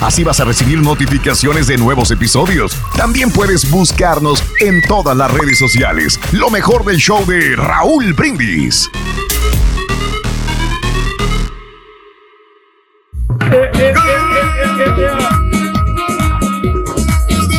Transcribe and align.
Así 0.00 0.22
vas 0.22 0.38
a 0.38 0.44
recibir 0.44 0.80
notificaciones 0.80 1.66
de 1.66 1.76
nuevos 1.76 2.10
episodios. 2.12 2.76
También 2.96 3.30
puedes 3.30 3.68
buscarnos 3.70 4.42
en 4.60 4.80
todas 4.82 5.16
las 5.16 5.30
redes 5.32 5.58
sociales. 5.58 6.20
Lo 6.32 6.50
mejor 6.50 6.84
del 6.84 6.98
show 6.98 7.26
de 7.26 7.56
Raúl 7.56 8.12
Brindis. 8.12 8.88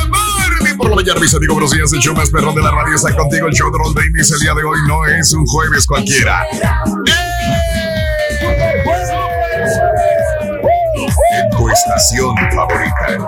Martes 0.09 0.75
por 0.77 0.89
la 0.89 0.95
mañana, 0.95 1.19
mis 1.19 1.33
amigos, 1.35 1.55
buenos 1.55 1.71
días. 1.71 1.91
El 1.91 1.99
show 1.99 2.15
más 2.15 2.29
perrón 2.29 2.55
de 2.55 2.61
la 2.61 2.71
radio 2.71 2.95
está 2.95 3.13
contigo. 3.15 3.47
El 3.47 3.53
show 3.53 3.69
de 3.69 3.77
Raúl 3.79 3.93
Brindis 3.93 4.31
el 4.31 4.39
día 4.39 4.53
de 4.53 4.63
hoy 4.63 4.79
no 4.87 5.05
es 5.05 5.33
un 5.33 5.45
jueves 5.45 5.85
cualquiera. 5.85 6.43
En 6.53 7.68
tu 11.69 11.73
estación 11.73 12.35
favorita. 12.55 13.27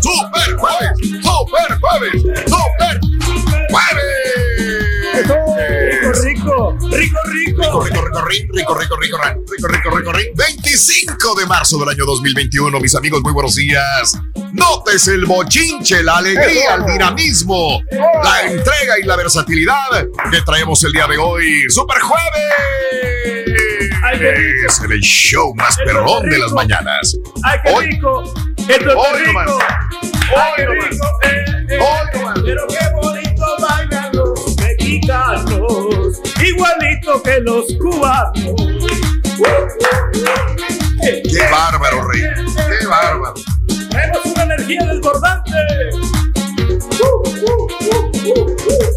¡Super 0.00 0.56
jueves! 0.56 0.90
¡Super 1.22 1.78
jueves! 1.80 2.22
¡Super 2.46 3.00
jueves! 3.70 4.26
Rico, 6.22 6.76
rico, 6.80 7.22
rico, 7.26 7.64
Rico, 7.64 7.64
rico. 7.64 7.64
rico, 7.64 8.74
rico, 8.74 8.74
rico, 8.74 8.96
rico, 8.96 8.96
rico, 8.96 8.96
rico, 8.96 9.18
rico, 9.48 9.68
rico, 9.68 9.90
rico, 9.96 10.12
rico. 10.12 10.32
25 10.36 11.34
de 11.36 11.46
marzo 11.46 11.78
del 11.78 11.88
año 11.90 12.04
2021, 12.04 12.80
mis 12.80 12.94
amigos, 12.94 13.22
muy 13.22 13.32
buenos 13.32 13.54
días. 13.54 14.18
Notes 14.52 15.06
el 15.08 15.24
bochinche, 15.24 16.02
la 16.02 16.18
alegría, 16.18 16.74
el 16.76 16.86
dinamismo, 16.86 17.80
la 17.90 18.42
entrega 18.42 18.98
y 19.00 19.04
la 19.04 19.16
versatilidad 19.16 20.06
que 20.30 20.42
traemos 20.42 20.82
el 20.84 20.92
día 20.92 21.06
de 21.06 21.18
hoy. 21.18 21.64
¡Super 21.68 21.98
jueves! 22.00 23.75
Es 24.12 24.80
el 24.80 25.00
show 25.00 25.52
más 25.56 25.76
perrón 25.84 26.28
de 26.28 26.38
las 26.38 26.52
mañanas. 26.52 27.16
Ay, 27.42 27.58
qué 27.64 27.72
Hoy- 27.72 27.86
rico. 27.86 28.22
Es 28.68 28.78
rico. 28.78 29.02
Ay, 30.36 30.52
qué 30.56 30.66
rico. 30.66 31.06
Eh, 31.22 31.44
eh. 31.70 31.78
Pero 32.44 32.66
qué 32.68 32.78
bonito 33.02 33.44
bailan 33.60 34.10
los 34.12 34.56
mexicanos. 34.58 36.20
Igualito 36.40 37.22
que 37.22 37.40
los 37.40 37.66
cubanos. 37.80 38.32
¡Qué 41.02 41.50
bárbaro, 41.50 42.08
rey! 42.08 42.22
¡Qué 42.80 42.86
bárbaro! 42.86 43.34
Tenemos 43.90 44.24
una 44.24 44.42
energía 44.44 44.84
desbordante. 44.86 45.50
Uh, 45.90 47.04
uh, 47.04 47.42
uh, 47.42 47.68
uh, 48.24 48.46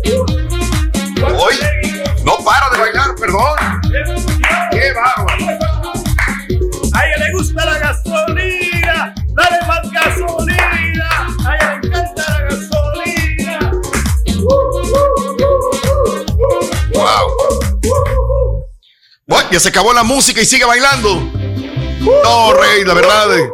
uh, 0.08 0.26
uh. 1.26 1.36
Hoy 1.42 1.56
no 2.24 2.38
para 2.44 2.70
de 2.70 2.78
bailar, 2.78 3.16
perdón. 3.20 4.39
¡Qué 4.90 4.96
bárbaro! 4.96 5.46
A 6.94 7.06
ella 7.06 7.26
le 7.28 7.32
gusta 7.34 7.64
la 7.64 7.78
gasolina, 7.78 9.14
dale 9.34 9.58
más 9.68 9.92
gasolina. 9.92 11.28
A 11.46 11.56
ella 11.56 11.80
le 11.84 11.88
encanta 11.88 12.24
la 12.28 12.42
gasolina. 12.46 13.72
¡Wow! 16.94 18.64
Bueno, 19.28 19.50
ya 19.52 19.60
se 19.60 19.70
acabó 19.70 19.94
la 19.94 20.02
música 20.04 20.42
y 20.42 20.46
sigue 20.46 20.66
bailando. 20.66 21.22
No, 22.24 22.54
Rey, 22.54 22.84
la 22.84 22.96
verdad, 22.96 23.38
eh, 23.38 23.48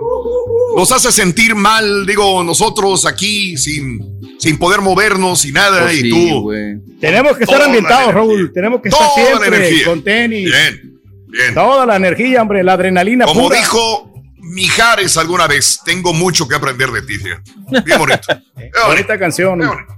nos 0.78 0.90
hace 0.94 1.12
sentir 1.12 1.54
mal, 1.56 2.06
digo, 2.06 2.46
nosotros 2.46 3.06
aquí 3.06 3.58
sin, 3.58 4.22
sin 4.40 4.58
poder 4.58 4.80
movernos 4.80 5.44
y 5.44 5.52
nada, 5.52 5.82
Pues 5.82 5.96
y 5.96 6.02
sí, 6.04 6.10
tú. 6.10 6.42
güey. 6.44 6.76
Tenemos 7.02 7.36
que 7.36 7.44
estar 7.44 7.58
Toda 7.58 7.60
la 7.60 7.66
ambientados. 7.66 8.14
Raúl. 8.14 8.54
Tenemos 8.54 8.82
que 8.82 8.88
estar 8.88 9.06
Toda 9.06 9.32
la 9.34 9.46
siempre 9.58 9.84
con 9.84 10.02
tenis. 10.04 10.50
Bien, 10.50 10.95
bien. 11.36 11.54
Toda 11.54 11.86
la 11.86 11.96
energía, 11.96 12.42
hombre, 12.42 12.64
la 12.64 12.74
adrenalina 12.74 13.26
Como 13.26 13.44
pura. 13.44 13.58
dijo 13.58 14.12
Mijares 14.38 15.18
alguna 15.18 15.48
vez, 15.48 15.82
tengo 15.84 16.14
mucho 16.14 16.48
que 16.48 16.56
aprender 16.56 16.90
de 16.92 17.02
ti. 17.02 17.18
Bien 17.18 17.98
bonito. 17.98 18.28
Bien. 18.56 18.72
Bonita 18.88 19.18
canción. 19.20 19.58
Bien 19.60 19.70
bonito. 19.70 19.96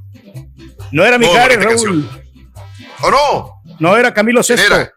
No 0.91 1.05
era 1.05 1.17
Mijares, 1.17 1.63
Raúl. 1.63 2.09
¿O 3.01 3.11
no? 3.11 3.61
No 3.79 3.95
era 3.97 4.13
Camilo 4.13 4.41
¿Quién 4.41 4.57
Sesto. 4.57 4.75
era? 4.75 4.91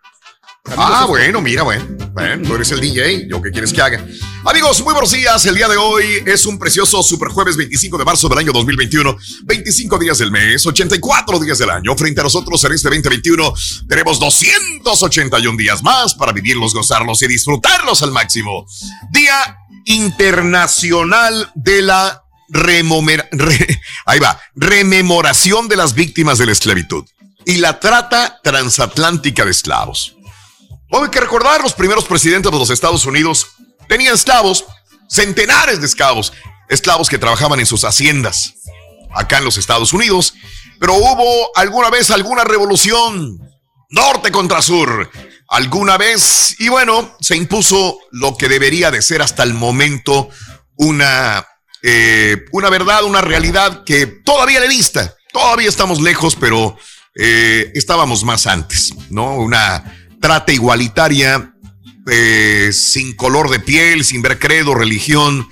Ah, 0.77 1.07
bueno, 1.09 1.41
mira, 1.41 1.63
bueno. 1.63 1.85
Bueno, 2.13 2.47
tú 2.47 2.55
eres 2.55 2.71
el 2.71 2.81
DJ. 2.81 3.29
¿Yo 3.29 3.41
qué 3.41 3.51
quieres 3.51 3.73
que 3.73 3.81
haga? 3.81 4.05
Amigos, 4.45 4.81
muy 4.83 4.93
buenos 4.93 5.11
días. 5.13 5.45
El 5.47 5.55
día 5.55 5.69
de 5.69 5.77
hoy 5.77 6.05
es 6.27 6.45
un 6.45 6.59
precioso 6.59 7.03
super 7.03 7.29
jueves 7.29 7.57
25 7.57 7.97
de 7.99 8.05
marzo 8.05 8.29
del 8.29 8.39
año 8.39 8.53
2021. 8.53 9.17
25 9.45 9.99
días 9.99 10.19
del 10.19 10.31
mes, 10.31 10.65
84 10.67 11.39
días 11.41 11.59
del 11.59 11.71
año. 11.71 11.97
Frente 11.97 12.21
a 12.21 12.25
nosotros 12.25 12.63
en 12.65 12.73
este 12.73 12.89
2021 12.89 13.53
tenemos 13.89 14.21
281 14.21 15.57
días 15.57 15.83
más 15.83 16.15
para 16.15 16.33
vivirlos, 16.33 16.75
gozarlos 16.75 17.23
y 17.23 17.29
disfrutarlos 17.29 18.03
al 18.03 18.13
máximo. 18.13 18.67
Día 19.11 19.57
Internacional 19.87 21.51
de 21.55 21.81
la 21.83 22.23
remomer- 22.51 23.29
re- 23.33 23.81
ahí 24.05 24.19
va, 24.21 24.39
rememoración 24.55 25.69
de 25.69 25.77
las 25.77 25.95
víctimas 25.95 26.37
de 26.39 26.47
la 26.47 26.53
esclavitud 26.53 27.05
y 27.47 27.57
la 27.57 27.81
trata 27.81 28.41
transatlántica 28.45 29.45
de 29.47 29.51
esclavos. 29.53 30.17
Hoy 30.93 31.05
hay 31.05 31.11
que 31.11 31.21
recordar, 31.21 31.63
los 31.63 31.73
primeros 31.73 32.05
presidentes 32.05 32.51
de 32.51 32.59
los 32.59 32.69
Estados 32.69 33.07
Unidos 33.07 33.47
tenían 33.89 34.15
esclavos, 34.15 34.65
centenares 35.09 35.81
de 35.81 35.87
esclavos, 35.87 36.33
esclavos 36.69 37.09
que 37.09 37.17
trabajaban 37.17 37.61
en 37.61 37.67
sus 37.67 37.85
haciendas 37.85 38.55
acá 39.15 39.39
en 39.39 39.45
los 39.45 39.57
Estados 39.57 39.93
Unidos, 39.93 40.35
pero 40.81 40.95
hubo 40.95 41.57
alguna 41.57 41.91
vez 41.91 42.11
alguna 42.11 42.43
revolución, 42.43 43.39
norte 43.89 44.33
contra 44.33 44.63
sur, 44.63 45.09
alguna 45.49 45.97
vez, 45.97 46.57
y 46.59 46.69
bueno, 46.69 47.17
se 47.21 47.37
impuso 47.37 48.01
lo 48.11 48.37
que 48.37 48.49
debería 48.49 48.91
de 48.91 49.01
ser 49.01 49.23
hasta 49.23 49.45
el 49.45 49.55
momento 49.55 50.29
una, 50.75 51.47
eh, 51.83 52.47
una 52.51 52.69
verdad, 52.69 53.05
una 53.05 53.21
realidad 53.21 53.85
que 53.85 54.07
todavía 54.07 54.59
le 54.59 54.69
vista, 54.69 55.15
todavía 55.33 55.69
estamos 55.69 56.01
lejos, 56.01 56.35
pero 56.35 56.77
eh, 57.15 57.71
estábamos 57.75 58.25
más 58.25 58.49
antes, 58.49 58.93
¿no? 59.11 59.35
Una 59.37 60.00
trata 60.21 60.53
igualitaria, 60.53 61.55
eh, 62.11 62.71
sin 62.73 63.15
color 63.17 63.51
de 63.51 63.61
piel, 63.61 64.05
sin 64.05 64.23
ver 64.23 64.39
credo, 64.39 64.75
religión 64.75 65.49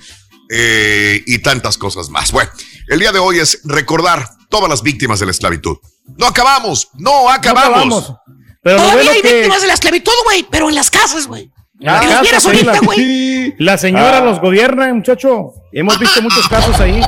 eh, 0.49 1.23
y 1.25 1.39
tantas 1.39 1.77
cosas 1.77 2.09
más. 2.09 2.31
Bueno, 2.31 2.49
el 2.87 2.99
día 2.99 3.11
de 3.11 3.19
hoy 3.19 3.39
es 3.39 3.61
recordar 3.63 4.27
todas 4.49 4.69
las 4.69 4.81
víctimas 4.81 5.19
de 5.19 5.25
la 5.25 5.31
esclavitud. 5.31 5.77
No 6.17 6.25
acabamos, 6.27 6.89
no 6.95 7.29
acabamos. 7.29 7.69
acabamos. 7.69 8.13
Pero 8.61 8.77
Todavía 8.77 8.95
bueno 8.95 9.11
hay 9.11 9.21
que- 9.21 9.33
víctimas 9.33 9.61
de 9.61 9.67
la 9.67 9.73
esclavitud, 9.73 10.11
güey, 10.25 10.45
pero 10.49 10.69
en 10.69 10.75
las 10.75 10.89
casas, 10.91 11.27
güey. 11.27 11.51
La 11.79 11.99
Que 11.99 12.05
los 12.07 12.13
casa, 12.15 12.21
vieras 12.23 12.43
sí, 12.43 12.49
ahorita, 12.49 12.71
la- 12.73 12.79
güey. 12.79 13.55
La 13.57 13.77
señora 13.77 14.19
los 14.21 14.41
gobierna, 14.41 14.93
muchacho. 14.93 15.53
Hemos 15.71 15.97
visto 15.99 16.21
muchos 16.21 16.47
casos 16.49 16.77
ahí. 16.79 17.01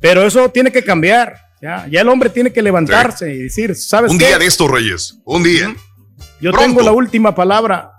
Pero 0.00 0.26
eso 0.26 0.50
tiene 0.50 0.70
que 0.70 0.84
cambiar. 0.84 1.36
Ya, 1.62 1.86
ya 1.90 2.02
el 2.02 2.08
hombre 2.10 2.28
tiene 2.28 2.52
que 2.52 2.60
levantarse 2.60 3.32
y 3.32 3.38
decir, 3.44 3.74
¿sabes 3.74 4.10
Un 4.10 4.18
qué? 4.18 4.26
día 4.26 4.38
de 4.38 4.44
estos, 4.44 4.70
Reyes, 4.70 5.14
un 5.24 5.42
día. 5.42 5.74
Yo 6.40 6.50
pronto. 6.52 6.66
tengo 6.68 6.82
la 6.82 6.92
última 6.92 7.34
palabra. 7.34 7.90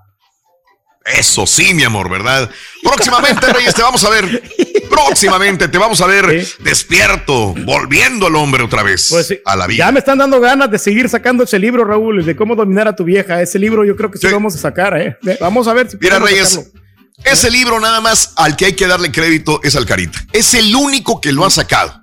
Eso 1.06 1.46
sí, 1.46 1.74
mi 1.76 1.84
amor, 1.84 2.10
¿verdad? 2.10 2.50
Próximamente, 2.84 3.46
Reyes, 3.54 3.76
te 3.76 3.84
vamos 3.84 4.04
a 4.04 4.10
ver. 4.10 4.44
Próximamente 4.90 5.68
te 5.68 5.78
vamos 5.78 6.00
a 6.02 6.06
ver 6.08 6.48
despierto, 6.60 7.54
volviendo 7.66 8.28
al 8.28 8.36
hombre 8.36 8.64
otra 8.64 8.82
vez 8.82 9.08
Pues 9.10 9.28
sí, 9.28 9.40
a 9.44 9.56
la 9.56 9.68
vida. 9.68 9.86
Ya 9.86 9.92
me 9.92 10.00
están 10.00 10.18
dando 10.18 10.40
ganas 10.40 10.72
de 10.72 10.80
seguir 10.80 11.10
sacando 11.10 11.44
ese 11.44 11.60
libro, 11.60 11.84
Raúl, 11.84 12.24
de 12.26 12.36
cómo 12.36 12.56
dominar 12.56 12.88
a 12.88 12.96
tu 12.96 13.04
vieja. 13.04 13.42
Ese 13.42 13.60
libro 13.60 13.84
yo 13.84 13.96
creo 13.96 14.10
que 14.10 14.18
sí, 14.18 14.28
lo 14.28 14.34
vamos 14.34 14.56
a 14.56 14.58
sacar, 14.58 14.98
¿eh? 15.00 15.18
Vamos 15.40 15.68
a 15.68 15.74
ver 15.74 15.90
si 15.90 15.98
Mira, 15.98 16.20
Reyes, 16.20 16.50
sacarlo. 16.54 16.72
ese 17.24 17.52
libro 17.52 17.80
nada 17.80 18.00
más 18.00 18.34
al 18.38 18.56
que 18.56 18.66
hay 18.66 18.74
que 18.74 18.88
darle 18.88 19.12
crédito 19.12 19.60
es 19.64 19.76
al 19.76 19.86
Carita. 19.86 20.20
Es 20.32 20.54
el 20.54 20.74
único 20.76 21.20
que 21.20 21.32
lo 21.32 21.46
ha 21.46 21.50
sacado. 21.50 22.02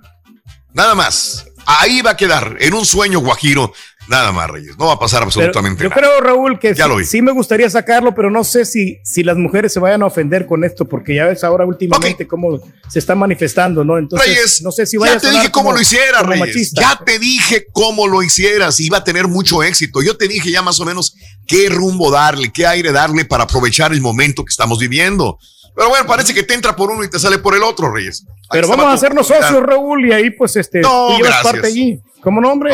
Nada 0.73 0.93
más. 0.93 1.45
Ahí 1.65 2.01
va 2.01 2.11
a 2.11 2.17
quedar, 2.17 2.57
en 2.59 2.73
un 2.73 2.85
sueño 2.85 3.19
guajiro. 3.19 3.73
Nada 4.09 4.31
más, 4.33 4.49
Reyes. 4.49 4.77
No 4.77 4.87
va 4.87 4.93
a 4.93 4.99
pasar 4.99 5.19
Pero 5.19 5.27
absolutamente 5.27 5.83
yo 5.83 5.89
nada. 5.89 6.01
creo, 6.01 6.19
Raúl, 6.21 6.59
que 6.59 6.73
Ya 6.75 6.83
sí, 6.83 6.89
lo 6.89 6.97
vi. 6.97 7.05
sí 7.05 7.21
me 7.21 7.31
gustaría 7.31 7.69
sacarlo, 7.69 8.13
pero 8.13 8.29
no 8.29 8.43
sé 8.43 8.65
si, 8.65 8.99
si 9.03 9.23
las 9.23 9.37
mujeres 9.37 9.71
se 9.71 9.79
vayan 9.79 10.03
a 10.03 10.07
ofender 10.07 10.45
con 10.45 10.63
esto, 10.65 10.85
porque 10.85 11.15
ya 11.15 11.25
ves 11.25 11.43
ahora 11.43 11.65
últimamente 11.65 12.27
cómo 12.27 12.59
se 12.89 12.99
está 12.99 13.15
manifestando, 13.15 13.83
¿no? 13.85 13.97
Entonces, 13.97 14.27
Reyes, 14.27 14.61
no 14.61 14.71
sé 14.71 14.85
si 14.85 14.97
vaya 14.97 15.13
ya 15.13 15.19
te 15.21 15.31
dije 15.31 15.51
cómo 15.51 15.67
como- 15.69 15.77
lo 15.77 15.81
hicieras, 15.81 16.21
como 16.21 16.33
Reyes. 16.33 16.47
machista. 16.47 16.81
Ya 16.81 16.99
te 17.05 17.17
dije 17.19 17.65
cómo 17.71 18.07
lo 18.07 18.21
hicieras. 18.21 18.79
Iba 18.81 18.97
a 18.97 19.03
tener 19.05 19.27
mucho 19.27 19.63
éxito. 19.63 20.01
Yo 20.01 20.17
te 20.17 20.27
dije 20.27 20.51
ya 20.51 20.61
más 20.61 20.79
o 20.81 20.85
menos 20.85 21.15
qué 21.47 21.69
rumbo 21.69 22.11
darle, 22.11 22.51
qué 22.51 22.67
aire 22.67 22.91
darle 22.91 23.23
para 23.25 23.45
aprovechar 23.45 23.93
el 23.93 24.01
momento 24.01 24.43
que 24.43 24.49
estamos 24.49 24.79
viviendo. 24.79 25.39
Pero 25.75 25.89
bueno, 25.89 26.05
parece 26.05 26.33
que 26.33 26.43
te 26.43 26.53
entra 26.53 26.75
por 26.75 26.91
uno 26.91 27.03
y 27.03 27.09
te 27.09 27.17
sale 27.17 27.39
por 27.39 27.55
el 27.55 27.63
otro, 27.63 27.91
Reyes. 27.91 28.25
Ahí 28.49 28.59
Pero 28.61 28.67
vamos 28.67 28.85
a 28.85 28.93
hacernos 28.93 29.25
socios, 29.27 29.63
Raúl, 29.63 30.05
y 30.07 30.11
ahí 30.11 30.29
pues 30.29 30.55
este, 30.57 30.81
No, 30.81 31.07
tú 31.07 31.13
llevas 31.17 31.31
gracias. 31.31 31.53
parte 31.53 31.67
allí. 31.67 31.99
¿Cómo 32.23 32.39
no, 32.41 32.51
hombre? 32.51 32.71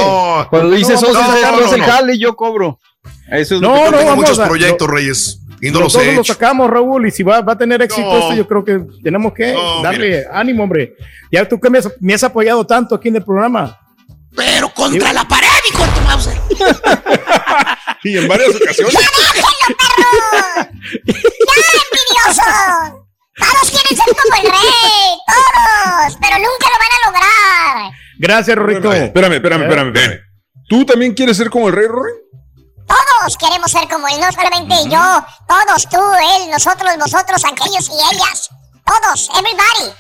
Cuando 0.50 0.72
dices 0.72 1.02
No, 1.02 1.10
es 1.10 1.74
el 1.74 1.80
no. 1.80 1.86
jale 1.86 2.14
y 2.16 2.20
yo 2.20 2.36
cobro. 2.36 2.80
Eso 3.32 3.56
es 3.56 3.62
lo 3.62 3.70
No, 3.70 3.74
que 3.76 3.80
no, 3.92 3.98
tengo 3.98 4.10
vamos 4.12 4.16
muchos 4.24 4.40
a- 4.40 4.48
proyectos, 4.48 4.88
lo- 4.88 4.94
Reyes, 4.94 5.40
y 5.62 5.72
no 5.72 5.80
Los 5.82 5.96
he 5.96 6.06
lo 6.14 6.22
hecho. 6.22 6.34
sacamos, 6.34 6.70
Raúl, 6.70 7.08
y 7.08 7.12
si 7.12 7.24
va, 7.24 7.42
va 7.42 7.54
a 7.54 7.58
tener 7.58 7.82
éxito 7.82 8.08
No. 8.08 8.18
esto, 8.20 8.34
yo 8.34 8.48
creo 8.48 8.64
que 8.64 8.80
tenemos 9.04 9.34
que 9.34 9.54
No, 9.54 9.82
darle 9.82 10.26
ánimo, 10.32 10.64
hombre. 10.64 10.96
Ya 11.32 11.48
tú 11.48 11.60
que 11.60 11.70
me 11.70 11.80
has, 11.80 11.90
me 12.00 12.14
has 12.14 12.24
apoyado 12.24 12.66
tanto 12.66 12.96
aquí 12.96 13.08
en 13.10 13.18
el 13.18 13.24
programa. 13.26 13.80
Pero 14.36 14.70
contra 14.74 15.12
la 15.12 15.28
pared, 15.28 15.48
hijo 15.72 15.84
de 15.84 15.92
tu 15.92 16.02
Mauser. 16.02 16.40
Y 18.04 18.18
en 18.18 18.28
varias 18.30 18.56
ocasiones. 18.56 18.96
envidioso! 21.10 22.44
Todos 23.38 23.72
quieren 23.72 23.96
ser 23.98 24.16
como 24.16 24.36
el 24.42 24.50
rey, 24.52 25.18
todos, 25.28 26.18
pero 26.22 26.36
nunca 26.38 26.68
lo 26.68 26.78
van 26.80 26.94
a 26.96 27.00
lograr. 27.08 27.92
Gracias, 28.20 28.56
Rorrito. 28.56 28.92
Espérame, 28.94 29.34
espérame, 29.34 29.64
espérame, 29.64 29.88
espérame. 29.96 30.20
¿Tú 30.68 30.86
también 30.86 31.14
quieres 31.16 31.36
ser 31.38 31.50
como 31.50 31.68
el 31.70 31.74
rey, 31.74 31.88
Rory? 31.88 32.12
Todos 32.86 33.38
queremos 33.38 33.72
ser 33.72 33.88
como 33.88 34.08
él, 34.08 34.20
no 34.20 34.32
solamente 34.32 34.76
yo, 34.90 35.26
todos, 35.48 35.90
tú, 35.90 35.98
él, 35.98 36.52
nosotros, 36.52 36.92
vosotros, 37.00 37.44
aquellos 37.46 37.90
y 37.90 38.16
ellas. 38.16 38.50
Todos, 38.86 39.30
everybody. 39.30 39.96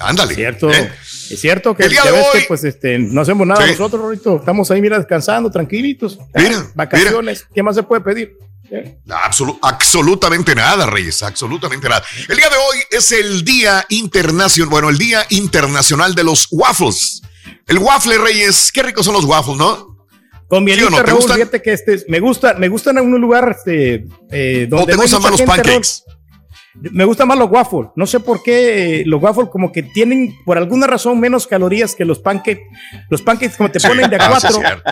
Ándale. 0.00 0.34
Cierto. 0.34 0.70
¿eh? 0.70 0.92
Es 1.30 1.40
cierto 1.40 1.74
que, 1.74 1.84
El 1.84 1.90
día 1.90 2.00
ya 2.04 2.10
de 2.10 2.16
ves 2.18 2.26
hoy- 2.32 2.40
que 2.40 2.46
pues 2.48 2.64
este 2.64 2.98
no 2.98 3.20
hacemos 3.20 3.46
nada 3.46 3.64
Sí. 3.64 3.72
nosotros, 3.72 4.00
Rorrito. 4.02 4.36
Estamos 4.36 4.70
ahí, 4.70 4.80
mira, 4.80 4.98
descansando, 4.98 5.50
tranquilitos. 5.50 6.18
Mira, 6.34 6.66
Vacaciones. 6.74 7.46
¿Qué 7.54 7.62
más 7.62 7.74
se 7.76 7.82
puede 7.82 8.02
pedir? 8.02 8.36
¿Eh? 8.70 8.98
Absolu- 9.08 9.58
absolutamente 9.62 10.54
nada, 10.54 10.86
Reyes, 10.86 11.22
absolutamente 11.22 11.88
nada. 11.88 12.02
El 12.28 12.36
día 12.36 12.48
de 12.48 12.56
hoy 12.56 12.78
es 12.90 13.12
el 13.12 13.44
Día 13.44 13.84
Internacional, 13.90 14.70
bueno, 14.70 14.88
el 14.88 14.98
Día 14.98 15.24
Internacional 15.30 16.14
de 16.14 16.24
los 16.24 16.48
Waffles. 16.50 17.22
El 17.66 17.78
waffle, 17.78 18.18
Reyes, 18.18 18.70
qué 18.72 18.82
ricos 18.82 19.04
son 19.04 19.14
los 19.14 19.24
waffles, 19.24 19.56
¿no? 19.58 19.94
Con 20.48 20.60
¿Sí 20.60 20.64
mielita, 20.64 20.86
o 20.88 20.90
no? 20.90 20.96
¿Te 20.98 21.02
Raúl, 21.04 21.16
gustan? 21.20 21.36
fíjate 21.36 21.62
que 21.62 21.72
este, 21.72 22.04
me 22.08 22.20
gusta, 22.20 22.54
me 22.54 22.68
gustan 22.68 22.98
en 22.98 23.12
un 23.12 23.20
lugar 23.20 23.56
este, 23.56 24.06
eh, 24.30 24.68
¿O 24.70 24.76
donde 24.76 24.92
te 24.92 24.96
no 24.96 25.02
hay 25.02 25.08
gustan 25.10 25.22
más 25.22 25.30
los 25.32 25.40
gente, 25.40 25.56
pancakes? 25.56 25.88
Me 26.74 27.04
gustan 27.04 27.28
más 27.28 27.38
los 27.38 27.50
waffles. 27.50 27.90
No 27.96 28.06
sé 28.06 28.18
por 28.20 28.42
qué 28.42 29.00
eh, 29.00 29.02
los 29.06 29.22
waffles 29.22 29.48
como 29.50 29.70
que 29.72 29.82
tienen 29.82 30.34
por 30.44 30.58
alguna 30.58 30.86
razón 30.86 31.20
menos 31.20 31.46
calorías 31.46 31.94
que 31.94 32.04
los 32.04 32.18
pancakes. 32.18 32.62
Los 33.10 33.22
pancakes 33.22 33.56
como 33.56 33.70
te 33.70 33.78
Sí. 33.80 33.86
ponen 33.88 34.10
de 34.10 34.16
a 34.16 34.18
Ah, 34.26 34.40
sí, 34.40 34.48
cuatro. 34.52 34.82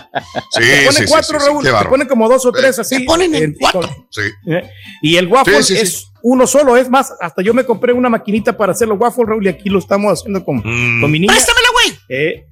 Sí, 0.50 0.61
te 0.61 0.62
sí, 0.62 0.87
ponen 0.87 0.93
sí, 0.93 1.05
cuatro, 1.08 1.40
sí, 1.40 1.46
sí, 1.46 1.50
Raúl. 1.69 1.82
te 1.82 1.88
ponen 1.88 2.08
como 2.08 2.29
dos 2.29 2.46
o 2.46 2.52
tres 2.52 2.79
así. 2.79 2.99
Te 2.99 3.05
ponen 3.05 3.34
en 3.34 3.55
cuatro. 3.58 3.82
Sí. 4.11 4.23
¿eh? 4.46 4.70
Y 5.02 5.17
el 5.17 5.26
waffle 5.26 5.62
Sí, 5.62 5.75
sí, 5.75 5.76
sí. 5.76 5.82
es 5.82 6.06
uno 6.23 6.46
solo. 6.46 6.76
Es 6.76 6.88
más, 6.88 7.12
hasta 7.20 7.43
yo 7.43 7.52
me 7.55 7.64
compré 7.64 7.93
una 7.93 8.08
maquinita 8.08 8.56
para 8.56 8.73
hacer 8.73 8.87
los 8.88 8.99
waffles, 9.00 9.29
Raúl, 9.29 9.44
y 9.44 9.49
aquí 9.49 9.69
lo 9.69 9.79
estamos 9.81 10.20
haciendo 10.20 10.44
con, 10.44 10.58
Mm. 10.58 11.00
con 11.00 11.11
mi 11.11 11.19
niña. 11.19 11.32
Préstamela, 11.32 11.69
güey. 11.73 11.99
Eh, 12.08 12.46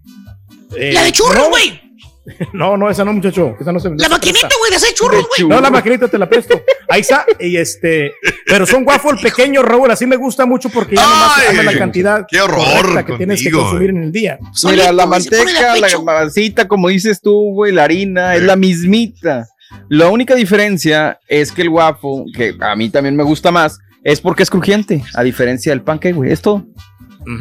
eh, 0.77 0.93
La 0.93 1.05
de 1.05 1.13
churros, 1.13 1.49
güey. 1.51 1.71
No, 1.71 1.90
no, 2.53 2.91
esa 2.91 3.05
no, 3.05 3.13
muchacho. 3.13 3.57
Esa 3.59 3.73
no 3.73 3.81
se 3.81 3.91
La 3.91 4.09
maquinita, 4.09 4.49
güey, 4.59 4.71
de 4.71 4.77
hacer 4.77 4.95
churros, 4.95 5.27
güey. 5.37 5.49
No, 5.49 5.61
la 5.61 5.71
maquinita 5.71 6.09
te 6.09 6.19
la 6.19 6.29
presto. 6.29 6.61
Ahí 6.89 7.01
está. 7.01 7.25
Y 7.39 7.57
este, 7.57 8.13
pero 8.47 8.67
son 8.67 8.85
waffles 8.87 9.23
pequeños, 9.23 9.65
Raúl. 9.65 9.91
Así 9.91 10.07
me 10.07 10.17
gusta 10.17 10.47
mucho 10.47 10.69
porque 10.69 10.97
ya 10.97 11.35
Ay, 11.37 11.65
la 11.65 11.79
cantidad 11.79 12.27
qué 12.29 12.41
horror 12.41 13.05
que 13.05 13.15
tienes 13.15 13.43
que 13.43 13.51
contigo, 13.51 13.63
consumir 13.63 13.91
en 13.91 14.03
el 14.05 14.13
día. 14.13 14.39
Mira, 14.65 14.93
la 14.93 15.07
manteca, 15.07 15.77
la 15.77 15.99
masita, 16.01 16.69
como 16.69 16.89
dices 16.89 17.21
tú, 17.21 17.53
güey, 17.55 17.73
la 17.73 17.85
harina, 17.85 18.37
es 18.37 18.43
la 18.43 18.57
mismita. 18.57 19.47
La 19.89 20.09
única 20.09 20.35
diferencia 20.35 21.19
es 21.29 21.53
que 21.53 21.63
el 21.63 21.69
waffle, 21.69 22.25
que 22.35 22.57
a 22.61 22.75
mí 22.75 22.91
también 22.91 23.17
me 23.17 23.23
gusta 23.23 23.51
más, 23.51 23.79
es 24.03 24.21
porque 24.21 24.43
es 24.43 24.51
crujiente, 24.51 25.05
a 25.15 25.23
diferencia 25.23 25.73
del 25.73 25.83
pancake, 25.83 26.15
güey. 26.15 26.33
Es 26.33 26.43
todo. 26.43 26.67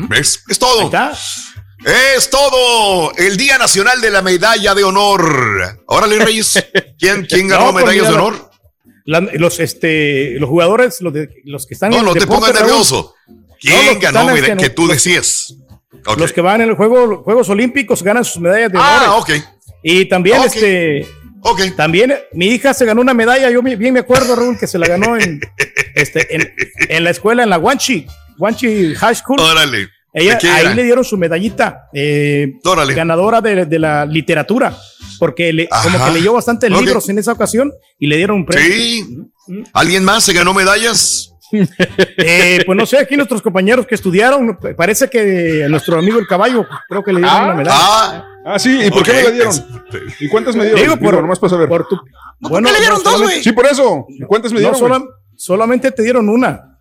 ¿Ves? 0.10 0.44
Es 0.48 0.60
Ahí 0.62 0.70
todo. 0.70 0.84
está. 0.84 1.14
Es 1.86 2.30
todo. 2.30 3.14
El 3.16 3.38
Día 3.38 3.58
Nacional 3.58 4.02
de 4.02 4.12
la 4.12 4.22
Medalla 4.22 4.76
de 4.76 4.84
Honor. 4.84 5.82
Órale, 5.86 6.20
Reyes. 6.20 6.64
¿Quién, 7.00 7.26
quién 7.30 7.48
ganó 7.48 7.68
No, 7.68 7.72
pues 7.74 7.86
medallas 7.86 8.06
de 8.08 8.12
mira, 8.12 8.24
honor? 8.24 8.52
La- 9.06 9.22
los, 9.22 9.60
este, 9.60 10.36
los 10.40 10.50
jugadores, 10.50 11.02
los, 11.02 11.14
de- 11.14 11.30
los 11.46 11.66
que 11.66 11.74
están 11.74 11.92
No, 11.92 12.00
en 12.00 12.06
no 12.06 12.14
el 12.14 12.20
te 12.20 12.28
pongas 12.28 12.54
nervioso. 12.54 13.16
No, 13.28 13.56
¿Quién 13.60 14.00
que 14.00 14.06
ganó 14.06 14.20
están 14.22 14.36
meda- 14.36 14.48
en- 14.54 14.58
que 14.58 14.70
tú 14.70 14.88
decías? 14.88 15.56
Los 16.18 16.32
que 16.34 16.42
van 16.42 16.62
en 16.62 16.70
el 16.70 16.76
juego, 16.76 17.06
los 17.06 17.20
Juegos 17.24 17.50
Olímpicos 17.50 18.04
ganan 18.04 18.24
sus 18.24 18.42
medallas 18.42 18.72
de 18.72 18.78
Ah, 18.80 19.06
honor. 19.16 19.22
ok. 19.22 19.32
Y 19.84 20.06
también, 20.06 20.42
este, 20.44 21.08
también 21.76 22.14
mi 22.34 22.48
hija 22.48 22.74
se 22.74 22.86
ganó 22.86 23.02
una 23.02 23.14
medalla. 23.14 23.50
Yo 23.50 23.62
bien 23.62 23.94
me 23.94 24.00
acuerdo, 24.02 24.36
Raúl, 24.36 24.58
que 24.60 24.68
se 24.68 24.78
la 24.78 24.88
ganó 24.88 25.18
en, 25.18 25.40
este, 25.96 26.36
en, 26.36 26.54
en 26.90 27.04
la 27.04 27.10
escuela, 27.10 27.44
en 27.44 27.50
la 27.50 27.58
Guanchi, 27.58 28.06
Guanchi 28.38 28.94
High 28.96 29.16
School. 29.16 29.40
Órale. 29.40 29.90
Ella, 30.14 30.34
¿De 30.34 30.38
qué 30.40 30.50
ahí 30.50 30.62
era? 30.66 30.74
le 30.74 30.84
dieron 30.84 31.04
su 31.04 31.18
medallita, 31.18 31.88
eh, 31.94 32.54
ganadora 32.96 33.42
de, 33.42 33.66
de 33.66 33.80
la 33.80 34.06
literatura, 34.06 34.76
porque 35.20 35.54
le- 35.54 35.70
como 35.70 36.04
que 36.06 36.12
leyó 36.12 36.34
bastantes 36.34 36.72
Ok. 36.72 36.82
libros 36.82 37.08
en 37.10 37.20
esa 37.20 37.32
ocasión 37.34 37.72
y 38.00 38.08
le 38.08 38.18
dieron 38.18 38.38
un 38.38 38.46
premio. 38.46 38.74
Sí. 38.74 39.06
¿Alguien 39.74 40.04
más 40.04 40.24
se 40.24 40.34
ganó 40.34 40.54
medallas? 40.54 41.26
Eh, 42.18 42.62
pues 42.66 42.78
no 42.78 42.86
sé, 42.86 43.00
aquí 43.00 43.16
nuestros 43.18 43.42
compañeros 43.42 43.88
que 43.88 43.96
estudiaron, 43.96 44.58
parece 44.78 45.10
que 45.10 45.66
nuestro 45.70 45.98
amigo 45.98 46.20
el 46.20 46.28
caballo, 46.28 46.66
creo 46.88 47.04
que 47.04 47.12
le 47.14 47.22
dieron 47.22 47.44
una 47.44 47.54
medalla. 47.56 47.78
Ah, 47.80 48.26
Ah, 48.46 48.58
sí, 48.58 48.80
¿y 48.86 48.90
por 48.90 49.04
qué 49.04 49.14
me 49.14 49.24
la 49.24 49.32
dieron? 49.32 49.54
¿Y 50.20 50.30
cuántas 50.30 50.56
me 50.56 50.64
dieron? 50.66 50.82
Digo, 50.82 50.98
por- 50.98 51.22
nomás 51.22 51.38
para 51.40 51.50
saber. 51.52 51.68
Por 51.68 51.88
tu- 51.88 52.00
¿Por 52.42 52.64
qué 52.64 52.72
le 52.72 52.80
dieron 52.80 53.04
dos, 53.04 53.22
güey? 53.22 53.44
Sí, 53.44 53.52
por 53.52 53.66
eso. 53.66 54.06
¿Y 54.10 54.24
¿Cuántas 54.26 54.52
me 54.54 54.62
no, 54.62 54.70
dieron? 54.72 54.80
sola- 54.80 55.04
solamente 55.36 55.92
te 55.92 56.04
dieron 56.04 56.30
una. 56.30 56.80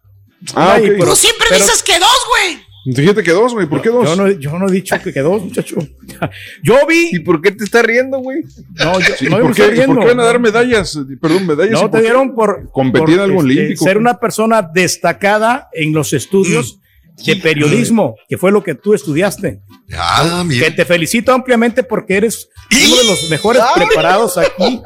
Ah, 0.55 0.77
pero- 0.81 1.05
Tú 1.11 1.17
siempre 1.17 1.47
pero- 1.51 1.65
dices 1.65 1.83
que 1.83 1.99
dos, 1.99 2.19
güey. 2.31 2.63
Fíjate 2.95 3.23
que 3.23 3.33
dos, 3.33 3.53
güey. 3.55 3.67
¿Por 3.67 3.83
qué 3.83 3.89
dos? 3.91 4.05
Yo 4.09 4.17
no, 4.17 4.31
yo 4.31 4.59
no 4.59 4.69
he 4.69 4.73
dicho 4.73 4.97
que 5.03 5.13
quedó, 5.13 5.39
muchacho. 5.39 5.77
Yo 6.63 6.87
vi. 6.87 7.11
¿Y 7.13 7.19
por 7.21 7.41
qué 7.43 7.51
te 7.53 7.65
estás 7.65 7.85
riendo, 7.85 8.19
güey? 8.19 8.43
No, 8.77 8.99
yo 9.01 9.07
Sí, 9.19 9.27
no 9.27 9.39
¿por, 9.39 9.49
me 9.51 9.55
qué, 9.55 9.63
estoy 9.63 9.77
riendo. 9.77 9.95
por 9.97 10.05
qué 10.05 10.11
van 10.11 10.21
a 10.21 10.25
dar 10.25 10.39
medallas? 10.41 10.99
Perdón, 11.21 11.47
medallas. 11.47 11.81
No, 11.81 11.89
¿y 11.89 11.91
te 11.91 12.01
dieron 12.01 12.35
por 12.35 12.71
Competir 12.73 13.15
en 13.17 13.21
algo 13.21 13.41
este, 13.43 13.53
olímpico. 13.53 13.85
ser 13.85 13.99
una 13.99 14.19
persona 14.19 14.63
destacada 14.63 15.69
en 15.73 15.93
los 15.93 16.13
estudios 16.13 16.81
de 17.27 17.35
periodismo, 17.37 18.15
que 18.29 18.39
fue 18.39 18.53
lo 18.53 18.63
que 18.63 18.75
tú 18.77 18.95
estudiaste. 18.95 19.61
Ah, 19.93 20.39
Que 20.43 20.55
mira. 20.55 20.75
te 20.75 20.85
felicito 20.85 21.33
ampliamente 21.33 21.83
porque 21.83 22.17
eres 22.17 22.49
uno 22.71 22.97
de 22.97 23.05
los 23.05 23.29
mejores 23.31 23.63
preparados 23.75 24.39
aquí. 24.39 24.81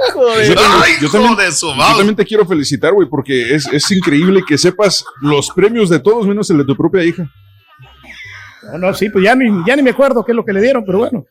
Yo 0.46 0.54
también, 0.54 0.80
Ay, 0.82 0.92
yo 1.00 1.10
también- 1.10 1.32
hijo 1.32 1.42
de 1.42 1.52
su 1.52 1.66
yo 1.66 1.74
madre. 1.74 1.96
también 1.98 2.16
te 2.16 2.24
quiero 2.24 2.46
felicitar, 2.46 2.94
güey, 2.94 3.06
porque 3.08 3.54
es, 3.54 3.66
es 3.70 3.90
increíble 3.90 4.40
que 4.48 4.56
sepas 4.56 5.04
los 5.20 5.50
premios 5.50 5.90
de 5.90 5.98
todos 5.98 6.26
menos 6.26 6.48
el 6.50 6.56
de 6.58 6.64
tu 6.64 6.74
propia 6.74 7.04
hija. 7.04 7.30
No, 8.62 8.78
no, 8.78 8.94
sí, 8.94 9.08
pues 9.08 9.24
ya 9.24 9.34
ni, 9.34 9.46
ya 9.66 9.76
ni 9.76 9.82
me 9.82 9.90
acuerdo 9.90 10.24
qué 10.24 10.32
es 10.32 10.36
lo 10.36 10.44
que 10.44 10.52
le 10.52 10.60
dieron, 10.60 10.84
pero 10.84 10.98
bueno. 10.98 11.24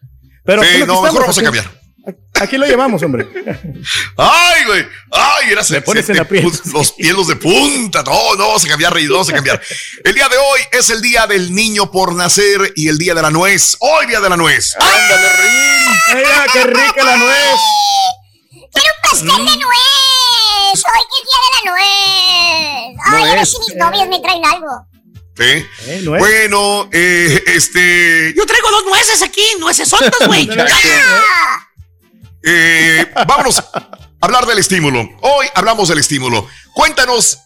Pero 0.43 0.63
Sí, 0.63 0.79
no, 0.85 1.01
mejor 1.01 1.21
vamos 1.21 1.37
a 1.37 1.43
cambiar. 1.43 1.81
Aquí 2.39 2.57
lo 2.57 2.65
llevamos, 2.65 3.03
hombre. 3.03 3.27
Ay, 4.17 4.63
güey. 4.65 4.85
Ay, 5.11 5.51
era 5.51 5.63
se, 5.63 5.79
pones 5.83 6.05
se 6.07 6.13
en 6.13 6.19
aprietos. 6.19 6.59
puso 6.61 6.77
los 6.77 6.91
pelos 6.93 7.27
de 7.27 7.35
punta. 7.35 8.01
No, 8.03 8.35
no 8.35 8.47
vamos 8.47 8.65
a 8.65 8.67
cambiar, 8.67 8.91
Rey, 8.93 9.05
no 9.05 9.13
vamos 9.13 9.29
a 9.29 9.33
cambiar. 9.33 9.61
El 10.03 10.15
día 10.15 10.27
de 10.27 10.37
hoy 10.37 10.59
es 10.71 10.89
el 10.89 10.99
día 11.01 11.27
del 11.27 11.53
niño 11.53 11.91
por 11.91 12.15
nacer 12.15 12.73
y 12.75 12.87
el 12.87 12.97
día 12.97 13.13
de 13.13 13.21
la 13.21 13.29
nuez. 13.29 13.77
Hoy 13.79 14.07
día 14.07 14.19
de 14.19 14.29
la 14.29 14.35
nuez. 14.37 14.75
Ándale, 14.79 15.29
Rin. 15.37 16.17
Mira, 16.17 16.45
qué 16.51 16.63
rica 16.63 17.03
la 17.03 17.17
nuez. 17.17 17.59
¡Quiero 18.49 18.89
un 18.95 19.09
pastel 19.09 19.27
de 19.45 19.57
nuez! 19.63 20.83
¡Hoy 20.85 21.03
es 21.05 21.27
día 21.27 21.39
de 21.45 21.65
la 21.65 21.71
nuez! 21.71 22.97
¡Ay, 23.05 23.21
a 23.21 23.25
ver 23.25 23.35
Nuez. 23.35 23.49
si 23.49 23.59
mis 23.59 23.75
novios 23.75 24.07
me 24.07 24.19
traen 24.21 24.45
algo! 24.45 24.87
¿Sí? 25.41 25.65
Eh, 25.87 26.01
nuez. 26.03 26.19
Bueno, 26.19 26.89
eh, 26.91 27.43
este. 27.47 28.33
Yo 28.35 28.45
traigo 28.45 28.69
dos 28.69 28.85
nueces 28.85 29.21
aquí, 29.21 29.43
nueces 29.59 29.89
sondas, 29.89 30.11
güey. 30.25 30.49
Eh, 32.43 33.05
vámonos 33.27 33.59
a 33.59 33.91
hablar 34.19 34.47
del 34.47 34.57
estímulo. 34.57 35.07
Hoy 35.21 35.45
hablamos 35.53 35.89
del 35.89 35.99
estímulo. 35.99 36.47
Cuéntanos, 36.73 37.37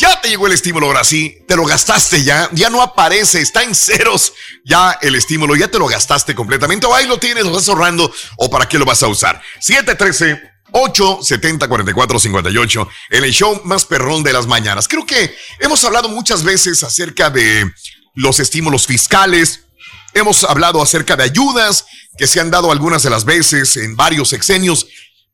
ya 0.00 0.20
te 0.20 0.28
llegó 0.28 0.46
el 0.46 0.52
estímulo 0.52 0.86
ahora 0.86 1.04
sí, 1.04 1.38
te 1.46 1.56
lo 1.56 1.64
gastaste 1.64 2.24
ya, 2.24 2.48
ya 2.52 2.70
no 2.70 2.82
aparece, 2.82 3.40
está 3.40 3.62
en 3.62 3.74
ceros 3.74 4.32
ya 4.64 4.98
el 5.02 5.14
estímulo, 5.14 5.56
ya 5.56 5.68
te 5.68 5.78
lo 5.78 5.86
gastaste 5.86 6.34
completamente 6.34 6.86
o 6.86 6.94
ahí 6.94 7.06
lo 7.06 7.18
tienes, 7.18 7.44
lo 7.44 7.50
estás 7.50 7.68
ahorrando 7.68 8.12
o 8.38 8.50
para 8.50 8.68
qué 8.68 8.78
lo 8.78 8.84
vas 8.84 9.02
a 9.02 9.08
usar. 9.08 9.40
713 9.60 10.40
870 10.72 11.68
4458 11.68 12.88
en 13.10 13.24
el 13.24 13.32
show 13.32 13.60
más 13.64 13.84
perrón 13.84 14.22
de 14.22 14.32
las 14.32 14.46
mañanas. 14.46 14.88
Creo 14.88 15.06
que 15.06 15.34
hemos 15.58 15.84
hablado 15.84 16.08
muchas 16.08 16.42
veces 16.42 16.82
acerca 16.82 17.30
de 17.30 17.70
los 18.14 18.40
estímulos 18.40 18.86
fiscales, 18.86 19.64
Hemos 20.12 20.44
hablado 20.44 20.82
acerca 20.82 21.16
de 21.16 21.24
ayudas 21.24 21.86
que 22.18 22.26
se 22.26 22.40
han 22.40 22.50
dado 22.50 22.72
algunas 22.72 23.02
de 23.02 23.10
las 23.10 23.24
veces 23.24 23.76
en 23.76 23.96
varios 23.96 24.28
sexenios, 24.28 24.86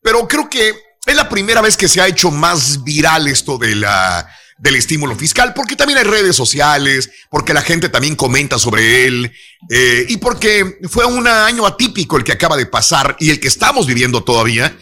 pero 0.02 0.28
creo 0.28 0.50
que 0.50 0.74
es 1.06 1.16
la 1.16 1.28
primera 1.28 1.62
vez 1.62 1.76
que 1.76 1.88
se 1.88 2.00
ha 2.00 2.06
hecho 2.06 2.30
más 2.30 2.84
viral 2.84 3.26
esto 3.26 3.56
de 3.56 3.74
la, 3.74 4.28
del 4.58 4.76
estímulo 4.76 5.16
fiscal, 5.16 5.54
porque 5.54 5.76
también 5.76 5.98
hay 5.98 6.04
redes 6.04 6.36
sociales, 6.36 7.10
porque 7.30 7.54
la 7.54 7.62
gente 7.62 7.88
también 7.88 8.16
comenta 8.16 8.58
sobre 8.58 9.06
él, 9.06 9.32
eh, 9.70 10.04
y 10.08 10.18
porque 10.18 10.78
fue 10.90 11.06
un 11.06 11.26
año 11.26 11.64
atípico 11.64 12.18
el 12.18 12.24
que 12.24 12.32
acaba 12.32 12.56
de 12.56 12.66
pasar 12.66 13.16
y 13.18 13.30
el 13.30 13.40
que 13.40 13.48
estamos 13.48 13.86
viviendo 13.86 14.24
todavía, 14.24 14.76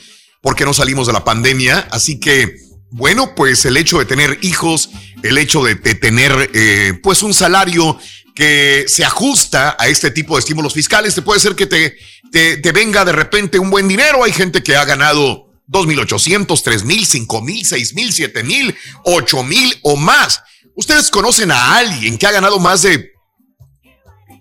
porque 0.44 0.66
no 0.66 0.74
salimos 0.74 1.06
de 1.06 1.14
la 1.14 1.24
pandemia, 1.24 1.88
así 1.90 2.20
que 2.20 2.56
bueno, 2.90 3.34
pues 3.34 3.64
el 3.64 3.78
hecho 3.78 3.98
de 3.98 4.04
tener 4.04 4.38
hijos, 4.42 4.90
el 5.22 5.38
hecho 5.38 5.64
de, 5.64 5.74
de 5.74 5.94
tener 5.94 6.50
eh, 6.52 6.92
pues 7.02 7.22
un 7.22 7.32
salario 7.32 7.98
que 8.34 8.84
se 8.86 9.06
ajusta 9.06 9.74
a 9.78 9.88
este 9.88 10.10
tipo 10.10 10.34
de 10.34 10.40
estímulos 10.40 10.74
fiscales, 10.74 11.14
te 11.14 11.22
puede 11.22 11.40
ser 11.40 11.56
que 11.56 11.66
te, 11.66 11.96
te, 12.30 12.58
te 12.58 12.72
venga 12.72 13.06
de 13.06 13.12
repente 13.12 13.58
un 13.58 13.70
buen 13.70 13.88
dinero. 13.88 14.22
Hay 14.22 14.32
gente 14.32 14.62
que 14.62 14.76
ha 14.76 14.84
ganado 14.84 15.48
2.800, 15.68 16.46
3.000, 16.46 17.26
5.000, 17.26 17.94
6.000, 17.96 18.32
7.000, 18.34 18.76
8.000 19.06 19.78
o 19.82 19.96
más. 19.96 20.42
¿Ustedes 20.76 21.10
conocen 21.10 21.52
a 21.52 21.78
alguien 21.78 22.18
que 22.18 22.26
ha 22.26 22.32
ganado 22.32 22.58
más 22.58 22.82
de 22.82 23.12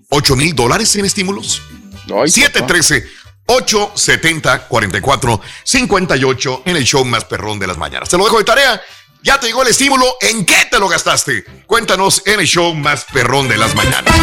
8.000 0.09 0.53
dólares 0.53 0.93
en 0.97 1.05
estímulos? 1.05 1.61
713 2.07 3.22
870 3.45 4.67
44 4.67 5.41
58 5.63 6.61
en 6.65 6.75
el 6.77 6.83
show 6.83 7.03
más 7.05 7.25
perrón 7.25 7.59
de 7.59 7.67
las 7.67 7.77
mañanas. 7.77 8.09
Te 8.09 8.17
lo 8.17 8.23
dejo 8.23 8.37
de 8.37 8.43
tarea. 8.43 8.81
Ya 9.21 9.39
te 9.39 9.47
llegó 9.47 9.61
el 9.61 9.69
estímulo. 9.69 10.17
¿En 10.21 10.45
qué 10.45 10.65
te 10.69 10.79
lo 10.79 10.87
gastaste? 10.89 11.45
Cuéntanos 11.65 12.21
en 12.25 12.39
el 12.41 12.45
show 12.47 12.73
más 12.73 13.05
perrón 13.05 13.47
de 13.47 13.57
las 13.57 13.73
mañanas. 13.75 14.13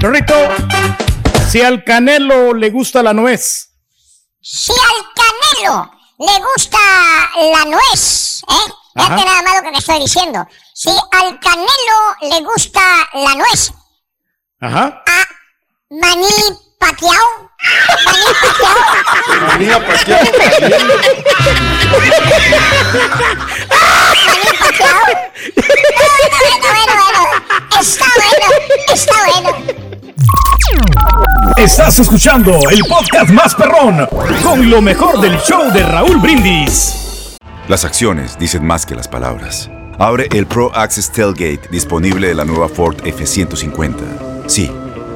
Perrito, 0.00 0.34
si 1.48 1.60
al 1.62 1.84
canelo 1.84 2.54
le 2.54 2.70
gusta 2.70 3.02
la 3.02 3.12
nuez, 3.12 3.68
Si 4.40 4.72
al 4.72 5.06
canelo 5.14 5.92
le 6.18 6.44
gusta 6.52 6.78
la 7.36 7.64
nuez, 7.66 8.42
¿eh? 8.48 8.72
Fíjate 8.94 9.24
nada 9.24 9.42
más 9.42 9.54
lo 9.56 9.62
que 9.62 9.72
te 9.72 9.78
estoy 9.78 10.00
diciendo. 10.00 10.46
Si 10.74 10.90
al 10.90 11.38
canelo 11.38 12.16
le 12.22 12.40
gusta 12.40 12.80
la 13.14 13.34
nuez, 13.36 13.72
ajá, 14.60 15.02
maní 15.90 16.26
pateado, 16.78 17.50
maní 17.50 17.50
pateado, 17.50 17.51
¿para 19.86 20.04
qué? 20.04 20.16
Está 27.80 28.04
bueno, 28.16 28.48
está 28.92 29.14
bueno. 29.26 29.50
Estás 31.56 31.98
escuchando 32.00 32.58
el 32.70 32.82
podcast 32.84 33.30
más 33.30 33.54
perrón 33.54 34.06
con 34.42 34.70
lo 34.70 34.80
mejor 34.80 35.20
del 35.20 35.38
show 35.40 35.70
de 35.72 35.82
Raúl 35.82 36.18
Brindis. 36.18 37.36
Las 37.68 37.84
acciones 37.84 38.38
dicen 38.38 38.64
más 38.64 38.86
que 38.86 38.94
las 38.94 39.08
palabras. 39.08 39.70
Abre 39.98 40.28
el 40.32 40.46
Pro 40.46 40.74
Access 40.74 41.12
Tailgate 41.12 41.68
disponible 41.70 42.28
de 42.28 42.34
la 42.34 42.44
nueva 42.44 42.68
Ford 42.68 42.96
F-150. 43.04 43.94
Sí, 44.46 44.70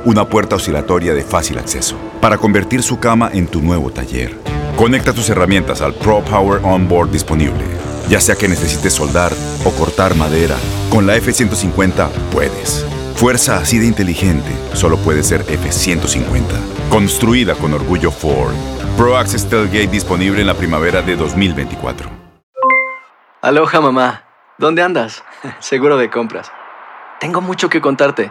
una 0.06 0.24
puerta 0.24 0.54
oscilatoria 0.54 1.14
de 1.14 1.22
fácil 1.22 1.58
acceso 1.58 1.96
para 2.20 2.38
convertir 2.38 2.82
su 2.82 3.00
cama 3.00 3.28
en 3.32 3.48
tu 3.48 3.60
nuevo 3.60 3.90
taller. 3.90 4.38
Conecta 4.76 5.12
tus 5.12 5.28
herramientas 5.28 5.82
al 5.82 5.94
Pro 5.94 6.22
Power 6.22 6.60
Onboard 6.64 7.10
disponible. 7.10 7.64
Ya 8.08 8.20
sea 8.20 8.36
que 8.36 8.46
necesites 8.46 8.92
soldar 8.92 9.32
o 9.64 9.70
cortar 9.72 10.14
madera, 10.14 10.56
con 10.90 11.08
la 11.08 11.16
F-150 11.16 12.08
puedes. 12.32 12.86
Fuerza 13.16 13.56
así 13.56 13.78
de 13.78 13.86
inteligente 13.86 14.50
solo 14.74 14.96
puede 14.98 15.24
ser 15.24 15.40
F-150. 15.40 16.44
Construida 16.88 17.54
con 17.56 17.74
orgullo 17.74 18.12
Ford. 18.12 18.54
Pro 18.96 19.16
Access 19.16 19.48
Tailgate 19.48 19.88
disponible 19.88 20.40
en 20.40 20.46
la 20.46 20.54
primavera 20.54 21.02
de 21.02 21.16
2024. 21.16 22.08
Aloha 23.42 23.80
mamá, 23.80 24.22
¿dónde 24.56 24.82
andas? 24.82 25.24
Seguro 25.58 25.96
de 25.96 26.10
compras. 26.10 26.52
Tengo 27.18 27.40
mucho 27.40 27.68
que 27.68 27.80
contarte. 27.80 28.30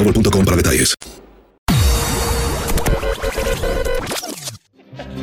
boostmobile.com 0.03 0.45
para 0.45 0.57
detalles. 0.57 0.93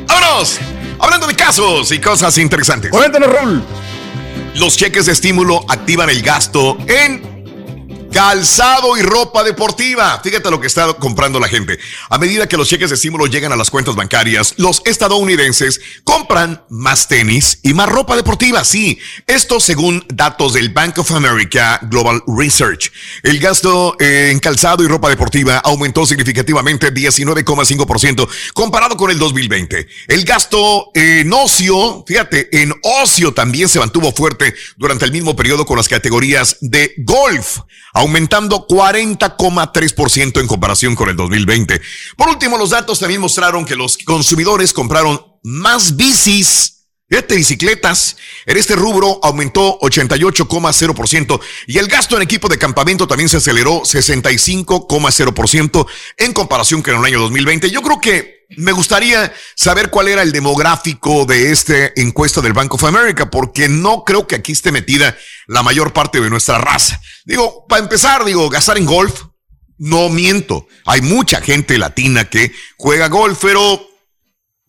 ¡Vámonos! 0.07 0.59
Hablando 0.99 1.27
de 1.27 1.35
casos 1.35 1.91
y 1.91 1.99
cosas 1.99 2.37
interesantes. 2.37 2.91
Cuéntanos, 2.91 3.31
Raúl. 3.31 3.63
Los 4.55 4.75
cheques 4.75 5.05
de 5.05 5.13
estímulo 5.13 5.63
activan 5.69 6.09
el 6.09 6.21
gasto 6.21 6.77
en 6.87 7.28
calzado 8.11 8.97
y 8.97 9.01
ropa 9.01 9.43
deportiva. 9.43 10.19
Fíjate 10.23 10.49
lo 10.49 10.59
que 10.59 10.67
está 10.67 10.91
comprando 10.93 11.39
la 11.39 11.47
gente. 11.47 11.79
A 12.09 12.17
medida 12.17 12.47
que 12.47 12.57
los 12.57 12.67
cheques 12.67 12.89
de 12.89 12.95
estímulo 12.95 13.27
llegan 13.27 13.51
a 13.51 13.55
las 13.55 13.69
cuentas 13.69 13.95
bancarias, 13.95 14.53
los 14.57 14.81
estadounidenses 14.85 15.79
compran 16.03 16.63
más 16.69 17.07
tenis 17.07 17.59
y 17.63 17.73
más 17.73 17.89
ropa 17.89 18.15
deportiva. 18.15 18.63
Sí, 18.63 18.99
esto 19.27 19.59
según 19.59 20.05
datos 20.09 20.53
del 20.53 20.69
Bank 20.69 20.97
of 20.97 21.11
America 21.11 21.79
Global 21.83 22.23
Research. 22.27 22.91
El 23.23 23.39
gasto 23.39 23.95
eh, 23.99 24.29
en 24.31 24.39
calzado 24.39 24.83
y 24.83 24.87
ropa 24.87 25.09
deportiva 25.09 25.57
aumentó 25.57 26.05
significativamente 26.05 26.93
19,5% 26.93 28.27
comparado 28.53 28.97
con 28.97 29.11
el 29.11 29.19
2020. 29.19 29.87
El 30.07 30.25
gasto 30.25 30.91
en 30.93 31.31
ocio, 31.33 32.03
fíjate, 32.07 32.61
en 32.61 32.73
ocio 32.83 33.33
también 33.33 33.69
se 33.69 33.79
mantuvo 33.79 34.11
fuerte 34.11 34.55
durante 34.77 35.05
el 35.05 35.11
mismo 35.11 35.35
periodo 35.35 35.65
con 35.65 35.77
las 35.77 35.87
categorías 35.87 36.57
de 36.61 36.93
golf 36.97 37.59
aumentando 37.99 38.65
40,3% 38.65 40.39
en 40.39 40.47
comparación 40.47 40.95
con 40.95 41.09
el 41.09 41.17
2020. 41.17 41.81
Por 42.15 42.29
último, 42.29 42.57
los 42.57 42.69
datos 42.69 42.99
también 42.99 43.19
mostraron 43.19 43.65
que 43.65 43.75
los 43.75 43.97
consumidores 43.97 44.71
compraron 44.71 45.21
más 45.43 45.97
bicis. 45.97 46.78
Fíjate, 47.09 47.35
bicicletas. 47.35 48.17
En 48.45 48.57
este 48.57 48.75
rubro 48.75 49.19
aumentó 49.23 49.79
88,0% 49.79 51.41
y 51.65 51.79
el 51.79 51.87
gasto 51.87 52.15
en 52.15 52.21
equipo 52.21 52.47
de 52.47 52.59
campamento 52.59 53.07
también 53.07 53.29
se 53.29 53.37
aceleró 53.37 53.81
65,0% 53.81 55.87
en 56.17 56.33
comparación 56.33 56.83
con 56.83 56.95
el 56.95 57.03
año 57.03 57.19
2020. 57.21 57.71
Yo 57.71 57.81
creo 57.81 57.99
que 57.99 58.45
me 58.57 58.73
gustaría 58.73 59.33
saber 59.55 59.89
cuál 59.89 60.07
era 60.07 60.21
el 60.21 60.31
demográfico 60.31 61.25
de 61.25 61.51
esta 61.51 61.73
encuesta 61.95 62.41
del 62.41 62.53
Bank 62.53 62.75
of 62.75 62.83
America, 62.83 63.31
porque 63.31 63.69
no 63.69 64.03
creo 64.03 64.27
que 64.27 64.35
aquí 64.35 64.51
esté 64.51 64.71
metida 64.71 65.17
la 65.47 65.63
mayor 65.63 65.93
parte 65.93 66.21
de 66.21 66.29
nuestra 66.29 66.59
raza. 66.59 67.01
Digo, 67.25 67.65
para 67.67 67.81
empezar, 67.81 68.23
digo, 68.23 68.47
gastar 68.49 68.77
en 68.77 68.85
golf, 68.85 69.23
no 69.79 70.09
miento. 70.09 70.67
Hay 70.85 71.01
mucha 71.01 71.41
gente 71.41 71.79
latina 71.79 72.29
que 72.29 72.51
juega 72.77 73.07
golf, 73.07 73.39
pero 73.41 73.88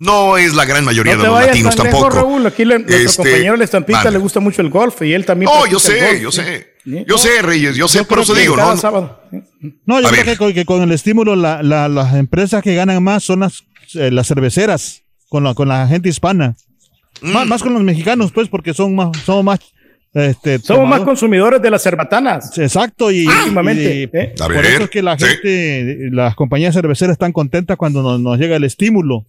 no 0.00 0.37
es 0.37 0.54
la 0.54 0.64
gran 0.64 0.85
mayoría 0.85 1.14
No 1.14 1.19
de 1.23 1.26
los 1.28 1.35
vayas 1.35 1.49
latinos 1.50 1.76
tan 1.76 1.87
lejos, 1.87 2.00
tampoco. 2.00 2.16
Raúl. 2.23 2.47
Aquí 2.47 2.64
le- 2.64 2.78
nuestro 2.80 2.97
Este, 2.97 3.16
compañero 3.23 3.54
el 3.54 3.62
Estampita 3.62 4.11
le 4.11 4.19
gusta 4.19 4.40
mucho 4.40 4.62
el 4.62 4.71
golf 4.71 5.00
y 5.02 5.12
él 5.12 5.25
también. 5.25 5.50
No, 5.54 5.66
yo 5.66 5.78
sé, 5.78 6.00
golf, 6.00 6.21
yo 6.23 6.33
sí. 6.33 6.40
sé. 6.40 6.66
Sí. 6.83 7.04
Yo 7.07 7.19
sé, 7.19 7.42
Reyes, 7.42 7.76
yo 7.76 7.87
sé, 7.87 8.02
por 8.04 8.19
eso 8.21 8.35
digo, 8.35 8.57
no, 8.57 8.75
sábado. 8.76 9.21
No, 9.85 10.00
yo 10.00 10.09
A 10.09 10.11
creo 10.11 10.25
que 10.25 10.37
con, 10.37 10.52
que 10.54 10.64
con 10.64 10.83
el 10.83 10.90
estímulo 10.92 11.37
la- 11.37 11.62
la- 11.62 11.88
las 11.88 12.14
empresas 12.14 12.62
que 12.62 12.75
ganan 12.75 13.02
más 13.02 13.23
son 13.23 13.40
las, 13.40 13.62
eh, 13.95 14.11
las 14.11 14.26
cerveceras, 14.26 15.02
con 15.28 15.45
la, 15.45 15.52
con 15.54 15.69
la 15.69 15.87
gente 15.87 16.09
hispana. 16.09 16.57
Mm. 17.21 17.33
Más, 17.33 17.47
más 17.47 17.62
con 17.62 17.75
los 17.75 17.83
mexicanos, 17.83 18.33
pues, 18.33 18.49
porque 18.49 18.73
son 18.73 18.95
más, 18.95 19.11
somos 19.26 19.45
más, 19.45 19.59
este, 20.14 20.59
Somos 20.61 20.88
más 20.88 21.02
consumidores 21.02 21.61
de 21.61 21.71
las 21.71 21.83
cerbatanas. 21.83 22.57
Exacto, 22.59 23.11
y, 23.12 23.26
Últimamente, 23.26 23.95
y- 24.12 24.16
¿eh? 24.16 24.35
Por 24.38 24.64
eso 24.64 24.85
es 24.85 24.90
que 24.90 25.02
la 25.02 25.19
sí. 25.19 25.26
gente, 25.26 26.09
las 26.12 26.35
compañías 26.35 26.75
cerveceras 26.75 27.12
están 27.12 27.33
contentas 27.33 27.76
cuando 27.76 28.02
nos, 28.02 28.19
nos 28.19 28.38
llega 28.38 28.57
el 28.57 28.64
estímulo. 28.64 29.26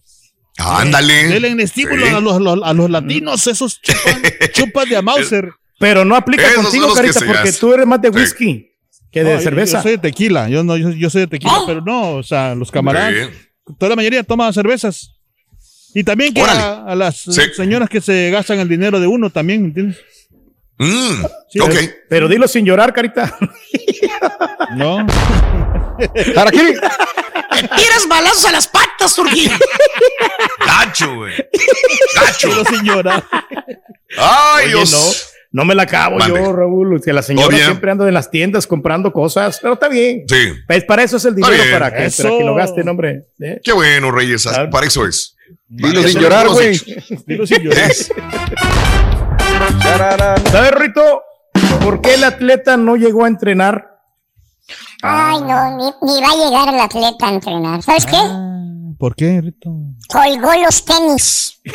Ándale. 0.58 1.28
Denle 1.28 1.48
en 1.48 1.60
estímulo 1.60 2.06
Sí. 2.06 2.12
a, 2.12 2.20
los, 2.20 2.40
los- 2.40 2.60
a 2.62 2.72
los 2.72 2.90
latinos, 2.90 3.46
esos 3.46 3.80
chupan- 3.82 4.52
chupas 4.52 4.88
de 4.88 4.96
a 4.96 5.02
Mauser. 5.02 5.50
Pero 5.78 6.04
no 6.04 6.14
aplica 6.14 6.46
Esos 6.48 6.64
contigo, 6.64 6.94
Carita, 6.94 7.20
porque 7.26 7.52
tú 7.52 7.72
eres 7.74 7.86
más 7.86 8.00
de 8.00 8.08
Sí. 8.12 8.14
whisky 8.18 8.68
que 9.10 9.24
de 9.24 9.34
No, 9.34 9.40
cerveza. 9.40 9.78
Yo 9.78 9.82
soy 9.82 9.90
de 9.92 9.98
tequila, 9.98 10.48
yo, 10.48 10.62
no, 10.62 10.76
yo, 10.76 10.90
yo 10.90 11.10
soy 11.10 11.22
de 11.22 11.26
tequila, 11.26 11.62
pero 11.66 11.80
no, 11.80 12.12
o 12.16 12.22
sea, 12.22 12.54
los 12.54 12.70
camaradas, 12.70 13.12
Sí. 13.30 13.74
toda 13.78 13.90
la 13.90 13.96
mayoría 13.96 14.22
toma 14.22 14.52
cervezas. 14.52 15.10
Y 15.94 16.04
también 16.04 16.32
que 16.32 16.40
a, 16.40 16.84
a 16.86 16.94
las 16.94 17.16
Sí. 17.22 17.40
señoras 17.54 17.88
que 17.90 18.00
se 18.00 18.30
gastan 18.30 18.60
el 18.60 18.68
dinero 18.68 19.00
de 19.00 19.06
uno 19.06 19.28
también, 19.30 19.64
¿entiendes? 19.66 19.98
Mm, 20.84 21.24
Sí, 21.48 21.60
ok. 21.60 21.68
Pero, 21.70 21.92
pero 22.08 22.28
dilo 22.28 22.48
sin 22.48 22.64
llorar, 22.64 22.92
Carita. 22.92 23.36
No. 24.74 25.06
Harakiri. 26.36 26.74
Te 26.74 27.68
tiras 27.68 28.08
balazos 28.08 28.46
a 28.46 28.52
las 28.52 28.66
patas, 28.66 29.14
Turquía. 29.14 29.56
Gacho, 30.66 31.14
güey. 31.16 31.34
Gacho. 32.16 32.48
Pero 32.48 32.64
sin 32.64 32.82
llorar. 32.84 33.22
Ay, 34.16 34.64
Oye, 34.66 34.68
Dios. 34.68 35.32
no, 35.52 35.60
no 35.60 35.64
me 35.66 35.74
la 35.74 35.82
acabo 35.82 36.16
Mande. 36.18 36.40
yo, 36.40 36.52
Raúl. 36.52 37.00
Que 37.02 37.12
la 37.12 37.22
señora 37.22 37.54
siempre 37.56 37.90
anda 37.90 38.08
en 38.08 38.14
las 38.14 38.30
tiendas 38.30 38.66
comprando 38.66 39.12
cosas, 39.12 39.58
pero 39.60 39.74
está 39.74 39.88
bien. 39.88 40.24
Sí. 40.26 40.54
Pues 40.66 40.84
para 40.84 41.02
eso 41.02 41.18
es 41.18 41.24
el 41.26 41.34
dinero, 41.34 41.52
para 41.72 41.90
que, 41.90 42.10
para 42.10 42.30
que 42.38 42.44
lo 42.44 42.54
gasten, 42.54 42.88
hombre. 42.88 43.26
¿eh? 43.40 43.60
Qué 43.62 43.72
bueno, 43.72 44.10
Reyes. 44.10 44.42
Claro. 44.44 44.70
Para 44.70 44.86
eso 44.86 45.06
es. 45.06 45.36
Dilo 45.68 46.02
sin 46.02 46.20
llorar, 46.20 46.48
güey. 46.48 46.80
Dilo 47.26 47.46
sin 47.46 47.62
llorar. 47.62 47.90
Es- 47.90 48.10
¿Sabes, 50.50 50.70
Rito? 50.72 51.22
¿Por 51.82 52.00
qué 52.00 52.14
el 52.14 52.24
atleta 52.24 52.76
no 52.76 52.96
llegó 52.96 53.24
a 53.24 53.28
entrenar? 53.28 53.88
Ay, 55.02 55.40
no, 55.40 55.76
ni, 55.76 55.84
ni 56.02 56.20
va 56.22 56.30
a 56.30 56.36
llegar 56.36 56.74
el 56.74 56.80
atleta 56.80 57.26
a 57.26 57.30
entrenar. 57.30 57.82
¿Sabes 57.82 58.06
qué? 58.06 58.16
¿Por 58.98 59.14
qué, 59.16 59.40
Rito? 59.42 59.70
Colgó 60.08 60.52
los 60.64 60.84
tenis. 60.84 61.60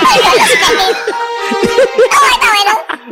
Colgó 0.00 0.30
los 0.38 0.48
tenis. 0.48 0.96
Está 1.50 2.20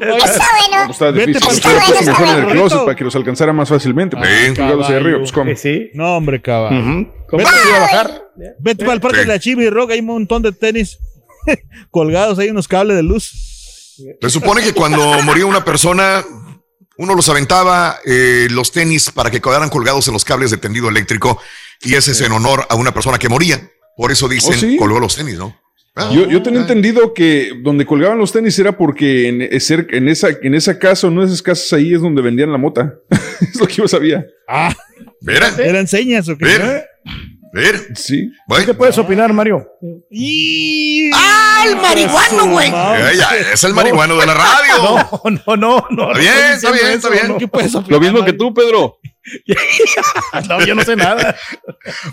bueno, 0.01 0.25
Está 0.25 0.47
bueno. 0.59 0.90
Está 0.90 1.11
Vete 1.11 1.27
difícil. 1.27 1.49
puso 1.49 1.62
carajo, 1.62 2.05
mejor 2.05 2.29
en 2.29 2.44
el 2.44 2.47
closet 2.53 2.79
para 2.81 2.94
que 2.97 3.05
los 3.05 3.16
alcanzara 3.16 3.53
más 3.53 3.68
fácilmente. 3.68 4.16
están 4.16 4.55
colgados 4.57 4.88
ahí 4.88 4.97
arriba, 4.97 5.18
pues, 5.18 5.33
¿cómo? 5.33 5.57
Sí. 5.57 5.90
No, 5.94 6.16
hombre, 6.16 6.40
caballo. 6.42 7.07
¿Cómo 7.29 7.47
se 7.47 7.68
iba 7.68 7.77
a 7.77 7.81
bajar? 7.81 8.23
Vete 8.59 8.85
para 8.85 8.94
el 8.94 9.01
parque 9.01 9.18
Sí. 9.18 9.23
de 9.27 9.29
la 9.33 9.38
Chiva 9.38 9.62
y 9.62 9.70
Rock, 9.70 9.92
hay 9.92 10.01
un 10.01 10.07
montón 10.07 10.42
de 10.42 10.53
tenis 10.53 10.99
colgados 11.90 12.38
ahí, 12.38 12.51
unos 12.51 12.68
cables 12.68 12.97
de 12.97 13.03
luz. 13.03 13.31
Se 14.20 14.31
supone 14.31 14.62
que 14.62 14.73
cuando 14.73 15.23
moría 15.23 15.47
una 15.47 15.64
persona, 15.64 16.25
uno 16.99 17.14
los 17.14 17.29
aventaba 17.29 17.99
eh, 18.05 18.49
los 18.51 18.73
tenis 18.73 19.11
para 19.11 19.31
que 19.31 19.40
quedaran 19.40 19.68
colgados 19.70 20.07
en 20.09 20.14
los 20.14 20.25
cables 20.25 20.51
de 20.51 20.57
tendido 20.57 20.88
eléctrico 20.88 21.40
y 21.81 21.94
ese 21.94 22.11
es 22.12 22.20
en 22.20 22.33
honor 22.33 22.66
a 22.68 22.75
una 22.75 22.92
persona 22.92 23.18
que 23.18 23.29
moría. 23.29 23.70
Por 23.97 24.11
eso 24.11 24.27
dicen 24.29 24.55
¿Oh, 24.55 24.59
sí? 24.59 24.77
colgó 24.77 24.99
los 24.99 25.14
tenis, 25.14 25.38
¿no? 25.38 25.57
Ah, 25.96 26.11
Yo, 26.12 26.28
yo 26.28 26.42
tenía 26.42 26.61
entendido 26.61 27.14
que 27.14 27.52
donde 27.62 27.87
colgaban 27.87 28.18
los 28.18 28.33
tenis 28.33 28.59
era 28.59 28.76
porque 28.76 29.28
en, 29.28 29.42
eh, 29.42 29.59
en 29.90 30.09
esa, 30.09 30.28
en 30.42 30.54
esa 30.54 30.76
casa, 30.76 31.07
en 31.07 31.20
esas 31.20 31.40
casas 31.40 31.72
ahí 31.72 31.94
es 31.94 32.00
donde 32.00 32.20
vendían 32.20 32.50
la 32.50 32.59
mota. 32.59 32.94
es 33.40 33.61
lo 33.61 33.66
que 33.66 33.74
yo 33.74 33.87
sabía. 33.87 34.26
Ah, 34.48 34.74
Mira, 35.20 35.48
¿eran 35.59 35.87
señas 35.87 36.28
o 36.28 36.37
qué? 36.37 36.44
mira, 36.44 36.85
mira. 37.52 37.78
Sí. 37.94 38.30
¿Qué 38.66 38.74
puedes 38.74 38.98
opinar, 38.98 39.33
Mario? 39.33 39.66
Y... 40.11 41.11
¡Ah, 41.14 41.64
el 41.66 41.76
marihuano, 41.76 42.50
güey! 42.50 42.68
eh, 42.68 43.46
es 43.52 43.64
el 43.64 43.72
marihuano 43.72 44.16
de 44.18 44.26
la 44.26 44.35
radio. 44.35 44.74
No, 45.24 45.57
no, 45.57 45.57
no, 45.57 45.87
no. 45.90 46.12
Está 46.12 46.20
bien, 46.20 46.52
está 46.54 46.70
bien, 46.72 46.87
está 46.88 47.11
bien. 47.11 47.38
¿Qué 47.38 47.48
puedes 47.48 47.74
opinar, 47.74 47.92
Lo 47.92 48.00
mismo 48.00 48.24
que 48.24 48.33
tú, 48.33 48.52
Pedro. 48.52 48.98
No, 50.48 50.64
yo 50.64 50.74
no 50.74 50.84
sé 50.84 50.96
nada. 50.96 51.37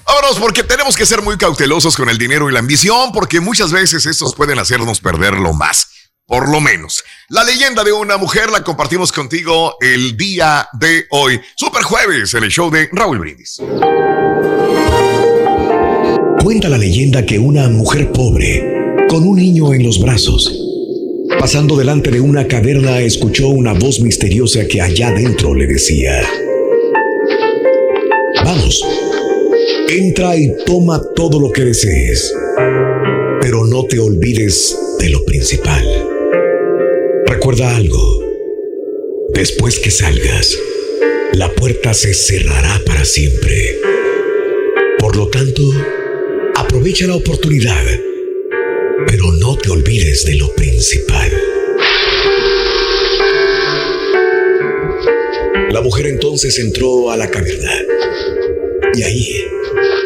Vámonos, 0.06 0.40
porque 0.40 0.64
tenemos 0.64 0.96
que 0.96 1.06
ser 1.06 1.22
muy 1.22 1.38
cautelosos 1.38 1.96
con 1.96 2.10
el 2.10 2.18
dinero 2.18 2.50
y 2.50 2.54
la 2.54 2.60
ambición, 2.60 3.12
porque 3.12 3.40
muchas 3.40 3.72
veces 3.72 4.06
estos 4.06 4.36
pueden 4.36 4.60
hacernos 4.60 5.00
perder 5.00 5.34
lo 5.34 5.54
más, 5.54 5.88
por 6.26 6.50
lo 6.50 6.62
menos. 6.62 7.04
La 7.30 7.44
leyenda 7.44 7.84
de 7.84 7.92
una 7.92 8.18
mujer 8.18 8.50
la 8.50 8.64
compartimos 8.64 9.12
contigo 9.12 9.76
el 9.82 10.16
día 10.16 10.68
de 10.74 11.06
hoy, 11.10 11.42
Super 11.56 11.84
Jueves, 11.84 12.34
en 12.34 12.44
el 12.44 12.52
show 12.52 12.70
de 12.70 12.90
Raúl 12.92 13.20
Brindis. 13.20 13.62
Cuenta 16.44 16.70
la 16.70 16.78
leyenda 16.78 17.26
que 17.26 17.38
una 17.38 17.68
mujer 17.70 18.12
pobre, 18.12 18.96
con 19.10 19.28
un 19.28 19.38
niño 19.38 19.74
en 19.74 19.84
los 19.84 20.00
brazos, 20.02 20.52
pasando 21.40 21.76
delante 21.76 22.12
de 22.12 22.20
una 22.20 22.48
caverna, 22.48 23.00
escuchó 23.00 23.48
una 23.48 23.74
voz 23.74 24.00
misteriosa 24.00 24.68
que 24.68 24.82
allá 24.82 25.10
adentro 25.10 25.54
le 25.54 25.68
decía, 25.68 26.22
Vamos, 28.44 28.86
entra 29.90 30.36
y 30.36 30.56
toma 30.66 31.02
todo 31.16 31.40
lo 31.40 31.52
que 31.52 31.66
desees, 31.66 32.34
pero 33.42 33.66
no 33.66 33.86
te 33.86 34.00
olvides 34.00 34.78
de 35.00 35.10
lo 35.10 35.24
principal. 35.26 35.86
Recuerda 37.26 37.76
algo, 37.76 38.22
Después 39.34 39.80
que 39.80 39.90
salgas, 39.90 40.60
la 41.34 41.52
puerta 41.54 41.94
se 41.94 42.14
cerrará 42.14 42.82
para 42.86 43.06
siempre. 43.06 43.80
Por 45.00 45.16
lo 45.16 45.30
tanto, 45.30 45.64
aprovecha 46.56 47.08
la 47.08 47.16
oportunidad, 47.16 47.84
pero 49.08 49.32
no 49.32 49.58
te 49.58 49.72
olvides 49.72 50.26
de 50.26 50.36
lo 50.36 50.54
principal. 50.54 51.32
La 55.72 55.82
mujer 55.82 56.08
entonces 56.08 56.60
entró 56.60 57.10
a 57.10 57.18
la 57.18 57.32
caverna 57.32 57.74
y 58.94 59.04
ahí 59.04 59.46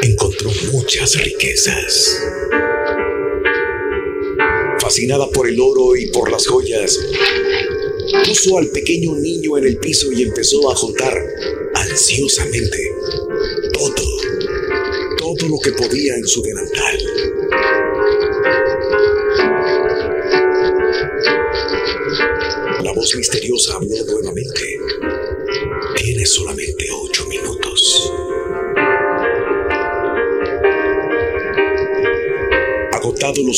encontró 0.03 0.51
muchas 0.71 1.15
riquezas. 1.23 2.21
Fascinada 4.79 5.29
por 5.29 5.47
el 5.47 5.59
oro 5.59 5.95
y 5.95 6.07
por 6.07 6.31
las 6.31 6.45
joyas, 6.47 6.99
puso 8.25 8.57
al 8.57 8.67
pequeño 8.67 9.15
niño 9.15 9.57
en 9.57 9.65
el 9.65 9.77
piso 9.77 10.11
y 10.11 10.23
empezó 10.23 10.69
a 10.71 10.75
juntar 10.75 11.13
ansiosamente 11.73 12.77
todo, 13.73 14.05
todo 15.17 15.49
lo 15.49 15.57
que 15.59 15.71
podía 15.71 16.15
en 16.15 16.27
su 16.27 16.41
delantal. 16.41 16.99
La 22.83 22.93
voz 22.93 23.15
misteriosa 23.15 23.75
habló 23.75 23.95
nuevamente. 24.05 24.61
Tienes 25.95 26.29
solamente 26.31 26.64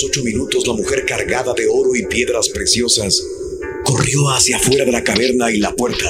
ocho 0.04 0.24
minutos, 0.24 0.68
la 0.68 0.74
mujer 0.74 1.06
cargada 1.06 1.54
de 1.54 1.68
oro 1.68 1.96
y 1.96 2.06
piedras 2.06 2.50
preciosas 2.50 3.24
corrió 3.84 4.30
hacia 4.30 4.58
afuera 4.58 4.86
de 4.86 4.92
la 4.92 5.04
caverna 5.04 5.52
y 5.52 5.58
la 5.58 5.74
puerta 5.76 6.10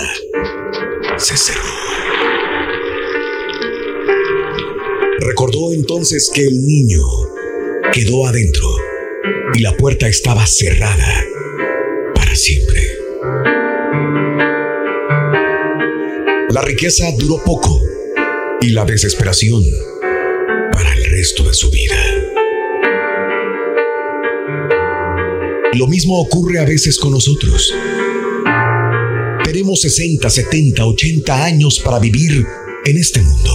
se 1.17 1.37
cerró. 1.37 1.61
Recordó 5.19 5.73
entonces 5.73 6.31
que 6.33 6.41
el 6.41 6.65
niño 6.65 7.01
quedó 7.93 8.27
adentro 8.27 8.67
y 9.53 9.59
la 9.59 9.75
puerta 9.75 10.07
estaba 10.07 10.45
cerrada 10.45 11.25
para 12.15 12.35
siempre. 12.35 12.81
La 16.49 16.61
riqueza 16.63 17.11
duró 17.17 17.43
poco 17.43 17.81
y 18.61 18.69
la 18.69 18.85
desesperación 18.85 19.63
para 20.71 20.93
el 20.93 21.05
resto 21.05 21.43
de 21.43 21.53
su 21.53 21.69
vida. 21.69 21.76
Lo 25.77 25.85
mismo 25.85 26.19
ocurre 26.19 26.57
a 26.57 26.65
veces 26.65 26.97
con 26.97 27.11
nosotros. 27.11 27.71
Tenemos 29.43 29.79
60, 29.81 30.27
70, 30.27 30.83
80 30.83 31.45
años 31.45 31.79
para 31.79 31.99
vivir 31.99 32.43
en 32.83 32.97
este 32.97 33.21
mundo. 33.21 33.51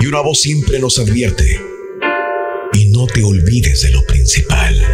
Y 0.00 0.06
una 0.06 0.20
voz 0.20 0.40
siempre 0.40 0.80
nos 0.80 0.98
advierte, 0.98 1.60
y 2.72 2.86
no 2.86 3.06
te 3.06 3.22
olvides 3.22 3.82
de 3.82 3.90
lo 3.92 4.04
principal. 4.04 4.84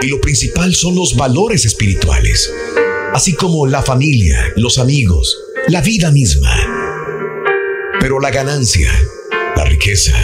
Y 0.00 0.06
lo 0.06 0.18
principal 0.22 0.74
son 0.74 0.94
los 0.94 1.14
valores 1.14 1.66
espirituales, 1.66 2.50
así 3.12 3.34
como 3.34 3.66
la 3.66 3.82
familia, 3.82 4.50
los 4.56 4.78
amigos, 4.78 5.36
la 5.68 5.82
vida 5.82 6.10
misma. 6.10 6.56
Pero 8.00 8.18
la 8.18 8.30
ganancia, 8.30 8.90
la 9.56 9.64
riqueza 9.66 10.14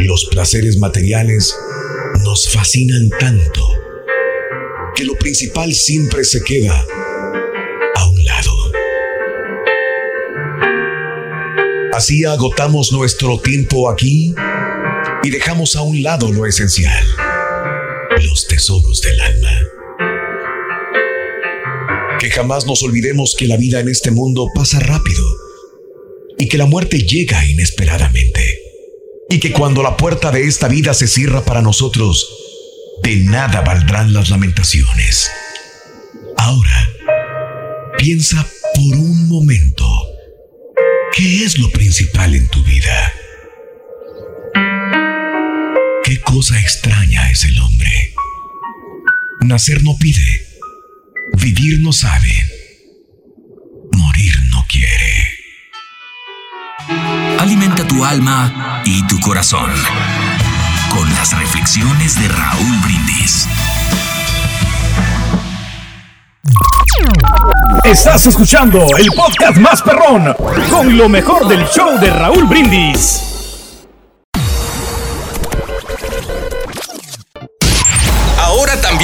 los 0.00 0.26
placeres 0.26 0.78
materiales 0.78 1.56
nos 2.22 2.48
fascinan 2.48 3.08
tanto 3.18 3.66
que 4.94 5.04
lo 5.04 5.14
principal 5.14 5.72
siempre 5.74 6.24
se 6.24 6.42
queda 6.42 6.86
a 7.96 8.08
un 8.08 8.24
lado. 8.24 8.52
Así 11.92 12.24
agotamos 12.24 12.92
nuestro 12.92 13.38
tiempo 13.40 13.90
aquí 13.90 14.34
y 15.22 15.30
dejamos 15.30 15.76
a 15.76 15.82
un 15.82 16.02
lado 16.02 16.32
lo 16.32 16.46
esencial, 16.46 17.04
los 18.22 18.46
tesoros 18.46 19.00
del 19.02 19.20
alma. 19.20 19.58
Que 22.18 22.30
jamás 22.30 22.66
nos 22.66 22.82
olvidemos 22.82 23.34
que 23.36 23.46
la 23.46 23.56
vida 23.56 23.80
en 23.80 23.88
este 23.88 24.10
mundo 24.10 24.46
pasa 24.54 24.78
rápido 24.80 25.24
y 26.38 26.48
que 26.48 26.58
la 26.58 26.66
muerte 26.66 26.98
llega 26.98 27.44
inesperadamente. 27.44 28.41
Y 29.32 29.40
que 29.40 29.50
cuando 29.50 29.82
la 29.82 29.96
puerta 29.96 30.30
de 30.30 30.46
esta 30.46 30.68
vida 30.68 30.92
se 30.92 31.08
cierra 31.08 31.42
para 31.42 31.62
nosotros, 31.62 32.28
de 33.02 33.16
nada 33.16 33.62
valdrán 33.62 34.12
las 34.12 34.28
lamentaciones. 34.28 35.30
Ahora, 36.36 36.90
piensa 37.96 38.46
por 38.74 38.94
un 38.94 39.28
momento, 39.30 39.88
¿qué 41.16 41.46
es 41.46 41.58
lo 41.58 41.70
principal 41.70 42.34
en 42.34 42.46
tu 42.48 42.62
vida? 42.62 43.14
¿Qué 46.04 46.20
cosa 46.20 46.60
extraña 46.60 47.30
es 47.30 47.44
el 47.44 47.58
hombre? 47.58 48.12
Nacer 49.40 49.82
no 49.82 49.96
pide, 49.98 50.46
vivir 51.38 51.80
no 51.80 51.94
sabe, 51.94 52.34
corazón 59.22 59.70
con 60.90 61.08
las 61.14 61.38
reflexiones 61.38 62.18
de 62.20 62.28
Raúl 62.28 62.76
Brindis. 62.82 63.48
Estás 67.84 68.26
escuchando 68.26 68.84
el 68.96 69.06
podcast 69.16 69.58
más 69.58 69.80
perrón 69.82 70.34
con 70.70 70.96
lo 70.96 71.08
mejor 71.08 71.46
del 71.46 71.64
show 71.68 71.98
de 72.00 72.10
Raúl 72.10 72.44
Brindis. 72.46 73.31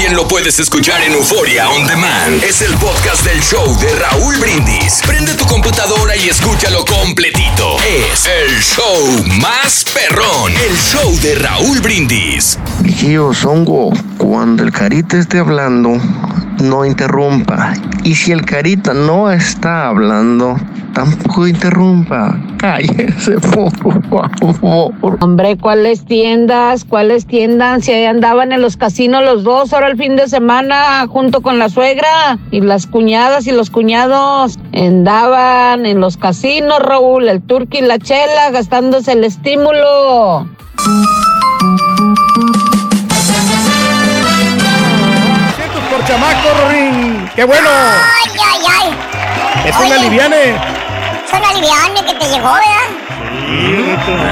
También 0.09 0.25
lo 0.25 0.29
puedes 0.29 0.59
escuchar 0.59 1.03
en 1.03 1.13
Euforia 1.13 1.69
On 1.69 1.87
Demand. 1.87 2.43
Es 2.43 2.63
el 2.63 2.73
podcast 2.77 3.27
del 3.27 3.41
show 3.43 3.79
de 3.79 3.95
Raúl 3.97 4.37
Brindis. 4.39 5.03
Prende 5.07 5.35
tu 5.35 5.45
computadora 5.45 6.17
y 6.17 6.29
escúchalo 6.29 6.83
completito. 6.87 7.77
Es 7.85 8.27
el 8.27 8.59
show 8.59 9.25
más 9.39 9.85
perrón. 9.93 10.53
El 10.67 10.75
show 10.79 11.15
de 11.21 11.35
Raúl 11.35 11.81
Brindis. 11.81 12.59
Vigío 12.81 13.35
Songo, 13.35 13.93
cuando 14.17 14.63
el 14.63 14.73
carita 14.73 15.19
esté 15.19 15.41
hablando, 15.41 16.01
no 16.61 16.87
interrumpa. 16.87 17.75
Y 18.03 18.15
si 18.15 18.33
el 18.33 18.47
carita 18.47 18.95
no 18.95 19.31
está 19.31 19.89
hablando, 19.89 20.59
tampoco 20.95 21.47
interrumpa. 21.47 22.35
Cállese, 22.59 23.39
por 23.41 23.71
favor. 24.09 25.19
Hombre, 25.21 25.57
¿cuáles 25.57 26.05
tiendas? 26.05 26.85
¿Cuáles 26.85 27.25
tiendas? 27.27 27.85
Si 27.85 27.93
ahí 27.93 28.05
andaban 28.05 28.51
en 28.51 28.61
los 28.61 28.77
casinos 28.77 29.23
los 29.23 29.45
dos, 29.45 29.73
ahora 29.73 29.87
el 29.87 29.97
fin 29.97 30.17
de 30.17 30.27
semana, 30.27 31.07
junto 31.09 31.41
con 31.41 31.61
la 31.61 31.69
suegra 31.69 32.39
y 32.51 32.61
las 32.61 32.87
cuñadas 32.87 33.47
y 33.47 33.53
los 33.53 33.71
cuñados. 33.71 34.59
Andaban 34.75 35.87
en 35.87 36.01
los 36.01 36.17
casinos, 36.17 36.81
Raúl, 36.81 37.29
el 37.29 37.43
turqui 37.43 37.79
y 37.79 37.83
la 37.83 37.99
chela, 38.01 38.51
gastándose 38.51 39.13
el 39.13 39.23
estímulo. 39.23 40.49
Cientos 45.55 45.83
por 45.93 46.05
chamaco, 46.07 46.49
Rorín. 46.65 47.31
¡Qué 47.37 47.45
bueno! 47.45 47.69
Ay, 47.69 48.33
ay, 48.53 48.61
ay. 48.81 49.69
Es 49.69 49.77
un 49.77 49.85
Oye, 49.85 50.78
un 51.37 51.45
aliviane 51.45 52.05
que 52.07 52.15
te 52.15 52.31
llegó, 52.31 52.53
¿verdad? 52.53 52.89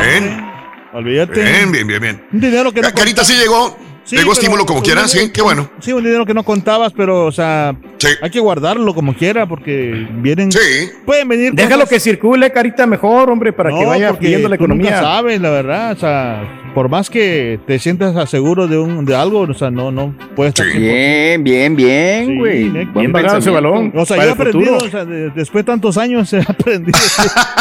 Bien. 0.02 0.46
Olvídate. 0.92 1.42
Bien, 1.42 1.72
bien, 1.72 1.86
bien, 1.86 2.00
bien. 2.00 2.26
Un 2.32 2.40
dinero 2.40 2.72
que 2.72 2.80
no 2.80 2.92
Carita 2.92 3.24
sí 3.24 3.34
llegó. 3.34 3.76
Sí, 4.06 4.16
llegó 4.16 4.32
estímulo 4.32 4.64
como 4.64 4.78
un 4.78 4.84
quiera, 4.84 5.02
dinero- 5.02 5.26
sí, 5.26 5.30
qué 5.32 5.42
bueno. 5.42 5.68
Sí, 5.80 5.92
un 5.92 6.02
dinero 6.02 6.24
que 6.24 6.32
no 6.32 6.44
contabas, 6.44 6.92
pero, 6.92 7.26
o 7.26 7.32
sea, 7.32 7.74
hay 8.22 8.30
que 8.30 8.38
guardarlo 8.40 8.94
como 8.94 9.14
quiera 9.14 9.46
porque 9.46 10.06
vienen. 10.18 10.50
Sí. 10.52 10.58
Pueden 11.04 11.26
venir. 11.28 11.52
Déjalo 11.52 11.78
cosas- 11.84 11.88
que 11.90 12.00
circule, 12.00 12.52
carita, 12.52 12.86
mejor, 12.86 13.28
hombre, 13.30 13.52
para 13.52 13.70
que 13.70 13.82
No, 13.82 13.88
vaya 13.88 14.08
porque 14.10 14.26
fluyendo 14.26 14.48
la 14.48 14.56
tú 14.56 14.68
nunca 14.68 14.82
economía. 14.88 15.00
sabes, 15.00 15.40
la 15.40 15.50
verdad. 15.50 15.92
O 15.92 15.96
sea, 15.98 16.62
por 16.72 16.88
más 16.88 17.10
que 17.10 17.58
te 17.66 17.78
sientas 17.80 18.30
seguro 18.30 18.68
de, 18.68 18.78
un, 18.78 19.04
de 19.04 19.16
algo, 19.16 19.40
o 19.40 19.54
sea, 19.54 19.70
no, 19.72 19.90
no 19.90 20.14
puedes 20.36 20.50
estar. 20.50 20.66
Bien, 20.66 21.42
bien, 21.42 21.74
bien, 21.74 22.38
güey. 22.38 22.68
bien, 22.68 22.92
Buen 22.92 23.10
pagado 23.10 23.38
ese 23.38 23.50
balón. 23.50 23.92
O 23.96 24.06
sea, 24.06 24.18
yo 24.18 24.22
he 24.22 24.30
aprendido, 24.30 24.76
o 24.76 24.88
sea, 24.88 25.04
de- 25.04 25.30
después 25.30 25.64
de 25.64 25.72
tantos 25.72 25.98
años 25.98 26.32
he 26.32 26.40
aprendido. 26.48 26.96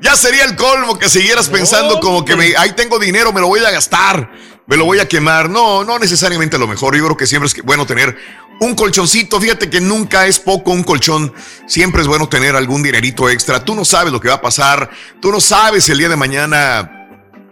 Ya 0.00 0.14
sería 0.16 0.44
el 0.44 0.56
colmo 0.56 0.98
que 0.98 1.08
siguieras 1.08 1.48
pensando 1.48 2.00
como 2.00 2.24
que 2.24 2.36
me, 2.36 2.44
ahí 2.58 2.72
tengo 2.76 2.98
dinero, 2.98 3.32
me 3.32 3.40
lo 3.40 3.46
voy 3.48 3.60
a 3.60 3.70
gastar, 3.70 4.30
me 4.70 4.76
lo 4.76 4.84
voy 4.86 5.00
a 5.00 5.08
quemar. 5.08 5.50
No, 5.50 5.84
no 5.84 5.98
necesariamente 5.98 6.56
lo 6.56 6.66
mejor. 6.68 6.96
Yo 6.96 7.04
creo 7.04 7.16
que 7.16 7.26
siempre 7.26 7.48
es 7.48 7.62
bueno 7.62 7.84
tener 7.86 8.16
un 8.60 8.74
colchoncito. 8.74 9.40
Fíjate 9.40 9.68
que 9.68 9.80
nunca 9.80 10.26
es 10.26 10.38
poco 10.38 10.70
un 10.70 10.84
colchón. 10.84 11.34
Siempre 11.66 12.02
es 12.02 12.08
bueno 12.08 12.28
tener 12.28 12.54
algún 12.54 12.82
dinerito 12.82 13.28
extra. 13.28 13.64
Tú 13.64 13.74
no 13.74 13.84
sabes 13.84 14.12
lo 14.12 14.20
que 14.20 14.28
va 14.28 14.36
a 14.36 14.40
pasar. 14.40 14.88
Tú 15.20 15.32
no 15.32 15.40
sabes 15.40 15.88
el 15.88 15.98
día 15.98 16.08
de 16.08 16.16
mañana. 16.16 17.08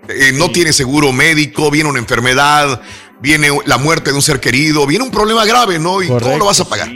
eh, 0.09 0.33
no 0.33 0.51
tienes 0.51 0.77
seguro 0.77 1.13
médico, 1.13 1.71
viene 1.71 1.91
una 1.91 1.99
enfermedad, 1.99 2.81
viene 3.21 3.51
la 3.67 3.77
muerte 3.79 4.11
de 4.11 4.17
un 4.17 4.23
ser 4.23 4.39
querido, 4.41 4.87
viene 4.87 5.05
un 5.05 5.11
problema 5.11 5.45
grave, 5.45 5.79
¿no? 5.79 6.03
Y 6.03 6.07
todo 6.07 6.39
lo 6.39 6.47
vas 6.47 6.61
a 6.61 6.69
pagar. 6.69 6.89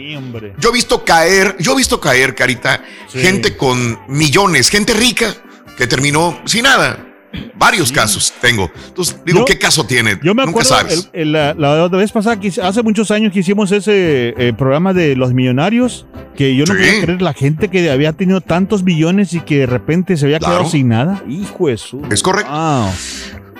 Yo 0.59 0.71
he 0.71 0.73
visto 0.73 1.05
caer, 1.05 1.57
yo 1.59 1.73
he 1.73 1.77
visto 1.77 2.01
caer, 2.01 2.35
Carita, 2.35 2.83
gente 3.11 3.57
con 3.57 4.01
millones, 4.09 4.71
gente 4.71 4.95
rica 4.95 5.35
que 5.77 5.87
terminó 5.87 6.41
sin 6.47 6.63
nada. 6.63 7.12
Varios 7.55 7.91
casos 7.93 8.33
tengo. 8.41 8.71
Entonces, 8.89 9.17
digo, 9.25 9.41
Yo- 9.41 9.45
¿qué 9.45 9.59
caso 9.59 9.85
tiene? 9.87 10.19
Yo 10.23 10.35
me 10.35 10.45
Nunca 10.45 10.51
acuerdo 10.61 10.69
sabes. 10.69 11.11
el- 11.13 11.21
el- 11.23 11.33
la, 11.33 11.55
la 11.55 11.89
vez 11.89 12.13
pasada, 12.13 12.39
que 12.39 12.49
hace 12.63 12.83
muchos 12.83 13.11
años 13.11 13.33
que 13.33 13.41
hicimos 13.41 13.71
ese 13.73 14.35
eh, 14.37 14.53
programa 14.57 14.93
de 14.93 15.17
los 15.17 15.33
millonarios, 15.33 16.07
que 16.37 16.55
yo 16.57 16.65
no 16.67 16.75
Sí. 16.75 16.81
podía 16.81 17.03
creer 17.03 17.23
la 17.23 17.33
gente 17.33 17.69
que 17.69 17.91
había 17.91 18.13
tenido 18.13 18.41
tantos 18.41 18.85
billones 18.85 19.33
y 19.35 19.41
que 19.41 19.59
de 19.61 19.67
repente 19.67 20.17
se 20.17 20.27
había 20.27 20.39
Claro. 20.39 20.55
quedado 20.57 20.71
sin 20.71 20.89
nada. 20.89 21.23
Hijo 21.29 21.69
de 21.69 21.77
su. 21.79 22.03
Es 22.11 22.23
correcto. 22.23 22.51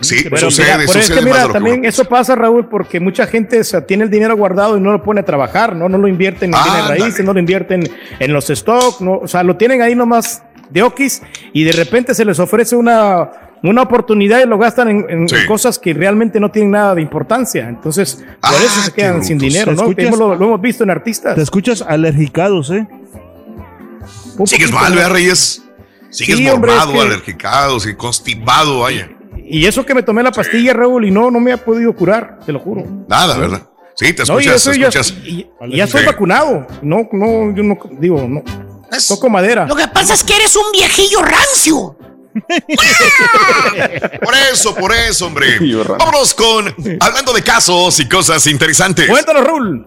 Sí, 0.01 0.17
Pero 0.25 0.37
sucede, 0.37 0.67
mira, 0.67 0.87
por 0.87 0.97
es 0.97 1.05
sucede 1.07 1.19
que 1.21 1.23
más 1.23 1.25
mira, 1.25 1.37
de 1.37 1.43
lo 1.43 1.49
que 1.49 1.53
también 1.53 1.79
uno 1.81 1.89
eso 1.89 2.05
pasa, 2.07 2.35
Raúl, 2.35 2.69
porque 2.69 2.99
mucha 2.99 3.25
gente 3.29 3.61
o 3.61 3.65
sea, 3.65 3.87
tiene 3.87 4.03
el 4.03 4.11
dinero 4.11 4.37
guardado 4.37 4.77
y 4.77 4.81
no 4.81 4.91
lo 4.91 5.01
pone 5.01 5.21
a 5.21 5.25
trabajar, 5.25 5.77
¿no? 5.77 5.89
No 5.89 5.97
lo 5.97 6.09
invierten 6.09 6.51
en 6.51 6.57
Ah, 6.57 6.65
bienes 6.65 6.89
raíces, 6.89 7.25
no 7.25 7.33
lo 7.33 7.39
invierten 7.39 7.89
en 8.19 8.33
los 8.33 8.47
stocks, 8.49 9.01
¿no? 9.01 9.19
O 9.19 9.29
sea, 9.29 9.45
lo 9.45 9.57
tienen 9.57 9.81
ahí 9.81 9.95
nomás 9.95 10.43
de 10.71 10.83
okis 10.83 11.23
y 11.53 11.63
de 11.63 11.71
repente 11.73 12.15
se 12.17 12.25
les 12.25 12.41
ofrece 12.41 12.75
una, 12.75 13.31
una 13.71 13.83
oportunidad 13.83 14.41
y 14.43 14.47
lo 14.47 14.59
gastan 14.59 14.89
en, 15.09 15.27
cosas 15.47 15.79
que 15.79 15.95
realmente 15.95 16.41
no 16.41 16.51
tienen 16.51 16.73
nada 16.73 16.95
de 16.97 17.03
importancia. 17.03 17.69
Entonces, 17.69 18.17
por 18.41 18.55
eso 18.55 18.75
Ah, 18.81 18.85
se 18.87 18.93
quedan 18.93 19.25
sin 19.25 19.39
dinero, 19.39 19.75
¿Te 19.95 20.11
¿no? 20.11 20.17
lo, 20.17 20.35
lo 20.35 20.45
hemos 20.47 20.61
visto 20.61 20.83
en 20.85 20.91
artistas. 20.91 21.35
Te 21.37 21.43
escuchas 21.43 21.83
alergicados, 21.83 22.71
¿eh? 22.71 22.87
Un 24.39 24.47
Sigues 24.47 24.71
poquito, 24.71 24.85
mal. 24.85 24.95
¿verdad, 24.95 25.11
Reyes? 25.13 25.63
Sigues 26.11 26.37
Sí, 26.39 26.49
hombre, 26.49 26.73
mormado, 26.73 26.93
es 26.93 26.99
que- 26.99 27.07
alergicado, 27.07 27.81
sí, 27.81 27.95
constipado, 27.95 28.81
vaya. 28.81 29.11
Y 29.45 29.67
eso 29.67 29.85
que 29.87 29.95
me 29.95 30.03
tomé 30.03 30.23
la 30.23 30.33
pastilla, 30.33 30.73
Raúl, 30.73 31.05
y 31.07 31.11
no, 31.11 31.31
no 31.31 31.41
me 31.41 31.53
ha 31.53 31.57
podido 31.57 31.95
curar, 31.95 32.39
te 32.45 32.53
lo 32.53 32.59
juro. 32.59 32.85
Nada, 33.09 33.37
¿verdad? 33.39 33.63
Sí, 33.95 34.13
te 34.13 34.25
No, 34.25 34.41
y 34.41 34.45
escuchas, 34.45 34.55
eso 34.57 34.71
te 34.73 34.79
ya- 34.79 34.89
escuchas. 34.89 35.15
y- 35.25 35.47
y 35.69 35.77
ya 35.77 35.87
Sí. 35.87 35.99
vacunado. 36.05 36.67
No, 36.83 37.09
no, 37.13 37.55
yo 37.55 37.63
no 37.63 37.79
digo, 37.99 38.27
no. 38.29 38.43
Toco 39.09 39.29
madera. 39.31 39.67
Lo 39.67 39.75
que 39.77 39.89
pasa 39.89 40.13
es 40.15 40.23
que 40.25 40.35
eres 40.37 40.55
un 40.57 40.71
viejillo 40.73 41.21
rancio. 41.23 41.97
Por 44.23 44.35
eso, 44.35 44.75
por 44.75 44.93
eso, 44.93 45.27
hombre. 45.27 45.59
Vámonos 45.99 46.35
con 46.35 46.75
hablando 47.01 47.33
de 47.33 47.43
casos 47.43 48.01
y 48.01 48.09
cosas 48.09 48.47
interesantes. 48.47 49.09
Cuéntanos, 49.09 49.45
Raúl. 49.45 49.87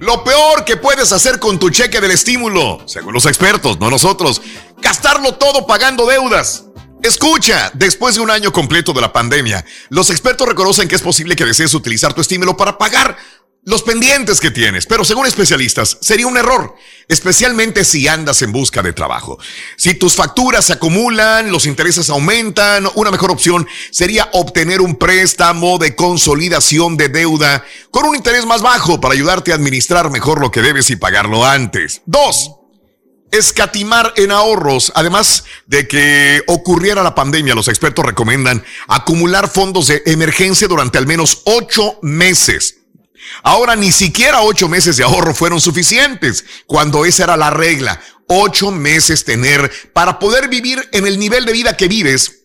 Lo 0.00 0.24
peor 0.24 0.64
que 0.64 0.76
puedes 0.76 1.12
hacer 1.12 1.38
con 1.38 1.58
tu 1.58 1.68
cheque 1.70 2.00
del 2.00 2.12
estímulo, 2.12 2.82
según 2.86 3.12
los 3.12 3.26
expertos, 3.26 3.78
no 3.78 3.90
nosotros, 3.90 4.40
gastarlo 4.78 5.34
todo 5.34 5.66
pagando 5.66 6.06
deudas. 6.06 6.64
Escucha, 7.02 7.70
después 7.74 8.14
de 8.14 8.20
un 8.20 8.30
año 8.30 8.52
completo 8.52 8.92
de 8.92 9.00
la 9.00 9.12
pandemia, 9.12 9.64
los 9.88 10.10
expertos 10.10 10.48
reconocen 10.48 10.86
que 10.88 10.96
es 10.96 11.02
posible 11.02 11.36
que 11.36 11.44
desees 11.44 11.74
utilizar 11.74 12.12
tu 12.12 12.20
estímulo 12.20 12.56
para 12.56 12.78
pagar 12.78 13.16
los 13.64 13.82
pendientes 13.82 14.40
que 14.40 14.50
tienes, 14.50 14.86
pero 14.86 15.04
según 15.04 15.26
especialistas 15.26 15.98
sería 16.00 16.26
un 16.26 16.38
error, 16.38 16.74
especialmente 17.08 17.84
si 17.84 18.08
andas 18.08 18.40
en 18.40 18.52
busca 18.52 18.82
de 18.82 18.94
trabajo. 18.94 19.38
Si 19.76 19.94
tus 19.94 20.14
facturas 20.14 20.64
se 20.64 20.72
acumulan, 20.72 21.52
los 21.52 21.66
intereses 21.66 22.08
aumentan, 22.08 22.88
una 22.94 23.10
mejor 23.10 23.30
opción 23.30 23.68
sería 23.90 24.30
obtener 24.32 24.80
un 24.80 24.96
préstamo 24.96 25.78
de 25.78 25.94
consolidación 25.94 26.96
de 26.96 27.10
deuda 27.10 27.64
con 27.90 28.06
un 28.06 28.16
interés 28.16 28.46
más 28.46 28.62
bajo 28.62 29.00
para 29.00 29.14
ayudarte 29.14 29.52
a 29.52 29.56
administrar 29.56 30.10
mejor 30.10 30.40
lo 30.40 30.50
que 30.50 30.62
debes 30.62 30.88
y 30.88 30.96
pagarlo 30.96 31.44
antes. 31.44 32.00
Dos, 32.06 32.52
escatimar 33.30 34.14
en 34.16 34.32
ahorros. 34.32 34.90
Además 34.94 35.44
de 35.66 35.86
que 35.86 36.42
ocurriera 36.46 37.02
la 37.02 37.14
pandemia, 37.14 37.54
los 37.54 37.68
expertos 37.68 38.06
recomiendan 38.06 38.64
acumular 38.88 39.50
fondos 39.50 39.88
de 39.88 40.02
emergencia 40.06 40.66
durante 40.66 40.96
al 40.96 41.06
menos 41.06 41.42
ocho 41.44 41.98
meses. 42.02 42.79
Ahora 43.42 43.76
ni 43.76 43.92
siquiera 43.92 44.42
ocho 44.42 44.68
meses 44.68 44.96
de 44.96 45.04
ahorro 45.04 45.34
fueron 45.34 45.60
suficientes, 45.60 46.44
cuando 46.66 47.04
esa 47.04 47.24
era 47.24 47.36
la 47.36 47.50
regla. 47.50 48.00
Ocho 48.26 48.70
meses 48.70 49.24
tener 49.24 49.70
para 49.92 50.18
poder 50.18 50.48
vivir 50.48 50.88
en 50.92 51.06
el 51.06 51.18
nivel 51.18 51.44
de 51.44 51.52
vida 51.52 51.76
que 51.76 51.88
vives. 51.88 52.44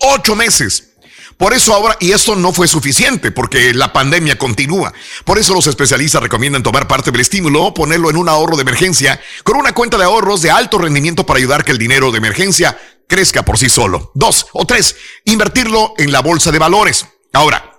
Ocho 0.00 0.36
meses. 0.36 0.90
Por 1.36 1.52
eso 1.52 1.74
ahora, 1.74 1.96
y 1.98 2.12
esto 2.12 2.36
no 2.36 2.52
fue 2.52 2.68
suficiente, 2.68 3.32
porque 3.32 3.74
la 3.74 3.92
pandemia 3.92 4.38
continúa. 4.38 4.92
Por 5.24 5.38
eso 5.38 5.52
los 5.52 5.66
especialistas 5.66 6.22
recomiendan 6.22 6.62
tomar 6.62 6.86
parte 6.86 7.10
del 7.10 7.20
estímulo, 7.20 7.74
ponerlo 7.74 8.08
en 8.10 8.16
un 8.16 8.28
ahorro 8.28 8.56
de 8.56 8.62
emergencia, 8.62 9.20
con 9.42 9.56
una 9.56 9.72
cuenta 9.72 9.98
de 9.98 10.04
ahorros 10.04 10.42
de 10.42 10.50
alto 10.50 10.78
rendimiento 10.78 11.26
para 11.26 11.38
ayudar 11.38 11.64
que 11.64 11.72
el 11.72 11.78
dinero 11.78 12.12
de 12.12 12.18
emergencia 12.18 12.78
crezca 13.08 13.44
por 13.44 13.58
sí 13.58 13.68
solo. 13.68 14.12
Dos 14.14 14.46
o 14.52 14.64
tres, 14.64 14.96
invertirlo 15.24 15.94
en 15.98 16.12
la 16.12 16.20
bolsa 16.20 16.52
de 16.52 16.58
valores. 16.58 17.06
Ahora, 17.32 17.73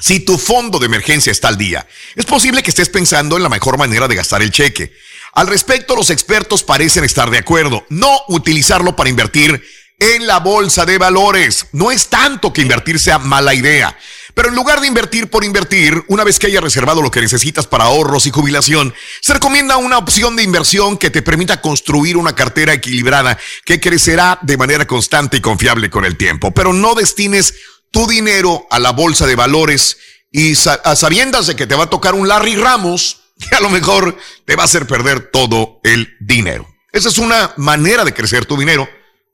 si 0.00 0.20
tu 0.20 0.38
fondo 0.38 0.78
de 0.78 0.86
emergencia 0.86 1.30
está 1.30 1.48
al 1.48 1.58
día, 1.58 1.86
es 2.16 2.24
posible 2.24 2.62
que 2.62 2.70
estés 2.70 2.88
pensando 2.88 3.36
en 3.36 3.42
la 3.42 3.48
mejor 3.48 3.78
manera 3.78 4.08
de 4.08 4.16
gastar 4.16 4.42
el 4.42 4.50
cheque. 4.50 4.92
Al 5.32 5.46
respecto, 5.46 5.94
los 5.94 6.10
expertos 6.10 6.64
parecen 6.64 7.04
estar 7.04 7.30
de 7.30 7.38
acuerdo. 7.38 7.86
No 7.88 8.20
utilizarlo 8.28 8.96
para 8.96 9.10
invertir 9.10 9.62
en 9.98 10.26
la 10.26 10.40
bolsa 10.40 10.86
de 10.86 10.98
valores. 10.98 11.66
No 11.72 11.92
es 11.92 12.08
tanto 12.08 12.52
que 12.52 12.62
invertir 12.62 12.98
sea 12.98 13.18
mala 13.18 13.54
idea. 13.54 13.96
Pero 14.34 14.48
en 14.48 14.54
lugar 14.54 14.80
de 14.80 14.86
invertir 14.86 15.28
por 15.28 15.44
invertir, 15.44 16.02
una 16.08 16.24
vez 16.24 16.38
que 16.38 16.46
hayas 16.46 16.62
reservado 16.62 17.02
lo 17.02 17.10
que 17.10 17.20
necesitas 17.20 17.66
para 17.66 17.84
ahorros 17.84 18.26
y 18.26 18.30
jubilación, 18.30 18.94
se 19.20 19.34
recomienda 19.34 19.76
una 19.76 19.98
opción 19.98 20.36
de 20.36 20.42
inversión 20.42 20.96
que 20.96 21.10
te 21.10 21.22
permita 21.22 21.60
construir 21.60 22.16
una 22.16 22.34
cartera 22.34 22.72
equilibrada 22.72 23.38
que 23.64 23.80
crecerá 23.80 24.38
de 24.42 24.56
manera 24.56 24.86
constante 24.86 25.36
y 25.36 25.40
confiable 25.40 25.90
con 25.90 26.04
el 26.04 26.16
tiempo. 26.16 26.52
Pero 26.52 26.72
no 26.72 26.94
destines 26.94 27.54
tu 27.90 28.06
dinero 28.06 28.66
a 28.70 28.78
la 28.78 28.92
bolsa 28.92 29.26
de 29.26 29.36
valores 29.36 29.98
y 30.30 30.52
a 30.52 30.96
sabiendas 30.96 31.46
de 31.46 31.56
que 31.56 31.66
te 31.66 31.74
va 31.74 31.84
a 31.84 31.90
tocar 31.90 32.14
un 32.14 32.28
Larry 32.28 32.56
Ramos 32.56 33.20
que 33.48 33.56
a 33.56 33.60
lo 33.60 33.70
mejor 33.70 34.16
te 34.44 34.56
va 34.56 34.62
a 34.62 34.66
hacer 34.66 34.86
perder 34.86 35.30
todo 35.30 35.80
el 35.82 36.16
dinero. 36.20 36.66
Esa 36.92 37.08
es 37.08 37.18
una 37.18 37.52
manera 37.56 38.04
de 38.04 38.12
crecer 38.12 38.46
tu 38.46 38.56
dinero, 38.56 38.88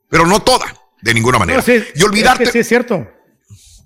pero 0.09 0.25
no 0.25 0.41
toda, 0.41 0.73
de 1.01 1.13
ninguna 1.13 1.39
manera. 1.39 1.57
No, 1.57 1.63
sí, 1.63 1.83
y 1.95 2.03
olvidarte. 2.03 2.43
es 2.43 2.49
que 2.49 2.53
sí 2.53 2.59
es 2.59 2.67
cierto. 2.67 3.07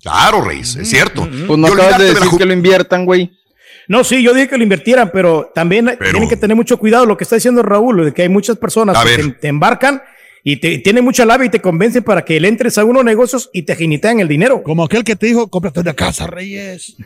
Claro, 0.02 0.42
Reis, 0.42 0.76
es 0.76 0.90
cierto. 0.90 1.22
Pues 1.22 1.58
no 1.58 1.66
acabas 1.68 1.94
olvidarte 1.94 2.04
de 2.04 2.12
la 2.14 2.20
decir 2.20 2.38
que 2.38 2.44
lo 2.44 2.52
inviertan, 2.52 3.06
güey. 3.06 3.32
No, 3.88 4.04
sí, 4.04 4.22
yo 4.22 4.32
dije 4.32 4.48
que 4.48 4.56
lo 4.56 4.62
invirtieran, 4.62 5.10
pero 5.12 5.50
también 5.54 5.96
tienen 5.98 6.28
que 6.28 6.36
tener 6.36 6.56
mucho 6.56 6.76
cuidado 6.76 7.06
lo 7.06 7.16
que 7.16 7.24
está 7.24 7.36
diciendo 7.36 7.62
Raúl, 7.62 8.04
de 8.04 8.12
que 8.12 8.22
hay 8.22 8.28
muchas 8.28 8.56
personas 8.56 8.96
A 8.96 9.04
que 9.04 9.28
te 9.40 9.48
embarcan 9.48 10.02
y 10.44 10.56
te 10.56 10.78
tienen 10.78 11.04
mucha 11.04 11.24
labia 11.24 11.46
y 11.46 11.50
te 11.50 11.60
convencen 11.60 12.02
para 12.02 12.24
que 12.24 12.40
le 12.40 12.48
entres 12.48 12.76
a 12.78 12.84
unos 12.84 13.04
negocios 13.04 13.48
y 13.52 13.62
te 13.62 13.76
jinitean 13.76 14.20
el 14.20 14.28
dinero. 14.28 14.62
Como 14.62 14.84
aquel 14.84 15.04
que 15.04 15.14
te 15.16 15.26
dijo, 15.26 15.48
cómprate 15.48 15.80
una 15.80 15.94
casa, 15.94 16.26
Reyes. 16.26 16.96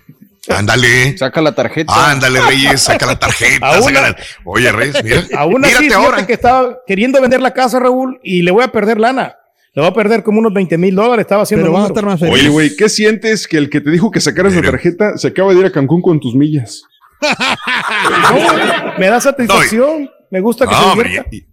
Ándale. 0.49 1.19
Saca 1.19 1.41
la 1.43 1.55
tarjeta. 1.55 1.93
Ándale, 2.13 2.41
Reyes, 2.41 2.81
saca 2.83 3.05
la 3.05 3.19
tarjeta. 3.19 3.67
Aún 3.67 3.83
saca 3.83 3.99
a- 3.99 4.11
la- 4.11 4.17
Oye, 4.45 4.71
Reyes, 4.73 4.97
mira. 5.05 5.25
Aún 5.37 5.65
así, 5.65 5.75
mírate 5.85 5.95
ahora. 5.95 6.27
que 6.27 6.33
estaba 6.35 6.79
queriendo 6.87 7.21
vender 7.21 7.41
la 7.41 7.53
casa, 7.53 7.79
Raúl, 7.81 8.21
y 8.23 8.43
le 8.43 8.51
voy 8.53 8.63
a 8.63 8.69
perder 8.69 8.99
lana. 9.01 9.37
Le 9.75 9.83
voy 9.83 9.91
a 9.91 9.95
perder 9.95 10.23
como 10.23 10.39
unos 10.39 10.55
20 10.55 10.79
mil 10.79 10.95
dólares, 10.95 11.25
estaba 11.25 11.43
haciendo 11.43 11.65
Pero 11.67 11.73
vas 11.75 11.85
a 11.85 11.89
estar 11.89 12.05
más 12.07 12.19
feliz. 12.19 12.33
Oye, 12.35 12.49
güey, 12.49 12.77
¿qué 12.77 12.89
sientes 12.89 13.47
que 13.47 13.59
el 13.59 13.69
que 13.69 13.83
te 13.83 13.91
dijo 13.91 14.11
que 14.11 14.21
sacaras 14.23 14.55
la 14.55 14.63
tarjeta 14.63 15.19
se 15.19 15.29
acaba 15.29 15.53
de 15.53 15.61
ir 15.61 15.67
a 15.67 15.73
Cancún 15.73 16.01
con 16.01 16.19
tus 16.21 16.35
millas? 16.35 16.83
No, 18.11 18.99
me 18.99 19.07
da 19.09 19.21
satisfacción. 19.21 20.11
Me 20.31 20.41
gusta 20.41 20.67
que 20.67 20.73
No, 20.73 20.83
se 20.83 20.89
hombre, 20.89 21.25
y, 21.31 21.45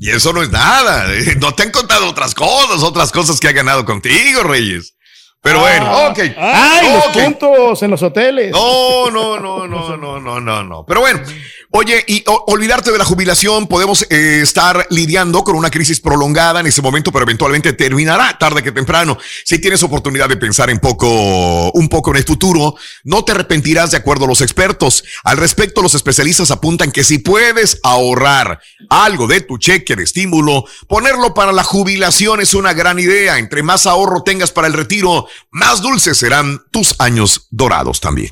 y 0.00 0.10
eso 0.10 0.32
no 0.32 0.42
es 0.42 0.50
nada. 0.50 1.06
No 1.40 1.54
te 1.54 1.64
han 1.64 1.70
contado 1.70 2.08
otras 2.08 2.34
cosas, 2.34 2.82
otras 2.82 3.10
cosas 3.12 3.40
que 3.40 3.48
ha 3.48 3.52
ganado 3.52 3.84
contigo, 3.84 4.42
Reyes. 4.42 4.94
Pero 5.42 5.60
bueno, 5.60 6.08
ok. 6.08 6.18
¡Ay, 6.36 6.94
los 6.94 7.06
ok. 7.06 7.12
puntos 7.24 7.82
en 7.82 7.90
los 7.90 8.02
hoteles! 8.02 8.50
No, 8.52 9.10
no, 9.10 9.40
no, 9.40 9.66
no, 9.66 9.96
no, 9.96 10.20
no, 10.20 10.40
no, 10.40 10.62
no. 10.64 10.84
Pero 10.86 11.00
bueno, 11.00 11.20
oye, 11.70 12.04
y 12.06 12.24
olvidarte 12.46 12.90
de 12.92 12.98
la 12.98 13.04
jubilación, 13.04 13.66
podemos 13.66 14.06
eh, 14.10 14.40
estar 14.42 14.86
lidiando 14.90 15.44
con 15.44 15.56
una 15.56 15.70
crisis 15.70 16.00
prolongada 16.00 16.60
en 16.60 16.66
ese 16.66 16.82
momento, 16.82 17.12
pero 17.12 17.24
eventualmente 17.24 17.72
terminará 17.72 18.36
tarde 18.38 18.62
que 18.62 18.72
temprano. 18.72 19.18
Si 19.44 19.58
tienes 19.58 19.82
oportunidad 19.82 20.28
de 20.28 20.36
pensar 20.36 20.70
en 20.70 20.78
poco, 20.78 21.70
un 21.72 21.88
poco 21.88 22.10
en 22.10 22.16
el 22.18 22.24
futuro, 22.24 22.74
no 23.04 23.24
te 23.24 23.32
arrepentirás 23.32 23.90
de 23.90 23.98
acuerdo 23.98 24.24
a 24.24 24.28
los 24.28 24.40
expertos. 24.40 25.04
Al 25.24 25.36
respecto, 25.36 25.82
los 25.82 25.94
especialistas 25.94 26.50
apuntan 26.50 26.92
que 26.92 27.04
si 27.04 27.18
puedes 27.18 27.78
ahorrar 27.82 28.60
algo 28.88 29.26
de 29.26 29.40
tu 29.40 29.58
cheque 29.58 29.96
de 29.96 30.04
estímulo, 30.04 30.64
ponerlo 30.88 31.34
para 31.34 31.52
la 31.52 31.64
jubilación 31.64 32.40
es 32.40 32.54
una 32.54 32.72
gran 32.72 32.98
idea. 32.98 33.38
Entre 33.38 33.62
más 33.62 33.86
ahorro 33.86 34.22
tengas 34.22 34.50
para 34.50 34.66
el 34.66 34.72
retiro, 34.72 35.26
más 35.50 35.80
dulces 35.82 36.18
serán 36.18 36.60
tus 36.70 36.94
años 36.98 37.46
dorados 37.50 38.00
también. 38.00 38.30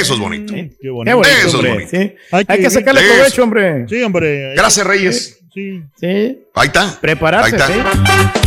Eso 0.00 0.14
es 0.14 0.20
bonito. 0.20 0.54
Qué 0.54 0.70
Qué 0.80 0.90
bonito, 0.90 1.22
Eso 1.22 1.62
es 1.62 1.68
bonito. 1.68 1.90
sí. 1.90 2.14
Hay 2.32 2.44
que, 2.44 2.70
sacarle 2.70 3.00
Eso. 3.00 3.14
provecho, 3.14 3.42
hombre. 3.42 3.88
Sí, 3.88 4.02
hombre. 4.02 4.54
Gracias, 4.54 4.86
Reyes. 4.86 5.40
Sí. 5.52 5.82
Sí. 5.98 6.46
Ahí 6.54 6.66
está. 6.66 6.98
Prepararse. 7.00 7.56
Ahí 7.56 7.78
está. 7.80 7.94
sí. 8.02 8.40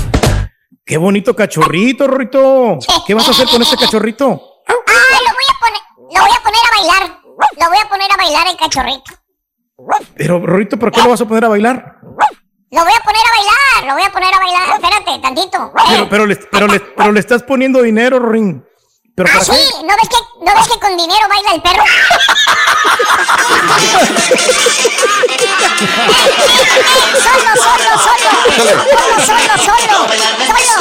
Qué 0.86 0.98
bonito 0.98 1.36
cachorrito, 1.36 2.08
Rorito. 2.08 2.80
¿Qué 3.08 3.14
vas 3.14 3.28
a 3.28 3.32
hacer 3.32 3.48
con 3.48 3.62
este 3.62 3.78
cachorrito? 3.78 4.28
Ah, 4.68 4.74
lo 4.74 5.32
voy 5.32 5.48
a 5.50 5.60
poner, 5.60 5.82
lo 6.00 6.22
voy 6.22 6.32
a 6.38 6.44
poner 6.44 6.60
a 6.66 6.78
bailar. 6.78 7.22
Lo 7.60 7.68
voy 7.70 7.78
a 7.84 7.90
poner 7.90 8.12
a 8.12 8.18
bailar 8.18 8.48
el 8.52 8.58
cachorrito. 8.58 9.12
Pero, 10.16 10.46
Rorito, 10.46 10.78
¿por 10.78 10.92
qué 10.92 11.02
lo 11.02 11.10
vas 11.10 11.22
a 11.22 11.28
poner 11.28 11.46
a 11.46 11.50
bailar? 11.50 11.98
Lo 12.72 12.84
voy 12.84 12.94
a 12.94 13.04
poner 13.04 13.22
a 13.22 13.32
bailar, 13.36 13.88
lo 13.88 13.94
voy 13.94 14.04
a 14.04 14.12
poner 14.12 14.34
a 14.34 14.40
bailar. 14.40 14.76
Espérate, 14.76 15.22
tantito. 15.22 15.74
Pero, 15.90 16.10
pero, 16.10 16.26
le, 16.26 16.36
pero, 16.36 16.68
le, 16.68 16.80
pero 16.80 17.12
le 17.12 17.20
estás 17.20 17.44
poniendo 17.44 17.82
dinero, 17.82 18.20
Rorín. 18.20 18.64
¿Pero 19.26 19.40
ah, 19.40 19.44
sí, 19.44 19.52
qué? 19.52 19.86
¿No 19.86 19.94
ves, 19.96 20.10
que, 20.10 20.18
¿no 20.46 20.54
ves 20.56 20.68
que 20.68 20.80
con 20.80 20.98
dinero 20.98 21.28
baila 21.30 21.52
el 21.54 21.62
perro? 21.62 21.84
solo, 26.22 27.50
solo, 27.56 27.90
solo. 27.98 28.30
Solo, 28.56 28.72
solo, 29.26 29.54
solo. 29.58 29.98
Solo. 30.48 30.78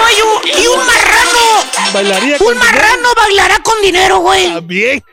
Güey, 0.00 0.16
y 0.62 0.64
un 0.66 0.80
marrano. 0.86 1.44
Bailaría 1.92 2.36
Un 2.40 2.56
marrano 2.58 3.08
bailará 3.16 3.58
con 3.60 3.80
dinero, 3.82 4.18
güey. 4.18 4.52
También. 4.52 5.04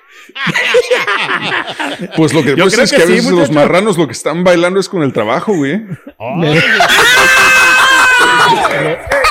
Pues 2.15 2.33
lo 2.33 2.41
que 2.43 2.55
Yo 2.55 2.63
pasa 2.65 2.75
creo 2.75 2.85
es 2.85 2.91
que, 2.91 2.97
que 2.97 3.03
a 3.03 3.05
sí, 3.05 3.11
veces 3.13 3.25
los 3.31 3.49
muchacho. 3.49 3.53
marranos 3.53 3.97
lo 3.97 4.07
que 4.07 4.13
están 4.13 4.43
bailando 4.43 4.79
es 4.79 4.89
con 4.89 5.03
el 5.03 5.13
trabajo, 5.13 5.53
güey. 5.53 5.79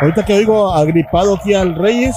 Ahorita 0.00 0.24
que 0.24 0.32
oigo 0.34 0.72
agripado 0.72 1.36
aquí 1.36 1.54
al 1.54 1.74
Reyes. 1.76 2.14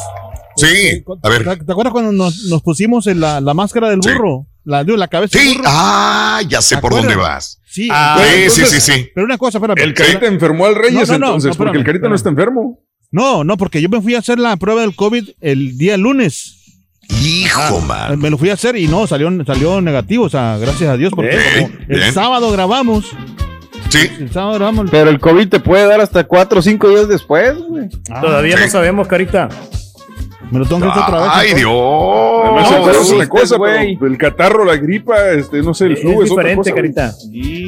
Sí, 0.55 1.03
a 1.23 1.29
ver. 1.29 1.43
¿Te, 1.43 1.71
acuerdas 1.71 1.91
cuando 1.91 2.11
nos, 2.11 2.43
nos 2.45 2.61
pusimos 2.61 3.07
en 3.07 3.19
la, 3.19 3.41
la 3.41 3.53
máscara 3.53 3.89
del 3.89 3.99
burro? 3.99 4.45
La, 4.63 4.83
digo, 4.83 4.97
la 4.97 5.07
cabeza 5.07 5.37
del 5.39 5.47
Sí, 5.47 5.57
burro. 5.57 5.69
ah, 5.71 6.41
ya 6.47 6.61
sé 6.61 6.75
¿Te 6.75 6.81
por 6.81 6.93
dónde 6.93 7.15
vas. 7.15 7.59
Sí, 7.65 7.89
Ah, 7.91 8.17
entonces- 8.23 8.53
sí, 8.69 8.75
sí, 8.75 8.81
sí, 8.81 8.93
sí. 8.93 9.09
Pero 9.15 9.25
una 9.25 9.37
cosa, 9.37 9.57
espérame. 9.57 9.79
El 9.79 9.93
carita 9.93 10.25
enfermó 10.27 10.65
al 10.67 10.75
Reyes 10.75 11.09
No, 11.09 11.13
no, 11.13 11.19
no, 11.19 11.25
entonces, 11.27 11.49
no, 11.51 11.57
porque 11.57 11.71
el 11.71 11.81
espérame, 11.81 11.85
carita 11.85 12.09
no 12.09 12.15
está 12.15 12.29
enfermo. 12.29 12.79
No, 13.11 13.43
no, 13.43 13.57
porque 13.57 13.81
yo 13.81 13.89
me 13.89 13.99
fui 14.01 14.15
a 14.15 14.19
hacer 14.19 14.39
la 14.39 14.55
prueba 14.57 14.81
del 14.81 14.95
COVID 14.95 15.29
el 15.41 15.77
día 15.77 15.97
lunes. 15.97 16.59
Hijo, 17.23 17.81
man. 17.81 18.17
Me 18.19 18.29
lo 18.29 18.37
fui 18.37 18.49
a 18.49 18.53
hacer 18.53 18.75
y 18.77 18.87
no, 18.87 19.05
salió, 19.07 19.29
salió 19.45 19.81
negativo, 19.81 20.25
o 20.25 20.29
sea, 20.29 20.57
gracias 20.57 20.89
a 20.89 20.97
Dios, 20.97 21.11
porque 21.15 21.35
Bien, 21.35 21.67
como 21.67 21.83
el 21.89 21.99
bien. 21.99 22.13
sábado 22.13 22.49
grabamos. 22.51 23.05
Sí. 23.93 24.09
El 24.19 24.31
sábado 24.31 24.53
grabamos. 24.55 24.89
Pero 24.89 25.09
el 25.11 25.19
COVID 25.19 25.49
te 25.49 25.59
puede 25.59 25.85
dar 25.85 26.01
hasta 26.01 26.23
cuatro 26.23 26.59
o 26.59 26.61
cinco 26.63 26.89
días 26.89 27.07
después, 27.07 27.55
güey. 27.57 27.89
Todavía 28.21 28.57
sí. 28.57 28.63
no 28.63 28.69
sabemos, 28.71 29.07
carita. 29.07 29.49
Me 30.51 30.59
lo 30.59 30.65
tengo 30.65 30.81
que 30.81 30.87
hacer 30.87 31.03
otra 31.03 31.21
vez. 31.21 31.29
Ay. 31.33 31.53
Dios. 31.53 31.71
Además, 32.43 32.71
no, 32.71 32.91
es 32.91 33.09
una 33.09 33.29
cosa, 33.29 33.57
güey. 33.57 33.97
pero 33.97 34.11
el 34.11 34.17
catarro, 34.17 34.65
la 34.65 34.75
gripa, 34.77 35.29
este, 35.31 35.61
no 35.61 35.73
sé, 35.73 35.85
el 35.85 35.91
Es 35.93 36.01
flu 36.01 36.21
es, 36.21 36.31
otra 36.31 36.43
diferente, 36.49 36.71
cosa. 36.71 36.75
carita. 36.75 37.13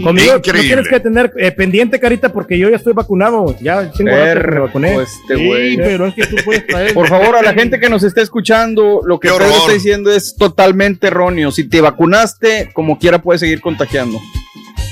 Conmigo 0.03 0.33
no 0.33 0.41
tienes 0.41 0.87
que 0.87 0.99
tener 0.99 1.31
eh, 1.37 1.51
pendiente, 1.51 1.99
carita, 1.99 2.31
porque 2.31 2.57
yo 2.59 2.69
ya 2.69 2.75
estoy 2.75 2.93
vacunado. 2.93 3.55
Ya 3.61 3.91
tengo 3.91 4.11
que 4.11 4.35
me 4.35 4.59
vacuné. 4.59 4.95
este 5.01 5.35
Sí, 5.35 5.77
pero 5.77 6.07
es 6.07 6.15
que 6.15 6.27
tú 6.27 6.35
puedes 6.43 6.65
traer. 6.67 6.93
Por 6.93 7.07
favor, 7.07 7.35
a 7.35 7.41
la 7.41 7.53
gente 7.53 7.79
que 7.79 7.89
nos 7.89 8.03
está 8.03 8.21
escuchando, 8.21 9.01
lo 9.03 9.19
que 9.19 9.29
Pedro 9.29 9.45
está 9.45 9.71
diciendo 9.73 10.11
es 10.11 10.35
totalmente 10.35 11.07
erróneo. 11.07 11.51
Si 11.51 11.67
te 11.67 11.81
vacunaste, 11.81 12.71
como 12.73 12.99
quiera 12.99 13.19
puedes 13.19 13.39
seguir 13.41 13.61
contagiando. 13.61 14.19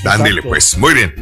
Ándale, 0.06 0.42
pues. 0.42 0.76
Muy 0.78 0.94
bien. 0.94 1.14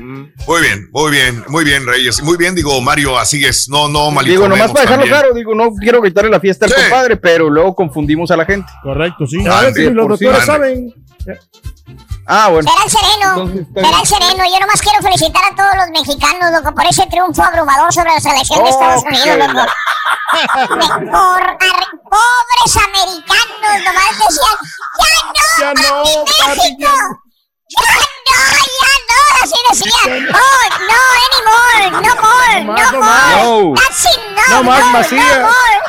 Muy 0.47 0.61
bien, 0.61 0.89
muy 0.93 1.11
bien, 1.11 1.45
muy 1.49 1.65
bien, 1.65 1.87
Reyes. 1.87 2.23
Muy 2.23 2.37
bien, 2.37 2.55
digo, 2.55 2.81
Mario, 2.81 3.17
así 3.19 3.45
es. 3.45 3.69
No, 3.69 3.89
no, 3.89 4.11
mal 4.11 4.25
Digo, 4.25 4.49
nomás 4.49 4.73
para 4.73 4.83
dejarlo 4.83 5.03
también. 5.05 5.21
claro, 5.21 5.35
digo, 5.35 5.55
no 5.55 5.71
quiero 5.81 6.03
quitarle 6.03 6.31
la 6.31 6.41
fiesta 6.41 6.67
al 6.67 6.73
Sí. 6.73 6.81
compadre, 6.81 7.17
pero 7.17 7.49
luego 7.49 7.75
confundimos 7.77 8.31
a 8.33 8.37
la 8.37 8.45
gente. 8.45 8.71
Correcto, 8.83 9.27
sí. 9.27 9.47
A 9.47 9.61
ver 9.61 9.69
Ande, 9.69 9.85
si 9.89 9.91
los 9.91 10.07
por 10.07 10.19
sí, 10.19 10.25
doctores 10.25 10.49
ande. 10.49 10.65
saben. 10.65 10.95
Ah, 12.27 12.49
bueno. 12.49 12.69
Será 12.71 12.85
el 12.85 12.91
sereno. 12.91 13.29
Entonces, 13.31 13.61
está 13.69 13.81
Será 13.81 13.89
bien. 13.91 14.01
el 14.01 14.07
sereno. 14.07 14.45
Yo 14.53 14.61
nomás 14.61 14.81
quiero 14.83 15.03
felicitar 15.03 15.43
a 15.53 15.55
todos 15.57 15.71
los 15.77 15.89
mexicanos, 15.91 16.51
loco, 16.53 16.75
por 16.75 16.87
ese 16.87 17.07
triunfo 17.07 17.43
abrumador 17.43 17.93
sobre 17.93 18.11
la 18.11 18.21
selección 18.21 18.65
de 18.65 18.71
Estados 18.71 19.03
Unidos, 19.05 19.39
loco. 19.39 19.67
Me- 20.33 21.07
por 21.11 21.43
ar- 21.43 21.93
pobres 22.09 22.77
americanos, 22.77 23.75
nomás 23.85 24.13
decían, 24.19 24.57
ya 25.59 25.75
no, 25.75 25.75
Ya 25.75 25.75
no, 25.75 26.03
papi, 26.03 26.33
papi, 26.41 26.77
México. 26.79 26.91
No, 27.79 27.85
ya 28.79 28.93
no. 29.09 29.21
Oh, 30.35 30.63
no, 30.89 31.01
anymore, 31.27 31.87
no 31.91 32.13
more, 32.21 32.57
No 32.65 32.73
no, 32.73 32.73
más, 32.73 32.93
no 32.93 32.99
more. 33.01 33.73
más. 33.73 33.81
That's 33.81 34.05
enough, 34.17 34.51
No 34.51 34.59
más, 34.63 34.81
no, 34.81 34.87
Macías. 34.93 35.39
no 35.39 35.43
more. 35.43 35.77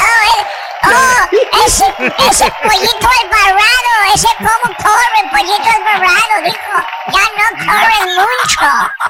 Oh, 0.00 0.04
eh, 0.24 0.42
oh, 0.84 1.20
ese, 1.66 1.86
ese 2.30 2.46
pollito 2.62 3.06
alvarado, 3.22 3.92
ese 4.14 4.28
como 4.38 4.66
corre, 4.76 5.18
el 5.22 5.28
pollito 5.30 5.68
alvarado, 5.68 6.34
dijo, 6.44 6.76
ya 7.12 7.24
no 7.36 7.46
corren 7.66 8.08
mucho. 8.16 8.66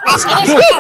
Así 0.07 0.29
decía. 0.41 0.79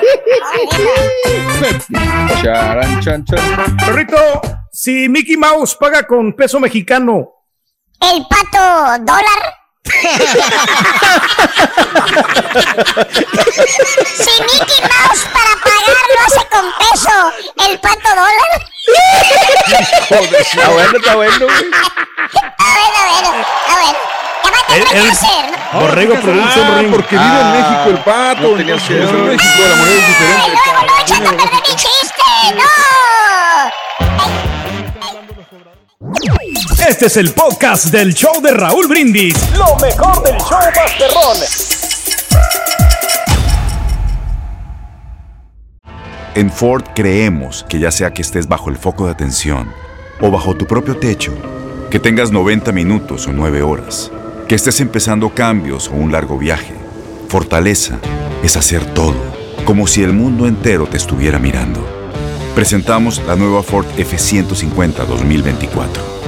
Charan, 2.43 2.91
chan, 3.01 3.21
chan. 3.25 3.77
Perrito, 3.77 4.41
si 4.73 5.09
Mickey 5.09 5.37
Mouse 5.37 5.75
paga 5.77 6.03
con 6.07 6.33
peso 6.35 6.59
mexicano, 6.61 7.38
El 8.00 8.26
pato 8.26 8.98
dólar. 9.00 9.54
si 14.16 14.42
Mickey 14.42 14.80
Mouse 14.82 15.24
para 15.32 15.52
pagarlo 15.62 16.18
hace 16.26 16.42
con 16.50 16.66
peso 16.78 17.32
el 17.68 17.78
pato 17.80 18.08
dólar. 18.11 18.50
Está 20.40 20.68
bueno, 20.70 20.98
está 20.98 21.14
bueno, 21.16 21.38
güey. 21.46 21.56
A 21.56 22.68
ver, 22.74 22.92
a 22.96 23.04
ver, 23.04 23.24
a 23.24 23.76
ver. 23.76 23.96
Ya 24.44 24.50
va 24.50 24.58
a 24.58 24.66
tener 24.66 24.82
El- 24.82 24.88
que 24.88 24.98
el- 24.98 25.11
hacer, 25.11 25.44
¿no? 25.72 25.80
Borrego 25.80 26.14
Producción 26.20 26.66
Ah, 26.66 26.78
Ring. 26.78 26.90
porque 26.90 27.16
vive 27.16 27.26
en 27.26 27.46
Ah, 27.46 27.54
México 27.54 27.90
el 27.90 27.98
pato. 28.04 28.40
no 28.42 28.56
que 28.56 28.64
en. 28.64 29.12
México 29.12 29.62
la 29.68 29.76
moneda 29.76 29.96
es 29.96 30.02
Ay, 30.02 30.08
diferente. 30.08 30.50
luego 30.50 30.72
no 30.87 30.98
echan 31.02 31.26
a 31.26 31.30
perder 31.30 31.62
mi 31.68 31.74
chiste, 31.76 32.24
no. 32.54 32.64
Este 36.87 37.07
es 37.07 37.17
el 37.17 37.33
podcast 37.33 37.87
del 37.87 38.14
show 38.14 38.41
de 38.41 38.53
Raúl 38.53 38.87
Brindis. 38.87 39.35
Lo 39.57 39.77
mejor 39.77 40.23
del 40.23 40.37
show 40.38 40.59
Masterrón. 40.75 41.37
En 46.35 46.51
Ford 46.51 46.85
creemos 46.95 47.67
que 47.69 47.79
ya 47.79 47.91
sea 47.91 48.12
que 48.12 48.23
estés 48.23 48.47
bajo 48.49 48.71
el 48.71 48.77
foco 48.77 49.07
de 49.07 49.12
atención 49.12 49.73
o 50.21 50.31
bajo 50.31 50.57
tu 50.57 50.67
propio 50.67 50.97
techo, 50.97 51.33
que 51.91 51.99
tengas 51.99 52.31
90 52.31 52.71
minutos 52.73 53.27
o 53.27 53.33
9 53.33 53.62
horas, 53.62 54.11
que 54.47 54.55
estés 54.55 54.81
empezando 54.81 55.31
cambios 55.31 55.88
o 55.88 55.93
un 55.93 56.12
largo 56.12 56.38
viaje, 56.38 56.75
fortaleza 57.29 57.99
es 58.43 58.57
hacer 58.57 58.85
todo, 58.95 59.17
como 59.64 59.87
si 59.87 60.03
el 60.03 60.12
mundo 60.12 60.47
entero 60.47 60.87
te 60.87 60.97
estuviera 60.97 61.38
mirando. 61.38 61.85
Presentamos 62.55 63.21
la 63.27 63.37
nueva 63.37 63.62
Ford 63.62 63.87
F150 63.97 65.07
2024. 65.07 66.28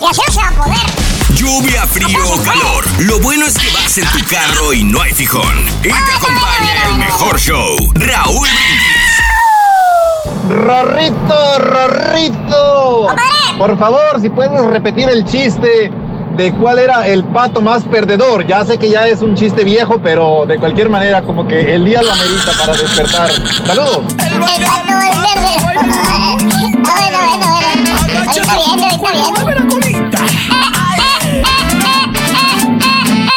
Y 0.00 0.04
así 0.04 0.20
no 0.26 0.32
se 0.32 0.40
va 0.40 0.48
a 0.48 0.52
poder. 0.52 0.76
Lluvia, 1.34 1.86
frío 1.86 2.18
o 2.26 2.42
calor. 2.42 2.84
Lo 3.00 3.18
bueno 3.20 3.46
es 3.46 3.58
que 3.58 3.68
vas 3.72 3.98
en 3.98 4.06
tu 4.06 4.24
carro 4.28 4.72
y 4.72 4.84
no 4.84 5.00
hay 5.00 5.12
fijón. 5.12 5.66
Y 5.80 5.88
te 5.88 5.92
acompaña 5.92 6.88
el 6.90 6.98
mejor 6.98 7.38
show. 7.38 7.76
Raúl 7.94 8.48
Brindis. 8.48 9.18
Rorrito, 10.50 11.58
Rorrito. 11.58 13.08
Por 13.58 13.78
favor, 13.78 14.20
si 14.20 14.30
puedes 14.30 14.64
repetir 14.66 15.08
el 15.08 15.24
chiste 15.24 15.90
de 16.36 16.52
cuál 16.54 16.78
era 16.78 17.06
el 17.08 17.24
pato 17.24 17.60
más 17.60 17.82
perdedor. 17.84 18.46
Ya 18.46 18.64
sé 18.64 18.78
que 18.78 18.88
ya 18.90 19.08
es 19.08 19.20
un 19.20 19.34
chiste 19.34 19.64
viejo, 19.64 20.00
pero 20.02 20.44
de 20.46 20.58
cualquier 20.58 20.88
manera, 20.88 21.22
como 21.22 21.46
que 21.46 21.74
el 21.74 21.84
día 21.84 22.02
lo 22.02 22.12
amerita 22.12 22.52
para 22.58 22.72
despertar. 22.72 23.30
Saludos. 23.66 24.04
El 24.18 24.40
pato 24.64 24.92
es 25.02 25.16
verde. 25.22 25.56
Bueno, 28.08 28.98
bueno, 28.98 29.28
bueno. 29.42 29.68
Está 29.76 30.22
bien, 30.22 30.40
está 30.42 30.66
bien. 30.66 30.88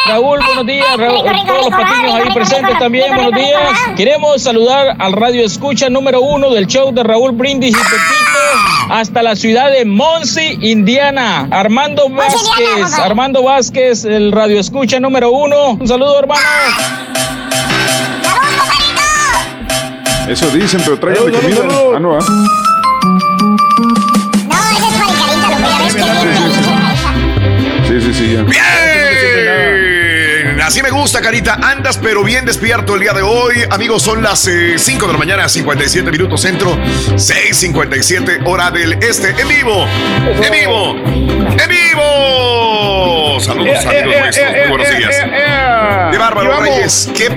Raúl, 0.08 0.40
buenos 0.44 0.66
días. 0.66 0.96
Raúl, 0.96 1.24
todos 1.46 1.66
los 1.66 1.70
patiños 1.70 2.14
ahí 2.14 2.34
presentes 2.34 2.78
también, 2.78 3.14
buenos 3.14 3.32
días. 3.32 3.60
Queremos 3.96 4.42
saludar 4.42 4.96
al 4.98 5.12
radio 5.12 5.44
escucha 5.44 5.88
número 5.88 6.20
uno 6.20 6.50
del 6.50 6.66
show 6.66 6.92
de 6.92 7.02
Raúl 7.02 7.32
Brindis 7.32 7.70
y 7.70 7.74
Pepito 7.74 8.42
hasta 8.90 9.22
la 9.22 9.36
ciudad 9.36 9.70
de 9.70 9.84
Monsi, 9.84 10.58
Indiana. 10.60 11.48
Armando 11.50 12.08
Vázquez, 12.08 12.98
Armando 12.98 13.42
Vázquez, 13.42 14.04
el 14.04 14.32
radio 14.32 14.60
escucha 14.60 15.00
número 15.00 15.30
uno. 15.30 15.72
Un 15.72 15.88
saludo, 15.88 16.18
hermano. 16.18 16.40
Eso 20.28 20.48
dicen, 20.50 20.80
pero 20.84 20.98
tráigame 20.98 21.32
Saludos, 21.32 21.62
comida. 21.62 21.96
Ah, 21.96 22.00
no, 22.00 22.18
ah. 22.18 22.81
Bien. 28.26 28.46
Así 30.62 30.80
me 30.82 30.90
gusta, 30.90 31.20
Carita. 31.20 31.54
Andas 31.54 31.98
pero 31.98 32.22
bien 32.22 32.44
despierto 32.44 32.94
el 32.94 33.00
día 33.00 33.12
de 33.12 33.22
hoy. 33.22 33.56
Amigos, 33.70 34.02
son 34.04 34.22
las 34.22 34.48
5 34.76 35.06
de 35.06 35.12
la 35.12 35.18
mañana, 35.18 35.48
57 35.48 36.08
minutos 36.10 36.40
centro, 36.40 36.78
6:57 37.16 38.42
hora 38.46 38.70
del 38.70 38.92
este. 39.02 39.30
En 39.30 39.48
vivo, 39.48 39.86
en 40.40 40.52
vivo, 40.52 40.96
en 41.04 41.68
vivo. 41.68 43.40
Saludos, 43.40 43.84
Eh, 43.84 43.88
amigos 43.88 44.14
eh, 44.14 44.20
nuestros. 44.20 44.46
eh, 44.46 44.60
Muy 44.60 44.68
buenos 44.78 44.88
eh, 44.88 44.96
días. 44.98 45.16
Qué 46.10 46.18
bárbaro. 46.18 46.60
Reyes. 46.60 47.10
Qué, 47.16 47.28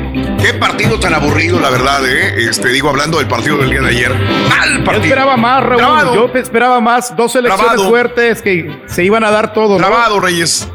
qué 0.41 0.53
partido 0.53 0.99
tan 0.99 1.14
aburrido, 1.14 1.60
la 1.60 1.70
verdad, 1.70 2.06
¿eh? 2.08 2.47
Este, 2.49 2.70
digo, 2.70 2.89
hablando 2.89 3.18
del 3.20 3.28
partido 3.28 3.58
del 3.58 3.70
día 3.70 3.82
de 3.82 3.89
ayer. 3.89 4.14
Mal 4.14 4.78
Yo 4.80 4.84
partido. 4.84 5.03
esperaba 5.03 5.38
más, 5.38 5.64
Raúl. 5.64 5.78
Trabado. 5.78 6.16
Yo 6.16 6.32
esperaba 6.39 6.82
más. 6.82 7.16
Dos 7.16 7.32
selecciones 7.34 7.68
Trabado. 7.74 7.89
fuertes 7.89 8.41
que 8.41 8.82
se 8.88 9.03
iban 9.03 9.24
a 9.24 9.32
dar 9.32 9.53
todo. 9.53 9.74
¿no? 9.74 9.78
Trabado, 9.86 10.20
Reyes. 10.20 10.68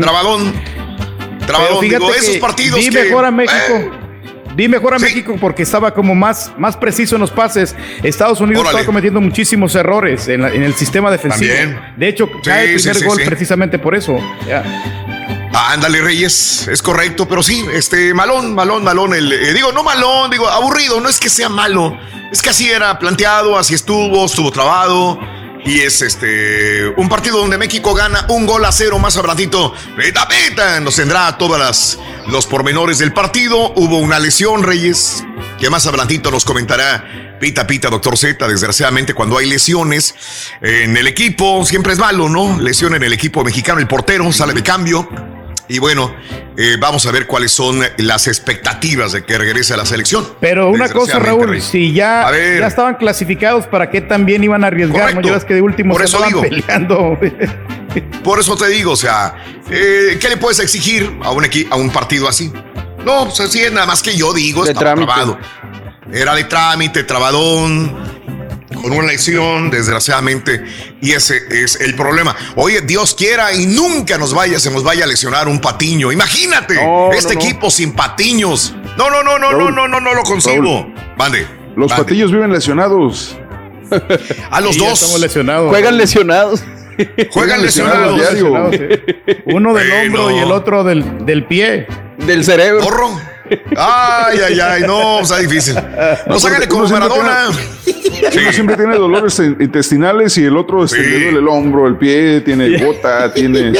Trabadón. 0.00 0.52
Pero 0.52 1.46
Trabadón. 1.46 1.80
fíjate 1.80 2.04
Digo, 2.04 2.14
esos 2.14 2.36
partidos 2.36 2.78
vi 2.80 2.88
que. 2.90 3.04
mejor 3.04 3.24
a 3.24 3.30
México. 3.30 3.56
eh, 3.76 3.90
Vi 4.54 4.68
mejor 4.68 4.92
a 4.92 4.98
México 4.98 5.34
porque 5.40 5.62
estaba 5.62 5.94
como 5.94 6.14
más, 6.14 6.52
más 6.58 6.76
preciso 6.76 7.14
en 7.16 7.22
los 7.22 7.30
pases. 7.30 7.74
Estados 8.02 8.38
Unidos 8.38 8.60
Órale. 8.60 8.80
estaba 8.80 8.86
cometiendo 8.86 9.18
muchísimos 9.18 9.74
errores 9.74 10.28
en, 10.28 10.42
la- 10.42 10.50
en 10.50 10.62
el 10.62 10.74
sistema 10.74 11.10
defensivo. 11.10 11.54
También. 11.54 11.80
De 11.96 12.08
hecho, 12.08 12.28
cae 12.44 12.74
el 12.74 12.76
primer 12.76 12.96
sí, 12.96 13.04
gol 13.06 13.18
precisamente 13.24 13.78
por 13.78 13.94
eso. 13.94 14.18
Ya. 14.46 14.62
Ándale, 15.54 16.00
Reyes, 16.00 16.66
es 16.68 16.82
correcto, 16.82 17.28
pero 17.28 17.42
sí, 17.42 17.64
este, 17.72 18.14
malón, 18.14 18.54
malón, 18.54 18.82
malón, 18.84 19.14
el, 19.14 19.32
eh, 19.32 19.52
digo, 19.52 19.70
no 19.72 19.82
malón, 19.82 20.30
digo, 20.30 20.48
aburrido, 20.48 21.00
no 21.00 21.08
es 21.08 21.20
que 21.20 21.28
sea 21.28 21.48
malo, 21.48 21.96
es 22.30 22.40
que 22.40 22.50
así 22.50 22.70
era 22.70 22.98
planteado, 22.98 23.58
así 23.58 23.74
estuvo, 23.74 24.24
estuvo 24.24 24.50
trabado, 24.50 25.18
y 25.64 25.80
es 25.80 26.00
este, 26.00 26.88
un 26.96 27.08
partido 27.08 27.38
donde 27.38 27.58
México 27.58 27.94
gana 27.94 28.26
un 28.30 28.46
gol 28.46 28.64
a 28.64 28.72
cero, 28.72 28.98
más 28.98 29.16
abrantito, 29.18 29.74
peta, 29.96 30.26
peta, 30.26 30.80
nos 30.80 30.96
tendrá 30.96 31.36
todas 31.36 31.60
las, 31.60 31.98
los 32.28 32.46
pormenores 32.46 32.98
del 32.98 33.12
partido, 33.12 33.72
hubo 33.76 33.98
una 33.98 34.18
lesión, 34.18 34.62
Reyes, 34.62 35.22
que 35.58 35.68
más 35.68 35.86
abrantito 35.86 36.30
nos 36.30 36.46
comentará 36.46 37.36
Pita 37.40 37.66
Pita, 37.66 37.90
doctor 37.90 38.16
Z, 38.16 38.48
desgraciadamente 38.48 39.14
cuando 39.14 39.36
hay 39.36 39.46
lesiones 39.46 40.14
en 40.60 40.96
el 40.96 41.08
equipo, 41.08 41.64
siempre 41.66 41.92
es 41.92 41.98
malo, 41.98 42.28
¿no? 42.28 42.58
Lesión 42.60 42.94
en 42.94 43.02
el 43.02 43.12
equipo 43.12 43.44
mexicano, 43.44 43.80
el 43.80 43.88
portero 43.88 44.32
sale 44.32 44.54
de 44.54 44.62
cambio. 44.62 45.31
Y 45.72 45.78
bueno, 45.78 46.14
eh, 46.58 46.76
vamos 46.78 47.06
a 47.06 47.10
ver 47.12 47.26
cuáles 47.26 47.50
son 47.50 47.80
las 47.96 48.26
expectativas 48.28 49.12
de 49.12 49.24
que 49.24 49.38
regrese 49.38 49.72
a 49.72 49.78
la 49.78 49.86
selección. 49.86 50.28
Pero 50.38 50.68
una 50.68 50.90
cosa, 50.90 51.18
Raúl, 51.18 51.62
si 51.62 51.94
ya, 51.94 52.30
ya 52.30 52.66
estaban 52.66 52.96
clasificados, 52.96 53.66
¿para 53.66 53.88
qué 53.88 54.02
también 54.02 54.44
iban 54.44 54.62
a 54.64 54.66
arriesgar? 54.66 55.14
Correcto. 55.14 55.30
¿no? 55.34 55.46
Que 55.46 55.54
de 55.54 55.62
último 55.62 55.94
Por 55.94 56.02
se 56.02 56.08
eso 56.08 56.22
estaban 56.24 56.42
digo. 56.42 56.62
peleando. 56.62 57.18
Por 58.22 58.38
eso 58.38 58.54
te 58.56 58.68
digo, 58.68 58.92
o 58.92 58.96
sea, 58.96 59.34
eh, 59.70 60.18
¿qué 60.20 60.28
le 60.28 60.36
puedes 60.36 60.60
exigir 60.60 61.10
a 61.22 61.30
un, 61.30 61.44
equi- 61.44 61.66
a 61.70 61.76
un 61.76 61.88
partido 61.88 62.28
así? 62.28 62.52
No, 63.06 63.24
pues 63.24 63.40
así 63.40 63.60
es 63.60 63.72
nada 63.72 63.86
más 63.86 64.02
que 64.02 64.14
yo 64.14 64.34
digo, 64.34 64.64
De 64.64 64.72
estaba 64.72 64.92
trámite. 64.94 65.06
trabado. 65.12 65.38
Era 66.12 66.34
de 66.34 66.44
trámite, 66.44 67.04
trabadón, 67.04 68.21
con 68.82 68.92
una 68.92 69.06
lesión, 69.06 69.70
desgraciadamente, 69.70 70.64
y 71.00 71.12
ese 71.12 71.40
es 71.50 71.80
el 71.80 71.94
problema. 71.94 72.34
Oye, 72.56 72.80
Dios 72.82 73.14
quiera 73.14 73.52
y 73.54 73.66
nunca 73.66 74.18
nos 74.18 74.34
vaya, 74.34 74.58
se 74.58 74.70
nos 74.70 74.82
vaya 74.82 75.04
a 75.04 75.06
lesionar 75.06 75.48
un 75.48 75.60
patiño. 75.60 76.12
Imagínate, 76.12 76.74
No, 76.74 77.12
este 77.12 77.34
no, 77.34 77.40
no. 77.40 77.46
equipo 77.46 77.70
sin 77.70 77.92
patiños. 77.92 78.74
No, 78.98 79.08
no, 79.10 79.22
no, 79.22 79.38
no, 79.38 79.52
no, 79.52 79.58
Raúl, 79.58 79.74
no, 79.74 79.88
no, 79.88 80.00
no 80.00 80.14
lo 80.14 80.22
concibo. 80.22 80.86
Mande. 81.16 81.46
Los 81.76 81.88
mande. 81.90 82.04
patillos 82.04 82.30
viven 82.32 82.52
lesionados. 82.52 83.36
A 84.50 84.60
los 84.60 84.74
Sí, 84.74 84.80
dos. 84.80 84.94
estamos 85.00 85.20
lesionados. 85.20 85.68
Juegan 85.70 85.96
lesionados. 85.96 86.62
Juegan 87.30 87.62
lesionados. 87.62 88.20
sí. 88.20 88.38
Uno 89.46 89.72
del 89.74 89.88
Bueno. 89.88 90.02
hombro 90.26 90.30
y 90.30 90.38
el 90.40 90.52
otro 90.52 90.84
del, 90.84 91.24
del 91.24 91.44
pie. 91.46 91.86
Del 92.18 92.44
cerebro. 92.44 92.82
Porro. 92.84 93.20
Ay, 93.76 94.38
ay, 94.46 94.60
ay, 94.60 94.82
no, 94.86 95.20
está 95.20 95.38
difícil. 95.38 95.74
No 95.74 95.82
porque 96.26 96.46
háganle 96.46 96.68
como 96.68 96.88
Maradona. 96.88 97.48
Uno 98.34 98.52
siempre 98.52 98.76
tiene 98.76 98.96
dolores 98.96 99.38
in- 99.38 99.56
intestinales 99.60 100.36
y 100.38 100.44
el 100.44 100.56
otro 100.56 100.84
este, 100.84 101.02
Sí. 101.02 101.10
le 101.10 101.20
duele 101.24 101.38
el 101.40 101.48
hombro, 101.48 101.86
el 101.86 101.96
pie, 101.96 102.40
tiene 102.42 102.78
gota, 102.84 103.32
tiene... 103.32 103.72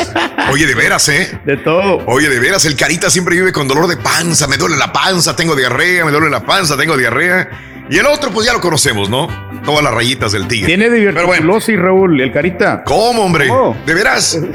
Oye, 0.51 0.67
de 0.67 0.75
veras, 0.75 1.09
¿eh? 1.09 1.39
De 1.45 1.57
todo. 1.59 2.03
Oye, 2.07 2.29
de 2.29 2.39
veras, 2.41 2.65
el 2.65 2.77
carita 2.77 3.09
siempre 3.11 3.37
vive 3.37 3.53
con 3.53 3.69
dolor 3.69 3.87
de 3.87 3.97
panza. 3.97 4.47
Me 4.49 4.57
duele 4.57 4.77
la 4.77 4.93
panza, 4.93 5.37
tengo 5.37 5.55
diarrea, 5.55 6.05
me 6.05 6.11
duele 6.11 6.29
la 6.31 6.41
panza, 6.45 6.77
tengo 6.77 6.97
diarrea. 6.97 7.49
Y 7.91 7.99
el 7.99 8.07
otro, 8.07 8.31
pues 8.31 8.47
ya 8.47 8.53
lo 8.53 8.61
conocemos, 8.61 9.11
¿no? 9.11 9.29
Todas 9.65 9.83
las 9.83 9.93
rayitas 9.93 10.33
del 10.33 10.49
tigre. 10.49 10.67
Tiene 10.67 10.87
Pero 10.87 11.03
bueno, 11.03 11.25
diverticulosis, 11.27 11.79
Raúl, 11.79 12.21
el 12.21 12.33
carita. 12.33 12.83
¿cómo, 12.85 13.23
hombre? 13.23 13.49
¿De 13.87 13.95
veras? 13.95 14.39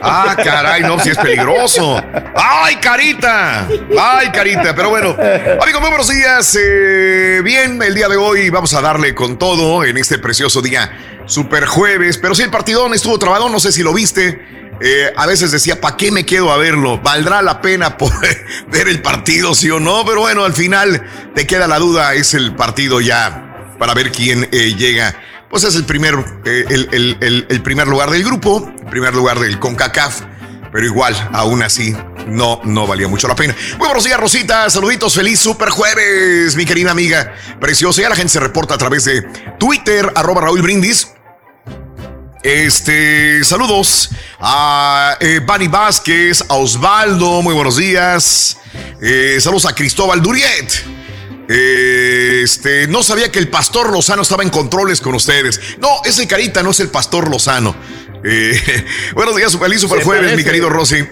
Ah, 0.00 0.36
caray, 0.42 0.82
no, 0.82 0.98
si 0.98 1.10
es 1.10 1.18
peligroso. 1.18 2.00
¡Ay, 2.34 2.76
carita! 2.76 3.66
¡Ay, 3.98 4.28
carita! 4.30 4.74
Pero 4.74 4.90
bueno, 4.90 5.16
amigos, 5.60 5.80
muy 5.80 5.90
buenos 5.90 6.08
días. 6.08 6.58
Eh, 6.60 7.40
bien, 7.44 7.80
el 7.82 7.94
día 7.94 8.08
de 8.08 8.16
hoy 8.16 8.50
vamos 8.50 8.74
a 8.74 8.80
darle 8.80 9.14
con 9.14 9.38
todo 9.38 9.84
en 9.84 9.96
este 9.96 10.18
precioso 10.18 10.60
día, 10.62 10.90
super 11.26 11.66
jueves. 11.66 12.18
Pero 12.18 12.34
sí, 12.34 12.42
el 12.42 12.50
partidón 12.50 12.94
estuvo 12.94 13.18
trabado, 13.18 13.48
no 13.48 13.60
sé 13.60 13.72
si 13.72 13.82
lo 13.82 13.92
viste. 13.92 14.65
Eh, 14.80 15.12
a 15.16 15.26
veces 15.26 15.50
decía, 15.50 15.80
¿para 15.80 15.96
qué 15.96 16.10
me 16.12 16.26
quedo 16.26 16.52
a 16.52 16.58
verlo? 16.58 17.00
¿Valdrá 17.00 17.40
la 17.42 17.60
pena 17.62 17.96
poder 17.96 18.46
ver 18.68 18.88
el 18.88 19.00
partido, 19.00 19.54
sí 19.54 19.70
o 19.70 19.80
no? 19.80 20.04
Pero 20.04 20.20
bueno, 20.20 20.44
al 20.44 20.52
final 20.52 21.02
te 21.34 21.46
queda 21.46 21.66
la 21.66 21.78
duda, 21.78 22.14
es 22.14 22.34
el 22.34 22.54
partido 22.54 23.00
ya 23.00 23.74
para 23.78 23.94
ver 23.94 24.12
quién 24.12 24.48
eh, 24.52 24.74
llega. 24.76 25.14
Pues 25.48 25.64
es 25.64 25.76
el 25.76 25.84
primer, 25.84 26.14
eh, 26.44 26.64
el, 26.68 27.62
primer 27.62 27.86
lugar 27.86 28.10
del 28.10 28.24
grupo, 28.24 28.70
el 28.78 28.90
primer 28.90 29.14
lugar 29.14 29.38
del 29.38 29.58
CONCACAF. 29.58 30.22
Pero 30.72 30.84
igual, 30.84 31.14
aún 31.32 31.62
así, 31.62 31.96
no, 32.26 32.60
no 32.64 32.86
valía 32.86 33.08
mucho 33.08 33.28
la 33.28 33.36
pena. 33.36 33.54
Muy 33.78 33.86
buenos 33.86 34.04
días, 34.04 34.20
Rosita. 34.20 34.68
Saluditos, 34.68 35.14
feliz 35.14 35.38
super 35.38 35.70
jueves, 35.70 36.54
mi 36.56 36.66
querida 36.66 36.90
amiga 36.90 37.32
preciosa. 37.60 38.02
Ya 38.02 38.10
la 38.10 38.16
gente 38.16 38.32
se 38.32 38.40
reporta 38.40 38.74
a 38.74 38.78
través 38.78 39.04
de 39.04 39.22
Twitter, 39.58 40.12
arroba 40.14 40.42
Raúl 40.42 40.60
Brindis. 40.60 41.12
Este, 42.46 43.42
saludos 43.42 44.08
a 44.38 45.16
eh, 45.18 45.40
Bani 45.44 45.66
Vázquez, 45.66 46.44
a 46.48 46.54
Osvaldo, 46.54 47.42
muy 47.42 47.52
buenos 47.52 47.76
días. 47.76 48.58
Eh, 49.02 49.38
saludos 49.40 49.66
a 49.66 49.74
Cristóbal 49.74 50.22
Duriet. 50.22 50.72
Eh, 51.48 52.42
este, 52.44 52.86
no 52.86 53.02
sabía 53.02 53.32
que 53.32 53.40
el 53.40 53.48
pastor 53.48 53.90
Lozano 53.90 54.22
estaba 54.22 54.44
en 54.44 54.50
controles 54.50 55.00
con 55.00 55.16
ustedes. 55.16 55.60
No, 55.80 55.88
ese 56.04 56.28
carita 56.28 56.62
no 56.62 56.70
es 56.70 56.78
el 56.78 56.88
pastor 56.88 57.28
Lozano. 57.28 57.74
Eh, 58.22 58.86
buenos 59.16 59.34
días, 59.34 59.58
feliz 59.58 59.80
super 59.80 60.04
jueves, 60.04 60.36
mi 60.36 60.44
querido 60.44 60.68
Rosy. 60.68 61.04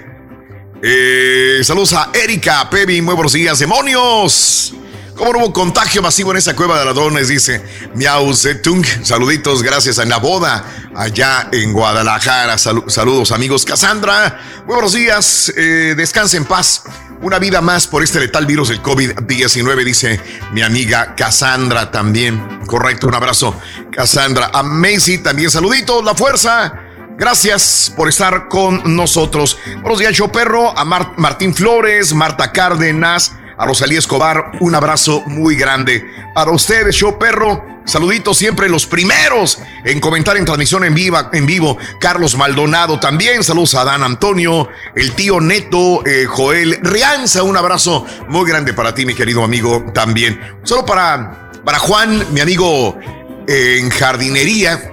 Eh, 0.85 1.63
saludos 1.65 1.95
a 1.95 2.13
Erika, 2.15 2.71
Pebi, 2.71 3.03
muy 3.03 3.15
buenos 3.15 3.33
días, 3.33 3.59
demonios. 3.59 4.73
¿Cómo 5.17 5.33
no 5.33 5.39
hubo 5.39 5.53
contagio 5.53 6.03
masivo 6.03 6.33
en 6.33 6.39
esa 6.39 6.57
cueva 6.57 6.79
de 6.79 6.85
ladrones? 6.87 7.29
Dice 7.29 7.63
Miau 7.95 8.35
Zetung. 8.35 8.85
Saluditos, 9.03 9.63
gracias 9.63 9.99
a 10.01 10.05
la 10.05 10.17
boda 10.19 10.65
allá 10.97 11.49
en 11.53 11.73
Guadalajara. 11.73 12.55
Salu- 12.57 12.89
saludos, 12.91 13.31
amigos. 13.31 13.65
Cassandra, 13.65 14.41
muy 14.67 14.75
buenos 14.75 14.93
días. 14.93 15.53
Eh, 15.57 15.95
descanse 15.97 16.37
en 16.37 16.45
paz. 16.45 16.83
Una 17.23 17.39
vida 17.39 17.61
más 17.61 17.87
por 17.87 18.03
este 18.03 18.19
letal 18.21 18.45
virus 18.45 18.69
del 18.69 18.83
COVID-19, 18.83 19.85
dice 19.85 20.21
mi 20.53 20.63
amiga 20.63 21.15
Cassandra 21.15 21.91
también. 21.93 22.61
Correcto, 22.67 23.07
un 23.07 23.15
abrazo, 23.15 23.59
Cassandra. 23.93 24.51
A 24.53 24.63
Macy 24.65 25.19
también 25.19 25.51
saluditos. 25.51 26.05
La 26.05 26.15
fuerza 26.15 26.81
Gracias 27.17 27.93
por 27.97 28.09
estar 28.09 28.49
con 28.49 28.97
nosotros. 28.97 29.57
Buenos 29.83 30.01
días, 30.01 30.15
show 30.15 30.33
perro, 30.33 30.77
a 30.77 30.85
Mar- 30.85 31.13
Martín 31.17 31.55
Flores, 31.55 32.13
Marta 32.13 32.51
Cárdenas, 32.51 33.31
a 33.57 33.67
Rosalía 33.67 33.99
Escobar, 33.99 34.53
un 34.61 34.75
abrazo 34.75 35.23
muy 35.27 35.57
grande. 35.57 36.05
Para 36.35 36.51
ustedes, 36.51 36.95
show 36.95 37.19
perro, 37.19 37.65
saluditos 37.85 38.37
siempre 38.37 38.69
los 38.69 38.87
primeros 38.87 39.59
en 39.85 40.01
comentar 40.01 40.37
en 40.37 40.45
transmisión 40.45 40.85
en, 40.85 40.95
viva, 40.95 41.31
en 41.33 41.47
vivo. 41.47 41.79
Carlos 42.01 42.37
Maldonado 42.37 42.99
también, 42.99 43.45
saludos 43.45 43.75
a 43.75 43.85
Dan 43.85 44.03
Antonio, 44.03 44.69
el 44.95 45.13
tío 45.13 45.41
Neto, 45.41 46.05
eh, 46.07 46.27
Joel 46.27 46.79
Rianza, 46.83 47.43
un 47.43 47.57
abrazo 47.57 48.07
muy 48.29 48.49
grande 48.49 48.73
para 48.73 48.95
ti, 48.95 49.07
mi 49.07 49.15
querido 49.15 49.45
amigo, 49.45 49.85
también. 49.93 50.41
Solo 50.63 50.85
para, 50.85 51.51
para 51.65 51.79
Juan, 51.79 52.27
mi 52.33 52.41
amigo 52.41 52.99
eh, 53.47 53.79
en 53.81 53.91
jardinería 53.91 54.91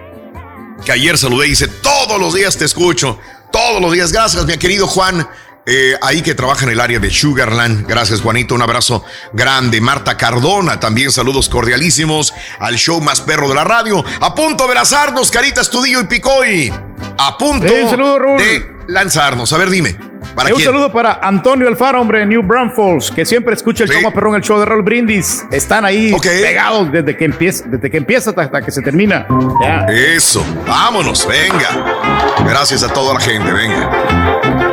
que 0.85 0.91
ayer 0.91 1.17
saludé 1.17 1.47
y 1.47 1.51
dice, 1.51 1.67
todos 1.67 2.19
los 2.19 2.33
días 2.33 2.57
te 2.57 2.65
escucho, 2.65 3.19
todos 3.51 3.81
los 3.81 3.91
días. 3.91 4.11
Gracias, 4.11 4.45
mi 4.45 4.57
querido 4.57 4.87
Juan. 4.87 5.27
Eh, 5.65 5.95
ahí 6.01 6.21
que 6.21 6.33
trabaja 6.33 6.65
en 6.65 6.71
el 6.71 6.79
área 6.79 6.99
de 6.99 7.09
Sugarland. 7.09 7.87
Gracias, 7.87 8.21
Juanito. 8.21 8.55
Un 8.55 8.61
abrazo 8.61 9.03
grande. 9.33 9.79
Marta 9.81 10.17
Cardona, 10.17 10.79
también 10.79 11.11
saludos 11.11 11.49
cordialísimos 11.49 12.33
al 12.59 12.75
show 12.75 12.99
más 13.01 13.21
perro 13.21 13.47
de 13.49 13.55
la 13.55 13.63
radio. 13.63 14.03
A 14.21 14.33
punto 14.33 14.67
de 14.67 14.75
lanzarnos, 14.75 15.29
Carita 15.31 15.61
Estudillo 15.61 16.01
y 16.01 16.05
Picoy. 16.05 16.73
A 17.17 17.37
punto 17.37 17.67
Sí, 17.67 17.89
saludo, 17.89 18.17
de 18.37 18.71
lanzarnos. 18.87 19.51
A 19.53 19.57
ver, 19.57 19.69
dime. 19.69 19.97
¿Para 20.35 20.49
Eh, 20.49 20.53
un 20.53 20.61
saludo 20.61 20.91
para 20.91 21.19
Antonio 21.21 21.67
Alfaro, 21.67 21.99
hombre, 21.99 22.19
de 22.19 22.25
New 22.25 22.41
Braunfels, 22.43 23.11
que 23.11 23.25
siempre 23.25 23.53
escucha 23.53 23.83
el 23.83 23.89
show 23.89 24.01
más 24.01 24.13
perrón, 24.13 24.35
el 24.35 24.41
show 24.41 24.57
de 24.59 24.65
Raúl 24.65 24.81
Brindis. 24.83 25.43
Están 25.51 25.83
ahí 25.83 26.15
pegados 26.21 26.91
desde 26.91 27.17
que 27.17 27.25
empieza, 27.25 27.65
desde 27.67 27.89
que 27.89 27.97
empieza 27.97 28.29
hasta, 28.29 28.43
hasta 28.43 28.61
que 28.61 28.71
se 28.71 28.81
termina. 28.81 29.27
Ya. 29.61 29.85
Eso, 29.89 30.45
vámonos, 30.65 31.27
venga. 31.27 32.31
Gracias 32.45 32.83
a 32.83 32.93
toda 32.93 33.15
la 33.15 33.19
gente, 33.19 33.51
venga. 33.51 34.70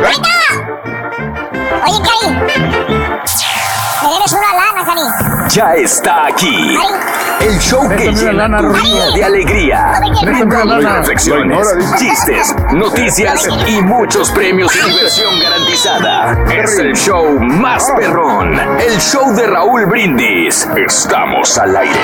Oye, 0.00 1.98
Cari. 2.02 2.34
Me 4.02 4.08
debes 4.10 4.32
una 4.32 4.52
lana, 4.54 4.84
Cari. 4.84 5.00
Ya 5.50 5.74
está 5.74 6.26
aquí. 6.26 6.76
El 7.40 7.58
show 7.58 7.88
que 7.88 7.94
Préstame 7.96 8.32
llena 8.32 8.48
lana, 8.48 8.60
tu 8.60 8.72
día 8.82 9.10
de 9.14 9.24
alegría. 9.24 10.00
Lana. 10.64 10.98
Reflexiones, 10.98 11.66
chistes, 11.98 12.54
noticias 12.72 13.48
y 13.66 13.80
muchos 13.82 14.30
premios 14.30 14.74
y 14.74 14.78
diversión 14.90 15.38
garantizada. 15.40 16.38
Es 16.52 16.78
el 16.78 16.94
show 16.96 17.38
más 17.40 17.90
perrón. 17.92 18.58
El 18.78 19.00
show 19.00 19.34
de 19.34 19.46
Raúl 19.46 19.86
Brindis. 19.86 20.68
Estamos 20.76 21.56
al 21.58 21.76
aire. 21.76 22.00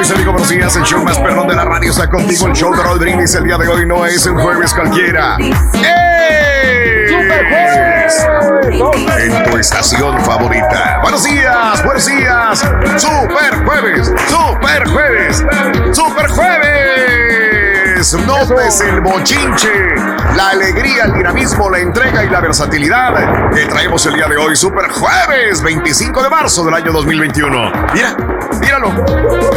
Mis 0.00 0.10
amigos, 0.12 0.32
buenos 0.32 0.48
días. 0.48 0.74
El 0.76 0.82
show 0.84 1.04
más 1.04 1.18
perdón 1.18 1.46
de 1.48 1.54
la 1.54 1.64
radio 1.64 1.90
está 1.90 2.08
contigo. 2.08 2.46
El 2.46 2.54
show 2.54 2.74
de 2.74 2.82
Raúl 2.82 2.98
Brindis 2.98 3.34
el 3.34 3.44
día 3.44 3.58
de 3.58 3.68
hoy 3.68 3.86
no 3.86 4.06
es 4.06 4.24
un 4.24 4.38
jueves 4.40 4.72
cualquiera. 4.72 5.36
¡Ey! 5.38 5.50
En 9.18 9.44
tu 9.44 9.58
estación 9.58 10.18
favorita. 10.24 11.00
Buenos 11.02 11.22
días, 11.24 11.84
buenos 11.84 12.06
días. 12.06 12.60
Super 12.96 13.64
jueves, 13.66 14.10
super 14.28 14.88
jueves, 14.88 15.44
super 15.92 16.28
jueves. 16.30 17.49
Notes 18.00 18.80
el 18.80 19.02
bochinche, 19.02 19.94
la 20.34 20.48
alegría, 20.52 21.04
el 21.04 21.12
dinamismo, 21.12 21.68
la 21.68 21.80
entrega 21.80 22.24
y 22.24 22.30
la 22.30 22.40
versatilidad 22.40 23.50
que 23.50 23.66
traemos 23.66 24.06
el 24.06 24.14
día 24.14 24.26
de 24.26 24.38
hoy. 24.38 24.56
Super 24.56 24.88
jueves, 24.90 25.60
25 25.62 26.22
de 26.22 26.30
marzo 26.30 26.64
del 26.64 26.72
año 26.72 26.92
2021. 26.92 27.72
Mira, 27.92 28.16
míralo, 28.58 28.90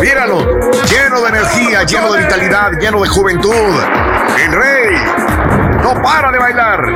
míralo. 0.01 0.59
Lleno 0.89 1.21
de 1.21 1.29
energía, 1.29 1.83
lleno 1.83 2.11
de 2.11 2.19
vitalidad, 2.19 2.71
lleno 2.81 3.01
de 3.01 3.07
juventud. 3.07 3.79
El 4.37 4.51
rey 4.51 4.97
no 5.83 6.01
para 6.01 6.31
de 6.31 6.39
bailar. 6.39 6.93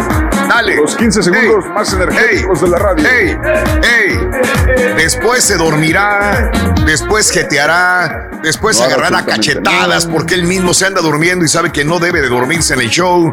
Dale. 0.47 0.75
Los 0.77 0.95
15 0.95 1.23
segundos 1.23 1.65
más 1.73 1.93
energéticos 1.93 2.61
de 2.61 2.67
la 2.69 2.77
radio. 2.79 3.05
¡Ey! 3.09 3.37
¡Ey! 3.83 4.93
Después 4.97 5.43
se 5.43 5.57
dormirá, 5.57 6.51
después 6.85 7.29
jeteará, 7.31 8.31
después 8.41 8.77
No 8.79 8.85
haga 8.85 8.95
agarrará 8.95 9.25
cachetadas 9.25 10.05
porque 10.05 10.35
él 10.35 10.43
mismo 10.43 10.73
se 10.73 10.85
anda 10.85 11.01
durmiendo 11.01 11.43
y 11.45 11.47
sabe 11.47 11.71
que 11.71 11.83
no 11.83 11.99
debe 11.99 12.21
de 12.21 12.29
dormirse 12.29 12.73
en 12.73 12.81
el 12.81 12.89
show. 12.89 13.29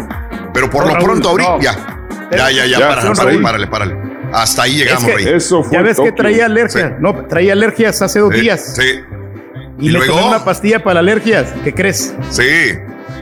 Pero 0.53 0.71
por 0.71 0.83
No, 0.85 0.89
lo 0.91 0.95
Raúl, 0.97 1.05
pronto 1.07 1.29
ahorita. 1.31 1.51
no. 1.51 1.61
Ya, 1.61 1.77
ya, 2.31 2.51
ya, 2.51 2.67
ya, 2.67 2.79
Ya, 2.79 2.89
párale, 2.89 3.03
Raúl. 3.15 3.17
párale, 3.17 3.43
párale, 3.43 3.67
párale. 3.69 4.15
Hasta 4.33 4.63
ahí 4.65 4.77
llegamos, 4.77 5.05
Es 5.05 5.09
que- 5.11 5.15
Rey. 5.25 5.35
Eso 5.37 5.63
fue 5.63 5.73
Ya 5.77 5.83
ves 5.83 5.99
que 6.01 6.11
traía 6.13 6.47
alergia. 6.47 6.97
No, 6.99 7.27
traía 7.27 7.53
alergias 7.53 8.03
hace 8.03 8.19
dos 8.19 8.35
Sí, 8.35 8.41
días. 8.41 8.75
Sí, 8.77 9.01
Y, 9.79 9.87
¿Y 9.89 9.91
le 9.91 9.99
luego? 9.99 10.15
tomé 10.17 10.29
una 10.29 10.45
pastilla 10.45 10.83
para 10.83 11.01
alergias. 11.01 11.47
¿Qué 11.63 11.73
crees? 11.75 12.15
sí. 12.31 12.43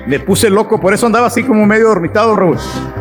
Me 0.07 0.19
puse 0.19 0.51
loco, 0.51 0.81
por 0.81 0.93
eso 0.95 1.07
andaba 1.07 1.29
así 1.29 1.43
como 1.45 1.65
medio 1.65 1.89
dormitado, 1.89 2.35
Raúl. 2.35 2.57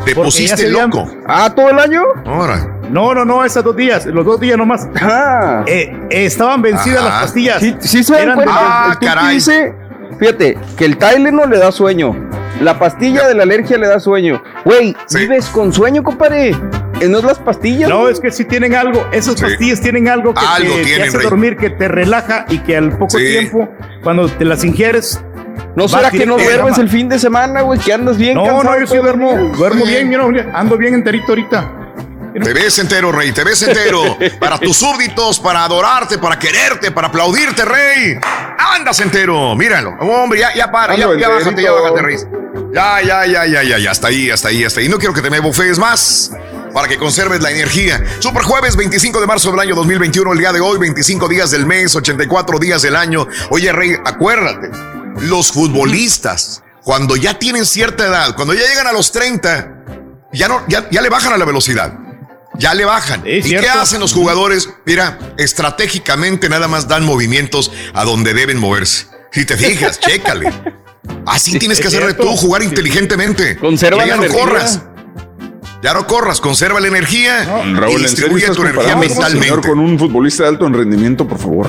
Te 0.06 0.14
Porque 0.14 0.28
pusiste 0.28 0.68
habían- 0.68 0.90
loco. 0.92 1.10
Ah, 1.28 1.52
todo 1.56 1.70
el 1.70 1.80
año. 1.80 2.04
Ahora. 2.26 2.78
No, 2.92 3.14
no, 3.14 3.24
no, 3.26 3.44
esos 3.46 3.64
dos 3.64 3.76
días, 3.76 4.06
los 4.06 4.26
dos 4.26 4.40
días 4.40 4.58
nomás. 4.58 4.88
Ah. 5.02 5.64
Eh, 5.66 5.92
eh, 6.10 6.26
estaban 6.26 6.62
vencidas 6.62 7.00
Ajá. 7.00 7.10
las 7.10 7.22
pastillas. 7.24 7.60
Sí, 7.60 7.76
sí 7.80 8.04
se 8.04 8.22
Eran 8.22 8.36
cuenta. 8.36 8.54
Ah, 8.56 8.98
el 9.00 9.08
caray. 9.08 9.36
dice, 9.36 9.74
fíjate, 10.20 10.58
que 10.78 10.86
el 10.86 10.98
Tylenol 10.98 11.50
le 11.50 11.58
da 11.58 11.72
sueño. 11.72 12.14
La 12.60 12.78
pastilla 12.78 13.28
de 13.28 13.34
la 13.34 13.44
alergia 13.44 13.78
le 13.78 13.88
da 13.88 14.00
sueño. 14.00 14.44
Güey, 14.66 14.96
Sí. 15.08 15.20
vives 15.20 15.48
con 15.48 15.72
sueño, 15.74 16.04
compadre. 16.04 16.50
Eh, 17.00 17.08
No 17.10 17.18
es 17.18 17.24
las 17.24 17.40
pastillas. 17.40 17.90
No, 17.90 18.08
es 18.10 18.20
que 18.20 18.30
sí 18.30 18.46
tienen 18.46 18.76
algo, 18.76 19.08
esas 19.12 19.34
Sí. 19.36 19.42
pastillas 19.46 19.82
tienen 19.82 20.08
algo 20.08 20.36
que 20.36 20.42
Algo 20.46 20.76
te, 20.76 21.02
hace 21.02 21.18
Rey. 21.18 21.24
dormir, 21.28 21.58
que 21.58 21.72
te 21.72 21.88
relaja 21.88 22.46
y 22.50 22.60
que 22.60 22.78
al 22.78 22.92
poco 22.96 23.18
Sí. 23.18 23.26
tiempo, 23.26 23.68
cuando 24.04 24.28
te 24.28 24.46
las 24.46 24.64
ingieres, 24.64 25.20
¿No 25.76 25.88
será 25.88 26.12
que 26.12 26.26
no 26.26 26.38
duermes 26.38 26.78
el 26.78 26.90
fin 26.90 27.10
de 27.10 27.20
semana, 27.20 27.62
güey? 27.62 27.80
Que 27.80 27.94
andas 27.94 28.18
bien 28.18 28.36
No, 28.36 28.46
cansado 28.46 28.74
no, 28.76 28.80
yo 28.80 28.88
sí 28.88 28.98
duermo, 28.98 29.34
duermo 29.56 29.86
bien, 29.86 30.10
mira, 30.10 30.52
ando 30.54 30.78
bien 30.78 30.94
enterito 30.94 31.26
ahorita. 31.30 31.78
Te 32.34 32.54
ves 32.54 32.80
entero, 32.80 33.12
Rey, 33.12 33.32
te 33.34 33.44
ves 33.44 33.62
entero. 33.64 34.18
Para 34.40 34.58
tus 34.58 34.78
súbditos, 34.78 35.40
para 35.40 35.66
adorarte, 35.66 36.18
para 36.18 36.40
quererte, 36.40 36.92
para 36.92 37.08
aplaudirte, 37.08 37.66
Rey. 37.66 38.18
Andas 38.58 39.00
entero, 39.02 39.56
míralo. 39.56 39.92
Hombre, 40.00 40.40
ya, 40.40 40.54
ya 40.54 40.72
para, 40.72 40.96
ya, 40.96 41.06
Ando 41.06 41.18
ya 41.18 41.28
bájate, 41.28 41.62
ya 41.62 41.72
bájate, 41.72 42.02
Rey. 42.02 42.18
Ya, 42.74 43.02
ya, 43.02 43.26
ya, 43.26 43.46
ya, 43.46 43.64
ya, 43.64 43.78
ya, 43.78 43.92
hasta 43.92 44.08
ahí, 44.08 44.30
hasta 44.30 44.48
ahí, 44.48 44.64
hasta 44.64 44.80
ahí. 44.80 44.88
No 44.88 44.98
quiero 44.98 45.14
que 45.14 45.22
te 45.22 45.30
me 45.30 45.40
bufees 45.40 45.78
más 45.78 46.32
para 46.74 46.88
que 46.88 46.98
conserves 46.98 47.42
la 47.42 47.52
energía. 47.52 48.02
Super 48.20 48.44
jueves 48.44 48.76
25 48.76 49.20
de 49.20 49.28
marzo 49.28 49.52
del 49.52 49.60
año 49.60 49.76
2021, 49.76 50.32
el 50.32 50.40
día 50.40 50.54
de 50.54 50.62
hoy, 50.62 50.78
25 50.80 51.28
días 51.28 51.52
del 51.52 51.66
mes, 51.66 51.96
84 51.96 52.60
días 52.60 52.82
del 52.82 52.96
año. 52.96 53.28
Oye, 53.50 53.72
Rey, 53.74 53.96
acuérdate, 54.06 54.70
los 55.20 55.52
futbolistas, 55.52 56.64
cuando 56.84 57.16
ya 57.16 57.38
tienen 57.38 57.66
cierta 57.66 58.06
edad, 58.08 58.36
cuando 58.36 58.54
ya 58.54 58.62
llegan 58.68 58.88
a 58.88 58.92
los 58.94 59.12
30, 59.12 59.84
ya, 60.34 60.48
no, 60.48 60.62
ya, 60.68 60.90
ya 60.90 61.02
le 61.02 61.10
bajan 61.10 61.34
a 61.34 61.38
la 61.38 61.46
velocidad. 61.46 61.94
Ya 62.58 62.74
le 62.74 62.86
bajan. 62.86 63.24
Sí, 63.24 63.30
¿Y 63.30 63.42
cierto. 63.44 63.66
qué 63.66 63.70
hacen 63.80 64.00
los 64.02 64.14
jugadores? 64.14 64.70
Mira, 64.86 65.18
estratégicamente 65.38 66.50
nada 66.50 66.68
más 66.68 66.88
dan 66.88 67.06
movimientos 67.06 67.72
a 67.94 68.04
donde 68.04 68.34
deben 68.34 68.60
moverse. 68.60 69.08
Si 69.32 69.46
te 69.46 69.56
fijas, 69.58 70.00
chécale. 70.02 70.52
Así 71.26 71.58
tienes 71.58 71.80
que 71.80 71.88
hacerle 71.88 72.14
cierto. 72.14 72.24
tú, 72.32 72.36
jugar 72.38 72.62
inteligentemente. 72.62 73.58
Conserva 73.58 74.06
ya 74.06 74.12
la 74.12 74.16
no 74.18 74.24
energía. 74.24 74.44
corras. 74.44 74.82
Ya 75.82 75.94
no 75.94 76.06
corras, 76.06 76.40
conserva 76.42 76.80
la 76.80 76.88
energía 76.90 77.64
y 77.66 77.74
Raúl, 77.74 78.02
¿en 78.04 78.10
serio 78.10 78.36
distribuye 78.36 78.48
tu 78.50 78.62
energía 78.62 78.84
señor 78.94 79.00
mentalmente. 79.00 79.68
con 79.68 79.80
un 79.80 79.98
futbolista 79.98 80.44
de 80.44 80.50
alto 80.50 80.70
rendimiento, 80.70 81.28
por 81.28 81.40
favor? 81.40 81.68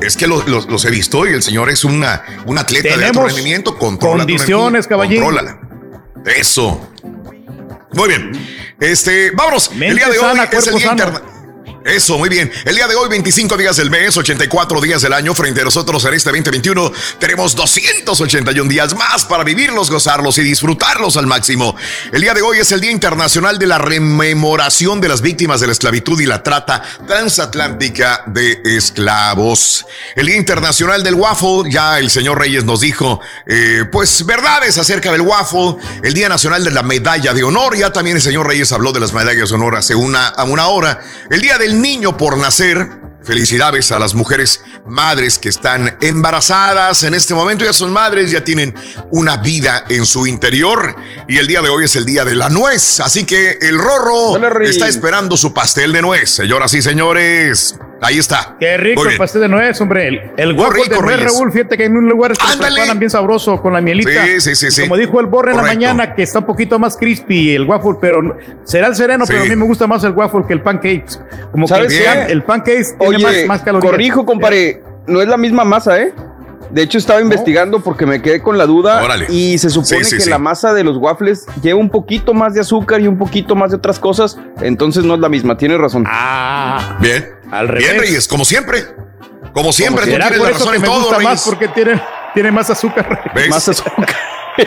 Es 0.00 0.16
que 0.16 0.26
los, 0.26 0.46
los- 0.48 0.66
los 0.68 0.84
he 0.84 0.90
visto 0.90 1.26
y 1.26 1.32
el 1.32 1.42
señor 1.42 1.70
es 1.70 1.84
una, 1.84 2.22
un 2.46 2.58
atleta 2.58 2.96
de 2.96 3.04
alto 3.06 3.24
rendimiento. 3.26 3.76
Controla 3.76 4.24
condiciones, 4.24 4.86
caballín. 4.86 5.22
Contrólala. 5.22 5.60
Eso. 6.24 6.90
Muy 7.92 8.08
bien. 8.08 8.32
Este, 8.80 9.30
vámonos. 9.32 9.70
el 9.72 9.96
día 9.96 10.06
de 10.08 10.12
hoy 10.12 10.18
sana, 10.18 10.44
es 10.44 10.66
el 10.66 10.74
día 10.76 10.90
interna- 10.92 11.22
Eso, 11.88 12.18
muy 12.18 12.28
bien. 12.28 12.52
El 12.66 12.74
día 12.74 12.86
de 12.86 12.94
hoy, 12.94 13.08
25 13.08 13.56
días 13.56 13.76
del 13.76 13.90
mes, 13.90 14.14
84 14.14 14.78
días 14.82 15.00
del 15.00 15.14
año. 15.14 15.34
Frente 15.34 15.62
a 15.62 15.64
nosotros 15.64 16.04
en 16.04 16.12
este 16.12 16.28
2021 16.28 16.92
tenemos 17.18 17.56
281 17.56 18.68
días 18.68 18.94
más 18.94 19.24
para 19.24 19.42
vivirlos, 19.42 19.90
gozarlos 19.90 20.36
y 20.36 20.42
disfrutarlos 20.42 21.16
al 21.16 21.26
máximo. 21.26 21.74
El 22.12 22.20
día 22.20 22.34
de 22.34 22.42
hoy 22.42 22.58
es 22.58 22.72
el 22.72 22.82
Día 22.82 22.90
Internacional 22.90 23.58
de 23.58 23.66
la 23.66 23.78
Rememoración 23.78 25.00
de 25.00 25.08
las 25.08 25.22
Víctimas 25.22 25.60
de 25.60 25.66
la 25.68 25.72
Esclavitud 25.72 26.20
y 26.20 26.26
la 26.26 26.42
Trata 26.42 26.82
Transatlántica 27.06 28.22
de 28.26 28.60
Esclavos. 28.64 29.86
El 30.14 30.26
Día 30.26 30.36
Internacional 30.36 31.02
del 31.02 31.14
Waffle, 31.14 31.70
ya 31.70 31.98
el 31.98 32.10
señor 32.10 32.38
Reyes 32.38 32.64
nos 32.64 32.82
dijo, 32.82 33.22
eh, 33.46 33.86
pues 33.90 34.26
verdades 34.26 34.76
acerca 34.76 35.10
del 35.10 35.22
waffle. 35.22 35.76
El 36.02 36.12
Día 36.12 36.28
Nacional 36.28 36.62
de 36.64 36.70
la 36.70 36.82
Medalla 36.82 37.32
de 37.32 37.44
Honor, 37.44 37.78
ya 37.78 37.90
también 37.94 38.18
el 38.18 38.22
señor 38.22 38.46
Reyes 38.46 38.72
habló 38.72 38.92
de 38.92 39.00
las 39.00 39.14
medallas 39.14 39.48
de 39.48 39.54
honor 39.54 39.76
hace 39.76 39.94
una, 39.94 40.28
a 40.28 40.44
una 40.44 40.68
hora. 40.68 41.00
El 41.30 41.40
Día 41.40 41.56
del 41.56 41.77
Niño 41.78 42.16
por 42.16 42.36
Nacer. 42.36 43.08
Felicidades 43.22 43.92
a 43.92 43.98
las 43.98 44.14
mujeres 44.14 44.62
madres 44.86 45.38
que 45.38 45.48
están 45.48 45.96
embarazadas 46.00 47.02
en 47.02 47.14
este 47.14 47.34
momento. 47.34 47.64
Ya 47.64 47.72
son 47.72 47.92
madres, 47.92 48.30
ya 48.30 48.42
tienen 48.42 48.74
una 49.10 49.36
vida 49.36 49.84
en 49.88 50.06
su 50.06 50.26
interior. 50.26 50.96
Y 51.28 51.38
el 51.38 51.46
día 51.46 51.60
de 51.62 51.68
hoy 51.68 51.84
es 51.84 51.94
el 51.94 52.04
día 52.04 52.24
de 52.24 52.34
la 52.34 52.48
nuez. 52.48 53.00
Así 53.00 53.24
que 53.24 53.58
el 53.60 53.78
Rorro 53.78 54.36
está 54.62 54.88
esperando 54.88 55.36
su 55.36 55.52
pastel 55.52 55.92
de 55.92 56.02
nuez. 56.02 56.30
Señoras 56.30 56.72
y 56.74 56.82
señores, 56.82 57.76
ahí 58.00 58.18
está. 58.18 58.56
Qué 58.60 58.76
rico 58.76 59.06
el 59.06 59.16
pastel 59.16 59.42
de 59.42 59.48
nuez, 59.48 59.80
hombre. 59.80 60.08
El, 60.08 60.20
el 60.36 60.52
waffle 60.52 60.84
rico, 60.84 60.96
de 60.96 61.02
nuez. 61.02 61.20
Raúl, 61.24 61.52
fíjate 61.52 61.76
que 61.76 61.82
hay 61.84 61.88
un 61.88 62.08
lugar 62.08 62.32
que 62.32 62.38
preparan 62.58 62.98
bien 62.98 63.10
sabroso 63.10 63.60
con 63.60 63.72
la 63.72 63.80
mielita. 63.80 64.24
Sí, 64.24 64.40
sí, 64.40 64.54
sí, 64.54 64.70
sí. 64.70 64.82
Como 64.82 64.96
dijo 64.96 65.20
el 65.20 65.26
Borre 65.26 65.50
en 65.52 65.56
la 65.58 65.62
mañana, 65.62 66.14
que 66.14 66.22
está 66.22 66.40
un 66.40 66.46
poquito 66.46 66.78
más 66.78 66.96
crispy 66.96 67.54
el 67.54 67.64
waffle, 67.64 67.94
pero 68.00 68.36
será 68.64 68.86
el 68.88 68.94
sereno, 68.96 69.26
Sí. 69.26 69.32
pero 69.32 69.44
a 69.44 69.48
mí 69.48 69.56
me 69.56 69.64
gusta 69.66 69.86
más 69.86 70.04
el 70.04 70.12
waffle 70.12 70.44
que 70.46 70.52
el 70.54 70.62
pancake. 70.62 71.06
Como 71.50 71.66
que 71.66 71.74
¿Sabes 71.74 71.92
el, 71.94 72.26
qué? 72.26 72.32
el 72.32 72.42
pancake 72.44 72.84
tiene 72.98 73.16
Oye, 73.16 73.22
más, 73.24 73.34
más 73.46 73.62
calorías. 73.62 73.90
corrijo, 73.90 74.24
compadre, 74.26 74.82
no 75.06 75.20
es 75.22 75.28
la 75.28 75.36
misma 75.36 75.64
masa, 75.64 76.00
¿eh? 76.00 76.12
De 76.70 76.82
hecho, 76.82 76.98
estaba 76.98 77.22
investigando 77.22 77.80
porque 77.80 78.04
me 78.04 78.20
quedé 78.20 78.42
con 78.42 78.58
la 78.58 78.66
duda 78.66 79.02
Órale. 79.02 79.24
y 79.30 79.56
se 79.56 79.70
supone 79.70 80.04
Sí, 80.04 80.10
sí, 80.10 80.16
que 80.16 80.22
sí. 80.24 80.28
la 80.28 80.36
masa 80.38 80.74
de 80.74 80.84
los 80.84 80.98
waffles 80.98 81.46
lleva 81.62 81.80
un 81.80 81.88
poquito 81.88 82.34
más 82.34 82.52
de 82.52 82.60
azúcar 82.60 83.00
y 83.00 83.06
un 83.06 83.16
poquito 83.16 83.56
más 83.56 83.70
de 83.70 83.78
otras 83.78 83.98
cosas, 83.98 84.38
entonces 84.60 85.02
no 85.04 85.14
es 85.14 85.20
la 85.20 85.30
misma, 85.30 85.56
tienes 85.56 85.78
razón. 85.78 86.04
Ah, 86.06 86.98
Bien. 87.00 87.26
Al 87.50 87.66
Bien, 87.68 87.92
revés. 87.92 88.00
Reyes, 88.00 88.28
como 88.28 88.44
siempre. 88.44 88.84
Como 89.52 89.72
siempre, 89.72 90.04
tú 90.04 90.10
¿Será 90.12 90.28
tienes 90.28 90.46
la 90.46 90.52
razón 90.52 90.74
en 90.74 90.82
todo, 90.82 91.10
Reyes. 91.10 91.24
más? 91.24 91.42
Porque 91.44 91.68
tiene, 91.68 92.00
tiene 92.34 92.52
más 92.52 92.68
azúcar. 92.70 93.32
¿Ves? 93.34 93.48
Más 93.48 93.68
azúcar. 93.68 94.06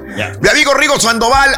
Mi 0.43 0.49
amigo 0.49 0.75
Rigo 0.75 0.99
Sandoval, 1.01 1.51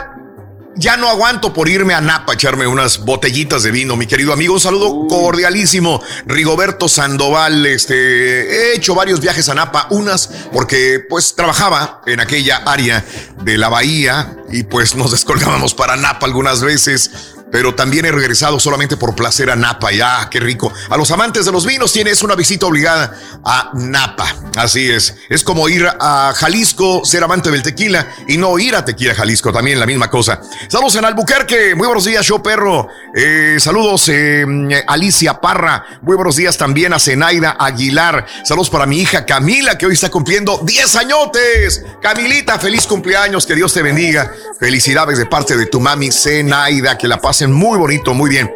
ya 0.76 0.96
no 0.96 1.08
aguanto 1.08 1.52
por 1.52 1.68
irme 1.68 1.94
a 1.94 2.00
Napa 2.00 2.32
a 2.32 2.34
echarme 2.34 2.66
unas 2.66 2.98
botellitas 2.98 3.62
de 3.62 3.70
vino, 3.70 3.96
mi 3.96 4.06
querido 4.06 4.32
amigo. 4.32 4.54
Un 4.54 4.60
saludo 4.60 5.06
cordialísimo. 5.08 6.02
Rigoberto 6.26 6.88
Sandoval, 6.88 7.66
este, 7.66 7.94
he 7.94 8.76
hecho 8.76 8.94
varios 8.94 9.20
viajes 9.20 9.48
a 9.48 9.54
Napa, 9.54 9.86
unas 9.90 10.28
porque 10.52 11.00
pues 11.08 11.34
trabajaba 11.34 12.02
en 12.06 12.20
aquella 12.20 12.58
área 12.58 13.04
de 13.42 13.58
la 13.58 13.68
bahía 13.68 14.36
y 14.50 14.62
pues 14.64 14.94
nos 14.94 15.10
descolgábamos 15.10 15.74
para 15.74 15.96
Napa 15.96 16.26
algunas 16.26 16.62
veces. 16.62 17.35
Pero 17.50 17.74
también 17.74 18.04
he 18.04 18.12
regresado 18.12 18.58
solamente 18.58 18.96
por 18.96 19.14
placer 19.14 19.50
a 19.50 19.56
Napa. 19.56 19.92
Ya, 19.92 20.28
qué 20.30 20.40
rico. 20.40 20.72
A 20.90 20.96
los 20.96 21.10
amantes 21.10 21.44
de 21.44 21.52
los 21.52 21.64
vinos 21.64 21.92
tienes 21.92 22.22
una 22.22 22.34
visita 22.34 22.66
obligada 22.66 23.16
a 23.44 23.70
Napa. 23.74 24.26
Así 24.56 24.90
es. 24.90 25.16
Es 25.28 25.44
como 25.44 25.68
ir 25.68 25.86
a 25.86 26.32
Jalisco, 26.34 27.04
ser 27.04 27.22
amante 27.22 27.50
del 27.50 27.62
tequila 27.62 28.06
y 28.26 28.36
no 28.36 28.58
ir 28.58 28.74
a 28.74 28.84
Tequila 28.84 29.14
Jalisco. 29.14 29.52
También 29.52 29.78
la 29.78 29.86
misma 29.86 30.10
cosa. 30.10 30.40
Saludos 30.68 30.96
en 30.96 31.04
Albuquerque. 31.04 31.74
Muy 31.74 31.86
buenos 31.86 32.04
días, 32.04 32.26
show 32.26 32.42
perro. 32.42 32.88
Eh, 33.14 33.58
saludos, 33.60 34.08
eh, 34.08 34.44
Alicia 34.86 35.40
Parra. 35.40 35.84
Muy 36.02 36.16
buenos 36.16 36.36
días 36.36 36.56
también 36.56 36.92
a 36.92 36.98
Zenaida 36.98 37.56
Aguilar. 37.58 38.26
Saludos 38.44 38.70
para 38.70 38.86
mi 38.86 38.98
hija 38.98 39.24
Camila, 39.24 39.78
que 39.78 39.86
hoy 39.86 39.94
está 39.94 40.10
cumpliendo 40.10 40.60
10 40.64 40.96
añotes. 40.96 41.84
Camilita, 42.02 42.58
feliz 42.58 42.86
cumpleaños. 42.86 43.46
Que 43.46 43.54
Dios 43.54 43.72
te 43.72 43.82
bendiga. 43.82 44.32
Felicidades 44.58 45.18
de 45.18 45.26
parte 45.26 45.56
de 45.56 45.66
tu 45.66 45.80
mami 45.80 46.10
Zenaida. 46.10 46.98
Que 46.98 47.06
la 47.06 47.20
pasen 47.36 47.52
muy 47.52 47.76
bonito, 47.76 48.14
muy 48.14 48.30
bien. 48.30 48.50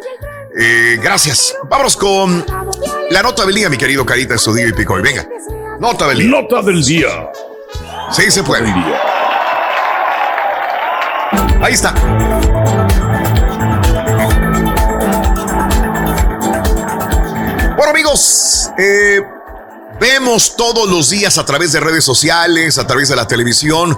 Eh, 0.59 0.97
gracias. 1.03 1.55
Vámonos 1.69 1.95
con 1.95 2.43
la 3.11 3.21
nota 3.21 3.45
del 3.45 3.53
día, 3.53 3.69
mi 3.69 3.77
querido 3.77 4.03
Carita 4.03 4.33
Estudio 4.33 4.67
y 4.67 4.73
Picoy. 4.73 5.03
Venga. 5.03 5.23
Nota 5.79 6.07
del 6.07 6.17
día. 6.17 6.29
Nota 6.31 6.63
del 6.63 6.83
día. 6.83 7.29
Sí, 8.11 8.31
se 8.31 8.41
puede. 8.41 8.73
Ahí 11.61 11.73
está. 11.73 11.93
Bueno, 17.75 17.91
amigos, 17.91 18.71
eh, 18.79 19.21
vemos 19.99 20.55
todos 20.55 20.89
los 20.89 21.11
días 21.11 21.37
a 21.37 21.45
través 21.45 21.71
de 21.71 21.81
redes 21.81 22.03
sociales, 22.03 22.79
a 22.79 22.87
través 22.87 23.09
de 23.09 23.15
la 23.15 23.27
televisión. 23.27 23.95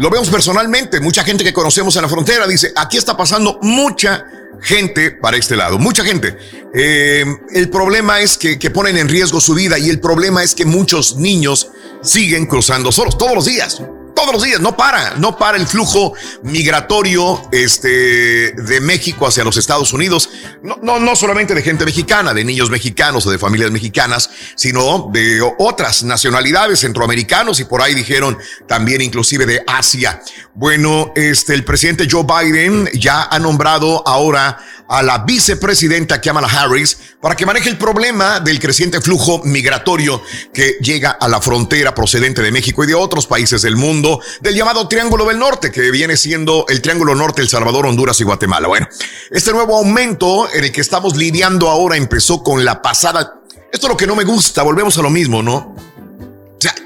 Lo 0.00 0.08
vemos 0.08 0.30
personalmente. 0.30 0.98
Mucha 0.98 1.22
gente 1.24 1.44
que 1.44 1.52
conocemos 1.52 1.94
en 1.96 2.02
la 2.02 2.08
frontera 2.08 2.46
dice: 2.46 2.72
aquí 2.74 2.96
está 2.96 3.16
pasando 3.16 3.58
mucha 3.60 4.24
gente 4.62 5.10
para 5.10 5.36
este 5.36 5.56
lado, 5.56 5.78
mucha 5.78 6.02
gente. 6.02 6.36
Eh, 6.74 7.24
el 7.52 7.68
problema 7.68 8.20
es 8.20 8.38
que, 8.38 8.58
que 8.58 8.70
ponen 8.70 8.96
en 8.96 9.08
riesgo 9.08 9.40
su 9.40 9.54
vida 9.54 9.78
y 9.78 9.90
el 9.90 10.00
problema 10.00 10.42
es 10.42 10.54
que 10.54 10.64
muchos 10.64 11.16
niños 11.16 11.70
siguen 12.02 12.46
cruzando 12.46 12.90
solos 12.90 13.18
todos 13.18 13.34
los 13.34 13.44
días. 13.44 13.82
Todos 14.20 14.34
los 14.34 14.42
días, 14.42 14.60
no 14.60 14.76
para, 14.76 15.14
no 15.14 15.38
para 15.38 15.56
el 15.56 15.66
flujo 15.66 16.12
migratorio 16.42 17.40
este, 17.52 18.52
de 18.52 18.80
México 18.82 19.26
hacia 19.26 19.44
los 19.44 19.56
Estados 19.56 19.94
Unidos. 19.94 20.28
No, 20.62 20.78
no, 20.82 21.00
no 21.00 21.16
solamente 21.16 21.54
de 21.54 21.62
gente 21.62 21.86
mexicana, 21.86 22.34
de 22.34 22.44
niños 22.44 22.68
mexicanos 22.68 23.24
o 23.24 23.30
de 23.30 23.38
familias 23.38 23.70
mexicanas, 23.70 24.28
sino 24.56 25.08
de 25.10 25.40
otras 25.58 26.02
nacionalidades, 26.02 26.80
centroamericanos 26.80 27.60
y 27.60 27.64
por 27.64 27.80
ahí 27.80 27.94
dijeron 27.94 28.36
también 28.68 29.00
inclusive 29.00 29.46
de 29.46 29.62
Asia. 29.66 30.20
Bueno, 30.52 31.12
este, 31.16 31.54
el 31.54 31.64
presidente 31.64 32.06
Joe 32.10 32.24
Biden 32.24 32.90
ya 32.92 33.22
ha 33.22 33.38
nombrado 33.38 34.06
ahora 34.06 34.58
a 34.90 35.04
la 35.04 35.18
vicepresidenta 35.18 36.20
Kamala 36.20 36.48
Harris 36.48 36.98
para 37.20 37.36
que 37.36 37.46
maneje 37.46 37.68
el 37.68 37.78
problema 37.78 38.40
del 38.40 38.58
creciente 38.58 39.00
flujo 39.00 39.40
migratorio 39.44 40.20
que 40.52 40.78
llega 40.80 41.10
a 41.10 41.28
la 41.28 41.40
frontera 41.40 41.94
procedente 41.94 42.42
de 42.42 42.50
México 42.50 42.82
y 42.82 42.88
de 42.88 42.94
otros 42.94 43.28
países 43.28 43.62
del 43.62 43.76
mundo, 43.76 44.20
del 44.40 44.56
llamado 44.56 44.88
Triángulo 44.88 45.24
del 45.26 45.38
Norte, 45.38 45.70
que 45.70 45.92
viene 45.92 46.16
siendo 46.16 46.66
el 46.68 46.82
Triángulo 46.82 47.14
Norte, 47.14 47.40
El 47.40 47.48
Salvador, 47.48 47.86
Honduras 47.86 48.20
y 48.20 48.24
Guatemala. 48.24 48.66
Bueno, 48.66 48.88
este 49.30 49.52
nuevo 49.52 49.76
aumento 49.76 50.52
en 50.52 50.64
el 50.64 50.72
que 50.72 50.80
estamos 50.80 51.16
lidiando 51.16 51.70
ahora 51.70 51.96
empezó 51.96 52.42
con 52.42 52.64
la 52.64 52.82
pasada. 52.82 53.40
Esto 53.72 53.86
es 53.86 53.90
lo 53.90 53.96
que 53.96 54.08
no 54.08 54.16
me 54.16 54.24
gusta, 54.24 54.64
volvemos 54.64 54.98
a 54.98 55.02
lo 55.02 55.10
mismo, 55.10 55.40
¿no? 55.40 55.76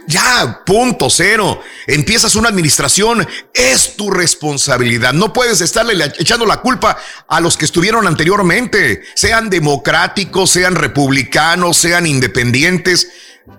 Ya, 0.06 0.62
punto 0.64 1.10
cero. 1.10 1.60
Empiezas 1.86 2.36
una 2.36 2.48
administración, 2.48 3.26
es 3.52 3.96
tu 3.96 4.10
responsabilidad. 4.10 5.12
No 5.12 5.32
puedes 5.32 5.60
estarle 5.60 6.12
echando 6.18 6.46
la 6.46 6.58
culpa 6.58 6.96
a 7.26 7.40
los 7.40 7.56
que 7.56 7.64
estuvieron 7.64 8.06
anteriormente, 8.06 9.02
sean 9.14 9.50
democráticos, 9.50 10.50
sean 10.50 10.76
republicanos, 10.76 11.76
sean 11.76 12.06
independientes. 12.06 13.08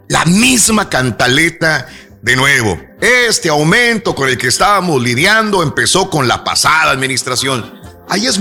La 0.07 0.23
misma 0.25 0.89
cantaleta 0.89 1.87
de 2.21 2.35
nuevo. 2.35 2.79
Este 3.01 3.49
aumento 3.49 4.15
con 4.15 4.29
el 4.29 4.37
que 4.37 4.47
estábamos 4.47 5.01
lidiando 5.01 5.61
empezó 5.61 6.09
con 6.09 6.27
la 6.27 6.43
pasada 6.43 6.91
administración. 6.91 7.81
Ahí 8.07 8.25
es, 8.25 8.39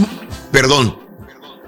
perdón, 0.53 0.99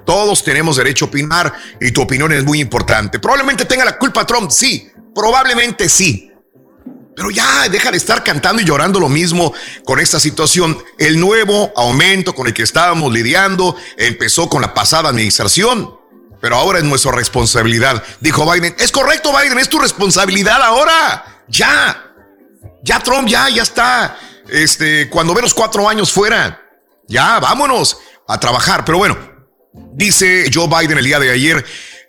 todos 0.04 0.44
tenemos 0.44 0.76
derecho 0.76 1.06
a 1.06 1.08
opinar 1.08 1.52
y 1.80 1.90
tu 1.90 2.02
opinión 2.02 2.32
es 2.32 2.44
muy 2.44 2.60
importante. 2.60 3.18
Probablemente 3.18 3.64
tenga 3.64 3.84
la 3.84 3.98
culpa 3.98 4.24
Trump, 4.24 4.50
sí, 4.50 4.90
probablemente 5.16 5.88
sí. 5.88 6.30
Pero 7.16 7.30
ya 7.30 7.66
deja 7.70 7.90
de 7.90 7.96
estar 7.96 8.22
cantando 8.22 8.60
y 8.60 8.66
llorando 8.66 9.00
lo 9.00 9.08
mismo 9.08 9.54
con 9.86 9.98
esta 9.98 10.20
situación. 10.20 10.78
El 10.98 11.18
nuevo 11.18 11.72
aumento 11.74 12.34
con 12.34 12.46
el 12.46 12.52
que 12.52 12.62
estábamos 12.62 13.10
lidiando 13.10 13.74
empezó 13.96 14.50
con 14.50 14.60
la 14.60 14.74
pasada 14.74 15.08
administración. 15.08 15.98
Pero 16.42 16.56
ahora 16.56 16.78
es 16.78 16.84
nuestra 16.84 17.12
responsabilidad, 17.12 18.04
dijo 18.20 18.48
Biden. 18.52 18.76
Es 18.78 18.92
correcto, 18.92 19.32
Biden, 19.32 19.58
es 19.58 19.70
tu 19.70 19.78
responsabilidad 19.78 20.60
ahora. 20.62 21.44
Ya. 21.48 22.12
Ya 22.82 23.00
Trump, 23.00 23.26
ya, 23.26 23.48
ya 23.48 23.62
está. 23.62 24.18
Este, 24.48 25.08
cuando 25.08 25.32
ve 25.32 25.40
los 25.40 25.54
cuatro 25.54 25.88
años 25.88 26.12
fuera. 26.12 26.62
Ya, 27.08 27.40
vámonos 27.40 27.96
a 28.28 28.38
trabajar. 28.38 28.84
Pero 28.84 28.98
bueno, 28.98 29.16
Dice 29.96 30.50
Joe 30.52 30.68
Biden 30.68 30.98
el 30.98 31.04
día 31.04 31.18
de 31.18 31.30
ayer, 31.30 31.64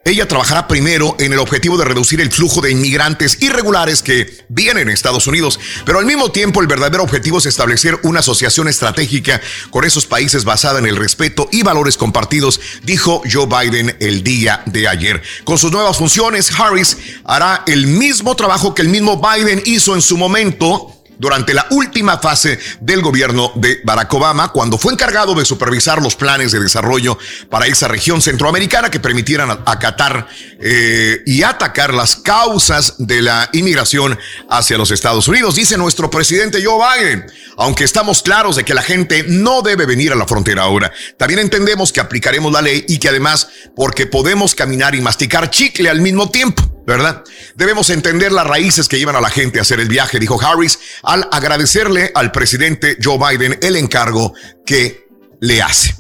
ella 0.07 0.27
trabajará 0.27 0.67
primero 0.67 1.15
en 1.19 1.33
el 1.33 1.39
objetivo 1.39 1.77
de 1.77 1.85
reducir 1.85 2.21
el 2.21 2.31
flujo 2.31 2.61
de 2.61 2.71
inmigrantes 2.71 3.41
irregulares 3.41 4.01
que 4.01 4.45
vienen 4.47 4.89
a 4.89 4.93
Estados 4.93 5.27
Unidos, 5.27 5.59
pero 5.85 5.99
al 5.99 6.05
mismo 6.05 6.31
tiempo 6.31 6.61
el 6.61 6.67
verdadero 6.67 7.03
objetivo 7.03 7.39
es 7.39 7.45
establecer 7.45 7.99
una 8.03 8.19
asociación 8.19 8.67
estratégica 8.67 9.41
con 9.69 9.83
esos 9.83 10.05
países 10.05 10.45
basada 10.45 10.79
en 10.79 10.85
el 10.85 10.95
respeto 10.95 11.49
y 11.51 11.63
valores 11.63 11.97
compartidos, 11.97 12.59
dijo 12.83 13.21
Joe 13.29 13.47
Biden 13.47 13.95
el 13.99 14.23
día 14.23 14.63
de 14.65 14.87
ayer. 14.87 15.21
Con 15.43 15.57
sus 15.57 15.71
nuevas 15.71 15.97
funciones, 15.97 16.51
Harris 16.57 16.97
hará 17.23 17.63
el 17.67 17.87
mismo 17.87 18.35
trabajo 18.35 18.73
que 18.73 18.81
el 18.81 18.89
mismo 18.89 19.21
Biden 19.21 19.61
hizo 19.65 19.95
en 19.95 20.01
su 20.01 20.17
momento 20.17 20.96
durante 21.19 21.53
la 21.53 21.65
última 21.71 22.17
fase 22.19 22.59
del 22.81 23.01
gobierno 23.01 23.51
de 23.55 23.81
Barack 23.83 24.13
Obama, 24.13 24.51
cuando 24.51 24.77
fue 24.77 24.93
encargado 24.93 25.33
de 25.35 25.45
supervisar 25.45 26.01
los 26.01 26.15
planes 26.15 26.51
de 26.51 26.59
desarrollo 26.59 27.17
para 27.49 27.67
esa 27.67 27.87
región 27.87 28.21
centroamericana 28.21 28.91
que 28.91 28.99
permitieran 28.99 29.51
acatar 29.65 30.27
eh, 30.59 31.21
y 31.25 31.43
atacar 31.43 31.93
las 31.93 32.15
causas 32.15 32.95
de 32.97 33.21
la 33.21 33.49
inmigración 33.53 34.17
hacia 34.49 34.77
los 34.77 34.91
Estados 34.91 35.27
Unidos. 35.27 35.55
Dice 35.55 35.77
nuestro 35.77 36.09
presidente 36.09 36.63
Joe 36.63 36.83
Biden, 36.99 37.25
aunque 37.57 37.83
estamos 37.83 38.21
claros 38.21 38.55
de 38.55 38.63
que 38.63 38.73
la 38.73 38.81
gente 38.81 39.25
no 39.27 39.61
debe 39.61 39.85
venir 39.85 40.11
a 40.11 40.15
la 40.15 40.27
frontera 40.27 40.63
ahora, 40.63 40.91
también 41.17 41.39
entendemos 41.39 41.91
que 41.91 41.99
aplicaremos 41.99 42.51
la 42.51 42.61
ley 42.61 42.85
y 42.87 42.99
que 42.99 43.09
además, 43.09 43.49
porque 43.75 44.05
podemos 44.05 44.55
caminar 44.55 44.95
y 44.95 45.01
masticar 45.01 45.49
chicle 45.49 45.89
al 45.89 46.01
mismo 46.01 46.29
tiempo. 46.29 46.76
¿Verdad? 46.87 47.21
Debemos 47.55 47.89
entender 47.89 48.31
las 48.31 48.47
raíces 48.47 48.87
que 48.87 48.97
llevan 48.97 49.17
a 49.17 49.21
la 49.21 49.29
gente 49.29 49.59
a 49.59 49.63
hacer 49.63 49.81
el 49.81 49.89
viaje, 49.89 50.19
dijo 50.19 50.39
Harris, 50.41 50.79
al 51.03 51.27
agradecerle 51.33 52.13
al 52.15 52.31
presidente 52.31 52.97
Joe 53.03 53.17
Biden 53.17 53.59
el 53.61 53.75
encargo 53.75 54.33
que 54.65 55.05
le 55.41 55.61
hace. 55.61 55.93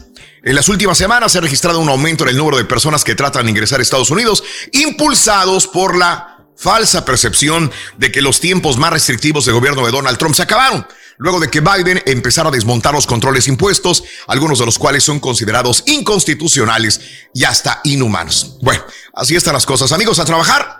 En 0.43 0.55
las 0.55 0.69
últimas 0.69 0.97
semanas 0.97 1.33
se 1.33 1.39
ha 1.39 1.41
registrado 1.41 1.81
un 1.81 1.89
aumento 1.89 2.23
en 2.23 2.29
el 2.29 2.37
número 2.37 2.55
de 2.55 2.63
personas 2.63 3.03
que 3.03 3.15
tratan 3.15 3.45
de 3.45 3.51
ingresar 3.51 3.79
a 3.79 3.83
Estados 3.83 4.11
Unidos, 4.11 4.41
impulsados 4.71 5.67
por 5.67 5.97
la 5.97 6.45
falsa 6.55 7.03
percepción 7.03 7.69
de 7.97 8.09
que 8.09 8.21
los 8.21 8.39
tiempos 8.39 8.77
más 8.77 8.93
restrictivos 8.93 9.43
del 9.43 9.55
gobierno 9.55 9.85
de 9.85 9.91
Donald 9.91 10.17
Trump 10.17 10.35
se 10.35 10.43
acabaron, 10.43 10.87
luego 11.17 11.41
de 11.41 11.49
que 11.49 11.59
Biden 11.59 12.01
empezara 12.05 12.47
a 12.47 12.51
desmontar 12.53 12.93
los 12.93 13.07
controles 13.07 13.49
impuestos, 13.49 14.05
algunos 14.27 14.59
de 14.59 14.65
los 14.65 14.79
cuales 14.79 15.03
son 15.03 15.19
considerados 15.19 15.83
inconstitucionales 15.85 17.01
y 17.33 17.43
hasta 17.43 17.81
inhumanos. 17.83 18.57
Bueno, 18.61 18.83
así 19.13 19.35
están 19.35 19.53
las 19.53 19.65
cosas. 19.65 19.91
Amigos, 19.91 20.19
a 20.19 20.25
trabajar. 20.25 20.76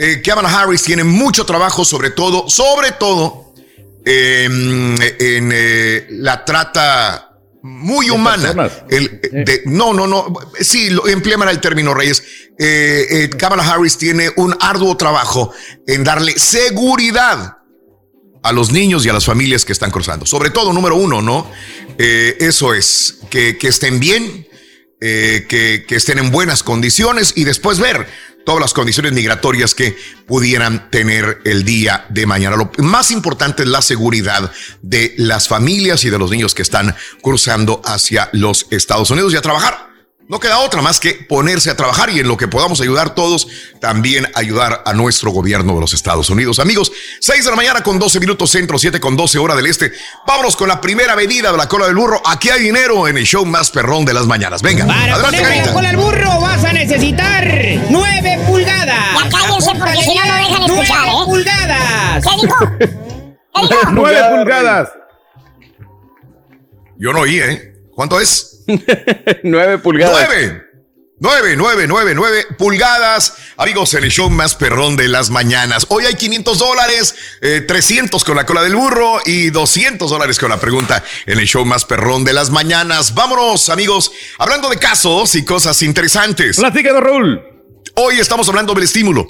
Eh, 0.00 0.22
Kamala 0.22 0.48
Harris 0.48 0.84
tiene 0.84 1.02
mucho 1.02 1.44
trabajo, 1.44 1.84
sobre 1.84 2.10
todo, 2.10 2.48
sobre 2.48 2.92
todo 2.92 3.52
em, 4.04 4.94
en 4.94 5.50
eh, 5.52 6.06
la 6.10 6.44
trata 6.44 7.36
muy 7.62 8.08
humana. 8.08 8.70
El, 8.88 9.20
de, 9.20 9.62
no, 9.66 9.92
no, 9.92 10.06
no. 10.06 10.32
Sí, 10.60 10.90
lo, 10.90 11.08
emplean 11.08 11.48
el 11.48 11.60
término, 11.60 11.94
Reyes. 11.94 12.22
Eh, 12.56 13.06
eh, 13.10 13.30
Kamala 13.30 13.68
Harris 13.68 13.98
tiene 13.98 14.30
un 14.36 14.56
arduo 14.60 14.96
trabajo 14.96 15.52
en 15.84 16.04
darle 16.04 16.38
seguridad 16.38 17.56
a 18.44 18.52
los 18.52 18.70
niños 18.70 19.04
y 19.04 19.08
a 19.08 19.12
las 19.12 19.24
familias 19.24 19.64
que 19.64 19.72
están 19.72 19.90
cruzando. 19.90 20.26
Sobre 20.26 20.50
todo, 20.50 20.72
número 20.72 20.94
uno, 20.94 21.20
¿no? 21.20 21.50
Eso 21.98 22.72
es, 22.72 23.18
que, 23.30 23.58
que 23.58 23.66
estén 23.66 23.98
bien, 23.98 24.46
eh, 25.00 25.46
que, 25.48 25.84
que 25.86 25.94
estén 25.94 26.18
en 26.18 26.30
buenas 26.30 26.62
condiciones 26.62 27.32
y 27.36 27.44
después 27.44 27.78
ver 27.78 28.08
todas 28.44 28.60
las 28.60 28.72
condiciones 28.72 29.12
migratorias 29.12 29.74
que 29.74 29.96
pudieran 30.26 30.90
tener 30.90 31.40
el 31.44 31.64
día 31.64 32.06
de 32.08 32.26
mañana. 32.26 32.56
Lo 32.56 32.70
más 32.78 33.10
importante 33.10 33.62
es 33.62 33.68
la 33.68 33.82
seguridad 33.82 34.50
de 34.82 35.14
las 35.18 35.48
familias 35.48 36.04
y 36.04 36.10
de 36.10 36.18
los 36.18 36.30
niños 36.30 36.54
que 36.54 36.62
están 36.62 36.94
cruzando 37.22 37.82
hacia 37.84 38.28
los 38.32 38.66
Estados 38.70 39.10
Unidos 39.10 39.34
y 39.34 39.36
a 39.36 39.42
trabajar. 39.42 39.87
No 40.28 40.38
queda 40.38 40.58
otra 40.58 40.82
más 40.82 41.00
que 41.00 41.14
ponerse 41.14 41.70
a 41.70 41.76
trabajar 41.76 42.10
y 42.10 42.20
en 42.20 42.28
lo 42.28 42.36
que 42.36 42.48
podamos 42.48 42.82
ayudar 42.82 43.14
todos, 43.14 43.48
también 43.80 44.30
ayudar 44.34 44.82
a 44.84 44.92
nuestro 44.92 45.30
gobierno 45.30 45.72
de 45.74 45.80
los 45.80 45.94
Estados 45.94 46.28
Unidos. 46.28 46.58
Amigos, 46.58 46.92
6 47.20 47.44
de 47.44 47.50
la 47.50 47.56
mañana 47.56 47.82
con 47.82 47.98
12 47.98 48.20
minutos 48.20 48.50
centro, 48.50 48.78
7 48.78 49.00
con 49.00 49.16
12 49.16 49.38
hora 49.38 49.56
del 49.56 49.64
este. 49.64 49.90
Vámonos 50.26 50.54
con 50.54 50.68
la 50.68 50.82
primera 50.82 51.16
medida 51.16 51.50
de 51.50 51.56
la 51.56 51.66
cola 51.66 51.86
del 51.86 51.96
burro. 51.96 52.20
Aquí 52.26 52.50
hay 52.50 52.60
dinero 52.60 53.08
en 53.08 53.16
el 53.16 53.24
show 53.24 53.46
más 53.46 53.70
perrón 53.70 54.04
de 54.04 54.12
las 54.12 54.26
mañanas. 54.26 54.60
Venga, 54.60 54.86
Para 54.86 55.14
adelante, 55.14 55.38
ponerle 55.38 55.64
la 55.64 55.72
cola 55.72 55.88
al 55.88 55.96
burro 55.96 56.40
vas 56.42 56.62
a 56.62 56.74
necesitar 56.74 57.48
9 57.88 58.40
pulgadas. 58.46 59.24
Ya 59.24 59.30
cállense 59.30 59.70
porque 59.78 60.02
si 60.02 60.14
no, 60.14 60.26
no 60.26 60.34
dejan 60.34 60.62
escuchar, 60.62 61.06
Nueve 61.06 61.22
¿eh? 61.22 61.24
pulgadas. 61.24 62.24
¿Qué 62.24 62.46
dijo? 62.46 62.56
Pulgadas. 64.36 64.90
Yo 66.98 67.12
no 67.14 67.20
oí, 67.20 67.40
¿eh? 67.40 67.77
¿Cuánto 67.98 68.20
es? 68.20 68.60
9 69.42 69.78
pulgadas. 69.78 70.28
Nueve. 70.28 70.62
Nueve, 71.18 71.56
nueve, 71.56 71.86
nueve, 71.88 72.14
nueve 72.14 72.46
pulgadas. 72.56 73.34
Amigos, 73.56 73.92
en 73.94 74.04
el 74.04 74.12
show 74.12 74.30
más 74.30 74.54
perrón 74.54 74.94
de 74.94 75.08
las 75.08 75.30
mañanas. 75.30 75.84
Hoy 75.88 76.04
hay 76.04 76.14
500 76.14 76.58
dólares, 76.60 77.16
eh, 77.40 77.60
300 77.62 78.22
con 78.22 78.36
la 78.36 78.46
cola 78.46 78.62
del 78.62 78.76
burro 78.76 79.18
y 79.26 79.50
200 79.50 80.08
dólares 80.08 80.38
con 80.38 80.48
la 80.48 80.60
pregunta 80.60 81.02
en 81.26 81.40
el 81.40 81.46
show 81.48 81.64
más 81.64 81.84
perrón 81.84 82.22
de 82.22 82.34
las 82.34 82.50
mañanas. 82.50 83.14
Vámonos, 83.14 83.68
amigos, 83.68 84.12
hablando 84.38 84.70
de 84.70 84.76
casos 84.76 85.34
y 85.34 85.44
cosas 85.44 85.82
interesantes. 85.82 86.56
Platícanos, 86.56 87.02
Raúl. 87.02 87.42
Hoy 87.96 88.20
estamos 88.20 88.48
hablando 88.48 88.74
del 88.74 88.84
estímulo. 88.84 89.26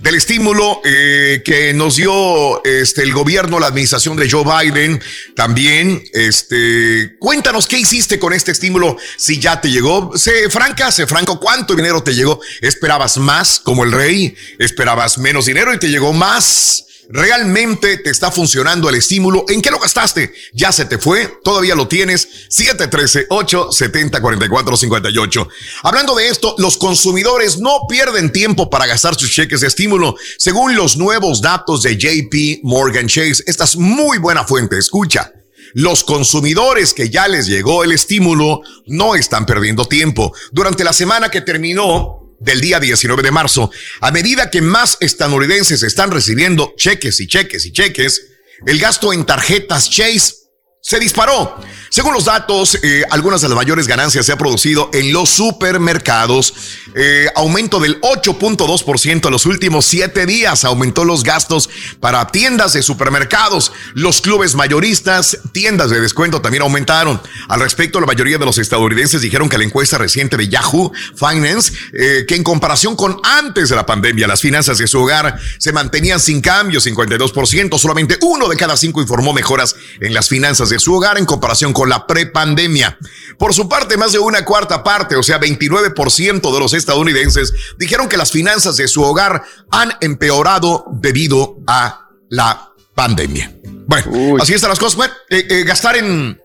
Del 0.00 0.14
estímulo 0.16 0.80
eh, 0.84 1.42
que 1.44 1.72
nos 1.74 1.96
dio 1.96 2.64
este, 2.64 3.02
el 3.02 3.12
gobierno, 3.12 3.60
la 3.60 3.68
administración 3.68 4.16
de 4.16 4.30
Joe 4.30 4.44
Biden. 4.44 5.00
También, 5.34 6.02
este, 6.12 7.16
cuéntanos 7.18 7.66
qué 7.66 7.78
hiciste 7.78 8.18
con 8.18 8.32
este 8.32 8.52
estímulo, 8.52 8.96
si 9.16 9.38
ya 9.38 9.60
te 9.60 9.70
llegó. 9.70 10.16
Sé 10.16 10.50
franca, 10.50 10.90
sé 10.90 11.06
franco, 11.06 11.38
¿cuánto 11.40 11.74
dinero 11.74 12.02
te 12.02 12.14
llegó? 12.14 12.40
¿Esperabas 12.60 13.16
más 13.18 13.60
como 13.60 13.84
el 13.84 13.92
rey? 13.92 14.34
¿Esperabas 14.58 15.18
menos 15.18 15.46
dinero 15.46 15.72
y 15.74 15.78
te 15.78 15.88
llegó 15.88 16.12
más? 16.12 16.86
¿Realmente 17.08 17.96
te 17.98 18.10
está 18.10 18.30
funcionando 18.30 18.88
el 18.88 18.94
estímulo? 18.94 19.44
¿En 19.48 19.60
qué 19.60 19.70
lo 19.70 19.78
gastaste? 19.78 20.32
¿Ya 20.52 20.70
se 20.72 20.84
te 20.84 20.98
fue? 20.98 21.40
¿Todavía 21.42 21.74
lo 21.74 21.88
tienes? 21.88 22.28
713-870-4458. 22.50 25.48
Hablando 25.82 26.14
de 26.14 26.28
esto, 26.28 26.54
los 26.58 26.78
consumidores 26.78 27.58
no 27.58 27.86
pierden 27.88 28.30
tiempo 28.30 28.70
para 28.70 28.86
gastar 28.86 29.16
sus 29.16 29.30
cheques 29.30 29.62
de 29.62 29.66
estímulo. 29.66 30.14
Según 30.38 30.76
los 30.76 30.96
nuevos 30.96 31.42
datos 31.42 31.82
de 31.82 31.96
JP 31.96 32.60
Morgan 32.62 33.08
Chase, 33.08 33.42
esta 33.46 33.64
es 33.64 33.74
muy 33.76 34.18
buena 34.18 34.44
fuente, 34.44 34.78
escucha. 34.78 35.32
Los 35.74 36.04
consumidores 36.04 36.94
que 36.94 37.08
ya 37.08 37.28
les 37.28 37.46
llegó 37.46 37.82
el 37.82 37.92
estímulo 37.92 38.60
no 38.86 39.14
están 39.14 39.46
perdiendo 39.46 39.86
tiempo. 39.86 40.34
Durante 40.50 40.84
la 40.84 40.92
semana 40.92 41.30
que 41.30 41.40
terminó, 41.40 42.21
del 42.42 42.60
día 42.60 42.80
19 42.80 43.22
de 43.22 43.30
marzo, 43.30 43.70
a 44.00 44.10
medida 44.10 44.50
que 44.50 44.60
más 44.60 44.96
estadounidenses 45.00 45.82
están 45.82 46.10
recibiendo 46.10 46.74
cheques 46.76 47.20
y 47.20 47.26
cheques 47.26 47.64
y 47.64 47.72
cheques, 47.72 48.26
el 48.66 48.78
gasto 48.78 49.12
en 49.12 49.24
tarjetas 49.24 49.88
Chase 49.90 50.41
se 50.84 50.98
disparó. 50.98 51.60
Según 51.90 52.12
los 52.12 52.24
datos, 52.24 52.76
eh, 52.82 53.04
algunas 53.10 53.40
de 53.40 53.48
las 53.48 53.54
mayores 53.54 53.86
ganancias 53.86 54.26
se 54.26 54.32
ha 54.32 54.36
producido 54.36 54.90
en 54.92 55.12
los 55.12 55.30
supermercados. 55.30 56.54
Eh, 56.96 57.28
aumento 57.36 57.78
del 57.78 58.00
8.2% 58.00 59.26
en 59.26 59.30
los 59.30 59.46
últimos 59.46 59.84
siete 59.84 60.26
días. 60.26 60.64
Aumentó 60.64 61.04
los 61.04 61.22
gastos 61.22 61.70
para 62.00 62.26
tiendas 62.26 62.72
de 62.72 62.82
supermercados. 62.82 63.72
Los 63.94 64.20
clubes 64.20 64.56
mayoristas, 64.56 65.38
tiendas 65.52 65.90
de 65.90 66.00
descuento 66.00 66.42
también 66.42 66.62
aumentaron. 66.62 67.22
Al 67.46 67.60
respecto, 67.60 68.00
la 68.00 68.06
mayoría 68.06 68.38
de 68.38 68.44
los 68.44 68.58
estadounidenses 68.58 69.22
dijeron 69.22 69.48
que 69.48 69.58
la 69.58 69.64
encuesta 69.64 69.98
reciente 69.98 70.36
de 70.36 70.48
Yahoo 70.48 70.92
Finance, 71.14 71.72
eh, 71.92 72.24
que 72.26 72.34
en 72.34 72.42
comparación 72.42 72.96
con 72.96 73.20
antes 73.22 73.68
de 73.68 73.76
la 73.76 73.86
pandemia, 73.86 74.26
las 74.26 74.40
finanzas 74.40 74.78
de 74.78 74.88
su 74.88 74.98
hogar 74.98 75.38
se 75.58 75.72
mantenían 75.72 76.18
sin 76.18 76.40
cambio, 76.40 76.80
52%. 76.80 77.78
Solamente 77.78 78.18
uno 78.22 78.48
de 78.48 78.56
cada 78.56 78.76
cinco 78.76 79.00
informó 79.00 79.32
mejoras 79.32 79.76
en 80.00 80.12
las 80.12 80.28
finanzas 80.28 80.71
de 80.72 80.78
su 80.78 80.94
hogar 80.94 81.18
en 81.18 81.26
comparación 81.26 81.74
con 81.74 81.90
la 81.90 82.06
prepandemia. 82.06 82.98
Por 83.38 83.52
su 83.52 83.68
parte, 83.68 83.98
más 83.98 84.12
de 84.12 84.18
una 84.18 84.42
cuarta 84.42 84.82
parte, 84.82 85.16
o 85.16 85.22
sea, 85.22 85.38
29% 85.38 86.54
de 86.54 86.58
los 86.58 86.72
estadounidenses 86.72 87.52
dijeron 87.78 88.08
que 88.08 88.16
las 88.16 88.32
finanzas 88.32 88.78
de 88.78 88.88
su 88.88 89.02
hogar 89.02 89.42
han 89.70 89.92
empeorado 90.00 90.86
debido 90.92 91.58
a 91.66 92.08
la 92.30 92.72
pandemia. 92.94 93.54
Bueno, 93.86 94.38
así 94.40 94.54
están 94.54 94.70
las 94.70 94.78
cosas. 94.78 94.96
Bueno, 94.96 95.12
eh, 95.28 95.46
eh, 95.50 95.64
gastar 95.64 95.96
en 95.96 96.40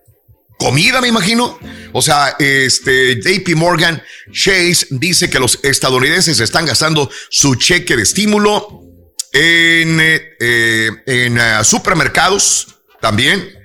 comida, 0.59 0.99
me 0.99 1.07
imagino. 1.07 1.57
O 1.93 2.01
sea, 2.01 2.36
este 2.38 3.21
JP 3.21 3.55
Morgan 3.55 4.03
Chase 4.34 4.88
dice 4.89 5.30
que 5.30 5.39
los 5.39 5.57
estadounidenses 5.63 6.41
están 6.41 6.65
gastando 6.65 7.09
su 7.30 7.55
cheque 7.55 7.95
de 7.95 8.03
estímulo 8.03 8.84
en, 9.32 9.99
eh, 10.01 10.91
en 11.05 11.63
supermercados 11.63 12.67
también, 12.99 13.57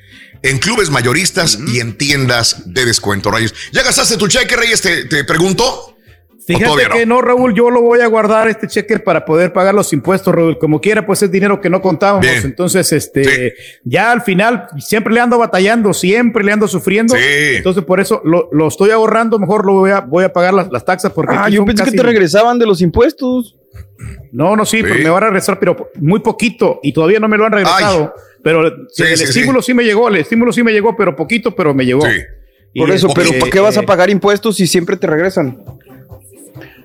en 0.43 0.59
clubes 0.59 0.91
mayoristas 0.91 1.59
y 1.69 1.81
en 1.81 1.97
tiendas 1.97 2.63
de 2.67 2.85
descuento, 2.85 3.31
Reyes. 3.31 3.55
¿Ya 3.73 3.83
gastaste 3.83 4.17
tu 4.17 4.29
cheque, 4.29 4.57
Reyes? 4.57 4.81
Te, 4.81 5.05
te 5.05 5.25
pregunto. 5.25 5.93
¿O 6.43 6.45
Fíjate 6.45 6.89
no? 6.89 6.95
que 6.95 7.07
no, 7.07 7.23
Raúl, 7.23 7.55
yo 7.55 7.71
lo 7.71 7.83
voy 7.83 8.01
a 8.01 8.07
guardar 8.09 8.49
este 8.49 8.67
cheque 8.67 8.99
para 8.99 9.25
poder 9.25 9.53
pagar 9.53 9.75
los 9.75 9.93
impuestos, 9.93 10.35
Raúl. 10.35 10.59
Como 10.59 10.81
quiera, 10.81 11.07
pues 11.07 11.23
es 11.23 11.31
dinero 11.31 11.61
que 11.61 11.71
no 11.71 11.81
contábamos. 11.81 12.23
Bien. 12.23 12.41
Entonces, 12.43 12.93
este, 12.93 13.55
ya 13.85 14.11
al 14.11 14.23
final 14.23 14.67
siempre 14.79 15.15
le 15.15 15.21
ando 15.21 15.39
batallando, 15.39 15.95
siempre 15.95 16.43
le 16.43 16.53
ando 16.53 16.67
sufriendo. 16.67 17.15
Sí. 17.15 17.23
Entonces, 17.57 17.85
por 17.85 18.01
eso 18.01 18.21
lo, 18.25 18.49
lo 18.53 18.69
estoy 18.69 18.91
ahorrando. 18.91 19.39
Mejor 19.39 19.65
lo 19.65 19.75
voy 19.75 19.91
a, 19.93 20.01
voy 20.01 20.25
a 20.25 20.33
pagar 20.33 20.53
las, 20.53 20.71
las 20.73 20.85
taxas 20.85 21.13
porque. 21.13 21.35
Ah, 21.37 21.49
yo 21.49 21.65
pensé 21.65 21.85
que 21.85 21.93
te 21.93 22.03
regresaban 22.03 22.59
de 22.59 22.67
los 22.67 22.81
impuestos. 22.81 23.57
No, 24.33 24.57
no, 24.57 24.65
sí, 24.65 24.83
pero 24.83 24.95
me 24.97 25.11
van 25.11 25.23
a 25.25 25.27
regresar, 25.27 25.59
pero 25.59 25.91
muy 26.01 26.21
poquito 26.21 26.81
y 26.83 26.93
todavía 26.93 27.21
no 27.21 27.29
me 27.29 27.37
lo 27.37 27.47
han 27.47 27.53
regresado. 27.53 28.15
Pero 28.43 28.89
Sí, 28.91 29.05
el 29.05 29.17
sí, 29.17 29.25
estímulo 29.25 29.63
sí. 29.63 29.75
me 29.75 29.85
llegó, 29.85 30.09
el 30.09 30.17
estímulo 30.17 30.53
sí 30.53 30.63
me 30.63 30.73
llegó, 30.73 30.97
pero 30.97 31.15
poquito, 31.15 31.55
pero 31.55 31.75
me 31.75 31.85
llegó. 31.85 32.05
Por 32.75 32.91
eso, 32.91 33.09
pero 33.15 33.31
¿para 33.39 33.51
qué 33.51 33.61
vas 33.61 33.77
a 33.77 33.83
pagar 33.83 34.11
impuestos 34.11 34.57
si 34.57 34.67
siempre 34.67 34.97
te 34.97 35.07
regresan? 35.07 35.63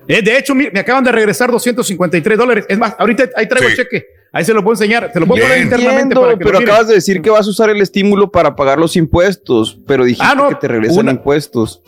Eh, 0.06 0.22
de 0.22 0.38
hecho, 0.38 0.54
me 0.54 0.66
acaban 0.78 1.04
de 1.04 1.12
regresar 1.12 1.50
253 1.50 2.38
dólares. 2.38 2.64
Es 2.68 2.78
más, 2.78 2.94
ahorita 2.98 3.30
ahí 3.36 3.46
traigo 3.46 3.68
el 3.68 3.76
cheque. 3.76 4.06
Ahí 4.30 4.44
se 4.44 4.52
lo 4.52 4.62
puedo 4.62 4.74
enseñar, 4.74 5.10
te 5.12 5.18
lo 5.20 5.26
puedo 5.26 5.36
Bien. 5.36 5.48
poner 5.48 5.62
internamente 5.64 6.02
Entiendo, 6.02 6.20
para 6.20 6.36
que 6.38 6.44
lo 6.44 6.50
pero 6.50 6.58
acabas 6.60 6.86
de 6.88 6.94
decir 6.94 7.22
que 7.22 7.30
vas 7.30 7.46
a 7.46 7.50
usar 7.50 7.70
el 7.70 7.80
estímulo 7.80 8.30
para 8.30 8.54
pagar 8.56 8.78
los 8.78 8.94
impuestos, 8.96 9.78
pero 9.86 10.04
dijiste 10.04 10.26
Ah, 10.28 10.34
no, 10.34 10.50
que 10.50 10.56
te 10.56 10.68
regresan 10.68 10.98
una- 10.98 11.12
impuestos. 11.12 11.80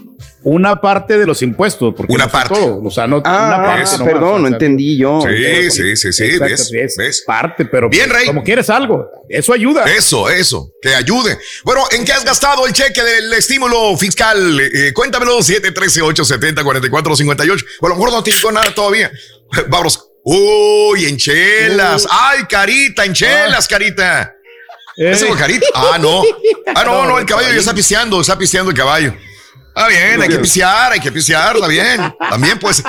Una 0.43 0.81
parte 0.81 1.19
de 1.19 1.27
los 1.27 1.43
impuestos, 1.43 1.93
porque 1.95 2.15
Una 2.15 2.25
no 2.25 2.31
parte. 2.33 2.55
todo, 2.55 2.83
o 2.83 2.91
sea, 2.91 3.07
no 3.07 3.21
Ah, 3.25 3.55
una 3.59 3.67
parte 3.67 3.83
eso. 3.83 3.99
nomás, 3.99 4.13
perdón, 4.15 4.41
no 4.43 4.49
sea, 4.49 4.57
entendí 4.57 4.97
yo. 4.97 5.21
Sí, 5.23 5.71
sí, 5.71 5.97
sí, 5.97 6.13
sí, 6.15 6.25
Exacto, 6.25 6.45
¿ves? 6.47 6.73
es 6.73 6.97
¿Ves? 6.97 7.23
parte, 7.27 7.67
pero 7.67 7.91
Bien, 7.91 8.09
Rey. 8.09 8.27
como 8.27 8.43
quieres 8.43 8.71
algo, 8.71 9.07
eso 9.29 9.53
ayuda. 9.53 9.85
Eso, 9.85 10.31
eso, 10.31 10.73
que 10.81 10.95
ayude. 10.95 11.37
Bueno, 11.65 11.83
¿en 11.93 12.07
qué 12.07 12.13
has 12.13 12.25
gastado 12.25 12.67
el 12.67 12.73
cheque 12.73 13.03
del 13.03 13.31
estímulo 13.35 13.95
fiscal? 13.99 14.59
Eh, 14.61 14.93
cuéntamelo, 14.95 15.43
713-870-4458. 15.43 17.65
O 17.81 17.87
a 17.87 17.89
lo 17.91 17.97
mejor 17.97 18.13
no 18.13 18.23
te 18.23 18.31
llegó 18.33 18.51
nada 18.53 18.75
todavía. 18.75 19.11
Vamos. 19.69 20.07
Uy, 20.33 21.07
en 21.07 21.17
chelas. 21.17 22.07
Ay, 22.09 22.45
carita, 22.49 23.05
en 23.05 23.13
chelas, 23.13 23.67
carita. 23.67 24.33
¿Ese 24.97 25.27
fue 25.27 25.37
carita? 25.37 25.67
Ah, 25.75 25.99
no. 26.01 26.23
Ah, 26.73 26.85
no, 26.85 27.05
no, 27.05 27.19
el 27.19 27.27
caballo 27.27 27.49
ya 27.49 27.59
está 27.59 27.75
pisteando, 27.75 28.21
está 28.21 28.39
pisteando 28.39 28.71
el 28.71 28.77
caballo. 28.77 29.13
Ah, 29.75 29.89
bien, 29.89 30.23
hay 30.23 30.29
que 30.29 30.39
pisear, 30.39 30.93
hay 30.93 31.01
que 31.01 31.11
pisear, 31.11 31.57
está 31.57 31.67
bien. 31.67 32.15
También, 32.31 32.61
pues. 32.61 32.81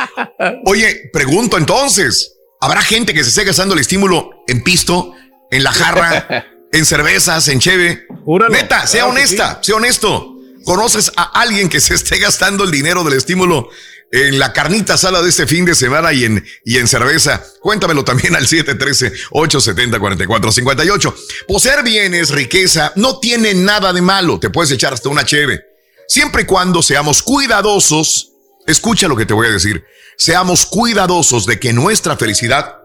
Oye, 0.66 1.10
pregunto 1.12 1.58
entonces: 1.58 2.38
¿habrá 2.60 2.84
gente 2.84 3.12
que 3.12 3.24
se 3.24 3.30
esté 3.30 3.44
gastando 3.44 3.74
el 3.74 3.80
estímulo 3.80 4.44
en 4.48 4.62
pisto, 4.64 5.16
en 5.50 5.64
la 5.64 5.72
jarra, 5.72 6.46
en 6.72 6.86
cervezas, 6.86 7.48
en 7.48 7.60
cheve? 7.60 8.06
Neta, 8.52 8.86
sea 8.86 9.08
honesta, 9.08 9.60
sea 9.64 9.78
honesto. 9.78 10.36
¿Conoces 10.64 11.12
a 11.16 11.24
alguien 11.42 11.70
que 11.70 11.80
se 11.80 11.96
esté 11.96 12.20
gastando 12.20 12.66
el 12.66 12.70
dinero 12.70 13.04
del 13.04 13.14
estímulo 13.14 13.70
en 14.12 14.39
la 14.39 14.53
carnita 14.53 14.97
sala 14.97 15.22
de 15.22 15.30
este 15.30 15.45
fin 15.47 15.66
de 15.66 15.74
semana 15.74 16.14
y 16.14 16.26
en, 16.26 16.45
y 16.66 16.78
en 16.78 16.88
cerveza? 16.88 17.43
Cuéntamelo 17.62 18.03
también 18.03 18.36
al 18.36 18.45
713-870-4458. 18.47 21.16
Poseer 21.47 21.82
bienes, 21.84 22.30
riqueza, 22.30 22.91
no 22.95 23.20
tiene 23.20 23.53
nada 23.53 23.93
de 23.93 24.01
malo. 24.01 24.39
Te 24.39 24.49
puedes 24.49 24.72
echar 24.72 24.93
hasta 24.93 25.09
una 25.09 25.26
cheve. 25.26 25.62
Siempre 26.07 26.41
y 26.43 26.45
cuando 26.45 26.82
seamos 26.84 27.24
cuidadosos, 27.24 28.34
escucha 28.68 29.07
lo 29.07 29.16
que 29.16 29.26
te 29.26 29.34
voy 29.34 29.47
a 29.47 29.51
decir, 29.51 29.86
seamos 30.18 30.66
cuidadosos 30.66 31.45
de 31.45 31.57
que 31.59 31.72
nuestra 31.72 32.18
felicidad 32.18 32.80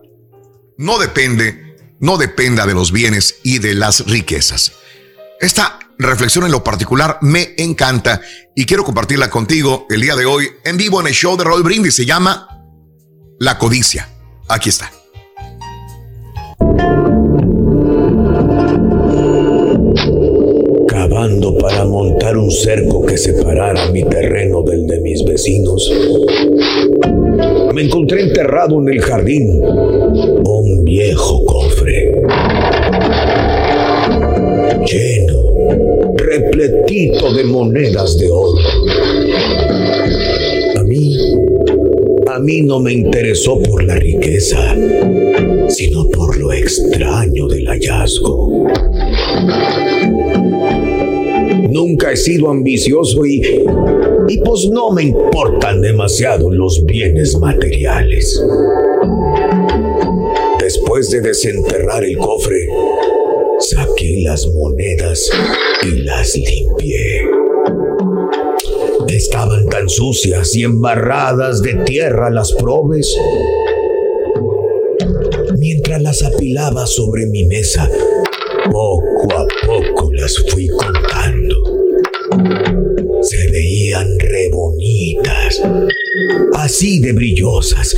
no 0.78 0.98
depende, 0.98 1.74
no 1.98 2.18
dependa 2.18 2.66
de 2.66 2.74
los 2.74 2.92
bienes 2.92 3.36
y 3.42 3.58
de 3.58 3.74
las 3.74 4.06
riquezas. 4.06 4.70
Esta 5.40 5.80
reflexión 5.98 6.44
en 6.44 6.52
lo 6.52 6.62
particular 6.62 7.18
me 7.22 7.54
encanta 7.58 8.20
y 8.54 8.66
quiero 8.66 8.84
compartirla 8.84 9.30
contigo 9.30 9.86
el 9.90 10.00
día 10.00 10.16
de 10.16 10.26
hoy 10.26 10.48
en 10.64 10.76
vivo 10.76 11.00
en 11.00 11.06
el 11.06 11.12
show 11.14 11.36
de 11.36 11.44
Raúl 11.44 11.62
Brindis. 11.62 11.94
Se 11.94 12.06
llama 12.06 12.48
La 13.38 13.58
codicia. 13.58 14.08
Aquí 14.48 14.68
está. 14.68 14.90
Cavando 20.88 21.58
para 21.58 21.84
montar 21.84 22.36
un 22.36 22.50
cerco 22.50 23.04
que 23.04 23.18
separara 23.18 23.90
mi 23.90 24.04
terreno 24.04 24.62
del 24.62 24.86
de 24.86 25.00
mis 25.00 25.24
vecinos. 25.24 25.92
Me 27.74 27.82
encontré 27.82 28.22
enterrado 28.22 28.80
en 28.80 28.88
el 28.88 29.02
jardín 29.02 29.62
un 29.62 30.84
viejo 30.84 31.44
cofre. 31.44 32.12
Lleno, 34.86 35.35
repletito 36.16 37.32
de 37.32 37.44
monedas 37.44 38.16
de 38.18 38.30
oro. 38.30 38.58
A 40.76 40.82
mí, 40.84 41.16
a 42.26 42.38
mí 42.38 42.62
no 42.62 42.80
me 42.80 42.92
interesó 42.92 43.60
por 43.62 43.84
la 43.84 43.96
riqueza, 43.96 44.76
sino 45.68 46.04
por 46.08 46.36
lo 46.38 46.52
extraño 46.52 47.48
del 47.48 47.66
hallazgo. 47.66 48.66
Nunca 51.70 52.12
he 52.12 52.16
sido 52.16 52.50
ambicioso 52.50 53.24
y, 53.26 53.42
y 54.28 54.38
pues 54.38 54.68
no 54.70 54.90
me 54.90 55.04
importan 55.04 55.80
demasiado 55.80 56.50
los 56.50 56.84
bienes 56.84 57.36
materiales. 57.38 58.42
Después 60.60 61.10
de 61.10 61.20
desenterrar 61.20 62.04
el 62.04 62.16
cofre, 62.16 62.68
saqué 63.60 64.20
las 64.22 64.46
monedas 64.48 65.30
y 65.82 66.02
las 66.02 66.34
limpié. 66.36 67.22
Estaban 69.08 69.66
tan 69.68 69.88
sucias 69.88 70.54
y 70.54 70.64
embarradas 70.64 71.62
de 71.62 71.74
tierra 71.84 72.30
las 72.30 72.52
probes. 72.52 73.16
Mientras 75.58 76.02
las 76.02 76.22
apilaba 76.22 76.86
sobre 76.86 77.26
mi 77.26 77.44
mesa, 77.44 77.88
poco 78.70 79.28
a 79.34 79.46
poco 79.66 80.12
las 80.12 80.36
fui 80.50 80.68
contando. 80.68 81.56
Se 83.22 83.50
veían 83.50 84.18
re 84.18 84.48
bonitas, 84.50 85.62
así 86.54 87.00
de 87.00 87.12
brillosas, 87.12 87.96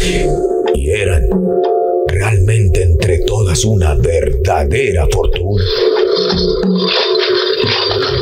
y 0.74 0.90
eran 0.90 1.22
realmente 2.28 2.82
entre 2.82 3.20
todas 3.20 3.64
una 3.64 3.94
verdadera 3.94 5.06
fortuna. 5.10 5.64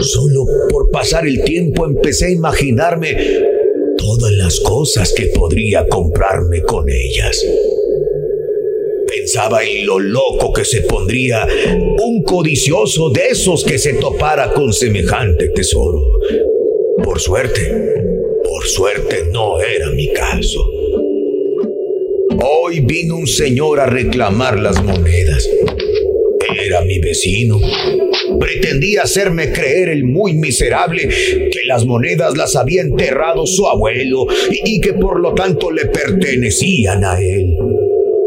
Solo 0.01 0.45
por 0.71 0.91
pasar 0.91 1.27
el 1.27 1.43
tiempo 1.43 1.87
empecé 1.87 2.27
a 2.27 2.31
imaginarme 2.31 3.17
todas 3.99 4.31
las 4.33 4.61
cosas 4.61 5.13
que 5.13 5.27
podría 5.27 5.87
comprarme 5.89 6.63
con 6.63 6.89
ellas. 6.89 7.45
Pensaba 9.09 9.65
en 9.65 9.87
lo 9.87 9.99
loco 9.99 10.53
que 10.53 10.65
se 10.65 10.83
pondría 10.83 11.47
un 11.99 12.23
codicioso 12.23 13.11
de 13.11 13.29
esos 13.31 13.65
que 13.65 13.79
se 13.79 13.95
topara 13.95 14.53
con 14.53 14.73
semejante 14.73 15.49
tesoro. 15.49 16.01
Por 17.03 17.19
suerte, 17.19 17.95
por 18.45 18.67
suerte 18.67 19.25
no 19.33 19.59
era 19.59 19.91
mi 19.91 20.13
caso. 20.13 20.76
Hoy 22.69 22.81
vino 22.81 23.15
un 23.15 23.29
señor 23.29 23.79
a 23.79 23.87
reclamar 23.87 24.59
las 24.59 24.83
monedas. 24.83 25.49
Era 26.65 26.81
mi 26.81 26.99
vecino. 26.99 27.61
Pretendía 28.41 29.03
hacerme 29.03 29.53
creer 29.53 29.89
el 29.89 30.03
muy 30.03 30.33
miserable 30.33 31.07
que 31.07 31.61
las 31.69 31.85
monedas 31.85 32.37
las 32.37 32.57
había 32.57 32.83
enterrado 32.83 33.47
su 33.47 33.69
abuelo 33.69 34.27
y, 34.51 34.79
y 34.79 34.81
que 34.81 34.95
por 34.95 35.21
lo 35.21 35.33
tanto 35.33 35.71
le 35.71 35.85
pertenecían 35.87 37.05
a 37.05 37.21
él. 37.21 37.57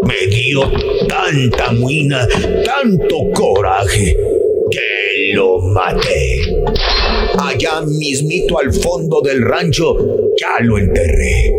Me 0.08 0.34
dio 0.34 0.72
tanta 1.10 1.74
muina, 1.74 2.26
tanto 2.64 3.32
coraje, 3.34 4.16
que 4.72 5.34
lo 5.34 5.60
maté. 5.60 6.44
Allá 7.38 7.82
mismito 7.82 8.58
al 8.58 8.72
fondo 8.72 9.20
del 9.20 9.42
rancho, 9.42 9.98
ya 10.40 10.64
lo 10.64 10.78
enterré. 10.78 11.52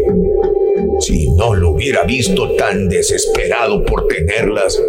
Si 1.01 1.30
no 1.30 1.55
lo 1.55 1.70
hubiera 1.70 2.05
visto 2.05 2.55
tan 2.57 2.88
desesperado 2.88 3.84
por 3.84 4.07
tenerlas, 4.07 4.80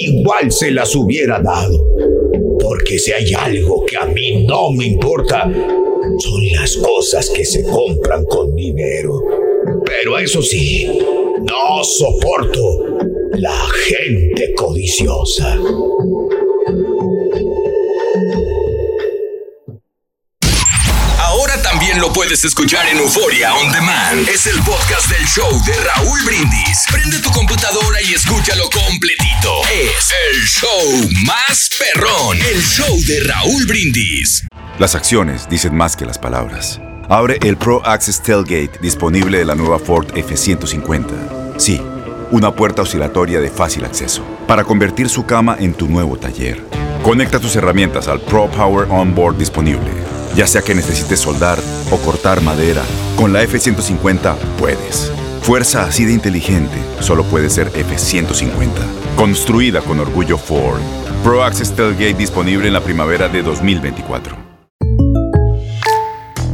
igual 0.00 0.50
se 0.50 0.70
las 0.70 0.94
hubiera 0.96 1.40
dado. 1.40 1.86
Porque 2.58 2.98
si 2.98 3.12
hay 3.12 3.32
algo 3.34 3.84
que 3.84 3.96
a 3.96 4.06
mí 4.06 4.44
no 4.46 4.70
me 4.72 4.86
importa, 4.86 5.44
son 6.18 6.48
las 6.52 6.76
cosas 6.76 7.28
que 7.30 7.44
se 7.44 7.62
compran 7.64 8.24
con 8.24 8.54
dinero. 8.54 9.20
Pero 9.84 10.18
eso 10.18 10.42
sí, 10.42 10.86
no 11.40 11.84
soporto 11.84 12.98
la 13.32 13.58
gente 13.88 14.54
codiciosa. 14.54 15.58
Puedes 22.20 22.44
escuchar 22.44 22.86
en 22.86 22.98
Euforia 22.98 23.54
On 23.54 23.72
Demand. 23.72 24.28
Es 24.28 24.46
el 24.46 24.58
podcast 24.58 25.08
del 25.08 25.26
show 25.26 25.50
de 25.64 25.72
Raúl 25.72 26.20
Brindis. 26.26 26.84
Prende 26.92 27.18
tu 27.18 27.30
computadora 27.30 28.02
y 28.02 28.12
escúchalo 28.12 28.64
completito. 28.68 29.62
Es 29.72 30.12
el 30.28 30.42
show 30.42 31.08
más 31.24 31.70
perrón. 31.78 32.36
El 32.36 32.60
show 32.60 32.94
de 33.06 33.20
Raúl 33.20 33.64
Brindis. 33.64 34.46
Las 34.78 34.94
acciones 34.94 35.48
dicen 35.48 35.74
más 35.74 35.96
que 35.96 36.04
las 36.04 36.18
palabras. 36.18 36.78
Abre 37.08 37.38
el 37.40 37.56
Pro 37.56 37.80
Access 37.86 38.22
Tailgate 38.22 38.78
disponible 38.82 39.38
de 39.38 39.46
la 39.46 39.54
nueva 39.54 39.78
Ford 39.78 40.06
F-150. 40.14 41.54
Sí, 41.56 41.80
una 42.32 42.54
puerta 42.54 42.82
oscilatoria 42.82 43.40
de 43.40 43.48
fácil 43.48 43.86
acceso 43.86 44.22
para 44.46 44.64
convertir 44.64 45.08
su 45.08 45.24
cama 45.24 45.56
en 45.58 45.72
tu 45.72 45.88
nuevo 45.88 46.18
taller. 46.18 46.62
Conecta 47.02 47.40
tus 47.40 47.56
herramientas 47.56 48.08
al 48.08 48.20
Pro 48.20 48.50
Power 48.50 48.88
Onboard 48.90 49.38
disponible. 49.38 50.19
Ya 50.34 50.46
sea 50.46 50.62
que 50.62 50.74
necesites 50.74 51.20
soldar 51.20 51.58
o 51.90 51.96
cortar 51.98 52.40
madera, 52.40 52.82
con 53.16 53.32
la 53.32 53.42
F-150 53.42 54.36
puedes. 54.58 55.12
Fuerza 55.42 55.84
así 55.84 56.04
de 56.04 56.12
inteligente 56.12 56.76
solo 57.00 57.24
puede 57.24 57.50
ser 57.50 57.68
F-150. 57.74 58.70
Construida 59.16 59.80
con 59.80 60.00
orgullo 60.00 60.38
Ford. 60.38 60.80
Pro 61.22 61.42
Access 61.42 61.74
Tailgate 61.74 62.14
disponible 62.14 62.66
en 62.66 62.72
la 62.72 62.80
primavera 62.80 63.28
de 63.28 63.42
2024. 63.42 64.36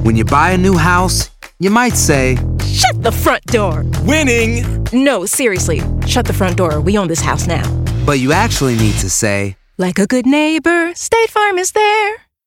When 0.03 0.17
you 0.17 0.25
buy 0.25 0.53
a 0.53 0.57
new 0.57 0.77
house, 0.77 1.31
you 1.59 1.71
might 1.71 1.97
say, 1.97 2.37
Shut 2.65 3.03
the 3.03 3.11
front 3.11 3.45
door. 3.47 3.85
Winning. 4.05 4.65
No, 4.93 5.27
seriously. 5.27 5.83
Shut 6.07 6.27
the 6.27 6.33
front 6.33 6.57
door. 6.57 6.81
We 6.81 6.97
own 6.97 7.09
this 7.09 7.21
house 7.21 7.47
now. 7.47 7.63
But 8.05 8.19
you 8.21 8.33
actually 8.33 8.77
need 8.77 8.95
to 9.01 9.11
say, 9.11 9.57
Like 9.79 9.99
a 9.99 10.07
good 10.07 10.27
neighbor, 10.27 10.95
State 10.95 11.31
Farm 11.31 11.59
is 11.59 11.73
there. 11.73 12.26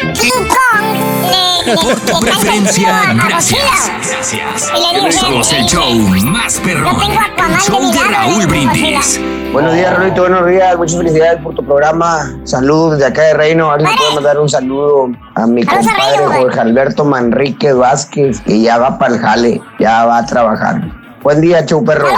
King 0.00 0.48
Kong 0.48 0.86
le, 1.30 1.72
le, 1.72 1.76
Por 1.76 2.00
tu 2.00 2.24
le 2.24 2.30
preferencia, 2.32 3.02
gracias. 3.26 3.90
Le 4.72 5.06
dice, 5.06 5.18
Somos 5.18 5.52
el 5.52 5.58
"Ey, 5.60 5.66
show 5.68 5.90
más 6.24 6.60
El 6.64 7.60
show 7.60 7.92
de 7.92 8.04
Raúl 8.08 8.38
le 8.40 8.46
Brindis. 8.46 9.20
Buenos 9.52 9.74
días, 9.74 9.94
Rolito. 9.96 10.22
Buenos 10.22 10.46
días. 10.46 10.76
Muchas 10.78 10.96
felicidades 10.96 11.42
por 11.42 11.54
tu 11.54 11.64
programa. 11.64 12.32
Saludos 12.44 12.92
desde 12.92 13.06
acá 13.12 13.22
de 13.22 13.34
Reino. 13.34 13.70
A 13.70 13.76
ver 13.76 13.88
si 13.88 13.96
puedo 13.96 14.14
mandar 14.14 14.38
un 14.38 14.48
saludo 14.48 15.08
a 15.34 15.46
mi 15.46 15.62
Saludos 15.64 15.86
compadre. 15.86 16.26
Jorge 16.38 16.60
Alberto 16.60 17.04
Manrique 17.04 17.72
Vázquez, 17.74 18.40
que 18.40 18.60
ya 18.60 18.78
va 18.78 18.98
para 18.98 19.14
el 19.14 19.20
jale, 19.20 19.60
ya 19.78 20.06
va 20.06 20.18
a 20.18 20.26
trabajar. 20.26 20.80
Buen 21.22 21.42
día, 21.42 21.66
Chau 21.66 21.84
Perro. 21.84 22.08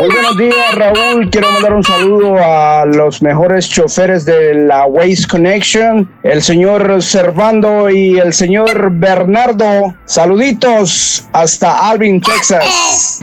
Muy 0.00 0.10
buenos 0.10 0.36
días, 0.36 0.74
Raúl. 0.74 1.30
Quiero 1.30 1.50
mandar 1.52 1.72
un 1.72 1.82
saludo 1.82 2.36
a 2.38 2.84
los 2.84 3.22
mejores 3.22 3.68
choferes 3.68 4.26
de 4.26 4.54
la 4.54 4.84
Waste 4.84 5.26
Connection, 5.28 6.10
el 6.22 6.42
señor 6.42 7.02
Servando 7.02 7.88
y 7.88 8.18
el 8.18 8.34
señor 8.34 8.90
Bernardo. 8.90 9.94
Saluditos 10.04 11.26
hasta 11.32 11.88
Alvin, 11.88 12.20
Texas. 12.20 13.20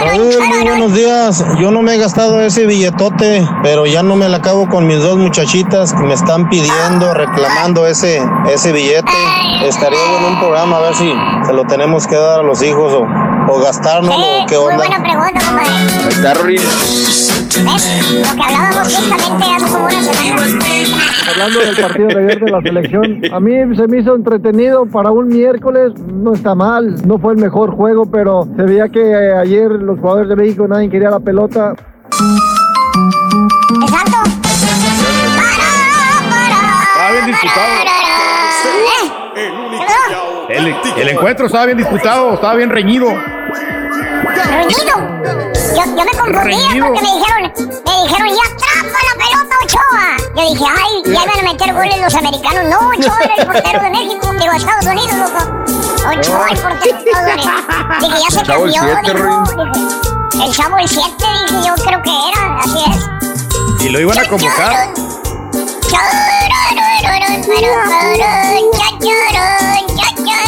Raúl, 0.00 0.40
muy 0.48 0.62
buenos 0.62 0.94
días. 0.94 1.44
Yo 1.60 1.70
no 1.70 1.82
me 1.82 1.94
he 1.94 1.98
gastado 1.98 2.40
ese 2.40 2.66
billetote, 2.66 3.46
pero 3.62 3.86
ya 3.86 4.02
no 4.02 4.16
me 4.16 4.28
la 4.28 4.38
acabo 4.38 4.68
con 4.68 4.86
mis 4.86 4.98
dos 4.98 5.16
muchachitas 5.16 5.92
que 5.92 6.02
me 6.02 6.14
están 6.14 6.48
pidiendo, 6.48 7.14
reclamando 7.14 7.86
ese, 7.86 8.20
ese 8.52 8.72
billete. 8.72 9.12
Estaría 9.64 9.98
bueno 10.10 10.28
un 10.28 10.38
programa 10.40 10.78
a 10.78 10.80
ver 10.80 10.94
si 10.94 11.12
se 11.46 11.52
lo 11.52 11.64
tenemos 11.64 12.06
que 12.06 12.16
dar 12.16 12.40
a 12.40 12.42
los 12.42 12.62
hijos 12.62 12.95
o, 13.00 13.52
o 13.52 13.60
gastárnoslo 13.60 14.14
o 14.42 14.46
qué 14.46 14.56
Muy 14.56 14.64
onda. 14.64 14.76
buena 14.76 15.02
pregunta, 15.02 15.40
compadre. 15.46 15.70
Ahí 15.70 16.08
está, 16.08 16.34
Rorín. 16.34 16.60
¿Ves? 16.60 18.12
Lo 18.12 18.34
que 18.34 18.42
hablábamos 18.42 18.94
justamente 18.96 19.44
hace 19.54 19.72
como 19.72 19.84
una 19.84 20.02
semana. 20.02 20.46
Hablando 21.28 21.58
del 21.60 21.76
partido 21.76 22.08
de 22.08 22.18
ayer 22.24 22.40
de 22.40 22.50
la 22.50 22.60
selección, 22.62 23.20
a 23.32 23.40
mí 23.40 23.76
se 23.76 23.88
me 23.88 23.98
hizo 24.00 24.14
entretenido 24.14 24.86
para 24.86 25.10
un 25.10 25.28
miércoles, 25.28 25.92
no 26.06 26.32
está 26.34 26.54
mal, 26.54 26.96
no 27.06 27.18
fue 27.18 27.32
el 27.34 27.38
mejor 27.40 27.74
juego, 27.74 28.06
pero 28.06 28.46
se 28.56 28.62
veía 28.62 28.88
que 28.88 29.00
eh, 29.00 29.34
ayer 29.36 29.70
los 29.70 29.98
jugadores 29.98 30.28
de 30.28 30.36
México 30.36 30.66
nadie 30.68 30.88
quería 30.88 31.10
la 31.10 31.20
pelota. 31.20 31.74
Exacto. 33.82 34.18
Estaba 36.94 37.10
bien 37.12 37.26
disputado. 37.26 37.85
El, 40.96 41.08
encuentro 41.08 41.46
estaba 41.46 41.66
bien 41.66 41.78
disputado, 41.78 42.34
estaba 42.34 42.54
bien 42.54 42.70
reñido. 42.70 43.08
Reñido. 43.08 44.94
Yo, 45.76 45.84
yo 45.84 46.04
me 46.04 46.12
confundía 46.12 46.42
Reñido. 46.42 46.86
porque 46.86 47.02
me 47.02 47.12
dijeron, 47.18 47.42
me 47.84 48.02
dijeron, 48.02 48.28
ya 48.28 48.44
atrapa 48.52 48.98
la 49.04 49.14
pelota 49.24 49.54
Ochoa. 49.64 50.06
Yo 50.34 50.42
dije, 50.50 50.64
ay, 50.78 51.02
ya 51.04 51.22
iban 51.24 51.38
a 51.38 51.42
meter 51.52 51.74
goles 51.74 52.00
los 52.00 52.14
americanos. 52.14 52.64
No, 52.64 52.88
Ochoa 52.88 53.18
era 53.24 53.34
el 53.36 53.46
portero 53.46 53.82
de 53.82 53.90
México, 53.90 54.32
digo, 54.32 54.52
Estados 54.52 54.86
Unidos, 54.86 55.16
loco. 55.16 55.40
Ochoa, 56.08 56.48
el 56.50 56.58
portero 56.58 56.96
de 56.96 57.10
Estados 57.10 57.32
Unidos. 57.34 58.00
Dije, 58.00 58.16
ya 58.22 58.30
se 58.30 58.40
El 58.40 58.46
Chavo 58.46 58.64
el 58.66 58.72
cambió, 58.72 58.94
Siete, 58.94 59.18
dijo. 59.18 59.44
Dije, 60.32 60.44
el 60.46 60.52
chavo 60.52 60.78
el 60.78 60.88
7, 60.88 61.10
dije, 61.18 61.66
yo 61.66 61.74
creo 61.84 62.02
que 62.02 62.10
era, 62.10 62.58
así 62.58 62.78
es. 62.90 63.84
Y 63.84 63.88
lo 63.90 64.00
iban 64.00 64.18
a 64.18 64.28
convocar. 64.28 64.92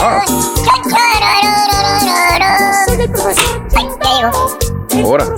Ahora. 0.00 0.24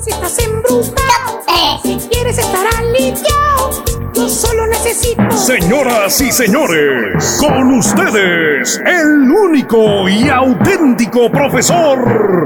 Si 0.01 0.11
estás 0.11 0.39
embrujado, 0.39 1.43
si 1.83 1.97
quieres 2.11 2.39
estar 2.39 2.67
aliviado, 2.79 3.85
yo 4.13 4.29
solo 4.29 4.67
necesito. 4.67 5.31
Señoras 5.31 6.21
y 6.21 6.31
señores, 6.31 7.39
con 7.41 7.73
ustedes, 7.79 8.83
el 8.85 9.31
único 9.31 10.09
y 10.09 10.29
auténtico 10.29 11.31
profesor. 11.31 12.45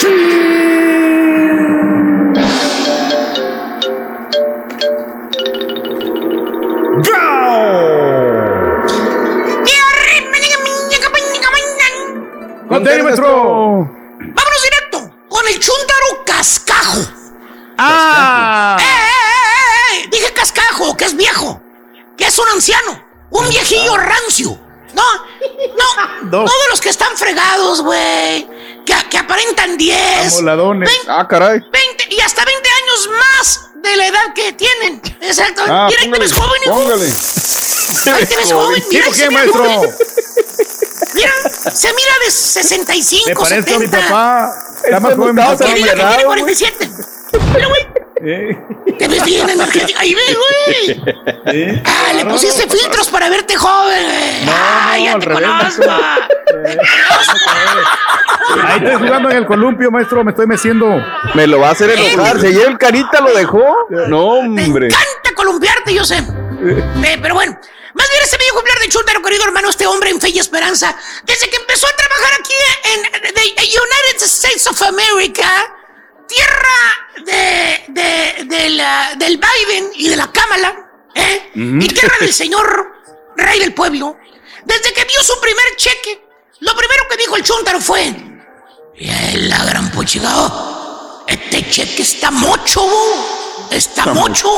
¡Contigo, 0.00 0.46
maestro! 12.84 13.90
Vámonos 14.18 14.62
directo 14.62 15.10
con 15.28 15.46
el 15.48 15.58
chúntaro 15.60 16.24
cascajo. 16.24 17.00
¡Ah! 17.78 18.76
¡Eh, 18.80 18.82
eh, 18.82 18.86
eh, 18.86 20.04
eh! 20.04 20.08
Dije 20.10 20.32
cascajo, 20.32 20.96
que 20.96 21.04
es 21.04 21.16
viejo, 21.16 21.60
que 22.16 22.26
es 22.26 22.38
un 22.38 22.48
anciano, 22.48 23.02
un 23.30 23.48
viejillo 23.48 23.96
rancio. 23.96 24.58
No, 24.94 25.02
no, 25.74 26.22
no, 26.30 26.44
de 26.44 26.68
los 26.70 26.80
que 26.80 26.88
están 26.88 27.16
fregados, 27.16 27.82
güey. 27.82 28.48
Que, 28.86 28.94
que 29.10 29.18
aparentan 29.18 29.76
10, 29.76 30.32
Amoladones. 30.34 30.90
Ah, 31.08 31.26
caray. 31.28 31.58
20 31.60 32.14
y 32.14 32.20
hasta 32.20 32.44
20 32.44 32.68
años 32.68 33.10
más 33.18 33.60
de 33.82 33.96
la 33.96 34.06
edad 34.06 34.32
que 34.34 34.52
tienen. 34.52 35.02
Exacto. 35.20 35.62
Ah, 35.66 35.88
mira, 35.90 36.02
ahí 36.02 36.10
te 36.10 36.18
ves 36.20 36.32
joven, 36.32 36.62
póngale. 36.66 37.06
Ahí 38.16 38.26
te 38.26 38.36
ves 38.36 38.52
joven. 38.52 38.84
Mira, 38.88 39.04
¿Tipo 39.04 39.14
se 39.14 39.22
qué, 39.24 39.30
maestro? 39.30 39.64
joven. 39.64 39.90
Mira, 41.14 41.30
se 41.50 41.88
mira 41.88 42.12
de 42.24 42.30
65, 42.30 43.24
Me 43.28 43.34
parece 43.34 43.74
a 43.74 43.78
mi 43.78 43.86
70. 43.86 44.00
papá. 44.08 44.54
Está 44.84 45.00
más 45.00 45.14
joven 45.14 45.34
mi 45.34 45.42
Que 45.42 45.74
diga 45.74 45.94
que 45.94 46.00
tiene 46.00 46.24
47. 46.24 46.90
Mira, 47.54 47.66
güey. 47.68 48.96
Te 48.98 49.08
ves 49.08 49.24
bien 49.24 49.48
energético. 49.50 49.98
Ahí 50.00 50.14
ve, 50.14 50.22
güey. 50.34 51.82
Ah, 51.84 52.12
le 52.14 52.24
pusiste 52.24 52.66
filtros 52.68 53.08
para 53.08 53.28
verte 53.28 53.56
joven. 53.56 54.04
güey. 54.04 54.54
Ay, 54.56 55.04
ya 55.04 55.12
al 55.14 55.20
te 55.20 55.26
revés, 55.26 55.42
conozco. 55.76 55.84
Ahí 58.64 58.78
estoy 58.78 58.94
jugando 59.06 59.30
en 59.30 59.36
el 59.36 59.46
columpio, 59.46 59.90
maestro. 59.90 60.24
Me 60.24 60.30
estoy 60.30 60.46
meciendo. 60.46 60.86
Me 61.34 61.46
lo 61.46 61.60
va 61.60 61.68
a 61.68 61.72
hacer 61.72 61.90
enojar. 61.90 62.40
Si 62.40 62.46
ayer 62.46 62.68
el 62.68 62.78
carita 62.78 63.20
lo 63.20 63.34
dejó. 63.34 63.64
No, 64.08 64.24
hombre. 64.26 64.86
encanta 64.86 65.34
columpiarte, 65.34 65.94
yo 65.94 66.04
sé. 66.04 66.16
Eh, 66.18 67.18
pero 67.20 67.34
bueno, 67.34 67.58
más 67.96 68.10
bien 68.10 68.22
ese 68.22 68.36
viejo 68.38 68.58
hablar 68.58 68.78
de 68.78 68.88
Chúntaro, 68.88 69.22
querido 69.22 69.44
hermano, 69.44 69.70
este 69.70 69.86
hombre 69.86 70.10
en 70.10 70.20
fe 70.20 70.28
y 70.30 70.38
esperanza, 70.38 70.96
desde 71.24 71.48
que 71.50 71.56
empezó 71.56 71.86
a 71.86 71.96
trabajar 71.96 72.32
aquí 72.38 72.54
en 72.92 73.02
the 73.34 73.62
United 73.62 74.22
States 74.22 74.66
of 74.66 74.80
America, 74.82 75.48
tierra 76.28 77.24
de, 77.24 77.84
de, 77.88 78.44
de 78.44 78.68
la- 78.70 79.14
del 79.16 79.38
Biden 79.38 79.90
y 79.94 80.08
de 80.08 80.16
la 80.16 80.30
Cámara, 80.30 80.90
¿eh? 81.14 81.50
Y 81.54 81.88
tierra 81.88 82.16
del 82.20 82.32
señor 82.42 82.92
rey 83.36 83.58
del 83.60 83.72
pueblo. 83.74 84.16
Desde 84.64 84.92
que 84.92 85.04
vio 85.04 85.22
su 85.22 85.40
primer 85.40 85.76
cheque, 85.76 86.26
lo 86.60 86.74
primero 86.76 87.04
que 87.08 87.16
dijo 87.16 87.36
el 87.36 87.42
chúntaro 87.44 87.80
fue: 87.80 88.08
"Eh, 88.96 89.34
La 89.48 89.64
gran 89.64 89.90
puchigao, 89.92 91.24
este 91.28 91.68
cheque 91.70 92.02
está 92.02 92.30
mocho, 92.30 92.84
está 93.70 94.02
Está 94.02 94.12
mocho. 94.14 94.48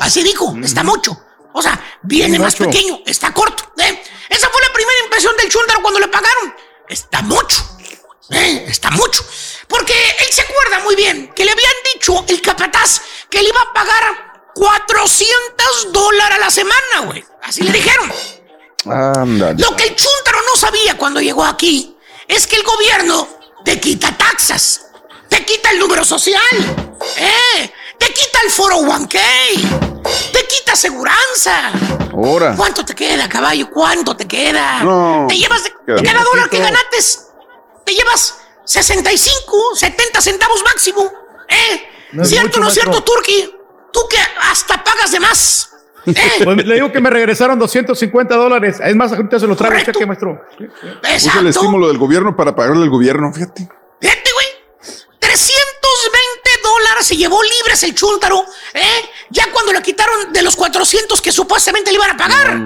Así 0.00 0.22
dijo, 0.22 0.54
está 0.62 0.82
mocho. 0.84 1.16
O 1.52 1.62
sea, 1.62 1.98
viene 2.02 2.38
más 2.38 2.56
pequeño, 2.56 3.00
está 3.06 3.32
corto. 3.32 3.72
¿eh? 3.78 4.02
Esa 4.28 4.48
fue 4.50 4.60
la 4.62 4.72
primera 4.72 4.98
impresión 5.04 5.36
del 5.36 5.48
chúntaro 5.48 5.82
cuando 5.82 6.00
le 6.00 6.08
pagaron. 6.08 6.54
Está 6.88 7.22
mucho. 7.22 7.56
¿eh? 8.30 8.64
Está 8.68 8.90
mucho. 8.90 9.24
Porque 9.66 9.92
él 9.92 10.32
se 10.32 10.42
acuerda 10.42 10.80
muy 10.80 10.94
bien 10.96 11.32
que 11.34 11.44
le 11.44 11.52
habían 11.52 11.72
dicho 11.94 12.24
el 12.28 12.40
capataz 12.40 13.00
que 13.30 13.42
le 13.42 13.48
iba 13.48 13.60
a 13.60 13.72
pagar 13.72 14.50
400 14.54 15.92
dólares 15.92 16.36
a 16.36 16.40
la 16.40 16.50
semana, 16.50 17.00
güey. 17.04 17.24
Así 17.42 17.62
le 17.62 17.72
dijeron. 17.72 18.12
Ándale. 18.86 19.60
Lo 19.62 19.76
que 19.76 19.84
el 19.84 19.96
chúntaro 19.96 20.38
no 20.46 20.56
sabía 20.56 20.96
cuando 20.96 21.20
llegó 21.20 21.44
aquí 21.44 21.96
es 22.26 22.46
que 22.46 22.56
el 22.56 22.62
gobierno 22.62 23.28
te 23.64 23.80
quita 23.80 24.16
taxas, 24.16 24.86
te 25.28 25.44
quita 25.44 25.70
el 25.70 25.78
número 25.78 26.04
social, 26.04 26.42
¿eh? 27.16 27.72
Te 27.98 28.12
quita 28.12 28.38
el 28.44 28.52
401k, 28.52 29.20
te 30.32 30.46
quita 30.46 30.72
aseguranza. 30.72 31.72
Ahora. 32.12 32.54
¿Cuánto 32.56 32.84
te 32.84 32.94
queda, 32.94 33.28
caballo? 33.28 33.70
¿Cuánto 33.70 34.16
te 34.16 34.26
queda? 34.26 34.82
No. 34.82 35.26
Te 35.28 35.36
llevas 35.36 35.64
de, 35.64 36.02
cada 36.02 36.22
dólar 36.22 36.48
que 36.48 36.58
ganates, 36.58 37.28
te 37.84 37.94
llevas 37.94 38.38
65, 38.64 39.74
70 39.74 40.20
centavos 40.20 40.62
máximo. 40.64 41.10
¿Eh? 41.48 41.82
No 42.12 42.22
es 42.22 42.28
¿Cierto 42.28 42.58
o 42.58 42.62
no 42.62 42.68
es 42.68 42.74
cierto. 42.74 43.02
Turki? 43.02 43.54
Tú 43.92 44.00
que 44.08 44.18
hasta 44.50 44.82
pagas 44.84 45.10
de 45.12 45.20
más. 45.20 45.70
¿eh? 46.06 46.14
Pues 46.44 46.66
le 46.66 46.74
digo 46.74 46.92
que 46.92 47.00
me 47.00 47.10
regresaron 47.10 47.58
250 47.58 48.34
dólares. 48.36 48.78
Es 48.82 48.96
más, 48.96 49.12
ahorita 49.12 49.38
se 49.38 49.46
lo 49.46 49.56
traigo 49.56 49.76
el 49.76 49.84
cheque, 49.84 50.06
maestro. 50.06 50.40
Usa 51.16 51.40
el 51.40 51.46
estímulo 51.48 51.88
del 51.88 51.98
gobierno 51.98 52.36
para 52.36 52.54
pagarle 52.54 52.82
al 52.82 52.90
gobierno, 52.90 53.32
fíjate. 53.32 53.68
Fíjate, 54.00 54.30
güey. 54.32 54.46
320 55.18 56.50
dólares 56.62 56.97
se 57.08 57.16
llevó 57.16 57.42
libres 57.42 57.82
el 57.84 57.94
chúntaro, 57.94 58.44
¿eh? 58.74 59.10
Ya 59.30 59.50
cuando 59.50 59.72
le 59.72 59.80
quitaron 59.80 60.30
de 60.30 60.42
los 60.42 60.54
400 60.54 61.22
que 61.22 61.32
supuestamente 61.32 61.90
le 61.90 61.96
iban 61.96 62.10
a 62.10 62.16
pagar. 62.18 62.60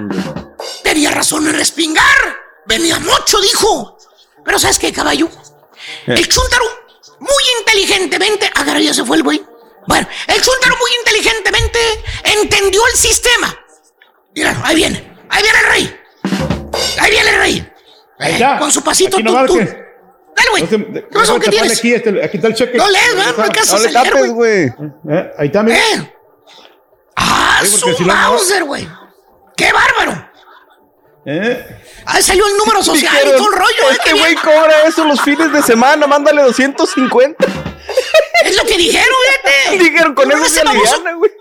Tenía 0.83 1.11
razón 1.11 1.47
en 1.47 1.53
respingar. 1.53 2.37
Venía 2.65 2.99
mucho, 2.99 3.39
dijo. 3.39 3.97
Pero 4.43 4.59
¿sabes 4.59 4.79
qué, 4.79 4.91
caballo? 4.91 5.29
El 6.07 6.27
chúntaro, 6.27 6.65
muy 7.19 7.43
inteligentemente. 7.59 8.51
Agarra, 8.53 8.81
ya 8.81 8.93
se 8.93 9.05
fue 9.05 9.15
el 9.15 9.23
güey. 9.23 9.41
Bueno, 9.87 10.07
el 10.27 10.41
chúntaro 10.41 10.75
muy 10.75 10.91
inteligentemente 10.99 11.79
entendió 12.25 12.81
el 12.87 12.99
sistema. 12.99 13.57
Mira, 14.35 14.59
ahí 14.65 14.75
viene. 14.75 15.17
Ahí 15.29 15.41
viene 15.41 15.59
el 15.59 15.65
rey. 15.67 16.01
Ahí 16.99 17.11
viene 17.11 17.29
el 17.29 17.35
rey. 17.37 17.71
Eh, 18.19 18.39
con 18.59 18.71
su 18.73 18.83
pasito 18.83 19.17
tum. 19.17 19.82
Dale, 20.35 20.49
güey. 20.51 20.63
No 21.11 21.25
se- 21.25 21.39
¿Qué 21.39 21.49
tienes? 21.49 21.77
Aquí, 21.79 21.93
este- 21.93 22.23
aquí 22.23 22.37
está 22.37 22.47
el 22.49 22.55
cheque. 22.55 22.77
No 22.77 22.89
lees, 22.89 23.15
¿verdad? 23.15 23.33
No 23.37 23.43
alcanzas 23.43 23.85
a 23.85 23.89
leer, 23.89 24.29
güey. 24.31 24.63
Eh, 25.09 25.31
ahí 25.37 25.47
está, 25.47 25.63
mira. 25.63 25.77
¡Ah, 27.15 27.59
Sí, 27.63 27.71
porque 27.79 27.91
su 27.91 27.97
si 27.97 28.03
no, 28.05 28.13
no- 28.13 28.19
Mauser, 28.31 28.63
güey! 28.63 28.87
¡Qué 29.55 29.71
bárbaro! 29.71 30.29
¿Eh? 31.25 31.79
Ahí 32.05 32.21
salió 32.23 32.45
el 32.47 32.57
número 32.57 32.83
social 32.83 33.15
y 33.23 33.37
todo 33.37 33.47
el 33.49 33.53
rollo, 33.57 33.89
¿eh? 33.89 33.91
Este 33.91 34.13
güey 34.13 34.35
cobra 34.35 34.83
eso 34.87 35.05
los 35.05 35.21
fines 35.21 35.53
de 35.53 35.61
semana, 35.61 36.05
mándale 36.07 36.41
250. 36.41 37.45
Es 38.43 38.57
lo 38.57 38.63
que 38.65 38.77
dijeron, 38.77 39.15
fíjate. 39.43 39.83
Dijeron, 39.83 40.15
con 40.15 40.29
eso 40.31 40.45
se 40.45 40.61
aliviana, 40.61 41.13
güey. 41.13 41.31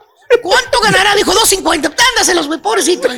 ¿Cuánto 0.40 0.80
ganará? 0.80 1.14
Dijo 1.14 1.32
250. 1.32 1.88
Dándaselos, 1.90 2.46
güey, 2.46 2.60
pobrecito. 2.60 3.08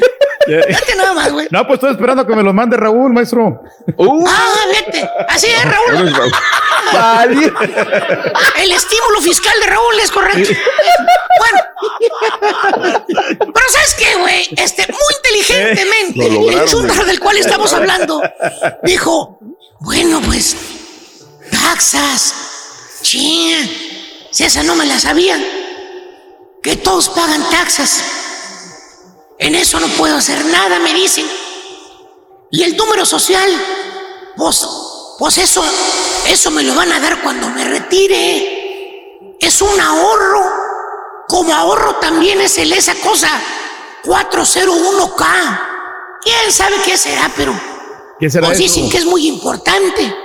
Fíjate 0.46 0.94
nada 0.96 1.14
más, 1.14 1.32
güey. 1.32 1.46
No, 1.50 1.66
pues 1.66 1.74
estoy 1.74 1.92
esperando 1.92 2.26
que 2.26 2.34
me 2.34 2.42
los 2.42 2.52
mande 2.54 2.76
Raúl, 2.76 3.12
maestro. 3.12 3.62
Ah, 4.26 4.54
vete. 4.72 5.08
Así 5.28 5.46
es, 5.46 5.64
Raúl. 5.64 6.12
Vale. 6.92 7.52
El 8.58 8.72
estímulo 8.72 9.20
fiscal 9.22 9.54
de 9.60 9.66
Raúl 9.66 10.00
es 10.02 10.10
correcto. 10.10 10.50
Bueno. 11.38 11.60
Pero 13.38 13.68
¿sabes 13.70 13.94
qué, 13.98 14.16
güey? 14.20 14.48
Este, 14.56 14.86
muy 14.86 15.14
inteligentemente, 15.16 16.26
Eh, 16.26 16.30
lo 16.30 16.40
lograron, 16.40 16.62
el 16.62 16.68
chúntaro 16.68 16.94
güey. 17.00 17.06
del 17.08 17.20
cual 17.20 17.36
estamos 17.38 17.72
hablando 17.72 18.22
dijo, 18.82 19.38
bueno, 19.80 20.20
pues, 20.26 20.56
taxas. 21.50 22.34
Sí, 23.02 24.26
si 24.30 24.44
esa 24.44 24.62
no 24.62 24.74
me 24.74 24.86
la 24.86 24.98
sabía. 24.98 25.38
Que 26.64 26.76
todos 26.76 27.10
pagan 27.10 27.46
taxas. 27.50 28.02
En 29.38 29.54
eso 29.54 29.78
no 29.78 29.86
puedo 29.98 30.16
hacer 30.16 30.42
nada, 30.46 30.78
me 30.78 30.94
dicen. 30.94 31.26
Y 32.50 32.62
el 32.62 32.74
número 32.74 33.04
social, 33.04 33.50
pues, 34.34 34.66
pues 35.18 35.36
eso, 35.36 35.62
eso 36.26 36.50
me 36.50 36.62
lo 36.62 36.74
van 36.74 36.90
a 36.90 37.00
dar 37.00 37.20
cuando 37.20 37.50
me 37.50 37.64
retire. 37.64 39.36
Es 39.38 39.60
un 39.60 39.78
ahorro. 39.78 40.42
Como 41.28 41.54
ahorro 41.54 41.96
también 41.96 42.40
es 42.40 42.56
el 42.56 42.72
esa 42.72 42.94
cosa 42.94 43.28
401k. 44.04 45.60
¿Quién 46.22 46.50
sabe 46.50 46.76
qué 46.82 46.96
será? 46.96 47.30
Pero 47.36 47.60
¿Qué 48.18 48.30
será 48.30 48.46
pues 48.46 48.56
dicen 48.58 48.88
que 48.88 48.96
es 48.96 49.04
muy 49.04 49.26
importante. 49.26 50.16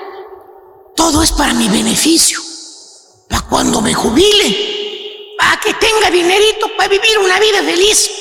Todo 0.95 1.21
es 1.21 1.33
para 1.33 1.53
mi 1.53 1.67
beneficio. 1.67 2.39
Para 3.27 3.41
cuando 3.41 3.81
me 3.81 3.93
jubile. 3.93 4.68
Para 5.49 5.61
que 5.61 5.73
tenga 5.73 6.11
dinerito 6.11 6.67
para 6.77 6.89
vivir 6.89 7.17
una 7.17 7.39
vida 7.39 7.63
feliz. 7.63 8.11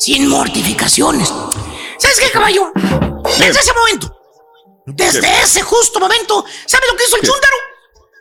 Sin 0.00 0.26
mortificaciones. 0.26 1.28
¿Sabes 1.96 2.18
qué, 2.18 2.28
caballo? 2.32 2.72
Desde 3.38 3.60
ese 3.60 3.72
momento. 3.72 4.18
Desde 4.84 5.42
ese 5.42 5.62
justo 5.62 6.00
momento. 6.00 6.44
¿Sabes 6.66 6.90
lo 6.90 6.96
que 6.96 7.04
hizo 7.04 7.16
el 7.18 7.22
chúntaro? 7.22 7.56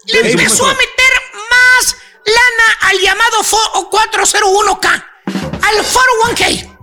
Le 0.06 0.22
¿Qué 0.22 0.28
hizo, 0.30 0.38
empezó 0.40 0.66
a 0.68 0.74
meter 0.76 1.12
más 1.50 1.96
lana 2.24 2.78
al 2.82 3.00
llamado 3.00 3.42
fo- 3.44 3.90
401k. 3.90 5.06
Al 5.64 5.78
401k. 5.84 6.78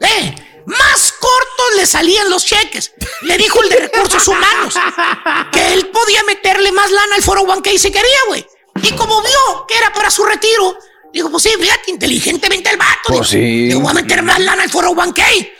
¿Eh? 0.00 0.34
Más 0.66 1.12
cortos 1.12 1.76
le 1.76 1.86
salían 1.86 2.28
los 2.28 2.44
cheques. 2.44 2.92
Le 3.20 3.38
dijo 3.38 3.62
el 3.62 3.68
de 3.68 3.76
recursos 3.76 4.26
humanos 4.26 4.74
que 5.52 5.74
él 5.74 5.90
podía 5.90 6.24
meterle 6.24 6.72
más 6.72 6.90
lana 6.90 7.14
al 7.14 7.22
401k 7.22 7.78
si 7.78 7.92
quería, 7.92 8.18
güey. 8.26 8.44
Y 8.82 8.90
como 8.96 9.22
vio 9.22 9.64
que 9.68 9.76
era 9.78 9.92
para 9.92 10.10
su 10.10 10.24
retiro, 10.24 10.76
dijo, 11.14 11.30
pues 11.30 11.42
sí, 11.42 11.50
fíjate, 11.58 11.90
inteligentemente 11.90 12.70
el 12.70 12.76
vato. 12.76 13.00
Pues 13.08 13.30
dijo, 13.30 13.42
sí. 13.42 13.68
Le 13.68 13.74
voy 13.76 13.90
a 13.90 13.94
meter 13.94 14.22
más 14.22 14.38
lana 14.40 14.62
al 14.64 14.70
401k. 14.70 15.52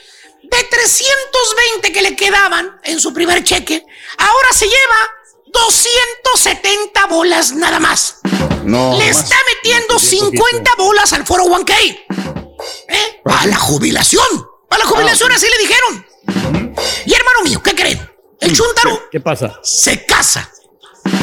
De 0.43 0.63
320 0.63 1.93
que 1.93 2.03
le 2.03 2.15
quedaban 2.17 2.79
en 2.85 3.01
su 3.01 3.13
primer 3.15 3.43
cheque, 3.43 3.83
ahora 4.19 4.49
se 4.53 4.67
lleva 4.67 5.11
270 5.47 7.07
bolas 7.07 7.53
nada 7.53 7.81
más. 7.81 8.19
No. 8.65 8.97
Le 8.99 9.09
está 9.09 9.37
metiendo 9.55 9.99
50 9.99 10.71
bolas 10.77 11.13
al 11.13 11.25
401k. 11.25 12.05
¿Eh? 12.89 13.21
A 13.25 13.47
la 13.47 13.57
jubilación. 13.57 14.27
A 14.71 14.79
la 14.79 14.85
jubilación, 14.85 15.33
así 15.33 15.47
le 15.49 15.59
dijeron. 15.59 16.07
Y 17.07 17.15
hermano 17.15 17.43
mío, 17.45 17.63
¿qué 17.63 17.75
creen? 17.75 18.11
El 18.41 18.55
chúntaro 18.55 19.09
¿Qué 19.11 19.21
pasa? 19.21 19.59
se 19.63 20.05
casa. 20.05 20.51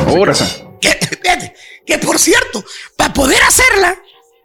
Ahora. 0.07 0.33
Que, 0.79 0.97
que 1.85 1.97
por 1.99 2.17
cierto, 2.17 2.63
para 2.95 3.13
poder 3.13 3.41
hacerla, 3.43 4.01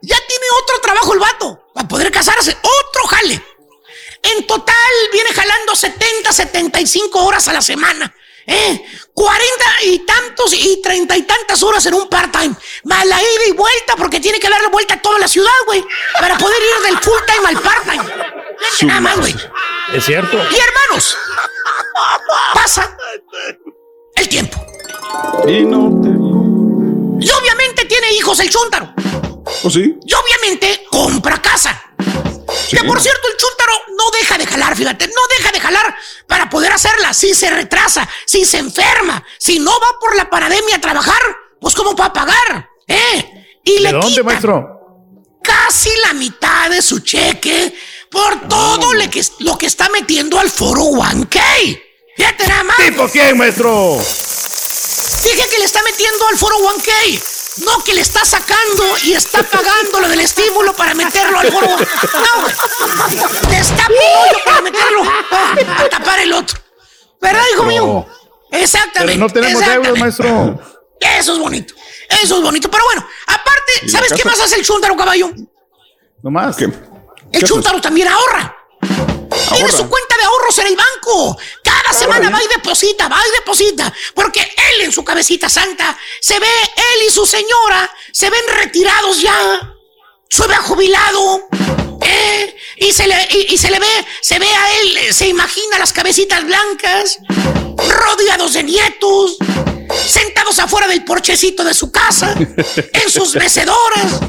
ya 0.06 0.16
tiene 0.28 0.44
otro 0.62 0.80
trabajo 0.80 1.12
el 1.14 1.18
vato. 1.18 1.66
Para 1.74 1.88
poder 1.88 2.12
casarse, 2.12 2.56
otro 2.62 3.06
jale. 3.08 3.42
En 4.22 4.46
total 4.46 4.92
viene 5.12 5.30
jalando 5.30 5.74
70, 5.74 6.32
75 6.32 7.24
horas 7.24 7.48
a 7.48 7.52
la 7.52 7.60
semana. 7.60 8.14
¿Eh? 8.46 8.84
40 9.12 9.64
y 9.86 9.98
tantos 10.00 10.52
y 10.52 10.80
30 10.80 11.16
y 11.16 11.22
tantas 11.22 11.60
horas 11.64 11.84
en 11.86 11.94
un 11.94 12.08
part-time. 12.08 12.54
Más 12.84 13.04
la 13.04 13.20
ida 13.20 13.46
y 13.48 13.52
vuelta, 13.52 13.96
porque 13.96 14.20
tiene 14.20 14.38
que 14.38 14.48
darle 14.48 14.68
vuelta 14.68 14.94
a 14.94 15.02
toda 15.02 15.18
la 15.18 15.26
ciudad, 15.26 15.50
güey. 15.66 15.84
Para 16.20 16.38
poder 16.38 16.58
ir 16.62 16.86
del 16.86 16.98
full-time 16.98 17.48
al 17.48 17.60
part-time. 17.60 18.04
Nada 18.82 19.00
más, 19.00 19.18
güey. 19.18 19.34
Es 19.92 20.04
cierto. 20.04 20.36
Y 20.36 20.56
hermanos, 20.56 21.18
pasa 22.54 22.96
el 24.14 24.28
tiempo. 24.28 24.64
Y 25.48 25.62
no 25.62 25.90
te. 26.00 26.10
Y 27.26 27.30
obviamente 27.30 27.84
tiene 27.86 28.12
hijos 28.12 28.38
el 28.38 28.50
chúntaro. 28.50 28.94
¿O 29.62 29.70
sí? 29.70 29.94
Y 30.04 30.12
obviamente 30.14 30.86
compra 30.90 31.40
casa. 31.40 31.82
Que 32.70 32.82
por 32.84 33.00
cierto, 33.00 33.28
el 33.28 33.36
chúntaro 33.36 33.72
no 33.96 34.10
deja 34.10 34.38
de 34.38 34.46
jalar, 34.46 34.76
fíjate, 34.76 35.06
no 35.08 35.20
deja 35.38 35.52
de 35.52 35.60
jalar 35.60 35.96
para 36.26 36.48
poder 36.50 36.72
hacerla. 36.72 37.12
Si 37.14 37.34
se 37.34 37.50
retrasa, 37.50 38.08
si 38.26 38.44
se 38.44 38.58
enferma, 38.58 39.22
si 39.38 39.58
no 39.58 39.70
va 39.70 39.98
por 40.00 40.16
la 40.16 40.28
pandemia 40.28 40.76
a 40.76 40.80
trabajar, 40.80 41.20
pues 41.60 41.74
¿cómo 41.74 41.94
va 41.94 42.06
a 42.06 42.12
pagar? 42.12 42.68
¿Eh? 42.88 43.46
Y 43.64 43.74
¿De 43.74 43.80
le 43.80 43.92
dónde, 43.92 44.22
maestro? 44.22 44.72
casi 45.42 45.90
la 46.04 46.12
mitad 46.14 46.70
de 46.70 46.82
su 46.82 47.00
cheque 47.00 47.72
por 48.10 48.48
todo 48.48 48.94
lo 48.94 49.10
que, 49.10 49.24
lo 49.40 49.56
que 49.58 49.66
está 49.66 49.88
metiendo 49.90 50.38
al 50.40 50.50
foro 50.50 50.82
1K. 50.82 51.82
Fíjate 52.16 52.46
nada 52.48 52.64
más. 52.64 52.76
¿Tipo 52.78 53.08
quién, 53.08 53.36
maestro? 53.36 53.96
Dije 55.22 55.48
que 55.50 55.58
le 55.58 55.64
está 55.64 55.82
metiendo 55.82 56.26
al 56.28 56.36
foro 56.36 56.56
1K. 56.58 57.22
No 57.58 57.82
que 57.82 57.94
le 57.94 58.02
está 58.02 58.24
sacando 58.24 58.84
y 59.02 59.14
está 59.14 59.42
pagando 59.42 60.00
lo 60.00 60.08
del 60.08 60.20
estímulo 60.20 60.74
para 60.74 60.94
meterlo 60.94 61.38
al 61.38 61.50
foro. 61.50 61.68
No, 61.68 62.42
güey. 62.42 62.54
Destapa 63.50 63.90
un 63.90 64.28
hoyo 64.28 64.38
para 64.44 64.60
meterlo 64.60 65.02
a 65.02 65.88
tapar 65.88 66.18
el 66.20 66.32
otro. 66.32 66.58
¿Verdad, 67.20 67.42
hijo 67.54 67.64
mío? 67.64 68.06
Exactamente. 68.50 69.14
Pero 69.14 69.26
no 69.26 69.32
tenemos 69.32 69.66
deudas, 69.66 69.98
maestro. 69.98 70.60
Eso 71.00 71.32
es 71.32 71.38
bonito. 71.38 71.74
Eso 72.22 72.36
es 72.36 72.42
bonito. 72.42 72.70
Pero 72.70 72.84
bueno, 72.84 73.08
aparte, 73.26 73.72
¿Y 73.82 73.86
la 73.86 73.92
¿sabes 73.92 74.12
qué 74.12 74.24
más 74.24 74.40
hace 74.40 74.56
el 74.56 74.64
chúntaro, 74.64 74.96
caballo? 74.96 75.30
No 76.22 76.30
más. 76.30 76.56
El 76.60 77.44
chúntaro 77.44 77.80
también 77.80 78.08
ahorra. 78.08 78.56
Tiene 79.54 79.72
su 79.72 79.88
cuenta 79.88 80.16
de 80.16 80.24
ahorros 80.24 80.58
en 80.58 80.66
el 80.68 80.76
banco. 80.76 81.36
Cada 81.86 81.98
semana 82.00 82.30
va 82.30 82.42
y 82.42 82.48
deposita, 82.48 83.06
va 83.06 83.16
y 83.16 83.30
deposita. 83.38 83.92
Porque 84.12 84.40
él 84.40 84.80
en 84.80 84.92
su 84.92 85.04
cabecita 85.04 85.48
santa 85.48 85.96
se 86.20 86.36
ve, 86.40 86.46
él 86.46 87.06
y 87.06 87.12
su 87.12 87.24
señora 87.24 87.88
se 88.12 88.28
ven 88.28 88.42
retirados 88.48 89.20
ya. 89.20 89.72
Se 90.28 90.48
ve 90.48 90.56
jubilado. 90.56 91.48
¿eh? 92.02 92.56
Y 92.78 92.92
se 92.92 93.06
le, 93.06 93.16
y, 93.30 93.54
y 93.54 93.58
se 93.58 93.70
le 93.70 93.78
ve, 93.78 94.06
se 94.20 94.38
ve 94.40 94.48
a 94.48 94.80
él, 94.80 94.96
eh, 94.96 95.12
se 95.12 95.28
imagina 95.28 95.78
las 95.78 95.92
cabecitas 95.92 96.44
blancas, 96.44 97.18
rodeados 97.76 98.54
de 98.54 98.64
nietos, 98.64 99.36
sentados 100.08 100.58
afuera 100.58 100.88
del 100.88 101.04
porchecito 101.04 101.62
de 101.62 101.72
su 101.72 101.92
casa, 101.92 102.34
en 102.36 103.10
sus 103.10 103.36
mecedoras, 103.36 104.20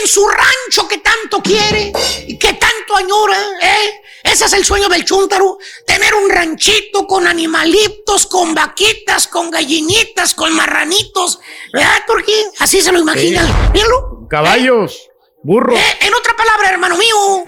en 0.00 0.08
su 0.08 0.26
rancho 0.26 0.88
que 0.88 0.98
tanto 0.98 1.40
quiere 1.42 1.92
y 2.26 2.38
que 2.38 2.54
tanto 2.54 2.96
añora, 2.96 3.36
¿eh? 3.62 4.00
Ese 4.22 4.46
es 4.46 4.52
el 4.54 4.64
sueño 4.64 4.88
del 4.88 5.04
chúntaro, 5.04 5.58
tener 5.86 6.14
un 6.14 6.30
ranchito 6.30 7.06
con 7.06 7.26
animalitos, 7.26 8.26
con 8.26 8.54
vaquitas, 8.54 9.28
con 9.28 9.50
gallinitas, 9.50 10.34
con 10.34 10.54
marranitos, 10.54 11.38
¿verdad, 11.72 12.02
Turquí? 12.06 12.34
Así 12.58 12.80
se 12.80 12.90
lo 12.90 13.00
imagina. 13.00 13.70
Míralo. 13.72 14.26
Caballos, 14.28 15.10
burros. 15.42 15.78
Eh, 15.78 15.98
en 16.00 16.14
otra 16.14 16.34
palabra, 16.34 16.70
hermano 16.70 16.96
mío, 16.96 17.44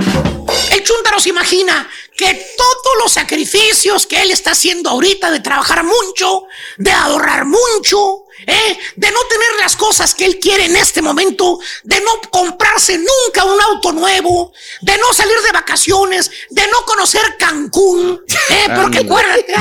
el 0.72 0.84
chúntaro 0.84 1.18
se 1.18 1.30
imagina 1.30 1.88
que 2.16 2.34
todos 2.56 2.96
los 3.02 3.12
sacrificios 3.12 4.06
que 4.06 4.20
él 4.22 4.30
está 4.30 4.52
haciendo 4.52 4.90
ahorita 4.90 5.30
de 5.30 5.40
trabajar 5.40 5.82
mucho, 5.82 6.44
de 6.76 6.92
ahorrar 6.92 7.46
mucho, 7.46 8.25
eh, 8.46 8.78
de 8.96 9.10
no 9.10 9.20
tener 9.28 9.48
las 9.60 9.76
cosas 9.76 10.14
que 10.14 10.24
él 10.24 10.38
quiere 10.38 10.66
en 10.66 10.76
este 10.76 11.02
momento, 11.02 11.58
de 11.84 12.00
no 12.00 12.20
comprarse 12.30 12.98
nunca 12.98 13.44
un 13.44 13.60
auto 13.60 13.92
nuevo, 13.92 14.52
de 14.82 14.98
no 14.98 15.12
salir 15.12 15.36
de 15.44 15.52
vacaciones, 15.52 16.30
de 16.50 16.66
no 16.68 16.82
conocer 16.84 17.36
Cancún, 17.38 18.20
eh, 18.50 18.68
porque 18.76 18.98
acuérdate, 18.98 19.54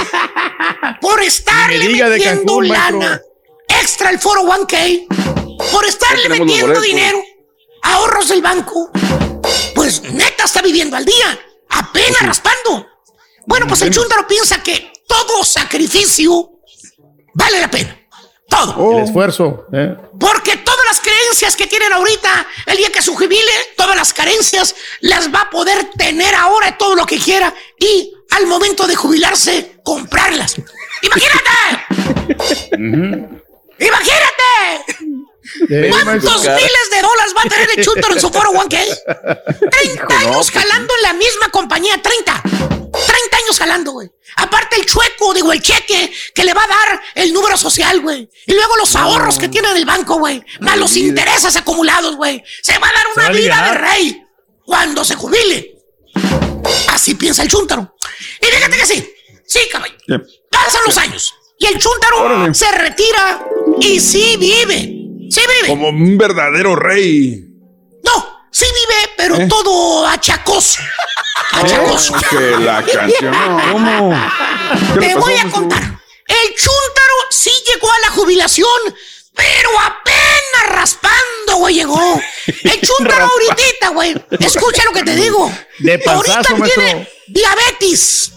por 1.02 1.22
estarle 1.22 1.90
me 1.90 2.00
metiendo 2.06 2.24
Cancún, 2.24 2.68
maestro. 2.68 3.00
lana 3.00 3.22
extra 3.68 4.10
el 4.10 4.20
foro 4.20 4.44
1K, 4.44 5.08
por 5.72 5.86
estarle 5.86 6.30
metiendo 6.30 6.80
dinero, 6.82 7.24
ahorros 7.82 8.30
del 8.30 8.42
banco, 8.42 8.92
pues 9.74 10.02
neta 10.02 10.46
está 10.46 10.62
viviendo 10.62 10.96
al 10.96 11.06
día, 11.06 11.40
apenas 11.70 12.22
raspando. 12.22 12.88
Bueno, 13.46 13.68
pues 13.68 13.82
el 13.84 13.92
chúntaro 13.92 14.28
piensa 14.28 14.62
que 14.64 14.92
todo 15.08 15.44
sacrificio 15.44 16.52
vale 17.34 17.60
la 17.60 17.70
pena. 17.70 18.05
Todo. 18.48 18.98
El 18.98 19.04
esfuerzo. 19.04 19.66
¿eh? 19.74 19.96
Porque 20.20 20.58
todas 20.58 20.86
las 20.88 21.02
creencias 21.02 21.56
que 21.56 21.68
tienen 21.68 21.92
ahorita, 21.92 22.48
el 22.68 22.78
día 22.78 22.92
que 22.92 23.02
se 23.02 23.12
jubile, 23.12 23.52
todas 23.76 23.96
las 23.96 24.14
carencias 24.14 24.76
las 25.02 25.34
va 25.34 25.42
a 25.42 25.50
poder 25.50 25.90
tener 25.98 26.34
ahora 26.36 26.78
todo 26.78 26.96
lo 26.96 27.06
que 27.06 27.18
quiera 27.18 27.54
y 27.80 28.14
al 28.32 28.48
momento 28.48 28.88
de 28.88 28.96
jubilarse, 28.96 29.80
comprarlas. 29.84 30.56
¡Imagínate! 31.02 31.86
¡Imagínate! 33.80 34.86
¿Cuántos 35.90 36.42
miles 36.44 36.90
de 36.92 37.02
dólares 37.02 37.34
va 37.36 37.42
a 37.46 37.50
tener 37.50 37.70
el 37.78 37.84
chúntaro 37.86 38.14
en 38.14 38.22
su 38.22 38.30
foro 38.30 38.52
1K? 38.54 39.70
30 39.72 40.18
años 40.20 40.52
jalando 40.52 40.94
en 40.98 41.02
la 41.04 41.14
misma 41.14 41.50
compañía, 41.50 42.02
30. 42.02 42.42
30 42.44 43.38
años 43.38 43.60
jalando, 43.60 43.92
güey. 43.92 44.10
Aparte 44.38 44.76
el 44.78 44.86
chueco, 44.86 45.34
digo, 45.34 45.52
el 45.52 45.62
cheque 45.62 46.14
que 46.34 46.44
le 46.44 46.54
va 46.54 46.64
a 46.64 46.68
dar 46.68 47.02
el 47.16 47.34
número 47.34 47.58
social, 47.58 48.02
güey. 48.02 48.30
Y 48.46 48.54
luego 48.54 48.78
los 48.78 48.96
ahorros 48.96 49.38
que 49.38 49.50
tiene 49.50 49.70
en 49.72 49.78
el 49.78 49.86
banco, 49.86 50.18
güey. 50.18 50.44
Más 50.62 50.78
los 50.78 50.96
intereses 50.96 51.56
acumulados, 51.56 52.16
güey. 52.16 52.44
Se 52.62 52.78
va 52.80 52.88
a 52.90 52.94
dar 52.94 53.06
una 53.16 53.30
vida 53.30 53.70
de 53.72 53.78
rey 53.78 54.24
cuando 54.66 55.04
se 55.04 55.16
jubile. 55.16 55.74
Así 56.90 57.16
piensa 57.16 57.44
el 57.44 57.50
chúntaro. 57.50 57.96
Y 58.42 58.46
fíjate 58.46 58.78
que 58.78 58.86
sí. 58.86 59.14
Sí, 59.46 59.60
caballo. 59.72 59.96
Pasan 60.50 60.82
los 60.86 60.98
años. 60.98 61.34
Y 61.58 61.68
el 61.68 61.78
chúntaro 61.80 62.54
se 62.54 62.72
retira 62.72 63.46
y 63.80 64.00
sí 64.00 64.36
vive. 64.38 64.95
Sí 65.30 65.42
vive. 65.42 65.68
Como 65.68 65.90
un 65.90 66.18
verdadero 66.18 66.76
rey. 66.76 67.46
No, 68.04 68.48
sí 68.52 68.66
vive, 68.66 69.14
pero 69.18 69.36
¿Eh? 69.38 69.48
todo 69.48 70.08
achacoso. 70.08 70.82
Achacoso. 71.52 72.16
Es 72.18 72.28
que 72.28 72.40
la 72.60 72.84
canción. 72.84 73.32
no. 73.32 73.62
¿Cómo? 73.72 74.16
¿Qué 74.96 75.00
le 75.00 75.08
Te 75.08 75.16
voy 75.16 75.34
a 75.36 75.50
contar. 75.50 75.82
El 76.28 76.48
chúntaro 76.56 77.14
sí 77.30 77.52
llegó 77.68 77.92
a 77.92 78.00
la 78.00 78.10
jubilación, 78.10 78.68
pero 79.34 79.70
apenas 79.80 80.76
raspando, 80.76 81.58
güey, 81.58 81.76
llegó. 81.76 82.22
El 82.48 82.82
chúntaro 82.82 83.26
ahorita, 83.32 83.90
güey. 83.90 84.16
Escucha 84.40 84.84
lo 84.86 84.92
que 84.92 85.04
te 85.04 85.16
digo. 85.16 85.52
De 85.80 86.00
panzazo, 86.00 86.32
ahorita 86.38 86.56
maestro. 86.58 86.84
tiene 86.84 87.10
diabetes. 87.28 88.32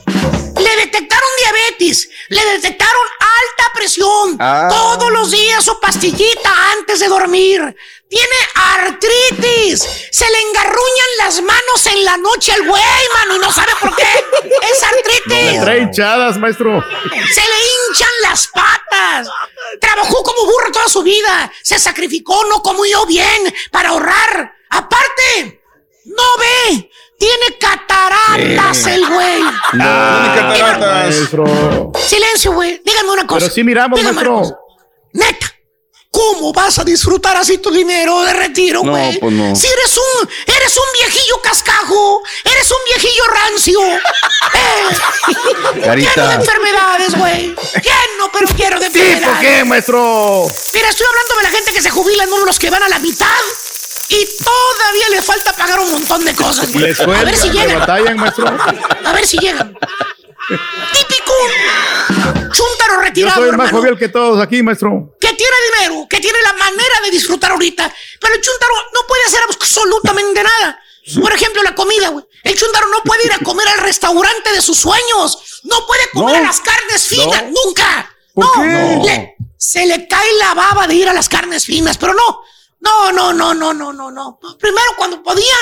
Le 0.58 0.76
detectaron 0.76 1.28
diabetes, 1.38 2.08
le 2.28 2.44
detectaron 2.44 3.06
alta 3.18 3.72
presión. 3.74 4.36
Ah. 4.38 4.68
Todos 4.70 5.10
los 5.10 5.30
días 5.30 5.64
su 5.64 5.78
pastillita 5.80 6.72
antes 6.72 7.00
de 7.00 7.08
dormir. 7.08 7.76
Tiene 8.08 8.36
artritis. 8.54 9.86
Se 10.10 10.30
le 10.30 10.40
engarruñan 10.40 11.08
las 11.18 11.42
manos 11.42 11.86
en 11.86 12.04
la 12.04 12.16
noche 12.16 12.52
al 12.52 12.66
güey, 12.66 12.82
mano, 13.14 13.36
y 13.36 13.38
no 13.38 13.52
sabe 13.52 13.72
por 13.80 13.94
qué. 13.94 14.24
Es 14.62 14.82
artritis. 14.82 15.60
Trae 15.60 15.80
hinchadas, 15.80 16.38
maestro. 16.38 16.82
Se 17.12 17.40
le 17.40 17.56
hinchan 17.90 18.08
las 18.22 18.46
patas. 18.48 19.28
Trabajó 19.80 20.22
como 20.22 20.46
burro 20.46 20.72
toda 20.72 20.88
su 20.88 21.02
vida. 21.02 21.52
Se 21.62 21.78
sacrificó, 21.78 22.44
no 22.46 22.62
comió 22.62 23.04
bien 23.04 23.54
para 23.70 23.90
ahorrar. 23.90 24.54
Aparte, 24.70 25.62
no 26.04 26.24
ve. 26.38 26.90
Tiene 27.18 27.58
cataratas 27.58 28.86
el 28.86 29.06
güey. 29.08 29.42
No, 29.72 29.84
maestro. 30.78 31.92
Silencio, 32.06 32.52
güey. 32.52 32.80
Dígame 32.84 33.10
una 33.10 33.26
cosa. 33.26 33.40
Pero 33.40 33.54
sí 33.54 33.64
miramos, 33.64 34.00
maestro. 34.02 34.42
Neta. 35.12 35.54
¿Cómo 36.10 36.52
vas 36.54 36.78
a 36.78 36.84
disfrutar 36.84 37.36
así 37.36 37.58
tu 37.58 37.70
dinero 37.70 38.22
de 38.22 38.32
retiro, 38.32 38.82
No, 38.82 38.92
güey? 38.92 39.18
pues 39.20 39.32
no. 39.32 39.54
Si 39.54 39.66
eres 39.66 39.96
un, 39.96 40.28
eres 40.46 40.76
un 40.76 40.84
viejillo 40.94 41.40
cascajo, 41.42 42.22
eres 42.44 42.70
un 42.70 42.78
viejillo 42.88 43.24
rancio. 43.26 43.80
Eh. 44.54 45.96
Lleno 45.96 46.28
de 46.28 46.34
enfermedades, 46.34 47.14
güey. 47.16 47.48
Lleno, 47.48 48.32
pero 48.32 48.46
lleno 48.56 48.80
de 48.80 48.90
Sí, 48.90 48.98
enfermedades. 49.00 49.28
¿por 49.28 49.40
qué, 49.40 49.64
maestro? 49.64 50.46
Mira, 50.74 50.88
estoy 50.88 51.06
hablando 51.06 51.36
de 51.36 51.42
la 51.42 51.50
gente 51.50 51.72
que 51.72 51.82
se 51.82 51.90
jubila, 51.90 52.26
no 52.26 52.38
de 52.40 52.46
los 52.46 52.58
que 52.58 52.70
van 52.70 52.82
a 52.82 52.88
la 52.88 52.98
mitad. 52.98 53.26
Y 54.10 54.26
todavía 54.42 55.08
le 55.10 55.22
falta 55.22 55.52
pagar 55.52 55.80
un 55.80 55.92
montón 55.92 56.24
de 56.24 56.34
cosas. 56.34 56.72
güey. 56.72 56.94
A 56.98 57.24
ver 57.24 57.36
si 57.36 57.50
llegan. 57.50 57.78
batallan, 57.80 58.16
maestro. 58.16 58.46
A 59.04 59.12
ver 59.12 59.26
si 59.26 59.38
llegan. 59.38 59.76
Típico 60.92 61.32
chúntaro 62.52 62.94
Yo 62.94 63.00
retirado, 63.02 63.34
soy 63.40 63.50
el 63.50 63.56
más 63.56 63.66
hermano, 63.66 63.78
jovial 63.78 63.98
que 63.98 64.08
todos 64.08 64.40
aquí, 64.40 64.62
maestro. 64.62 65.14
que 65.20 65.32
tiene 65.34 65.52
dinero, 65.72 66.06
que 66.08 66.20
tiene 66.20 66.38
la 66.42 66.54
manera 66.54 67.00
de 67.04 67.10
disfrutar 67.10 67.52
ahorita. 67.52 67.92
Pero 68.20 68.34
el 68.34 68.40
chúntaro 68.40 68.72
no 68.94 69.00
puede 69.06 69.24
hacer 69.24 69.40
absolutamente 69.50 70.42
nada. 70.42 70.80
Por 71.20 71.32
ejemplo, 71.32 71.62
la 71.62 71.74
comida, 71.74 72.08
güey. 72.08 72.24
El 72.44 72.54
chúntaro 72.54 72.88
no 72.88 73.02
puede 73.02 73.26
ir 73.26 73.32
a 73.32 73.38
comer 73.38 73.68
al 73.68 73.78
restaurante 73.80 74.52
de 74.52 74.60
sus 74.62 74.78
sueños. 74.78 75.60
No 75.64 75.86
puede 75.86 76.08
comer 76.12 76.36
No. 76.36 76.40
a 76.44 76.46
las 76.46 76.60
carnes 76.60 77.06
finas, 77.06 77.42
No. 77.44 77.50
nunca. 77.64 78.14
¿Por 78.34 78.44
no, 78.66 79.02
qué? 79.04 79.10
le- 79.10 79.36
se 79.58 79.84
le 79.86 80.06
cae 80.08 80.32
la 80.34 80.54
baba 80.54 80.86
de 80.86 80.94
ir 80.94 81.08
a 81.08 81.12
las 81.12 81.28
carnes 81.28 81.64
finas, 81.66 81.98
pero 81.98 82.14
no. 82.14 82.40
No, 82.80 83.12
no, 83.12 83.32
no, 83.32 83.54
no, 83.54 83.74
no, 83.74 83.92
no, 83.92 84.10
no. 84.10 84.38
Primero, 84.58 84.92
cuando 84.96 85.22
podía, 85.22 85.54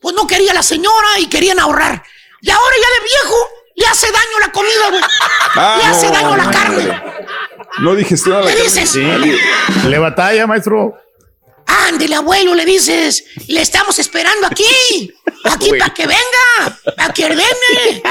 pues 0.00 0.14
no 0.14 0.26
quería 0.26 0.52
la 0.52 0.62
señora 0.62 1.18
y 1.18 1.26
querían 1.28 1.58
ahorrar. 1.60 2.02
Y 2.40 2.50
ahora 2.50 2.76
ya 2.82 3.00
de 3.00 3.06
viejo, 3.08 3.36
le 3.76 3.86
hace 3.86 4.06
daño 4.10 4.38
la 4.40 4.52
comida, 4.52 4.88
güey. 4.90 5.02
Ah, 5.54 5.78
le 5.80 5.88
hace 5.88 6.06
no, 6.06 6.12
daño 6.12 6.36
la 6.36 6.50
carne. 6.50 7.02
No 7.78 7.94
digestiona 7.94 8.40
la 8.40 8.46
¿Qué 8.46 8.52
carne. 8.54 8.64
dices? 8.64 8.90
Sí. 8.90 9.88
Le 9.88 9.98
batalla, 9.98 10.46
maestro. 10.46 10.94
Ándele, 11.66 12.14
abuelo, 12.16 12.54
le 12.54 12.64
dices. 12.64 13.24
Le 13.48 13.60
estamos 13.60 13.98
esperando 13.98 14.46
aquí. 14.46 15.12
Aquí 15.44 15.70
para 15.78 15.92
que 15.92 16.06
venga. 16.06 16.78
Para 16.96 17.12
que 17.12 17.24
ordene. 17.24 18.02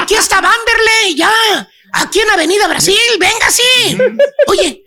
Aquí 0.00 0.14
está 0.14 0.40
Vanderlei, 0.40 1.14
ya. 1.16 1.32
Aquí 1.94 2.20
en 2.20 2.30
Avenida 2.30 2.68
Brasil. 2.68 2.98
Venga, 3.18 3.50
sí. 3.50 3.98
Oye, 4.46 4.84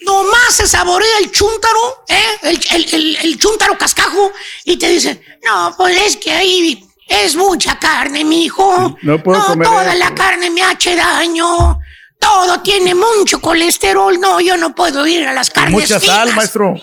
nomás 0.00 0.54
se 0.54 0.66
saborea 0.66 1.18
el 1.18 1.30
chúntaro, 1.30 2.04
¿eh? 2.08 2.38
El, 2.42 2.60
el, 2.72 2.94
el, 2.94 3.16
el 3.16 3.38
chúntaro 3.38 3.76
cascajo. 3.78 4.32
Y 4.64 4.76
te 4.76 4.88
dicen, 4.88 5.22
no, 5.44 5.74
pues 5.76 5.96
es 6.06 6.16
que 6.16 6.32
ahí 6.32 6.86
es 7.06 7.34
mucha 7.36 7.78
carne, 7.78 8.24
mijo. 8.24 8.96
No 9.02 9.22
puedo 9.22 9.44
comer 9.44 9.66
toda 9.66 9.88
eso. 9.94 9.98
la 9.98 10.14
carne 10.14 10.50
me 10.50 10.62
hace 10.62 10.94
daño. 10.96 11.78
Todo 12.18 12.60
tiene 12.60 12.94
mucho 12.94 13.40
colesterol. 13.40 14.20
No, 14.20 14.40
yo 14.40 14.56
no 14.56 14.74
puedo 14.74 15.06
ir 15.06 15.26
a 15.26 15.32
las 15.32 15.50
carnes 15.50 15.72
Mucha 15.72 15.98
sal, 15.98 16.32
maestro. 16.34 16.74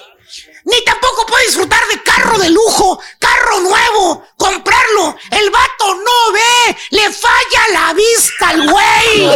Ni 0.67 0.83
tampoco 0.83 1.25
puede 1.25 1.45
disfrutar 1.45 1.81
de 1.87 2.03
carro 2.03 2.37
de 2.37 2.49
lujo, 2.49 2.99
carro 3.19 3.61
nuevo, 3.61 4.27
comprarlo. 4.35 5.15
El 5.31 5.49
vato 5.49 5.95
no 5.95 6.33
ve, 6.33 6.77
le 6.89 7.09
falla 7.09 7.67
la 7.71 7.93
vista 7.93 8.49
al 8.49 8.69
güey. 8.69 9.27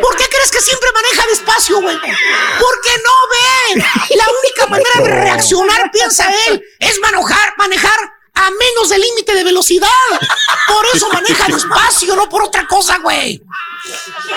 ¿Por 0.00 0.16
qué 0.16 0.28
crees 0.28 0.52
que 0.52 0.60
siempre 0.60 0.88
maneja 0.92 1.26
despacio, 1.26 1.80
güey? 1.80 1.98
Porque 1.98 2.90
no 3.04 3.74
ve. 3.74 3.84
La 4.14 4.24
única 4.40 4.66
manera 4.68 5.00
de 5.00 5.24
reaccionar, 5.24 5.90
piensa 5.90 6.32
él, 6.46 6.62
es 6.78 7.00
manejar, 7.00 7.54
manejar 7.56 7.98
a 8.34 8.50
menos 8.52 8.88
del 8.88 9.00
límite 9.00 9.34
de 9.34 9.42
velocidad. 9.42 9.88
Por 10.68 10.86
eso 10.94 11.08
maneja 11.08 11.48
despacio, 11.48 12.14
no 12.14 12.28
por 12.28 12.44
otra 12.44 12.68
cosa, 12.68 12.98
güey. 12.98 13.42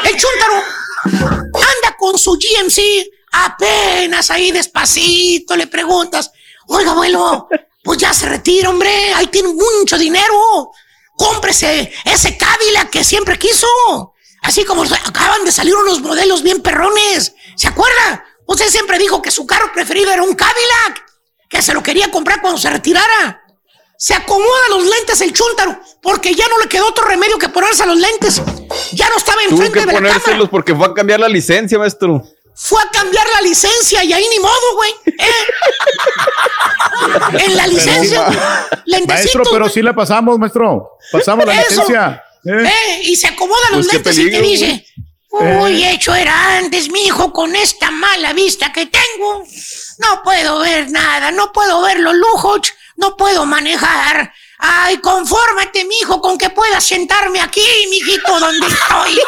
El 0.05 0.17
chúntaro 0.17 0.63
anda 1.03 1.95
con 1.99 2.17
su 2.17 2.31
GMC 2.31 3.14
apenas 3.43 4.31
ahí 4.31 4.51
despacito, 4.51 5.55
le 5.55 5.67
preguntas, 5.67 6.31
oiga, 6.67 6.91
abuelo, 6.91 7.47
pues 7.83 7.97
ya 7.97 8.13
se 8.13 8.27
retira, 8.27 8.69
hombre, 8.69 9.13
ahí 9.13 9.27
tiene 9.27 9.49
mucho 9.49 9.97
dinero. 9.97 10.71
Cómprese 11.17 11.93
ese 12.03 12.37
Cadillac 12.37 12.89
que 12.89 13.03
siempre 13.03 13.37
quiso. 13.39 13.67
Así 14.41 14.63
como 14.63 14.83
acaban 14.83 15.43
de 15.43 15.51
salir 15.51 15.75
unos 15.75 16.01
modelos 16.01 16.43
bien 16.43 16.61
perrones. 16.61 17.33
¿Se 17.55 17.67
acuerda? 17.67 18.23
Usted 18.47 18.67
siempre 18.67 18.99
dijo 18.99 19.21
que 19.21 19.31
su 19.31 19.47
carro 19.47 19.71
preferido 19.73 20.11
era 20.11 20.21
un 20.21 20.35
Cadillac, 20.35 21.03
que 21.49 21.61
se 21.61 21.73
lo 21.73 21.81
quería 21.81 22.11
comprar 22.11 22.41
cuando 22.41 22.59
se 22.59 22.69
retirara. 22.69 23.41
Se 23.97 24.13
acomoda 24.13 24.69
los 24.69 24.83
lentes 24.85 25.21
el 25.21 25.31
chúntaro, 25.31 25.79
porque 26.01 26.35
ya 26.35 26.47
no 26.49 26.59
le 26.59 26.67
quedó 26.67 26.87
otro 26.87 27.05
remedio 27.05 27.39
que 27.39 27.47
ponerse 27.49 27.85
los 27.85 27.97
lentes. 27.97 28.41
Ya 28.91 29.07
no 29.09 29.15
estaba 29.15 29.41
Tuvo 29.47 29.63
enfrente 29.63 29.79
que 29.79 29.85
de 29.85 29.85
la 29.85 29.93
cámara. 29.93 30.13
ponérselos 30.19 30.49
porque 30.49 30.75
fue 30.75 30.87
a 30.87 30.93
cambiar 30.93 31.21
la 31.21 31.29
licencia, 31.29 31.79
maestro. 31.79 32.21
Fue 32.57 32.81
a 32.81 32.89
cambiar 32.89 33.25
la 33.33 33.41
licencia 33.41 34.03
y 34.03 34.13
ahí 34.13 34.25
ni 34.31 34.39
modo, 34.39 34.75
güey. 34.75 34.91
¿eh? 35.19 35.45
en 37.45 37.57
la 37.57 37.67
licencia, 37.67 38.27
lentecitos. 38.85 39.07
Maestro, 39.07 39.43
pero 39.51 39.69
sí 39.69 39.81
la 39.81 39.93
pasamos, 39.93 40.39
maestro. 40.39 40.97
Pasamos 41.11 41.45
la 41.45 41.53
Eso. 41.53 41.69
licencia. 41.69 42.23
¿eh? 42.45 42.63
Eh, 42.65 43.01
y 43.03 43.15
se 43.15 43.27
acomoda 43.27 43.71
los 43.71 43.87
Pues 43.87 43.93
lentes 43.93 44.17
y 44.17 44.31
te 44.31 44.41
dice, 44.41 44.85
uy, 45.31 45.83
hecho 45.83 46.15
era 46.15 46.57
antes, 46.57 46.89
mi 46.89 47.01
hijo, 47.07 47.33
con 47.33 47.55
esta 47.55 47.91
mala 47.91 48.31
vista 48.33 48.71
que 48.71 48.85
tengo. 48.85 49.43
No 49.99 50.23
puedo 50.23 50.59
ver 50.59 50.89
nada, 50.91 51.31
no 51.31 51.51
puedo 51.51 51.81
ver 51.81 51.99
los 51.99 52.15
lujos, 52.15 52.73
no 52.95 53.17
puedo 53.17 53.45
manejar. 53.45 54.33
Ay, 54.57 54.97
confórmate, 54.99 55.83
mi 55.85 55.97
hijo, 55.97 56.21
con 56.21 56.37
que 56.37 56.49
pueda 56.49 56.79
sentarme 56.79 57.41
aquí, 57.41 57.65
mijito, 57.89 58.39
donde 58.39 58.65
estoy. 58.67 59.19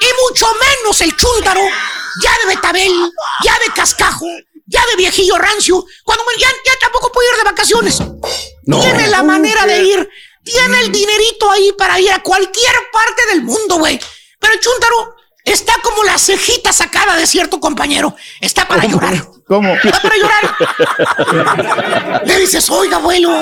y 0.00 0.06
mucho 0.22 0.46
menos 0.60 1.00
el 1.00 1.16
chúntaro, 1.16 1.60
ya 2.22 2.30
de 2.42 2.54
betabel, 2.54 2.92
ya 3.42 3.58
de 3.58 3.72
cascajo, 3.74 4.26
ya 4.66 4.84
de 4.90 4.96
viejillo 4.96 5.36
rancio, 5.38 5.84
cuando 6.04 6.24
ya, 6.38 6.48
ya 6.64 6.78
tampoco 6.80 7.10
puede 7.10 7.30
ir 7.30 7.36
de 7.36 7.44
vacaciones. 7.44 7.98
Tiene 8.64 9.08
la 9.08 9.22
manera 9.22 9.66
de 9.66 9.82
ir, 9.82 10.08
tiene 10.44 10.80
el 10.80 10.92
dinerito 10.92 11.50
ahí 11.50 11.72
para 11.72 11.98
ir 11.98 12.12
a 12.12 12.22
cualquier 12.22 12.74
parte 12.92 13.26
del 13.26 13.42
mundo, 13.42 13.76
güey. 13.76 14.00
Pero 14.38 14.54
el 14.54 14.60
chúntaro 14.60 15.13
está 15.44 15.74
como 15.82 16.02
la 16.04 16.18
cejita 16.18 16.72
sacada 16.72 17.16
de 17.16 17.26
cierto 17.26 17.60
compañero. 17.60 18.14
Está 18.40 18.66
para 18.66 18.84
llorar. 18.86 19.22
¿Cómo? 19.46 19.74
Está 19.74 20.00
para 20.00 20.16
llorar. 20.16 22.22
Le 22.26 22.38
dices, 22.38 22.68
oiga, 22.70 22.96
abuelo, 22.96 23.38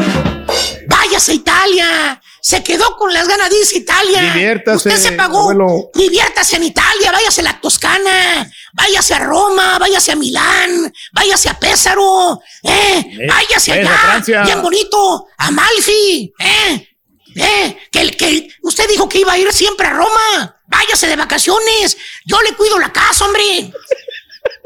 váyase 0.89 1.33
a 1.33 1.35
Italia. 1.35 2.23
Se 2.41 2.63
quedó 2.65 2.97
con 2.97 3.13
las 3.13 3.29
ganas 3.29 3.51
de 3.51 3.59
irse 3.59 3.77
a 3.77 3.79
Italia. 3.79 4.23
Diviértase, 4.35 4.89
Usted 4.89 5.01
se 5.01 5.13
pagó. 5.13 5.43
abuelo. 5.43 5.91
Diviértase 5.95 6.57
en 6.57 6.65
Italia, 6.65 7.13
váyase 7.13 7.41
a 7.41 7.45
la 7.45 7.61
Toscana, 7.61 8.51
váyase 8.73 9.15
a 9.15 9.21
Roma, 9.21 9.79
váyase 9.79 10.11
a 10.11 10.17
Milán, 10.17 10.93
váyase 11.13 11.49
a 11.49 11.55
Pésaro, 11.59 12.41
eh, 12.65 13.27
váyase 13.29 13.73
allá, 13.75 13.97
Francia. 13.97 14.43
bien 14.43 14.61
bonito, 14.61 15.27
a 15.39 15.53
Malfi, 15.53 16.33
eh, 16.41 16.89
eh, 17.37 17.79
que, 17.93 18.11
que 18.11 18.49
usted 18.63 18.89
dijo 18.89 19.09
que 19.09 19.21
iba 19.21 19.35
a 19.35 19.39
ir 19.39 19.53
siempre 19.53 19.87
a 19.87 19.91
Roma, 19.93 20.57
váyase 20.73 21.07
de 21.07 21.17
vacaciones, 21.17 21.97
yo 22.25 22.41
le 22.43 22.55
cuido 22.57 22.79
la 22.79 22.93
casa, 22.93 23.27
hombre. 23.27 23.73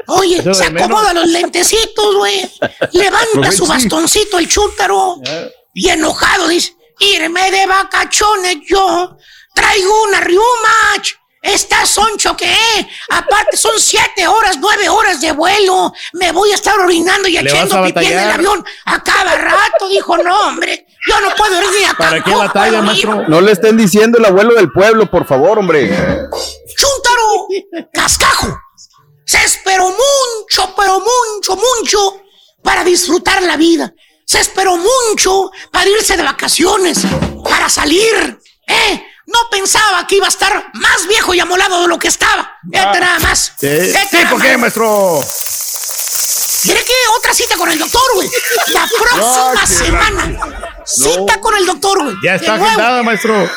Oye, 0.07 0.41
se 0.53 0.65
acomoda 0.65 1.13
los 1.13 1.27
lentecitos, 1.27 2.15
güey. 2.15 2.49
Levanta 2.93 3.51
su 3.51 3.67
bastoncito 3.67 4.39
el 4.39 4.47
chúntaro. 4.47 5.17
Y 5.73 5.89
enojado 5.89 6.47
dice, 6.47 6.75
irme 6.99 7.51
de 7.51 7.67
vacaciones 7.67 8.57
yo. 8.67 9.17
Traigo 9.53 10.03
una 10.03 10.21
riumach. 10.21 11.13
Estás 11.47 11.89
soncho 11.89 12.35
que 12.35 12.53
aparte 13.09 13.55
son 13.55 13.79
siete 13.79 14.27
horas, 14.27 14.57
nueve 14.59 14.89
horas 14.89 15.21
de 15.21 15.31
vuelo. 15.31 15.93
Me 16.13 16.31
voy 16.31 16.51
a 16.51 16.55
estar 16.55 16.77
orinando 16.79 17.27
y 17.27 17.37
echando 17.37 17.83
pipí 17.83 18.05
en 18.05 18.19
el 18.19 18.31
avión 18.31 18.65
a 18.85 19.01
cada 19.01 19.35
rato. 19.35 19.87
Dijo, 19.89 20.17
no, 20.17 20.47
hombre, 20.49 20.85
yo 21.07 21.21
no 21.21 21.33
puedo 21.35 21.61
ir 21.61 21.79
ni 21.79 21.85
a 21.85 21.93
¿Para 21.93 22.21
qué 22.23 22.35
batalla, 22.35 22.69
puedo 22.69 22.79
ir". 22.79 22.85
maestro? 22.85 23.27
No 23.29 23.41
le 23.41 23.53
estén 23.53 23.77
diciendo 23.77 24.17
el 24.17 24.25
abuelo 24.25 24.55
del 24.55 24.71
pueblo, 24.71 25.09
por 25.09 25.25
favor, 25.25 25.57
hombre. 25.59 25.87
Chúntaro, 26.75 27.47
cascajo. 27.93 28.59
Se 29.25 29.37
esperó 29.43 29.85
mucho, 29.89 30.73
pero 30.77 30.99
mucho, 30.99 31.55
mucho 31.55 32.21
para 32.61 32.83
disfrutar 32.83 33.41
la 33.43 33.55
vida. 33.57 33.93
Se 34.25 34.41
esperó 34.41 34.75
mucho 34.75 35.49
para 35.71 35.89
irse 35.89 36.17
de 36.17 36.23
vacaciones, 36.23 36.99
para 37.49 37.69
salir. 37.69 38.37
¿eh? 38.67 39.03
No 39.27 39.39
pensaba 39.51 40.07
que 40.07 40.15
iba 40.15 40.25
a 40.25 40.29
estar 40.29 40.71
más 40.73 41.07
viejo 41.07 41.33
y 41.33 41.39
amolado 41.39 41.81
de 41.81 41.87
lo 41.89 41.99
que 41.99 42.07
estaba. 42.07 42.57
Fíjate 42.71 42.99
nada 42.99 43.19
más. 43.19 43.53
Sí, 43.59 43.67
nada 43.93 44.29
¿por 44.31 44.41
qué, 44.41 44.51
más. 44.53 44.61
maestro? 44.61 45.19
¿Quiere 46.63 46.83
que 46.83 46.93
otra 47.17 47.33
cita 47.33 47.55
con 47.55 47.69
el 47.71 47.77
doctor, 47.77 48.01
güey? 48.15 48.29
La 48.73 48.87
próxima 48.99 49.53
No, 49.53 49.59
que 49.59 49.67
semana. 49.67 50.39
Cita 50.85 51.39
con 51.41 51.55
el 51.55 51.65
doctor, 51.65 52.03
güey. 52.03 52.15
Ya 52.23 52.35
está 52.35 52.55
agendada, 52.55 53.03
maestro. 53.03 53.49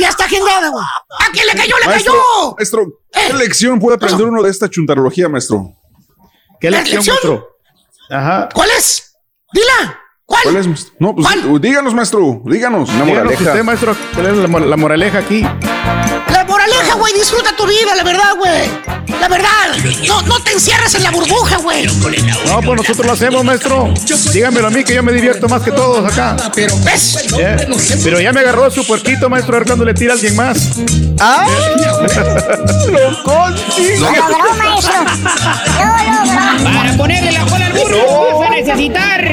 Ya 0.00 0.08
está 0.08 0.24
agendada, 0.24 0.68
güey. 0.68 0.84
¿A 0.84 1.30
quién 1.32 1.46
le 1.46 1.54
cayó? 1.54 1.78
Le 1.78 1.86
Maestro, 1.86 2.12
cayó. 2.12 2.54
maestro, 2.56 2.86
¿qué 3.12 3.32
lección 3.34 3.78
puede 3.78 3.96
aprender 3.96 4.26
uno 4.26 4.42
de 4.42 4.50
esta 4.50 4.68
chuntarología, 4.68 5.28
maestro? 5.28 5.76
¿Qué 6.60 6.70
¿La 6.70 6.78
lección, 6.78 6.96
lección? 7.04 7.14
maestro? 7.16 7.56
Ajá. 8.10 8.48
¿Cuál 8.52 8.70
es? 8.72 9.14
Dila. 9.52 10.00
¿Cuál? 10.28 10.42
¿Cuál 10.42 10.56
es? 10.56 10.66
maestro? 10.66 10.94
No, 10.98 11.14
pues 11.14 11.26
díganos, 11.62 11.94
maestro, 11.94 12.42
díganos. 12.44 12.90
Una 12.90 13.04
Díganos 13.04 13.24
moraleja. 13.24 13.50
usted, 13.50 13.64
maestro, 13.64 13.96
¿cuál 14.14 14.26
es 14.26 14.36
la 14.50 14.76
moraleja 14.76 15.18
aquí? 15.20 15.40
La 15.40 16.44
moraleja, 16.46 16.94
güey, 16.96 17.14
disfruta 17.14 17.56
tu 17.56 17.66
vida, 17.66 17.96
la 17.96 18.04
verdad, 18.04 18.34
güey. 18.36 18.68
La 19.20 19.28
verdad. 19.28 19.48
No, 20.06 20.22
no 20.22 20.38
te 20.40 20.52
encierres 20.52 20.94
en 20.94 21.02
la 21.02 21.10
burbuja, 21.10 21.56
güey. 21.58 21.86
No, 21.86 22.60
pues 22.60 22.76
nosotros 22.76 23.06
lo 23.06 23.12
hacemos, 23.12 23.42
maestro. 23.44 23.92
Dígamelo 24.32 24.66
a 24.68 24.70
mí 24.70 24.84
que 24.84 24.94
yo 24.94 25.02
me 25.02 25.12
divierto 25.12 25.48
más 25.48 25.62
que 25.62 25.70
todos 25.72 26.10
acá. 26.12 26.36
¿Ves? 26.84 27.26
Eh, 27.38 27.66
Pero 28.04 28.20
ya 28.20 28.32
me 28.32 28.40
agarró 28.40 28.70
su 28.70 28.86
puerquito, 28.86 29.28
maestro, 29.30 29.56
a 29.56 29.58
ver 29.60 29.66
cuando 29.66 29.84
le 29.84 29.94
tira 29.94 30.12
a 30.12 30.14
alguien 30.16 30.36
más. 30.36 30.58
¡Ah! 31.20 31.46
¡Lo 32.86 32.92
Lo 32.92 33.10
logró, 33.10 34.54
maestro. 34.58 34.92
Lo 34.94 35.86
logró. 35.86 36.74
Para 36.74 36.96
ponerle 36.96 37.32
la 37.32 37.44
cola 37.46 37.66
al 37.66 37.72
burro 37.72 38.38
vas 38.40 38.48
a 38.50 38.54
necesitar 38.54 39.24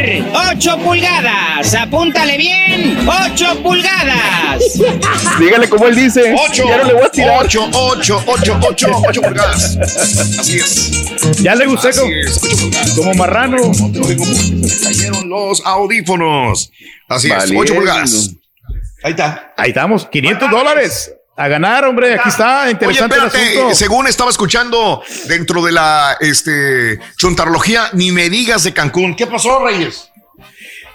8 0.54 0.78
pulgadas. 0.80 1.74
Apúntale 1.76 2.38
bien. 2.38 3.08
8 3.32 3.60
pulgadas. 3.64 4.62
Dígale 5.40 5.68
como 5.70 5.88
él 5.88 5.96
dice. 5.96 6.36
Ocho, 6.48 6.64
Ya 6.68 6.78
no 6.78 6.84
le 6.86 6.94
voy 6.94 7.04
a 7.04 7.10
tirar. 7.10 7.44
ocho, 7.44 7.68
ocho, 7.74 8.22
ocho, 8.26 8.58
ocho, 8.70 8.88
ocho 9.08 9.22
pulgadas. 9.22 9.65
Así 10.40 10.58
es. 10.58 11.42
Ya 11.42 11.56
le 11.56 11.66
gusté 11.66 11.90
como, 12.96 13.14
marrano. 13.16 13.74
Se 13.74 14.84
cayeron 14.84 15.30
los 15.30 15.66
audífonos. 15.66 16.72
Así 17.08 17.28
es, 17.30 17.36
Valiendo. 17.36 17.62
ocho 17.62 17.76
pulgadas. 17.76 18.32
Ahí 19.04 19.12
está. 19.12 19.54
Ahí 19.58 19.70
estamos, 19.70 20.06
500 20.08 20.50
dólares. 20.50 21.12
A 21.38 21.50
ganar, 21.50 21.84
hombre, 21.84 22.14
aquí 22.14 22.30
está, 22.30 22.64
Oye, 22.64 22.72
interesante 22.72 23.16
el 23.18 23.26
espérate, 23.26 23.58
asunto. 23.58 23.76
según 23.76 24.08
estaba 24.08 24.30
escuchando 24.30 25.04
dentro 25.28 25.62
de 25.66 25.74
la 25.74 26.16
este, 26.22 26.98
chuntarología, 27.18 27.90
ni 27.92 28.12
me 28.14 28.30
digas 28.30 28.64
de 28.64 28.74
Cancún. 28.74 29.16
¿Qué 29.18 29.28
pasó, 29.28 29.66
Reyes? 29.66 30.10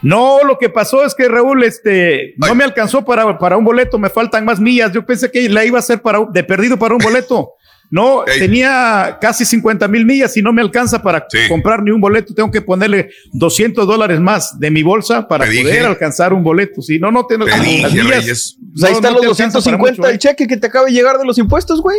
No, 0.01 0.39
lo 0.45 0.57
que 0.59 0.71
pasó 0.71 1.05
es 1.05 1.15
que 1.15 1.29
Raúl, 1.29 1.63
este, 1.63 2.33
no 2.39 2.55
me 2.55 2.65
alcanzó 2.65 3.05
para, 3.05 3.37
para 3.39 3.59
un 3.59 3.65
boleto, 3.67 3.99
me 3.99 4.09
faltan 4.09 4.47
más 4.47 4.61
millas. 4.61 4.93
Yo 4.93 5.05
pensé 5.05 5.31
que 5.31 5.47
la 5.51 5.63
iba 5.67 5.77
a 5.79 5.81
hacer 5.81 6.01
para, 6.01 6.21
de 6.33 6.43
perdido 6.43 6.79
para 6.79 6.95
un 6.95 7.01
boleto. 7.01 7.53
No, 7.93 8.23
tenía 8.25 9.19
casi 9.21 9.45
50 9.45 9.89
mil 9.89 10.07
millas 10.07 10.37
y 10.37 10.43
no 10.43 10.53
me 10.53 10.63
alcanza 10.63 11.03
para 11.03 11.27
comprar 11.49 11.83
ni 11.83 11.91
un 11.91 12.01
boleto. 12.01 12.33
Tengo 12.35 12.51
que 12.51 12.63
ponerle 12.63 13.11
200 13.33 13.85
dólares 13.87 14.21
más 14.21 14.59
de 14.61 14.71
mi 14.71 14.83
bolsa 14.85 15.27
para 15.27 15.45
Te 15.45 15.51
poder 15.51 15.65
dije. 15.75 15.81
alcanzar 15.87 16.33
un 16.33 16.45
boleto. 16.45 16.83
Si 16.83 17.01
no, 17.01 17.11
no 17.11 17.27
tengo 17.27 17.47
Te 17.47 17.51
las 17.51 17.61
dije, 17.63 17.89
millas. 17.91 18.57
Pues 18.73 18.85
ahí 18.85 18.93
no- 18.93 18.97
están 18.99 19.13
no 19.15 19.19
los 19.23 19.37
te 19.37 19.43
alcanza 19.43 19.59
para 19.59 19.77
250 19.77 19.91
mucho, 20.03 20.09
¿eh? 20.09 20.13
el 20.13 20.19
cheque 20.21 20.47
que 20.47 20.57
te 20.57 20.67
acaba 20.69 20.87
de 20.87 20.93
llegar 20.93 21.19
de 21.19 21.25
los 21.25 21.37
impuestos, 21.39 21.81
güey. 21.83 21.99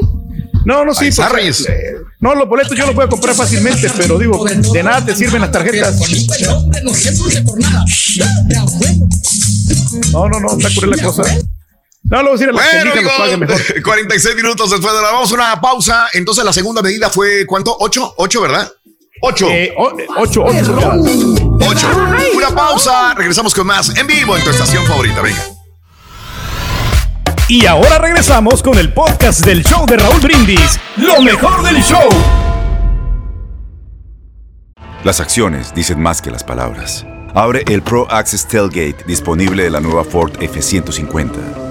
No, 0.64 0.86
no, 0.86 0.94
sí. 0.94 1.10
Pues, 1.14 1.30
Reyes. 1.32 1.68
eh, 1.68 1.96
no, 2.20 2.36
los 2.36 2.48
boletos 2.48 2.78
yo 2.78 2.86
los 2.86 2.96
voy 2.96 3.06
a 3.06 3.08
comprar 3.10 3.36
fácilmente, 3.36 3.90
pero 3.98 4.18
digo, 4.20 4.46
de 4.46 4.84
nada 4.84 5.04
te 5.04 5.14
sirven 5.16 5.42
las 5.42 5.52
tarjetas. 5.52 6.00
No, 10.12 10.28
no, 10.30 10.40
no, 10.40 10.58
está 10.58 10.70
cruel 10.80 10.92
la 10.98 11.04
cosa. 11.04 11.24
No, 12.12 12.22
lo 12.22 12.24
voy 12.24 12.30
a 12.30 12.32
decir 12.34 12.50
a 12.50 12.52
las 12.52 12.66
Bueno, 12.74 12.94
que 12.94 13.02
los 13.02 13.14
paguen 13.14 13.40
mejor. 13.40 13.56
amigos, 13.62 13.74
46 13.84 14.36
minutos 14.36 14.70
después 14.70 14.94
de 14.94 15.02
la 15.02 15.12
vamos 15.12 15.32
a 15.32 15.36
una 15.36 15.62
pausa. 15.62 16.08
Entonces 16.14 16.44
la 16.44 16.52
segunda 16.54 16.82
medida 16.82 17.10
fue 17.10 17.46
¿cuánto? 17.48 17.76
8, 17.80 18.16
8, 18.18 18.42
¿verdad? 18.42 18.72
8. 19.22 19.48
Eh, 19.50 19.74
o- 19.78 20.00
eh, 20.00 20.08
ocho, 20.18 20.44
ocho. 20.44 20.76
8. 21.62 21.88
Una 22.36 22.50
pausa. 22.50 23.14
Regresamos 23.16 23.54
con 23.56 23.66
más 23.68 23.96
en 23.98 24.06
vivo 24.08 24.36
en 24.36 24.44
tu 24.44 24.50
estación 24.50 24.86
favorita. 24.86 25.22
Venga. 25.22 25.42
Y 27.48 27.66
ahora 27.66 27.98
regresamos 27.98 28.62
con 28.64 28.78
el 28.78 28.94
podcast 28.94 29.46
del 29.46 29.64
show 29.64 29.86
de 29.86 29.98
Raúl 29.98 30.20
Brindis. 30.22 30.80
Lo 30.98 31.22
mejor 31.22 31.64
del 31.64 31.82
show. 31.82 32.10
Las 35.04 35.20
acciones 35.20 35.74
dicen 35.74 36.02
más 36.02 36.22
que 36.22 36.30
las 36.32 36.44
palabras. 36.44 37.06
Abre 37.34 37.64
el 37.68 37.82
Pro 37.82 38.06
Access 38.12 38.48
Tailgate 38.48 39.04
disponible 39.08 39.64
de 39.64 39.70
la 39.70 39.80
nueva 39.80 40.04
Ford 40.04 40.32
F-150. 40.42 41.71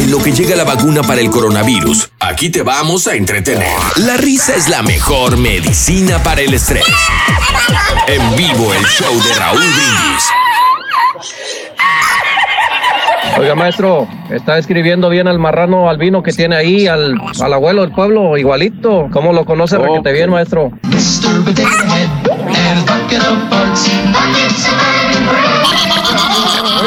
En 0.00 0.10
lo 0.10 0.16
que 0.16 0.32
llega 0.32 0.56
la 0.56 0.64
vacuna 0.64 1.02
para 1.02 1.20
el 1.20 1.28
coronavirus, 1.28 2.10
aquí 2.20 2.48
te 2.48 2.62
vamos 2.62 3.06
a 3.06 3.16
entretener. 3.16 3.68
La 3.96 4.16
risa 4.16 4.56
es 4.56 4.70
la 4.70 4.82
mejor 4.82 5.36
medicina 5.36 6.22
para 6.22 6.40
el 6.40 6.54
estrés. 6.54 6.86
En 8.06 8.34
vivo 8.34 8.72
el 8.72 8.82
show 8.86 9.14
de 9.22 9.34
Raúl 9.34 9.60
Brindis. 9.60 10.30
Oiga, 13.38 13.54
maestro, 13.54 14.08
está 14.30 14.56
escribiendo 14.56 15.10
bien 15.10 15.28
al 15.28 15.38
marrano 15.38 15.90
albino 15.90 16.22
que 16.22 16.32
tiene 16.32 16.56
ahí, 16.56 16.86
al, 16.86 17.20
al 17.38 17.52
abuelo 17.52 17.82
del 17.82 17.92
pueblo, 17.92 18.38
igualito. 18.38 19.06
¿Cómo 19.12 19.34
lo 19.34 19.44
conoce 19.44 19.76
requete 19.76 20.12
bien, 20.12 20.30
maestro? 20.30 20.72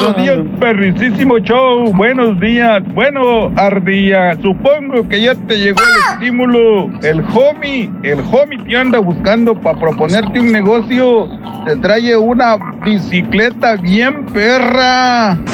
Buenos 0.03 0.21
días, 0.21 0.37
perricísimo 0.59 1.37
show. 1.39 1.89
Buenos 1.93 2.37
días. 2.41 2.83
Bueno, 2.93 3.53
Ardilla, 3.55 4.35
supongo 4.41 5.07
que 5.07 5.21
ya 5.21 5.33
te 5.33 5.57
llegó 5.57 5.79
el 5.79 6.13
estímulo. 6.13 6.89
El 7.01 7.23
homie, 7.33 7.89
el 8.03 8.19
homie 8.19 8.61
que 8.65 8.75
anda 8.75 8.99
buscando 8.99 9.55
para 9.55 9.79
proponerte 9.79 10.41
un 10.41 10.51
negocio, 10.51 11.29
te 11.65 11.77
trae 11.77 12.17
una 12.17 12.57
bicicleta 12.83 13.77
bien 13.77 14.25
perra. 14.25 15.37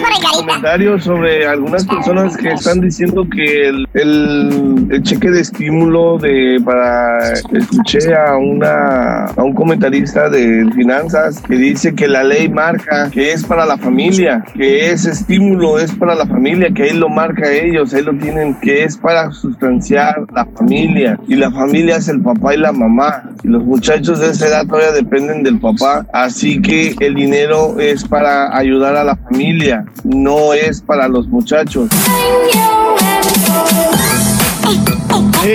para 0.00 0.74
el 0.74 1.00
sobre 1.00 1.46
algunas 1.46 1.86
personas 1.86 2.36
que 2.36 2.48
están 2.52 2.80
diciendo 2.80 3.26
que 3.30 3.68
el, 3.68 3.88
el- 3.94 4.86
el 4.90 5.02
cheque 5.02 5.30
de 5.30 5.40
estímulo 5.40 6.18
de 6.18 6.60
para 6.64 7.32
escuché 7.52 8.14
a 8.14 8.36
una 8.36 9.26
a 9.26 9.42
un 9.42 9.52
comentarista 9.54 10.28
de 10.30 10.68
finanzas 10.74 11.40
que 11.42 11.56
dice 11.56 11.94
que 11.94 12.08
la 12.08 12.24
ley 12.24 12.48
marca 12.48 13.10
que 13.10 13.32
es 13.32 13.44
para 13.44 13.66
la 13.66 13.76
familia, 13.76 14.44
que 14.54 14.90
ese 14.90 15.10
estímulo 15.10 15.78
es 15.78 15.92
para 15.92 16.14
la 16.14 16.26
familia, 16.26 16.70
que 16.74 16.84
ahí 16.84 16.92
lo 16.96 17.08
marca 17.08 17.50
ellos, 17.50 17.92
ahí 17.94 18.02
lo 18.02 18.14
tienen, 18.16 18.54
que 18.60 18.84
es 18.84 18.96
para 18.96 19.30
sustanciar 19.32 20.24
la 20.34 20.46
familia. 20.46 21.18
Y 21.28 21.34
la 21.36 21.50
familia 21.50 21.96
es 21.96 22.08
el 22.08 22.20
papá 22.20 22.54
y 22.54 22.58
la 22.58 22.72
mamá. 22.72 23.30
Y 23.42 23.48
los 23.48 23.64
muchachos 23.64 24.20
de 24.20 24.30
esa 24.30 24.46
edad 24.48 24.66
todavía 24.66 24.92
dependen 24.92 25.42
del 25.42 25.58
papá, 25.60 26.06
así 26.12 26.60
que 26.60 26.94
el 27.00 27.14
dinero 27.14 27.78
es 27.78 28.04
para 28.04 28.56
ayudar 28.56 28.96
a 28.96 29.04
la 29.04 29.16
familia, 29.16 29.84
no 30.04 30.52
es 30.54 30.80
para 30.82 31.08
los 31.08 31.26
muchachos. 31.28 31.88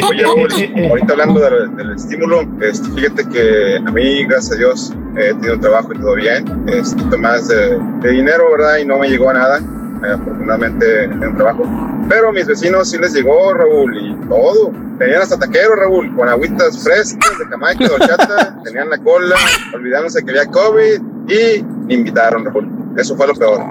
Oye, 0.10 0.24
Raúl, 0.24 0.90
ahorita 0.90 1.14
hablando 1.14 1.40
del, 1.42 1.76
del 1.76 1.92
estímulo, 1.96 2.42
este, 2.62 2.90
fíjate 2.92 3.28
que 3.30 3.78
a 3.78 3.92
mí, 3.92 4.26
gracias 4.26 4.54
a 4.54 4.56
Dios, 4.56 4.94
he 5.18 5.34
tenido 5.36 5.60
trabajo 5.60 5.94
y 5.94 6.00
todo 6.00 6.16
bien, 6.16 6.50
un 6.50 6.66
poquito 6.66 7.18
más 7.18 7.48
de, 7.48 7.78
de 8.02 8.10
dinero, 8.10 8.52
¿verdad? 8.52 8.78
Y 8.78 8.86
no 8.86 8.98
me 8.98 9.10
llegó 9.10 9.30
a 9.30 9.34
nada, 9.34 9.60
eh, 9.60 10.14
afortunadamente 10.14 11.08
tengo 11.08 11.28
un 11.28 11.38
trabajo. 11.38 11.64
Pero 12.10 12.30
a 12.30 12.32
mis 12.32 12.48
vecinos 12.48 12.90
sí 12.90 12.98
les 12.98 13.14
llegó, 13.14 13.54
Raúl, 13.54 13.96
y 13.98 14.16
todo. 14.28 14.72
Tenían 14.98 15.22
hasta 15.22 15.38
taquero, 15.38 15.76
Raúl, 15.76 16.16
con 16.16 16.28
agüitas 16.28 16.84
frescas 16.84 17.38
de 17.40 17.46
Jamaica, 17.46 17.86
de 17.88 17.94
horchata, 17.94 18.58
tenían 18.64 18.90
la 18.90 18.98
cola, 18.98 19.36
olvidándose 19.74 20.24
que 20.24 20.32
había 20.32 20.46
COVID 20.48 21.02
y 21.28 21.66
me 21.86 21.94
invitaron, 21.94 22.46
Raúl. 22.46 22.70
Eso 22.98 23.16
fue 23.16 23.28
lo 23.28 23.34
peor. 23.34 23.62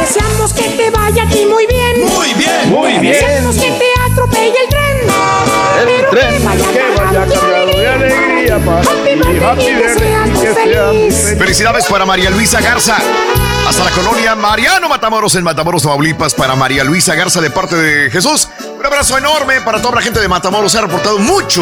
Deseamos 0.00 0.52
que 0.52 0.62
te 0.62 0.90
vaya 0.90 1.22
a 1.22 1.28
ti 1.28 1.46
muy 1.46 1.66
bien. 1.66 2.00
Muy 2.14 2.34
bien. 2.34 2.70
Muy 2.70 2.98
bien. 2.98 3.12
Deseamos 3.12 3.56
que 3.56 3.70
te 3.70 4.12
atropelle 4.12 4.54
el 4.64 4.68
tren. 4.68 4.86
El 5.80 6.10
tren 6.10 6.42
que 6.72 6.94
vaya 6.96 7.26
cargado 7.26 7.78
de 7.78 7.88
alegría 7.88 8.58
para 8.58 8.82
ti. 8.82 9.10
Happy 9.44 9.74
birthday, 9.74 10.32
que 10.40 10.54
seas 10.54 11.38
Felicidades 11.38 11.86
para 11.86 12.06
María 12.06 12.30
Luisa 12.30 12.60
Garza. 12.60 12.96
Hasta 13.68 13.82
la 13.82 13.90
colonia 13.90 14.36
Mariano 14.36 14.88
Matamoros 14.88 15.34
en 15.34 15.42
Matamoros, 15.42 15.82
Tamaulipas, 15.82 16.34
para 16.34 16.54
María 16.54 16.84
Luisa 16.84 17.16
Garza 17.16 17.40
de 17.40 17.50
parte 17.50 17.74
de 17.74 18.10
Jesús. 18.10 18.48
Un 18.86 18.92
abrazo 18.92 19.18
enorme 19.18 19.60
para 19.62 19.82
toda 19.82 19.96
la 19.96 20.00
gente 20.00 20.20
de 20.20 20.28
Matamoros. 20.28 20.70
Se 20.70 20.78
ha 20.78 20.82
reportado 20.82 21.18
mucho 21.18 21.60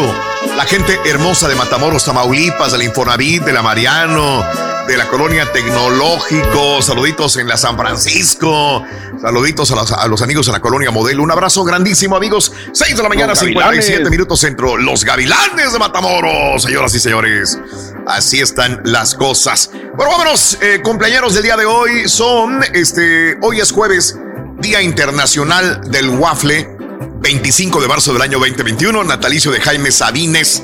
la 0.55 0.63
gente 0.65 0.99
hermosa 1.05 1.47
de 1.47 1.55
Matamoros, 1.55 2.05
Tamaulipas, 2.05 2.71
de 2.71 2.77
la 2.77 2.83
Infonavit, 2.83 3.41
de 3.43 3.51
la 3.51 3.63
Mariano, 3.63 4.45
de 4.87 4.95
la 4.95 5.07
colonia 5.07 5.51
Tecnológico. 5.51 6.83
Saluditos 6.83 7.37
en 7.37 7.47
la 7.47 7.57
San 7.57 7.77
Francisco. 7.77 8.83
Saluditos 9.19 9.71
a 9.71 9.75
los, 9.75 9.91
a 9.91 10.07
los 10.07 10.21
amigos 10.21 10.45
en 10.49 10.53
la 10.53 10.59
colonia 10.59 10.91
Modelo. 10.91 11.23
Un 11.23 11.31
abrazo 11.31 11.63
grandísimo, 11.63 12.15
amigos. 12.15 12.51
6 12.71 12.95
de 12.95 13.01
la 13.01 13.09
mañana, 13.09 13.29
Los 13.33 13.39
57 13.39 13.81
Gavilanes. 13.91 14.11
minutos 14.11 14.39
centro. 14.39 14.77
Los 14.77 15.03
Gavilanes 15.03 15.73
de 15.73 15.79
Matamoros, 15.79 16.61
señoras 16.61 16.93
y 16.93 16.99
señores. 16.99 17.57
Así 18.05 18.39
están 18.39 18.81
las 18.83 19.15
cosas. 19.15 19.71
Bueno, 19.95 20.11
vámonos, 20.11 20.59
eh, 20.61 20.79
cumpleaños 20.83 21.33
del 21.33 21.41
día 21.41 21.57
de 21.57 21.65
hoy 21.65 22.07
son, 22.07 22.63
este, 22.73 23.35
hoy 23.41 23.61
es 23.61 23.71
jueves, 23.71 24.15
Día 24.59 24.81
Internacional 24.81 25.81
del 25.89 26.09
Waffle, 26.09 26.74
25 27.19 27.81
de 27.81 27.87
marzo 27.87 28.13
del 28.13 28.21
año 28.21 28.39
2021, 28.39 29.03
natalicio 29.03 29.51
de 29.51 29.59
Jaime 29.61 29.91
Sabines. 29.91 30.63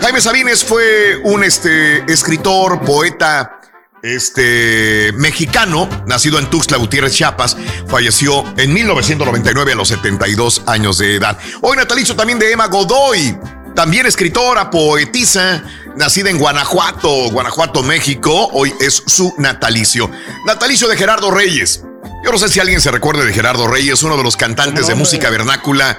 Jaime 0.00 0.20
Sabines 0.20 0.64
fue 0.64 1.20
un 1.24 1.44
este, 1.44 2.10
escritor, 2.10 2.80
poeta, 2.82 3.60
este 4.02 5.12
mexicano, 5.16 5.88
nacido 6.06 6.38
en 6.38 6.48
Tuxtla 6.48 6.78
Gutiérrez, 6.78 7.12
Chiapas, 7.12 7.56
falleció 7.86 8.44
en 8.56 8.72
1999 8.72 9.72
a 9.72 9.76
los 9.76 9.88
72 9.88 10.62
años 10.66 10.98
de 10.98 11.16
edad. 11.16 11.38
Hoy 11.60 11.76
natalicio 11.76 12.16
también 12.16 12.38
de 12.38 12.50
Emma 12.52 12.68
Godoy, 12.68 13.36
también 13.74 14.06
escritora, 14.06 14.70
poetisa, 14.70 15.62
nacida 15.96 16.30
en 16.30 16.38
Guanajuato, 16.38 17.30
Guanajuato, 17.30 17.82
México. 17.82 18.48
Hoy 18.52 18.72
es 18.80 19.02
su 19.06 19.34
natalicio. 19.38 20.10
Natalicio 20.46 20.88
de 20.88 20.96
Gerardo 20.96 21.30
Reyes. 21.30 21.84
Yo 22.24 22.32
no 22.32 22.38
sé 22.38 22.48
si 22.48 22.60
alguien 22.60 22.80
se 22.80 22.90
recuerde 22.90 23.24
de 23.24 23.32
Gerardo 23.32 23.66
Reyes, 23.66 24.02
uno 24.02 24.16
de 24.16 24.22
los 24.22 24.36
cantantes 24.36 24.86
de 24.86 24.94
música 24.94 25.30
vernácula 25.30 25.98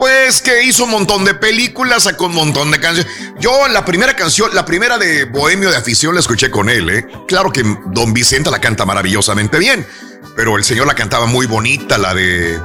pues 0.00 0.40
que 0.40 0.64
hizo 0.64 0.84
un 0.84 0.90
montón 0.90 1.26
de 1.26 1.34
películas, 1.34 2.04
sacó 2.04 2.24
un 2.24 2.34
montón 2.34 2.70
de 2.70 2.80
canciones. 2.80 3.12
Yo 3.38 3.68
la 3.68 3.84
primera 3.84 4.16
canción, 4.16 4.48
la 4.54 4.64
primera 4.64 4.96
de 4.96 5.26
Bohemio 5.26 5.70
de 5.70 5.76
Afición 5.76 6.14
la 6.14 6.20
escuché 6.20 6.50
con 6.50 6.70
él, 6.70 6.88
¿eh? 6.88 7.06
Claro 7.28 7.52
que 7.52 7.62
Don 7.88 8.14
Vicente 8.14 8.50
la 8.50 8.58
canta 8.60 8.86
maravillosamente 8.86 9.58
bien, 9.58 9.86
pero 10.34 10.56
el 10.56 10.64
señor 10.64 10.86
la 10.86 10.94
cantaba 10.94 11.26
muy 11.26 11.44
bonita, 11.44 11.98
la 11.98 12.14
de... 12.14 12.58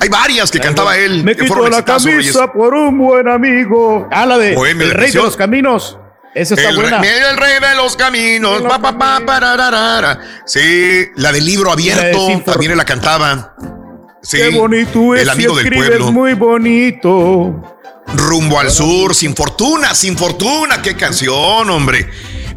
Hay 0.00 0.08
varias 0.08 0.50
que 0.50 0.58
cantaba 0.58 0.96
él. 0.96 1.22
Me 1.22 1.36
quito 1.36 1.68
la 1.68 1.80
Reyes. 1.80 1.84
camisa 1.84 2.52
por 2.52 2.74
un 2.74 2.98
buen 2.98 3.28
amigo. 3.28 4.08
Ah, 4.10 4.26
la 4.26 4.36
de 4.36 4.56
Bohemio 4.56 4.82
El 4.82 4.88
de 4.90 4.96
Rey 4.96 5.12
de 5.12 5.22
los 5.22 5.36
Caminos. 5.36 5.96
Esa 6.34 6.54
está 6.54 6.68
el, 6.70 6.76
buena. 6.76 7.00
Rey, 7.00 7.10
el 7.30 7.36
rey 7.36 7.52
de 7.60 7.74
los 7.76 7.96
caminos. 7.96 8.62
pa, 8.62 8.80
pa, 8.80 8.96
pa, 8.96 9.20
pararara. 9.26 10.20
Sí, 10.46 11.06
la 11.16 11.32
del 11.32 11.44
libro 11.44 11.72
abierto. 11.72 12.28
Desinfor- 12.28 12.44
También 12.52 12.72
él 12.72 12.78
la 12.78 12.84
cantaba. 12.84 13.54
Sí, 14.22 14.36
Qué 14.36 14.50
bonito 14.50 15.14
es 15.14 15.22
El 15.22 15.30
amigo 15.30 15.56
si 15.58 15.64
del 15.64 15.72
pueblo. 15.74 16.12
muy 16.12 16.34
bonito. 16.34 17.76
Rumbo 18.14 18.58
al 18.60 18.70
sur, 18.70 19.14
sin 19.14 19.34
fortuna, 19.34 19.94
sin 19.94 20.16
fortuna. 20.16 20.82
Qué 20.82 20.94
canción, 20.96 21.68
hombre. 21.70 22.08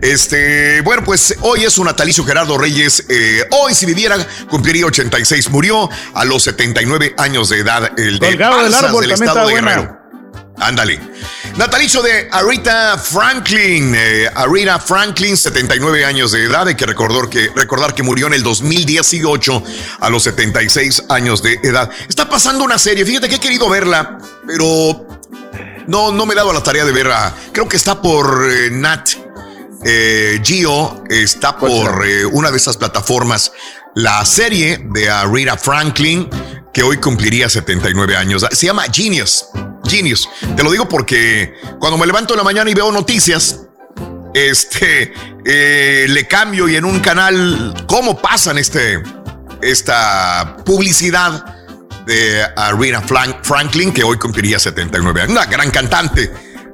Este, 0.02 0.82
bueno, 0.82 1.04
pues 1.06 1.36
hoy 1.42 1.64
es 1.64 1.74
su 1.74 1.84
natalicio 1.84 2.26
Gerardo 2.26 2.58
Reyes. 2.58 3.06
Eh, 3.08 3.44
hoy, 3.52 3.74
si 3.74 3.86
viviera, 3.86 4.18
cumpliría 4.50 4.86
86. 4.86 5.50
Murió 5.50 5.90
a 6.14 6.26
los 6.26 6.44
79 6.44 7.16
años 7.18 7.50
de 7.50 7.60
edad. 7.60 7.92
El 7.98 8.20
de 8.20 8.28
Colgado 8.32 8.64
del 8.64 8.74
árbol 8.74 9.02
del 9.02 9.12
estado 9.14 9.48
de 9.48 9.54
buena. 9.54 10.00
Ándale. 10.58 11.00
Natalicio 11.58 12.02
de 12.02 12.30
Arita 12.32 12.98
Franklin. 12.98 13.94
Eh, 13.96 14.30
Arita 14.34 14.80
Franklin, 14.80 15.36
79 15.36 16.06
años 16.06 16.32
de 16.32 16.46
edad. 16.46 16.68
Hay 16.68 16.76
que 16.76 16.86
recordar 16.86 17.30
que, 17.30 17.50
recordar 17.56 17.94
que 17.94 18.04
murió 18.04 18.28
en 18.28 18.34
el 18.34 18.44
2018 18.44 19.64
a 20.00 20.10
los 20.10 20.24
76 20.24 21.04
años 21.10 21.44
de 21.44 21.60
edad. 21.64 21.90
Está 22.08 22.30
pasando 22.30 22.64
una 22.64 22.78
serie. 22.78 23.06
Fíjate 23.06 23.30
que 23.30 23.36
he 23.36 23.40
querido 23.40 23.70
verla, 23.70 24.18
pero 24.48 25.08
no, 25.88 26.12
no 26.12 26.26
me 26.26 26.34
he 26.34 26.36
dado 26.36 26.54
la 26.54 26.64
tarea 26.64 26.86
de 26.86 26.92
verla. 26.92 27.34
Creo 27.52 27.68
que 27.68 27.78
está 27.78 28.02
por 28.02 28.48
eh, 28.50 28.70
Nat 28.72 29.10
eh, 29.84 30.40
Geo. 30.44 31.04
Está 31.10 31.58
por 31.58 32.06
eh, 32.06 32.26
una 32.26 32.52
de 32.52 32.58
esas 32.58 32.78
plataformas. 32.78 33.52
La 33.96 34.26
serie 34.26 34.88
de 34.92 35.10
Arita 35.10 35.58
Franklin, 35.58 36.30
que 36.74 36.84
hoy 36.84 36.98
cumpliría 36.98 37.50
79 37.50 38.16
años. 38.16 38.46
Se 38.52 38.66
llama 38.66 38.86
Genius. 38.92 39.46
Genius. 39.88 40.30
Te 40.56 40.64
lo 40.64 40.72
digo 40.72 40.88
porque 40.88 41.54
cuando 41.80 41.98
me 41.98 42.06
levanto 42.06 42.34
en 42.34 42.38
la 42.38 42.44
mañana 42.44 42.70
y 42.70 42.74
veo 42.74 42.92
noticias, 42.92 43.62
este, 44.34 45.14
eh, 45.46 46.06
le 46.10 46.28
cambio 46.28 46.68
y 46.68 46.76
en 46.76 46.86
un 46.86 47.00
canal, 47.00 47.86
¿cómo 47.88 48.20
pasan 48.20 48.58
este, 48.58 49.02
esta 49.62 50.58
publicidad 50.66 51.46
de 52.06 52.44
Arena 52.56 53.02
Franklin, 53.42 53.94
que 53.94 54.04
hoy 54.04 54.18
cumpliría 54.18 54.60
79 54.60 55.22
años? 55.22 55.32
Una 55.32 55.46
gran 55.46 55.70
cantante, 55.72 56.32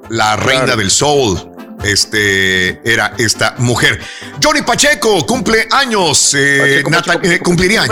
la 0.09 0.35
reina 0.35 0.75
del 0.75 0.91
soul. 0.91 1.45
Este 1.83 2.81
era 2.89 3.13
esta 3.17 3.55
mujer. 3.59 4.01
Johnny 4.43 4.61
Pacheco 4.63 5.25
cumple 5.25 5.65
años. 5.71 6.33
eh, 6.37 6.81
Nata- 6.89 7.13
eh, 7.23 7.39
cumpliría, 7.39 7.83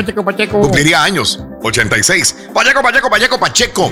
cumpliría 0.61 1.03
años. 1.03 1.39
86. 1.63 2.35
Pacheco, 2.53 2.81
Pacheco, 2.81 3.09
Pacheco, 3.09 3.39
Pacheco. 3.39 3.91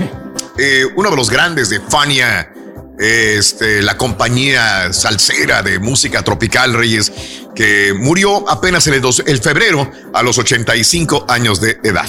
Eh, 0.58 0.84
uno 0.96 1.10
de 1.10 1.16
los 1.16 1.30
grandes 1.30 1.68
de 1.70 1.80
Fania. 1.80 2.52
Este, 2.98 3.82
la 3.82 3.98
compañía 3.98 4.90
salsera 4.90 5.62
de 5.62 5.78
música 5.78 6.22
tropical 6.22 6.72
Reyes, 6.72 7.12
que 7.54 7.92
murió 7.94 8.48
apenas 8.48 8.86
en 8.86 8.94
el, 8.94 9.02
dos- 9.02 9.22
el 9.26 9.38
febrero 9.38 9.90
a 10.14 10.22
los 10.22 10.38
85 10.38 11.26
años 11.28 11.60
de 11.60 11.78
edad. 11.84 12.06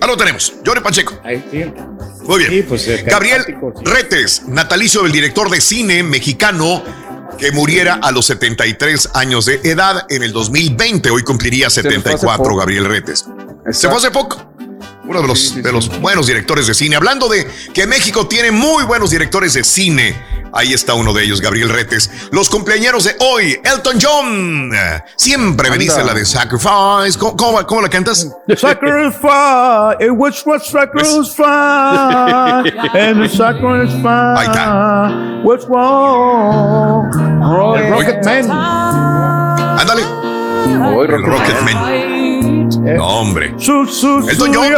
Ahí 0.00 0.06
lo 0.06 0.18
tenemos, 0.18 0.52
Johnny 0.66 0.82
Pacheco. 0.82 1.18
Muy 2.24 2.38
bien. 2.40 2.50
eh, 2.88 3.04
Gabriel 3.10 3.42
Retes, 3.86 4.42
natalicio 4.46 5.02
del 5.02 5.12
director 5.12 5.48
de 5.48 5.62
cine 5.62 6.02
mexicano 6.02 6.84
que 7.38 7.50
muriera 7.52 7.94
a 7.94 8.12
los 8.12 8.26
73 8.26 9.08
años 9.14 9.46
de 9.46 9.60
edad 9.64 10.04
en 10.10 10.22
el 10.22 10.32
2020. 10.34 11.10
Hoy 11.10 11.22
cumpliría 11.22 11.68
nos 11.68 11.74
fue 11.74 11.80
hace 11.80 11.88
74, 11.94 12.36
poco. 12.44 12.56
Gabriel 12.56 12.84
Retes. 12.84 13.24
Se 13.70 13.88
fue 13.88 13.96
hace 13.96 14.10
poco. 14.10 14.44
Uno 15.08 15.22
de 15.22 15.26
los, 15.26 15.54
de 15.54 15.72
los 15.72 16.00
buenos 16.00 16.26
directores 16.26 16.66
de 16.66 16.74
cine. 16.74 16.94
Hablando 16.94 17.30
de 17.30 17.48
que 17.72 17.86
México 17.86 18.26
tiene 18.26 18.50
muy 18.50 18.84
buenos 18.84 19.08
directores 19.08 19.54
de 19.54 19.64
cine. 19.64 20.14
Ahí 20.52 20.74
está 20.74 20.92
uno 20.92 21.14
de 21.14 21.24
ellos, 21.24 21.40
Gabriel 21.40 21.70
Retes. 21.70 22.10
Los 22.30 22.50
cumpleaños 22.50 23.04
de 23.04 23.16
hoy, 23.20 23.58
Elton 23.64 23.96
John. 24.00 24.70
Siempre 25.16 25.70
me 25.70 25.76
Anda. 25.76 25.84
dice 25.84 26.04
la 26.04 26.12
de 26.12 26.26
Sacrifice. 26.26 27.18
¿Cómo, 27.18 27.36
cómo, 27.36 27.66
cómo 27.66 27.80
la 27.80 27.88
cantas? 27.88 28.28
Sacrifice, 28.54 29.96
it 30.00 30.10
was 30.10 30.44
what 30.44 30.60
sacrifice, 30.60 31.34
and 32.94 33.22
the 33.22 33.28
sacrifice 33.28 33.94
was 35.42 35.66
wrong. 35.68 37.10
El 37.78 37.90
Rocketman. 37.90 38.50
Ándale. 39.78 40.02
El 40.66 42.17
Rocketman. 42.78 42.96
No, 42.96 43.06
hombre. 43.06 43.54
Su, 43.58 43.86
su, 43.86 44.28
Elton 44.28 44.54
John. 44.54 44.72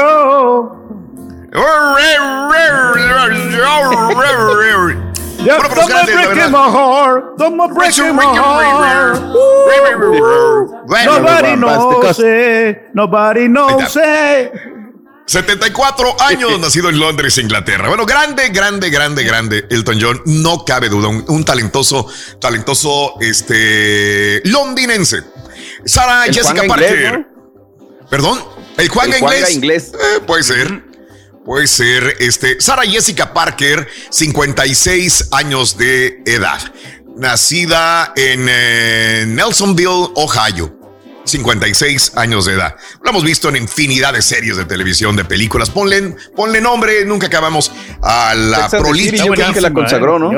Yeah, 5.43 5.56
Bueno, 5.56 5.74
los 5.74 5.74
don't 5.74 5.89
grandes, 5.89 6.14
break 6.14 6.51
my 6.51 6.68
heart, 6.70 7.39
don't 7.39 7.56
break 7.74 7.97
my 8.14 8.24
heart. 8.24 9.20
Nobody 11.06 11.56
knows 11.56 12.18
it, 12.18 12.78
nobody 12.94 13.48
knows 13.48 13.97
it. 13.97 14.52
74 15.27 16.16
años, 16.20 16.59
nacido 16.60 16.89
en 16.89 16.98
Londres, 16.98 17.39
Inglaterra. 17.39 17.89
Bueno, 17.89 18.05
grande, 18.05 18.48
grande, 18.48 18.90
grande, 18.90 19.22
grande. 19.22 19.64
Elton 19.70 19.98
John, 20.01 20.20
no 20.27 20.64
cabe 20.64 20.89
duda, 20.89 21.09
un, 21.09 21.24
un 21.28 21.44
talentoso, 21.44 22.06
talentoso, 22.40 23.14
este, 23.20 24.43
londinense. 24.44 25.22
Sara 25.85 26.24
Jessica 26.24 26.62
Parker. 26.66 26.90
inglés, 26.90 27.27
Perdón, 28.11 28.45
el 28.77 28.89
Juanga 28.89 29.15
El 29.15 29.20
Juanga 29.20 29.51
inglés. 29.51 29.55
inglés. 29.55 29.93
Eh, 29.95 30.20
puede 30.27 30.43
ser. 30.43 30.91
Puede 31.45 31.66
ser, 31.66 32.16
este, 32.20 32.61
Sara 32.61 32.82
Jessica 32.82 33.32
Parker, 33.32 33.89
56 34.11 35.28
años 35.32 35.78
de 35.78 36.23
edad. 36.27 36.61
Nacida 37.16 38.12
en 38.15 38.47
eh, 38.49 39.24
Nelsonville, 39.27 40.11
Ohio. 40.16 40.77
56 41.24 42.12
años 42.16 42.45
de 42.45 42.55
edad. 42.55 42.77
Lo 43.03 43.11
hemos 43.11 43.24
visto 43.24 43.49
en 43.49 43.57
infinidad 43.57 44.12
de 44.12 44.23
series 44.23 44.57
de 44.57 44.65
televisión, 44.65 45.16
de 45.16 45.24
películas. 45.24 45.70
Ponle, 45.70 46.15
ponle 46.35 46.61
nombre, 46.61 47.05
nunca 47.05 47.28
acabamos 47.28 47.73
a 48.03 48.35
la 48.35 48.69
creo 48.69 49.53
que 49.53 49.61
la 49.61 49.73
consagró, 49.73 50.19
¿no? 50.19 50.31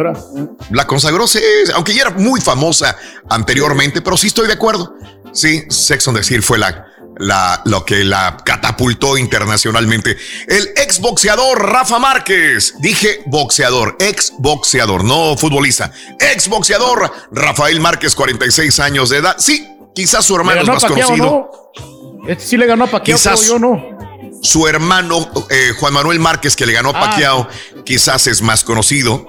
La 0.71 0.87
consagró, 0.87 1.27
sí, 1.27 1.41
aunque 1.75 1.95
ya 1.95 2.03
era 2.03 2.11
muy 2.11 2.41
famosa 2.41 2.97
anteriormente, 3.29 4.03
pero 4.03 4.17
sí 4.17 4.29
estoy 4.29 4.47
de 4.47 4.55
acuerdo. 4.55 4.95
Sí, 5.33 5.65
Sex 5.69 6.07
on 6.09 6.15
the 6.15 6.23
City 6.23 6.43
fue 6.43 6.59
la, 6.59 6.92
la, 7.19 7.61
lo 7.67 7.85
que 7.85 8.05
la 8.05 8.37
catapultó 8.45 9.17
internacionalmente. 9.17 10.17
El 10.49 10.71
exboxeador 10.77 11.71
Rafa 11.71 11.99
Márquez, 11.99 12.75
dije 12.81 13.23
boxeador, 13.27 13.97
exboxeador, 13.99 15.05
no 15.05 15.37
futbolista. 15.37 15.93
Exboxeador 16.19 17.13
Rafael 17.31 17.81
Márquez, 17.81 18.15
46 18.15 18.81
años 18.81 19.11
de 19.11 19.19
edad. 19.19 19.37
Sí, 19.39 19.67
quizás 19.95 20.25
su 20.25 20.35
hermano 20.37 20.63
es 20.63 20.69
más 20.69 20.85
conocido. 20.85 21.17
¿no? 21.17 22.29
Este 22.29 22.45
sí 22.45 22.57
le 22.57 22.67
ganó 22.67 22.85
a 22.85 23.03
Quizás- 23.03 23.41
pero 23.41 23.53
yo 23.55 23.59
no. 23.59 24.03
Su 24.43 24.67
hermano 24.67 25.31
eh, 25.51 25.73
Juan 25.79 25.93
Manuel 25.95 26.19
Márquez, 26.19 26.57
que 26.57 26.67
le 26.67 26.73
ganó 26.73 26.91
a 26.91 26.99
Ah. 26.99 27.01
Pacquiao, 27.11 27.49
quizás 27.85 28.27
es 28.27 28.43
más 28.43 28.65
conocido 28.65 29.27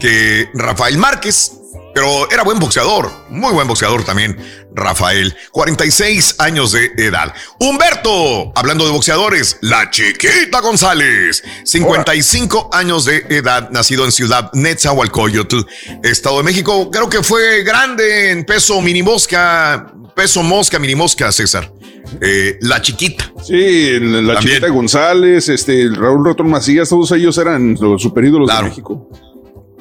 que 0.00 0.48
Rafael 0.54 0.96
Márquez. 0.96 1.52
Pero 1.94 2.30
era 2.30 2.42
buen 2.42 2.58
boxeador, 2.58 3.10
muy 3.30 3.52
buen 3.52 3.68
boxeador 3.68 4.04
también, 4.04 4.36
Rafael. 4.74 5.34
46 5.52 6.36
años 6.38 6.72
de 6.72 6.92
edad. 6.96 7.32
Humberto, 7.60 8.52
hablando 8.56 8.84
de 8.84 8.90
boxeadores, 8.90 9.58
la 9.60 9.90
chiquita 9.90 10.60
González. 10.60 11.44
55 11.64 12.70
años 12.72 13.04
de 13.04 13.24
edad, 13.28 13.70
nacido 13.70 14.04
en 14.04 14.12
Ciudad 14.12 14.50
Netzahualcoyotl, 14.52 15.60
Estado 16.02 16.38
de 16.38 16.42
México. 16.42 16.90
Creo 16.90 17.08
que 17.08 17.22
fue 17.22 17.62
grande 17.62 18.32
en 18.32 18.44
peso 18.44 18.80
mini 18.80 19.02
mosca, 19.02 19.92
peso 20.16 20.42
mosca, 20.42 20.78
mini 20.78 20.96
mosca, 20.96 21.30
César. 21.30 21.72
Eh, 22.20 22.58
la 22.60 22.80
chiquita. 22.82 23.32
Sí, 23.42 23.98
la, 24.00 24.38
chiquita 24.38 24.68
González, 24.68 25.48
este, 25.48 25.88
Raúl 25.90 26.24
Rotón 26.24 26.50
Macías, 26.50 26.88
todos 26.88 27.10
ellos 27.12 27.36
eran 27.38 27.76
los 27.80 28.02
superídolos 28.02 28.48
de 28.54 28.62
México. 28.62 29.08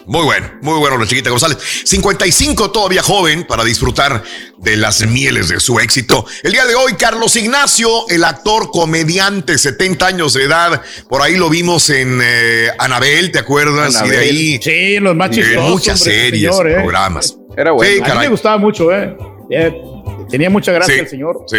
Muy 0.05 0.23
bueno, 0.23 0.51
muy 0.61 0.79
bueno 0.79 0.97
la 0.97 1.07
chiquita 1.07 1.29
González. 1.29 1.57
55 1.85 2.71
todavía 2.71 3.01
joven 3.03 3.45
para 3.45 3.63
disfrutar 3.63 4.23
de 4.57 4.77
las 4.77 5.05
mieles 5.07 5.49
de 5.49 5.59
su 5.59 5.79
éxito. 5.79 6.25
El 6.43 6.51
día 6.51 6.65
de 6.65 6.75
hoy, 6.75 6.93
Carlos 6.93 7.35
Ignacio, 7.35 8.07
el 8.09 8.23
actor 8.23 8.69
comediante, 8.71 9.57
70 9.57 10.05
años 10.05 10.33
de 10.33 10.43
edad. 10.43 10.81
Por 11.09 11.21
ahí 11.21 11.37
lo 11.37 11.49
vimos 11.49 11.89
en 11.89 12.19
eh, 12.23 12.69
Anabel, 12.79 13.31
¿te 13.31 13.39
acuerdas? 13.39 14.01
Y 14.05 14.09
de 14.09 14.17
ahí. 14.17 14.59
Sí, 14.61 14.99
los 14.99 15.15
más 15.15 15.35
En 15.37 15.61
muchas 15.61 15.99
series, 15.99 16.53
señor, 16.53 16.69
¿eh? 16.69 16.75
programas. 16.75 17.37
Era 17.55 17.71
bueno. 17.71 18.05
Sí, 18.05 18.11
A 18.11 18.15
mí 18.15 18.19
me 18.21 18.27
gustaba 18.29 18.57
mucho, 18.57 18.91
¿eh? 18.91 19.15
Eh, 19.49 19.71
Tenía 20.29 20.49
mucha 20.49 20.71
gracia 20.71 20.95
el 20.95 21.07
señor. 21.09 21.45
Sí. 21.47 21.57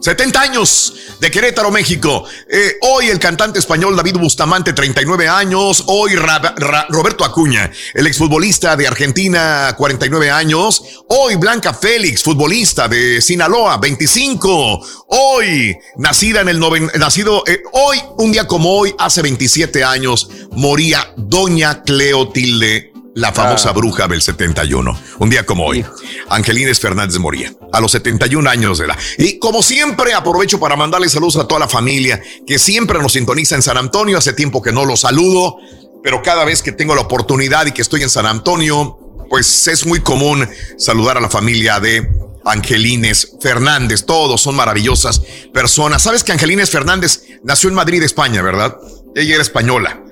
70 0.00 0.40
años 0.40 0.94
de 1.20 1.30
Querétaro, 1.30 1.70
México. 1.70 2.24
Eh, 2.48 2.74
hoy 2.82 3.06
el 3.08 3.18
cantante 3.18 3.58
español 3.58 3.96
David 3.96 4.16
Bustamante, 4.18 4.72
39 4.72 5.28
años. 5.28 5.84
Hoy 5.86 6.14
Ra- 6.14 6.54
Ra- 6.56 6.86
Roberto 6.88 7.24
Acuña, 7.24 7.70
el 7.94 8.06
exfutbolista 8.06 8.76
de 8.76 8.86
Argentina, 8.86 9.74
49 9.76 10.30
años. 10.30 10.82
Hoy 11.08 11.36
Blanca 11.36 11.72
Félix, 11.74 12.22
futbolista 12.22 12.88
de 12.88 13.20
Sinaloa, 13.20 13.78
25. 13.78 14.86
Hoy, 15.08 15.76
nacida 15.96 16.40
en 16.40 16.48
el 16.48 16.58
noven, 16.58 16.90
nacido, 16.98 17.42
eh, 17.46 17.62
hoy, 17.72 17.98
un 18.18 18.32
día 18.32 18.46
como 18.46 18.70
hoy, 18.76 18.94
hace 18.98 19.22
27 19.22 19.84
años, 19.84 20.28
moría 20.52 21.12
Doña 21.16 21.82
Cleotilde 21.82 22.92
la 23.16 23.32
famosa 23.32 23.70
Ah. 23.70 23.72
bruja 23.72 24.06
del 24.08 24.20
71. 24.20 24.96
Un 25.18 25.30
día 25.30 25.46
como 25.46 25.64
hoy, 25.64 25.84
Angelines 26.28 26.78
Fernández 26.78 27.18
moría 27.18 27.50
a 27.72 27.80
los 27.80 27.92
71 27.92 28.46
años 28.46 28.76
de 28.78 28.84
edad. 28.84 28.96
Y 29.16 29.38
como 29.38 29.62
siempre, 29.62 30.12
aprovecho 30.12 30.60
para 30.60 30.76
mandarle 30.76 31.08
saludos 31.08 31.36
a 31.36 31.48
toda 31.48 31.60
la 31.60 31.68
familia 31.68 32.20
que 32.46 32.58
siempre 32.58 32.98
nos 32.98 33.14
sintoniza 33.14 33.54
en 33.54 33.62
San 33.62 33.78
Antonio. 33.78 34.18
Hace 34.18 34.34
tiempo 34.34 34.60
que 34.60 34.70
no 34.70 34.84
los 34.84 35.00
saludo, 35.00 35.56
pero 36.02 36.22
cada 36.22 36.44
vez 36.44 36.62
que 36.62 36.72
tengo 36.72 36.94
la 36.94 37.00
oportunidad 37.00 37.64
y 37.64 37.72
que 37.72 37.80
estoy 37.80 38.02
en 38.02 38.10
San 38.10 38.26
Antonio, 38.26 38.98
pues 39.30 39.66
es 39.66 39.86
muy 39.86 40.00
común 40.00 40.46
saludar 40.76 41.16
a 41.16 41.20
la 41.20 41.30
familia 41.30 41.80
de 41.80 42.06
Angelines 42.44 43.32
Fernández. 43.40 44.04
Todos 44.04 44.42
son 44.42 44.56
maravillosas 44.56 45.22
personas. 45.54 46.02
Sabes 46.02 46.22
que 46.22 46.32
Angelines 46.32 46.68
Fernández 46.68 47.22
nació 47.42 47.70
en 47.70 47.76
Madrid, 47.76 48.02
España, 48.02 48.42
¿verdad? 48.42 48.76
Ella 49.14 49.34
era 49.36 49.42
española. 49.42 50.02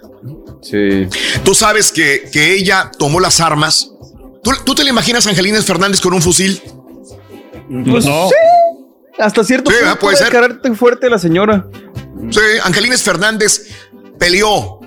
Sí. 0.69 1.07
Tú 1.45 1.55
sabes 1.55 1.93
que, 1.93 2.29
que 2.33 2.55
ella 2.55 2.91
tomó 2.99 3.21
las 3.21 3.41
armas. 3.41 3.91
¿Tú, 4.43 4.51
tú 4.65 4.75
te 4.75 4.83
la 4.83 4.91
imaginas 4.91 5.27
a 5.27 5.31
Angelines 5.31 5.65
Fernández 5.65 6.01
con 6.01 6.15
un 6.15 6.23
fusil? 6.23 6.61
Pues 7.69 8.05
no. 8.05 8.29
sí. 8.29 8.35
Hasta 9.19 9.45
cierto 9.45 9.71
Sí, 9.71 9.77
punto 9.81 9.99
puede 10.01 10.17
de 10.17 10.23
ser. 10.25 10.33
carácter 10.33 10.75
fuerte 10.75 11.09
la 11.09 11.19
señora. 11.19 11.67
Sí, 12.31 12.41
Angelines 12.65 13.03
Fernández 13.03 13.69
peleó 14.19 14.81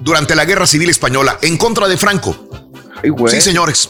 durante 0.00 0.34
la 0.34 0.44
Guerra 0.44 0.66
Civil 0.66 0.90
Española 0.90 1.38
en 1.42 1.56
contra 1.56 1.88
de 1.88 1.96
Franco. 1.96 2.36
Sí, 3.28 3.40
señores. 3.40 3.88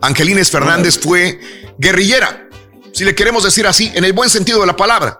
Angelines 0.00 0.50
Fernández 0.50 0.98
fue 0.98 1.38
guerrillera, 1.78 2.48
si 2.92 3.04
le 3.04 3.14
queremos 3.14 3.44
decir 3.44 3.66
así, 3.66 3.90
en 3.94 4.04
el 4.04 4.12
buen 4.12 4.28
sentido 4.30 4.60
de 4.60 4.66
la 4.66 4.76
palabra. 4.76 5.18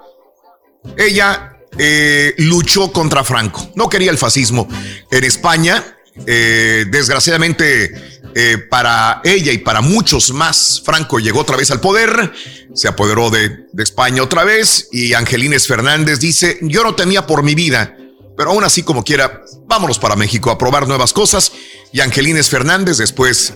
Ella 0.96 1.53
eh, 1.78 2.34
luchó 2.38 2.92
contra 2.92 3.24
Franco, 3.24 3.70
no 3.74 3.88
quería 3.88 4.10
el 4.10 4.18
fascismo 4.18 4.68
en 5.10 5.24
España. 5.24 5.84
eh, 6.26 6.84
desgraciadamente, 6.90 7.92
eh, 8.36 8.58
para 8.70 9.20
ella 9.24 9.52
y 9.52 9.58
para 9.58 9.80
muchos 9.80 10.32
más, 10.32 10.80
Franco 10.84 11.18
llegó 11.18 11.40
otra 11.40 11.56
vez 11.56 11.70
al 11.72 11.80
poder, 11.80 12.32
se 12.72 12.86
apoderó 12.86 13.30
de, 13.30 13.66
de 13.72 13.82
España 13.82 14.22
otra 14.22 14.44
vez 14.44 14.88
y 14.92 15.14
Angelines 15.14 15.66
Fernández 15.66 16.20
dice, 16.20 16.58
yo 16.62 16.84
no 16.84 16.94
temía 16.94 17.26
por 17.26 17.42
mi 17.42 17.54
vida, 17.54 17.96
pero 18.36 18.50
aún 18.50 18.64
así 18.64 18.82
como 18.82 19.04
quiera, 19.04 19.42
vámonos 19.66 19.98
para 19.98 20.16
México 20.16 20.50
a 20.50 20.58
probar 20.58 20.88
nuevas 20.88 21.12
cosas. 21.12 21.52
Y 21.92 22.00
Angelines 22.00 22.48
Fernández, 22.48 22.98
después 22.98 23.54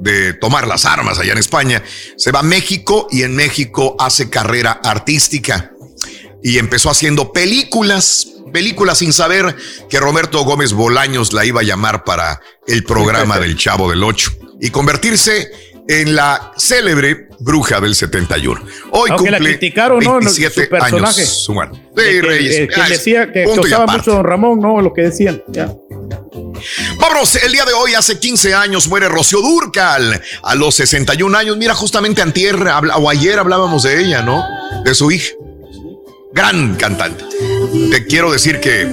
de 0.00 0.34
tomar 0.34 0.66
las 0.66 0.84
armas 0.84 1.18
allá 1.18 1.32
en 1.32 1.38
España, 1.38 1.82
se 2.16 2.32
va 2.32 2.40
a 2.40 2.44
México 2.44 3.06
y 3.10 3.22
en 3.22 3.34
México 3.36 3.96
hace 3.98 4.28
carrera 4.28 4.80
artística. 4.82 5.71
Y 6.42 6.58
empezó 6.58 6.90
haciendo 6.90 7.32
películas, 7.32 8.26
películas 8.52 8.98
sin 8.98 9.12
saber 9.12 9.54
que 9.88 10.00
Roberto 10.00 10.44
Gómez 10.44 10.72
Bolaños 10.72 11.32
la 11.32 11.44
iba 11.44 11.60
a 11.60 11.64
llamar 11.64 12.04
para 12.04 12.40
el 12.66 12.84
programa 12.84 13.38
del 13.38 13.56
Chavo 13.58 13.90
del 13.90 14.02
Ocho 14.02 14.32
y 14.60 14.70
convertirse 14.70 15.50
en 15.88 16.14
la 16.14 16.52
célebre 16.56 17.28
bruja 17.40 17.80
del 17.80 17.94
71. 17.96 18.60
Hoy 18.92 19.10
Aunque 19.10 19.30
la 19.30 19.38
cumple 19.38 19.58
criticaron, 19.58 19.98
¿no? 20.04 20.20
Su 20.20 20.26
27 20.26 20.66
personaje. 20.68 21.20
años. 21.22 21.44
su 21.44 21.52
Sí, 21.54 21.60
que, 21.96 22.22
Reyes. 22.22 22.54
eh, 22.56 22.68
que 22.68 22.80
Ah, 22.80 22.88
decía 22.88 23.32
que 23.32 23.44
costaba 23.44 23.86
mucho 23.86 24.12
don 24.12 24.24
Ramón, 24.24 24.60
¿no? 24.60 24.80
Lo 24.80 24.92
que 24.92 25.02
decían. 25.02 25.42
Ya. 25.48 25.74
Vámonos, 27.00 27.34
el 27.36 27.52
día 27.52 27.64
de 27.64 27.72
hoy, 27.72 27.94
hace 27.94 28.18
15 28.18 28.54
años, 28.54 28.86
muere 28.88 29.08
Rocío 29.08 29.40
Durcal. 29.40 30.22
A 30.42 30.54
los 30.54 30.76
61 30.76 31.36
años, 31.36 31.56
mira, 31.56 31.74
justamente 31.74 32.22
antier 32.22 32.56
o 32.96 33.10
ayer 33.10 33.38
hablábamos 33.38 33.82
de 33.82 34.00
ella, 34.00 34.22
¿no? 34.22 34.44
De 34.84 34.94
su 34.94 35.10
hija. 35.10 35.32
Gran 36.34 36.76
cantante. 36.76 37.24
Te 37.90 38.06
quiero 38.06 38.32
decir 38.32 38.60
que 38.60 38.88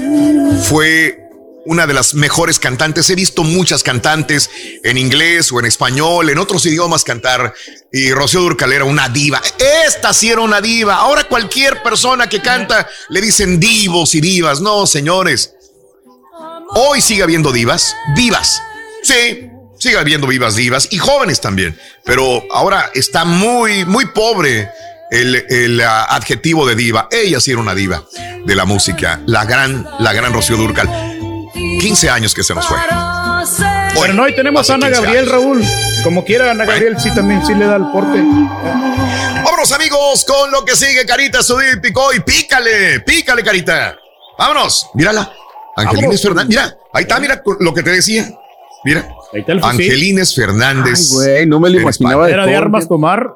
fue 0.67 1.17
una 1.65 1.87
de 1.87 1.93
las 1.93 2.13
mejores 2.13 2.59
cantantes. 2.59 3.09
He 3.09 3.15
visto 3.15 3.43
muchas 3.43 3.83
cantantes 3.83 4.49
en 4.83 4.97
inglés 4.97 5.51
o 5.51 5.59
en 5.59 5.65
español, 5.65 6.29
en 6.29 6.37
otros 6.37 6.65
idiomas 6.65 7.03
cantar. 7.03 7.53
Y 7.91 8.11
Rocío 8.11 8.41
Durcal 8.41 8.73
era 8.73 8.83
una 8.83 9.07
diva. 9.07 9.41
Esta 9.85 10.13
sí 10.13 10.29
era 10.29 10.41
una 10.41 10.61
diva. 10.61 10.95
Ahora 10.95 11.23
cualquier 11.25 11.81
persona 11.81 12.27
que 12.27 12.41
canta 12.41 12.87
le 13.09 13.21
dicen 13.21 13.59
divos 13.59 14.15
y 14.15 14.21
divas. 14.21 14.59
No, 14.61 14.85
señores. 14.85 15.53
Hoy 16.71 17.01
sigue 17.01 17.23
habiendo 17.23 17.51
divas, 17.51 17.95
divas. 18.15 18.61
Sí, 19.03 19.49
sigue 19.79 19.97
habiendo 19.97 20.27
vivas 20.27 20.55
divas 20.55 20.87
y 20.91 20.97
jóvenes 20.97 21.39
también. 21.39 21.79
Pero 22.03 22.43
ahora 22.51 22.91
está 22.93 23.25
muy, 23.25 23.85
muy 23.85 24.05
pobre 24.07 24.69
el, 25.11 25.35
el, 25.49 25.81
ah, 25.81 26.05
adjetivo 26.05 26.65
de 26.65 26.75
diva. 26.75 27.07
Ella 27.11 27.39
sí 27.39 27.51
era 27.51 27.59
una 27.59 27.75
diva 27.75 28.03
de 28.45 28.55
la 28.55 28.65
música. 28.65 29.21
La 29.25 29.45
gran, 29.45 29.87
la 29.99 30.13
gran 30.13 30.33
Rocío 30.33 30.57
Durcal. 30.57 30.89
15 31.53 32.09
años 32.09 32.33
que 32.33 32.43
se 32.43 32.53
nos 32.53 32.67
fue. 32.67 32.77
Pero 34.01 34.13
no, 34.13 34.23
hoy 34.23 34.35
tenemos 34.35 34.69
a 34.69 34.75
Ana 34.75 34.87
15 34.87 35.01
Gabriel, 35.01 35.23
años. 35.25 35.31
Raúl. 35.31 35.63
Como 36.03 36.23
quiera, 36.23 36.51
Ana 36.51 36.65
Gabriel 36.65 36.99
sí 36.99 37.13
también 37.13 37.45
sí 37.45 37.53
le 37.53 37.65
da 37.65 37.75
el 37.75 37.87
porte. 37.91 38.21
Vámonos, 39.43 39.71
amigos, 39.71 40.25
con 40.25 40.51
lo 40.51 40.63
que 40.63 40.75
sigue, 40.75 41.05
Carita, 41.05 41.41
subir, 41.41 41.81
picó 41.81 42.13
y 42.13 42.19
pícale, 42.19 43.01
pícale, 43.01 43.43
Carita. 43.43 43.97
Vámonos, 44.37 44.89
mírala. 44.93 45.33
Angelines 45.75 46.01
Vámonos. 46.01 46.21
Fernández, 46.21 46.49
mira, 46.49 46.77
ahí 46.93 47.01
está, 47.03 47.19
mira 47.19 47.41
lo 47.59 47.73
que 47.73 47.83
te 47.83 47.91
decía. 47.91 48.29
Mira, 48.83 49.07
Ahí 49.33 49.41
está 49.41 49.51
el. 49.53 49.63
Angelines 49.63 50.35
Fernández. 50.35 51.09
Ay, 51.11 51.15
güey, 51.15 51.45
no 51.45 51.59
me 51.59 51.69
lo 51.69 51.81
imaginaba. 51.81 52.29
Era 52.29 52.45
de 52.45 52.55
armas 52.55 52.87
tomar. 52.87 53.33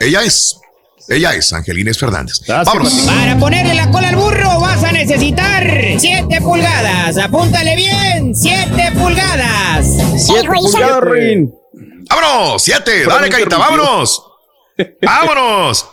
Ella 0.00 0.22
es, 0.22 0.60
ella 1.08 1.34
es 1.34 1.52
Angelines 1.52 1.98
Fernández. 1.98 2.40
Gracias, 2.46 2.66
Vámonos. 2.66 2.92
Para 3.06 3.38
ponerle 3.38 3.74
la 3.74 3.90
cola 3.90 4.08
al 4.10 4.16
burro 4.16 4.60
vas 4.60 4.82
a 4.84 4.92
necesitar 4.92 5.66
7 5.98 6.40
pulgadas. 6.40 7.16
Apúntale 7.18 7.76
bien, 7.76 8.34
7 8.34 8.92
pulgadas. 8.94 9.86
Siete 10.16 10.44
Hijo, 10.44 10.54
y 10.54 10.58
pulgadas, 10.58 10.90
solo- 10.90 11.00
Rin. 11.12 11.54
Vámonos, 12.08 12.62
siete, 12.62 12.82
Pero 13.04 13.10
dale, 13.10 13.22
me 13.26 13.28
Carita, 13.30 13.56
interrumpió. 13.56 13.82
vámonos. 13.84 14.24
Vámonos. 15.02 15.86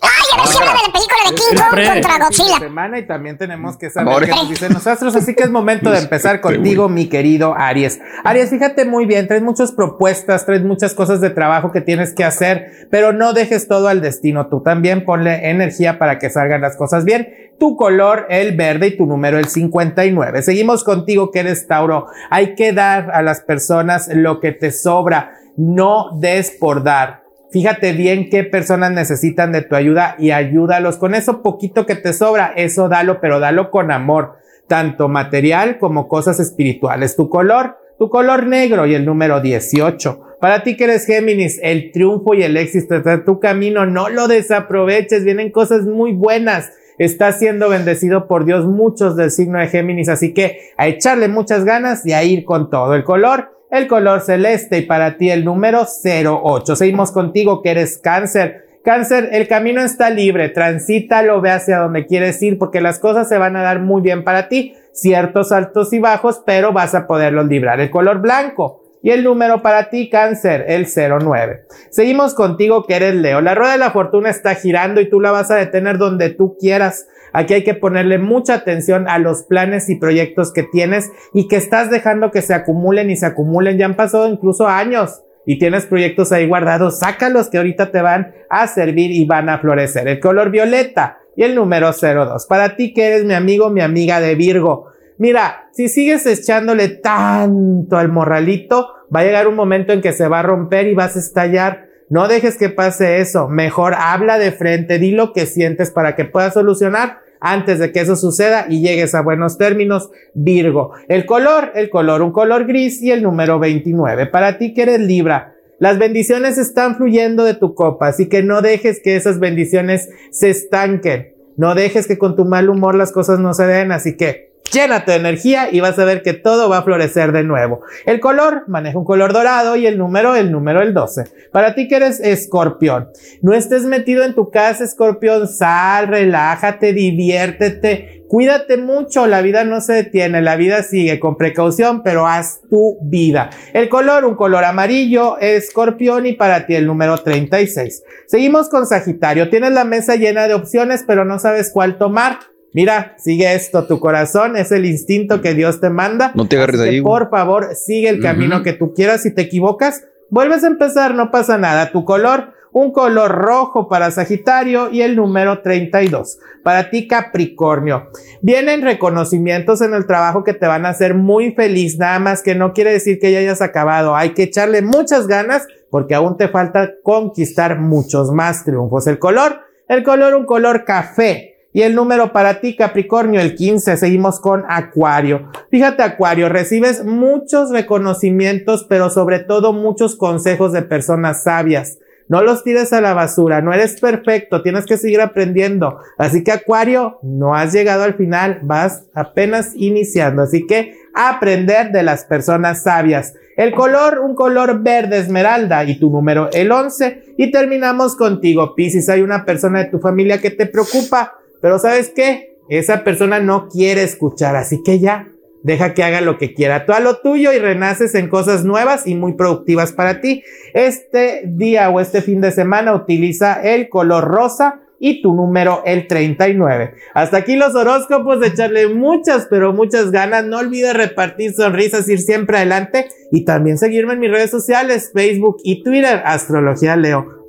Ay, 0.00 0.08
ahora 0.32 0.46
sí 0.46 0.58
habla 0.60 0.72
de 0.72 0.78
la 0.86 0.92
película 0.92 1.16
de 1.28 1.34
King 1.34 1.56
Kong 1.56 1.70
Pre- 1.72 1.86
contra 1.88 2.18
Godzilla. 2.24 2.58
semana 2.60 2.98
y 3.00 3.06
también 3.06 3.36
tenemos 3.36 3.76
que 3.76 3.90
saber 3.90 4.24
qué 4.26 4.30
nos 4.30 4.48
dicen 4.48 4.72
los 4.72 4.86
astros, 4.86 5.16
así 5.16 5.34
que 5.34 5.42
es 5.42 5.50
momento 5.50 5.90
de 5.90 5.98
empezar 5.98 6.40
contigo, 6.40 6.88
mi 6.88 7.08
querido 7.08 7.54
Aries. 7.56 8.00
Aries, 8.22 8.50
fíjate 8.50 8.84
muy 8.84 9.06
bien, 9.06 9.26
traes 9.26 9.42
muchas 9.42 9.72
propuestas, 9.72 10.46
traes 10.46 10.62
muchas 10.62 10.94
cosas 10.94 11.20
de 11.20 11.30
trabajo 11.30 11.72
que 11.72 11.80
tienes 11.80 12.14
que 12.14 12.22
hacer, 12.24 12.86
pero 12.90 13.12
no 13.12 13.32
dejes 13.32 13.66
todo 13.66 13.88
al 13.88 14.00
destino, 14.00 14.46
tú 14.46 14.60
también 14.62 15.04
ponle 15.04 15.50
energía 15.50 15.98
para 15.98 16.18
que 16.20 16.30
salgan 16.30 16.60
las 16.60 16.76
cosas 16.76 17.04
bien. 17.04 17.34
Tu 17.58 17.74
color, 17.76 18.26
el 18.30 18.56
verde 18.56 18.86
y 18.86 18.96
tu 18.96 19.04
número, 19.04 19.36
el 19.36 19.46
59. 19.48 20.42
Seguimos 20.42 20.84
contigo, 20.84 21.32
que 21.32 21.40
eres 21.40 21.66
Tauro. 21.66 22.06
Hay 22.30 22.54
que 22.54 22.72
dar 22.72 23.10
a 23.10 23.20
las 23.22 23.40
personas 23.40 24.08
lo 24.14 24.38
que 24.38 24.52
te 24.52 24.70
sobra, 24.70 25.34
no 25.56 26.10
des 26.20 26.52
por 26.52 26.84
dar. 26.84 27.24
Fíjate 27.50 27.92
bien 27.92 28.28
qué 28.28 28.44
personas 28.44 28.92
necesitan 28.92 29.52
de 29.52 29.62
tu 29.62 29.74
ayuda 29.74 30.16
y 30.18 30.32
ayúdalos 30.32 30.98
con 30.98 31.14
eso 31.14 31.42
poquito 31.42 31.86
que 31.86 31.94
te 31.94 32.12
sobra. 32.12 32.52
Eso 32.54 32.88
dalo, 32.88 33.20
pero 33.20 33.40
dalo 33.40 33.70
con 33.70 33.90
amor, 33.90 34.34
tanto 34.66 35.08
material 35.08 35.78
como 35.78 36.08
cosas 36.08 36.40
espirituales. 36.40 37.16
Tu 37.16 37.30
color, 37.30 37.78
tu 37.98 38.10
color 38.10 38.46
negro 38.46 38.86
y 38.86 38.94
el 38.94 39.06
número 39.06 39.40
18. 39.40 40.36
Para 40.40 40.62
ti 40.62 40.76
que 40.76 40.84
eres 40.84 41.06
Géminis, 41.06 41.58
el 41.62 41.90
triunfo 41.90 42.34
y 42.34 42.42
el 42.42 42.56
éxito 42.56 42.96
está 42.96 43.24
tu 43.24 43.40
camino, 43.40 43.86
no 43.86 44.08
lo 44.08 44.28
desaproveches, 44.28 45.24
vienen 45.24 45.50
cosas 45.50 45.82
muy 45.84 46.12
buenas. 46.12 46.70
Estás 46.98 47.38
siendo 47.38 47.68
bendecido 47.68 48.28
por 48.28 48.44
Dios 48.44 48.66
muchos 48.66 49.16
del 49.16 49.30
signo 49.30 49.58
de 49.58 49.68
Géminis, 49.68 50.08
así 50.08 50.34
que 50.34 50.60
a 50.76 50.86
echarle 50.86 51.28
muchas 51.28 51.64
ganas 51.64 52.04
y 52.04 52.12
a 52.12 52.22
ir 52.24 52.44
con 52.44 52.70
todo. 52.70 52.94
El 52.94 53.04
color, 53.04 53.57
el 53.70 53.86
color 53.86 54.20
celeste 54.20 54.78
y 54.78 54.82
para 54.82 55.16
ti 55.16 55.30
el 55.30 55.44
número 55.44 55.86
08. 56.04 56.76
Seguimos 56.76 57.12
contigo 57.12 57.62
que 57.62 57.70
eres 57.70 57.98
cáncer. 57.98 58.64
Cáncer, 58.84 59.28
el 59.32 59.48
camino 59.48 59.82
está 59.82 60.08
libre, 60.08 60.48
transítalo, 60.48 61.40
ve 61.40 61.50
hacia 61.50 61.78
donde 61.78 62.06
quieres 62.06 62.40
ir 62.42 62.58
porque 62.58 62.80
las 62.80 62.98
cosas 62.98 63.28
se 63.28 63.36
van 63.36 63.56
a 63.56 63.62
dar 63.62 63.80
muy 63.80 64.00
bien 64.00 64.24
para 64.24 64.48
ti. 64.48 64.74
Ciertos 64.92 65.52
altos 65.52 65.92
y 65.92 65.98
bajos, 65.98 66.42
pero 66.44 66.72
vas 66.72 66.94
a 66.94 67.06
poderlos 67.06 67.46
librar. 67.46 67.80
El 67.80 67.90
color 67.90 68.20
blanco, 68.20 68.82
y 69.02 69.10
el 69.10 69.24
número 69.24 69.62
para 69.62 69.90
ti, 69.90 70.08
cáncer, 70.10 70.64
el 70.68 70.86
09. 70.86 71.66
Seguimos 71.90 72.34
contigo 72.34 72.84
que 72.84 72.96
eres 72.96 73.14
Leo. 73.14 73.40
La 73.40 73.54
rueda 73.54 73.72
de 73.72 73.78
la 73.78 73.90
fortuna 73.90 74.30
está 74.30 74.54
girando 74.54 75.00
y 75.00 75.08
tú 75.08 75.20
la 75.20 75.30
vas 75.30 75.50
a 75.50 75.56
detener 75.56 75.98
donde 75.98 76.30
tú 76.30 76.56
quieras. 76.58 77.06
Aquí 77.32 77.54
hay 77.54 77.64
que 77.64 77.74
ponerle 77.74 78.18
mucha 78.18 78.54
atención 78.54 79.08
a 79.08 79.18
los 79.18 79.42
planes 79.42 79.88
y 79.88 79.96
proyectos 79.96 80.52
que 80.52 80.62
tienes 80.62 81.10
y 81.32 81.48
que 81.48 81.56
estás 81.56 81.90
dejando 81.90 82.30
que 82.30 82.42
se 82.42 82.54
acumulen 82.54 83.10
y 83.10 83.16
se 83.16 83.26
acumulen. 83.26 83.78
Ya 83.78 83.86
han 83.86 83.96
pasado 83.96 84.28
incluso 84.28 84.66
años 84.66 85.22
y 85.46 85.58
tienes 85.58 85.86
proyectos 85.86 86.30
ahí 86.32 86.46
guardados. 86.46 86.98
Sácalos 86.98 87.48
que 87.48 87.58
ahorita 87.58 87.90
te 87.90 88.02
van 88.02 88.34
a 88.50 88.66
servir 88.66 89.10
y 89.10 89.24
van 89.24 89.48
a 89.48 89.58
florecer. 89.58 90.06
El 90.06 90.20
color 90.20 90.50
violeta 90.50 91.18
y 91.36 91.42
el 91.44 91.54
número 91.54 91.92
02. 91.92 92.46
Para 92.46 92.76
ti 92.76 92.92
que 92.92 93.06
eres 93.06 93.24
mi 93.24 93.34
amigo, 93.34 93.70
mi 93.70 93.80
amiga 93.80 94.20
de 94.20 94.34
Virgo. 94.34 94.88
Mira, 95.18 95.68
si 95.72 95.88
sigues 95.88 96.26
echándole 96.26 96.88
tanto 96.88 97.96
al 97.96 98.08
morralito, 98.08 98.88
va 99.14 99.20
a 99.20 99.24
llegar 99.24 99.48
un 99.48 99.56
momento 99.56 99.92
en 99.92 100.00
que 100.00 100.12
se 100.12 100.28
va 100.28 100.40
a 100.40 100.42
romper 100.42 100.86
y 100.86 100.94
vas 100.94 101.16
a 101.16 101.18
estallar. 101.20 101.87
No 102.10 102.28
dejes 102.28 102.56
que 102.56 102.70
pase 102.70 103.20
eso. 103.20 103.48
Mejor 103.48 103.94
habla 103.94 104.38
de 104.38 104.52
frente, 104.52 104.98
di 104.98 105.10
lo 105.10 105.32
que 105.32 105.46
sientes 105.46 105.90
para 105.90 106.16
que 106.16 106.24
puedas 106.24 106.54
solucionar 106.54 107.18
antes 107.40 107.78
de 107.78 107.92
que 107.92 108.00
eso 108.00 108.16
suceda 108.16 108.66
y 108.68 108.80
llegues 108.80 109.14
a 109.14 109.22
buenos 109.22 109.58
términos. 109.58 110.10
Virgo. 110.34 110.92
El 111.08 111.26
color, 111.26 111.72
el 111.74 111.90
color, 111.90 112.22
un 112.22 112.32
color 112.32 112.66
gris 112.66 113.02
y 113.02 113.12
el 113.12 113.22
número 113.22 113.58
29. 113.58 114.26
Para 114.26 114.58
ti 114.58 114.74
que 114.74 114.82
eres 114.82 115.00
Libra. 115.00 115.54
Las 115.78 115.98
bendiciones 115.98 116.58
están 116.58 116.96
fluyendo 116.96 117.44
de 117.44 117.54
tu 117.54 117.74
copa, 117.74 118.08
así 118.08 118.28
que 118.28 118.42
no 118.42 118.62
dejes 118.62 119.00
que 119.00 119.14
esas 119.14 119.38
bendiciones 119.38 120.08
se 120.32 120.50
estanquen. 120.50 121.34
No 121.56 121.74
dejes 121.76 122.08
que 122.08 122.18
con 122.18 122.34
tu 122.34 122.44
mal 122.44 122.68
humor 122.68 122.96
las 122.96 123.12
cosas 123.12 123.38
no 123.38 123.54
se 123.54 123.66
den, 123.66 123.92
así 123.92 124.16
que 124.16 124.52
Llénate 124.72 125.12
de 125.12 125.18
energía 125.18 125.68
y 125.72 125.80
vas 125.80 125.98
a 125.98 126.04
ver 126.04 126.22
que 126.22 126.34
todo 126.34 126.68
va 126.68 126.78
a 126.78 126.82
florecer 126.82 127.32
de 127.32 127.42
nuevo. 127.42 127.80
El 128.04 128.20
color, 128.20 128.64
maneja 128.66 128.98
un 128.98 129.04
color 129.04 129.32
dorado 129.32 129.76
y 129.76 129.86
el 129.86 129.96
número, 129.96 130.36
el 130.36 130.52
número, 130.52 130.82
el 130.82 130.92
12. 130.92 131.24
Para 131.52 131.74
ti 131.74 131.88
que 131.88 131.96
eres 131.96 132.20
escorpión, 132.20 133.08
no 133.40 133.54
estés 133.54 133.84
metido 133.84 134.24
en 134.24 134.34
tu 134.34 134.50
casa, 134.50 134.84
escorpión, 134.84 135.48
sal, 135.48 136.08
relájate, 136.08 136.92
diviértete, 136.92 138.24
cuídate 138.28 138.76
mucho, 138.76 139.26
la 139.26 139.40
vida 139.40 139.64
no 139.64 139.80
se 139.80 139.94
detiene, 139.94 140.42
la 140.42 140.56
vida 140.56 140.82
sigue 140.82 141.18
con 141.18 141.38
precaución, 141.38 142.02
pero 142.02 142.26
haz 142.26 142.60
tu 142.68 142.98
vida. 143.00 143.48
El 143.72 143.88
color, 143.88 144.26
un 144.26 144.34
color 144.34 144.64
amarillo, 144.64 145.38
escorpión 145.38 146.26
y 146.26 146.34
para 146.34 146.66
ti 146.66 146.74
el 146.74 146.86
número 146.86 147.16
36. 147.16 148.02
Seguimos 148.26 148.68
con 148.68 148.86
Sagitario, 148.86 149.48
tienes 149.48 149.72
la 149.72 149.84
mesa 149.84 150.16
llena 150.16 150.46
de 150.46 150.54
opciones, 150.54 151.04
pero 151.06 151.24
no 151.24 151.38
sabes 151.38 151.70
cuál 151.72 151.96
tomar. 151.96 152.38
Mira, 152.74 153.14
sigue 153.18 153.54
esto, 153.54 153.86
tu 153.86 153.98
corazón 153.98 154.56
es 154.56 154.72
el 154.72 154.84
instinto 154.84 155.40
que 155.40 155.54
Dios 155.54 155.80
te 155.80 155.88
manda. 155.88 156.32
No 156.34 156.46
te 156.46 156.56
agarres 156.56 156.80
ahí. 156.80 157.00
Por 157.00 157.30
favor, 157.30 157.74
sigue 157.74 158.08
el 158.08 158.20
camino 158.20 158.62
que 158.62 158.72
tú 158.72 158.92
quieras. 158.94 159.22
Si 159.22 159.34
te 159.34 159.42
equivocas, 159.42 160.04
vuelves 160.30 160.64
a 160.64 160.68
empezar, 160.68 161.14
no 161.14 161.30
pasa 161.30 161.56
nada. 161.56 161.92
Tu 161.92 162.04
color, 162.04 162.52
un 162.72 162.92
color 162.92 163.30
rojo 163.30 163.88
para 163.88 164.10
Sagitario 164.10 164.90
y 164.90 165.00
el 165.00 165.16
número 165.16 165.62
32. 165.62 166.38
Para 166.62 166.90
ti, 166.90 167.08
Capricornio. 167.08 168.10
Vienen 168.42 168.82
reconocimientos 168.82 169.80
en 169.80 169.94
el 169.94 170.06
trabajo 170.06 170.44
que 170.44 170.52
te 170.52 170.66
van 170.66 170.84
a 170.84 170.90
hacer 170.90 171.14
muy 171.14 171.52
feliz, 171.52 171.98
nada 171.98 172.18
más 172.18 172.42
que 172.42 172.54
no 172.54 172.74
quiere 172.74 172.92
decir 172.92 173.18
que 173.18 173.32
ya 173.32 173.38
hayas 173.38 173.62
acabado. 173.62 174.14
Hay 174.14 174.30
que 174.30 174.42
echarle 174.44 174.82
muchas 174.82 175.26
ganas 175.26 175.66
porque 175.90 176.14
aún 176.14 176.36
te 176.36 176.48
falta 176.48 176.92
conquistar 177.02 177.78
muchos 177.78 178.30
más 178.30 178.64
triunfos. 178.64 179.06
El 179.06 179.18
color, 179.18 179.60
el 179.88 180.02
color, 180.02 180.34
un 180.34 180.44
color 180.44 180.84
café. 180.84 181.47
Y 181.72 181.82
el 181.82 181.94
número 181.94 182.32
para 182.32 182.60
ti, 182.60 182.76
Capricornio, 182.76 183.40
el 183.40 183.54
15. 183.54 183.96
Seguimos 183.96 184.40
con 184.40 184.64
Acuario. 184.68 185.50
Fíjate, 185.70 186.02
Acuario, 186.02 186.48
recibes 186.48 187.04
muchos 187.04 187.70
reconocimientos, 187.70 188.84
pero 188.88 189.10
sobre 189.10 189.40
todo 189.40 189.72
muchos 189.72 190.16
consejos 190.16 190.72
de 190.72 190.82
personas 190.82 191.42
sabias. 191.42 191.98
No 192.28 192.42
los 192.42 192.62
tires 192.62 192.92
a 192.92 193.00
la 193.00 193.14
basura, 193.14 193.62
no 193.62 193.72
eres 193.72 193.98
perfecto, 193.98 194.62
tienes 194.62 194.84
que 194.84 194.98
seguir 194.98 195.22
aprendiendo. 195.22 195.98
Así 196.18 196.44
que 196.44 196.52
Acuario, 196.52 197.18
no 197.22 197.54
has 197.54 197.72
llegado 197.72 198.02
al 198.04 198.14
final, 198.14 198.60
vas 198.62 199.06
apenas 199.14 199.72
iniciando. 199.74 200.42
Así 200.42 200.66
que 200.66 200.92
aprender 201.14 201.90
de 201.90 202.02
las 202.02 202.26
personas 202.26 202.82
sabias. 202.82 203.34
El 203.56 203.74
color, 203.74 204.20
un 204.20 204.34
color 204.34 204.82
verde 204.82 205.18
esmeralda 205.18 205.84
y 205.84 205.98
tu 205.98 206.10
número 206.10 206.50
el 206.52 206.70
11. 206.70 207.34
Y 207.38 207.50
terminamos 207.50 208.14
contigo, 208.14 208.74
Piscis. 208.74 209.08
Hay 209.08 209.22
una 209.22 209.46
persona 209.46 209.80
de 209.80 209.86
tu 209.86 209.98
familia 209.98 210.38
que 210.38 210.50
te 210.50 210.66
preocupa. 210.66 211.37
Pero 211.60 211.78
¿sabes 211.78 212.12
qué? 212.14 212.56
Esa 212.68 213.04
persona 213.04 213.40
no 213.40 213.68
quiere 213.68 214.02
escuchar, 214.02 214.54
así 214.56 214.82
que 214.82 215.00
ya, 215.00 215.28
deja 215.62 215.94
que 215.94 216.02
haga 216.02 216.20
lo 216.20 216.38
que 216.38 216.54
quiera. 216.54 216.86
Tú 216.86 216.92
a 216.92 217.00
lo 217.00 217.18
tuyo 217.18 217.52
y 217.52 217.58
renaces 217.58 218.14
en 218.14 218.28
cosas 218.28 218.64
nuevas 218.64 219.06
y 219.06 219.14
muy 219.14 219.34
productivas 219.34 219.92
para 219.92 220.20
ti. 220.20 220.42
Este 220.74 221.42
día 221.46 221.88
o 221.90 222.00
este 222.00 222.22
fin 222.22 222.40
de 222.40 222.52
semana 222.52 222.94
utiliza 222.94 223.62
el 223.62 223.88
color 223.88 224.24
rosa 224.24 224.80
y 225.00 225.22
tu 225.22 225.34
número 225.34 225.82
el 225.84 226.06
39. 226.06 226.94
Hasta 227.14 227.38
aquí 227.38 227.56
los 227.56 227.74
horóscopos, 227.74 228.40
de 228.40 228.48
echarle 228.48 228.88
muchas, 228.88 229.46
pero 229.48 229.72
muchas 229.72 230.10
ganas. 230.10 230.44
No 230.44 230.58
olvides 230.58 230.94
repartir 230.94 231.52
sonrisas, 231.52 232.08
ir 232.08 232.20
siempre 232.20 232.58
adelante 232.58 233.08
y 233.30 233.44
también 233.44 233.78
seguirme 233.78 234.14
en 234.14 234.20
mis 234.20 234.30
redes 234.30 234.50
sociales, 234.50 235.10
Facebook 235.14 235.58
y 235.62 235.82
Twitter, 235.82 236.22
Astrología 236.24 236.96
Leo. 236.96 237.46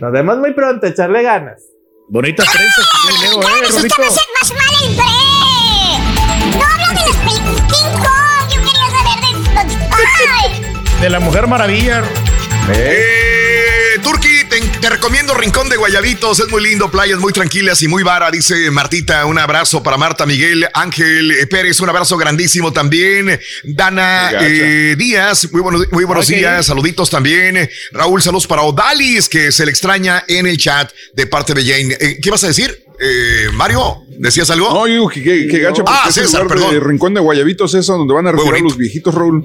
Nos 0.00 0.12
vemos 0.12 0.38
muy 0.38 0.54
pronto, 0.54 0.86
echarle 0.86 1.22
ganas. 1.22 1.75
Bonitas 2.08 2.46
trenzas 2.50 2.84
que 2.86 3.08
tiene 3.08 3.34
Leo, 3.34 3.42
eh, 3.42 3.44
Es 3.62 3.68
que 3.68 3.76
Rorrito. 3.76 3.94
me 3.98 4.06
hace 4.06 4.20
más 4.40 4.50
mal 4.52 4.74
el 4.84 4.94
pre. 4.96 6.56
No 6.56 6.64
hablo 6.64 6.88
de 6.88 6.94
las 7.06 7.16
películas 7.16 7.62
King 7.72 7.92
Kong. 7.98 8.44
Yo 8.52 8.58
quería 8.62 8.88
saber 8.90 9.16
de. 9.22 9.28
Ay. 9.92 10.62
De 11.00 11.10
la 11.10 11.20
Mujer 11.20 11.46
Maravilla. 11.46 12.02
Eh, 12.72 13.02
Turki, 13.04 13.25
te, 14.50 14.60
te 14.60 14.88
recomiendo 14.90 15.34
Rincón 15.34 15.68
de 15.68 15.76
Guayabitos, 15.76 16.40
es 16.40 16.48
muy 16.50 16.62
lindo, 16.62 16.90
playas 16.90 17.18
muy 17.18 17.32
tranquilas 17.32 17.82
y 17.82 17.88
muy 17.88 18.02
vara, 18.02 18.30
dice 18.30 18.70
Martita, 18.70 19.24
un 19.26 19.38
abrazo 19.38 19.82
para 19.82 19.96
Marta 19.96 20.26
Miguel, 20.26 20.66
Ángel 20.74 21.30
eh, 21.32 21.46
Pérez, 21.46 21.80
un 21.80 21.88
abrazo 21.88 22.16
grandísimo 22.16 22.72
también, 22.72 23.38
Dana 23.64 24.30
eh, 24.40 24.94
Díaz, 24.96 25.50
muy 25.52 25.60
buenos, 25.62 25.86
muy 25.92 26.04
buenos 26.04 26.26
Ok. 26.28 26.34
días, 26.36 26.66
saluditos 26.66 27.10
también, 27.10 27.68
Raúl, 27.92 28.22
saludos 28.22 28.46
para 28.46 28.62
Odalis, 28.62 29.28
que 29.28 29.50
se 29.52 29.64
le 29.64 29.70
extraña 29.70 30.24
en 30.28 30.46
el 30.46 30.56
chat 30.56 30.90
de 31.14 31.26
parte 31.26 31.54
de 31.54 31.62
Jane. 31.64 31.96
Eh, 32.00 32.18
¿Qué 32.22 32.30
vas 32.30 32.44
a 32.44 32.48
decir, 32.48 32.84
eh, 33.00 33.48
Mario? 33.52 34.02
¿Decías 34.18 34.48
algo? 34.50 34.70
No, 34.72 34.86
yo 34.86 34.92
digo 34.92 35.08
que, 35.08 35.22
que, 35.22 35.48
que 35.48 35.58
gacho 35.58 35.84
porque 35.84 35.98
Ah, 36.04 36.08
ese 36.08 36.22
César, 36.22 36.42
lugar 36.44 36.56
perdón. 36.58 36.74
de 36.74 36.80
Rincón 36.80 37.14
de 37.14 37.20
Guayabitos 37.20 37.74
es 37.74 37.86
donde 37.86 38.14
van 38.14 38.26
a 38.26 38.32
retirar 38.32 38.60
los 38.60 38.76
viejitos, 38.76 39.14
Raúl. 39.14 39.44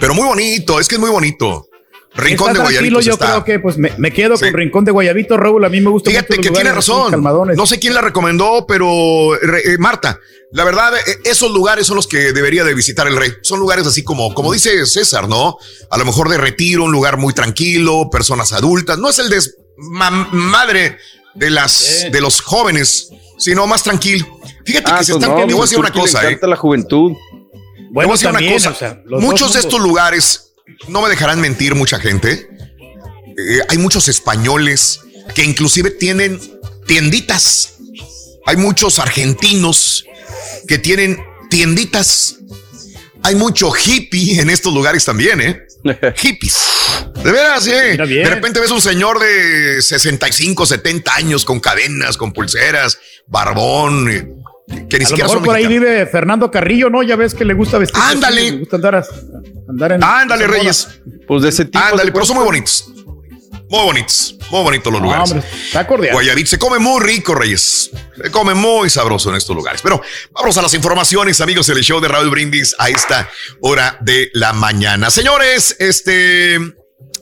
Pero 0.00 0.14
muy 0.14 0.26
bonito, 0.26 0.80
es 0.80 0.88
que 0.88 0.96
es 0.96 1.00
muy 1.00 1.10
bonito. 1.10 1.68
Rincón 2.14 2.50
Está 2.50 2.62
de 2.64 2.68
tranquilo, 2.74 2.98
Guayabitos 3.00 3.04
yo 3.06 3.12
está. 3.14 3.26
creo 3.26 3.44
que 3.44 3.58
pues 3.58 3.78
me, 3.78 3.90
me 3.96 4.12
quedo 4.12 4.38
con 4.38 4.52
Rincón 4.52 4.84
de 4.84 4.92
Guayabito, 4.92 5.36
Raúl. 5.36 5.64
A 5.64 5.68
mí 5.70 5.80
me 5.80 5.88
gusta 5.90 6.10
Fíjate 6.10 6.36
mucho 6.36 6.50
que 6.50 6.54
tiene 6.54 6.72
razón. 6.72 7.22
No 7.56 7.66
sé 7.66 7.78
quién 7.78 7.94
la 7.94 8.00
recomendó, 8.02 8.66
pero 8.66 9.34
eh, 9.36 9.78
Marta, 9.78 10.20
la 10.50 10.64
verdad, 10.64 10.92
eh, 10.94 11.18
esos 11.24 11.50
lugares 11.52 11.86
son 11.86 11.96
los 11.96 12.06
que 12.06 12.32
debería 12.34 12.64
de 12.64 12.74
visitar 12.74 13.06
el 13.06 13.16
rey. 13.16 13.30
Son 13.42 13.58
lugares 13.58 13.86
así 13.86 14.04
como, 14.04 14.34
como 14.34 14.52
dice 14.52 14.84
César, 14.84 15.26
¿no? 15.26 15.56
A 15.90 15.96
lo 15.96 16.04
mejor 16.04 16.28
de 16.28 16.36
retiro, 16.36 16.84
un 16.84 16.92
lugar 16.92 17.16
muy 17.16 17.32
tranquilo, 17.32 18.10
personas 18.10 18.52
adultas. 18.52 18.98
No 18.98 19.08
es 19.08 19.18
el 19.18 19.30
des 19.30 19.56
ma- 19.78 20.10
madre 20.10 20.98
de 21.34 21.48
las 21.48 22.08
de 22.12 22.20
los 22.20 22.42
jóvenes, 22.42 23.08
sino 23.38 23.66
más 23.66 23.82
tranquilo. 23.84 24.26
Fíjate 24.66 24.90
Ah, 24.92 24.98
que 24.98 25.04
se 25.06 25.12
pues 25.14 25.22
están. 25.22 25.38
no, 25.40 25.46
te 25.46 25.52
voy 25.54 25.60
a 25.60 25.62
decir 25.64 25.78
pues, 25.78 25.90
una 25.90 26.00
cosa, 26.02 26.22
¿eh? 26.24 26.26
encanta 26.28 26.46
la 26.46 26.56
juventud. 26.56 27.12
Te 27.12 27.88
voy 27.90 28.04
a 28.06 28.08
decir 28.12 28.28
una 28.28 28.52
cosa. 28.52 28.70
o 28.70 28.74
sea, 28.74 29.02
los 29.06 29.22
Muchos 29.22 29.54
de 29.54 29.60
estos 29.60 29.80
lugares, 29.80 30.51
no 30.88 31.02
me 31.02 31.08
dejarán 31.08 31.40
mentir 31.40 31.74
mucha 31.74 31.98
gente. 31.98 32.48
eh, 33.36 33.60
hay 33.68 33.78
muchos 33.78 34.08
españoles 34.08 35.00
que 35.34 35.44
inclusive 35.44 35.90
tienen 35.90 36.40
tienditas. 36.86 37.74
Hay 38.46 38.56
muchos 38.56 38.98
argentinos 38.98 40.04
que 40.66 40.78
tienen 40.78 41.18
tienditas. 41.50 42.36
Hay 43.22 43.36
mucho 43.36 43.72
hippie 43.72 44.40
en 44.40 44.50
estos 44.50 44.74
lugares 44.74 45.04
también, 45.04 45.40
¿eh? 45.40 45.66
Hippies. 46.16 46.56
De 47.22 47.30
veras, 47.30 47.66
¿eh? 47.68 47.96
De 47.96 48.24
repente 48.24 48.58
ves 48.60 48.70
un 48.70 48.80
señor 48.80 49.20
de 49.20 49.80
65, 49.80 50.66
70 50.66 51.14
años 51.14 51.44
con 51.44 51.60
cadenas, 51.60 52.16
con 52.16 52.32
pulseras, 52.32 52.98
barbón. 53.26 54.41
Que 54.66 54.98
ni 54.98 55.04
A 55.04 55.08
lo 55.08 55.08
siquiera 55.08 55.24
mejor 55.28 55.36
son 55.38 55.44
por 55.44 55.54
ahí 55.56 55.64
mexicanos. 55.66 55.90
vive 55.90 56.06
Fernando 56.06 56.50
Carrillo, 56.50 56.88
¿no? 56.90 57.02
Ya 57.02 57.16
ves 57.16 57.34
que 57.34 57.44
le 57.44 57.54
gusta 57.54 57.78
vestir. 57.78 58.00
Ándale. 58.02 58.50
Le 58.50 58.58
gusta 58.58 58.76
andar, 58.76 58.94
a- 58.96 59.04
andar 59.68 59.92
en. 59.92 60.04
Ándale. 60.04 60.46
Reyes. 60.46 60.88
Pues 61.26 61.42
de 61.42 61.48
ese 61.48 61.64
tipo. 61.64 61.78
Ándale, 61.78 62.12
pero 62.12 62.24
son 62.24 62.36
muy 62.36 62.44
bonitos. 62.44 62.86
Muy 63.68 63.84
bonitos. 63.84 64.36
Muy 64.50 64.62
bonitos 64.62 64.92
los 64.92 65.00
No, 65.00 65.06
lugares. 65.08 65.30
hombre, 65.32 65.48
está 65.64 65.86
cordial. 65.86 66.12
Guayabit 66.12 66.46
se 66.46 66.58
come 66.58 66.78
muy 66.78 67.02
rico, 67.02 67.34
Reyes. 67.34 67.90
Se 68.22 68.30
come 68.30 68.52
muy 68.54 68.90
sabroso 68.90 69.30
en 69.30 69.36
estos 69.36 69.56
lugares. 69.56 69.80
Pero 69.82 70.00
vamos 70.32 70.56
a 70.58 70.62
las 70.62 70.74
informaciones, 70.74 71.40
amigos, 71.40 71.66
del 71.68 71.80
show 71.82 71.98
de 72.00 72.08
Raúl 72.08 72.28
Brindis 72.28 72.74
a 72.78 72.90
esta 72.90 73.28
hora 73.62 73.96
de 74.02 74.30
la 74.34 74.52
mañana. 74.52 75.10
Señores, 75.10 75.74
este. 75.78 76.60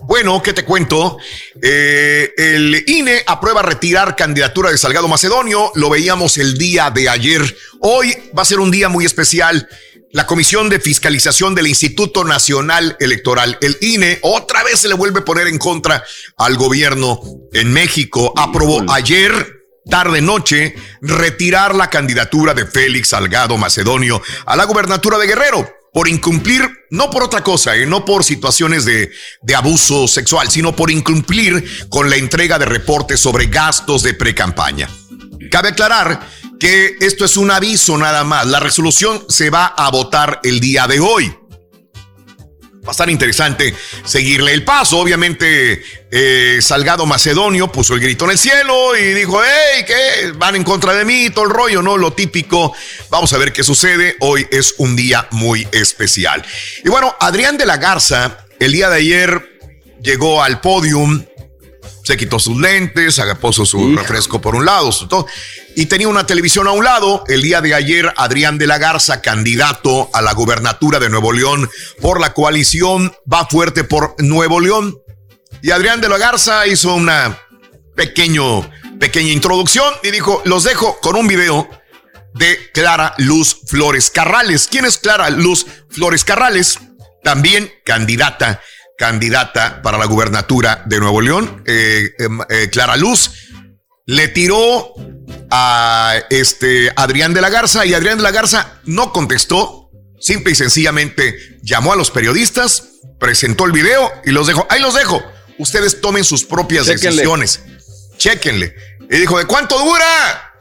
Bueno, 0.02 0.42
¿qué 0.42 0.52
te 0.52 0.64
cuento? 0.64 1.18
Eh, 1.62 2.32
el 2.36 2.84
INE 2.86 3.22
aprueba 3.26 3.62
retirar 3.62 4.16
candidatura 4.16 4.70
de 4.70 4.78
Salgado 4.78 5.08
Macedonio. 5.08 5.70
Lo 5.74 5.90
veíamos 5.90 6.38
el 6.38 6.56
día 6.56 6.90
de 6.90 7.08
ayer. 7.08 7.56
Hoy 7.80 8.14
va 8.36 8.42
a 8.42 8.46
ser 8.46 8.60
un 8.60 8.70
día 8.70 8.88
muy 8.88 9.04
especial. 9.04 9.68
La 10.12 10.26
Comisión 10.26 10.68
de 10.68 10.80
Fiscalización 10.80 11.54
del 11.54 11.68
Instituto 11.68 12.24
Nacional 12.24 12.96
Electoral, 12.98 13.58
el 13.60 13.76
INE, 13.80 14.18
otra 14.22 14.64
vez 14.64 14.80
se 14.80 14.88
le 14.88 14.94
vuelve 14.94 15.20
a 15.20 15.24
poner 15.24 15.46
en 15.46 15.58
contra 15.58 16.02
al 16.36 16.56
gobierno 16.56 17.20
en 17.52 17.72
México. 17.72 18.32
Aprobó 18.36 18.90
ayer 18.90 19.60
tarde 19.88 20.20
noche 20.20 20.74
retirar 21.00 21.74
la 21.74 21.88
candidatura 21.88 22.54
de 22.54 22.66
Félix 22.66 23.10
Salgado 23.10 23.56
Macedonio 23.56 24.20
a 24.46 24.56
la 24.56 24.64
gubernatura 24.64 25.16
de 25.18 25.28
Guerrero 25.28 25.79
por 25.92 26.08
incumplir, 26.08 26.62
no 26.90 27.10
por 27.10 27.22
otra 27.22 27.42
cosa, 27.42 27.76
eh, 27.76 27.86
no 27.86 28.04
por 28.04 28.24
situaciones 28.24 28.84
de, 28.84 29.10
de 29.42 29.54
abuso 29.54 30.06
sexual, 30.08 30.50
sino 30.50 30.74
por 30.74 30.90
incumplir 30.90 31.88
con 31.88 32.10
la 32.10 32.16
entrega 32.16 32.58
de 32.58 32.66
reportes 32.66 33.20
sobre 33.20 33.46
gastos 33.46 34.02
de 34.02 34.14
precampaña. 34.14 34.88
Cabe 35.50 35.70
aclarar 35.70 36.28
que 36.60 36.96
esto 37.00 37.24
es 37.24 37.36
un 37.36 37.50
aviso 37.50 37.96
nada 37.96 38.22
más. 38.22 38.46
La 38.46 38.60
resolución 38.60 39.24
se 39.28 39.50
va 39.50 39.66
a 39.66 39.90
votar 39.90 40.40
el 40.44 40.60
día 40.60 40.86
de 40.86 41.00
hoy. 41.00 41.34
Va 42.90 42.92
a 42.92 42.98
estar 42.98 43.08
interesante 43.08 43.72
seguirle 44.04 44.52
el 44.52 44.64
paso. 44.64 44.98
Obviamente, 44.98 45.80
eh, 46.10 46.58
Salgado 46.60 47.06
Macedonio 47.06 47.70
puso 47.70 47.94
el 47.94 48.00
grito 48.00 48.24
en 48.24 48.32
el 48.32 48.38
cielo 48.38 48.96
y 48.96 49.14
dijo, 49.14 49.40
hey, 49.40 49.84
¿qué? 49.86 50.32
Van 50.32 50.56
en 50.56 50.64
contra 50.64 50.92
de 50.92 51.04
mí, 51.04 51.30
todo 51.30 51.44
el 51.44 51.52
rollo, 51.52 51.82
¿no? 51.82 51.96
Lo 51.96 52.14
típico. 52.14 52.74
Vamos 53.08 53.32
a 53.32 53.38
ver 53.38 53.52
qué 53.52 53.62
sucede. 53.62 54.16
Hoy 54.18 54.44
es 54.50 54.74
un 54.78 54.96
día 54.96 55.28
muy 55.30 55.68
especial. 55.70 56.44
Y 56.84 56.88
bueno, 56.88 57.14
Adrián 57.20 57.56
de 57.56 57.64
la 57.64 57.76
Garza, 57.76 58.38
el 58.58 58.72
día 58.72 58.90
de 58.90 58.96
ayer 58.96 59.60
llegó 60.02 60.42
al 60.42 60.60
podium 60.60 61.24
se 62.10 62.16
quitó 62.16 62.40
sus 62.40 62.60
lentes, 62.60 63.20
puso 63.40 63.64
su 63.64 63.94
refresco 63.94 64.40
por 64.40 64.56
un 64.56 64.64
lado, 64.64 64.90
todo, 65.08 65.28
y 65.76 65.86
tenía 65.86 66.08
una 66.08 66.26
televisión 66.26 66.66
a 66.66 66.72
un 66.72 66.82
lado. 66.82 67.22
El 67.28 67.40
día 67.40 67.60
de 67.60 67.72
ayer, 67.72 68.12
Adrián 68.16 68.58
de 68.58 68.66
la 68.66 68.78
Garza, 68.78 69.22
candidato 69.22 70.10
a 70.12 70.20
la 70.20 70.32
gubernatura 70.32 70.98
de 70.98 71.08
Nuevo 71.08 71.32
León 71.32 71.70
por 72.00 72.20
la 72.20 72.34
coalición 72.34 73.14
Va 73.32 73.46
Fuerte 73.46 73.84
por 73.84 74.16
Nuevo 74.18 74.58
León. 74.58 74.98
Y 75.62 75.70
Adrián 75.70 76.00
de 76.00 76.08
la 76.08 76.18
Garza 76.18 76.66
hizo 76.66 76.96
una 76.96 77.38
pequeño, 77.94 78.68
pequeña 78.98 79.30
introducción 79.30 79.94
y 80.02 80.10
dijo, 80.10 80.42
los 80.44 80.64
dejo 80.64 80.98
con 81.00 81.14
un 81.14 81.28
video 81.28 81.70
de 82.34 82.72
Clara 82.74 83.14
Luz 83.18 83.56
Flores 83.68 84.10
Carrales. 84.10 84.66
¿Quién 84.68 84.84
es 84.84 84.98
Clara 84.98 85.30
Luz 85.30 85.64
Flores 85.90 86.24
Carrales? 86.24 86.76
También 87.22 87.70
candidata 87.84 88.60
candidata 89.00 89.80
para 89.80 89.96
la 89.96 90.04
gubernatura 90.04 90.82
de 90.84 91.00
Nuevo 91.00 91.22
León, 91.22 91.62
eh, 91.64 92.10
eh, 92.50 92.68
Clara 92.70 92.98
Luz, 92.98 93.30
le 94.04 94.28
tiró 94.28 94.92
a 95.50 96.16
este 96.28 96.92
Adrián 96.94 97.32
de 97.32 97.40
la 97.40 97.48
Garza 97.48 97.86
y 97.86 97.94
Adrián 97.94 98.18
de 98.18 98.24
la 98.24 98.30
Garza 98.30 98.74
no 98.84 99.10
contestó, 99.10 99.90
simple 100.20 100.52
y 100.52 100.54
sencillamente 100.54 101.58
llamó 101.62 101.94
a 101.94 101.96
los 101.96 102.10
periodistas, 102.10 102.88
presentó 103.18 103.64
el 103.64 103.72
video 103.72 104.12
y 104.26 104.32
los 104.32 104.46
dejó. 104.46 104.66
Ahí 104.68 104.82
los 104.82 104.92
dejo. 104.92 105.22
Ustedes 105.56 106.02
tomen 106.02 106.22
sus 106.22 106.44
propias 106.44 106.84
decisiones. 106.84 107.62
Chéquenle. 108.18 108.74
Y 109.10 109.16
dijo, 109.16 109.38
¿de 109.38 109.46
cuánto 109.46 109.78
dura? 109.78 110.52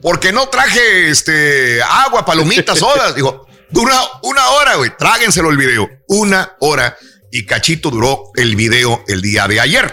Porque 0.00 0.30
no 0.30 0.48
traje 0.48 1.10
este 1.10 1.82
agua, 1.82 2.24
palomitas, 2.24 2.78
sodas. 2.78 3.14
Dijo, 3.16 3.48
dura 3.70 3.98
una 4.22 4.48
hora, 4.50 4.76
güey. 4.76 4.96
Tráguenselo 4.96 5.50
el 5.50 5.56
video. 5.56 5.90
Una 6.06 6.54
hora 6.60 6.96
y 7.34 7.46
cachito 7.46 7.90
duró 7.90 8.30
el 8.36 8.54
video 8.54 9.04
el 9.08 9.20
día 9.20 9.48
de 9.48 9.58
ayer. 9.58 9.92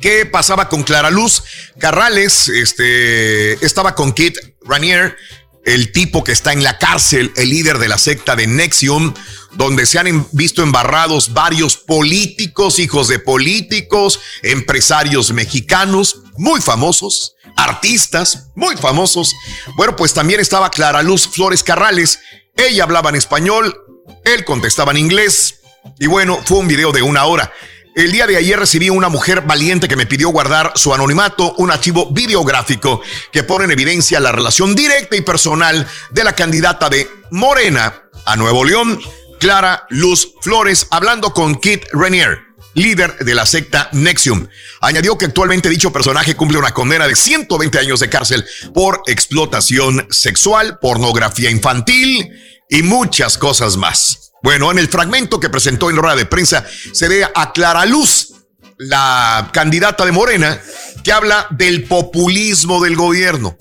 ¿Qué 0.00 0.24
pasaba 0.26 0.68
con 0.68 0.84
Clara 0.84 1.10
Luz? 1.10 1.42
Carrales 1.80 2.48
este, 2.48 3.54
estaba 3.66 3.96
con 3.96 4.12
Kit 4.12 4.38
Ranier, 4.62 5.16
el 5.64 5.90
tipo 5.90 6.22
que 6.22 6.30
está 6.30 6.52
en 6.52 6.62
la 6.62 6.78
cárcel, 6.78 7.32
el 7.34 7.48
líder 7.50 7.78
de 7.78 7.88
la 7.88 7.98
secta 7.98 8.36
de 8.36 8.46
Nexium, 8.46 9.12
donde 9.54 9.86
se 9.86 9.98
han 9.98 10.06
em- 10.06 10.24
visto 10.30 10.62
embarrados 10.62 11.32
varios 11.32 11.76
políticos, 11.78 12.78
hijos 12.78 13.08
de 13.08 13.18
políticos, 13.18 14.20
empresarios 14.44 15.32
mexicanos 15.32 16.20
muy 16.36 16.60
famosos, 16.60 17.34
artistas 17.56 18.50
muy 18.54 18.76
famosos. 18.76 19.34
Bueno, 19.74 19.96
pues 19.96 20.14
también 20.14 20.38
estaba 20.38 20.70
Clara 20.70 21.02
Luz 21.02 21.26
Flores 21.26 21.64
Carrales. 21.64 22.20
Ella 22.56 22.84
hablaba 22.84 23.10
en 23.10 23.16
español, 23.16 23.76
él 24.24 24.44
contestaba 24.44 24.92
en 24.92 24.98
inglés. 24.98 25.62
Y 25.98 26.06
bueno, 26.06 26.40
fue 26.44 26.58
un 26.58 26.68
video 26.68 26.92
de 26.92 27.02
una 27.02 27.24
hora. 27.24 27.52
El 27.94 28.10
día 28.10 28.26
de 28.26 28.36
ayer 28.36 28.58
recibí 28.58 28.90
una 28.90 29.08
mujer 29.08 29.42
valiente 29.42 29.86
que 29.86 29.94
me 29.94 30.06
pidió 30.06 30.30
guardar 30.30 30.72
su 30.74 30.92
anonimato, 30.92 31.54
un 31.58 31.70
archivo 31.70 32.10
videográfico 32.10 33.00
que 33.30 33.44
pone 33.44 33.66
en 33.66 33.70
evidencia 33.70 34.18
la 34.18 34.32
relación 34.32 34.74
directa 34.74 35.14
y 35.14 35.20
personal 35.20 35.86
de 36.10 36.24
la 36.24 36.32
candidata 36.34 36.88
de 36.88 37.08
Morena 37.30 38.02
a 38.26 38.34
Nuevo 38.34 38.64
León, 38.64 39.00
Clara 39.38 39.86
Luz 39.90 40.32
Flores, 40.40 40.88
hablando 40.90 41.32
con 41.32 41.54
Kit 41.54 41.84
Renier, 41.92 42.40
líder 42.74 43.16
de 43.18 43.34
la 43.34 43.46
secta 43.46 43.88
Nexium. 43.92 44.48
Añadió 44.80 45.16
que 45.16 45.26
actualmente 45.26 45.68
dicho 45.68 45.92
personaje 45.92 46.34
cumple 46.34 46.58
una 46.58 46.74
condena 46.74 47.06
de 47.06 47.14
120 47.14 47.78
años 47.78 48.00
de 48.00 48.10
cárcel 48.10 48.44
por 48.72 49.02
explotación 49.06 50.08
sexual, 50.10 50.80
pornografía 50.80 51.48
infantil 51.48 52.28
y 52.68 52.82
muchas 52.82 53.38
cosas 53.38 53.76
más. 53.76 54.23
Bueno, 54.44 54.70
en 54.70 54.78
el 54.78 54.88
fragmento 54.88 55.40
que 55.40 55.48
presentó 55.48 55.88
en 55.88 55.96
rueda 55.96 56.16
de 56.16 56.26
prensa 56.26 56.66
se 56.92 57.08
ve 57.08 57.26
a 57.34 57.52
Clara 57.54 57.86
Luz, 57.86 58.34
la 58.76 59.48
candidata 59.54 60.04
de 60.04 60.12
Morena, 60.12 60.60
que 61.02 61.12
habla 61.12 61.46
del 61.48 61.84
populismo 61.84 62.84
del 62.84 62.94
gobierno. 62.94 63.56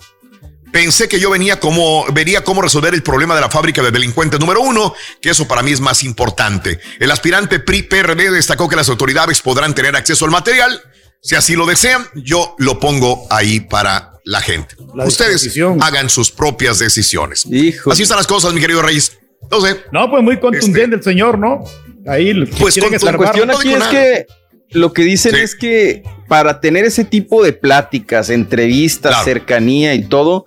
Pensé 0.73 1.07
que 1.07 1.21
yo 1.21 1.29
venía 1.29 1.57
como, 1.57 2.05
vería 2.11 2.43
cómo 2.43 2.61
resolver 2.61 2.93
el 2.93 3.01
problema 3.01 3.33
de 3.33 3.39
la 3.39 3.49
fábrica 3.49 3.81
de 3.81 3.91
delincuentes 3.91 4.41
número 4.41 4.59
uno, 4.59 4.93
que 5.21 5.29
eso 5.29 5.47
para 5.47 5.63
mí 5.63 5.71
es 5.71 5.79
más 5.79 6.03
importante. 6.03 6.81
El 6.99 7.11
aspirante 7.11 7.61
PRI-PRD 7.61 8.29
destacó 8.31 8.67
que 8.67 8.75
las 8.75 8.89
autoridades 8.89 9.39
podrán 9.39 9.73
tener 9.73 9.95
acceso 9.95 10.25
al 10.25 10.31
material. 10.31 10.81
Si 11.21 11.35
así 11.35 11.55
lo 11.55 11.65
desean, 11.65 12.05
yo 12.13 12.55
lo 12.57 12.81
pongo 12.81 13.25
ahí 13.29 13.61
para 13.61 14.19
la 14.25 14.41
gente. 14.41 14.75
Ustedes 15.05 15.49
hagan 15.79 16.09
sus 16.09 16.29
propias 16.29 16.79
decisiones. 16.79 17.45
Así 17.89 18.03
están 18.03 18.17
las 18.17 18.27
cosas, 18.27 18.51
mi 18.51 18.59
querido 18.59 18.81
Reyes. 18.81 19.13
No 19.51 19.61
sé. 19.61 19.77
No, 19.91 20.09
pues 20.09 20.23
muy 20.23 20.39
contundente 20.39 20.95
el 20.95 21.03
señor, 21.03 21.37
¿no? 21.37 21.63
Ahí 22.07 22.33
Pues 22.59 22.77
con- 22.79 22.91
La 22.91 23.17
cuestión 23.17 23.51
aquí 23.51 23.69
es 23.73 23.83
que 23.91 24.27
lo 24.71 24.91
que 24.93 25.03
dicen 25.03 25.35
es 25.35 25.55
que 25.55 26.03
para 26.27 26.59
tener 26.59 26.85
ese 26.85 27.05
tipo 27.05 27.43
de 27.43 27.53
pláticas, 27.53 28.29
entrevistas, 28.29 29.23
cercanía 29.23 29.93
y 29.93 30.03
todo, 30.05 30.45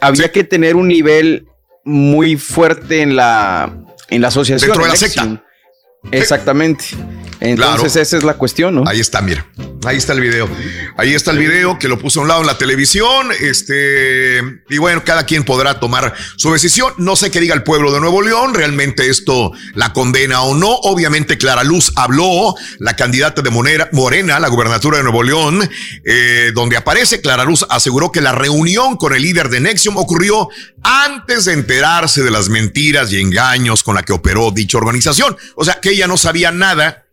había 0.00 0.32
que 0.32 0.44
tener 0.44 0.76
un 0.76 0.88
nivel 0.88 1.46
muy 1.84 2.36
fuerte 2.36 3.02
en 3.02 3.16
la, 3.16 3.76
en 4.10 4.20
la 4.22 4.28
asociación. 4.28 4.68
Dentro 4.70 4.84
de 4.84 4.90
la 4.90 4.96
secta. 4.96 5.44
Exactamente. 6.12 6.84
Entonces 7.40 7.92
Claro. 7.92 8.02
esa 8.02 8.16
es 8.16 8.24
la 8.24 8.34
cuestión, 8.34 8.74
¿no? 8.74 8.84
Ahí 8.86 8.98
está, 9.00 9.20
mira. 9.20 9.46
Ahí 9.84 9.96
está 9.96 10.12
el 10.12 10.20
video. 10.20 10.48
Ahí 10.96 11.14
está 11.14 11.30
el 11.30 11.38
video 11.38 11.78
que 11.78 11.86
lo 11.86 11.98
puso 12.00 12.18
a 12.18 12.22
un 12.22 12.28
lado 12.28 12.40
en 12.40 12.48
la 12.48 12.58
televisión. 12.58 13.28
Este, 13.40 14.40
y 14.68 14.78
bueno, 14.78 15.04
cada 15.04 15.24
quien 15.24 15.44
podrá 15.44 15.78
tomar 15.78 16.14
su 16.36 16.52
decisión. 16.52 16.92
No 16.98 17.14
sé 17.14 17.30
qué 17.30 17.38
diga 17.40 17.54
el 17.54 17.62
pueblo 17.62 17.92
de 17.92 18.00
Nuevo 18.00 18.20
León. 18.22 18.54
Realmente 18.54 19.08
esto 19.08 19.52
la 19.74 19.92
condena 19.92 20.42
o 20.42 20.56
no. 20.56 20.68
Obviamente, 20.68 21.38
Clara 21.38 21.62
Luz 21.62 21.92
habló, 21.94 22.54
la 22.80 22.96
candidata 22.96 23.40
de 23.40 23.50
Monera- 23.50 23.88
Morena, 23.92 24.36
a 24.36 24.40
la 24.40 24.48
gubernatura 24.48 24.96
de 24.98 25.04
Nuevo 25.04 25.22
León, 25.22 25.68
eh, 26.04 26.50
donde 26.54 26.76
aparece 26.76 27.20
Clara 27.20 27.44
Luz, 27.44 27.64
aseguró 27.70 28.10
que 28.10 28.20
la 28.20 28.32
reunión 28.32 28.96
con 28.96 29.14
el 29.14 29.22
líder 29.22 29.48
de 29.48 29.60
Nexium 29.60 29.96
ocurrió 29.96 30.48
antes 30.82 31.44
de 31.44 31.52
enterarse 31.52 32.22
de 32.24 32.30
las 32.32 32.48
mentiras 32.48 33.12
y 33.12 33.20
engaños 33.20 33.84
con 33.84 33.94
la 33.94 34.02
que 34.02 34.12
operó 34.12 34.50
dicha 34.50 34.76
organización. 34.78 35.36
O 35.54 35.64
sea, 35.64 35.78
que 35.80 35.87
ella 35.90 36.06
no 36.06 36.16
sabía 36.16 36.50
nada 36.50 37.04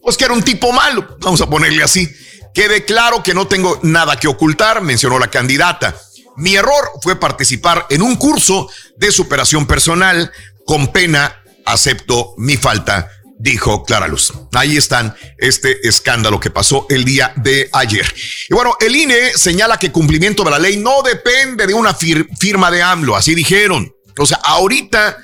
pues 0.00 0.16
que 0.16 0.24
era 0.24 0.34
un 0.34 0.42
tipo 0.42 0.72
malo, 0.72 1.16
vamos 1.20 1.40
a 1.40 1.48
ponerle 1.48 1.82
así. 1.82 2.08
Quede 2.54 2.84
claro 2.84 3.22
que 3.22 3.34
no 3.34 3.46
tengo 3.46 3.80
nada 3.82 4.16
que 4.16 4.28
ocultar, 4.28 4.80
mencionó 4.80 5.18
la 5.18 5.28
candidata. 5.28 5.96
Mi 6.36 6.54
error 6.56 6.90
fue 7.02 7.16
participar 7.16 7.86
en 7.90 8.02
un 8.02 8.16
curso 8.16 8.68
de 8.96 9.10
superación 9.10 9.66
personal. 9.66 10.32
Con 10.64 10.92
pena 10.92 11.42
acepto 11.66 12.34
mi 12.38 12.56
falta, 12.56 13.10
dijo 13.38 13.84
Clara 13.84 14.08
Luz. 14.08 14.32
Ahí 14.52 14.76
están 14.76 15.14
este 15.38 15.86
escándalo 15.86 16.40
que 16.40 16.50
pasó 16.50 16.86
el 16.88 17.04
día 17.04 17.32
de 17.36 17.68
ayer. 17.72 18.06
Y 18.48 18.54
bueno, 18.54 18.76
el 18.80 18.94
INE 18.96 19.36
señala 19.36 19.78
que 19.78 19.92
cumplimiento 19.92 20.44
de 20.44 20.50
la 20.50 20.58
ley 20.58 20.76
no 20.76 21.02
depende 21.02 21.66
de 21.66 21.74
una 21.74 21.94
firma 21.94 22.70
de 22.70 22.82
AMLO, 22.82 23.16
así 23.16 23.34
dijeron. 23.34 23.92
O 24.16 24.26
sea, 24.26 24.38
ahorita 24.38 25.18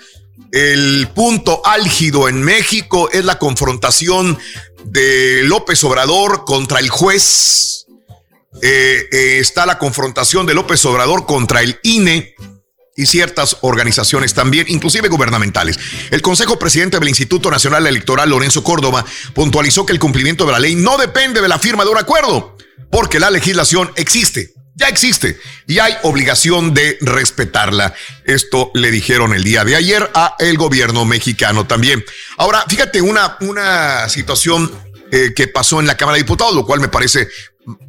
el 0.53 1.09
punto 1.15 1.63
álgido 1.65 2.29
en 2.29 2.43
México 2.43 3.09
es 3.13 3.25
la 3.25 3.39
confrontación 3.39 4.39
de 4.85 5.43
López 5.45 5.83
Obrador 5.85 6.45
contra 6.45 6.81
el 6.81 6.89
juez. 6.89 7.87
Eh, 8.63 9.09
eh, 9.13 9.39
está 9.39 9.65
la 9.65 9.79
confrontación 9.79 10.47
de 10.47 10.55
López 10.55 10.85
Obrador 10.85 11.25
contra 11.25 11.63
el 11.63 11.79
INE 11.83 12.35
y 12.97 13.07
ciertas 13.07 13.59
organizaciones 13.63 14.35
también, 14.35 14.67
inclusive 14.69 15.09
gubernamentales. 15.09 15.79
El 16.11 16.21
Consejo 16.21 16.59
Presidente 16.59 16.99
del 16.99 17.09
Instituto 17.09 17.51
Nacional 17.51 17.87
Electoral, 17.87 18.29
Lorenzo 18.29 18.65
Córdoba, 18.65 19.05
puntualizó 19.35 19.87
que 19.87 19.93
el 19.93 20.01
cumplimiento 20.01 20.45
de 20.45 20.53
la 20.53 20.59
ley 20.59 20.75
no 20.75 20.99
depende 20.99 21.41
de 21.41 21.49
la 21.49 21.59
firma 21.59 21.85
de 21.85 21.91
un 21.91 21.99
acuerdo, 21.99 22.57
porque 22.91 23.21
la 23.21 23.31
legislación 23.31 23.91
existe, 23.95 24.53
ya 24.81 24.89
existe, 24.89 25.39
y 25.67 25.79
hay 25.79 25.95
obligación 26.03 26.73
de 26.73 26.97
respetarla. 27.03 27.95
Esto 28.25 28.71
le 28.75 28.91
dijeron 28.91 29.35
el 29.35 29.45
día 29.45 29.63
de 29.65 29.77
ayer 29.77 30.11
a 30.15 30.37
el 30.39 30.57
gobierno 30.57 31.05
mexicano 31.05 31.67
también. 31.67 32.03
Ahora, 32.39 32.65
fíjate 32.67 33.03
una, 33.03 33.37
una 33.41 34.09
situación 34.09 34.73
eh, 35.13 35.33
que 35.37 35.49
pasó 35.49 35.81
en 35.81 35.87
la 35.87 35.97
Cámara 35.97 36.17
de 36.17 36.23
Diputados, 36.23 36.55
lo 36.55 36.65
cual 36.65 36.81
me 36.81 36.89
parece 36.89 37.29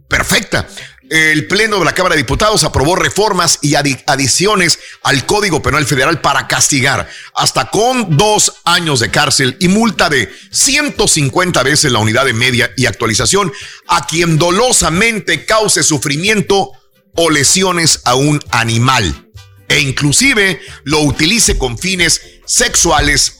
perfecta 0.09 0.67
el 1.11 1.45
Pleno 1.45 1.77
de 1.77 1.83
la 1.83 1.93
Cámara 1.93 2.15
de 2.15 2.21
Diputados 2.21 2.63
aprobó 2.63 2.95
reformas 2.95 3.59
y 3.61 3.75
adiciones 3.75 4.79
al 5.03 5.25
Código 5.25 5.61
Penal 5.61 5.85
Federal 5.85 6.21
para 6.21 6.47
castigar 6.47 7.09
hasta 7.35 7.69
con 7.69 8.15
dos 8.15 8.61
años 8.63 9.01
de 9.01 9.11
cárcel 9.11 9.57
y 9.59 9.67
multa 9.67 10.09
de 10.09 10.33
150 10.51 11.63
veces 11.63 11.91
la 11.91 11.99
unidad 11.99 12.23
de 12.23 12.31
media 12.31 12.71
y 12.77 12.85
actualización 12.85 13.51
a 13.89 14.07
quien 14.07 14.37
dolosamente 14.37 15.45
cause 15.45 15.83
sufrimiento 15.83 16.71
o 17.15 17.29
lesiones 17.29 18.01
a 18.05 18.15
un 18.15 18.39
animal 18.51 19.31
e 19.71 19.79
inclusive 19.79 20.59
lo 20.83 20.99
utilice 21.01 21.57
con 21.57 21.77
fines 21.77 22.21
sexuales 22.45 23.37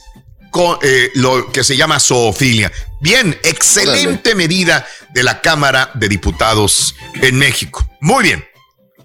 con 0.49 0.77
eh, 0.81 1.11
lo 1.15 1.51
que 1.51 1.63
se 1.63 1.75
llama 1.75 1.99
zoofilia. 1.99 2.71
Bien, 3.01 3.37
excelente 3.43 4.35
medida 4.35 4.85
de 5.13 5.23
la 5.23 5.41
Cámara 5.41 5.91
de 5.93 6.07
Diputados 6.07 6.95
en 7.21 7.37
México. 7.37 7.85
Muy 7.99 8.23
bien. 8.23 8.45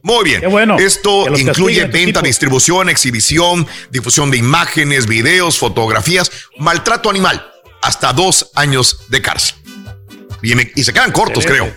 Muy 0.03 0.25
bien. 0.25 0.49
bueno, 0.49 0.79
Esto 0.79 1.37
incluye 1.37 1.85
venta, 1.87 2.23
distribución, 2.23 2.89
exhibición, 2.89 3.67
difusión 3.91 4.31
de 4.31 4.37
imágenes, 4.37 5.07
videos, 5.07 5.59
fotografías, 5.59 6.31
maltrato 6.59 7.11
animal, 7.11 7.45
hasta 7.83 8.13
dos 8.13 8.53
años 8.55 9.01
de 9.09 9.21
cárcel. 9.21 9.57
Y, 10.43 10.85
se 10.85 10.93
quedan 10.93 11.11
cortos, 11.11 11.45
creo. 11.45 11.75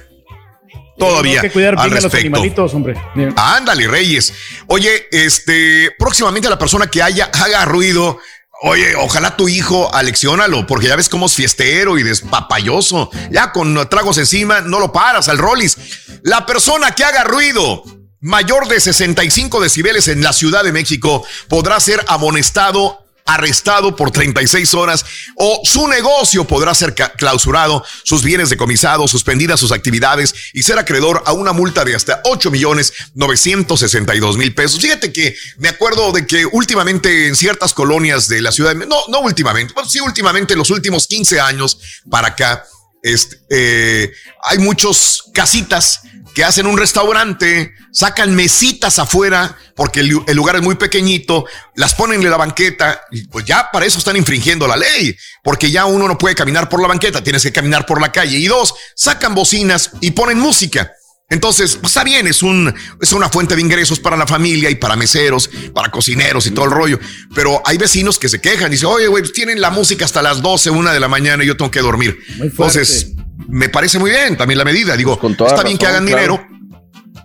Todavía. 1.00 1.42
Hay 1.42 1.48
que 1.48 1.54
cuidar 1.54 1.76
al 1.78 1.90
respecto. 1.90 2.18
A 2.18 2.20
los 2.20 2.26
animalitos, 2.26 2.74
hombre. 2.74 2.96
Ándale, 3.36 3.88
Reyes. 3.88 4.34
Oye, 4.68 5.08
este, 5.12 5.92
próximamente 5.98 6.50
la 6.50 6.60
persona 6.60 6.88
que 6.88 7.02
haya, 7.02 7.30
haga 7.34 7.66
ruido 7.66 8.20
Oye, 8.62 8.94
ojalá 8.98 9.38
tu 9.38 9.48
hijo 9.48 9.94
aleccionalo, 9.94 10.68
porque 10.68 10.88
ya 10.88 10.98
ves 10.98 11.08
cómo 11.08 11.28
es 11.28 11.34
fiestero 11.34 11.98
y 11.98 12.04
despapayoso. 12.04 13.10
Ya 13.32 13.54
con 13.54 13.88
tragos 13.88 14.18
encima 14.18 14.60
no 14.60 14.80
lo 14.80 14.92
paras 14.92 15.30
al 15.30 15.38
Rollis. 15.38 15.78
La 16.24 16.46
persona 16.46 16.92
que 16.92 17.06
haga 17.06 17.24
ruido 17.24 17.84
mayor 18.20 18.68
de 18.68 18.82
65 18.82 19.62
decibeles 19.62 20.10
en 20.10 20.22
la 20.22 20.34
Ciudad 20.34 20.66
de 20.66 20.74
México 20.74 21.24
podrá 21.48 21.80
ser 21.80 22.04
amonestado 22.10 23.06
arrestado 23.30 23.96
por 23.96 24.10
36 24.10 24.74
horas 24.74 25.06
o 25.36 25.62
su 25.64 25.88
negocio 25.88 26.46
podrá 26.46 26.74
ser 26.74 26.96
clausurado, 26.96 27.86
sus 28.04 28.24
bienes 28.24 28.50
decomisados, 28.50 29.12
suspendidas 29.12 29.60
sus 29.60 29.72
actividades 29.72 30.34
y 30.52 30.64
ser 30.64 30.80
acreedor 30.80 31.22
a 31.28 31.34
una 31.34 31.54
multa 31.54 31.86
de 31.86 31.94
hasta 31.96 32.22
8 32.26 32.50
millones 32.50 32.92
962 33.14 34.38
mil 34.38 34.56
pesos. 34.56 34.82
Fíjate 34.82 35.14
que 35.14 35.36
me 35.58 35.70
acuerdo 35.70 36.12
de 36.12 36.26
que 36.26 36.48
últimamente 36.48 37.28
en 37.28 37.36
ciertas 37.36 37.76
colonias 37.76 38.28
de 38.28 38.42
la 38.42 38.52
ciudad, 38.52 38.74
no, 38.74 38.98
no 39.10 39.20
últimamente, 39.20 39.76
sí 39.88 40.00
últimamente 40.00 40.56
los 40.56 40.72
últimos 40.72 41.06
15 41.06 41.40
años 41.40 41.78
para 42.10 42.30
acá, 42.30 42.66
este, 43.04 43.38
eh, 43.52 44.12
hay 44.44 44.58
muchos 44.58 45.26
casitas 45.36 46.02
que 46.40 46.46
hacen 46.46 46.68
un 46.68 46.78
restaurante, 46.78 47.74
sacan 47.92 48.34
mesitas 48.34 48.98
afuera, 48.98 49.58
porque 49.76 50.00
el, 50.00 50.08
lugar 50.38 50.56
es 50.56 50.62
muy 50.62 50.76
pequeñito, 50.76 51.44
las 51.76 51.96
ponen 51.96 52.24
en 52.24 52.30
la 52.30 52.38
banqueta, 52.38 53.02
y 53.12 53.28
pues 53.28 53.44
ya 53.44 53.70
para 53.70 53.86
eso 53.86 53.98
están 53.98 54.16
infringiendo 54.16 54.66
la 54.66 54.78
ley, 54.78 55.18
porque 55.44 55.70
ya 55.70 55.84
uno 55.84 56.08
no 56.08 56.18
puede 56.18 56.36
caminar 56.36 56.70
por 56.70 56.82
la 56.82 56.88
banqueta, 56.88 57.22
tienes 57.22 57.44
que 57.44 57.52
caminar 57.52 57.86
por 57.86 58.00
la 58.00 58.14
calle. 58.14 58.38
Y 58.38 58.48
dos, 58.48 58.74
sacan 58.96 59.36
bocinas 59.36 59.92
y 60.00 60.12
ponen 60.12 60.40
música. 60.40 60.94
Entonces, 61.30 61.76
pues 61.76 61.92
está 61.92 62.04
bien, 62.04 62.26
es, 62.26 62.42
un, 62.42 62.74
es 63.00 63.14
una 63.14 63.30
fuente 63.30 63.56
de 63.56 63.62
ingresos 63.62 64.00
para 64.00 64.18
la 64.18 64.26
familia 64.26 64.70
y 64.70 64.76
para 64.76 64.96
meseros, 64.96 65.50
para 65.74 65.92
cocineros 65.92 66.48
y 66.48 66.52
todo 66.52 66.66
el 66.66 66.72
rollo. 66.72 67.00
Pero 67.36 67.62
hay 67.66 67.78
vecinos 67.78 68.18
que 68.18 68.28
se 68.28 68.42
quejan 68.42 68.68
y 68.70 68.72
dicen, 68.72 68.90
oye, 68.90 69.08
güey, 69.08 69.22
pues 69.22 69.34
tienen 69.34 69.62
la 69.62 69.70
música 69.70 70.06
hasta 70.06 70.24
las 70.24 70.42
12, 70.42 70.72
una 70.72 70.92
de 70.92 71.00
la 71.00 71.08
mañana 71.08 71.44
y 71.44 71.48
yo 71.48 71.56
tengo 71.56 71.70
que 71.70 71.82
dormir. 71.82 72.18
Entonces, 72.40 73.14
me 73.48 73.70
parece 73.70 74.00
muy 74.00 74.10
bien 74.12 74.38
también 74.38 74.58
la 74.58 74.66
medida. 74.66 74.98
Digo, 74.98 75.20
pues 75.20 75.34
está 75.40 75.64
bien 75.64 75.78
que 75.78 75.86
hagan 75.86 76.06
dinero, 76.06 76.46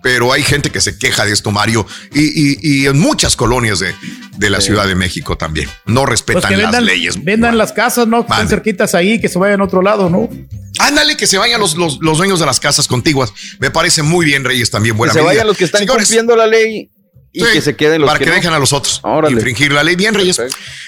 pero 0.05 0.31
hay 0.31 0.43
gente 0.43 0.69
que 0.69 0.81
se 0.81 0.99
queja 0.99 1.25
de 1.25 1.33
esto, 1.33 1.49
Mario, 1.49 1.87
y, 2.13 2.85
en 2.85 2.99
muchas 2.99 3.35
colonias 3.35 3.79
de, 3.79 3.91
de 4.37 4.49
la 4.51 4.61
Ciudad 4.61 4.85
de 4.85 4.93
México 4.93 5.35
también. 5.35 5.67
No 5.87 6.05
respetan 6.05 6.53
pues 6.53 6.61
las 6.61 6.83
leyes. 6.83 7.23
Vendan 7.23 7.57
las 7.57 7.73
casas, 7.73 8.07
¿no? 8.07 8.23
Que 8.23 8.31
están 8.31 8.47
cerquitas 8.47 8.93
ahí, 8.93 9.19
que 9.19 9.29
se 9.29 9.39
vayan 9.39 9.61
a 9.61 9.63
otro 9.63 9.81
lado, 9.81 10.07
¿no? 10.11 10.29
Ándale, 10.77 11.17
que 11.17 11.25
se 11.25 11.39
vayan 11.39 11.59
los, 11.59 11.75
los, 11.75 11.99
dueños 11.99 12.39
de 12.39 12.45
las 12.45 12.59
casas 12.59 12.87
contiguas. 12.87 13.33
Me 13.57 13.71
parece 13.71 14.03
muy 14.03 14.27
bien, 14.27 14.43
Reyes, 14.43 14.69
también 14.69 14.95
buena 14.95 15.11
Que 15.11 15.17
se 15.21 15.25
vayan 15.25 15.47
los 15.47 15.57
que 15.57 15.63
están 15.63 15.87
cumpliendo 15.87 16.35
la 16.35 16.45
ley 16.45 16.91
y 17.35 17.43
que 17.43 17.61
se 17.61 17.75
queden 17.75 18.01
los 18.01 18.07
para 18.09 18.19
que, 18.23 18.31
dejen 18.31 18.53
a 18.53 18.59
los 18.59 18.71
otros 18.71 19.01
infringir 19.29 19.71
la 19.73 19.83
ley. 19.83 19.95
Bien, 19.95 20.13
Reyes. 20.13 20.39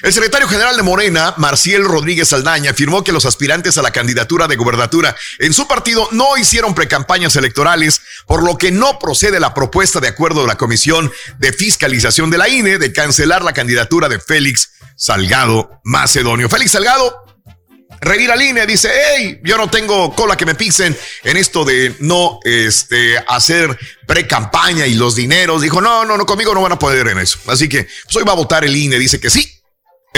El 0.02 0.14
secretario 0.14 0.48
general 0.48 0.78
de 0.78 0.84
Morena, 0.84 1.34
Marciel 1.38 1.84
Rodríguez 1.84 2.30
Saldaña, 2.30 2.72
afirmó 2.72 3.04
que 3.04 3.12
los 3.12 3.26
aspirantes 3.26 3.78
a 3.78 3.82
la 3.82 3.92
candidatura 3.92 4.48
de 4.48 4.56
gubernatura 4.56 5.16
en 5.40 5.54
su 5.54 5.68
partido 5.68 6.08
no 6.12 6.38
hicieron 6.38 6.74
precampañas 6.74 7.36
electorales, 7.36 8.02
por 8.26 8.44
lo 8.44 8.58
que 8.58 8.72
no 8.72 8.98
procede 8.98 9.40
la 9.40 9.54
propuesta 9.54 10.00
de 10.00 10.08
acuerdo 10.08 10.42
de 10.42 10.48
la 10.48 10.56
Comisión 10.56 11.12
de 11.40 11.52
Fiscalización 11.52 12.30
de 12.30 12.38
la 12.38 12.48
INE 12.48 12.78
de 12.78 12.94
cancelar 12.94 13.44
la 13.44 13.54
candidatura 13.54 14.08
de 14.08 14.20
Félix 14.20 14.72
Salgado 14.96 15.82
Macedonio. 15.84 16.50
Félix 16.50 16.72
Salgado 16.72 17.27
revira 18.02 18.36
línea, 18.36 18.66
dice, 18.66 18.90
hey, 18.94 19.40
yo 19.44 19.58
no 19.58 19.70
tengo 19.70 20.14
cola 20.14 20.36
que 20.36 20.46
me 20.46 20.56
pisen 20.56 20.98
en 21.24 21.38
esto 21.38 21.66
de 21.66 21.96
no 22.00 22.40
este, 22.44 23.18
hacer 23.28 23.78
pre-campaña 24.06 24.86
y 24.86 24.96
los 24.96 25.16
dineros. 25.16 25.62
Dijo, 25.62 25.82
no, 25.82 26.06
no, 26.06 26.18
no, 26.18 26.26
conmigo 26.26 26.54
no 26.54 26.62
van 26.62 26.74
a 26.74 26.80
poder 26.80 27.08
en 27.08 27.20
eso. 27.20 27.40
Así 27.48 27.68
que 27.68 27.88
pues 28.04 28.16
hoy 28.16 28.24
va 28.24 28.34
a 28.34 28.36
votar 28.36 28.64
el 28.66 28.76
INE, 28.76 28.98
dice 28.98 29.20
que 29.20 29.30
sí, 29.30 29.57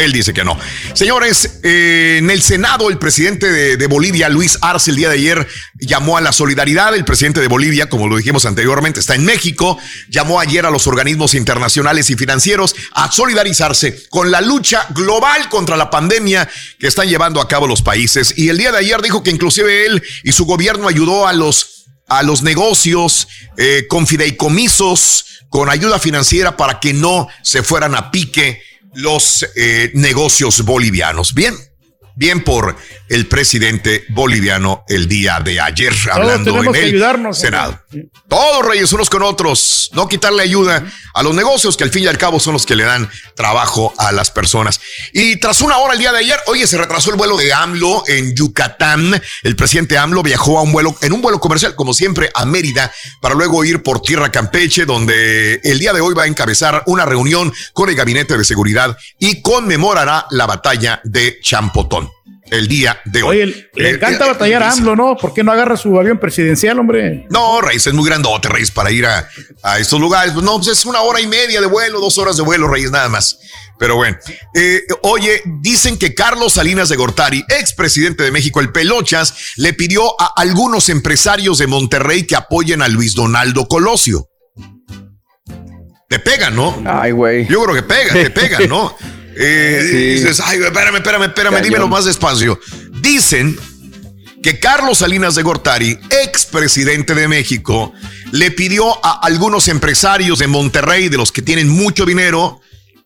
él 0.04 0.12
dice 0.12 0.34
que 0.34 0.44
no. 0.44 0.58
Señores, 0.94 1.60
eh, 1.64 2.18
en 2.20 2.30
el 2.30 2.42
Senado, 2.42 2.90
el 2.90 2.98
presidente 2.98 3.52
de, 3.52 3.88
Bolivia, 3.88 4.30
Luis 4.30 4.58
Arce, 4.62 4.92
el 4.92 4.98
día 4.98 5.10
de 5.10 5.16
ayer 5.16 5.48
llamó 5.80 6.18
a 6.18 6.22
la 6.22 6.32
solidaridad. 6.32 6.96
El 6.96 7.06
presidente 7.06 7.40
de 7.40 7.48
Bolivia, 7.48 7.90
como 7.90 8.08
lo 8.08 8.18
dijimos 8.18 8.46
anteriormente, 8.46 9.00
está 9.00 9.16
en 9.16 9.26
México. 9.26 9.78
Llamó 10.10 10.40
ayer 10.40 10.66
a 10.66 10.70
los 10.70 10.88
organismos 10.88 11.34
internacionales 11.34 12.10
y 12.10 12.16
financieros 12.16 12.76
a 12.94 13.12
solidarizarse 13.12 14.08
con 14.10 14.32
la 14.32 14.42
lucha 14.42 14.86
global 14.92 15.50
contra 15.50 15.78
la 15.78 15.90
pandemia 15.90 16.50
que 16.80 16.88
están 16.88 17.08
llevando 17.08 17.42
a 17.42 17.48
cabo 17.48 17.68
los 17.68 17.82
países. 17.82 18.34
Y 18.38 18.50
el 18.50 18.58
día 18.58 18.72
de 18.72 18.80
ayer 18.80 19.02
dijo 19.02 19.24
que 19.24 19.32
inclusive 19.32 19.86
él 19.86 20.04
y 20.24 20.32
su 20.32 20.46
gobierno 20.46 20.88
ayudó 20.88 21.28
a 21.28 21.34
los 21.34 21.76
a 22.10 22.24
los 22.24 22.42
negocios 22.42 23.28
eh, 23.56 23.86
con 23.88 24.08
fideicomisos, 24.08 25.46
con 25.50 25.70
ayuda 25.70 26.00
financiera 26.00 26.58
para 26.58 26.80
que 26.80 26.92
no 26.92 27.28
se 27.44 27.62
fueran 27.62 27.94
a 27.94 28.10
pique 28.10 28.64
los 28.94 29.46
eh, 29.56 29.92
negocios 29.94 30.64
bolivianos. 30.64 31.34
Bien, 31.34 31.56
bien 32.20 32.44
por 32.44 32.76
el 33.08 33.28
presidente 33.28 34.04
boliviano 34.10 34.84
el 34.90 35.08
día 35.08 35.40
de 35.40 35.62
ayer, 35.62 35.94
hablando 36.12 36.62
en 36.62 36.76
el 36.76 37.34
Senado. 37.34 37.80
Todos 38.28 38.66
reyes 38.66 38.92
unos 38.92 39.10
con 39.10 39.24
otros, 39.24 39.90
no 39.94 40.08
quitarle 40.10 40.44
ayuda 40.44 40.86
a 41.14 41.24
los 41.24 41.34
negocios 41.34 41.78
que 41.78 41.86
al 41.86 41.92
fin 41.92 42.04
y 42.04 42.08
al 42.08 42.18
cabo 42.18 42.42
son 42.42 42.54
los 42.54 42.66
que 42.66 42.76
le 42.76 42.84
dan 42.84 43.10
trabajo 43.36 43.94
a 43.98 44.12
las 44.12 44.32
personas. 44.32 44.82
Y 45.14 45.38
tras 45.38 45.62
una 45.62 45.78
hora 45.78 45.94
el 45.94 46.00
día 46.00 46.12
de 46.12 46.20
ayer, 46.20 46.38
oye, 46.48 46.68
se 46.68 46.78
retrasó 46.78 47.10
el 47.10 47.16
vuelo 47.16 47.38
de 47.38 47.54
AMLO 47.54 48.04
en 48.06 48.36
Yucatán. 48.36 49.20
El 49.42 49.56
presidente 49.56 49.98
AMLO 49.98 50.22
viajó 50.22 50.60
a 50.60 50.64
un 50.64 50.74
vuelo, 50.74 50.96
en 51.02 51.14
un 51.14 51.22
vuelo 51.22 51.40
comercial, 51.40 51.74
como 51.74 51.94
siempre, 51.94 52.30
a 52.36 52.46
Mérida, 52.46 52.92
para 53.22 53.34
luego 53.34 53.64
ir 53.64 53.82
por 53.82 54.02
tierra 54.02 54.30
Campeche, 54.30 54.86
donde 54.86 55.62
el 55.64 55.80
día 55.80 55.94
de 55.94 56.02
hoy 56.02 56.14
va 56.14 56.24
a 56.24 56.28
encabezar 56.28 56.84
una 56.86 57.06
reunión 57.06 57.54
con 57.72 57.90
el 57.90 57.96
gabinete 57.96 58.38
de 58.38 58.44
seguridad 58.44 58.98
y 59.18 59.42
conmemorará 59.42 60.28
la 60.32 60.46
batalla 60.46 61.00
de 61.06 61.40
Champotón 61.42 62.09
el 62.52 62.68
día 62.68 63.00
de 63.06 63.24
hoy. 63.24 63.42
Oye, 63.42 63.70
le 63.76 63.90
eh, 63.90 63.94
encanta 63.96 64.26
eh, 64.26 64.30
batallar 64.30 64.64
a 64.64 64.72
AMLO, 64.72 64.96
¿no? 64.96 65.18
¿Por 65.18 65.34
qué 65.34 65.44
no 65.44 65.52
agarra 65.52 65.78
su 65.78 65.98
avión 66.00 66.20
presidencial, 66.20 66.80
hombre? 66.80 67.26
No, 67.30 67.62
Reyes, 67.62 67.88
es 67.88 67.94
muy 67.94 68.08
grandote, 68.08 68.50
Reyes, 68.50 68.72
para 68.72 68.92
ir 68.92 69.06
a, 69.06 69.28
a 69.64 69.80
estos 69.80 70.00
lugares. 70.00 70.34
Pues 70.34 70.44
no, 70.44 70.58
pues 70.58 70.68
es 70.70 70.86
una 70.86 71.02
hora 71.02 71.22
y 71.22 71.28
media 71.28 71.62
de 71.62 71.68
vuelo, 71.68 72.00
dos 72.00 72.18
horas 72.18 72.38
de 72.38 72.44
vuelo, 72.44 72.68
Reyes, 72.68 72.92
nada 72.92 73.10
más. 73.10 73.38
Pero 73.80 73.96
bueno, 73.96 74.18
eh, 74.54 74.82
oye, 75.04 75.42
dicen 75.62 75.98
que 75.98 76.14
Carlos 76.14 76.54
Salinas 76.54 76.90
de 76.90 76.98
Gortari, 76.98 77.46
expresidente 77.48 78.24
de 78.24 78.32
México, 78.32 78.60
el 78.60 78.74
Pelochas, 78.74 79.54
le 79.56 79.74
pidió 79.74 80.20
a 80.22 80.34
algunos 80.36 80.90
empresarios 80.90 81.58
de 81.60 81.68
Monterrey 81.68 82.28
que 82.28 82.36
apoyen 82.36 82.82
a 82.82 82.90
Luis 82.90 83.16
Donaldo 83.16 83.70
Colosio. 83.70 84.28
Te 86.10 86.20
pegan, 86.20 86.56
¿no? 86.56 86.84
Ay, 86.86 87.12
güey. 87.12 87.48
Yo 87.48 87.64
creo 87.64 87.76
que 87.76 87.84
pegan, 87.84 88.14
te 88.16 88.30
pegan, 88.32 88.68
¿no? 88.68 88.96
Eh, 89.42 89.88
Sí. 89.90 89.98
Dices, 90.22 90.42
ay, 90.44 90.60
espérame, 90.62 90.98
espérame, 90.98 91.24
espérame, 91.24 91.54
Cañón. 91.54 91.64
dímelo 91.64 91.88
más 91.88 92.06
despacio. 92.06 92.60
Dicen 93.02 93.58
que 94.44 94.60
Carlos 94.60 94.98
Salinas 95.00 95.36
de 95.36 95.44
Gortari, 95.44 95.98
expresidente 96.24 97.16
de 97.16 97.28
México, 97.28 97.94
le 98.32 98.52
pidió 98.52 99.04
a 99.06 99.20
algunos 99.26 99.68
empresarios 99.70 100.40
de 100.40 100.48
Monterrey, 100.48 101.10
de 101.10 101.18
los 101.18 101.32
que 101.32 101.42
tienen 101.42 101.70
mucho 101.70 102.06
dinero, 102.06 102.60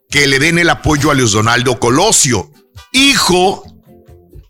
que 0.09 0.27
le 0.27 0.39
den 0.39 0.59
el 0.59 0.69
apoyo 0.69 1.11
a 1.11 1.13
Luis 1.13 1.31
Donaldo 1.31 1.79
Colosio, 1.79 2.51
hijo 2.91 3.63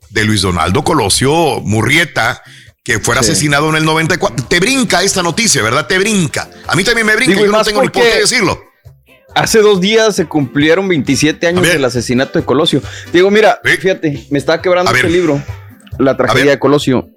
de 0.10 0.24
Luis 0.26 0.42
Donaldo 0.42 0.84
Colosio 0.84 1.60
Murrieta, 1.62 2.42
que 2.84 3.00
fuera 3.00 3.24
Sí. 3.24 3.32
asesinado 3.32 3.70
en 3.70 3.76
el 3.78 3.86
94. 3.86 4.46
Te 4.46 4.60
brinca 4.60 5.04
esta 5.04 5.24
noticia, 5.24 5.62
¿verdad? 5.64 5.88
Te 5.88 5.98
brinca. 5.98 6.50
A 6.68 6.76
mí 6.76 6.84
también 6.84 7.08
me 7.08 7.16
brinca, 7.16 7.34
Digo, 7.34 7.46
yo 7.46 7.52
no 7.52 7.64
tengo 7.64 7.82
ni 7.82 7.90
por 7.90 8.04
qué 8.04 8.20
decirlo. 8.20 8.62
Hace 9.36 9.60
dos 9.60 9.82
días 9.82 10.16
se 10.16 10.26
cumplieron 10.26 10.88
27 10.88 11.48
años 11.48 11.64
del 11.64 11.84
asesinato 11.84 12.40
de 12.40 12.46
Colosio. 12.46 12.82
Digo, 13.12 13.32
mira, 13.32 13.60
fíjate, 13.64 14.28
me 14.30 14.38
está 14.38 14.62
quebrando 14.62 14.92
este 14.92 15.10
libro, 15.10 15.42
La 15.98 16.16
tragedia 16.16 16.52
de 16.52 16.60
Colosio. 16.60 17.10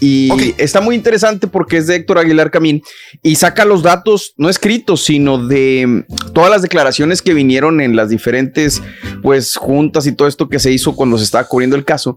Y 0.00 0.54
está 0.58 0.80
muy 0.80 0.94
interesante 0.94 1.48
porque 1.48 1.78
es 1.78 1.86
de 1.88 1.96
Héctor 1.96 2.18
Aguilar 2.18 2.50
Camín 2.50 2.82
y 3.22 3.34
saca 3.34 3.64
los 3.64 3.82
datos 3.82 4.34
no 4.36 4.48
escritos, 4.48 5.04
sino 5.04 5.48
de 5.48 5.86
mm, 5.86 6.32
todas 6.32 6.50
las 6.50 6.62
declaraciones 6.62 7.20
que 7.20 7.34
vinieron 7.34 7.80
en 7.80 7.96
las 7.96 8.08
diferentes 8.08 8.80
pues 9.22 9.56
juntas 9.56 10.06
y 10.06 10.12
todo 10.12 10.28
esto 10.28 10.48
que 10.48 10.60
se 10.60 10.70
hizo 10.70 10.94
cuando 10.94 11.18
se 11.18 11.24
estaba 11.24 11.48
cubriendo 11.48 11.74
el 11.74 11.84
caso. 11.84 12.16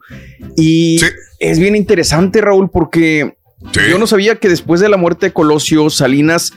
Y 0.56 1.00
es 1.40 1.58
bien 1.58 1.76
interesante, 1.76 2.42
Raúl, 2.42 2.70
porque 2.70 3.38
yo 3.90 3.98
no 3.98 4.06
sabía 4.06 4.36
que 4.36 4.50
después 4.50 4.80
de 4.82 4.90
la 4.90 4.98
muerte 4.98 5.28
de 5.28 5.34
Colosio, 5.34 5.90
Salinas 5.90 6.54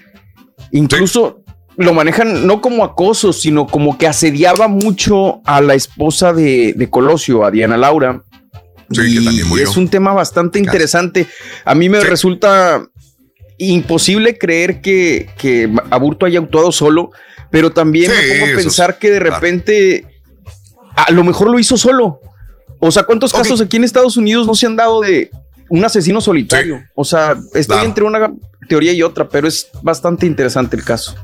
incluso 0.73 1.44
lo 1.77 1.93
manejan 1.95 2.47
no 2.47 2.61
como 2.61 2.85
acoso, 2.85 3.33
sino 3.33 3.67
como 3.67 3.99
que 3.99 4.07
asediaba 4.07 4.69
mucho 4.69 5.41
a 5.45 5.61
la 5.61 5.75
esposa 5.75 6.33
de, 6.33 6.73
de 6.77 6.91
Colosio, 6.91 7.45
a 7.45 7.51
Diana 7.51 7.77
Laura. 7.77 8.23
y 8.91 9.61
es 9.61 9.77
un 9.77 9.89
tema 9.89 10.13
bastante 10.13 10.59
interesante. 10.59 11.27
A 11.65 11.75
mí 11.75 11.89
me 11.89 12.01
resulta 12.01 12.87
imposible 13.59 14.37
creer 14.39 14.81
que, 14.81 15.29
que 15.39 15.71
Aburto 15.91 16.27
haya 16.27 16.39
actuado 16.41 16.73
solo, 16.73 17.11
pero 17.51 17.71
también 17.73 18.11
Sí, 18.11 18.17
me 18.17 18.33
pongo 18.35 18.47
a 18.47 18.51
es- 18.51 18.57
pensar 18.65 18.99
que 18.99 19.11
de 19.11 19.19
claro. 19.21 19.35
repente 19.37 20.07
a 20.97 21.11
lo 21.13 21.25
mejor 21.25 21.51
lo 21.51 21.59
hizo 21.59 21.77
solo. 21.77 22.21
O 22.79 22.91
sea, 22.91 23.05
¿cuántos 23.05 23.33
casos 23.33 23.61
aquí 23.61 23.77
en 23.79 23.85
Estados 23.85 24.17
Unidos 24.17 24.47
no 24.47 24.55
se 24.55 24.67
han 24.67 24.77
dado 24.77 25.01
de 25.01 25.31
un 25.71 25.85
asesino 25.85 26.21
solitario? 26.21 26.83
O 26.95 27.05
sea, 27.05 27.33
estoy 27.55 27.65
Claro. 27.77 27.85
entre 27.85 28.05
una 28.05 28.33
teoría 28.69 28.93
y 28.93 29.03
otra, 29.03 29.29
pero 29.29 29.49
es 29.49 29.69
bastante 29.83 30.27
interesante 30.27 30.77
el 30.77 30.85
caso. 30.85 31.15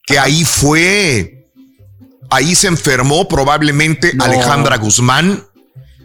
que 0.05 0.19
ahí 0.19 0.43
fue, 0.43 1.47
ahí 2.29 2.55
se 2.55 2.67
enfermó 2.67 3.29
probablemente 3.29 4.11
No. 4.15 4.25
Alejandra 4.25 4.75
Guzmán 4.79 5.45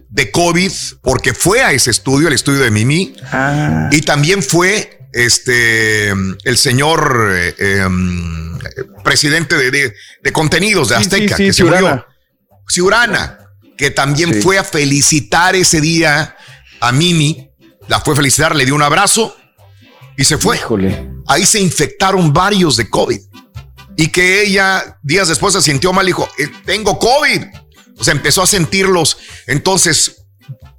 de 0.08 0.30
COVID 0.30 0.70
porque 1.02 1.34
fue 1.34 1.62
a 1.62 1.72
ese 1.72 1.90
estudio, 1.90 2.28
el 2.28 2.34
estudio 2.34 2.60
de 2.60 2.70
Mimi, 2.70 3.16
y 3.90 4.02
también 4.02 4.40
fue 4.44 5.00
este 5.12 6.10
el 6.10 6.56
señor 6.56 7.28
eh, 7.34 7.54
em, 7.58 8.56
presidente 9.02 9.56
de, 9.56 9.72
de- 9.72 9.94
de 10.22 10.32
contenidos 10.32 10.90
de 10.90 10.94
Sí, 10.98 11.02
sí, 11.02 11.06
Azteca, 11.08 11.36
sí, 11.36 11.46
que 11.46 11.52
se 11.52 11.64
murió. 11.64 12.06
Ciurana, 12.68 13.40
que 13.76 13.90
también 13.90 14.40
fue 14.42 14.58
a 14.58 14.62
felicitar 14.64 15.56
ese 15.56 15.80
día 15.80 16.36
a 16.80 16.92
Mimi, 16.92 17.50
la 17.88 18.00
fue 18.00 18.14
a 18.14 18.16
felicitar, 18.16 18.54
le 18.56 18.64
dio 18.64 18.74
un 18.74 18.82
abrazo 18.82 19.36
y 20.16 20.24
se 20.24 20.38
fue. 20.38 20.58
Ahí 21.26 21.44
se 21.46 21.60
infectaron 21.60 22.32
varios 22.32 22.76
de 22.76 22.88
COVID. 22.88 23.20
Y 23.96 24.08
que 24.08 24.42
ella 24.42 24.98
días 25.02 25.28
después 25.28 25.54
se 25.54 25.62
sintió 25.62 25.92
mal, 25.92 26.06
dijo, 26.06 26.28
"Eh, 26.38 26.48
tengo 26.64 26.98
COVID. 26.98 27.42
O 27.98 28.02
sea, 28.04 28.12
empezó 28.12 28.42
a 28.42 28.46
sentirlos. 28.46 29.18
Entonces, 29.46 30.24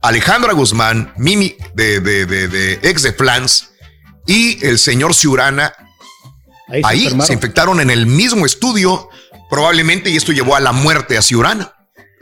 Alejandra 0.02 0.54
Guzmán, 0.54 1.14
Mimi 1.18 1.56
de, 1.74 2.02
de, 2.02 2.26
de, 2.26 2.48
de 2.50 2.74
ex 2.84 3.02
de 3.04 3.14
Flans 3.14 3.70
y 4.28 4.64
el 4.66 4.80
señor 4.80 5.14
Ciurana, 5.16 5.74
Ahí 6.68 6.82
se 6.82 6.88
ahí 6.88 7.00
se, 7.00 7.06
enfermaron. 7.06 7.34
infectaron 7.34 7.80
en 7.80 7.90
el 7.92 8.06
mismo 8.08 8.46
estudio, 8.46 9.10
probablemente, 9.50 10.10
y 10.10 10.18
esto 10.18 10.32
llevó 10.32 10.56
a 10.56 10.60
la 10.60 10.72
muerte 10.74 11.18
a 11.18 11.22
Ciurana. 11.22 11.75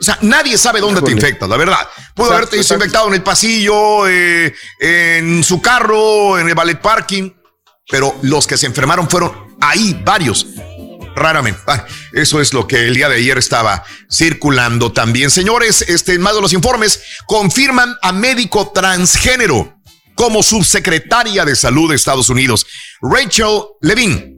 O 0.03 0.05
sea, 0.05 0.17
nadie 0.19 0.57
sabe 0.57 0.81
dónde 0.81 1.01
te 1.01 1.11
infectas, 1.11 1.47
la 1.47 1.55
verdad. 1.55 1.79
Pudo 2.13 2.25
Exacto, 2.25 2.33
haberte 2.33 2.57
exacto. 2.57 2.73
infectado 2.73 3.07
en 3.07 3.13
el 3.13 3.23
pasillo, 3.23 4.05
eh, 4.05 4.53
en 4.81 5.45
su 5.45 5.61
carro, 5.61 6.37
en 6.37 6.49
el 6.49 6.53
ballet 6.53 6.81
parking, 6.81 7.31
pero 7.89 8.13
los 8.21 8.45
que 8.45 8.57
se 8.57 8.65
enfermaron 8.65 9.09
fueron 9.09 9.55
ahí, 9.61 9.97
varios. 10.03 10.45
Raramente. 11.15 11.61
Ah, 11.67 11.85
eso 12.11 12.41
es 12.41 12.51
lo 12.51 12.67
que 12.67 12.85
el 12.85 12.95
día 12.95 13.07
de 13.07 13.15
ayer 13.15 13.37
estaba 13.37 13.85
circulando 14.11 14.91
también. 14.91 15.31
Señores, 15.31 15.85
este, 15.87 16.15
en 16.15 16.21
más 16.21 16.35
de 16.35 16.41
los 16.41 16.51
informes, 16.51 17.01
confirman 17.25 17.95
a 18.01 18.11
médico 18.11 18.73
transgénero 18.73 19.79
como 20.15 20.43
subsecretaria 20.43 21.45
de 21.45 21.55
salud 21.55 21.89
de 21.89 21.95
Estados 21.95 22.27
Unidos. 22.27 22.67
Rachel 23.01 23.61
Levine, 23.79 24.32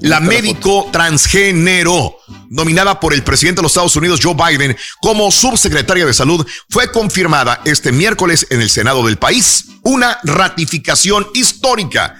la 0.00 0.20
médico 0.20 0.88
transgénero, 0.92 2.18
nominada 2.50 3.00
por 3.00 3.14
el 3.14 3.22
presidente 3.22 3.60
de 3.60 3.62
los 3.64 3.72
Estados 3.72 3.96
Unidos, 3.96 4.20
Joe 4.22 4.34
Biden, 4.34 4.76
como 5.00 5.30
subsecretaria 5.30 6.06
de 6.06 6.14
salud, 6.14 6.46
fue 6.68 6.90
confirmada 6.90 7.60
este 7.64 7.92
miércoles 7.92 8.46
en 8.50 8.60
el 8.60 8.70
Senado 8.70 9.04
del 9.04 9.16
país. 9.16 9.66
Una 9.82 10.18
ratificación 10.24 11.26
histórica 11.34 12.16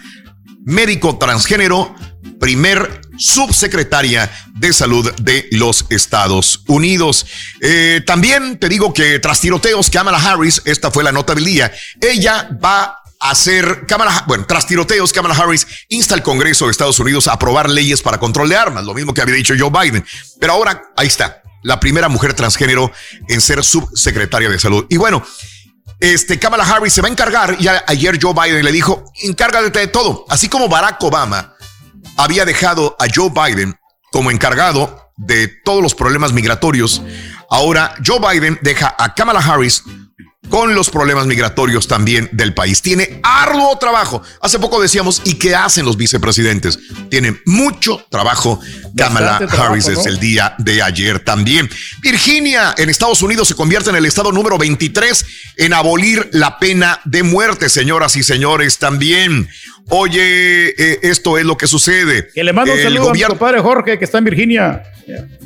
médico 0.67 1.17
transgénero, 1.17 1.95
primer 2.41 3.01
subsecretaria 3.17 4.31
de 4.55 4.73
salud 4.73 5.11
de 5.23 5.49
los 5.53 5.87
Estados 5.91 6.65
Unidos. 6.67 7.25
Eh, 7.61 8.03
también 8.05 8.59
te 8.59 8.69
digo 8.69 8.93
que 8.93 9.19
tras 9.21 9.41
tiroteos, 9.41 9.91
Kamala 9.91 10.19
Harris, 10.19 10.61
esta 10.65 10.91
fue 10.91 11.05
la 11.05 11.13
nota 11.13 11.35
del 11.35 11.45
día, 11.45 11.73
ella 12.01 12.51
va 12.63 13.01
hacer, 13.31 13.87
Kamala, 13.87 14.25
bueno, 14.27 14.45
tras 14.47 14.67
tiroteos, 14.67 15.13
Kamala 15.13 15.35
Harris 15.35 15.67
insta 15.89 16.15
al 16.15 16.23
Congreso 16.23 16.67
de 16.67 16.71
Estados 16.71 16.99
Unidos 17.01 17.29
a 17.29 17.33
aprobar 17.33 17.71
leyes 17.71 18.03
para 18.03 18.19
control 18.19 18.49
de 18.49 18.57
armas, 18.57 18.85
lo 18.85 18.95
mismo 18.95 19.15
que 19.15 19.21
había 19.21 19.35
dicho 19.35 19.55
Joe 19.59 19.71
Biden. 19.71 20.05
Pero 20.41 20.53
ahora, 20.53 20.83
ahí 20.97 21.07
está, 21.07 21.43
la 21.63 21.81
primera 21.81 22.09
mujer 22.09 22.35
transgénero 22.35 22.93
en 23.29 23.41
ser 23.41 23.65
subsecretaria 23.65 24.49
de 24.49 24.59
salud. 24.59 24.87
Y 24.89 24.97
bueno, 24.97 25.25
este 26.01 26.39
Kamala 26.39 26.65
Harris 26.65 26.93
se 26.93 27.03
va 27.03 27.09
a 27.09 27.11
encargar. 27.11 27.59
Ya 27.59 27.85
ayer 27.87 28.19
Joe 28.21 28.35
Biden 28.35 28.65
le 28.65 28.73
dijo: 28.73 29.05
encárgate 29.23 29.79
de 29.79 29.87
todo. 29.89 30.25
Así 30.29 30.49
como 30.49 30.69
Barack 30.69 31.03
Obama 31.03 31.55
había 32.17 32.45
dejado 32.45 32.97
a 32.99 33.07
Joe 33.13 33.31
Biden 33.31 33.79
como 34.13 34.31
encargado 34.31 35.11
de 35.17 35.49
todos 35.49 35.83
los 35.83 35.95
problemas 35.95 36.33
migratorios, 36.33 37.03
ahora 37.51 37.95
Joe 38.05 38.21
Biden 38.21 38.59
deja 38.63 38.95
a 38.99 39.15
Kamala 39.15 39.41
Harris 39.41 39.83
con 40.51 40.75
los 40.75 40.91
problemas 40.91 41.27
migratorios 41.27 41.89
también 41.89 42.29
del 42.33 42.55
país. 42.55 42.81
Tiene 42.83 43.21
arduo 43.23 43.77
trabajo. 43.79 44.23
Hace 44.41 44.59
poco 44.59 44.81
decíamos, 44.81 45.23
¿y 45.25 45.35
qué 45.35 45.55
hacen 45.55 45.85
los 45.85 45.97
vicepresidentes? 45.97 46.79
Tienen 47.11 47.41
mucho 47.45 48.05
trabajo. 48.11 48.61
Kamala 48.97 49.39
trabajo, 49.39 49.63
Harris 49.73 49.89
¿no? 49.89 50.01
es 50.01 50.07
el 50.07 50.19
día 50.19 50.55
de 50.59 50.83
ayer 50.83 51.21
también. 51.21 51.69
Virginia, 52.01 52.75
en 52.79 52.89
Estados 52.91 53.23
Unidos, 53.23 53.49
se 53.49 53.55
convierte 53.55 53.91
en 53.91 53.97
el 53.97 54.07
estado 54.07 54.33
número 54.33 54.57
23 54.59 55.27
en 55.57 55.73
abolir 55.75 56.29
la 56.33 56.59
pena 56.59 57.01
de 57.05 57.23
muerte, 57.23 57.69
señoras 57.69 58.17
y 58.17 58.23
señores, 58.23 58.79
también. 58.79 59.49
Oye, 59.89 60.69
eh, 60.71 60.99
esto 61.03 61.39
es 61.39 61.45
lo 61.45 61.57
que 61.57 61.67
sucede. 61.67 62.29
Que 62.35 62.43
le 62.43 62.53
mando 62.53 62.73
un 62.73 62.79
El 62.79 62.85
saludo 62.85 63.01
a 63.03 63.05
mi 63.05 63.09
gobierno- 63.21 63.39
compadre 63.39 63.61
Jorge, 63.61 63.99
que 63.99 64.05
está 64.05 64.19
en 64.19 64.25
Virginia. 64.25 64.83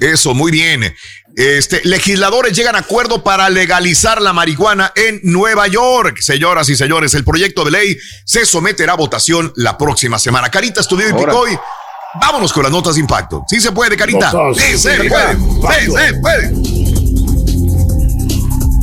eso, 0.01 0.33
muy 0.35 0.51
bien. 0.51 0.95
Este, 1.41 1.81
legisladores 1.85 2.55
llegan 2.55 2.77
a 2.77 2.81
acuerdo 2.81 3.25
para 3.25 3.49
legalizar 3.49 4.21
la 4.21 4.35
marihuana 4.35 4.93
en 4.95 5.21
Nueva 5.23 5.69
York. 5.69 6.19
Señoras 6.21 6.69
y 6.69 6.77
señores, 6.77 7.15
el 7.15 7.25
proyecto 7.25 7.65
de 7.65 7.71
ley 7.71 7.97
se 8.27 8.45
someterá 8.45 8.93
a 8.93 8.97
votación 8.97 9.51
la 9.57 9.79
próxima 9.79 10.19
semana. 10.19 10.51
Carita 10.51 10.83
estudió 10.83 11.09
y. 11.09 11.15
Picoy. 11.15 11.59
Vámonos 12.21 12.53
con 12.53 12.65
las 12.65 12.71
notas 12.71 12.97
de 12.97 13.01
impacto. 13.01 13.43
Sí 13.49 13.59
se 13.59 13.73
puede, 13.73 13.97
Carita. 13.97 14.31
Sí 14.55 14.77
se 14.77 14.99
de 14.99 15.09
puede. 15.09 15.35
Sí 15.35 15.91
se 15.91 16.15
puede. 16.21 16.51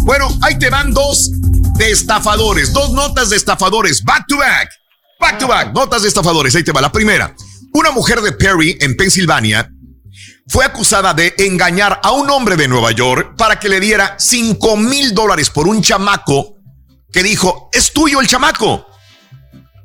Bueno, 0.04 0.28
ahí 0.42 0.58
te 0.58 0.72
van 0.72 0.92
dos 0.92 1.30
de 1.78 1.92
estafadores, 1.92 2.74
dos 2.74 2.90
notas 2.90 3.30
de 3.30 3.36
estafadores, 3.36 4.04
back 4.04 4.26
to 4.28 4.38
back. 4.38 4.72
Back 5.20 5.38
to 5.38 5.48
back, 5.48 5.76
notas 5.76 6.02
de 6.02 6.08
estafadores. 6.08 6.56
Ahí 6.56 6.64
te 6.64 6.72
va 6.72 6.82
la 6.82 6.92
primera. 6.92 7.36
Una 7.74 7.92
mujer 7.92 8.22
de 8.22 8.32
Perry, 8.32 8.76
en 8.82 8.98
Pensilvania, 8.98 9.70
fue 10.48 10.66
acusada 10.66 11.14
de 11.14 11.34
engañar 11.40 12.00
a 12.04 12.12
un 12.12 12.30
hombre 12.30 12.56
de 12.56 12.68
Nueva 12.68 12.92
York 12.92 13.36
para 13.38 13.60
que 13.60 13.70
le 13.70 13.80
diera 13.80 14.16
5 14.18 14.78
mil 14.78 15.14
dólares 15.14 15.50
por 15.50 15.68
un 15.68 15.82
chamaco 15.82 16.58
que 17.12 17.24
dijo, 17.24 17.70
es 17.74 17.94
tuyo 17.94 18.22
el 18.22 18.28
chamaco. 18.28 18.88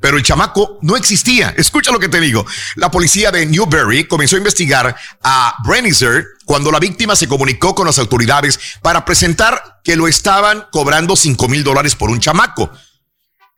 Pero 0.01 0.17
el 0.17 0.23
chamaco 0.23 0.79
no 0.81 0.97
existía. 0.97 1.53
Escucha 1.57 1.91
lo 1.91 1.99
que 1.99 2.09
te 2.09 2.19
digo. 2.19 2.45
La 2.75 2.91
policía 2.91 3.31
de 3.31 3.45
Newberry 3.45 4.05
comenzó 4.05 4.35
a 4.35 4.39
investigar 4.39 4.95
a 5.23 5.55
Brenizer 5.65 6.25
cuando 6.43 6.71
la 6.71 6.79
víctima 6.79 7.15
se 7.15 7.29
comunicó 7.29 7.73
con 7.73 7.87
las 7.87 7.99
autoridades 7.99 8.59
para 8.81 9.05
presentar 9.05 9.79
que 9.81 9.95
lo 9.95 10.09
estaban 10.09 10.67
cobrando 10.71 11.15
5 11.15 11.47
mil 11.47 11.63
dólares 11.63 11.95
por 11.95 12.09
un 12.09 12.19
chamaco. 12.19 12.69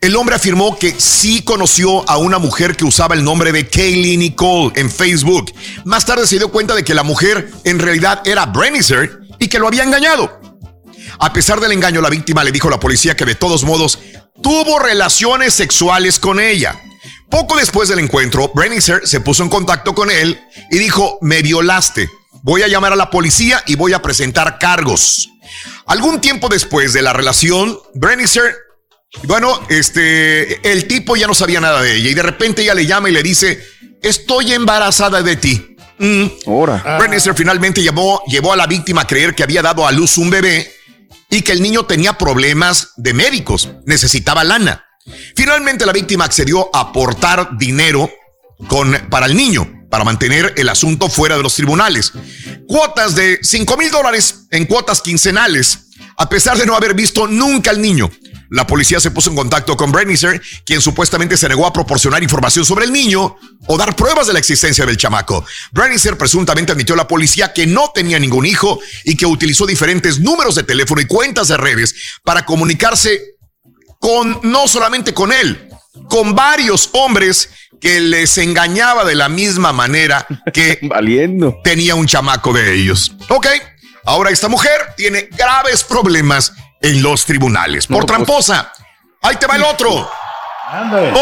El 0.01 0.15
hombre 0.17 0.35
afirmó 0.35 0.77
que 0.77 0.93
sí 0.99 1.41
conoció 1.41 2.07
a 2.09 2.17
una 2.17 2.37
mujer 2.37 2.75
que 2.75 2.85
usaba 2.85 3.15
el 3.15 3.23
nombre 3.23 3.51
de 3.51 3.67
Kaylee 3.67 4.17
Nicole 4.17 4.73
en 4.75 4.91
Facebook. 4.91 5.51
Más 5.83 6.05
tarde 6.05 6.27
se 6.27 6.37
dio 6.37 6.51
cuenta 6.51 6.75
de 6.75 6.83
que 6.83 6.93
la 6.93 7.03
mujer 7.03 7.49
en 7.63 7.79
realidad 7.79 8.21
era 8.25 8.45
Brenizer 8.45 9.19
y 9.39 9.47
que 9.47 9.57
lo 9.57 9.67
había 9.67 9.83
engañado. 9.83 10.39
A 11.17 11.33
pesar 11.33 11.59
del 11.59 11.71
engaño, 11.71 12.01
la 12.01 12.09
víctima 12.09 12.43
le 12.43 12.51
dijo 12.51 12.67
a 12.67 12.71
la 12.71 12.79
policía 12.79 13.15
que 13.15 13.25
de 13.25 13.35
todos 13.35 13.63
modos 13.63 13.99
tuvo 14.43 14.79
relaciones 14.79 15.53
sexuales 15.53 16.19
con 16.19 16.39
ella. 16.39 16.79
Poco 17.29 17.57
después 17.57 17.89
del 17.89 17.99
encuentro, 17.99 18.51
Brenizer 18.53 19.07
se 19.07 19.21
puso 19.21 19.43
en 19.43 19.49
contacto 19.49 19.95
con 19.95 20.11
él 20.11 20.39
y 20.69 20.77
dijo, 20.77 21.17
me 21.21 21.41
violaste. 21.41 22.09
Voy 22.43 22.61
a 22.61 22.67
llamar 22.67 22.93
a 22.93 22.97
la 22.97 23.09
policía 23.09 23.63
y 23.65 23.75
voy 23.75 23.93
a 23.93 24.01
presentar 24.01 24.59
cargos. 24.59 25.29
Algún 25.87 26.21
tiempo 26.21 26.47
después 26.49 26.93
de 26.93 27.01
la 27.01 27.13
relación, 27.13 27.79
Brenizer 27.95 28.64
bueno, 29.23 29.59
este, 29.69 30.71
el 30.71 30.87
tipo 30.87 31.15
ya 31.15 31.27
no 31.27 31.33
sabía 31.33 31.59
nada 31.59 31.81
de 31.81 31.95
ella 31.95 32.09
y 32.09 32.13
de 32.13 32.23
repente 32.23 32.61
ella 32.61 32.75
le 32.75 32.85
llama 32.85 33.09
y 33.09 33.13
le 33.13 33.23
dice, 33.23 33.63
estoy 34.01 34.53
embarazada 34.53 35.21
de 35.21 35.35
ti. 35.35 35.77
Mm. 35.97 36.25
Ahora. 36.47 36.97
Brenister 36.99 37.33
finalmente 37.35 37.81
llamó, 37.81 38.21
llevó 38.27 38.53
a 38.53 38.57
la 38.57 38.67
víctima 38.67 39.01
a 39.01 39.07
creer 39.07 39.33
que 39.33 39.43
había 39.43 39.61
dado 39.61 39.87
a 39.87 39.91
luz 39.91 40.17
un 40.17 40.29
bebé 40.29 40.71
y 41.29 41.41
que 41.41 41.51
el 41.51 41.61
niño 41.61 41.85
tenía 41.85 42.17
problemas 42.17 42.91
de 42.97 43.13
médicos, 43.13 43.69
necesitaba 43.85 44.43
lana. 44.43 44.85
Finalmente 45.35 45.85
la 45.85 45.93
víctima 45.93 46.25
accedió 46.25 46.69
a 46.75 46.81
aportar 46.81 47.57
dinero 47.57 48.09
con, 48.67 48.93
para 49.09 49.27
el 49.27 49.35
niño, 49.35 49.85
para 49.89 50.03
mantener 50.03 50.53
el 50.57 50.69
asunto 50.69 51.09
fuera 51.09 51.37
de 51.37 51.43
los 51.43 51.55
tribunales. 51.55 52.11
Cuotas 52.67 53.15
de 53.15 53.39
5 53.41 53.77
mil 53.77 53.91
dólares 53.91 54.47
en 54.51 54.65
cuotas 54.65 55.01
quincenales, 55.01 55.87
a 56.17 56.27
pesar 56.27 56.57
de 56.57 56.65
no 56.65 56.75
haber 56.75 56.93
visto 56.93 57.27
nunca 57.27 57.71
al 57.71 57.81
niño. 57.81 58.09
La 58.49 58.67
policía 58.67 58.99
se 58.99 59.11
puso 59.11 59.29
en 59.29 59.35
contacto 59.35 59.75
con 59.75 59.91
Brenizer, 59.91 60.41
quien 60.65 60.81
supuestamente 60.81 61.37
se 61.37 61.49
negó 61.49 61.65
a 61.65 61.73
proporcionar 61.73 62.21
información 62.23 62.65
sobre 62.65 62.85
el 62.85 62.93
niño 62.93 63.37
o 63.67 63.77
dar 63.77 63.95
pruebas 63.95 64.27
de 64.27 64.33
la 64.33 64.39
existencia 64.39 64.85
del 64.85 64.97
chamaco. 64.97 65.45
Brenizer 65.71 66.17
presuntamente 66.17 66.71
admitió 66.71 66.93
a 66.95 66.97
la 66.97 67.07
policía 67.07 67.53
que 67.53 67.65
no 67.67 67.91
tenía 67.93 68.19
ningún 68.19 68.45
hijo 68.45 68.79
y 69.03 69.15
que 69.17 69.25
utilizó 69.25 69.65
diferentes 69.65 70.19
números 70.19 70.55
de 70.55 70.63
teléfono 70.63 71.01
y 71.01 71.05
cuentas 71.05 71.47
de 71.47 71.57
redes 71.57 71.95
para 72.23 72.45
comunicarse 72.45 73.21
con 73.99 74.39
no 74.43 74.67
solamente 74.67 75.13
con 75.13 75.31
él, 75.31 75.69
con 76.09 76.35
varios 76.35 76.89
hombres 76.93 77.49
que 77.81 77.99
les 77.99 78.37
engañaba 78.37 79.03
de 79.03 79.15
la 79.15 79.29
misma 79.29 79.73
manera 79.73 80.25
que 80.53 80.79
Valiendo. 80.83 81.59
tenía 81.63 81.95
un 81.95 82.07
chamaco 82.07 82.53
de 82.53 82.73
ellos. 82.75 83.13
Ok, 83.29 83.47
ahora 84.05 84.29
esta 84.31 84.47
mujer 84.47 84.71
tiene 84.97 85.29
graves 85.37 85.83
problemas 85.83 86.53
en 86.85 87.01
los 87.01 87.25
tribunales 87.25 87.87
por 87.87 87.97
No, 87.97 88.05
pues- 88.05 88.07
tramposa. 88.07 88.71
Ahí 89.21 89.35
te 89.37 89.47
va 89.47 89.55
el 89.55 89.63
otro. 89.63 90.09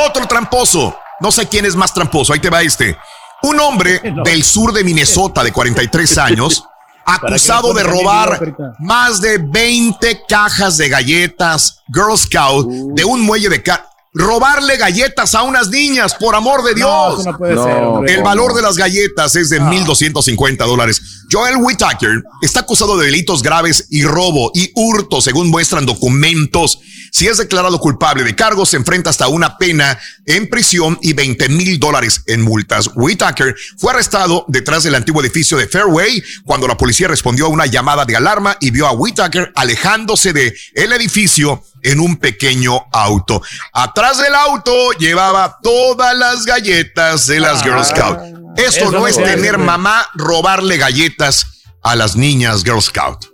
Otro 0.06 0.28
tramposo. 0.28 0.98
No 1.20 1.32
sé 1.32 1.48
quién 1.48 1.66
es 1.66 1.76
más 1.76 1.94
tramposo. 1.94 2.34
Ahí 2.34 2.40
te 2.40 2.50
va 2.50 2.62
este. 2.62 2.98
Un 3.44 3.60
hombre 3.60 4.02
del 4.26 4.44
sur 4.44 4.74
de 4.74 4.84
Minnesota 4.84 5.44
de 5.44 5.52
43 5.52 6.18
años, 6.18 6.64
acusado 7.06 7.74
de 7.74 7.84
robar 7.84 8.40
más 8.80 9.22
de 9.22 9.38
20 9.38 10.24
cajas 10.28 10.78
de 10.78 10.90
galletas 10.90 11.82
Girl 11.94 12.18
Scout 12.18 12.68
de 12.96 13.04
un 13.06 13.22
muelle 13.22 13.50
de 13.50 13.62
car 13.64 13.86
robarle 14.14 14.78
galletas 14.78 15.34
a 15.34 15.44
unas 15.44 15.70
niñas, 15.70 16.16
por 16.16 16.36
amor 16.36 16.64
de 16.64 16.76
Dios. 16.76 17.20
eso 17.20 17.32
no 17.32 17.38
puede 17.38 17.56
ser, 17.56 17.84
hombre. 17.84 18.14
El 18.14 18.22
valor 18.22 18.54
de 18.54 18.62
las 18.62 18.78
galletas 18.78 19.36
es 19.36 19.50
de 19.50 19.60
1.250 19.60 20.58
dólares. 20.68 21.02
Joel 21.32 21.58
Whittaker 21.58 22.24
está 22.42 22.62
acusado 22.62 22.98
de 22.98 23.08
delitos 23.08 23.42
graves 23.42 23.88
y 23.90 24.04
robo 24.04 24.52
y 24.54 24.72
hurto, 24.76 25.22
según 25.22 25.50
muestran 25.50 25.86
documentos. 25.86 26.80
Si 27.12 27.28
es 27.28 27.38
declarado 27.38 27.80
culpable 27.80 28.24
de 28.24 28.36
cargos, 28.36 28.70
se 28.70 28.78
enfrenta 28.78 29.10
hasta 29.10 29.28
una 29.28 29.58
pena 29.58 30.00
en 30.26 30.50
prisión 30.50 30.98
y 31.02 31.14
20 31.14 31.50
mil 31.50 31.80
dólares 31.80 32.24
en 32.28 32.42
multas. 32.42 32.90
Whittaker 32.96 33.56
fue 33.78 33.94
arrestado 33.94 34.46
detrás 34.48 34.84
del 34.84 34.96
antiguo 34.96 35.22
edificio 35.22 35.58
de 35.58 35.68
Fairway 35.68 36.24
cuando 36.46 36.68
la 36.68 36.78
policía 36.78 37.08
respondió 37.08 37.46
a 37.46 37.50
una 37.50 37.66
llamada 37.66 38.06
de 38.06 38.16
alarma 38.16 38.58
y 38.60 38.72
vio 38.72 38.88
a 38.88 38.94
Whittaker 38.94 39.52
alejándose 39.56 40.34
de 40.34 40.56
el 40.74 40.92
edificio 40.92 41.64
en 41.84 42.00
un 42.00 42.18
pequeño 42.18 42.86
auto. 42.92 43.42
Atrás 43.72 44.18
del 44.22 44.34
auto 44.36 44.92
llevaba 44.94 45.58
todas 45.62 46.16
las 46.18 46.46
galletas 46.46 47.28
de 47.28 47.40
las 47.40 47.62
Girl 47.64 47.84
Scout. 47.84 48.20
Eso, 48.58 48.80
Eso 48.82 48.92
no 48.92 49.08
es 49.08 49.16
tener 49.18 49.58
mamá 49.58 50.08
robarle 50.14 50.78
galletas 50.78 51.64
a 51.82 51.96
las 51.96 52.16
niñas 52.16 52.64
Girl 52.64 52.82
Scout. 52.82 53.26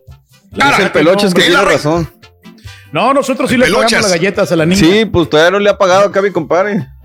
Dice 0.51 0.81
el 0.81 0.91
peloches 0.91 1.33
que 1.33 1.41
tiene 1.43 1.61
razón. 1.61 2.11
No, 2.91 3.13
nosotros 3.13 3.49
sí 3.49 3.57
le 3.57 3.65
Pelochas. 3.65 3.91
pagamos 3.91 4.09
las 4.09 4.19
galletas 4.19 4.51
a 4.51 4.55
la 4.55 4.65
niña. 4.65 4.79
Sí, 4.79 5.05
pues 5.05 5.29
todavía 5.29 5.51
no 5.51 5.59
le 5.59 5.69
ha 5.69 5.77
pagado 5.77 6.05
acá 6.05 6.21
mi 6.21 6.31
compadre. 6.31 6.87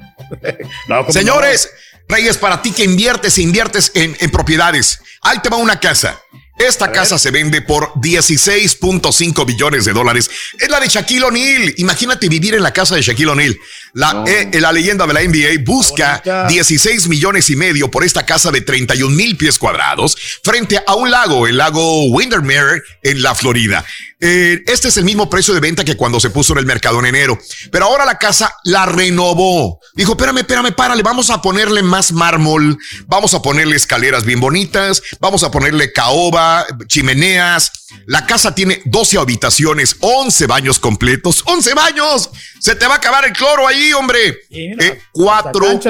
No, 0.88 1.00
¿cómo 1.00 1.12
Señores, 1.12 1.70
Reyes, 2.08 2.38
para 2.38 2.62
ti 2.62 2.70
que 2.72 2.84
inviertes 2.84 3.36
e 3.36 3.42
inviertes 3.42 3.90
en, 3.94 4.16
en 4.20 4.30
propiedades, 4.30 5.00
ahí 5.20 5.38
te 5.40 5.48
va 5.50 5.56
una 5.58 5.78
casa. 5.80 6.18
Esta 6.56 6.93
casa 6.93 7.18
se 7.18 7.32
vende 7.32 7.62
por 7.62 7.93
16.5 7.94 9.44
billones 9.44 9.85
de 9.85 9.93
dólares. 9.93 10.31
Es 10.59 10.68
la 10.68 10.78
de 10.78 10.86
Shaquille 10.86 11.24
O'Neal. 11.24 11.74
Imagínate 11.78 12.28
vivir 12.28 12.55
en 12.55 12.62
la 12.62 12.72
casa 12.72 12.94
de 12.94 13.02
Shaquille 13.02 13.31
O'Neal. 13.31 13.59
La, 13.93 14.24
eh, 14.26 14.60
la 14.60 14.70
leyenda 14.70 15.05
de 15.06 15.14
la 15.14 15.22
NBA 15.22 15.64
busca 15.64 16.22
16 16.48 17.09
millones 17.09 17.51
y 17.51 17.56
medio 17.56 17.90
por 17.90 18.05
esta 18.05 18.24
casa 18.24 18.52
de 18.52 18.60
31 18.60 19.14
mil 19.14 19.36
pies 19.36 19.59
cuadrados 19.59 20.16
frente 20.44 20.81
a 20.86 20.94
un 20.94 21.10
lago, 21.10 21.48
el 21.48 21.56
lago 21.56 22.05
Windermere 22.10 22.82
en 23.02 23.22
la 23.22 23.35
Florida. 23.35 23.85
Eh, 24.20 24.62
este 24.66 24.89
es 24.89 24.97
el 24.97 25.05
mismo 25.05 25.28
precio 25.28 25.55
de 25.55 25.61
venta 25.61 25.85
que 25.85 25.97
cuando 25.97 26.20
se 26.20 26.31
puso 26.31 26.53
en 26.53 26.61
el 26.61 26.66
mercado 26.66 26.99
en 27.01 27.07
enero. 27.07 27.39
Pero 27.70 27.86
ahora 27.86 28.05
la 28.05 28.19
casa 28.19 28.57
la 28.65 28.86
renovó. 28.86 29.81
Dijo, 29.95 30.12
espérame, 30.12 30.39
espérame, 30.39 30.73
párale, 30.73 31.03
vamos 31.03 31.31
a 31.31 31.43
ponerle 31.43 31.82
más 31.82 32.12
mármol, 32.12 32.78
vamos 33.07 33.35
a 33.35 33.43
ponerle 33.43 33.77
escaleras 33.77 34.24
bien 34.24 34.41
bonitas, 34.41 35.03
vamos 35.20 35.43
a 35.45 35.51
ponerle 35.51 35.93
caoba, 35.93 36.66
chimeneas. 36.86 37.73
La 38.07 38.27
casa 38.27 38.55
tiene 38.55 38.82
12 38.86 39.19
habitaciones, 39.19 39.97
11 40.01 40.47
baños 40.47 40.78
completos. 40.78 41.45
¡11 41.45 41.74
baños! 41.74 42.31
Se 42.61 42.74
te 42.74 42.86
va 42.86 42.95
a 42.95 42.97
acabar 42.97 43.24
el 43.24 43.32
cloro 43.32 43.66
ahí, 43.69 43.93
hombre. 43.93 44.39
Eh, 44.51 45.01
cuatro 45.12 45.81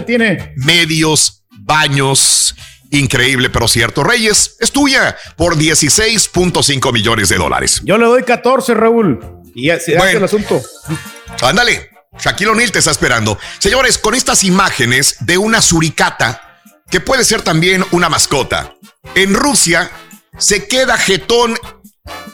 medios 0.57 1.45
baños. 1.51 2.55
Increíble, 2.95 3.51
pero 3.51 3.66
cierto. 3.69 4.05
Reyes, 4.05 4.57
es 4.61 4.71
tuya 4.71 5.16
por 5.37 5.57
16.5 5.57 6.93
millones 6.93 7.29
de 7.29 7.37
dólares. 7.37 7.81
Yo 7.85 7.99
le 7.99 8.07
doy 8.07 8.23
14, 8.23 8.75
Raúl. 8.75 9.21
Y 9.55 9.66
ya 9.66 9.75
se 9.81 9.93
hace 9.93 9.99
Bueno. 9.99 10.19
el 10.19 10.25
asunto. 10.25 10.62
Ándale, 11.43 11.91
Shaquille 12.19 12.51
O'Neal 12.51 12.71
te 12.73 12.79
está 12.79 12.91
esperando. 12.93 13.39
Señores, 13.59 13.99
con 13.99 14.15
estas 14.15 14.45
imágenes 14.45 15.16
de 15.21 15.39
una 15.39 15.61
suricata, 15.61 16.61
que 16.91 17.01
puede 17.01 17.25
ser 17.25 17.43
también 17.43 17.85
una 17.91 18.09
mascota, 18.09 18.75
en 19.15 19.35
Rusia 19.35 19.91
se 20.39 20.66
queda 20.69 20.97
jetón 20.97 21.57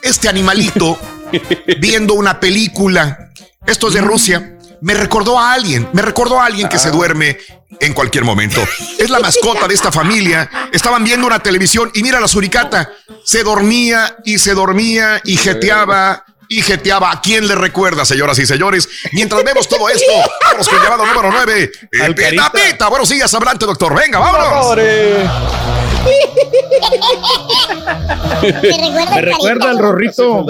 este 0.02 0.28
animalito 0.28 0.98
viendo 1.78 2.14
una 2.14 2.38
película. 2.40 3.30
Esto 3.66 3.88
es 3.88 3.94
de 3.94 4.00
Rusia. 4.00 4.58
Me 4.82 4.94
recordó 4.94 5.38
a 5.38 5.52
alguien, 5.52 5.88
me 5.92 6.02
recordó 6.02 6.40
a 6.40 6.46
alguien 6.46 6.68
que 6.68 6.78
se 6.78 6.90
duerme 6.90 7.38
en 7.80 7.92
cualquier 7.92 8.24
momento. 8.24 8.62
Es 8.98 9.10
la 9.10 9.18
mascota 9.18 9.68
de 9.68 9.74
esta 9.74 9.92
familia. 9.92 10.50
Estaban 10.72 11.04
viendo 11.04 11.26
una 11.26 11.38
televisión 11.38 11.90
y 11.94 12.02
mira 12.02 12.20
la 12.20 12.28
suricata. 12.28 12.90
Se 13.24 13.42
dormía 13.42 14.16
y 14.24 14.38
se 14.38 14.54
dormía 14.54 15.20
y 15.24 15.36
jeteaba 15.36 16.24
y 16.48 16.62
jeteaba. 16.62 17.10
¿A 17.12 17.20
quién 17.20 17.46
le 17.46 17.54
recuerda, 17.54 18.04
señoras 18.04 18.38
y 18.38 18.46
señores? 18.46 18.88
Mientras 19.12 19.42
vemos 19.44 19.68
todo 19.68 19.88
esto, 19.88 20.12
vamos 20.50 20.68
con 20.68 20.78
el 20.78 20.84
llamado 20.84 21.06
número 21.06 21.30
9. 21.30 21.72
Al 22.02 22.14
Pita. 22.14 22.52
Pita. 22.52 22.88
Buenos 22.88 23.08
días, 23.08 23.32
adelante, 23.32 23.66
doctor. 23.66 23.94
Venga, 23.94 24.18
vámonos. 24.18 25.79
Me 28.42 29.20
recuerda 29.20 29.70
al 29.70 29.78
Rorrito. 29.78 30.46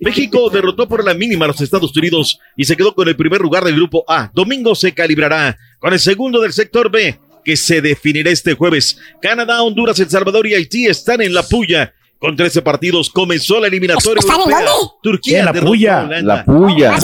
México 0.00 0.50
derrotó 0.50 0.88
por 0.88 1.04
la 1.04 1.14
mínima 1.14 1.44
a 1.44 1.48
los 1.48 1.60
Estados 1.60 1.96
Unidos 1.96 2.38
y 2.56 2.64
se 2.64 2.76
quedó 2.76 2.94
con 2.94 3.08
el 3.08 3.16
primer 3.16 3.40
lugar 3.40 3.64
del 3.64 3.76
grupo 3.76 4.04
A. 4.08 4.30
Domingo 4.34 4.74
se 4.74 4.92
calibrará 4.92 5.56
con 5.78 5.92
el 5.92 6.00
segundo 6.00 6.40
del 6.40 6.52
sector 6.52 6.90
B. 6.90 7.18
que 7.44 7.56
se 7.56 7.80
definirá 7.80 8.30
este 8.30 8.54
jueves. 8.54 8.98
Canadá, 9.22 9.62
Honduras, 9.62 9.98
El 9.98 10.10
Salvador 10.10 10.46
y 10.46 10.54
Haití 10.54 10.86
están 10.86 11.22
en 11.22 11.32
la 11.32 11.42
puya. 11.42 11.94
Con 12.18 12.36
13 12.36 12.60
partidos 12.60 13.08
comenzó 13.08 13.58
la 13.60 13.68
eliminatoria 13.68 14.20
¿Están 14.20 14.42
en 14.42 14.50
dónde? 14.50 14.66
Turquía 15.02 15.38
En 15.38 15.44
la 15.46 15.52
puya. 15.54 16.02
La 16.22 16.44
puya. 16.44 16.98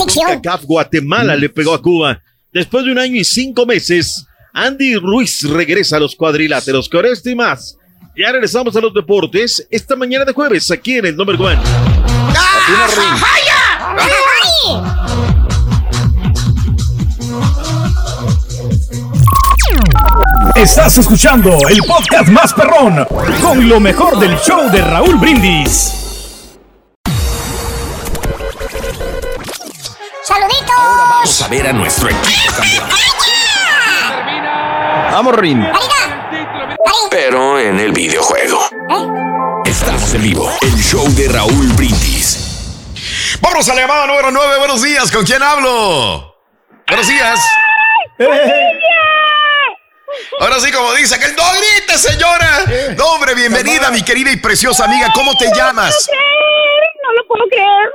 Guatemala 0.63 1.35
le 1.35 1.49
pegó 1.49 1.73
a 1.73 1.81
Cuba. 1.81 2.21
Después 2.53 2.85
de 2.85 2.91
un 2.91 2.99
año 2.99 3.15
y 3.15 3.23
cinco 3.23 3.65
meses, 3.65 4.27
Andy 4.57 4.95
Ruiz 4.95 5.43
regresa 5.43 5.97
a 5.97 5.99
los 5.99 6.15
cuadriláteros. 6.15 6.89
Con 6.89 7.05
esto 7.05 7.29
y 7.29 7.35
más. 7.35 7.77
Ya 8.17 8.31
regresamos 8.31 8.75
a 8.75 8.81
los 8.81 8.91
deportes 8.91 9.67
esta 9.69 9.95
mañana 9.95 10.25
de 10.25 10.33
jueves 10.33 10.71
aquí 10.71 10.97
en 10.97 11.05
el 11.05 11.15
Number 11.15 11.39
One. 11.39 11.61
Estás 20.55 20.97
escuchando 20.97 21.55
el 21.69 21.77
podcast 21.83 22.27
más 22.29 22.51
perrón 22.51 23.05
con 23.39 23.69
lo 23.69 23.79
mejor 23.79 24.19
del 24.19 24.35
show 24.39 24.71
de 24.71 24.81
Raúl 24.81 25.17
Brindis. 25.17 25.93
¡Saluditos! 30.23 30.67
Vamos 30.75 31.41
a 31.43 31.47
ver 31.47 31.67
a 31.67 31.73
nuestro 31.73 32.09
equipo 32.09 32.53
campeón. 32.55 33.26
Vamos, 35.11 35.35
Rin. 35.35 35.67
Pero 37.09 37.59
en 37.59 37.79
el 37.79 37.91
videojuego. 37.91 38.59
Estamos 39.65 40.13
en 40.13 40.23
vivo. 40.23 40.51
El 40.61 40.75
show 40.81 41.05
de 41.09 41.27
Raúl 41.29 41.67
Brindis. 41.73 43.37
Vámonos 43.41 43.67
a 43.69 43.73
la 43.75 43.81
llamada 43.81 44.07
número 44.07 44.31
9. 44.31 44.57
Buenos 44.59 44.81
días. 44.81 45.11
¿Con 45.11 45.25
quién 45.25 45.41
hablo? 45.43 46.35
Buenos 46.87 47.07
días. 47.07 47.39
Ahora 50.39 50.59
sí, 50.59 50.71
como 50.71 50.93
dice 50.93 51.15
aquel, 51.15 51.35
no 51.35 51.43
grite, 51.51 51.97
señora. 51.97 52.95
No, 52.97 53.05
hombre, 53.13 53.35
bienvenida, 53.35 53.91
mi 53.91 54.03
querida 54.03 54.31
y 54.31 54.37
preciosa 54.37 54.85
amiga. 54.85 55.11
¿Cómo 55.13 55.35
te 55.37 55.45
llamas? 55.53 56.09
No 57.03 57.11
lo 57.13 57.27
puedo 57.27 57.43
creer. 57.49 57.91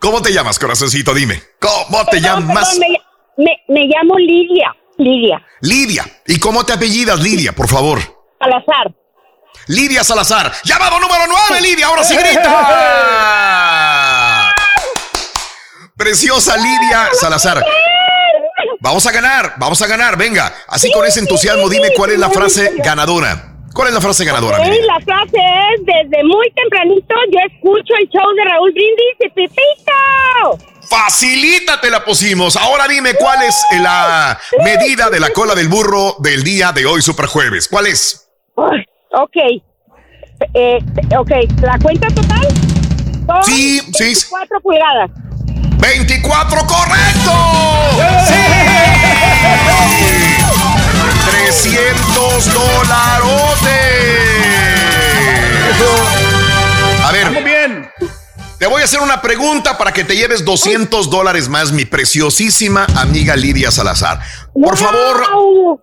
¿Cómo 0.00 0.20
te 0.22 0.32
llamas, 0.32 0.58
corazoncito? 0.58 1.14
Dime. 1.14 1.42
¿Cómo 1.60 2.04
te 2.06 2.20
Perdón, 2.20 2.46
llamas? 2.48 2.76
perdón, 2.78 2.96
me, 3.36 3.44
me- 3.44 3.62
me 3.68 3.86
llamo 3.86 4.18
Lidia. 4.18 4.74
Lidia. 4.98 5.44
Lidia. 5.60 6.04
¿Y 6.26 6.38
cómo 6.38 6.64
te 6.64 6.72
apellidas, 6.72 7.20
Lidia, 7.20 7.52
por 7.52 7.68
favor? 7.68 8.00
Salazar. 8.38 8.94
Lidia 9.68 10.02
Salazar. 10.04 10.52
Llamado 10.64 10.98
número 10.98 11.24
9, 11.48 11.60
Lidia. 11.62 11.86
Ahora 11.86 12.04
sí 12.04 12.16
grita. 12.16 12.64
Preciosa 15.96 16.56
Lidia 16.56 17.08
Salazar. 17.12 17.64
Vamos 18.80 19.06
a 19.06 19.12
ganar, 19.12 19.54
vamos 19.58 19.80
a 19.80 19.86
ganar, 19.86 20.16
venga. 20.16 20.52
Así 20.66 20.90
con 20.90 21.06
ese 21.06 21.20
entusiasmo, 21.20 21.68
dime 21.68 21.90
cuál 21.96 22.10
es 22.10 22.18
la 22.18 22.30
frase 22.30 22.72
ganadora. 22.78 23.51
¿Cuál 23.74 23.88
es 23.88 23.94
la 23.94 24.00
frase 24.00 24.24
ganadora, 24.24 24.58
mi 24.58 24.64
Ok, 24.64 24.70
vida? 24.70 24.82
la 24.86 25.00
frase 25.04 25.38
es, 25.74 25.80
desde 25.86 26.24
muy 26.24 26.50
tempranito 26.54 27.14
yo 27.32 27.38
escucho 27.52 27.94
el 28.00 28.08
show 28.08 28.34
de 28.36 28.44
Raúl 28.44 28.70
Brindis 28.72 29.16
y 29.20 29.28
Pipito. 29.30 30.58
Facilita 30.88 31.80
te 31.80 31.90
la 31.90 32.04
pusimos. 32.04 32.56
Ahora 32.56 32.86
dime 32.86 33.14
cuál 33.14 33.42
es 33.42 33.56
la 33.80 34.38
medida 34.62 35.08
de 35.08 35.20
la 35.20 35.30
cola 35.30 35.54
del 35.54 35.68
burro 35.68 36.16
del 36.18 36.42
día 36.44 36.72
de 36.72 36.84
hoy, 36.84 37.00
Super 37.00 37.26
Jueves. 37.26 37.66
¿Cuál 37.68 37.86
es? 37.86 38.28
Ok. 38.56 39.36
Eh, 40.54 40.78
ok, 41.16 41.30
¿la 41.62 41.78
cuenta 41.78 42.08
total? 42.08 42.46
Son 43.26 43.44
Sí, 43.44 43.80
sí. 43.94 44.26
4 44.28 44.60
pulgadas. 44.60 45.10
24, 45.78 46.60
correcto. 46.66 47.32
300 51.44 52.54
dolarotes. 52.54 53.62
A 57.04 57.10
ver. 57.12 57.44
bien. 57.44 57.90
Te 58.58 58.66
voy 58.66 58.80
a 58.80 58.84
hacer 58.84 59.00
una 59.00 59.20
pregunta 59.20 59.76
para 59.76 59.92
que 59.92 60.04
te 60.04 60.14
lleves 60.14 60.44
200 60.44 61.10
dólares 61.10 61.48
más, 61.48 61.72
mi 61.72 61.84
preciosísima 61.84 62.86
amiga 62.94 63.34
Lidia 63.34 63.72
Salazar. 63.72 64.20
Por 64.54 64.78
favor, 64.78 65.82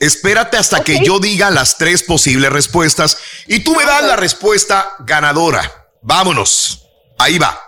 espérate 0.00 0.56
hasta 0.56 0.82
que 0.82 1.04
yo 1.04 1.20
diga 1.20 1.50
las 1.50 1.78
tres 1.78 2.02
posibles 2.02 2.50
respuestas 2.50 3.16
y 3.46 3.60
tú 3.60 3.76
me 3.76 3.84
das 3.84 4.02
la 4.02 4.16
respuesta 4.16 4.96
ganadora. 5.00 5.88
Vámonos. 6.02 6.88
Ahí 7.16 7.38
va. 7.38 7.60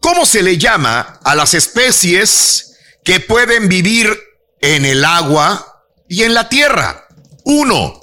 ¿Cómo 0.00 0.26
se 0.26 0.42
le 0.42 0.58
llama 0.58 1.20
a 1.22 1.36
las 1.36 1.54
especies 1.54 2.78
que 3.04 3.20
pueden 3.20 3.68
vivir 3.68 4.18
en 4.60 4.84
el 4.84 5.04
agua 5.04 5.73
y 6.14 6.22
en 6.22 6.32
la 6.32 6.48
tierra? 6.48 7.08
Uno, 7.44 8.00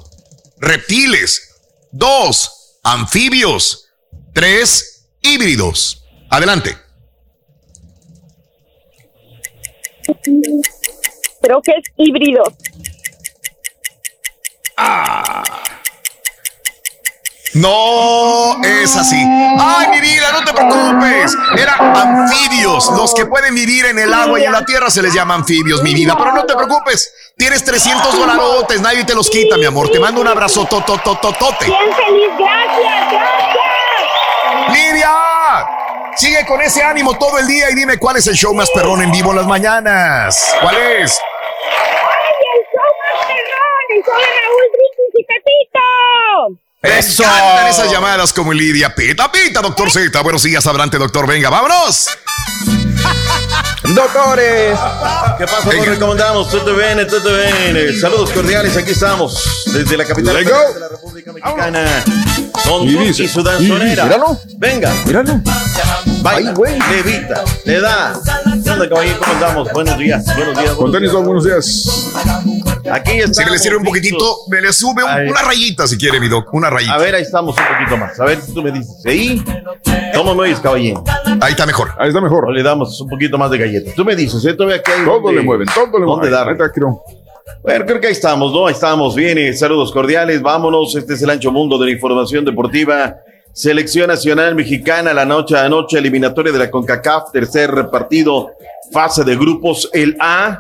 reptiles. 0.57 1.55
Dos, 1.91 2.77
anfibios. 2.83 3.87
Tres, 4.33 5.07
híbridos. 5.21 6.03
Adelante. 6.29 6.75
Creo 11.41 11.61
que 11.61 11.71
es 11.71 11.83
híbrido. 11.95 12.43
No 17.53 18.61
es 18.63 18.95
así. 18.95 19.17
Ay, 19.59 19.87
mi 19.89 19.99
vida, 19.99 20.31
no 20.31 20.43
te 20.45 20.53
preocupes. 20.53 21.35
Era 21.57 21.75
anfibios. 21.75 22.89
Los 22.91 23.13
que 23.13 23.25
pueden 23.25 23.53
vivir 23.53 23.85
en 23.85 23.99
el 23.99 24.13
agua 24.13 24.39
y 24.39 24.45
en 24.45 24.53
la 24.53 24.63
tierra 24.63 24.89
se 24.89 25.01
les 25.01 25.13
llama 25.13 25.35
anfibios, 25.35 25.83
mi 25.83 25.93
vida. 25.93 26.15
Pero 26.17 26.31
no 26.33 26.45
te 26.45 26.55
preocupes. 26.55 27.13
Tienes 27.37 27.63
300 27.63 28.17
dolarotes. 28.17 28.79
Nadie 28.81 29.03
te 29.03 29.13
los 29.13 29.29
quita, 29.29 29.57
mi 29.57 29.65
amor. 29.65 29.89
Te 29.89 29.99
mando 29.99 30.21
un 30.21 30.27
abrazo 30.27 30.65
totototote. 30.65 31.65
Bien 31.65 31.93
feliz, 31.93 32.29
gracias, 32.37 33.11
gracias. 33.11 34.73
Lidia, 34.73 35.11
sigue 36.15 36.45
con 36.45 36.61
ese 36.61 36.83
ánimo 36.83 37.17
todo 37.17 37.37
el 37.37 37.47
día 37.47 37.69
y 37.69 37.75
dime 37.75 37.97
cuál 37.97 38.15
es 38.15 38.27
el 38.27 38.35
show 38.35 38.53
más 38.53 38.69
perrón 38.71 39.01
en 39.01 39.11
vivo 39.11 39.31
en 39.31 39.37
las 39.37 39.47
mañanas. 39.47 40.55
¿Cuál 40.61 40.75
es? 40.77 41.19
¡Ay, 41.67 42.33
el 42.55 42.63
show 42.71 42.91
más 43.01 43.25
perrón! 43.25 43.85
¡El 43.89 44.03
show 44.03 44.15
de 44.15 44.23
Raúl 44.23 44.67
Brindis 44.71 45.13
y 45.15 45.23
Pepito! 45.25 46.70
Me 46.83 46.97
encantan 46.97 47.67
esas 47.67 47.91
llamadas 47.91 48.33
como 48.33 48.51
Lidia. 48.53 48.95
Pita, 48.95 49.31
pita, 49.31 49.61
doctor 49.61 49.91
Z. 49.91 50.19
Buenos 50.21 50.41
días, 50.41 50.65
adelante, 50.65 50.97
doctor. 50.97 51.27
Venga, 51.27 51.49
vámonos. 51.51 52.07
Doctores. 53.95 54.77
¿Qué 55.37 55.45
pasa, 55.45 55.61
Jorge? 55.63 55.97
¿Cómo 55.99 56.11
andamos? 56.13 56.49
¿Todo 56.49 56.75
bien? 56.75 57.05
¿Todo 57.07 57.29
bien? 57.35 57.99
Saludos 57.99 58.29
cordiales, 58.31 58.77
aquí 58.77 58.91
estamos, 58.91 59.43
desde 59.65 59.97
la 59.97 60.05
capital 60.05 60.35
de 60.37 60.43
la 60.79 60.87
República 60.89 61.33
Mexicana. 61.33 62.03
Con 62.67 62.87
Y 62.87 63.13
su 63.27 63.43
danzonera. 63.43 64.03
míralo. 64.05 64.39
Venga. 64.57 64.93
Míralo. 65.05 65.41
Baila, 66.21 66.53
levita, 66.91 67.43
le 67.65 67.81
da. 67.81 68.13
¿Qué 68.63 68.69
onda, 68.69 68.87
caballero? 68.87 69.19
¿Cómo 69.19 69.33
andamos? 69.33 69.67
Buenos 69.73 69.97
días, 69.97 70.25
buenos 70.35 70.57
días. 70.57 70.73
Con 70.75 70.91
buenos 70.91 70.93
tenis, 70.93 71.01
días. 71.01 71.13
Doc, 71.13 71.25
buenos 71.25 71.43
días. 71.43 72.93
Aquí 72.93 73.19
está. 73.19 73.43
Si 73.43 73.49
le 73.49 73.57
sirve 73.59 73.77
un 73.77 73.83
poquitito, 73.83 74.37
me 74.49 74.61
le 74.61 74.71
sube 74.71 75.03
un- 75.03 75.29
una 75.29 75.41
rayita 75.41 75.87
si 75.87 75.97
quiere, 75.97 76.19
mi 76.19 76.27
doc. 76.29 76.53
Una 76.53 76.69
rayita. 76.69 76.93
A 76.93 76.97
ver, 76.99 77.15
ahí 77.15 77.23
estamos 77.23 77.55
un 77.57 77.63
poquito 77.77 77.97
más. 77.97 78.19
A 78.19 78.25
ver, 78.25 78.39
tú 78.53 78.61
me 78.61 78.71
dices. 78.71 78.95
¿Ahí? 79.05 79.43
¿Cómo 80.13 80.35
me 80.35 80.41
oyes, 80.43 80.59
caballero? 80.59 81.03
Ahí 81.41 81.51
está 81.51 81.65
mejor. 81.65 81.93
Ahí 81.97 82.09
está 82.09 82.21
mejor. 82.21 82.45
O 82.45 82.51
le 82.51 82.61
damos 82.61 82.90
un 82.99 83.07
poquito 83.07 83.37
más 83.37 83.49
de 83.51 83.57
galletas. 83.59 83.95
Tú 83.95 84.03
me 84.03 84.15
dices, 84.15 84.43
¿eh? 84.45 84.53
Todavía 84.53 84.77
aquí 84.77 84.91
hay 84.91 85.05
Todo 85.05 85.19
donde- 85.21 85.39
le 85.39 85.45
mueven, 85.45 85.67
todo 85.73 85.85
le 85.85 86.05
¿Dónde 86.05 86.29
mueven. 86.29 86.31
darle? 86.31 86.57
Bueno, 87.63 87.85
creo 87.85 87.99
que 88.01 88.07
ahí 88.07 88.13
estamos, 88.13 88.51
¿no? 88.51 88.67
Ahí 88.67 88.73
estamos. 88.73 89.15
Bien, 89.15 89.37
eh, 89.37 89.53
saludos 89.53 89.91
cordiales. 89.91 90.41
Vámonos. 90.41 90.95
Este 90.95 91.13
es 91.13 91.21
el 91.21 91.29
ancho 91.29 91.51
mundo 91.51 91.77
de 91.77 91.85
la 91.85 91.91
información 91.91 92.43
deportiva. 92.43 93.15
Selección 93.53 94.07
Nacional 94.07 94.55
Mexicana, 94.55 95.13
la 95.13 95.25
noche 95.25 95.57
a 95.57 95.67
noche, 95.69 95.97
eliminatoria 95.97 96.51
de 96.53 96.59
la 96.59 96.71
CONCACAF, 96.71 97.31
tercer 97.31 97.89
partido, 97.91 98.51
fase 98.91 99.23
de 99.23 99.35
grupos, 99.35 99.89
el 99.93 100.15
A. 100.19 100.59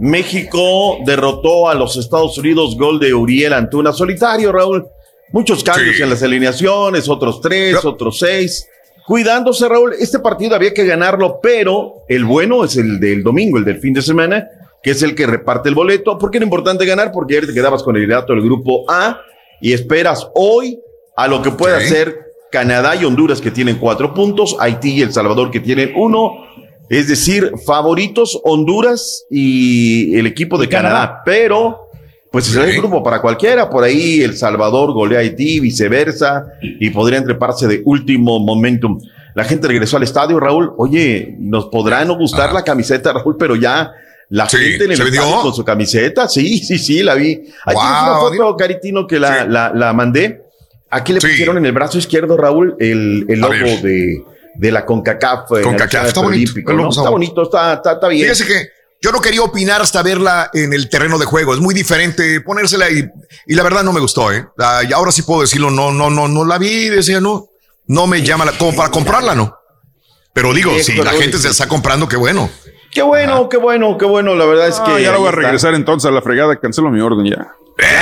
México 0.00 0.98
derrotó 1.04 1.68
a 1.68 1.74
los 1.74 1.96
Estados 1.96 2.36
Unidos, 2.38 2.76
gol 2.76 2.98
de 3.00 3.12
Uriel 3.14 3.52
Antuna. 3.52 3.92
Solitario, 3.92 4.52
Raúl. 4.52 4.86
Muchos 5.32 5.62
cambios 5.62 5.96
Sí. 5.96 6.02
en 6.02 6.10
las 6.10 6.22
alineaciones, 6.22 7.08
otros 7.08 7.40
tres, 7.40 7.84
otros 7.84 8.18
seis. 8.18 8.66
Cuidándose, 9.08 9.66
Raúl, 9.66 9.94
este 9.98 10.18
partido 10.18 10.54
había 10.54 10.74
que 10.74 10.84
ganarlo, 10.84 11.40
pero 11.42 12.04
el 12.08 12.26
bueno 12.26 12.62
es 12.62 12.76
el 12.76 13.00
del 13.00 13.22
domingo, 13.22 13.56
el 13.56 13.64
del 13.64 13.78
fin 13.78 13.94
de 13.94 14.02
semana, 14.02 14.46
que 14.82 14.90
es 14.90 15.02
el 15.02 15.14
que 15.14 15.26
reparte 15.26 15.70
el 15.70 15.74
boleto. 15.74 16.18
¿Por 16.18 16.30
qué 16.30 16.36
era 16.36 16.44
importante 16.44 16.84
ganar? 16.84 17.10
Porque 17.10 17.38
ayer 17.38 17.46
te 17.46 17.54
quedabas 17.54 17.82
con 17.82 17.96
el 17.96 18.02
liderato 18.02 18.34
del 18.34 18.42
grupo 18.42 18.84
A 18.86 19.18
y 19.62 19.72
esperas 19.72 20.28
hoy 20.34 20.78
a 21.16 21.26
lo 21.26 21.40
que 21.40 21.52
pueda 21.52 21.78
hacer 21.78 22.18
Canadá 22.52 22.96
y 22.96 23.06
Honduras, 23.06 23.40
que 23.40 23.50
tienen 23.50 23.78
cuatro 23.78 24.12
puntos, 24.12 24.58
Haití 24.60 24.96
y 24.96 25.00
El 25.00 25.10
Salvador, 25.14 25.50
que 25.50 25.60
tienen 25.60 25.94
uno. 25.96 26.44
Es 26.90 27.08
decir, 27.08 27.52
favoritos 27.64 28.38
Honduras 28.44 29.24
y 29.30 30.18
el 30.18 30.26
equipo 30.26 30.58
de 30.58 30.68
Canadá. 30.68 30.98
Canadá. 30.98 31.22
Pero, 31.24 31.87
pues 32.30 32.48
es 32.48 32.56
el 32.56 32.70
Ok. 32.70 32.76
grupo 32.78 33.02
para 33.02 33.20
cualquiera. 33.20 33.68
Por 33.70 33.84
ahí 33.84 34.22
El 34.22 34.36
Salvador 34.36 34.92
golea 34.92 35.18
a 35.18 35.22
Haití, 35.22 35.60
viceversa, 35.60 36.46
y 36.60 36.90
podrían 36.90 37.24
treparse 37.24 37.66
de 37.66 37.82
último 37.84 38.38
momentum. 38.38 39.00
La 39.34 39.44
gente 39.44 39.68
regresó 39.68 39.96
al 39.96 40.02
estadio, 40.02 40.38
Raúl. 40.40 40.72
Oye, 40.78 41.36
nos 41.38 41.66
podrá 41.66 42.04
no 42.04 42.16
gustar 42.16 42.52
la 42.52 42.64
camiseta, 42.64 43.12
Raúl, 43.12 43.36
pero 43.38 43.54
ya 43.56 43.92
La 44.30 44.46
gente 44.46 44.84
en 44.84 44.90
el 44.90 44.96
¿se 44.98 45.04
estadio 45.04 45.40
con 45.40 45.54
su 45.54 45.64
camiseta, 45.64 46.28
sí, 46.28 46.58
sí, 46.58 46.76
sí, 46.78 47.02
la 47.02 47.14
vi. 47.14 47.32
Aquí 47.32 47.44
tienes 47.78 48.02
una 48.02 48.16
foto, 48.18 48.56
Caritino, 48.56 49.06
que 49.06 49.18
la, 49.18 49.44
la, 49.46 49.72
la 49.74 49.92
mandé. 49.94 50.42
Aquí 50.90 51.12
le 51.14 51.20
pusieron 51.20 51.56
en 51.56 51.64
el 51.66 51.72
brazo 51.72 51.96
izquierdo, 51.98 52.36
Raúl, 52.36 52.76
el, 52.78 53.24
el 53.28 53.40
logo 53.40 53.54
de, 53.82 54.22
de 54.54 54.72
la 54.72 54.84
CONCACAF. 54.84 55.52
el 55.52 55.62
CONCACAF, 55.62 56.08
está 56.08 56.20
bonito. 56.20 56.52
El 56.56 56.58
está 56.80 56.88
Está 56.88 57.10
bonito, 57.10 57.42
está, 57.42 57.72
está, 57.74 57.92
está 57.92 58.08
bien. 58.08 58.22
Fíjese 58.24 58.46
que 58.46 58.68
yo 59.00 59.12
no 59.12 59.20
quería 59.20 59.42
opinar 59.42 59.80
hasta 59.80 60.02
verla 60.02 60.50
en 60.54 60.72
el 60.72 60.88
terreno 60.88 61.18
de 61.18 61.24
juego. 61.26 61.54
Es 61.54 61.60
muy 61.60 61.74
diferente 61.74 62.40
ponérsela 62.40 62.90
y, 62.90 63.08
y 63.46 63.54
la 63.54 63.62
verdad 63.62 63.82
no 63.84 63.92
me 63.92 64.00
gustó, 64.00 64.32
¿eh? 64.32 64.46
Y 64.88 64.92
ahora 64.92 65.12
sí 65.12 65.22
puedo 65.22 65.42
decirlo, 65.42 65.70
no, 65.70 65.92
no, 65.92 66.10
no, 66.10 66.26
no 66.28 66.44
la 66.44 66.58
vi, 66.58 66.88
decía, 66.88 67.20
no, 67.20 67.48
no 67.86 68.06
me 68.06 68.22
llama 68.22 68.44
la, 68.44 68.52
como 68.52 68.74
para 68.74 68.90
comprarla, 68.90 69.34
¿no? 69.34 69.56
Pero 70.32 70.52
digo, 70.52 70.72
Sí, 70.78 70.92
si 70.92 70.94
la 70.96 71.12
gente 71.12 71.38
se 71.38 71.48
está 71.48 71.66
comprando, 71.68 72.08
qué 72.08 72.16
bueno. 72.16 72.50
Qué 72.90 73.02
bueno, 73.02 73.48
qué 73.48 73.56
bueno, 73.58 73.96
qué 73.98 74.06
bueno. 74.06 74.34
La 74.34 74.44
verdad 74.46 74.68
es 74.68 74.78
Ah, 74.80 74.84
que. 74.96 75.02
ya 75.02 75.12
lo 75.12 75.20
voy 75.20 75.28
a 75.28 75.32
regresar 75.32 75.74
entonces 75.74 76.08
a 76.08 76.12
la 76.12 76.22
fregada. 76.22 76.56
Cancelo 76.58 76.90
mi 76.90 77.00
orden 77.00 77.26
ya. 77.26 77.52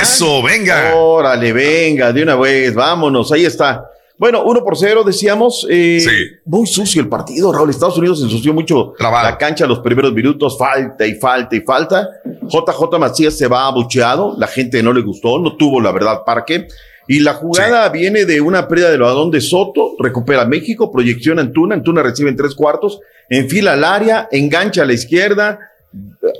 Eso, 0.01 0.41
venga. 0.41 0.95
Órale, 0.95 1.51
venga, 1.53 2.11
de 2.13 2.23
una 2.23 2.35
vez, 2.35 2.73
vámonos, 2.73 3.31
ahí 3.31 3.45
está. 3.45 3.83
Bueno, 4.19 4.43
uno 4.45 4.63
por 4.63 4.75
cero, 4.77 5.03
decíamos. 5.05 5.65
eh, 5.69 6.01
Muy 6.45 6.65
sucio 6.65 7.01
el 7.01 7.07
partido, 7.07 7.51
Raúl. 7.53 7.69
Estados 7.69 7.97
Unidos 7.97 8.21
ensució 8.23 8.53
mucho 8.53 8.93
la 9.31 9.37
cancha 9.37 9.67
los 9.67 9.79
primeros 9.79 10.11
minutos, 10.13 10.57
falta 10.57 11.05
y 11.05 11.13
falta 11.15 11.55
y 11.55 11.61
falta. 11.61 12.09
JJ 12.49 12.97
Macías 12.99 13.37
se 13.37 13.47
va 13.47 13.67
abucheado, 13.67 14.35
la 14.37 14.47
gente 14.47 14.81
no 14.81 14.91
le 14.93 15.01
gustó, 15.01 15.37
no 15.39 15.55
tuvo 15.55 15.79
la 15.81 15.91
verdad 15.91 16.23
parque. 16.25 16.67
Y 17.09 17.19
la 17.19 17.35
jugada 17.35 17.87
viene 17.89 18.25
de 18.25 18.41
una 18.41 18.67
pérdida 18.67 18.89
del 18.89 19.01
balón 19.01 19.31
de 19.31 19.39
Soto, 19.39 19.95
recupera 19.99 20.43
México, 20.45 20.91
proyección 20.91 21.39
Antuna, 21.39 21.75
Antuna 21.75 22.01
recibe 22.03 22.29
en 22.29 22.35
tres 22.35 22.53
cuartos, 22.53 22.99
enfila 23.29 23.73
al 23.73 23.83
área, 23.85 24.27
engancha 24.31 24.81
a 24.81 24.85
la 24.85 24.91
izquierda, 24.93 25.57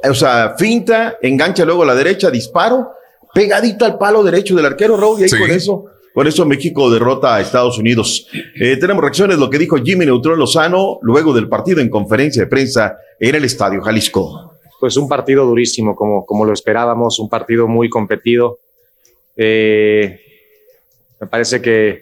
o 0.09 0.13
sea, 0.13 0.55
finta, 0.57 1.15
engancha 1.21 1.63
luego 1.63 1.83
a 1.83 1.85
la 1.85 1.95
derecha, 1.95 2.29
disparo, 2.29 2.89
pegadito 3.33 3.85
al 3.85 3.97
palo 3.97 4.23
derecho 4.23 4.55
del 4.55 4.65
arquero, 4.65 4.97
Raúl, 4.97 5.19
y 5.21 5.23
ahí 5.23 5.29
Sí. 5.29 5.37
con 5.39 5.51
eso, 5.51 5.85
con 6.17 6.25
eso 6.25 6.45
México 6.47 6.89
derrota 6.89 7.35
a 7.35 7.41
Estados 7.41 7.77
Unidos. 7.77 8.27
Eh, 8.59 8.75
tenemos 8.77 9.03
reacciones, 9.03 9.37
lo 9.37 9.51
que 9.51 9.59
dijo 9.59 9.77
Jimmy 9.77 10.03
Neutrón 10.03 10.39
Lozano 10.39 10.97
luego 11.03 11.31
del 11.31 11.47
partido 11.47 11.79
en 11.79 11.89
conferencia 11.91 12.41
de 12.41 12.47
prensa 12.47 12.97
en 13.19 13.35
el 13.35 13.43
Estadio 13.45 13.83
Jalisco. 13.83 14.53
Pues 14.79 14.97
un 14.97 15.07
partido 15.07 15.45
durísimo, 15.45 15.95
como, 15.95 16.25
como 16.25 16.43
lo 16.43 16.53
esperábamos, 16.53 17.19
un 17.19 17.29
partido 17.29 17.67
muy 17.67 17.87
competido. 17.87 18.57
Eh, 19.35 20.19
me 21.21 21.27
parece 21.27 21.61
que 21.61 22.01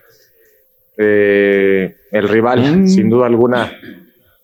eh, 0.97 1.95
el 2.09 2.29
rival, 2.29 2.87
sin 2.87 3.09
duda 3.09 3.25
alguna, 3.25 3.77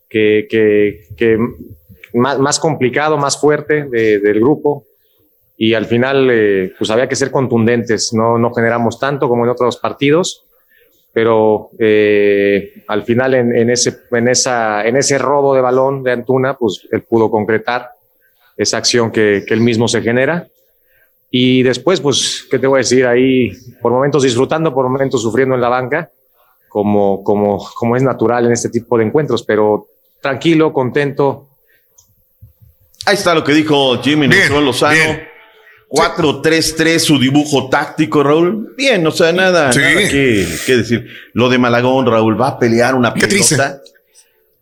que, 0.10 0.48
que- 0.49 1.06
que 1.15 1.38
más, 2.14 2.38
más 2.39 2.60
complicado, 2.60 3.18
más 3.18 3.39
fuerte 3.39 3.85
de- 3.89 4.19
del 4.19 4.41
grupo. 4.41 4.85
Y 5.63 5.75
al 5.75 5.85
final, 5.85 6.27
eh, 6.31 6.73
pues 6.75 6.89
había 6.89 7.07
que 7.07 7.15
ser 7.15 7.29
contundentes. 7.29 8.13
No, 8.13 8.39
no 8.39 8.51
generamos 8.51 8.99
tanto 8.99 9.29
como 9.29 9.43
en 9.43 9.51
otros 9.51 9.77
partidos, 9.77 10.43
pero 11.13 11.69
eh, 11.77 12.83
al 12.88 13.03
final 13.03 13.35
en, 13.35 13.55
en 13.55 13.69
ese, 13.69 13.95
en, 14.11 14.27
esa, 14.27 14.83
en 14.83 14.97
ese 14.97 15.19
robo 15.19 15.53
de 15.53 15.61
balón 15.61 16.01
de 16.01 16.13
Antuna, 16.13 16.55
pues 16.57 16.88
él 16.91 17.03
pudo 17.03 17.29
concretar 17.29 17.91
esa 18.57 18.77
acción 18.77 19.11
que, 19.11 19.43
que 19.45 19.53
él 19.53 19.59
mismo 19.59 19.88
se 19.88 20.01
genera. 20.01 20.47
Y 21.29 21.61
después, 21.61 22.01
pues, 22.01 22.47
¿qué 22.49 22.57
te 22.57 22.65
voy 22.65 22.77
a 22.77 22.79
decir? 22.79 23.05
Ahí, 23.05 23.51
por 23.83 23.91
momentos 23.91 24.23
disfrutando, 24.23 24.73
por 24.73 24.89
momentos 24.89 25.21
sufriendo 25.21 25.53
en 25.53 25.61
la 25.61 25.69
banca, 25.69 26.09
como, 26.69 27.23
como, 27.23 27.63
como 27.75 27.95
es 27.95 28.01
natural 28.01 28.47
en 28.47 28.53
este 28.53 28.69
tipo 28.69 28.97
de 28.97 29.03
encuentros, 29.05 29.43
pero 29.43 29.85
tranquilo, 30.23 30.73
contento. 30.73 31.49
Ahí 33.05 33.13
está 33.13 33.35
lo 33.35 33.43
que 33.43 33.53
dijo 33.53 34.01
Jimmy 34.01 34.27
Lozano. 34.27 35.29
4-3-3, 35.91 36.99
su 36.99 37.19
dibujo 37.19 37.68
táctico, 37.69 38.23
Raúl. 38.23 38.73
Bien, 38.77 39.05
o 39.05 39.11
sea, 39.11 39.31
nada, 39.34 39.72
Sí. 39.73 39.80
nada 39.80 39.93
que, 40.09 40.47
que 40.65 40.77
decir. 40.77 41.07
Lo 41.34 41.49
de 41.49 41.57
Malagón, 41.57 42.05
Raúl, 42.05 42.39
va 42.39 42.47
a 42.49 42.59
pelear 42.59 42.95
una 42.95 43.13
pelota. 43.13 43.81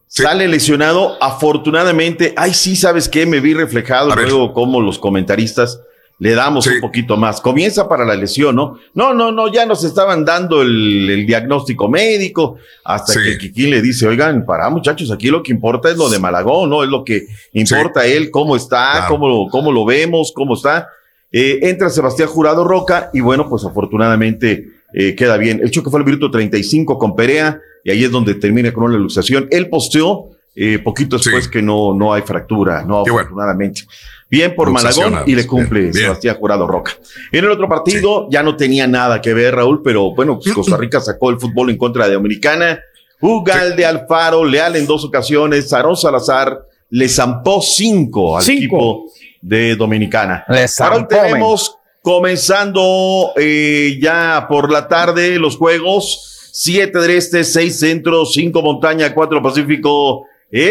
Sale 0.07 0.47
lesionado, 0.47 1.17
afortunadamente. 1.21 2.33
Ay, 2.35 2.53
sí, 2.53 2.75
¿sabes 2.75 3.07
qué? 3.07 3.27
Me 3.27 3.39
vi 3.39 3.53
reflejado 3.53 4.13
luego 4.15 4.53
como 4.53 4.81
los 4.81 4.97
comentaristas 4.97 5.79
le 6.21 6.33
damos 6.35 6.67
un 6.67 6.81
poquito 6.81 7.15
más. 7.15 7.39
Comienza 7.39 7.87
para 7.87 8.03
la 8.03 8.13
lesión, 8.15 8.53
¿no? 8.55 8.77
No, 8.93 9.13
no, 9.13 9.31
no, 9.31 9.49
ya 9.53 9.65
nos 9.65 9.85
estaban 9.85 10.25
dando 10.25 10.61
el, 10.63 11.09
el 11.09 11.25
diagnóstico 11.25 11.87
médico 11.87 12.57
hasta 12.83 13.13
que 13.23 13.37
Kikín 13.37 13.69
le 13.69 13.81
dice, 13.81 14.05
oigan, 14.05 14.45
para 14.45 14.69
muchachos, 14.69 15.11
aquí 15.11 15.27
lo 15.27 15.41
que 15.41 15.53
importa 15.53 15.89
es 15.89 15.95
lo 15.95 16.09
de 16.09 16.19
Malagón, 16.19 16.69
¿no? 16.71 16.83
Es 16.83 16.89
lo 16.89 17.05
que 17.05 17.27
importa 17.53 18.05
él, 18.05 18.31
cómo 18.31 18.57
está, 18.57 19.05
cómo, 19.07 19.29
lo, 19.29 19.45
cómo 19.49 19.71
lo 19.71 19.85
vemos, 19.85 20.33
cómo 20.35 20.55
está. 20.55 20.89
Eh, 21.31 21.59
entra 21.63 21.89
Sebastián 21.89 22.27
Jurado 22.27 22.63
Roca 22.63 23.11
y 23.13 23.19
bueno, 23.21 23.47
pues 23.47 23.63
afortunadamente 23.63 24.67
eh, 24.93 25.15
queda 25.15 25.37
bien. 25.37 25.59
El 25.61 25.71
choque 25.71 25.89
fue 25.89 25.99
al 25.99 26.05
minuto 26.05 26.31
35 26.31 26.97
con 26.97 27.15
Perea 27.15 27.59
y 27.83 27.91
ahí 27.91 28.03
es 28.03 28.11
donde 28.11 28.35
termina 28.35 28.73
con 28.73 28.85
una 28.85 28.97
luxación. 28.97 29.47
Él 29.51 29.69
posteó 29.69 30.31
eh, 30.55 30.79
poquito 30.79 31.17
después 31.17 31.47
que 31.47 31.61
no, 31.61 31.93
no 31.93 32.13
hay 32.13 32.23
fractura, 32.23 32.83
no, 32.83 33.01
afortunadamente. 33.01 33.83
Bien 34.29 34.53
por 34.55 34.69
Malagón 34.71 35.23
y 35.25 35.35
le 35.35 35.47
cumple 35.47 35.79
bien, 35.79 35.91
bien. 35.91 36.03
Sebastián 36.05 36.35
Jurado 36.35 36.67
Roca. 36.67 36.93
En 37.31 37.45
el 37.45 37.51
otro 37.51 37.67
partido 37.67 38.27
ya 38.29 38.43
no 38.43 38.55
tenía 38.55 38.87
nada 38.87 39.21
que 39.21 39.33
ver, 39.33 39.55
Raúl, 39.55 39.81
pero 39.83 40.13
bueno, 40.13 40.39
pues 40.39 40.53
Costa 40.53 40.77
Rica 40.77 40.99
sacó 40.99 41.29
el 41.29 41.39
fútbol 41.39 41.69
en 41.69 41.77
contra 41.77 42.07
de 42.07 42.15
Dominicana. 42.15 42.79
Ugal 43.21 43.75
de 43.75 43.85
Alfaro, 43.85 44.45
Leal 44.45 44.75
en 44.75 44.85
dos 44.85 45.03
ocasiones, 45.03 45.69
Sarón 45.69 45.95
Salazar 45.95 46.65
le 46.89 47.07
zampó 47.07 47.61
cinco 47.61 48.37
al 48.37 48.43
equipo 48.49 49.05
de 49.41 49.75
Dominicana. 49.75 50.45
Ahora 50.79 51.07
tenemos 51.07 51.77
comenzando 52.01 53.33
eh, 53.35 53.97
ya 54.01 54.45
por 54.49 54.71
la 54.71 54.87
tarde 54.87 55.37
los 55.39 55.57
juegos. 55.57 56.25
Siete 56.51 56.99
del 56.99 57.11
este, 57.11 57.43
seis 57.43 57.79
centro, 57.79 58.25
cinco 58.25 58.61
montaña, 58.61 59.13
cuatro 59.13 59.41
pacífico. 59.41 60.25
¡En 60.51 60.69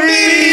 vivo! 0.00 0.46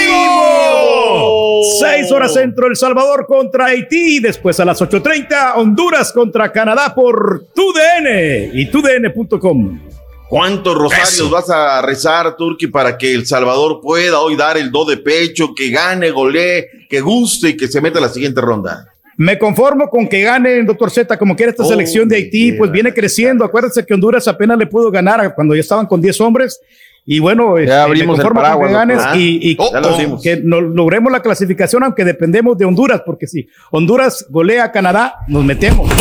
6 1.80 2.12
horas 2.12 2.34
centro, 2.34 2.68
El 2.68 2.76
Salvador 2.76 3.26
contra 3.28 3.66
Haití. 3.66 4.20
Después 4.20 4.60
a 4.60 4.66
las 4.66 4.82
8.30, 4.82 5.54
Honduras 5.56 6.12
contra 6.12 6.52
Canadá 6.52 6.94
por 6.96 7.48
TUDN 7.54 8.52
y 8.54 8.66
TUDN.com. 8.68 9.93
¿Cuántos 10.34 10.74
rosarios 10.76 11.30
vas 11.30 11.48
a 11.52 11.80
rezar, 11.84 12.36
Turki, 12.36 12.66
para 12.66 12.98
que 12.98 13.14
El 13.14 13.28
Salvador 13.28 13.80
pueda 13.84 14.20
hoy 14.20 14.36
dar 14.36 14.58
el 14.58 14.72
do 14.72 14.84
de 14.84 14.98
pecho, 14.98 15.54
que 15.56 15.70
gane, 15.70 16.10
golee, 16.10 16.66
que 16.90 17.02
guste 17.02 17.50
y 17.50 17.56
que 17.56 17.68
se 17.68 17.80
meta 17.80 18.00
a 18.00 18.02
la 18.02 18.10
siguiente 18.10 18.42
ronda? 18.42 18.88
Me 19.16 19.38
conformo 19.38 19.88
con 19.92 20.08
que 20.08 20.22
gane 20.24 20.58
el 20.58 20.66
doctor 20.66 20.90
Z, 20.90 21.20
como 21.20 21.36
quiera 21.36 21.52
esta 21.52 21.62
Oh, 21.62 21.68
selección 21.68 22.10
de 22.10 22.16
Haití, 22.16 22.54
pues 22.54 22.72
viene 22.72 22.92
creciendo. 22.96 23.46
Acuérdense 23.46 23.86
que 23.86 23.94
Honduras 23.94 24.28
apenas 24.28 24.58
le 24.58 24.66
pudo 24.66 24.90
ganar 24.90 25.36
cuando 25.36 25.54
ya 25.54 25.62
estaban 25.62 25.86
con 25.86 26.02
10 26.02 26.20
hombres. 26.22 26.60
Y 27.06 27.20
bueno, 27.20 27.60
este, 27.60 27.72
abrimos 27.72 28.18
me 28.18 28.24
el 28.24 28.28
conformo 28.28 28.40
con 28.40 28.44
paraguas, 28.60 28.70
que 28.70 28.74
ganes 28.74 29.16
y, 29.22 29.52
y 29.52 29.56
ya 29.56 29.80
lo 29.82 29.90
abrimos. 29.90 30.24
que 30.24 30.38
no- 30.38 30.62
logremos 30.62 31.12
la 31.12 31.22
clasificación, 31.22 31.84
aunque 31.84 32.06
dependemos 32.06 32.58
de 32.58 32.66
Honduras, 32.66 33.04
porque 33.06 33.28
si 33.28 33.48
Honduras 33.70 34.26
golea 34.30 34.64
a 34.64 34.72
Canadá, 34.72 35.14
nos 35.28 35.44
metemos. 35.46 35.92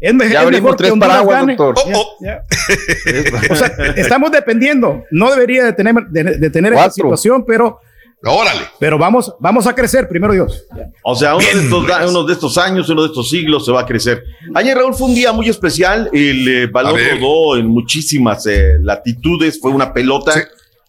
Es, 0.00 0.14
me- 0.14 0.24
Ya 0.28 0.30
es 0.30 0.36
abrimos 0.46 0.62
mejor 0.62 0.76
tres 0.76 0.92
que 0.92 0.98
paraguas, 0.98 1.40
gane. 1.40 1.56
doctor. 1.56 1.84
O 3.50 3.54
sea, 3.54 3.66
estamos 3.96 4.30
dependiendo. 4.30 5.04
No 5.10 5.30
debería 5.30 5.64
de 5.64 5.72
tener, 5.72 5.94
de, 6.10 6.24
de 6.38 6.50
tener 6.50 6.72
esta 6.72 6.90
situación, 6.90 7.44
pero. 7.46 7.80
Órale. 8.22 8.60
Pero 8.78 8.98
vamos, 8.98 9.34
vamos 9.40 9.66
a 9.66 9.74
crecer, 9.74 10.06
primero 10.06 10.34
Dios. 10.34 10.66
O 11.02 11.14
sea, 11.14 11.36
uno 11.36 11.44
de, 11.46 11.52
estos, 11.62 11.86
da- 11.86 12.06
uno 12.06 12.24
de 12.24 12.32
estos 12.34 12.58
años, 12.58 12.88
uno 12.90 13.02
de 13.02 13.08
estos 13.08 13.30
siglos 13.30 13.64
se 13.64 13.72
va 13.72 13.80
a 13.80 13.86
crecer. 13.86 14.22
Ayer, 14.54 14.76
Raúl, 14.76 14.94
fue 14.94 15.08
un 15.08 15.14
día 15.14 15.32
muy 15.32 15.48
especial. 15.48 16.10
El 16.12 16.46
eh, 16.46 16.66
balón 16.66 16.98
rodó 17.18 17.56
en 17.56 17.66
muchísimas 17.66 18.46
eh, 18.46 18.74
latitudes. 18.80 19.58
Fue 19.58 19.70
una 19.70 19.92
pelota. 19.94 20.34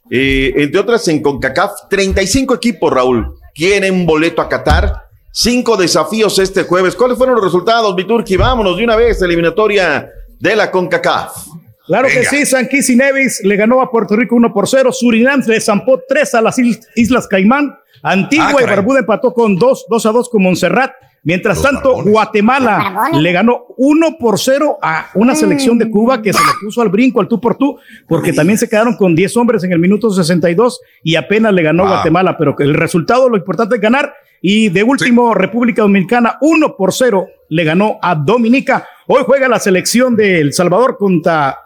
Eh, 0.09 0.51
entre 0.57 0.81
otras, 0.81 1.07
en 1.07 1.21
CONCACAF, 1.21 1.71
35 1.89 2.55
equipos, 2.55 2.91
Raúl, 2.91 3.33
quieren 3.55 4.05
boleto 4.05 4.41
a 4.41 4.49
Qatar. 4.49 5.05
Cinco 5.31 5.77
desafíos 5.77 6.37
este 6.39 6.63
jueves. 6.63 6.95
¿Cuáles 6.95 7.17
fueron 7.17 7.35
los 7.35 7.43
resultados, 7.45 7.95
Viturki? 7.95 8.35
Vámonos 8.35 8.77
de 8.77 8.83
una 8.83 8.95
vez, 8.95 9.21
eliminatoria 9.21 10.09
de 10.39 10.55
la 10.55 10.69
CONCACAF. 10.69 11.47
Claro 11.87 12.07
que 12.07 12.23
sí, 12.25 12.45
San 12.45 12.67
Kitts 12.67 12.89
y 12.89 12.95
Nevis 12.95 13.41
le 13.43 13.55
ganó 13.55 13.81
a 13.81 13.89
Puerto 13.89 14.15
Rico 14.15 14.35
1 14.35 14.53
por 14.53 14.67
0. 14.67 14.91
Surinam 14.93 15.41
le 15.45 15.59
zampó 15.59 16.01
3 16.07 16.35
a 16.35 16.41
las 16.41 16.57
is- 16.59 16.79
Islas 16.95 17.27
Caimán. 17.27 17.75
Antigua 18.03 18.53
Ah, 18.57 18.63
y. 18.63 18.65
Barbuda 18.65 18.99
empató 18.99 19.33
con 19.33 19.55
2, 19.57 19.85
2 19.89 20.05
a 20.05 20.11
2 20.11 20.29
con 20.29 20.43
Montserrat. 20.43 20.91
Mientras 21.23 21.61
tanto, 21.61 22.01
Guatemala 22.03 23.09
le 23.13 23.31
ganó 23.31 23.65
1 23.77 24.17
por 24.19 24.39
0 24.39 24.79
a 24.81 25.07
una 25.13 25.35
selección 25.35 25.77
de 25.77 25.89
Cuba 25.89 26.21
que 26.21 26.33
se 26.33 26.39
le 26.39 26.51
puso 26.63 26.81
al 26.81 26.89
brinco, 26.89 27.21
al 27.21 27.27
tú 27.27 27.39
por 27.39 27.55
tú, 27.55 27.77
porque 28.07 28.33
también 28.33 28.57
se 28.57 28.67
quedaron 28.67 28.95
con 28.95 29.13
10 29.15 29.37
hombres 29.37 29.63
en 29.63 29.71
el 29.71 29.77
minuto 29.79 30.09
62 30.09 30.81
y 31.03 31.15
apenas 31.15 31.53
le 31.53 31.61
ganó. 31.61 31.85
Guatemala. 31.85 32.37
Pero 32.37 32.55
que 32.55 32.63
el 32.63 32.73
resultado, 32.73 33.29
lo 33.29 33.37
importante 33.37 33.75
es 33.75 33.81
ganar. 33.81 34.13
Y 34.41 34.69
de 34.69 34.81
último, 34.81 35.35
República 35.35 35.83
Dominicana 35.83 36.37
1 36.41 36.75
por 36.75 36.91
0 36.91 37.27
le 37.49 37.63
ganó 37.63 37.99
a 38.01 38.15
Dominica. 38.15 38.87
Hoy 39.05 39.21
juega 39.25 39.47
la 39.47 39.59
selección 39.59 40.15
de 40.15 40.41
El 40.41 40.53
Salvador 40.53 40.97
contra 40.97 41.59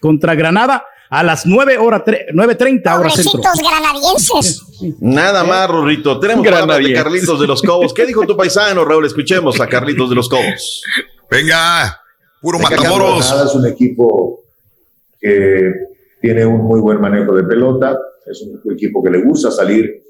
contra 0.00 0.34
Granada 0.34 0.84
a 1.10 1.22
las 1.24 1.44
9 1.44 1.76
horas, 1.78 2.02
tre- 2.06 2.26
9.30 2.32 2.98
horas 2.98 3.14
centro. 3.14 3.40
Granadienses. 3.42 4.62
Nada 5.00 5.42
más, 5.44 5.68
Rorrito. 5.68 6.18
Tenemos 6.20 6.46
palabras 6.46 6.78
de 6.78 6.92
Carlitos 6.94 7.40
de 7.40 7.46
los 7.48 7.62
Cobos. 7.62 7.92
¿Qué 7.92 8.06
dijo 8.06 8.24
tu 8.26 8.36
paisano, 8.36 8.84
Raúl? 8.84 9.04
Escuchemos 9.06 9.60
a 9.60 9.66
Carlitos 9.66 10.08
de 10.08 10.14
los 10.14 10.28
Cobos. 10.28 10.82
Venga, 11.30 12.00
puro 12.40 12.58
Venga, 12.58 12.70
matamoros. 12.70 13.18
Granada 13.26 13.46
es 13.48 13.54
un 13.54 13.66
equipo 13.66 14.44
que 15.20 15.72
tiene 16.20 16.46
un 16.46 16.62
muy 16.62 16.80
buen 16.80 17.00
manejo 17.00 17.34
de 17.34 17.42
pelota, 17.44 17.98
es 18.26 18.40
un 18.42 18.72
equipo 18.72 19.02
que 19.02 19.10
le 19.10 19.22
gusta 19.22 19.50
salir 19.50 20.02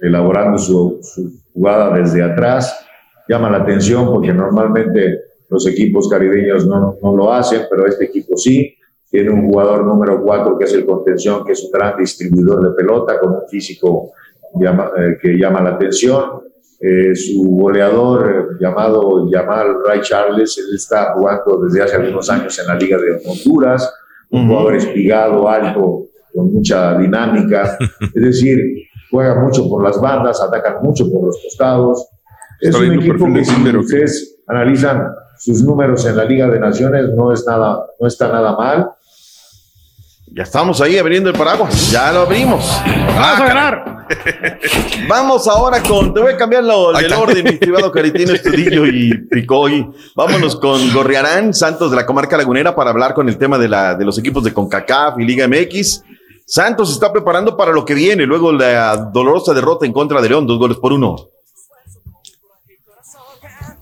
elaborando 0.00 0.58
su, 0.58 1.00
su 1.02 1.40
jugada 1.52 1.96
desde 1.96 2.22
atrás, 2.22 2.76
llama 3.28 3.50
la 3.50 3.58
atención 3.58 4.06
porque 4.06 4.32
normalmente 4.32 5.20
los 5.48 5.66
equipos 5.66 6.08
caribeños 6.08 6.66
no, 6.66 6.96
no 7.02 7.16
lo 7.16 7.32
hacen, 7.32 7.62
pero 7.70 7.86
este 7.86 8.04
equipo 8.06 8.36
sí. 8.36 8.76
Tiene 9.14 9.30
un 9.30 9.48
jugador 9.48 9.84
número 9.86 10.20
cuatro 10.20 10.58
que 10.58 10.64
es 10.64 10.72
el 10.74 10.84
contención, 10.84 11.44
que 11.44 11.52
es 11.52 11.62
un 11.62 11.70
gran 11.70 11.96
distribuidor 11.96 12.64
de 12.68 12.74
pelota 12.74 13.20
con 13.20 13.30
un 13.34 13.48
físico 13.48 14.10
llama- 14.60 14.90
eh, 14.98 15.16
que 15.22 15.38
llama 15.38 15.62
la 15.62 15.70
atención. 15.76 16.40
Eh, 16.80 17.14
su 17.14 17.44
goleador 17.44 18.28
eh, 18.28 18.56
llamado 18.60 19.30
Yamal 19.30 19.76
Ray 19.86 20.00
Charles, 20.00 20.58
él 20.58 20.74
está 20.74 21.12
jugando 21.14 21.60
desde 21.64 21.82
hace 21.82 21.94
algunos 21.94 22.28
años 22.28 22.58
en 22.58 22.66
la 22.66 22.74
Liga 22.74 22.98
de 22.98 23.22
Honduras, 23.24 23.88
un 24.32 24.48
jugador 24.48 24.74
espigado, 24.74 25.48
alto, 25.48 26.06
con 26.34 26.52
mucha 26.52 26.98
dinámica, 26.98 27.78
es 28.16 28.20
decir, 28.22 28.58
juega 29.12 29.40
mucho 29.40 29.68
por 29.68 29.84
las 29.84 30.00
bandas, 30.00 30.42
atacan 30.42 30.82
mucho 30.82 31.08
por 31.08 31.26
los 31.26 31.40
costados. 31.40 32.04
Es 32.60 32.74
un 32.74 32.82
equipo 32.98 33.26
que 33.34 33.44
si 33.44 33.54
ustedes 33.78 34.40
analizan 34.48 35.06
sus 35.38 35.62
números 35.62 36.04
en 36.04 36.16
la 36.16 36.24
Liga 36.24 36.48
de 36.50 36.58
Naciones, 36.58 37.10
no, 37.14 37.30
es 37.32 37.46
nada, 37.46 37.86
no 38.00 38.06
está 38.08 38.26
nada 38.26 38.56
mal. 38.56 38.90
Ya 40.36 40.42
estamos 40.42 40.80
ahí 40.80 40.98
abriendo 40.98 41.30
el 41.30 41.36
paraguas. 41.36 41.92
Ya 41.92 42.12
lo 42.12 42.22
abrimos. 42.22 42.68
Vamos 42.84 43.40
a 43.40 43.46
ganar. 43.46 44.06
Vamos 45.08 45.46
ahora 45.46 45.80
con. 45.80 46.12
Te 46.12 46.18
voy 46.20 46.32
a 46.32 46.36
cambiar 46.36 46.64
lo, 46.64 46.98
el 46.98 47.12
orden, 47.12 47.44
mi 47.44 47.50
estimado 47.50 47.92
Caritino 47.92 48.32
Estudillo 48.34 48.84
y 48.84 49.16
Picoy. 49.30 49.88
Vámonos 50.16 50.56
con 50.56 50.92
Gorriarán, 50.92 51.54
Santos 51.54 51.92
de 51.92 51.96
la 51.96 52.04
Comarca 52.04 52.36
Lagunera, 52.36 52.74
para 52.74 52.90
hablar 52.90 53.14
con 53.14 53.28
el 53.28 53.38
tema 53.38 53.58
de, 53.58 53.68
la, 53.68 53.94
de 53.94 54.04
los 54.04 54.18
equipos 54.18 54.42
de 54.42 54.52
CONCACAF 54.52 55.20
y 55.20 55.24
Liga 55.24 55.46
MX. 55.46 56.02
Santos 56.44 56.90
está 56.90 57.12
preparando 57.12 57.56
para 57.56 57.70
lo 57.70 57.84
que 57.84 57.94
viene, 57.94 58.26
luego 58.26 58.50
la 58.50 58.96
dolorosa 58.96 59.54
derrota 59.54 59.86
en 59.86 59.92
contra 59.92 60.20
de 60.20 60.30
León, 60.30 60.48
dos 60.48 60.58
goles 60.58 60.78
por 60.78 60.92
uno. 60.92 61.14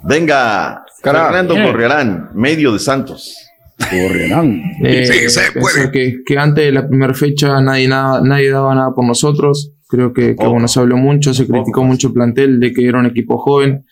Venga. 0.02 0.84
Fernando 1.02 1.56
Eh. 1.56 1.64
Gorriarán, 1.64 2.30
medio 2.34 2.72
de 2.72 2.78
Santos. 2.78 3.41
Gorriarán. 3.90 4.62
Eh, 4.82 5.08
pensar 5.08 5.90
Que, 5.90 6.22
que 6.24 6.38
antes 6.38 6.64
de 6.64 6.72
la 6.72 6.88
primera 6.88 7.14
fecha 7.14 7.60
nadie, 7.60 7.88
nada, 7.88 8.20
nadie 8.22 8.50
daba 8.50 8.74
nada 8.74 8.94
por 8.94 9.04
nosotros. 9.04 9.72
Creo 9.88 10.12
que, 10.12 10.36
que, 10.36 10.46
bueno, 10.46 10.68
se 10.68 10.80
habló 10.80 10.96
mucho, 10.96 11.34
se 11.34 11.46
criticó 11.46 11.84
mucho 11.84 12.08
el 12.08 12.14
plantel 12.14 12.60
de 12.60 12.72
que 12.72 12.86
era 12.86 12.98
un 12.98 13.06
equipo 13.06 13.36
joven, 13.36 13.84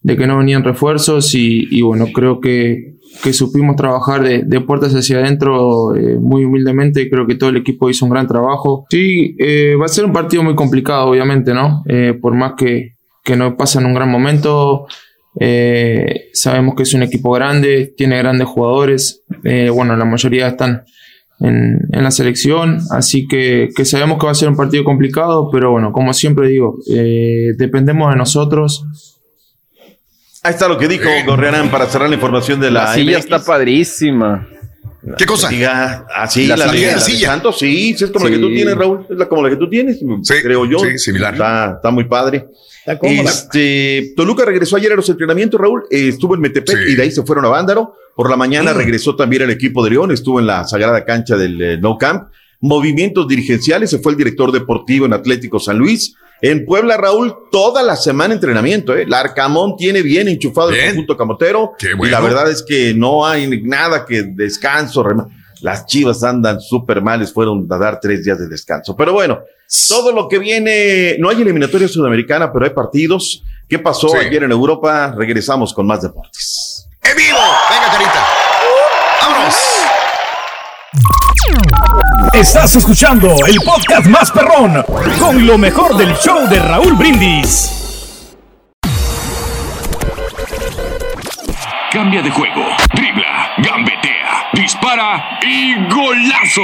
de 0.00 0.16
que 0.16 0.26
no 0.26 0.38
venían 0.38 0.62
refuerzos 0.62 1.34
y, 1.34 1.66
y 1.70 1.82
bueno, 1.82 2.06
creo 2.14 2.40
que, 2.40 2.98
que 3.24 3.32
supimos 3.32 3.74
trabajar 3.74 4.22
de, 4.22 4.44
de 4.44 4.60
puertas 4.60 4.92
hacia 4.94 5.18
adentro 5.18 5.96
eh, 5.96 6.16
muy 6.20 6.44
humildemente. 6.44 7.10
Creo 7.10 7.26
que 7.26 7.34
todo 7.34 7.50
el 7.50 7.56
equipo 7.56 7.90
hizo 7.90 8.04
un 8.04 8.12
gran 8.12 8.28
trabajo. 8.28 8.86
Sí, 8.90 9.36
eh, 9.40 9.74
va 9.74 9.86
a 9.86 9.88
ser 9.88 10.04
un 10.04 10.12
partido 10.12 10.44
muy 10.44 10.54
complicado, 10.54 11.06
obviamente, 11.10 11.52
¿no? 11.52 11.82
Eh, 11.88 12.16
por 12.20 12.34
más 12.34 12.52
que, 12.56 12.94
que 13.24 13.36
no 13.36 13.56
pasan 13.56 13.86
un 13.86 13.94
gran 13.94 14.08
momento. 14.08 14.86
Eh, 15.38 16.30
sabemos 16.32 16.74
que 16.74 16.82
es 16.82 16.94
un 16.94 17.02
equipo 17.02 17.30
grande, 17.32 17.92
tiene 17.96 18.18
grandes 18.18 18.48
jugadores. 18.48 19.22
Eh, 19.44 19.70
bueno, 19.70 19.96
la 19.96 20.04
mayoría 20.04 20.48
están 20.48 20.84
en, 21.38 21.78
en 21.92 22.02
la 22.02 22.10
selección, 22.10 22.80
así 22.90 23.26
que, 23.28 23.68
que 23.74 23.84
sabemos 23.84 24.18
que 24.18 24.26
va 24.26 24.32
a 24.32 24.34
ser 24.34 24.48
un 24.48 24.56
partido 24.56 24.84
complicado, 24.84 25.48
pero 25.50 25.70
bueno, 25.70 25.92
como 25.92 26.12
siempre 26.12 26.48
digo, 26.48 26.78
eh, 26.92 27.52
dependemos 27.56 28.10
de 28.10 28.16
nosotros. 28.16 28.84
Ahí 30.42 30.52
está 30.52 30.68
lo 30.68 30.78
que 30.78 30.88
dijo 30.88 31.08
Gorriarán 31.26 31.70
para 31.70 31.86
cerrar 31.86 32.08
la 32.08 32.14
información 32.14 32.60
de 32.60 32.70
la, 32.70 32.84
La 32.84 32.94
silla 32.94 33.18
MX. 33.18 33.24
está 33.24 33.44
padrísima. 33.44 34.48
¿Qué 35.16 35.24
cosa? 35.24 35.48
Diga, 35.48 36.06
así, 36.14 36.46
La 36.46 36.56
la, 36.56 36.64
silla. 36.68 36.74
liga 36.78 36.88
La 36.88 36.94
de 36.94 37.00
silla. 37.00 37.26
Santos, 37.28 37.58
sí, 37.58 37.94
sí, 37.96 38.04
es 38.04 38.10
como 38.10 38.26
la 38.26 38.30
que 38.32 38.38
tú 38.38 38.48
Sí. 38.48 38.54
tienes, 38.54 38.74
Raúl, 38.74 39.06
es 39.08 39.16
la, 39.16 39.28
como 39.28 39.42
la 39.42 39.50
que 39.50 39.56
tú 39.56 39.68
tienes, 39.68 39.98
creo 40.42 40.66
yo. 40.66 40.78
sí, 40.80 40.98
similar. 40.98 41.32
Está, 41.34 41.72
está 41.76 41.90
muy 41.90 42.04
padre. 42.04 42.46
Cómoda. 42.98 43.30
Este, 43.30 44.12
Toluca 44.16 44.44
regresó 44.44 44.76
ayer 44.76 44.92
a 44.92 44.96
los 44.96 45.08
entrenamientos, 45.08 45.60
Raúl, 45.60 45.84
eh, 45.90 46.08
estuvo 46.08 46.34
en 46.34 46.40
Metepec 46.40 46.76
Sí. 46.84 46.92
y 46.92 46.94
de 46.96 47.02
ahí 47.02 47.10
se 47.10 47.22
fueron 47.22 47.44
a 47.44 47.48
Vándaro. 47.48 47.94
Por 48.16 48.28
la 48.28 48.36
mañana 48.36 48.72
Mm. 48.72 48.76
regresó 48.76 49.16
también 49.16 49.42
el 49.42 49.50
equipo 49.50 49.82
de 49.84 49.90
León, 49.90 50.10
estuvo 50.10 50.40
en 50.40 50.46
la 50.46 50.64
sagrada 50.64 51.04
cancha 51.04 51.36
del 51.36 51.60
eh, 51.62 51.78
No 51.78 51.96
Camp. 51.96 52.28
Movimientos 52.60 53.26
dirigenciales, 53.26 53.88
se 53.90 53.98
fue 54.00 54.12
el 54.12 54.18
director 54.18 54.52
deportivo 54.52 55.06
en 55.06 55.12
Atlético 55.14 55.58
San 55.58 55.78
Luis. 55.78 56.14
En 56.42 56.64
Puebla, 56.66 56.96
Raúl, 56.96 57.34
toda 57.50 57.82
la 57.82 57.96
semana 57.96 58.34
entrenamiento. 58.34 58.94
¿eh? 58.96 59.04
La 59.06 59.20
Arcamón 59.20 59.76
tiene 59.76 60.02
bien 60.02 60.28
enchufado 60.28 60.70
el 60.70 60.86
conjunto 60.86 61.16
camotero. 61.16 61.72
Qué 61.78 61.90
Y 61.90 61.94
bueno. 61.94 62.12
la 62.12 62.20
verdad 62.20 62.50
es 62.50 62.62
que 62.62 62.92
no 62.94 63.26
hay 63.26 63.60
nada 63.62 64.04
que 64.06 64.22
descanso. 64.24 65.02
Las 65.62 65.86
chivas 65.86 66.22
andan 66.24 66.60
súper 66.60 67.02
males, 67.02 67.32
fueron 67.32 67.66
a 67.70 67.76
dar 67.76 68.00
tres 68.00 68.24
días 68.24 68.38
de 68.38 68.48
descanso. 68.48 68.96
Pero 68.96 69.12
bueno, 69.12 69.40
todo 69.88 70.12
lo 70.12 70.26
que 70.28 70.38
viene, 70.38 71.16
no 71.18 71.28
hay 71.28 71.42
eliminatoria 71.42 71.86
sudamericana, 71.88 72.52
pero 72.52 72.64
hay 72.64 72.70
partidos. 72.72 73.42
¿Qué 73.68 73.78
pasó 73.78 74.08
Sí. 74.08 74.16
ayer 74.16 74.42
en 74.44 74.50
Europa? 74.52 75.12
Regresamos 75.16 75.72
con 75.74 75.86
más 75.86 76.02
deportes. 76.02 76.88
¡En 77.02 77.16
vivo! 77.16 77.38
Venga, 77.70 77.90
carita. 77.92 78.26
¡Vámonos! 79.22 79.54
Estás 82.32 82.74
escuchando 82.76 83.28
el 83.46 83.56
podcast 83.64 84.06
más 84.06 84.30
perrón 84.30 84.82
con 85.18 85.46
lo 85.46 85.56
mejor 85.58 85.96
del 85.96 86.14
show 86.16 86.48
de 86.48 86.58
Raúl 86.58 86.94
Brindis. 86.94 87.70
Cambia 91.92 92.22
de 92.22 92.30
juego, 92.30 92.62
dribla, 92.94 93.39
dispara 94.70 95.40
y 95.42 95.74
golazo. 95.88 96.62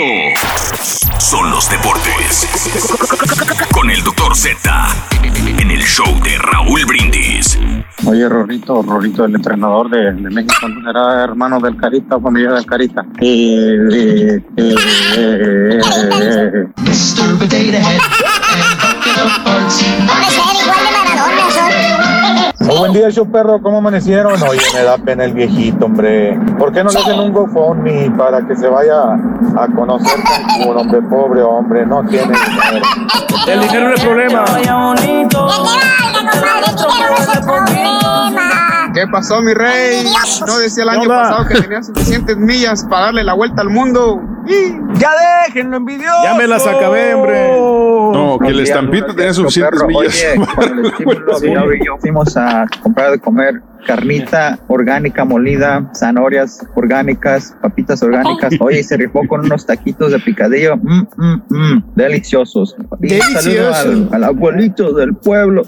Son 1.19 1.51
los 1.51 1.69
deportes. 1.69 2.49
Con 3.73 3.91
el 3.91 4.01
doctor 4.05 4.37
Z. 4.37 4.61
En 5.59 5.73
el 5.73 5.83
show 5.83 6.07
de 6.23 6.39
Raúl 6.39 6.85
Brindis. 6.85 7.59
Oye, 8.05 8.29
Rorito, 8.29 8.81
Rorito, 8.83 9.25
el 9.25 9.35
entrenador 9.35 9.91
de, 9.91 10.13
de 10.13 10.31
México, 10.31 10.69
¿no 10.69 10.89
¿era 10.89 11.25
hermano 11.25 11.59
del 11.59 11.77
Carita, 11.77 12.21
familia 12.21 12.53
del 12.53 12.65
Carita? 12.67 13.05
Eh, 13.21 13.77
eh, 13.93 14.41
eh, 14.57 14.75
eh, 15.17 15.81
eh, 16.21 16.67
Debe 16.79 17.81
ser 20.31 20.55
igual 20.63 20.79
de 20.85 20.91
Maradona, 20.93 21.51
son. 21.51 22.16
Oh, 22.69 22.79
buen 22.79 22.93
día, 22.93 23.11
show 23.11 23.31
perro, 23.31 23.61
¿cómo 23.63 23.79
amanecieron? 23.79 24.43
Oye, 24.43 24.61
me 24.75 24.83
da 24.83 24.99
pena 24.99 25.25
el 25.25 25.33
viejito, 25.33 25.87
hombre. 25.87 26.39
¿Por 26.59 26.73
qué 26.73 26.83
no 26.83 26.91
le 26.91 26.99
hacen 26.99 27.21
un 27.21 27.33
GoFundMe 27.33 28.11
para 28.17 28.47
que 28.47 28.57
se 28.57 28.69
vaya 28.69 29.13
a 29.13 29.69
conocer 29.75 30.19
Cancún, 30.25 30.77
hombre? 30.77 31.03
Pobre 31.03 31.43
hombre, 31.43 31.87
no 31.87 32.03
tiene 32.05 32.27
dinero. 32.27 32.87
El 33.47 33.61
dinero 33.61 33.89
no 33.89 33.95
es 33.95 34.01
problema. 34.01 34.45
Que 34.45 34.53
te 34.53 34.71
valga, 34.71 34.97
compadre, 36.13 36.67
el 36.71 36.77
dinero 36.77 37.11
no 37.11 37.17
es 37.17 37.37
el 37.37 37.45
problema. 37.45 38.56
¿Qué 38.97 39.07
pasó, 39.09 39.43
mi 39.43 39.53
rey? 39.53 40.07
¿No 40.47 40.59
decía 40.59 40.85
el 40.85 40.89
año 40.89 41.07
pasado 41.07 41.47
que 41.47 41.61
tenía 41.61 41.83
suficientes 41.83 42.35
millas 42.39 42.83
para 42.89 43.07
darle 43.07 43.25
la 43.25 43.35
vuelta 43.35 43.61
al 43.61 43.69
mundo? 43.69 44.23
¡Ya 44.95 45.11
déjenlo, 45.45 45.77
envidioso! 45.77 46.23
Ya 46.25 46.35
me 46.35 46.47
las 46.47 46.67
acabé, 46.67 47.13
hombre. 47.13 47.59
No, 47.59 48.39
que 48.39 48.49
el 48.49 48.61
estampito 48.61 49.15
tenía 49.15 49.35
suficientes 49.35 49.83
millas. 49.87 50.25
Oye, 50.39 50.47
con 50.55 50.79
el 50.79 50.87
estímulo, 50.87 51.41
mi 51.41 51.51
novio 51.51 51.75
y 51.75 51.85
yo 51.85 51.99
fuimos 52.01 52.35
a 52.39 52.65
comprar 52.83 53.11
de 53.11 53.19
comer 53.19 53.61
carnita 53.87 54.59
orgánica 54.67 55.27
molida, 55.27 55.91
zanahorias 55.95 56.67
orgánicas, 56.75 57.55
papitas 57.61 58.03
orgánicas. 58.03 58.55
Oye, 58.61 58.81
y 58.81 58.83
se 58.83 58.97
rifó 58.97 59.21
con 59.29 59.41
unos 59.45 59.67
taquitos 59.67 60.11
de 60.11 60.21
picadillo. 60.21 60.79
Mm, 60.79 61.07
mm, 61.17 61.43
mm, 61.51 61.85
deliciosos. 61.95 62.77
Y 63.03 63.15
un 63.15 63.21
saludo 63.21 63.43
Delicioso. 63.43 63.89
al, 63.89 64.09
al 64.15 64.25
abuelito 64.25 64.93
del 64.95 65.15
pueblo. 65.15 65.63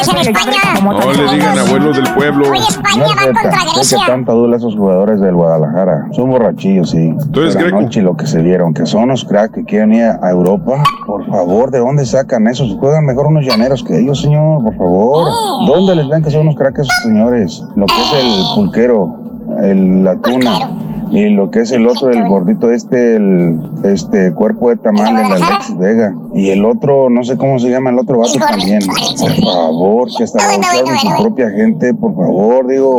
En 0.00 0.16
España. 0.18 0.80
No 0.82 1.12
le 1.12 1.34
digan 1.34 1.58
abuelos 1.58 1.96
del 1.96 2.14
pueblo. 2.14 2.50
Hoy 2.50 2.58
España 2.58 3.04
va 3.08 3.24
contra 3.32 3.50
¿Qué 3.50 3.70
Grecia. 3.74 3.98
tanta 4.06 4.32
dula 4.32 4.56
esos 4.56 4.76
jugadores 4.76 5.20
del 5.20 5.34
Guadalajara? 5.34 6.06
Son 6.12 6.30
borrachillos, 6.30 6.90
sí. 6.90 7.14
Tú 7.32 7.40
eres 7.40 7.54
Pero 7.54 7.66
greco. 7.66 7.78
anoche 7.78 8.02
lo 8.02 8.16
que 8.16 8.26
se 8.26 8.42
dieron, 8.42 8.72
que 8.74 8.86
son 8.86 9.08
los 9.08 9.24
cracks 9.24 9.54
que 9.54 9.64
quieren 9.64 9.92
ir 9.94 10.04
a 10.22 10.30
Europa. 10.30 10.82
Por 11.06 11.26
favor, 11.26 11.70
¿de 11.70 11.78
dónde 11.80 12.06
sacan 12.06 12.46
esos? 12.46 12.76
Juegan 12.78 13.04
mejor 13.06 13.26
unos 13.26 13.44
llaneros 13.44 13.82
que 13.82 13.98
ellos, 13.98 14.20
señor, 14.22 14.62
por 14.62 14.76
favor. 14.76 15.28
¿Dónde 15.66 15.96
les 15.96 16.08
ven 16.08 16.22
que 16.22 16.30
son 16.30 16.42
unos 16.42 16.56
cracks 16.56 16.80
esos 16.80 16.94
señores? 17.02 17.62
Lo 17.76 17.86
que 17.86 17.94
es 17.94 18.24
el 18.24 18.42
pulquero, 18.54 19.16
el, 19.62 20.04
la 20.04 20.16
tuna. 20.16 20.70
Y 21.10 21.30
lo 21.30 21.50
que 21.50 21.60
es 21.60 21.72
el 21.72 21.86
otro, 21.86 22.10
el 22.10 22.28
gordito 22.28 22.70
este, 22.70 23.16
el 23.16 23.60
este 23.84 24.32
cuerpo 24.34 24.68
de 24.70 24.76
tamal 24.76 25.16
de 25.16 25.22
la 25.22 25.46
Alexis 25.46 25.78
Vega. 25.78 26.14
Y 26.34 26.50
el 26.50 26.64
otro, 26.64 27.08
no 27.08 27.24
sé 27.24 27.36
cómo 27.36 27.58
se 27.58 27.70
llama, 27.70 27.90
el 27.90 27.98
otro 27.98 28.18
vato 28.18 28.38
también. 28.38 28.80
Por 28.86 29.34
favor, 29.42 30.08
que 30.16 30.24
está 30.24 30.44
abusando 30.44 30.92
de 30.92 30.98
su 30.98 31.22
propia 31.22 31.50
gente, 31.50 31.94
por 31.94 32.14
favor, 32.14 32.66
digo. 32.66 32.96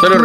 Solo 0.00 0.16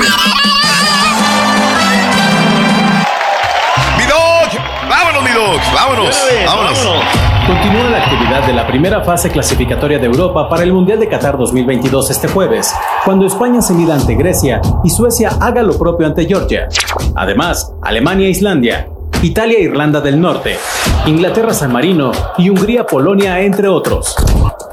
Mi 3.98 4.04
dog, 4.06 4.90
vámonos, 4.90 5.24
mi 5.24 5.30
vámonos, 5.76 6.28
vámonos. 6.46 7.31
Continúa 7.48 7.90
la 7.90 7.98
actividad 7.98 8.46
de 8.46 8.54
la 8.54 8.68
primera 8.68 9.04
fase 9.04 9.30
clasificatoria 9.30 9.98
de 9.98 10.06
Europa 10.06 10.48
para 10.48 10.64
el 10.64 10.72
Mundial 10.72 11.00
de 11.00 11.08
Qatar 11.08 11.38
2022 11.38 12.12
este 12.12 12.28
jueves, 12.28 12.74
cuando 13.04 13.26
España 13.26 13.62
se 13.62 13.74
mida 13.74 13.96
ante 13.96 14.16
Grecia 14.16 14.62
y 14.84 14.90
Suecia 14.90 15.32
haga 15.40 15.64
lo 15.64 15.78
propio 15.78 16.06
ante 16.06 16.26
Georgia. 16.26 16.68
Además, 17.16 17.74
Alemania 17.82 18.28
e 18.28 18.32
Islandia, 18.32 18.88
Italia 19.24 19.58
e 19.58 19.64
Irlanda 19.64 20.02
del 20.02 20.22
Norte, 20.22 20.58
Inglaterra 21.08 21.54
San 21.54 21.74
Marino 21.74 22.12
y 22.38 22.50
Hungría 22.50 22.86
Polonia 22.86 23.40
entre 23.42 23.68
otros. 23.68 24.16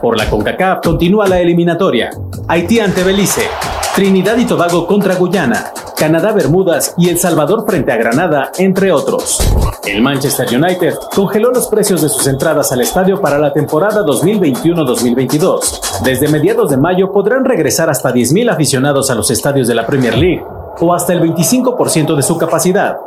Por 0.03 0.16
la 0.19 0.28
CONCACAF 0.28 0.81
continúa 0.85 1.27
la 1.27 1.40
eliminatoria. 1.40 2.11
Haití 2.49 2.81
ante 2.81 3.03
Belice, 3.03 3.49
Trinidad 3.98 4.36
y 4.36 4.44
Tobago 4.44 4.86
contra 4.86 5.16
Guyana, 5.16 5.72
Canadá 5.96 6.30
Bermudas 6.30 6.94
y 6.96 7.08
El 7.08 7.18
Salvador 7.18 7.64
frente 7.66 7.90
a 7.90 7.96
Granada, 7.96 8.52
entre 8.56 8.92
otros. 8.92 9.40
El 9.84 10.02
Manchester 10.02 10.46
United 10.54 10.94
congeló 11.16 11.50
los 11.50 11.66
precios 11.66 12.00
de 12.02 12.08
sus 12.08 12.28
entradas 12.28 12.70
al 12.70 12.80
estadio 12.80 13.20
para 13.20 13.40
la 13.40 13.52
temporada 13.52 14.04
2021-2022. 14.06 16.02
Desde 16.04 16.28
mediados 16.28 16.70
de 16.70 16.76
mayo 16.76 17.10
podrán 17.10 17.44
regresar 17.44 17.90
hasta 17.90 18.12
10.000 18.12 18.52
aficionados 18.52 19.10
a 19.10 19.16
los 19.16 19.32
estadios 19.32 19.66
de 19.66 19.74
la 19.74 19.84
Premier 19.84 20.16
League 20.16 20.44
o 20.78 20.94
hasta 20.94 21.12
el 21.12 21.20
25% 21.20 22.14
de 22.14 22.22
su 22.22 22.38
capacidad. 22.38 22.98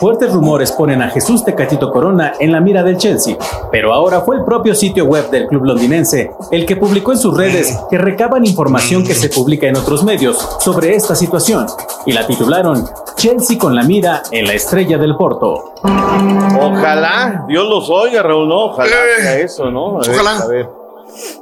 Fuertes 0.00 0.32
rumores 0.32 0.72
ponen 0.72 1.02
a 1.02 1.10
Jesús 1.10 1.44
Tecatito 1.44 1.90
Corona 1.90 2.32
en 2.40 2.52
la 2.52 2.60
mira 2.62 2.82
del 2.82 2.96
Chelsea, 2.96 3.36
pero 3.70 3.92
ahora 3.92 4.22
fue 4.22 4.36
el 4.36 4.44
propio 4.46 4.74
sitio 4.74 5.04
web 5.04 5.28
del 5.28 5.46
club 5.46 5.62
londinense 5.66 6.30
el 6.50 6.64
que 6.64 6.76
publicó 6.76 7.12
en 7.12 7.18
sus 7.18 7.36
redes 7.36 7.78
que 7.90 7.98
recaban 7.98 8.46
información 8.46 9.04
que 9.04 9.14
se 9.14 9.28
publica 9.28 9.66
en 9.66 9.76
otros 9.76 10.02
medios 10.02 10.38
sobre 10.60 10.94
esta 10.94 11.14
situación 11.14 11.66
y 12.06 12.12
la 12.12 12.26
titularon 12.26 12.88
Chelsea 13.16 13.58
con 13.58 13.74
la 13.74 13.82
mira 13.82 14.22
en 14.30 14.46
la 14.46 14.54
estrella 14.54 14.96
del 14.96 15.16
Porto. 15.16 15.74
Ojalá, 15.82 17.44
Dios 17.46 17.68
los 17.68 17.90
oiga, 17.90 18.22
Raúl, 18.22 18.48
¿no? 18.48 18.64
Ojalá 18.70 18.96
sea 19.18 19.38
eso, 19.38 19.70
¿no? 19.70 19.98
A 19.98 20.00
ver, 20.00 20.10
ojalá. 20.14 20.38
A 20.38 20.46
ver. 20.46 20.68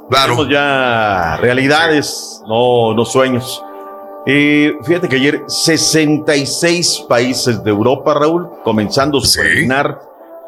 Claro. 0.09 0.33
Tenemos 0.33 0.49
ya 0.49 1.37
realidades, 1.37 2.43
no, 2.45 2.93
no 2.93 3.05
sueños. 3.05 3.63
Eh, 4.31 4.77
fíjate 4.83 5.09
que 5.09 5.15
ayer 5.15 5.43
66 5.47 7.05
países 7.09 7.63
de 7.63 7.71
Europa, 7.71 8.13
Raúl, 8.13 8.47
comenzando 8.63 9.19
su 9.21 9.39
peregrinar 9.39 10.01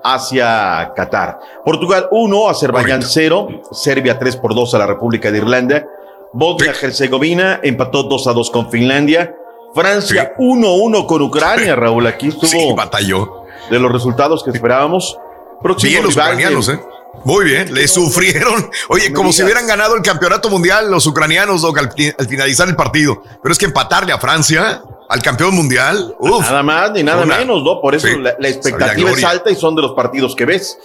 hacia 0.04 0.92
Qatar. 0.96 1.40
Portugal 1.66 2.08
1, 2.12 2.50
Azerbaiyán 2.50 3.02
0, 3.02 3.48
Serbia 3.72 4.20
3 4.20 4.38
por 4.38 4.54
2 4.54 4.76
a 4.76 4.78
la 4.78 4.86
República 4.86 5.32
de 5.32 5.40
Irlanda, 5.40 5.86
Bosnia-Herzegovina 6.32 7.60
empató 7.64 8.04
2 8.04 8.28
a 8.28 8.34
2 8.34 8.52
con 8.52 8.70
Finlandia, 8.70 9.36
Francia 9.74 10.34
1-1 10.38 11.08
con 11.08 11.24
Ucrania, 11.24 11.76
Raúl, 11.76 12.06
aquí 12.06 12.28
estuvo 12.28 12.76
batalló. 12.76 13.46
de 13.72 13.80
los 13.80 13.92
resultados 13.92 14.44
que 14.44 14.52
esperábamos. 14.52 15.18
Próximo 15.62 15.90
Bien 15.92 16.04
los 16.04 16.14
de- 16.16 16.22
ucranianos, 16.22 16.70
¿eh? 16.70 16.80
Muy 17.24 17.46
bien, 17.46 17.74
le 17.74 17.88
sufrieron. 17.88 18.70
Oye, 18.90 19.10
No 19.10 19.16
como 19.16 19.32
si 19.34 19.44
hubieran 19.44 19.68
ganado 19.68 19.96
el 19.96 20.02
campeonato 20.02 20.50
mundial 20.50 20.90
los 20.90 21.06
ucranianos 21.06 21.62
Doc, 21.62 21.78
al, 21.78 21.90
al 22.18 22.28
finalizar 22.28 22.68
el 22.68 22.76
partido. 22.76 23.22
Pero 23.44 23.52
es 23.54 23.60
que 23.60 23.66
empatarle 23.66 24.12
a 24.12 24.18
Francia, 24.18 24.82
al 25.10 25.22
campeón 25.22 25.54
mundial, 25.56 26.16
uf. 26.20 26.42
Nada 26.42 26.64
más 26.64 26.92
ni 26.94 27.04
nada 27.04 27.24
Una- 27.24 27.38
menos, 27.38 27.64
¿no? 27.64 27.80
Por 27.82 27.94
eso 27.96 28.08
Sí, 28.08 28.18
la, 28.18 28.36
la 28.40 28.48
expectativa 28.48 29.12
es 29.12 29.24
alta 29.24 29.52
y 29.52 29.56
son 29.56 29.76
de 29.76 29.82
los 29.84 29.92
partidos 29.92 30.36
que 30.36 30.46
ves. 30.46 30.78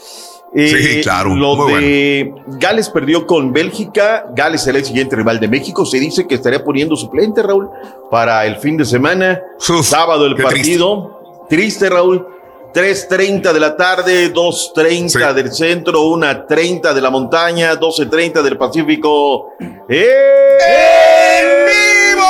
Eh, 0.55 0.69
Sí, 0.97 1.03
claro, 1.03 1.35
Lo 1.35 1.57
muy 1.57 1.75
de 1.83 2.35
Gales 2.47 2.89
perdió 2.89 3.27
con 3.27 3.53
Bélgica. 3.53 4.27
Gales 4.35 4.63
será 4.63 4.79
el 4.79 4.85
siguiente 4.85 5.17
rival 5.17 5.39
de 5.41 5.49
México. 5.49 5.85
Se 5.87 5.99
dice 5.99 6.27
que 6.27 6.35
estaría 6.37 6.63
poniendo 6.65 6.97
suplente, 6.97 7.43
Raúl, 7.43 7.69
para 8.11 8.47
el 8.47 8.57
fin 8.57 8.77
de 8.77 8.85
semana. 8.85 9.41
Sábado 9.83 10.27
el 10.27 10.37
partido. 10.37 11.47
Triste. 11.49 11.89
Raúl. 11.91 12.27
3.30 12.81 13.53
de 13.55 13.59
la 13.61 13.75
tarde, 13.75 14.31
2.30 14.35 15.33
del 15.33 15.51
centro, 15.51 16.03
1.30 16.11 16.93
de 16.93 17.01
la 17.01 17.09
montaña, 17.09 17.73
12.30 17.75 18.43
del 18.43 18.59
Pacífico. 18.59 19.53
¡Eh! 19.89 20.59
¡En 21.41 21.47
vivo! 22.13 22.25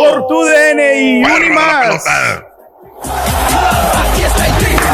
Por 0.00 0.26
tu 0.26 0.42
DN 0.44 1.00
y 1.00 1.24
Unimas. 1.24 2.04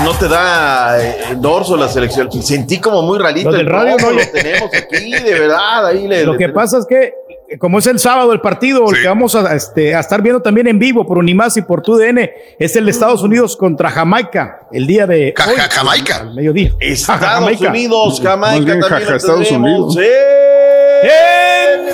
No 0.04 0.12
te 0.18 0.28
da 0.28 1.02
eh, 1.02 1.16
dorso 1.36 1.74
la 1.74 1.88
selección. 1.88 2.30
Sentí 2.30 2.78
como 2.78 3.00
muy 3.00 3.18
rarito. 3.18 3.48
Los 3.50 3.58
del 3.58 3.66
el 3.68 3.72
radio 3.72 3.96
no 3.98 4.10
lo 4.10 4.20
tenemos 4.30 4.70
aquí, 4.74 5.10
de 5.12 5.32
verdad. 5.38 5.86
Ahí 5.86 6.06
le, 6.06 6.24
Lo 6.24 6.32
le 6.32 6.38
que 6.38 6.44
tenemos- 6.44 6.62
pasa 6.62 6.78
es 6.78 6.86
que, 6.86 7.14
como 7.58 7.78
es 7.78 7.86
el 7.86 7.98
sábado 7.98 8.32
el 8.32 8.40
partido, 8.40 8.84
el 8.90 9.00
que 9.00 9.08
vamos 9.08 9.34
a, 9.34 9.54
este, 9.54 9.94
a 9.94 10.00
estar 10.00 10.20
viendo 10.20 10.42
también 10.42 10.66
en 10.66 10.78
vivo 10.78 11.06
por 11.06 11.16
Unimás 11.16 11.56
y 11.56 11.62
por 11.62 11.80
TUDN, 11.80 12.30
es 12.58 12.76
el 12.76 12.84
de 12.84 12.90
Estados 12.90 13.22
Unidos 13.22 13.56
contra 13.56 13.90
Jamaica, 13.90 14.66
el 14.70 14.86
día 14.86 15.06
de 15.06 15.32
hoy, 15.32 15.68
Jamaica. 15.70 16.16
al 16.16 16.34
mediodía. 16.34 16.72
Estados 16.78 17.24
Jamaica. 17.24 17.70
Unidos, 17.70 18.20
Jamaica 18.22 18.64
bien, 18.64 18.80
también 18.80 19.14
Estados. 19.14 19.50
Unidos. 19.50 19.96
¡Eh! 19.98 21.00
¡En 21.04 21.86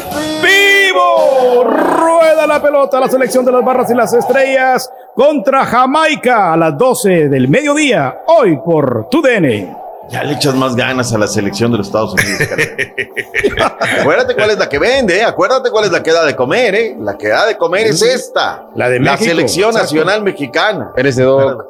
vivo! 0.42 1.64
Rueda 1.64 2.46
la 2.46 2.60
pelota 2.60 2.98
la 2.98 3.08
selección 3.08 3.44
de 3.44 3.52
las 3.52 3.64
barras 3.64 3.90
y 3.90 3.94
las 3.94 4.12
estrellas 4.12 4.90
contra 5.14 5.64
Jamaica 5.64 6.52
a 6.52 6.56
las 6.56 6.76
12 6.76 7.28
del 7.28 7.48
mediodía, 7.48 8.22
hoy 8.26 8.58
por 8.64 9.08
TUDN. 9.08 9.83
Ya 10.10 10.22
le 10.22 10.34
echas 10.34 10.54
más 10.54 10.76
ganas 10.76 11.12
a 11.12 11.18
la 11.18 11.26
selección 11.26 11.72
de 11.72 11.78
los 11.78 11.86
Estados 11.88 12.12
Unidos. 12.14 12.40
Acuérdate 14.00 14.34
cuál 14.34 14.50
es 14.50 14.58
la 14.58 14.68
que 14.68 14.78
vende, 14.78 15.18
¿eh? 15.18 15.24
Acuérdate 15.24 15.70
cuál 15.70 15.84
es 15.86 15.92
la 15.92 16.02
que 16.02 16.12
da 16.12 16.24
de 16.24 16.36
comer, 16.36 16.74
¿eh? 16.74 16.96
La 17.00 17.16
que 17.16 17.28
da 17.28 17.46
de 17.46 17.56
comer 17.56 17.86
es 17.86 18.02
esta. 18.02 18.66
La 18.74 18.88
de 18.88 19.00
La 19.00 19.12
México, 19.12 19.30
selección 19.30 19.70
exacto. 19.70 19.94
nacional 19.94 20.22
mexicana. 20.22 20.92
Eres 20.96 21.16
de 21.16 21.24
Doc. 21.24 21.66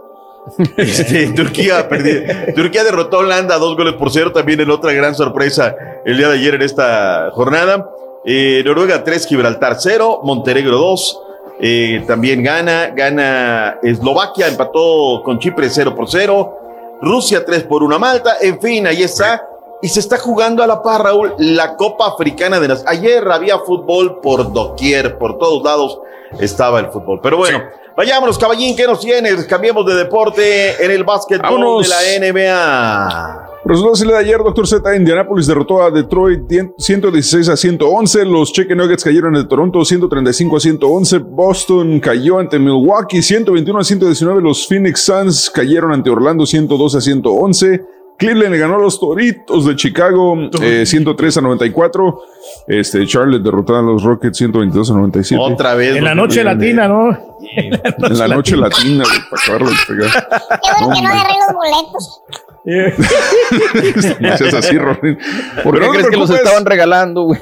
Este, 0.76 1.28
Turquía 1.28 1.88
perdió. 1.88 2.20
Turquía 2.54 2.84
derrotó 2.84 3.16
a 3.16 3.20
Holanda 3.20 3.56
dos 3.56 3.76
goles 3.78 3.94
por 3.94 4.10
cero. 4.10 4.30
También 4.30 4.60
en 4.60 4.70
otra 4.70 4.92
gran 4.92 5.14
sorpresa 5.14 5.74
el 6.04 6.18
día 6.18 6.28
de 6.28 6.34
ayer 6.34 6.54
en 6.56 6.62
esta 6.62 7.30
jornada. 7.32 7.88
Eh, 8.26 8.62
Noruega 8.64 9.02
3, 9.04 9.26
Gibraltar 9.26 9.76
0, 9.78 10.20
Montenegro 10.22 10.76
2. 10.76 11.20
eh, 11.60 12.04
también 12.06 12.42
gana, 12.42 12.88
gana 12.94 13.78
Eslovaquia, 13.82 14.48
empató 14.48 15.22
con 15.24 15.38
Chipre 15.38 15.70
0 15.70 15.94
por 15.94 16.10
0. 16.10 16.58
Rusia 17.04 17.44
3 17.44 17.64
por 17.64 17.82
1 17.82 17.94
a 17.94 17.98
Malta. 17.98 18.36
En 18.40 18.60
fin, 18.60 18.86
ahí 18.86 19.02
está. 19.02 19.53
Y 19.84 19.88
se 19.90 20.00
está 20.00 20.16
jugando 20.16 20.62
a 20.62 20.66
la 20.66 20.80
par, 20.80 21.02
Raúl, 21.02 21.34
la 21.36 21.76
Copa 21.76 22.06
Africana 22.06 22.58
de 22.58 22.68
las. 22.68 22.86
Ayer 22.86 23.22
había 23.30 23.58
fútbol 23.58 24.18
por 24.22 24.50
doquier, 24.50 25.18
por 25.18 25.36
todos 25.36 25.62
lados 25.62 26.00
estaba 26.40 26.80
el 26.80 26.86
fútbol. 26.86 27.20
Pero 27.22 27.36
bueno, 27.36 27.62
vayámonos, 27.94 28.38
caballín, 28.38 28.74
¿qué 28.74 28.86
nos 28.86 29.00
tienes? 29.00 29.44
Cambiemos 29.44 29.84
de 29.84 29.94
deporte 29.94 30.82
en 30.82 30.90
el 30.90 31.04
básquetbol 31.04 31.82
de 31.82 31.88
la 31.88 31.98
NBA. 32.18 33.50
Día 33.66 34.12
de 34.12 34.16
ayer, 34.16 34.38
Doctor 34.38 34.66
Z, 34.66 34.96
Indianapolis 34.96 35.46
derrotó 35.46 35.82
a 35.82 35.90
Detroit 35.90 36.50
116 36.78 37.50
a 37.50 37.56
111. 37.58 38.24
Los 38.24 38.54
Chicken 38.54 38.78
Nuggets 38.78 39.04
cayeron 39.04 39.36
ante 39.36 39.46
Toronto 39.46 39.84
135 39.84 40.56
a 40.56 40.60
111. 40.60 41.18
Boston 41.18 42.00
cayó 42.00 42.38
ante 42.38 42.58
Milwaukee 42.58 43.20
121 43.20 43.78
a 43.78 43.84
119. 43.84 44.40
Los 44.40 44.66
Phoenix 44.66 45.02
Suns 45.02 45.50
cayeron 45.50 45.92
ante 45.92 46.08
Orlando 46.08 46.46
112 46.46 46.96
a 46.96 47.00
111. 47.02 47.94
Cleveland 48.16 48.52
le 48.52 48.58
ganó 48.58 48.76
a 48.76 48.78
los 48.78 49.00
Toritos 49.00 49.66
de 49.66 49.76
Chicago 49.76 50.36
eh, 50.62 50.86
103 50.86 51.36
a 51.36 51.40
94. 51.40 52.22
Este, 52.68 53.06
Charlotte 53.06 53.42
derrotó 53.42 53.76
a 53.76 53.82
los 53.82 54.02
Rockets 54.02 54.38
122 54.38 54.90
a 54.90 54.94
97. 54.94 55.42
Otra 55.42 55.74
vez. 55.74 55.96
En 55.96 56.04
la 56.04 56.14
noche 56.14 56.44
latina, 56.44 56.86
¿no? 56.88 57.10
En 57.56 58.18
la 58.18 58.28
noche 58.28 58.56
latina, 58.56 59.04
güey, 59.04 59.18
para 59.30 59.42
acabarlo 59.42 59.70
de 59.70 59.76
pegar. 59.88 60.28
Qué 60.62 60.84
bueno 60.84 60.94
que 60.94 61.02
no 61.02 61.08
agarré 61.08 61.34
los 61.46 61.54
boletos. 61.54 62.22
No 64.20 64.36
seas 64.38 64.54
así, 64.54 64.78
Ronin. 64.78 65.18
¿Por 65.62 65.74
qué 65.74 65.80
Pero 65.80 65.86
no 65.86 65.92
crees 65.92 66.08
que 66.08 66.16
los 66.16 66.30
estaban 66.30 66.64
regalando, 66.64 67.24
güey? 67.24 67.40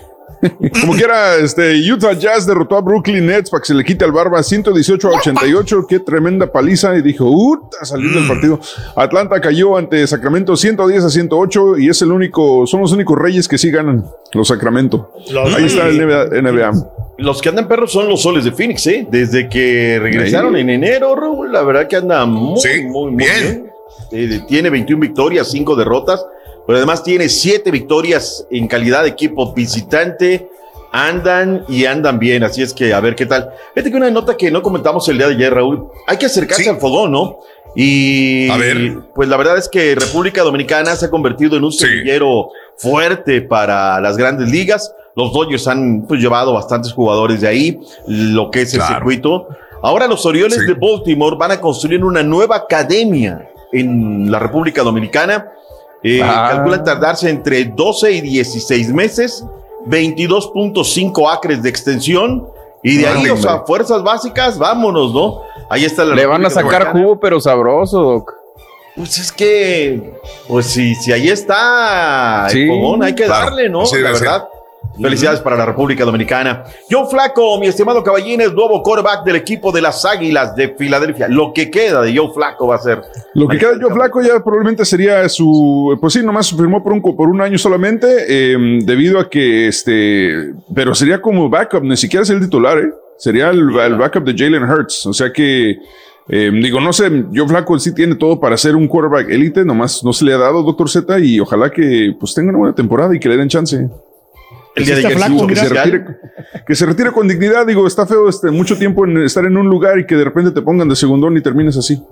Como 0.80 0.94
quiera, 0.94 1.36
este, 1.36 1.74
Utah 1.92 2.12
Jazz 2.14 2.46
derrotó 2.46 2.76
a 2.76 2.80
Brooklyn 2.80 3.24
Nets 3.26 3.48
para 3.50 3.60
que 3.60 3.66
se 3.68 3.74
le 3.74 3.84
quite 3.84 4.04
al 4.04 4.12
barba 4.12 4.42
118 4.42 5.08
a 5.08 5.18
88. 5.18 5.86
Qué 5.88 6.00
tremenda 6.00 6.50
paliza. 6.50 6.96
Y 6.96 7.02
dijo, 7.02 7.30
a 7.80 7.84
salir 7.84 8.12
del 8.12 8.26
partido. 8.26 8.58
Atlanta 8.96 9.40
cayó 9.40 9.76
ante 9.76 10.06
Sacramento 10.06 10.56
110 10.56 11.04
a 11.04 11.10
108 11.10 11.78
y 11.78 11.88
es 11.88 12.02
el 12.02 12.10
único, 12.12 12.66
son 12.66 12.80
los 12.80 12.92
únicos 12.92 13.18
reyes 13.18 13.46
que 13.46 13.56
sí 13.58 13.70
ganan 13.70 14.04
los 14.32 14.48
Sacramento. 14.48 15.12
Los- 15.30 15.54
Ahí 15.54 15.66
está 15.66 15.86
el 15.88 15.98
NBA. 15.98 16.24
NBA. 16.40 16.72
Los 17.18 17.40
que 17.40 17.50
andan 17.50 17.68
perros 17.68 17.92
son 17.92 18.08
los 18.08 18.22
soles 18.22 18.44
de 18.44 18.52
Phoenix, 18.52 18.86
¿eh? 18.88 19.06
Desde 19.08 19.48
que 19.48 19.98
regresaron 20.00 20.54
Ahí. 20.56 20.62
en 20.62 20.70
enero, 20.70 21.14
Raúl, 21.14 21.52
la 21.52 21.62
verdad 21.62 21.86
que 21.86 21.96
anda 21.96 22.24
muy, 22.26 22.58
muy, 22.84 23.10
muy 23.12 23.14
bien. 23.24 23.70
Eh, 24.10 24.40
tiene 24.48 24.70
21 24.70 25.00
victorias, 25.00 25.50
5 25.50 25.76
derrotas, 25.76 26.24
pero 26.66 26.76
además 26.78 27.02
tiene 27.02 27.28
7 27.28 27.70
victorias 27.70 28.46
en 28.50 28.68
calidad 28.68 29.02
de 29.02 29.10
equipo 29.10 29.52
visitante. 29.52 30.48
Andan 30.94 31.64
y 31.68 31.86
andan 31.86 32.18
bien, 32.18 32.44
así 32.44 32.60
es 32.60 32.74
que 32.74 32.92
a 32.92 33.00
ver 33.00 33.14
qué 33.14 33.24
tal. 33.24 33.50
Fíjate 33.74 33.90
que 33.90 33.96
una 33.96 34.10
nota 34.10 34.36
que 34.36 34.50
no 34.50 34.60
comentamos 34.60 35.08
el 35.08 35.16
día 35.16 35.26
de 35.28 35.34
ayer, 35.36 35.54
Raúl. 35.54 35.86
Hay 36.06 36.18
que 36.18 36.26
acercarse 36.26 36.68
al 36.68 36.76
fogón, 36.78 37.10
¿no? 37.12 37.38
Y 37.74 38.50
A 38.50 38.58
ver. 38.58 38.98
pues 39.14 39.26
la 39.26 39.38
verdad 39.38 39.56
es 39.56 39.70
que 39.70 39.94
República 39.94 40.42
Dominicana 40.42 40.94
se 40.94 41.06
ha 41.06 41.10
convertido 41.10 41.56
en 41.56 41.64
un 41.64 41.72
semillero 41.72 42.50
fuerte 42.76 43.40
para 43.40 43.98
las 44.02 44.18
grandes 44.18 44.50
ligas. 44.50 44.92
Los 45.16 45.32
Dodgers 45.32 45.66
han 45.66 46.02
pues, 46.06 46.20
llevado 46.20 46.52
bastantes 46.52 46.92
jugadores 46.92 47.40
de 47.40 47.48
ahí, 47.48 47.80
lo 48.06 48.50
que 48.50 48.60
es 48.62 48.74
el 48.74 48.80
Claro. 48.80 48.96
circuito. 48.96 49.48
Ahora 49.82 50.06
los 50.06 50.26
Orioles 50.26 50.66
de 50.66 50.74
Baltimore 50.74 51.36
van 51.38 51.52
a 51.52 51.60
construir 51.60 52.04
una 52.04 52.22
nueva 52.22 52.56
academia 52.56 53.48
en 53.72 54.30
la 54.30 54.38
República 54.38 54.82
Dominicana. 54.82 55.48
Eh, 56.04 56.20
Ah. 56.22 56.48
Calculan 56.52 56.84
tardarse 56.84 57.30
entre 57.30 57.64
12 57.64 58.10
y 58.12 58.20
16 58.20 58.92
meses, 58.92 59.44
22.5 59.86 61.28
acres 61.30 61.62
de 61.62 61.68
extensión. 61.68 62.48
Y 62.82 62.96
de 62.96 63.06
ahí, 63.06 63.28
o 63.30 63.36
sea, 63.36 63.60
fuerzas 63.60 64.02
básicas, 64.02 64.58
vámonos, 64.58 65.14
¿no? 65.14 65.42
Ahí 65.70 65.84
está 65.84 66.04
la 66.04 66.16
Le 66.16 66.26
van 66.26 66.44
a 66.44 66.50
sacar 66.50 66.70
Dominicana. 66.86 67.00
jugo, 67.04 67.20
pero 67.20 67.40
sabroso, 67.40 68.02
Doc. 68.02 68.32
Pues 68.96 69.18
es 69.18 69.30
que, 69.32 70.20
pues 70.48 70.66
si, 70.66 70.94
si 70.96 71.12
ahí 71.12 71.28
está, 71.28 72.46
el 72.46 72.52
Sí, 72.52 72.66
fogón, 72.68 73.02
hay 73.04 73.14
que 73.14 73.24
claro, 73.24 73.46
darle, 73.46 73.68
¿no? 73.70 73.82
así 73.82 73.96
la 73.98 74.12
verdad. 74.12 74.48
Felicidades 75.00 75.40
para 75.40 75.56
la 75.56 75.64
República 75.64 76.04
Dominicana. 76.04 76.64
Joe 76.90 77.06
Flaco, 77.10 77.58
mi 77.58 77.66
estimado 77.66 78.04
Caballín, 78.04 78.40
es 78.42 78.52
nuevo 78.52 78.82
quarterback 78.82 79.24
del 79.24 79.36
equipo 79.36 79.72
de 79.72 79.80
las 79.80 80.04
Águilas 80.04 80.54
de 80.54 80.74
Filadelfia. 80.76 81.28
Lo 81.28 81.52
que 81.52 81.70
queda 81.70 82.02
de 82.02 82.14
Joe 82.16 82.30
Flaco 82.34 82.66
va 82.66 82.76
a 82.76 82.78
ser. 82.78 83.02
Lo 83.34 83.48
que 83.48 83.58
queda 83.58 83.72
de 83.72 83.82
Joe 83.82 83.92
Flaco 83.92 84.20
ya 84.20 84.42
probablemente 84.44 84.84
sería 84.84 85.28
su, 85.28 85.96
pues 86.00 86.12
sí, 86.12 86.22
nomás 86.22 86.50
firmó 86.50 86.82
por 86.82 86.92
un, 86.92 87.00
por 87.00 87.28
un 87.28 87.40
año 87.40 87.56
solamente, 87.56 88.06
eh, 88.28 88.80
debido 88.82 89.18
a 89.18 89.30
que 89.30 89.68
este, 89.68 90.52
pero 90.74 90.94
sería 90.94 91.20
como 91.22 91.48
backup, 91.48 91.82
ni 91.82 91.96
siquiera 91.96 92.22
es 92.22 92.30
el 92.30 92.40
titular, 92.40 92.78
¿eh? 92.78 92.92
Sería 93.16 93.48
el, 93.50 93.60
el 93.78 93.96
backup 93.96 94.24
de 94.24 94.34
Jalen 94.36 94.64
Hurts. 94.64 95.06
O 95.06 95.12
sea 95.14 95.32
que, 95.32 95.78
eh, 96.28 96.50
digo, 96.52 96.80
no 96.80 96.92
sé, 96.92 97.08
Joe 97.34 97.48
Flaco 97.48 97.78
sí 97.78 97.94
tiene 97.94 98.14
todo 98.16 98.38
para 98.38 98.56
ser 98.56 98.76
un 98.76 98.86
quarterback 98.86 99.30
élite, 99.30 99.64
nomás 99.64 100.04
no 100.04 100.12
se 100.12 100.24
le 100.24 100.34
ha 100.34 100.38
dado, 100.38 100.62
doctor 100.62 100.90
Z, 100.90 101.18
y 101.20 101.40
ojalá 101.40 101.70
que 101.70 102.14
pues 102.18 102.34
tenga 102.34 102.50
una 102.50 102.58
buena 102.58 102.74
temporada 102.74 103.16
y 103.16 103.18
que 103.18 103.28
le 103.28 103.38
den 103.38 103.48
chance. 103.48 103.88
El 104.74 104.86
día 104.86 104.94
de 104.96 105.06
ayer 105.06 105.18
flaco, 105.18 105.46
que, 105.46 105.54
se 105.56 105.68
retire, 105.68 106.04
que 106.66 106.74
se 106.74 106.86
retire 106.86 107.12
con 107.12 107.28
dignidad, 107.28 107.66
digo, 107.66 107.86
está 107.86 108.06
feo 108.06 108.28
este, 108.28 108.50
mucho 108.50 108.78
tiempo 108.78 109.04
en 109.04 109.18
estar 109.22 109.44
en 109.44 109.56
un 109.56 109.66
lugar 109.68 109.98
y 109.98 110.06
que 110.06 110.16
de 110.16 110.24
repente 110.24 110.50
te 110.50 110.62
pongan 110.62 110.88
de 110.88 110.96
segundón 110.96 111.36
y 111.36 111.42
termines 111.42 111.76
así. 111.76 112.02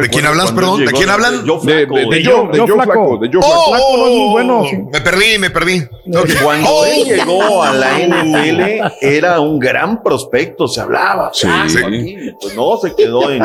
¿De 0.00 0.08
quién 0.08 0.26
hablas, 0.26 0.52
perdón? 0.52 0.84
¿De 0.84 0.92
quién 0.92 1.08
hablan? 1.08 1.44
De, 1.44 1.52
de, 1.72 1.74
de, 1.74 1.86
De 1.86 2.16
de 2.16 2.24
Joe 2.24 2.48
Joe 2.58 2.66
Flaco, 2.84 3.18
de 3.18 3.28
Joe 3.32 3.42
Flaco. 3.42 3.64
Oh, 3.66 3.70
Flaco 3.70 3.96
no 3.96 4.06
es 4.06 4.12
muy 4.12 4.30
bueno, 4.32 4.64
sí. 4.68 4.76
Me 4.92 5.00
perdí, 5.00 5.38
me 5.38 5.50
perdí. 5.50 5.82
Ok. 6.16 6.30
Cuando 6.42 6.68
Oh. 6.70 6.84
él 6.84 7.04
llegó 7.04 7.62
a 7.62 7.72
la 7.72 7.98
NFL, 8.00 8.92
era 9.00 9.40
un 9.40 9.58
gran 9.58 10.02
prospecto, 10.02 10.66
se 10.68 10.80
hablaba. 10.80 11.30
Sí. 11.32 11.46
"Ah, 11.50 11.64
Sí. 11.68 11.78
aquí", 11.78 12.16
Pues 12.40 12.54
no, 12.56 12.76
se 12.76 12.94
quedó 12.94 13.30
en, 13.30 13.42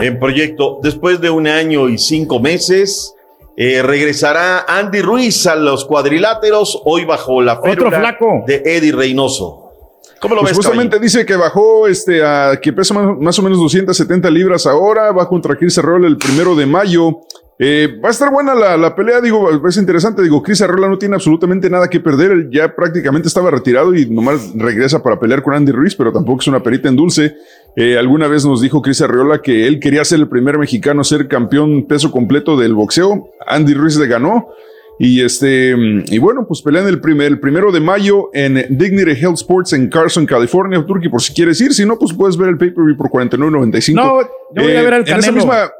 en 0.00 0.18
proyecto. 0.18 0.78
Después 0.82 1.20
de 1.20 1.30
un 1.30 1.46
año 1.46 1.88
y 1.88 1.98
cinco 1.98 2.38
meses, 2.40 3.14
eh, 3.56 3.82
regresará 3.82 4.64
Andy 4.68 5.00
Ruiz 5.00 5.46
a 5.46 5.56
los 5.56 5.84
cuadriláteros, 5.86 6.80
hoy 6.84 7.04
bajo 7.04 7.40
la 7.42 7.54
Otro 7.54 7.70
férula 7.70 7.98
flaco. 7.98 8.44
de 8.46 8.62
Eddie 8.64 8.92
Reynoso. 8.92 9.62
¿Cómo 10.20 10.34
lo 10.34 10.40
Pues 10.42 10.52
ves, 10.52 10.56
justamente 10.66 10.98
dice 10.98 11.26
que 11.26 11.36
bajó 11.36 11.86
este 11.88 12.24
a 12.24 12.58
que 12.60 12.72
pesa 12.72 12.94
más, 12.94 13.18
más 13.18 13.38
o 13.38 13.42
menos 13.42 13.58
270 13.58 14.30
libras 14.30 14.66
ahora, 14.66 15.12
va 15.12 15.28
contra 15.28 15.56
Chris 15.56 15.76
Arreola 15.78 16.06
el 16.06 16.16
primero 16.16 16.54
de 16.54 16.66
mayo. 16.66 17.20
Eh, 17.58 17.98
va 18.04 18.08
a 18.08 18.12
estar 18.12 18.30
buena 18.30 18.54
la, 18.54 18.76
la 18.76 18.94
pelea, 18.94 19.22
digo, 19.22 19.48
es 19.66 19.76
interesante, 19.78 20.22
digo, 20.22 20.42
Chris 20.42 20.60
Arreola 20.60 20.88
no 20.88 20.98
tiene 20.98 21.14
absolutamente 21.14 21.70
nada 21.70 21.88
que 21.88 22.00
perder, 22.00 22.32
él 22.32 22.50
ya 22.52 22.76
prácticamente 22.76 23.28
estaba 23.28 23.50
retirado 23.50 23.94
y 23.94 24.04
nomás 24.10 24.52
regresa 24.54 25.02
para 25.02 25.18
pelear 25.18 25.42
con 25.42 25.54
Andy 25.54 25.72
Ruiz, 25.72 25.96
pero 25.96 26.12
tampoco 26.12 26.42
es 26.42 26.48
una 26.48 26.62
perita 26.62 26.90
en 26.90 26.96
dulce. 26.96 27.34
Eh, 27.74 27.96
alguna 27.96 28.28
vez 28.28 28.44
nos 28.44 28.60
dijo 28.60 28.82
Chris 28.82 29.00
Arreola 29.00 29.40
que 29.40 29.66
él 29.66 29.80
quería 29.80 30.04
ser 30.04 30.18
el 30.20 30.28
primer 30.28 30.58
mexicano 30.58 31.00
a 31.00 31.04
ser 31.04 31.28
campeón 31.28 31.86
peso 31.86 32.10
completo 32.10 32.58
del 32.58 32.74
boxeo, 32.74 33.30
Andy 33.46 33.72
Ruiz 33.72 33.96
le 33.96 34.06
ganó. 34.06 34.48
Y 34.98 35.20
este, 35.22 35.74
y 36.06 36.18
bueno, 36.18 36.46
pues 36.48 36.62
pelean 36.62 36.86
el, 36.88 37.02
primer, 37.02 37.26
el 37.26 37.38
primero 37.38 37.70
de 37.70 37.80
mayo 37.80 38.30
en 38.32 38.64
Dignity 38.78 39.10
Health 39.12 39.34
Sports 39.36 39.74
en 39.74 39.90
Carson, 39.90 40.24
California, 40.24 40.82
Turkey, 40.86 41.10
por 41.10 41.20
si 41.20 41.34
quieres 41.34 41.60
ir. 41.60 41.74
Si 41.74 41.84
no, 41.84 41.98
pues 41.98 42.14
puedes 42.14 42.38
ver 42.38 42.48
el 42.48 42.56
pay-per-view 42.56 42.96
por 42.96 43.10
49.95. 43.10 43.94
No, 43.94 44.22
yo 44.22 44.62
voy 44.62 44.74
a 44.74 44.82
ver 44.82 44.94
al 44.94 45.00
En 45.02 45.06
esa 45.08 45.16
Canelo. 45.16 45.32
misma, 45.34 45.70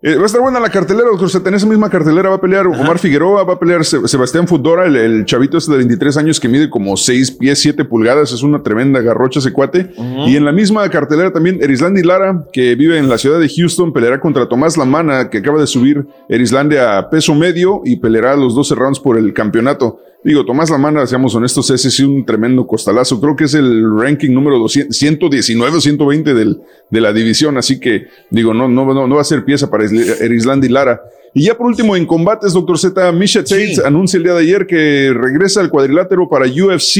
eh, 0.00 0.14
va 0.16 0.22
a 0.22 0.26
estar 0.26 0.40
buena 0.40 0.60
la 0.60 0.70
cartelera, 0.70 1.08
doctor. 1.08 1.28
Zeta. 1.28 1.48
En 1.48 1.56
esa 1.56 1.66
misma 1.66 1.90
cartelera 1.90 2.28
va 2.28 2.36
a 2.36 2.40
pelear 2.40 2.66
Omar 2.68 2.98
Figueroa, 2.98 3.42
va 3.44 3.54
a 3.54 3.58
pelear 3.58 3.84
Se- 3.84 4.06
Sebastián 4.06 4.46
Fudora, 4.46 4.86
el, 4.86 4.94
el 4.96 5.24
chavito 5.24 5.58
este 5.58 5.72
de 5.72 5.78
23 5.78 6.16
años 6.18 6.38
que 6.38 6.48
mide 6.48 6.70
como 6.70 6.96
6 6.96 7.32
pies, 7.32 7.58
7 7.58 7.84
pulgadas. 7.84 8.32
Es 8.32 8.42
una 8.42 8.62
tremenda 8.62 9.00
garrocha 9.00 9.40
ese 9.40 9.52
cuate. 9.52 9.90
Y 10.26 10.36
en 10.36 10.44
la 10.44 10.52
misma 10.52 10.88
cartelera 10.88 11.32
también 11.32 11.58
Erislandi 11.60 12.02
Lara, 12.02 12.44
que 12.52 12.74
vive 12.76 12.96
en 12.98 13.08
la 13.08 13.18
ciudad 13.18 13.40
de 13.40 13.48
Houston, 13.48 13.92
peleará 13.92 14.20
contra 14.20 14.48
Tomás 14.48 14.76
Lamana, 14.76 15.30
que 15.30 15.38
acaba 15.38 15.60
de 15.60 15.66
subir 15.66 16.06
Erislandia 16.28 16.98
a 16.98 17.10
peso 17.10 17.34
medio 17.34 17.82
y 17.84 17.96
peleará 17.96 18.36
los 18.36 18.54
12 18.54 18.74
rounds 18.74 19.00
por 19.00 19.18
el 19.18 19.32
campeonato. 19.34 20.00
Digo, 20.28 20.44
Tomás 20.44 20.68
Lamana, 20.68 21.06
seamos 21.06 21.34
honestos, 21.34 21.70
ese 21.70 21.90
sí 21.90 22.04
un 22.04 22.22
tremendo 22.26 22.66
costalazo. 22.66 23.18
Creo 23.18 23.34
que 23.34 23.44
es 23.44 23.54
el 23.54 23.82
ranking 23.98 24.30
número 24.30 24.58
200, 24.58 24.94
119 24.94 25.78
o 25.78 25.80
120 25.80 26.34
del, 26.34 26.60
de 26.90 27.00
la 27.00 27.14
división. 27.14 27.56
Así 27.56 27.80
que, 27.80 28.08
digo, 28.28 28.52
no, 28.52 28.68
no, 28.68 28.84
no, 28.92 29.06
no 29.06 29.14
va 29.14 29.22
a 29.22 29.24
ser 29.24 29.42
pieza 29.46 29.70
para 29.70 29.84
Isla- 29.86 30.16
Erislandi 30.20 30.68
Lara. 30.68 31.00
Y 31.32 31.44
ya 31.46 31.56
por 31.56 31.66
último, 31.66 31.96
en 31.96 32.04
combates, 32.04 32.52
doctor 32.52 32.78
Z, 32.78 33.10
Misha 33.12 33.42
Tate 33.42 33.76
anuncia 33.86 34.18
el 34.18 34.24
día 34.24 34.34
de 34.34 34.40
ayer 34.40 34.66
que 34.66 35.14
regresa 35.14 35.60
al 35.62 35.70
cuadrilátero 35.70 36.28
para 36.28 36.44
UFC 36.44 36.98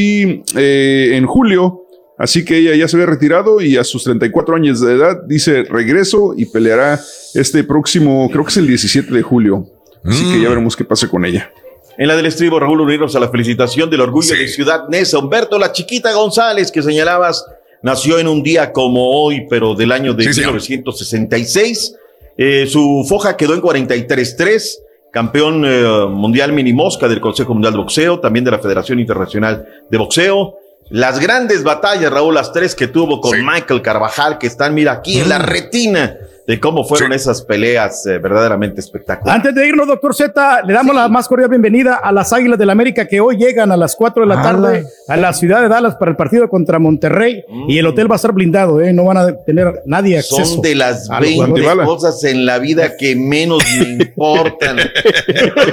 eh, 0.57 1.11
en 1.13 1.27
julio. 1.27 1.83
Así 2.17 2.47
que 2.47 2.57
ella 2.57 2.75
ya 2.77 2.89
se 2.89 2.97
había 2.97 3.07
retirado 3.07 3.61
y 3.61 3.77
a 3.77 3.85
sus 3.85 4.05
34 4.05 4.57
años 4.57 4.81
de 4.81 4.95
edad 4.95 5.19
dice 5.29 5.65
regreso 5.65 6.33
y 6.35 6.47
peleará 6.47 6.99
este 7.35 7.63
próximo, 7.63 8.27
creo 8.33 8.45
que 8.45 8.51
es 8.53 8.57
el 8.57 8.67
17 8.69 9.13
de 9.13 9.21
julio. 9.21 9.67
Así 10.03 10.25
que 10.33 10.41
ya 10.41 10.49
veremos 10.49 10.75
qué 10.77 10.85
pasa 10.85 11.09
con 11.09 11.27
ella. 11.27 11.51
En 11.99 12.07
la 12.07 12.15
del 12.15 12.27
estribo, 12.27 12.61
Raúl, 12.61 12.81
unirnos 12.81 13.17
a 13.17 13.21
la 13.21 13.29
felicitación 13.29 13.91
del 13.91 14.01
orgullo 14.01 14.33
de 14.33 14.47
Ciudad 14.47 14.89
Neza. 14.89 15.19
Humberto, 15.19 15.59
la 15.59 15.73
chiquita 15.73 16.13
González, 16.13 16.71
que 16.71 16.81
señalabas, 16.81 17.45
nació 17.83 18.21
en 18.21 18.29
un 18.29 18.45
día 18.45 18.73
como 18.73 19.21
hoy, 19.21 19.49
pero 19.51 19.75
del 19.75 19.91
año 19.91 20.15
de 20.15 20.23
Sí, 20.23 20.35
señor. 20.35 20.53
1966. 20.53 21.97
Eh, 22.37 22.69
su 22.69 23.05
foja 23.09 23.37
quedó 23.37 23.53
en 23.55 23.61
43-3, 23.61 24.79
campeón 25.13 25.65
eh, 25.67 26.07
mundial 26.09 26.53
mini 26.53 26.73
mosca 26.73 27.09
del 27.09 27.21
Consejo 27.21 27.53
Mundial 27.53 27.73
de 27.73 27.81
Boxeo, 27.81 28.21
también 28.21 28.45
de 28.45 28.53
la 28.53 28.61
Federación 28.61 29.01
Internacional 29.01 29.67
de 29.91 29.99
Boxeo. 29.99 30.55
Las 30.91 31.19
grandes 31.19 31.65
batallas, 31.65 32.13
Raúl, 32.13 32.35
las 32.35 32.53
tres 32.53 32.77
que 32.77 32.87
tuvo 32.87 33.21
con 33.21 33.45
Michael 33.45 33.83
Carvajal, 33.83 34.39
que 34.39 34.47
están, 34.47 34.73
mira, 34.73 34.93
aquí 34.93 35.19
en 35.19 35.29
la 35.29 35.39
retina 35.39 36.17
de 36.49 36.59
cómo 36.59 36.83
fueron 36.83 37.13
esas 37.13 37.43
peleas 37.43 38.07
eh, 38.07 38.17
verdaderamente 38.17 38.81
espectaculares. 38.81 39.37
Antes 39.37 39.55
de 39.55 39.69
irnos, 39.69 39.87
doctor 39.87 40.15
Z, 40.15 40.63
le 40.63 40.73
damos 40.73 40.95
la 40.95 41.07
más 41.07 41.29
cordial 41.29 41.51
bienvenida 41.51 41.97
a 41.97 42.11
las 42.11 42.33
Águilas 42.33 42.59
del 42.59 42.71
América 42.71 43.07
que 43.07 43.21
hoy 43.21 43.37
llegan 43.37 43.71
a 43.71 43.77
las 43.77 43.95
4 43.95 44.23
de 44.23 44.27
la 44.27 44.43
tarde 44.43 44.87
a 45.09 45.17
la 45.19 45.35
ciudad 45.35 45.61
de 45.61 45.69
Dallas 45.69 45.97
para 45.97 46.11
el 46.11 46.17
partido 46.17 46.49
contra 46.49 46.79
Monterrey 46.79 47.45
y 47.69 47.77
el 47.77 47.87
hotel 47.87 48.11
va 48.11 48.15
a 48.15 48.17
estar 48.17 48.33
blindado, 48.33 48.81
¿eh? 48.81 48.95
no 48.95 49.05
van 49.05 49.19
a 49.19 49.37
tener 49.45 49.83
nadie 49.85 50.17
acceso. 50.17 50.43
Son 50.43 50.63
de 50.63 50.75
las 50.75 51.11
a 51.11 51.21
los 51.21 51.29
20 51.29 51.61
jugadores. 51.61 51.87
cosas 51.87 52.25
en 52.25 52.47
la 52.47 52.59
vida 52.59 52.97
que 52.97 53.15
menos 53.15 53.63
me 53.79 54.05
importan. 54.05 54.77
No 54.77 54.83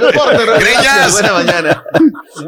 importa, 0.08 0.44
Raúl, 0.44 0.60
Greñas. 0.60 1.12
Buena 1.12 1.32
mañana. 1.32 1.84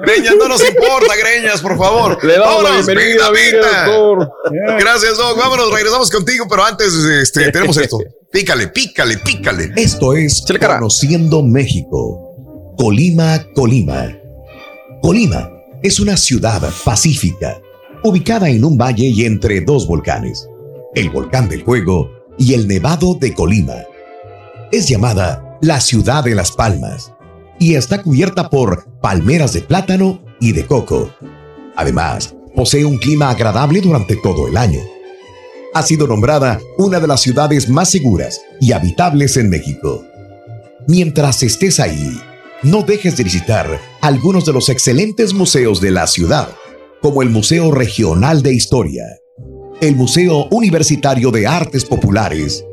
Greñas, 0.03 0.37
no 0.39 0.49
nos 0.49 0.69
importa, 0.69 1.15
Greñas, 1.17 1.63
por 1.63 1.79
favor. 1.79 2.23
Le 2.23 2.37
damos 2.37 2.63
la 2.63 2.71
bienvenida, 2.73 3.31
mire, 3.31 3.57
venga. 3.57 3.87
doctor. 3.87 4.33
Gracias, 4.79 5.17
Doc. 5.17 5.39
Vámonos, 5.39 5.73
regresamos 5.73 6.11
contigo, 6.11 6.45
pero 6.47 6.63
antes 6.63 6.93
este, 6.95 7.51
tenemos 7.51 7.79
esto. 7.79 7.99
Pícale, 8.31 8.69
pícale, 8.69 9.17
pícale. 9.17 9.73
Esto 9.77 10.13
es 10.13 10.45
Conociendo 10.61 11.43
México. 11.43 12.75
Colima, 12.77 13.43
Colima. 13.55 14.15
Colima 15.01 15.51
es 15.83 15.99
una 15.99 16.15
ciudad 16.19 16.63
pacífica, 16.85 17.59
ubicada 18.05 18.51
en 18.51 18.67
un 18.67 18.77
valle 18.77 19.07
y 19.07 19.25
entre 19.25 19.63
dos 19.63 19.87
volcanes, 19.87 20.47
el 20.95 21.09
volcán 21.09 21.49
del 21.49 21.65
Fuego 21.65 22.11
y 22.37 22.53
el 22.53 22.69
Nevado 22.69 23.15
de 23.15 23.33
Colima. 23.33 23.77
Es 24.73 24.89
llamada 24.89 25.59
la 25.63 25.81
ciudad 25.81 26.23
de 26.23 26.35
las 26.35 26.53
palmas 26.53 27.15
y 27.59 27.77
está 27.77 28.03
cubierta 28.03 28.51
por 28.51 29.01
palmeras 29.01 29.55
de 29.55 29.63
plátano 29.63 30.23
y 30.39 30.53
de 30.53 30.67
coco. 30.67 31.11
Además, 31.77 32.35
posee 32.55 32.85
un 32.85 32.99
clima 32.99 33.31
agradable 33.31 33.81
durante 33.81 34.17
todo 34.17 34.49
el 34.49 34.59
año 34.59 34.81
ha 35.75 35.83
sido 35.83 36.07
nombrada 36.07 36.61
una 36.77 37.01
de 37.01 37.07
las 37.07 37.21
ciudades 37.21 37.69
más 37.69 37.91
seguras 37.91 38.41
y 38.61 38.73
habitables 38.73 39.37
en 39.37 39.51
México. 39.51 40.05
Mientras 40.87 41.43
estés 41.43 41.81
ahí, 41.81 42.19
no 42.63 42.83
dejes 42.83 43.17
de 43.17 43.25
visitar 43.25 43.81
algunos 44.01 44.45
de 44.45 44.53
los 44.53 44.69
excelentes 44.69 45.35
museos 45.35 45.81
de 45.81 45.91
la 45.91 46.07
ciudad, 46.07 46.49
como 47.03 47.23
el 47.23 47.31
Museo 47.31 47.71
Regional 47.71 48.43
de 48.43 48.55
Historia, 48.55 49.05
el 49.81 49.95
Museo 49.95 50.49
Universitario 50.51 51.31
de 51.31 51.47
Artes 51.47 51.85
Populares 51.85 52.65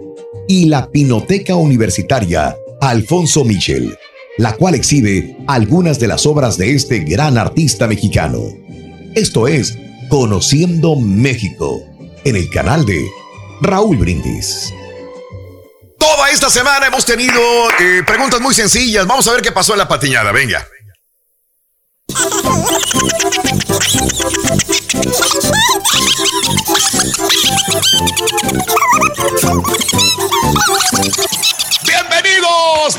y 0.48 0.66
la 0.66 0.90
Pinoteca 0.90 1.56
Universitaria 1.56 2.56
Alfonso 2.82 3.44
Michel, 3.44 3.98
la 4.38 4.54
cual 4.54 4.76
exhibe 4.76 5.38
algunas 5.48 6.00
de 6.00 6.08
las 6.08 6.26
obras 6.26 6.58
de 6.58 6.74
este 6.74 7.00
gran 7.00 7.38
artista 7.38 7.88
mexicano. 7.88 8.42
Esto 9.14 9.48
es 9.48 9.78
Conociendo 10.10 10.96
México 10.96 11.95
en 12.26 12.36
el 12.36 12.50
canal 12.50 12.86
de 12.86 13.10
Raúl 13.62 13.98
Brindis. 13.98 14.74
Toda 16.00 16.32
esta 16.32 16.50
semana 16.50 16.88
hemos 16.88 17.06
tenido 17.06 17.40
eh, 17.80 18.04
preguntas 18.06 18.42
muy 18.42 18.54
sencillas. 18.54 19.06
Vamos 19.08 19.28
a 19.28 19.34
ver 19.34 19.42
qué 19.42 19.52
pasó 19.52 19.74
en 19.74 19.80
la 19.80 19.88
patiñada. 19.88 20.32
Venga. 20.32 20.68
Bienvenidos 31.84 32.98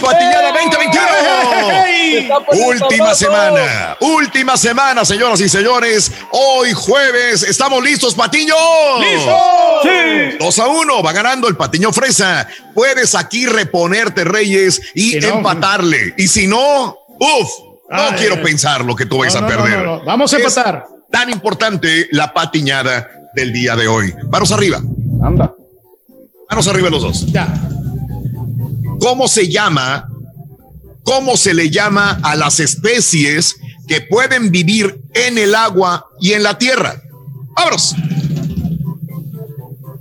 Última 2.66 3.14
semana, 3.14 3.96
última 4.00 4.56
semana, 4.56 5.04
señoras 5.04 5.40
y 5.40 5.48
señores. 5.48 6.10
Hoy 6.32 6.72
jueves, 6.72 7.42
¿estamos 7.42 7.82
listos, 7.82 8.14
Patiño? 8.14 8.54
¡Listos! 9.00 9.34
Sí. 9.82 10.36
2 10.38 10.58
a 10.58 10.66
1, 10.68 11.02
va 11.02 11.12
ganando 11.12 11.48
el 11.48 11.56
Patiño 11.56 11.92
Fresa. 11.92 12.46
Puedes 12.74 13.14
aquí 13.14 13.46
reponerte, 13.46 14.24
Reyes, 14.24 14.80
y 14.94 15.12
Si 15.12 15.20
no, 15.20 15.28
empatarle. 15.36 16.14
Y 16.16 16.28
si 16.28 16.46
no, 16.46 16.96
uff, 17.18 17.50
no 17.90 18.02
Ay, 18.02 18.14
quiero 18.18 18.36
ay. 18.36 18.42
pensar 18.42 18.84
lo 18.84 18.94
que 18.96 19.06
tú 19.06 19.18
vas 19.18 19.32
No, 19.34 19.38
a 19.38 19.42
no, 19.42 19.48
perder. 19.48 19.78
no, 19.84 19.98
no. 19.98 20.04
Vamos 20.04 20.32
a 20.32 20.36
Es 20.38 20.42
empatar. 20.42 20.84
Tan 21.10 21.30
importante 21.30 22.08
la 22.10 22.32
patiñada 22.32 23.08
del 23.34 23.52
día 23.52 23.76
de 23.76 23.86
hoy. 23.88 24.12
Manos 24.30 24.50
arriba. 24.52 24.78
Anda. 25.22 25.54
Manos 26.50 26.66
arriba 26.68 26.90
los 26.90 27.02
dos. 27.02 27.26
Ya. 27.26 27.46
¿Cómo 29.00 29.28
se 29.28 29.48
llama? 29.48 30.08
¿Cómo 31.06 31.36
se 31.36 31.54
le 31.54 31.70
llama 31.70 32.18
a 32.24 32.34
las 32.34 32.58
especies 32.58 33.54
que 33.86 34.00
pueden 34.00 34.50
vivir 34.50 35.02
en 35.14 35.38
el 35.38 35.54
agua 35.54 36.08
y 36.20 36.32
en 36.32 36.42
la 36.42 36.58
tierra? 36.58 37.00
¡Vámonos! 37.54 37.94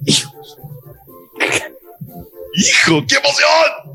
Hijos. 0.03 0.57
¡Hijo, 2.55 3.05
qué 3.07 3.17
emoción! 3.17 3.85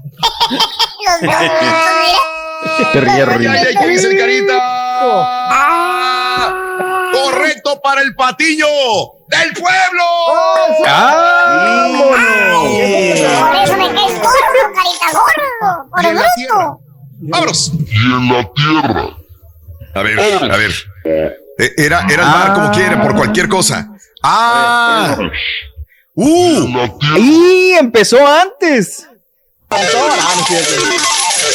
¿Qué 2.93 3.89
dice 3.89 4.07
el 4.07 4.17
carita? 4.17 4.55
¡Correcto 7.13 7.81
para 7.83 8.03
el 8.03 8.15
patiño 8.15 8.67
del 9.29 9.53
pueblo! 9.55 10.05
Por 13.49 13.57
eso 13.57 13.77
me 13.77 13.95
caes 13.95 14.15
gordo, 14.23 14.39
carita 14.77 15.07
gordo. 15.13 15.91
Por 15.91 16.03
bruto. 16.15 16.90
Tierra. 17.21 17.31
¡Vámonos! 17.39 17.73
Y 17.75 17.97
en 17.97 18.29
la 18.33 18.51
tierra. 18.55 19.09
A 19.95 20.03
ver, 20.03 20.19
a 20.21 20.57
ver. 20.57 20.73
Eh, 21.05 21.37
Era, 21.77 22.07
era 22.11 22.23
el 22.23 22.29
mar 22.29 22.55
como 22.55 22.71
quiere, 22.71 22.97
por 22.97 23.15
cualquier 23.15 23.49
cosa. 23.49 23.89
¡Ah! 24.23 25.17
¡Uh! 26.15 26.89
¡Y 27.19 27.73
empezó 27.73 28.19
antes! 28.27 29.07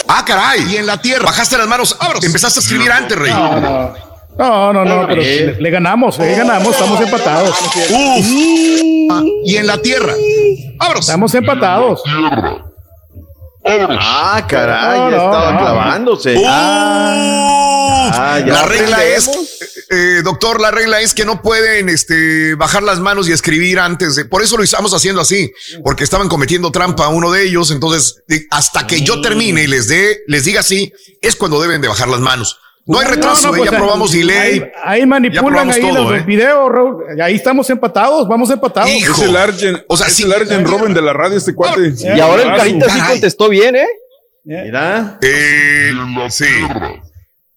¡Ah, 0.07 0.23
caray! 0.25 0.61
Y 0.73 0.77
en 0.77 0.85
la 0.85 0.97
tierra. 1.01 1.25
Bajaste 1.25 1.57
las 1.57 1.67
manos. 1.67 1.97
¡Vámonos! 1.99 2.23
Empezaste 2.23 2.59
a 2.59 2.61
escribir 2.61 2.91
antes, 2.91 3.17
Rey. 3.17 3.31
No, 3.31 3.59
no. 3.59 3.93
No, 4.37 4.73
no, 4.73 4.83
no, 4.83 5.07
pero 5.07 5.21
le, 5.21 5.61
le 5.61 5.69
ganamos, 5.69 6.19
le 6.19 6.35
ganamos, 6.35 6.67
estamos 6.73 6.99
empatados. 6.99 7.55
¡Uf! 7.89 8.25
Ah, 9.11 9.23
y 9.45 9.55
en 9.55 9.65
la 9.65 9.77
tierra. 9.81 10.13
¡Vámonos! 10.77 11.05
Estamos 11.05 11.33
empatados. 11.35 12.03
Ah, 13.67 14.45
caray, 14.47 14.99
No, 14.99 15.09
ya 15.09 15.17
no, 15.17 15.23
estaba 15.25 15.51
no. 15.53 15.59
clavándose. 15.59 16.35
¡Uh! 16.37 16.43
Ah, 16.47 18.39
ya 18.45 18.53
la 18.53 18.65
regla 18.65 19.03
es, 19.03 19.29
eh, 19.89 20.21
doctor, 20.23 20.61
la 20.61 20.69
regla 20.69 21.01
es 21.01 21.13
que 21.15 21.25
no 21.25 21.41
pueden 21.41 21.89
este, 21.89 22.53
bajar 22.55 22.83
las 22.83 22.99
manos 22.99 23.27
y 23.27 23.31
escribir 23.31 23.79
antes 23.79 24.15
de. 24.15 24.25
Por 24.25 24.43
eso 24.43 24.57
lo 24.57 24.63
estamos 24.63 24.93
haciendo 24.93 25.21
así, 25.21 25.51
porque 25.83 26.03
estaban 26.03 26.27
cometiendo 26.29 26.71
trampa 26.71 27.05
a 27.05 27.09
uno 27.09 27.31
de 27.31 27.43
ellos. 27.43 27.71
Entonces, 27.71 28.21
hasta 28.51 28.85
que 28.85 29.01
yo 29.01 29.21
termine 29.21 29.63
y 29.63 29.67
les 29.67 29.87
dé, 29.87 30.19
les 30.27 30.45
diga 30.45 30.59
así, 30.59 30.93
es 31.21 31.35
cuando 31.35 31.59
deben 31.61 31.81
de 31.81 31.87
bajar 31.87 32.07
las 32.07 32.19
manos. 32.19 32.59
No 32.87 32.99
hay 32.99 33.07
retraso, 33.07 33.47
No, 33.47 33.49
no, 33.49 33.55
eh, 33.55 33.59
pues, 33.59 33.71
ya 33.71 33.77
probamos 33.77 34.11
delay. 34.11 34.61
Ahí, 34.83 35.01
ahí 35.01 35.05
manipulan 35.07 35.71
ahí 35.71 35.81
todo, 35.81 36.11
los 36.11 36.21
¿eh? 36.21 36.23
videos, 36.25 36.71
Raúl. 36.71 37.03
Ahí 37.19 37.35
estamos 37.35 37.67
empatados, 37.71 38.27
vamos 38.27 38.49
empatados. 38.51 38.91
Hijo. 38.91 39.23
Es 39.23 39.27
el 39.27 39.35
Argen, 39.35 39.83
O 39.87 39.97
sea, 39.97 40.07
es 40.07 40.13
sí. 40.13 40.23
el 40.23 40.33
Argen 40.33 40.65
Robin 40.65 40.93
de 40.93 41.01
la 41.01 41.11
radio, 41.11 41.37
este 41.37 41.55
cuate. 41.55 41.93
Y 41.99 42.19
ahora 42.19 42.43
el 42.43 42.55
carita 42.55 42.87
sí 42.89 42.99
contestó 42.99 43.49
bien, 43.49 43.75
¿eh? 43.75 43.87
Mira. 44.43 45.17
Eh, 45.21 45.91
sí. 46.29 46.45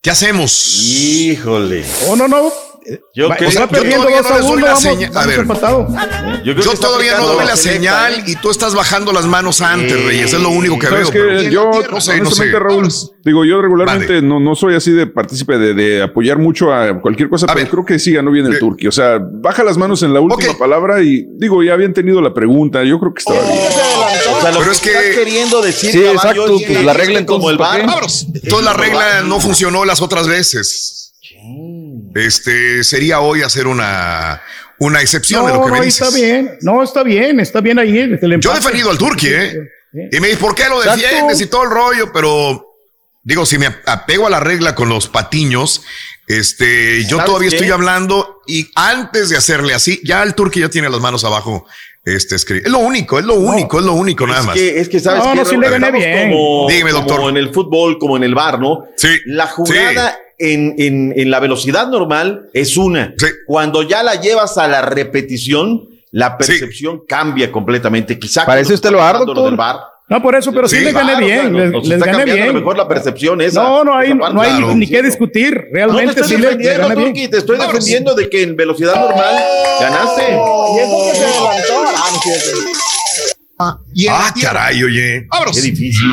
¿Qué 0.00 0.10
hacemos? 0.10 0.82
Híjole. 0.82 1.84
Oh, 2.06 2.16
no, 2.16 2.26
no. 2.26 2.50
Yo 3.14 3.28
Va- 3.28 3.36
creo- 3.36 3.48
está 3.48 3.60
yo 3.62 3.68
perdiendo 3.68 4.06
todavía 4.06 4.22
2 4.22 4.30
no 4.30 4.34
a 4.36 4.38
doy 4.40 4.50
1, 4.52 4.56
la 4.60 4.66
vamos, 4.68 4.82
señal. 4.82 5.10
A 5.10 5.12
vamos 5.14 5.26
ver. 5.28 5.38
empatados. 5.40 5.92
Yo, 5.92 5.96
creo 5.98 6.44
Yo 6.44 6.54
que 6.54 6.60
está 6.60 6.86
todavía 6.86 7.10
no 7.12 7.16
aplicando 7.18 7.34
doy 7.34 7.46
la 7.46 7.56
selecta, 7.56 7.72
señal 8.06 8.14
¿eh? 8.20 8.24
y 8.26 8.36
tú 8.36 8.50
estás 8.50 8.74
bajando 8.74 9.12
las 9.12 9.26
manos 9.26 9.60
antes, 9.60 10.04
Reyes. 10.04 10.32
Es 10.32 10.40
lo 10.40 10.50
único 10.50 10.78
que 10.78 10.86
¿Sabes 10.86 11.10
veo. 11.10 11.42
Yo, 11.50 11.70
no 11.70 11.80
sé, 11.80 11.90
no 11.92 12.00
sé. 12.00 12.12
honestamente, 12.20 12.58
Raúl, 12.58 12.88
digo, 13.24 13.44
yo 13.44 13.60
regularmente 13.60 14.22
no, 14.22 14.40
no 14.40 14.54
soy 14.54 14.74
así 14.74 14.92
de 14.92 15.06
partícipe 15.06 15.58
de, 15.58 15.74
de 15.74 16.02
apoyar 16.02 16.38
mucho 16.38 16.72
a 16.72 17.00
cualquier 17.00 17.28
cosa, 17.28 17.46
A 17.46 17.48
pero 17.54 17.64
ver. 17.64 17.70
creo 17.70 17.84
que 17.84 17.98
sí 17.98 18.12
ganó 18.12 18.30
bien 18.30 18.46
el 18.46 18.54
Eh. 18.54 18.58
Turqui. 18.58 18.86
O 18.86 18.92
sea, 18.92 19.18
baja 19.20 19.62
las 19.64 19.76
manos 19.76 20.02
en 20.02 20.14
la 20.14 20.20
última 20.20 20.56
palabra 20.56 21.02
y 21.02 21.26
digo, 21.36 21.62
ya 21.62 21.74
habían 21.74 21.92
tenido 21.92 22.20
la 22.20 22.32
pregunta. 22.32 22.84
Yo 22.84 22.98
creo 22.98 23.12
que 23.12 23.18
estaba 23.20 23.40
bien. 23.40 23.58
O 23.58 24.40
sea, 24.40 24.50
lo 24.52 24.58
Pero 24.58 24.70
que 24.70 24.76
es 24.76 24.80
que- 24.80 24.90
estás 24.90 25.16
queriendo 25.16 25.60
decir, 25.62 25.90
Sí, 25.92 26.04
exacto, 26.04 26.46
pues 26.66 26.84
la 26.84 26.92
regla 26.92 27.26
como 27.26 27.50
entonces, 27.50 27.52
el 27.52 27.58
¿para 27.58 27.70
bar. 27.70 27.86
Vámonos. 27.86 28.26
Entonces 28.34 28.64
la 28.64 28.72
regla 28.74 29.22
no 29.22 29.40
funcionó 29.40 29.84
las 29.84 30.00
otras 30.00 30.26
veces. 30.28 30.94
Este 32.14 32.84
sería 32.84 33.20
hoy 33.20 33.42
hacer 33.42 33.66
una, 33.66 34.40
una 34.78 35.00
excepción 35.00 35.46
de 35.46 35.52
lo 35.52 35.58
No, 35.58 35.64
que 35.66 35.70
me 35.72 35.78
no, 35.78 35.84
dices. 35.84 36.02
está 36.06 36.16
bien. 36.16 36.58
No, 36.62 36.82
está 36.82 37.02
bien, 37.02 37.40
está 37.40 37.60
bien 37.60 37.78
ahí. 37.78 37.98
el- 37.98 38.40
Yo 38.40 38.52
he 38.52 38.56
defendido 38.56 38.90
al 38.90 38.98
Turqui, 38.98 39.28
¿eh? 39.28 39.58
Y 40.12 40.20
me 40.20 40.28
dice, 40.28 40.38
¿por 40.40 40.54
qué 40.54 40.64
lo 40.68 40.82
Exacto. 40.82 41.00
defiendes 41.02 41.40
y 41.40 41.46
todo 41.46 41.64
el 41.64 41.70
rollo? 41.70 42.12
Pero 42.12 42.66
digo, 43.22 43.46
si 43.46 43.58
me 43.58 43.68
apego 43.86 44.26
a 44.26 44.30
la 44.30 44.40
regla 44.40 44.74
con 44.74 44.88
los 44.88 45.08
patiños, 45.08 45.82
este, 46.26 47.04
yo 47.04 47.16
¿Sabes 47.16 47.24
todavía 47.26 47.50
qué? 47.50 47.56
estoy 47.56 47.70
hablando 47.70 48.42
y 48.46 48.70
antes 48.74 49.30
de 49.30 49.36
hacerle 49.38 49.72
así, 49.74 50.00
ya 50.04 50.22
el 50.22 50.34
Turqui 50.34 50.60
ya 50.60 50.68
tiene 50.68 50.90
las 50.90 51.00
manos 51.00 51.24
abajo. 51.24 51.66
Este, 52.04 52.36
es 52.36 52.68
lo 52.70 52.78
único, 52.78 53.18
es 53.18 53.24
lo 53.26 53.34
único, 53.34 53.78
es 53.80 53.84
lo 53.84 53.92
único 53.94 54.26
nada 54.26 54.40
Es 54.40 54.46
más. 54.46 54.54
que, 54.54 54.80
es 54.80 54.88
que 54.88 55.00
sabes 55.00 55.24
No, 55.24 55.44
que 55.44 55.56
no, 55.56 55.60
le 55.60 55.70
gané 55.70 55.90
bien. 55.90 56.30
Como, 56.30 56.66
Dígame, 56.68 56.92
doctor. 56.92 57.16
como 57.16 57.28
en 57.30 57.36
el 57.36 57.52
fútbol, 57.52 57.98
como 57.98 58.16
en 58.16 58.24
el 58.24 58.34
bar, 58.34 58.58
¿no? 58.60 58.84
Sí. 58.96 59.08
La 59.26 59.46
jugada 59.46 60.18
en, 60.38 60.74
en, 60.78 61.12
en 61.16 61.30
la 61.30 61.40
velocidad 61.40 61.88
normal 61.88 62.48
es 62.52 62.76
una. 62.76 63.14
Sí. 63.18 63.26
Cuando 63.46 63.82
ya 63.82 64.02
la 64.02 64.20
llevas 64.20 64.56
a 64.58 64.68
la 64.68 64.82
repetición, 64.82 65.88
la 66.10 66.38
percepción 66.38 67.02
cambia 67.06 67.50
completamente. 67.52 68.18
Quizá 68.18 68.46
Para 68.46 68.60
eso 68.60 68.74
usted 68.74 68.90
lo 68.90 68.98
doctor. 69.24 69.44
del 69.46 69.56
bar. 69.56 69.76
No, 70.10 70.22
por 70.22 70.34
eso, 70.34 70.50
pero 70.52 70.66
sí, 70.66 70.78
Sí, 70.78 70.84
les 70.84 70.94
gané 70.94 71.10
Claro, 71.12 71.26
bien. 71.26 71.54
les 71.54 71.72
les 71.86 71.92
está 71.98 72.06
gané 72.06 72.18
cambiando 72.18 72.32
a 72.32 72.46
lo 72.46 72.52
bien. 72.52 72.54
mejor 72.54 72.76
la 72.78 72.88
percepción 72.88 73.42
esa. 73.42 73.62
No, 73.62 73.84
no 73.84 73.94
hay, 73.94 74.14
no 74.14 74.24
hay 74.40 74.56
Claro. 74.56 74.74
ni 74.74 74.86
qué 74.86 75.02
discutir. 75.02 75.52
No 75.54 75.60
te 75.60 75.70
Realmente 75.74 76.20
estoy 76.22 76.28
sí 76.28 76.42
les, 76.42 76.56
les 76.56 76.58
defendiendo, 76.58 76.96
bien. 76.96 77.08
Turki, 77.12 77.28
te 77.28 77.36
estoy 77.36 77.58
defendiendo 77.58 78.14
de 78.14 78.30
que 78.30 78.42
en 78.42 78.56
velocidad 78.56 78.94
normal 78.94 79.34
ganaste. 79.80 80.22
Y 80.32 80.78
eso 80.78 81.12
que 81.12 81.18
se 81.18 81.24
adelantó. 81.26 82.87
Ah, 83.60 83.76
ah, 84.10 84.34
caray, 84.40 84.82
oye. 84.84 85.26
Vámonos. 85.28 85.56
Qué 85.56 85.62
difícil. 85.62 86.06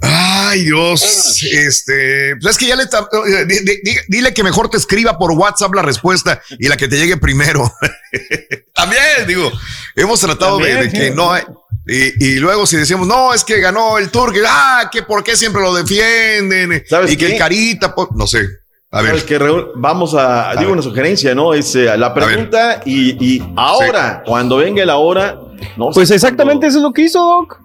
Ay, 0.00 0.64
Dios. 0.64 1.40
Este, 1.52 2.36
pues 2.40 2.52
es 2.52 2.58
que 2.58 2.66
ya 2.66 2.76
le 2.76 2.82
eh, 2.84 3.44
di- 3.46 3.60
di- 3.60 3.80
di- 3.82 3.96
dile 4.08 4.34
que 4.34 4.42
mejor 4.42 4.68
te 4.68 4.76
escriba 4.76 5.18
por 5.18 5.30
WhatsApp 5.32 5.72
la 5.74 5.82
respuesta 5.82 6.40
y 6.58 6.68
la 6.68 6.76
que 6.76 6.88
te 6.88 6.96
llegue 6.96 7.16
primero. 7.16 7.70
También, 8.74 9.02
digo, 9.26 9.50
hemos 9.96 10.20
tratado 10.20 10.58
de, 10.58 10.64
También, 10.72 10.92
de 10.92 10.98
que 10.98 11.08
sí. 11.10 11.14
no 11.14 11.32
hay. 11.32 11.42
Y, 11.86 12.24
y 12.26 12.34
luego 12.36 12.66
si 12.66 12.76
decimos, 12.76 13.06
no, 13.06 13.34
es 13.34 13.44
que 13.44 13.60
ganó 13.60 13.98
el 13.98 14.08
Tour, 14.10 14.32
que, 14.32 14.40
ah, 14.46 14.88
que 14.90 15.02
por 15.02 15.22
qué 15.24 15.36
siempre 15.36 15.62
lo 15.62 15.74
defienden. 15.74 16.82
¿Sabes 16.88 17.12
y 17.12 17.16
que 17.16 17.26
el 17.32 17.38
carita, 17.38 17.94
pues, 17.94 18.08
no 18.14 18.26
sé. 18.26 18.46
A 18.90 19.00
ver. 19.00 19.10
¿Sabes 19.12 19.24
qué, 19.24 19.38
Raúl? 19.38 19.72
Vamos 19.76 20.14
a, 20.14 20.50
digo 20.50 20.62
ver. 20.62 20.70
una 20.72 20.82
sugerencia, 20.82 21.34
¿no? 21.34 21.54
Es 21.54 21.74
eh, 21.74 21.96
la 21.96 22.12
pregunta 22.12 22.82
y, 22.84 23.12
y 23.24 23.42
ahora, 23.56 24.22
cuando 24.24 24.58
venga 24.58 24.84
la 24.84 24.96
hora, 24.96 25.38
no 25.76 25.90
Pues 25.90 26.10
exactamente 26.10 26.66
eso 26.66 26.78
es 26.78 26.82
lo 26.82 26.92
que 26.92 27.02
hizo, 27.02 27.18
Doc. 27.20 27.58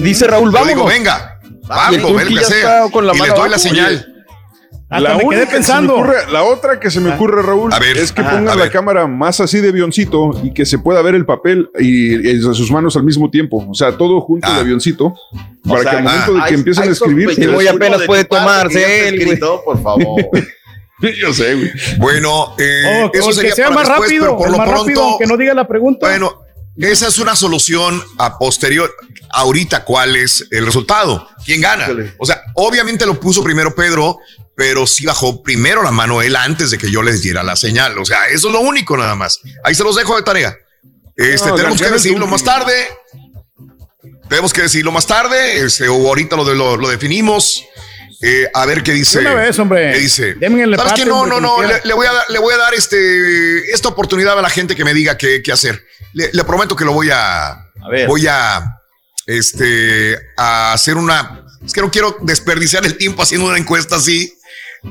Dice 0.00 0.26
Raúl, 0.26 0.52
Yo 0.52 0.64
digo, 0.64 0.80
vamos. 0.84 0.92
venga, 0.92 1.38
el 1.42 1.68
vamos, 1.68 2.02
lo 2.12 2.18
que 2.28 2.34
ya 2.34 2.42
sea. 2.44 2.78
está 2.84 2.90
con 2.92 3.06
la 3.06 3.12
y 3.12 3.18
les 3.18 3.28
mano 3.28 3.40
doy 3.40 3.50
la 3.50 3.58
señal. 3.58 4.08
La, 4.90 5.14
me 5.14 5.20
quedé 5.20 5.24
única 5.26 5.40
que 5.40 5.46
se 5.46 5.46
me 5.46 5.56
pensando. 5.56 5.96
ocurre- 5.96 6.30
la 6.30 6.42
otra 6.42 6.78
que 6.78 6.90
se 6.90 7.00
me 7.00 7.14
ocurre, 7.14 7.40
Raúl, 7.40 7.72
A 7.72 7.78
ver, 7.78 7.96
es 7.96 8.12
que 8.12 8.22
pongan 8.22 8.46
a 8.50 8.54
la 8.54 8.64
ver. 8.64 8.70
cámara 8.70 9.06
más 9.06 9.40
así 9.40 9.58
de 9.60 9.70
avioncito 9.70 10.32
y 10.42 10.52
que 10.52 10.66
se 10.66 10.78
pueda 10.78 11.00
ver 11.00 11.14
el 11.14 11.24
papel 11.24 11.70
y, 11.78 12.28
y 12.28 12.40
sus 12.42 12.70
manos 12.70 12.94
al 12.96 13.02
mismo 13.02 13.30
tiempo. 13.30 13.64
O 13.66 13.72
sea, 13.74 13.96
todo 13.96 14.20
junto 14.20 14.46
Ah. 14.50 14.56
el 14.56 14.60
avioncito. 14.60 15.14
Para 15.66 15.80
sea, 15.80 15.90
que 15.92 15.96
al 15.96 16.02
momento 16.04 16.24
ah, 16.28 16.34
de 16.34 16.38
que 16.40 16.44
Hay- 16.48 16.54
empiecen 16.54 16.82
hay 16.82 16.88
a 16.90 16.92
escribir. 16.92 17.34
Sí, 17.34 17.48
muy 17.48 17.66
apenas 17.66 18.00
de 18.00 18.06
puede 18.06 18.24
tomarse 18.26 18.78
que 18.84 19.08
él, 19.08 19.14
güey. 19.14 19.24
escrito, 19.28 19.62
por 19.64 19.82
favor. 19.82 20.20
Yo 21.22 21.32
sé, 21.32 21.54
güey. 21.54 21.70
Bueno, 21.98 22.54
eh, 22.58 23.04
Oh, 23.06 23.10
eso 23.14 23.26
o 23.26 23.28
el 23.30 23.34
sería 23.34 23.50
que 23.50 23.56
sea 23.56 23.64
para 23.70 23.76
más 23.76 23.88
después, 23.88 24.08
rápido, 24.10 24.24
pero 24.24 24.36
por 24.36 24.46
el 24.46 24.52
lo 24.52 24.58
más 24.58 24.68
pronto, 24.68 24.84
rápido, 24.84 25.18
que 25.18 25.26
no 25.26 25.36
diga 25.38 25.54
la 25.54 25.66
pregunta. 25.66 26.06
Bueno, 26.06 26.41
esa 26.76 27.08
es 27.08 27.18
una 27.18 27.36
solución 27.36 28.02
a 28.18 28.38
posterior. 28.38 28.94
Ahorita, 29.30 29.84
¿cuál 29.84 30.16
es 30.16 30.46
el 30.50 30.64
resultado? 30.66 31.28
¿Quién 31.44 31.60
gana? 31.60 31.88
O 32.18 32.26
sea, 32.26 32.42
obviamente 32.54 33.06
lo 33.06 33.18
puso 33.20 33.42
primero 33.42 33.74
Pedro, 33.74 34.18
pero 34.56 34.86
sí 34.86 35.06
bajó 35.06 35.42
primero 35.42 35.82
la 35.82 35.90
mano 35.90 36.22
él 36.22 36.36
antes 36.36 36.70
de 36.70 36.78
que 36.78 36.90
yo 36.90 37.02
les 37.02 37.22
diera 37.22 37.42
la 37.42 37.56
señal. 37.56 37.98
O 37.98 38.04
sea, 38.04 38.26
eso 38.28 38.48
es 38.48 38.52
lo 38.52 38.60
único 38.60 38.96
nada 38.96 39.14
más. 39.14 39.40
Ahí 39.64 39.74
se 39.74 39.84
los 39.84 39.96
dejo 39.96 40.16
de 40.16 40.22
tarea. 40.22 40.56
Este, 41.16 41.48
No, 41.48 41.54
tenemos 41.56 41.80
que 41.80 41.90
decirlo 41.90 42.26
más 42.26 42.42
tarde. 42.44 42.72
Tenemos 44.28 44.52
que 44.52 44.62
decirlo 44.62 44.92
más 44.92 45.06
tarde. 45.06 45.64
Este, 45.64 45.88
o 45.88 46.08
ahorita 46.08 46.36
lo, 46.36 46.44
de- 46.44 46.54
lo, 46.54 46.76
lo 46.76 46.88
definimos. 46.88 47.62
Eh, 48.22 48.48
a 48.54 48.66
ver 48.66 48.82
qué 48.84 48.92
dice. 48.92 49.18
Una 49.18 49.34
vez, 49.34 49.58
hombre. 49.58 49.92
¿Qué 49.92 49.98
dice? 49.98 50.36
El 50.40 50.76
¿Sabes 50.76 50.92
qué? 50.92 51.04
No, 51.04 51.26
no, 51.26 51.40
no. 51.40 51.60
Le, 51.62 51.80
le 51.82 51.92
voy 51.92 52.06
a 52.06 52.12
dar, 52.12 52.24
le 52.28 52.38
voy 52.38 52.54
a 52.54 52.56
dar 52.56 52.72
este, 52.72 53.72
esta 53.72 53.88
oportunidad 53.88 54.38
a 54.38 54.42
la 54.42 54.48
gente 54.48 54.76
que 54.76 54.84
me 54.84 54.94
diga 54.94 55.18
qué, 55.18 55.42
qué 55.42 55.50
hacer. 55.50 55.84
Le, 56.12 56.30
le 56.32 56.44
prometo 56.44 56.76
que 56.76 56.84
lo 56.84 56.92
voy 56.92 57.10
a, 57.12 57.66
ver. 57.90 58.06
voy 58.06 58.26
a, 58.28 58.78
este, 59.26 60.16
a 60.36 60.72
hacer 60.72 60.96
una 60.96 61.44
Es 61.64 61.72
que 61.72 61.80
no 61.80 61.90
quiero 61.90 62.16
desperdiciar 62.22 62.86
el 62.86 62.96
tiempo 62.96 63.22
haciendo 63.22 63.48
una 63.48 63.58
encuesta 63.58 63.96
así. 63.96 64.32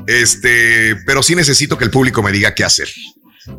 Este, 0.08 0.98
pero 1.06 1.24
sí 1.24 1.34
necesito 1.35 1.77
que 1.77 1.85
el 1.85 1.92
público 1.92 2.22
me 2.22 2.32
diga 2.34 2.53
qué 2.53 2.66
hacer. 2.66 2.90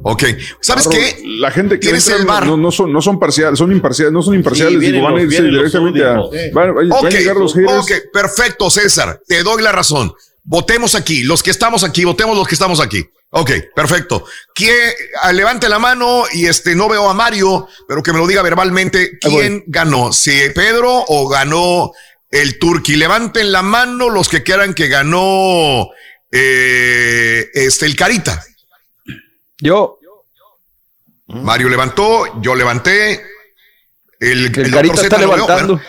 Ok. 0.02 0.24
¿Sabes 0.60 0.86
Claro, 0.86 0.90
qué? 0.90 1.22
La 1.24 1.50
gente 1.50 1.80
que 1.80 1.90
entra 1.90 2.16
el 2.16 2.24
bar. 2.24 2.46
no, 2.46 2.56
no 2.56 2.70
son, 2.70 2.92
no 2.92 3.00
son 3.02 3.18
parciales, 3.18 3.58
son 3.58 3.72
imparciales, 3.72 4.12
no 4.12 4.22
son 4.22 4.34
imparciales, 4.34 4.80
digo, 4.80 5.02
van 5.02 5.16
a 5.16 5.22
irse 5.22 5.42
los 5.42 5.72
directamente 5.72 6.04
a. 6.04 6.16
Van, 6.52 6.70
a 7.06 7.10
llegar 7.10 7.36
los 7.36 7.54
haters. 7.54 7.72
ok, 7.72 7.90
perfecto, 8.12 8.70
César. 8.70 9.20
Te 9.26 9.42
doy 9.42 9.62
la 9.62 9.72
razón. 9.72 10.12
Votemos 10.44 10.94
aquí. 10.94 11.22
Los 11.22 11.42
que 11.42 11.50
estamos 11.50 11.84
aquí, 11.84 12.04
votemos 12.04 12.36
los 12.36 12.46
que 12.46 12.54
estamos 12.54 12.80
aquí. 12.80 13.04
Ok, 13.34 13.50
perfecto. 13.74 14.24
¿Quién, 14.54 14.76
ah, 15.22 15.32
levante 15.32 15.68
la 15.68 15.78
mano 15.78 16.24
y 16.32 16.46
este, 16.46 16.74
no 16.74 16.88
veo 16.88 17.08
a 17.08 17.14
Mario, 17.14 17.66
pero 17.88 18.02
que 18.02 18.12
me 18.12 18.18
lo 18.18 18.26
diga 18.26 18.42
verbalmente. 18.42 19.18
¿Quién 19.18 19.64
ganó? 19.66 20.12
¿Si 20.12 20.50
Pedro 20.54 21.04
o 21.08 21.28
ganó 21.28 21.92
el 22.30 22.58
Turqui? 22.58 22.96
Levanten 22.96 23.50
la 23.50 23.62
mano 23.62 24.10
los 24.10 24.28
que 24.28 24.42
quieran 24.42 24.74
que 24.74 24.88
ganó 24.88 25.88
eh, 26.30 27.48
este, 27.54 27.86
el 27.86 27.96
Carita. 27.96 28.44
Yo. 29.62 29.98
Mario 31.28 31.68
levantó, 31.68 32.40
yo 32.42 32.54
levanté. 32.54 33.24
El, 34.18 34.46
el 34.46 34.70
doctor 34.70 34.86
está 35.04 35.16
Z 35.16 35.18
levantando. 35.18 35.80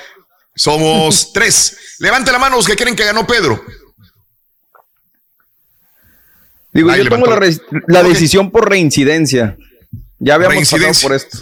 somos 0.56 1.32
tres. 1.34 1.96
Levante 2.00 2.32
la 2.32 2.40
mano 2.40 2.56
los 2.58 2.66
que 2.68 2.76
creen 2.76 2.96
que 2.96 3.04
ganó 3.04 3.26
Pedro. 3.28 3.62
Digo, 6.72 6.90
Ahí 6.90 7.04
yo 7.04 7.10
tomo 7.10 7.26
la, 7.28 7.36
re- 7.36 7.58
la 7.88 8.04
decisión 8.04 8.50
por 8.52 8.68
reincidencia. 8.70 9.58
Ya 10.20 10.36
habíamos 10.36 10.70
pasado 10.70 10.94
por 11.02 11.14
esto. 11.14 11.38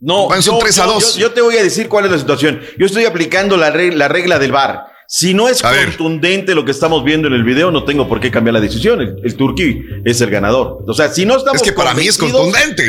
No, 0.00 0.28
Van, 0.28 0.42
son 0.42 0.56
yo, 0.56 0.60
tres 0.60 0.78
a 0.78 0.84
yo- 0.86 0.92
dos. 0.94 1.14
Yo, 1.14 1.20
yo 1.28 1.32
te 1.32 1.40
voy 1.40 1.56
a 1.56 1.62
decir 1.62 1.88
cuál 1.88 2.04
es 2.06 2.10
la 2.10 2.18
situación. 2.18 2.60
Yo 2.78 2.86
estoy 2.86 3.04
aplicando 3.06 3.56
la 3.56 3.70
regla, 3.70 3.96
la 3.96 4.08
regla 4.08 4.38
del 4.38 4.52
VAR. 4.52 4.86
Si 5.10 5.32
no 5.32 5.48
es 5.48 5.62
contundente 5.62 6.54
lo 6.54 6.66
que 6.66 6.70
estamos 6.70 7.02
viendo 7.02 7.28
en 7.28 7.34
el 7.34 7.42
video, 7.42 7.70
no 7.70 7.84
tengo 7.84 8.06
por 8.06 8.20
qué 8.20 8.30
cambiar 8.30 8.52
la 8.52 8.60
decisión. 8.60 9.00
El, 9.00 9.16
el 9.24 9.36
Turquí 9.36 9.82
es 10.04 10.20
el 10.20 10.28
ganador. 10.28 10.84
O 10.86 10.92
sea, 10.92 11.08
si 11.10 11.24
no 11.24 11.34
estamos 11.38 11.62
Es 11.62 11.66
que 11.66 11.72
para 11.72 11.94
mí 11.94 12.06
es 12.06 12.18
contundente. 12.18 12.84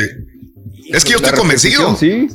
Es 0.92 1.02
que 1.02 1.12
yo 1.12 1.16
estoy 1.16 1.32
convencido. 1.32 1.94
repetición, 1.94 2.28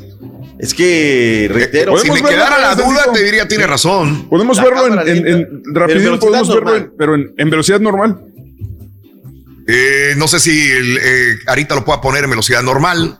Es 0.57 0.73
que, 0.73 1.47
reitero, 1.51 1.95
Si 1.99 2.09
me 2.09 2.23
quedara 2.23 2.57
la 2.57 2.73
duda, 2.73 3.13
te 3.13 3.23
diría, 3.23 3.47
tiene 3.47 3.67
razón. 3.67 4.27
Podemos 4.27 4.57
La 4.57 4.63
verlo 4.63 4.87
en, 4.87 5.27
en, 5.27 5.61
rapidito, 5.75 6.03
velocidad 6.03 6.19
podemos 6.19 6.47
verlo, 6.47 6.63
normal. 6.63 6.81
en- 6.81 6.91
pero 6.97 7.13
en, 7.15 7.33
en 7.37 7.49
velocidad 7.51 7.79
normal. 7.79 8.21
Eh, 9.67 10.13
no 10.17 10.27
sé 10.27 10.39
si 10.39 10.51
el, 10.71 10.97
eh, 10.97 11.35
ahorita 11.45 11.75
lo 11.75 11.85
pueda 11.85 12.01
poner 12.01 12.23
en 12.23 12.31
velocidad 12.31 12.63
normal. 12.63 13.19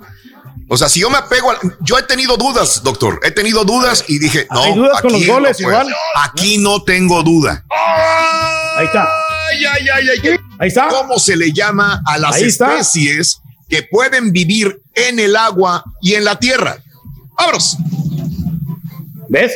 O 0.68 0.78
sea, 0.78 0.90
si 0.90 1.00
yo 1.00 1.10
me 1.10 1.18
apego 1.18 1.52
al. 1.52 1.58
Yo 1.82 1.98
he 1.98 2.04
tenido 2.04 2.38
dudas, 2.38 2.82
doctor. 2.84 3.20
He 3.24 3.32
tenido 3.32 3.64
dudas 3.64 4.04
y 4.08 4.18
dije, 4.18 4.48
no. 4.52 4.64
¿Hay 4.64 4.74
dudas 4.74 5.02
con 5.02 5.12
los 5.14 5.26
goles 5.28 5.60
no 5.60 5.68
igual? 5.70 5.88
Aquí 6.24 6.58
no 6.58 6.82
tengo 6.84 7.22
duda. 7.22 7.64
Ahí 8.78 8.86
está. 8.86 9.08
Ay, 9.50 9.64
ay, 9.66 9.88
ay, 9.94 10.08
ay. 10.24 10.40
Ahí 10.60 10.68
está. 10.68 10.88
¿Cómo 10.88 11.20
se 11.20 11.36
le 11.36 11.52
llama 11.54 12.02
a 12.06 12.18
las 12.18 12.36
Ahí 12.36 12.44
está. 12.46 12.74
especies 12.80 13.42
que 13.70 13.84
pueden 13.84 14.32
vivir 14.32 14.82
en 14.96 15.20
el 15.20 15.36
agua 15.36 15.84
y 16.02 16.16
en 16.16 16.24
la 16.26 16.40
tierra? 16.40 16.78
¡Vámonos! 17.38 17.78
¿Ves? 19.30 19.54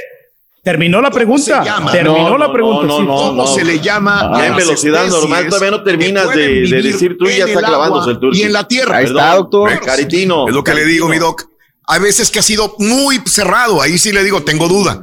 Terminó 0.64 1.02
la 1.02 1.10
pregunta. 1.10 1.64
Terminó 1.92 2.30
No, 2.30 2.38
la 2.38 2.52
pregunta. 2.52 2.86
no, 2.86 2.98
sí. 3.00 3.04
no, 3.06 3.16
¿Cómo 3.16 3.48
se 3.48 3.64
le 3.64 3.80
llama 3.80 4.32
Ah, 4.34 4.46
en 4.48 4.56
velocidad 4.56 5.08
normal, 5.08 5.48
todavía 5.48 5.72
no 5.72 5.84
que 5.84 5.90
terminas 5.92 6.30
de, 6.36 6.62
decir 6.82 7.18
tú 7.18 7.28
y 7.30 7.38
ya 7.38 7.46
está 7.46 7.62
clavándose 7.62 8.12
el 8.12 8.20
turqui. 8.20 8.40
Y 8.40 8.44
en 8.44 8.54
la 8.54 8.68
tierra. 8.68 8.98
Ahí 8.98 9.06
está, 9.06 9.36
doctor. 9.36 9.80
Caritino. 9.80 10.48
Es 10.48 10.54
lo 10.54 10.64
que 10.64 10.74
le 10.74 10.86
digo, 10.86 11.08
mi 11.08 11.18
doc. 11.18 11.44
Hay 11.88 12.02
veces 12.02 12.30
que 12.30 12.40
ha 12.40 12.44
sido 12.44 12.76
muy 12.78 13.22
cerrado. 13.26 13.82
Ahí 13.82 13.98
sí 13.98 14.12
le 14.12 14.24
digo, 14.24 14.44
tengo 14.44 14.68
duda. 14.68 15.02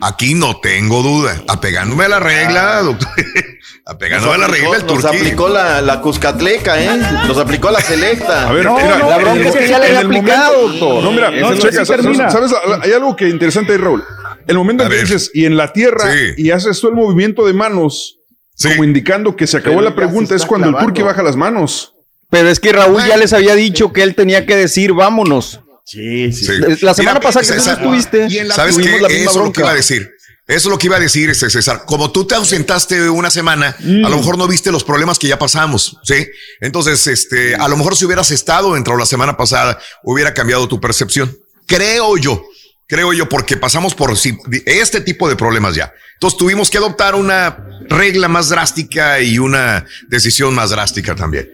Aquí 0.00 0.34
no 0.34 0.58
tengo 0.60 1.02
duda. 1.02 1.42
Apegándome 1.48 2.04
a 2.04 2.08
la 2.08 2.20
regla, 2.20 2.80
doctor. 2.82 3.08
Apegándome 3.84 4.34
a 4.34 4.38
la 4.38 4.46
regla, 4.46 4.76
el 4.76 4.86
Nos 4.86 5.02
turquí. 5.02 5.16
aplicó 5.18 5.48
la, 5.48 5.80
la 5.82 6.00
Cuscatleca, 6.00 6.80
¿eh? 6.80 6.88
Nos 7.26 7.36
aplicó 7.36 7.70
la 7.70 7.80
selecta. 7.80 8.48
A 8.48 8.52
ver, 8.52 8.64
No, 8.64 8.76
mira, 8.76 8.96
no, 8.98 9.10
la 9.10 9.16
es 9.16 9.22
bronca 9.22 9.52
que 9.52 9.64
es 9.64 9.70
ya 9.70 9.78
le 9.80 9.86
había 9.86 10.00
aplicado, 10.00 10.68
doctor. 10.68 11.02
No, 11.04 11.10
mira, 11.12 11.30
No, 11.32 11.50
no, 11.50 11.56
checa, 11.56 11.80
sí 11.80 11.86
¿sabes, 11.86 12.02
termina. 12.02 12.30
sabes? 12.30 12.52
hay 12.82 12.92
algo 12.92 13.14
que 13.16 13.28
interesante 13.28 13.72
ahí, 13.72 13.78
Raúl. 13.78 14.02
El 14.46 14.56
momento 14.56 14.84
en 14.84 14.90
que 14.90 15.00
dices, 15.00 15.30
y 15.34 15.44
en 15.44 15.56
la 15.56 15.72
tierra, 15.72 16.12
Sí. 16.12 16.34
y 16.36 16.50
haces 16.50 16.80
tú 16.80 16.88
el 16.88 16.94
movimiento 16.94 17.46
de 17.46 17.52
manos, 17.52 18.18
Sí. 18.54 18.68
como 18.70 18.84
indicando 18.84 19.34
que 19.36 19.46
se 19.46 19.56
acabó 19.58 19.76
Pero 19.76 19.88
la 19.90 19.94
pregunta, 19.96 20.34
es 20.34 20.44
cuando 20.44 20.68
el 20.68 20.76
turqui 20.76 21.02
baja 21.02 21.22
las 21.22 21.36
manos. 21.36 21.94
Pero 22.30 22.48
es 22.48 22.60
que 22.60 22.72
Raúl 22.72 23.02
ya 23.06 23.16
les 23.16 23.32
había 23.32 23.54
dicho 23.54 23.92
que 23.92 24.02
él 24.02 24.14
tenía 24.14 24.46
que 24.46 24.56
decir 24.56 24.92
vámonos. 24.92 25.60
Sí, 25.84 26.32
sí. 26.32 26.46
Sí. 26.46 26.52
La 26.80 26.94
semana 26.94 27.18
Mira, 27.18 27.20
pasada 27.20 27.44
que 27.44 27.60
tú 27.60 27.66
no 27.66 27.72
estuviste, 27.72 28.26
Y 28.30 28.38
en 28.38 28.48
la- 28.48 28.54
¿Sabes 28.54 28.76
qué? 28.78 28.84
la 29.00 29.08
misma 29.08 29.30
Eso 29.30 29.30
es 29.30 29.36
lo 29.46 29.52
que 29.52 29.60
iba 29.60 29.70
a 29.70 29.74
decir. 29.74 30.10
Eso 30.48 30.68
es 30.68 30.72
lo 30.72 30.78
que 30.78 30.86
iba 30.88 30.96
a 30.96 31.00
decir, 31.00 31.30
este 31.30 31.48
César. 31.50 31.82
Como 31.86 32.10
tú 32.10 32.24
te 32.26 32.34
ausentaste 32.34 33.08
una 33.10 33.30
semana, 33.30 33.76
a 33.78 34.08
lo 34.08 34.16
mejor 34.16 34.36
no 34.38 34.46
viste 34.48 34.72
los 34.72 34.84
problemas 34.84 35.18
que 35.18 35.28
ya 35.28 35.38
pasamos, 35.38 35.96
¿sí? 36.04 36.26
Entonces, 36.60 37.06
este, 37.06 37.54
a 37.54 37.68
lo 37.68 37.76
mejor 37.76 37.96
si 37.96 38.04
hubieras 38.04 38.30
estado 38.32 38.74
dentro 38.74 38.94
de 38.94 39.00
la 39.00 39.06
semana 39.06 39.36
pasada, 39.36 39.78
hubiera 40.02 40.34
cambiado 40.34 40.66
tu 40.68 40.80
percepción. 40.80 41.36
Creo 41.66 42.16
yo, 42.16 42.44
creo 42.92 43.14
yo, 43.14 43.26
porque 43.26 43.56
pasamos 43.56 43.94
por 43.94 44.18
si- 44.18 44.36
este 44.66 45.00
tipo 45.00 45.26
de 45.26 45.34
problemas 45.34 45.74
ya. 45.74 45.94
Entonces 46.12 46.38
tuvimos 46.38 46.68
que 46.70 46.76
adoptar 46.76 47.14
una 47.14 47.56
regla 47.88 48.28
más 48.28 48.50
drástica 48.50 49.18
y 49.20 49.38
una 49.38 49.86
decisión 50.08 50.54
más 50.54 50.68
drástica 50.70 51.14
también. 51.14 51.48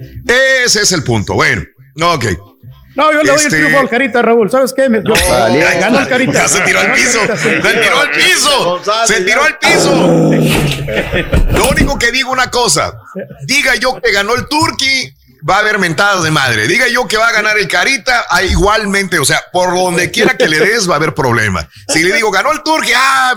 Ese 0.64 0.82
es 0.82 0.90
el 0.90 1.04
punto. 1.04 1.34
Bueno, 1.34 1.62
ok. 1.96 2.24
No, 2.96 3.12
yo 3.12 3.22
le 3.22 3.28
doy 3.28 3.36
Este- 3.36 3.54
el 3.54 3.62
triunfo 3.62 3.78
al 3.78 3.88
Carita, 3.88 4.20
Raúl. 4.20 4.50
¿Sabes 4.50 4.74
qué? 4.74 4.88
Me- 4.88 4.98
yo- 5.04 5.14
vale. 5.30 5.60
ganó 5.78 6.00
el 6.00 6.08
Carita. 6.08 6.32
Ya 6.32 6.48
se 6.48 6.60
tiró 6.62 6.80
al 6.80 6.92
piso. 6.92 7.20
Se 7.36 7.60
tiró 7.60 8.00
al 8.00 8.10
piso. 8.10 8.82
Se 9.06 9.20
tiró 9.20 9.44
al 9.44 9.58
piso. 9.58 11.52
Lo 11.52 11.68
único 11.70 11.96
que 11.96 12.10
digo 12.10 12.32
una 12.32 12.50
cosa. 12.50 12.92
Diga 13.46 13.76
yo 13.76 14.00
que 14.02 14.10
ganó 14.10 14.34
el 14.34 14.48
Turqui, 14.48 15.14
va 15.48 15.56
a 15.56 15.58
haber 15.60 15.78
mentadas 15.78 16.22
de 16.22 16.30
madre. 16.30 16.66
Diga 16.66 16.88
yo 16.88 17.06
que 17.06 17.16
va 17.16 17.28
a 17.28 17.32
ganar 17.32 17.58
el 17.58 17.68
Carita, 17.68 18.26
ah, 18.30 18.42
igualmente, 18.42 19.18
o 19.18 19.24
sea, 19.24 19.42
por 19.52 19.74
donde 19.74 20.10
quiera 20.10 20.36
que 20.36 20.48
le 20.48 20.58
des 20.58 20.88
va 20.88 20.94
a 20.94 20.96
haber 20.96 21.14
problema. 21.14 21.68
Si 21.88 22.02
le 22.02 22.14
digo 22.14 22.30
ganó 22.30 22.52
el 22.52 22.62
Turqui, 22.62 22.92
ah, 22.94 23.36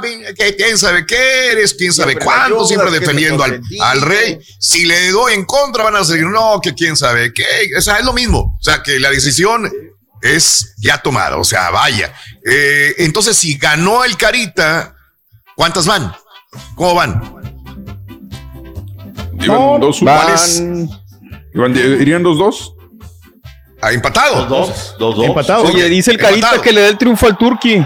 quién 0.58 0.78
sabe 0.78 1.06
qué 1.06 1.52
eres, 1.52 1.74
quién 1.74 1.94
sabe 1.94 2.12
Siempre 2.12 2.26
cuánto, 2.26 2.66
siempre 2.66 2.92
defendiendo 2.92 3.44
al, 3.44 3.62
al 3.82 4.02
rey. 4.02 4.40
Si 4.60 4.86
le 4.86 5.12
doy 5.12 5.34
en 5.34 5.46
contra, 5.46 5.84
van 5.84 5.96
a 5.96 6.00
decir, 6.00 6.24
no, 6.24 6.60
que 6.62 6.74
quién 6.74 6.96
sabe 6.96 7.34
qué. 7.34 7.46
O 7.78 7.82
sea, 7.82 7.98
es 7.98 8.06
lo 8.06 8.14
mismo. 8.14 8.58
O 8.60 8.64
sea, 8.64 8.82
que 8.82 9.00
la 9.00 9.10
decisión 9.10 9.72
es 10.22 10.74
ya 10.78 11.02
tomada. 11.02 11.38
O 11.38 11.44
sea, 11.44 11.70
vaya. 11.70 12.14
Eh, 12.46 12.96
entonces, 13.00 13.38
si 13.38 13.58
ganó 13.58 14.04
el 14.04 14.18
Carita, 14.18 14.96
¿cuántas 15.56 15.86
van? 15.86 16.14
¿Cómo 16.76 16.96
van? 16.96 17.42
Dos, 19.80 20.02
Van 20.02 21.01
Iban- 21.54 21.76
irían 21.76 22.24
dos, 22.24 22.38
dos. 22.38 22.74
Ah, 23.82 23.92
empatado. 23.92 24.46
Dos, 24.46 24.68
dos, 24.68 24.96
dos, 25.00 25.16
dos. 25.16 25.26
Empatado. 25.26 25.64
Oye, 25.64 25.86
dice 25.90 26.12
el 26.12 26.18
Carita 26.18 26.62
que 26.62 26.72
le 26.72 26.82
da 26.82 26.88
el 26.88 26.98
triunfo 26.98 27.28
al 27.28 27.38
Turqui. 27.38 27.84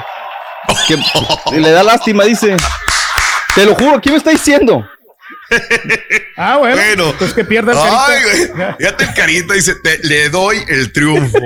Que 1.49 1.59
le 1.59 1.71
da 1.71 1.83
lástima, 1.83 2.23
dice. 2.25 2.55
Te 3.53 3.65
lo 3.65 3.75
juro, 3.75 4.01
¿quién 4.01 4.13
me 4.13 4.17
está 4.17 4.31
diciendo? 4.31 4.85
Ah, 6.35 6.57
bueno. 6.57 6.75
Bueno. 6.75 7.13
Pues 7.17 7.33
que 7.33 7.45
pierda 7.45 7.71
el 7.71 7.77
Ay, 7.77 8.21
Carita. 8.23 8.53
güey. 8.55 8.75
Fíjate 8.79 9.03
el 9.05 9.13
Carita 9.13 9.53
dice, 9.53 9.75
te- 9.75 9.99
le 9.99 10.29
doy 10.29 10.63
el 10.67 10.91
triunfo. 10.91 11.37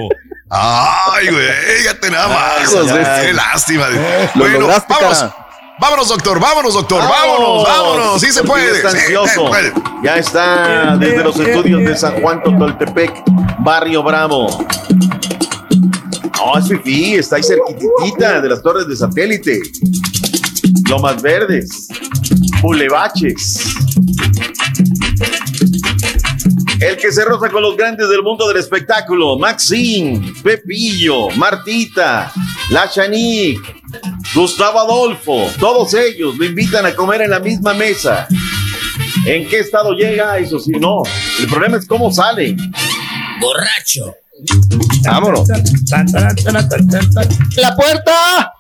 Ay, 0.50 1.28
güey, 1.30 1.48
fíjate 1.80 2.10
nada 2.10 2.28
más. 2.30 3.22
Qué 3.22 3.34
lástima. 3.34 3.88
Bueno, 4.36 4.60
lograste, 4.62 4.94
cara. 5.00 5.36
Vámonos, 5.80 6.10
doctor, 6.10 6.40
vámonos, 6.40 6.74
doctor, 6.74 7.02
vámonos, 7.02 7.64
vámonos. 7.64 8.22
Sí 8.22 8.32
se 8.32 8.44
puede. 8.44 8.66
Ya 8.66 8.78
está 8.78 8.92
sí, 8.92 8.98
ansioso. 8.98 9.34
se 9.34 9.40
puede. 9.40 9.74
Ya 10.04 10.18
está 10.18 10.98
desde 10.98 11.24
los 11.24 11.40
estudios 11.40 11.82
de 11.82 11.98
San 11.98 12.22
Juan 12.22 12.44
Totoltepec, 12.44 13.24
Barrio 13.60 14.04
Bravo. 14.04 14.66
No, 16.38 16.58
es 16.58 16.68
fifí, 16.68 17.16
está 17.16 17.38
ahí 17.38 17.44
cerquitita 17.44 18.42
de 18.42 18.50
las 18.50 18.62
torres 18.62 18.88
de 18.88 18.96
satélite. 18.96 19.62
Lomas 20.90 21.22
Verdes, 21.22 21.88
Bulevaches. 22.62 23.74
El 26.80 26.96
que 26.96 27.12
se 27.12 27.26
roza 27.26 27.50
con 27.50 27.62
los 27.62 27.76
grandes 27.76 28.08
del 28.08 28.24
mundo 28.24 28.48
del 28.48 28.58
espectáculo, 28.58 29.38
Maxine, 29.38 30.34
Pepillo, 30.42 31.30
Martita, 31.32 32.32
La 32.70 32.90
Chanique, 32.90 33.60
Gustavo 34.36 34.80
Adolfo, 34.80 35.48
todos 35.60 35.94
ellos 35.96 36.38
lo 36.38 36.46
invitan 36.46 36.86
a 36.86 36.94
comer 36.96 37.22
en 37.24 37.32
la 37.32 37.40
misma 37.40 37.74
mesa. 37.74 38.28
¿En 39.26 39.48
qué 39.48 39.60
estado 39.60 39.94
llega? 39.94 40.38
Eso 40.38 40.60
sí, 40.60 40.72
no. 40.72 41.02
El 41.40 41.48
problema 41.48 41.78
es 41.78 41.88
cómo 41.88 42.12
sale. 42.12 42.56
Borracho. 43.42 44.16
Vámonos. 45.04 45.48
¡La 47.58 47.76
puerta! 47.76 48.54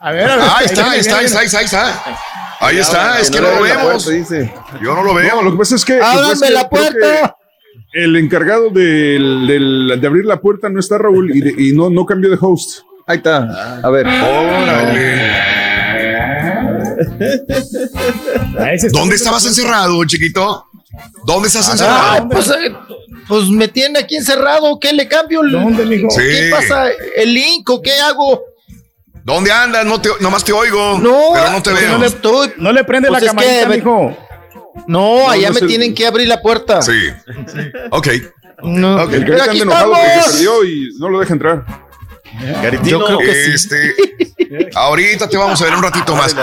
A 0.00 0.12
ver, 0.12 0.30
a 0.30 0.36
ver. 0.36 0.44
Ahí 0.56 0.64
está, 0.66 0.90
ahí 0.90 1.00
está, 1.00 1.18
ahí 1.18 1.24
está, 1.26 1.38
ahí 1.40 1.46
está, 1.46 1.58
ahí 1.58 1.64
está. 1.64 2.16
Ahí 2.60 2.78
está, 2.78 3.20
es 3.20 3.30
que 3.30 3.40
no 3.40 3.50
lo 3.50 3.62
vemos. 3.62 4.04
puerta, 4.04 4.10
dice. 4.10 4.52
Yo 4.82 4.94
no 4.94 5.02
lo 5.02 5.08
No, 5.12 5.14
veo. 5.14 5.42
lo 5.42 5.52
que 5.52 5.58
pasa 5.58 5.76
es 5.76 5.84
que. 5.84 6.00
¡Ábranme 6.00 6.46
que 6.46 6.52
la 6.52 6.68
puerta! 6.68 7.36
El 7.92 8.16
encargado 8.16 8.70
del- 8.70 9.46
del- 9.46 9.98
de 10.00 10.06
abrir 10.06 10.24
la 10.24 10.40
puerta 10.40 10.68
no 10.68 10.78
está 10.78 10.96
Raúl 10.98 11.34
y, 11.36 11.40
de- 11.40 11.54
y 11.62 11.72
no, 11.72 11.90
no 11.90 12.06
cambió 12.06 12.30
de 12.30 12.38
host. 12.40 12.80
Ahí 13.06 13.16
está. 13.16 13.80
A 13.82 13.90
ver. 13.90 14.06
¿Dónde 18.92 19.16
estabas 19.16 19.44
encerrado, 19.46 20.04
chiquito? 20.04 20.66
¿Dónde 21.24 21.48
estás 21.48 21.68
Ah, 21.68 21.72
encerrado? 21.72 22.28
pues, 22.28 22.48
eh, 22.48 22.74
pues 23.28 23.48
me 23.48 23.68
tiene 23.68 23.98
aquí 24.00 24.16
encerrado. 24.16 24.78
¿Qué 24.80 24.92
le 24.92 25.06
cambio? 25.08 25.42
el- 25.42 26.06
Sí. 26.10 26.20
¿Qué 26.20 26.48
pasa? 26.50 26.88
¿El 27.16 27.34
link 27.34 27.68
o 27.70 27.80
qué 27.80 27.92
hago? 28.00 28.42
¿Dónde 29.24 29.52
andas? 29.52 29.84
No 29.84 30.00
te, 30.00 30.08
nomás 30.20 30.44
te 30.44 30.52
oigo. 30.52 30.98
No, 30.98 31.30
pero 31.34 31.50
no 31.52 31.62
te 31.62 31.70
pues 31.70 31.82
veo. 31.82 31.98
no 31.98 32.04
le 32.04 32.52
No 32.56 32.72
le 32.72 32.84
prende 32.84 33.08
Pues 33.08 33.22
la 33.22 33.26
es 33.30 33.32
que 33.36 33.44
camarita, 33.62 33.68
mijo. 33.68 34.16
No, 34.86 35.28
allá 35.28 35.48
no 35.48 35.54
me 35.54 35.60
el- 35.60 35.66
tienen 35.66 35.94
que 35.94 36.06
abrir 36.06 36.26
la 36.26 36.40
puerta. 36.40 36.80
Sí. 36.82 36.92
Ok. 37.90 38.08
No. 38.62 39.02
Ok. 39.04 39.12
El 39.12 39.24
Pero 39.24 39.36
Carita 39.38 39.44
aquí 39.44 39.60
anda 39.60 39.62
enojado 39.62 39.90
porque 39.92 40.06
estamos. 40.06 40.32
perdió 40.32 40.64
y 40.64 40.88
no 40.98 41.08
lo 41.08 41.20
deja 41.20 41.32
entrar. 41.34 41.64
Yo 42.82 43.04
creo 43.04 43.18
que 43.18 43.34
sí. 43.44 43.50
Este, 43.54 43.94
ahorita 44.74 45.28
te 45.28 45.36
vamos 45.36 45.60
a 45.60 45.64
ver 45.64 45.74
un 45.74 45.82
ratito 45.82 46.14
más. 46.16 46.34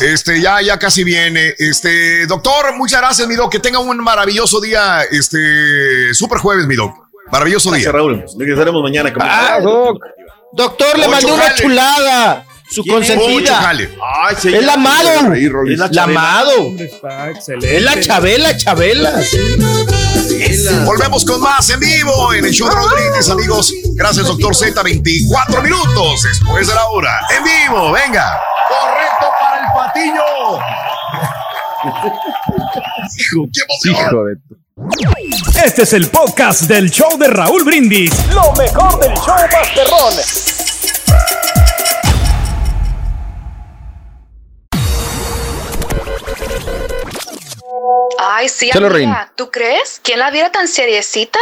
Este, 0.00 0.40
ya, 0.40 0.60
ya 0.62 0.78
casi 0.78 1.04
viene. 1.04 1.54
Este, 1.58 2.26
doctor, 2.26 2.74
muchas 2.76 3.00
gracias, 3.00 3.26
mi 3.28 3.34
doc. 3.34 3.50
Que 3.50 3.58
tenga 3.58 3.78
un 3.78 3.96
maravilloso 3.98 4.60
día. 4.60 5.02
Este, 5.10 6.12
super 6.14 6.38
jueves, 6.38 6.66
mi 6.66 6.76
doc. 6.76 6.94
Maravilloso 7.30 7.70
día. 7.70 7.90
Gracias, 7.90 7.94
Raúl. 7.94 8.24
Regresaremos 8.38 8.82
mañana. 8.82 9.12
con- 9.12 9.22
Ah, 9.24 9.58
doc. 9.62 9.98
Doctor, 10.52 10.98
le 10.98 11.08
mandé 11.08 11.30
una 11.30 11.54
chulada. 11.54 12.44
Su 12.70 12.84
consentida. 12.84 13.56
jale. 13.56 13.90
Ay, 14.02 14.36
sí, 14.38 14.54
Es 14.54 14.64
la 14.64 14.74
amado. 14.74 15.34
Es 15.34 15.78
la 15.78 16.02
amado. 16.02 16.74
Está 16.78 17.30
excelente. 17.30 17.76
Es 17.76 17.82
la 17.82 18.00
Chabela, 18.00 18.56
Chabela. 18.56 19.12
Volvemos 20.84 21.24
con 21.24 21.40
más 21.40 21.68
en 21.70 21.80
vivo 21.80 22.32
en 22.34 22.44
el 22.44 22.52
show 22.52 22.68
de 22.68 22.74
Rodríguez, 22.74 23.30
amigos. 23.30 23.72
Gracias, 23.94 24.26
doctor 24.26 24.54
Z. 24.54 24.82
24 24.82 25.62
minutos 25.62 26.22
después 26.22 26.66
de 26.66 26.74
la 26.74 26.86
hora. 26.88 27.18
En 27.36 27.44
vivo, 27.44 27.92
venga. 27.92 28.38
Correcto 28.68 29.26
para 29.40 29.60
el 29.60 29.66
patiño. 29.74 30.22
Hijo, 33.18 33.48
qué 33.52 33.60
emoción. 33.62 34.06
Hijo 34.06 34.24
de 34.24 35.64
Este 35.64 35.82
es 35.82 35.92
el 35.94 36.08
podcast 36.08 36.62
del 36.62 36.90
show 36.90 37.16
de 37.18 37.28
Raúl 37.28 37.64
Brindis. 37.64 38.12
Lo 38.34 38.52
mejor 38.52 39.00
del 39.00 39.14
show 39.14 39.36
Masterrón. 39.52 40.67
Ay, 48.30 48.46
sí, 48.50 48.68
Chalo, 48.70 48.88
amiga. 48.88 49.32
¿Tú 49.36 49.50
crees? 49.50 50.02
¿Quién 50.04 50.18
la 50.18 50.30
viera 50.30 50.52
tan 50.52 50.68
seriecita? 50.68 51.38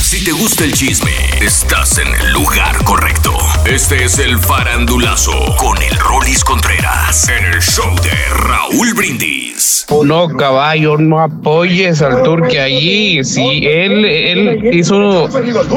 Si 0.00 0.24
te 0.24 0.30
gusta 0.30 0.62
el 0.62 0.72
chisme, 0.72 1.10
estás 1.40 1.98
en 1.98 2.06
el 2.06 2.32
lugar 2.32 2.84
correcto. 2.84 3.36
Este 3.66 4.04
es 4.04 4.18
el 4.18 4.38
farandulazo 4.38 5.32
con 5.56 5.78
el 5.82 5.98
Rollis 5.98 6.44
Contreras 6.44 7.30
en 7.30 7.46
el 7.46 7.62
show 7.62 7.94
de 8.02 8.10
Raúl 8.46 8.92
Brindis. 8.94 9.86
No, 10.04 10.28
caballo, 10.28 10.98
no 10.98 11.18
apoyes 11.20 12.02
al 12.02 12.22
turque 12.24 12.60
allí. 12.60 13.24
Si 13.24 13.66
él, 13.66 14.04
él 14.04 14.74
hizo 14.74 15.28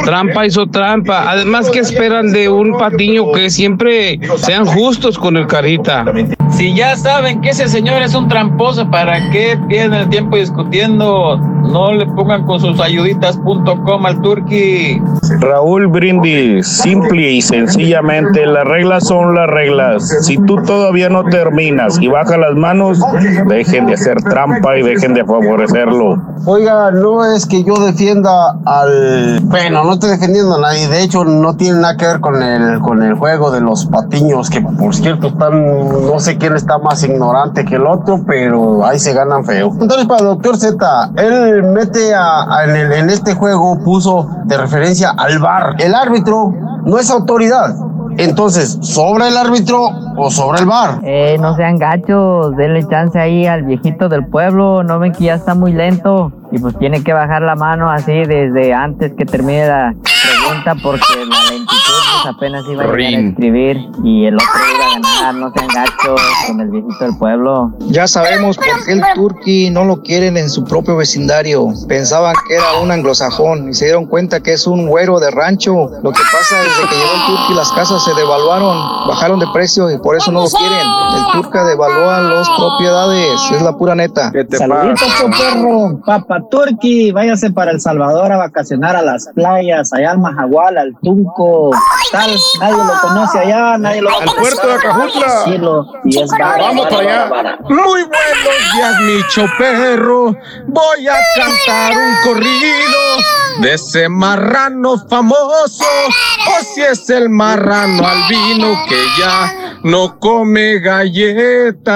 trampa, 0.04 0.46
hizo 0.46 0.68
trampa. 0.68 1.32
Además, 1.32 1.70
¿qué 1.70 1.80
esperan 1.80 2.34
de 2.34 2.50
un 2.50 2.78
patiño 2.78 3.32
que 3.32 3.50
siempre 3.50 4.20
sean 4.36 4.66
justos 4.66 5.18
con 5.18 5.38
el 5.38 5.48
carita? 5.48 6.06
Si 6.52 6.74
ya 6.74 6.96
saben 6.96 7.42
que 7.42 7.50
ese 7.50 7.68
señor 7.68 8.02
es 8.02 8.16
un 8.16 8.28
tramposo, 8.28 8.90
¿para 8.90 9.30
qué 9.30 9.58
pierden 9.68 10.02
el 10.02 10.10
tiempo 10.10 10.38
discutiendo? 10.38 11.38
No 11.38 11.94
le 11.94 12.06
pongan 12.08 12.46
con 12.46 12.60
sus 12.60 12.80
ayuditas.com 12.80 14.06
al 14.06 14.22
turqui. 14.22 15.02
Raúl 15.40 15.88
Brindis, 15.88 16.68
simple 16.68 17.32
y 17.32 17.42
sencillamente, 17.78 18.46
las 18.46 18.66
reglas 18.66 19.08
son 19.08 19.36
las 19.36 19.48
reglas. 19.48 20.04
Si 20.26 20.38
tú 20.38 20.58
todavía 20.64 21.10
no 21.10 21.24
terminas 21.26 21.98
y 22.02 22.08
bajas 22.08 22.38
las 22.38 22.56
manos, 22.56 23.00
dejen 23.48 23.86
de 23.88 23.94
hacer 23.94 24.22
trampa 24.24 24.78
y 24.78 24.84
dejen 24.84 25.14
de 25.14 25.24
favorecerlo. 25.24 26.18
Oiga, 26.46 26.92
no 26.92 27.26
es 27.26 27.46
que 27.46 27.64
yo 27.64 27.76
defienda 27.76 28.56
al... 28.66 29.40
Bueno, 29.44 29.84
no 29.84 29.94
estoy 29.94 30.12
defendiendo 30.12 30.56
a 30.56 30.62
nadie. 30.62 30.88
De 30.88 31.04
hecho, 31.04 31.24
no 31.24 31.56
tiene 31.56 31.80
nada 31.80 31.98
que 31.98 32.08
ver 32.08 32.20
con 32.20 32.42
el, 32.42 32.80
con 32.80 33.04
el 33.04 33.14
juego 33.16 33.52
de 33.52 33.62
los 33.62 33.86
patiños, 33.86 34.50
que 34.50 34.62
por 34.62 34.96
cierto 34.96 35.28
están... 35.28 35.68
No 35.88 36.20
sé 36.20 36.38
quién 36.38 36.56
está 36.56 36.78
más 36.78 37.04
ignorante 37.04 37.66
que 37.66 37.76
el 37.76 37.86
otro, 37.86 38.22
pero 38.26 38.86
ahí 38.86 38.98
se 39.00 39.14
ganan 39.14 39.44
feo. 39.46 39.72
Entonces, 39.80 40.08
para 40.08 40.22
el 40.22 40.28
doctor 40.28 40.58
Z, 40.58 41.12
él 41.18 41.64
mete 41.64 42.14
a, 42.14 42.44
a- 42.44 42.66
en, 42.66 43.10
este 43.10 43.34
juego, 43.36 43.78
puso 43.84 44.28
de 44.46 44.58
referencia 44.58 45.12
al 45.18 45.40
VAR. 45.40 45.76
El 45.80 45.94
árbitro 45.96 46.54
no 46.86 46.98
es 47.00 47.10
autoridad. 47.12 47.67
Entonces, 48.18 48.80
¿sobra 48.82 49.28
el 49.28 49.38
árbitro 49.38 49.90
o 50.18 50.32
sobra 50.32 50.60
el 50.60 50.66
VAR? 50.66 51.00
Eh, 51.04 51.38
no 51.40 51.56
sean 51.56 51.78
gachos, 51.78 52.56
denle 52.56 52.88
chance 52.88 53.20
ahí 53.20 53.46
al 53.46 53.64
viejito 53.64 54.10
del 54.10 54.26
pueblo, 54.26 54.84
no 54.84 54.98
ven 55.00 55.12
que 55.12 55.26
ya 55.26 55.36
está 55.36 55.54
muy 55.54 55.72
lento 55.74 56.32
y 56.52 56.60
pues 56.60 56.78
tiene 56.80 57.04
que 57.04 57.14
bajar 57.14 57.42
la 57.42 57.56
mano 57.56 57.92
así 57.92 58.14
desde 58.14 58.74
antes 58.74 59.14
que 59.14 59.26
termine 59.26 59.68
la 59.68 59.94
pregunta 60.04 60.76
porque 60.82 61.26
la 61.30 61.52
lentitud 61.52 61.87
apenas 62.26 62.66
iba 62.66 62.84
a 62.84 62.88
llegar 62.88 62.90
a 62.90 62.96
Rin. 62.96 63.30
escribir 63.30 63.78
y 64.04 64.26
el 64.26 64.36
otro 64.36 64.48
iba 64.76 64.86
a 64.86 64.90
ganar, 64.94 65.36
no 65.36 65.52
sean 65.52 65.68
gachos 65.68 66.22
con 66.48 66.62
el 66.62 66.70
viejito 66.70 67.06
del 67.06 67.18
pueblo. 67.18 67.72
Ya 67.88 68.08
sabemos 68.08 68.58
por 68.58 68.66
qué 68.86 68.94
el 68.94 69.02
turqui 69.16 69.70
no 69.70 69.86
lo 69.86 70.02
quieren 70.02 70.38
en 70.38 70.50
su 70.50 70.64
propio 70.64 70.96
vecindario. 70.98 71.68
Pensaban 71.88 72.36
que 72.48 72.56
era 72.56 72.80
un 72.82 72.92
anglosajón 72.92 73.70
y 73.70 73.74
se 73.74 73.86
dieron 73.86 74.06
cuenta 74.06 74.42
que 74.42 74.54
es 74.54 74.68
un 74.68 74.88
güero 74.88 75.20
de 75.20 75.32
rancho. 75.32 75.90
Lo 76.04 76.12
que 76.12 76.22
pasa 76.32 76.62
desde 76.62 76.90
que 76.90 76.96
llegó 76.96 77.14
el 77.14 77.26
turqui 77.28 77.54
las 77.54 77.72
casas 77.72 78.04
se 78.04 78.14
devaluaron, 78.14 79.08
bajaron 79.08 79.40
de 79.40 79.48
precio 79.54 79.90
y 79.92 79.98
por 79.98 80.16
eso 80.16 80.32
no 80.32 80.42
lo 80.44 80.50
quieren. 80.50 80.88
El 81.18 81.42
turca 81.42 81.64
devalúa 81.64 82.22
las 82.22 82.50
propiedades, 82.50 83.40
es 83.52 83.62
la 83.62 83.76
pura 83.76 83.96
neta. 83.96 84.32
Saluditos, 84.52 85.14
perro. 85.38 86.00
Papa 86.06 86.40
Turqui, 86.50 87.12
váyase 87.12 87.52
para 87.52 87.72
El 87.72 87.82
Salvador 87.82 88.32
a 88.32 88.38
vacacionar 88.38 88.96
a 88.96 89.02
las 89.02 89.28
playas, 89.34 89.92
allá 89.94 90.12
al 90.12 90.20
Majagual, 90.20 90.78
al 90.78 90.96
Tunco. 91.02 91.72
Tal, 92.12 92.32
nadie 92.60 92.78
lo 92.84 92.94
conoce 93.02 93.40
allá, 93.40 93.78
nadie 93.78 94.02
lo 94.02 94.10
Al 94.20 94.26
puerto 94.36 94.68
de 94.68 94.74
Acajutla. 94.76 95.44
Cielo, 95.44 95.86
y 96.06 96.20
es 96.20 96.32
vara, 96.32 96.58
Vamos 96.58 96.86
para 96.88 97.00
allá. 97.00 97.26
vara. 97.30 97.58
Muy 97.68 98.04
buenos 98.04 98.74
días, 98.74 99.00
Micho 99.02 99.46
Perro. 99.58 100.36
Voy 100.68 101.08
a 101.08 101.18
cantar 101.36 101.92
un 101.98 102.16
corrido 102.24 103.00
de 103.62 103.74
ese 103.74 104.08
marrano 104.08 104.98
famoso. 105.10 105.84
O 105.84 106.64
si 106.74 106.82
es 106.82 107.10
el 107.10 107.30
marrano 107.30 108.08
albino 108.08 108.86
que 108.88 109.04
ya 109.20 109.80
no 109.84 110.18
come 110.20 110.80
galletas. 110.80 111.88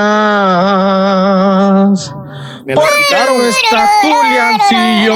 Me 2.65 2.75
la 2.75 2.81
quitaron. 2.81 3.38
no 3.38 3.43
está 3.45 3.90
Juliancillo. 4.01 5.15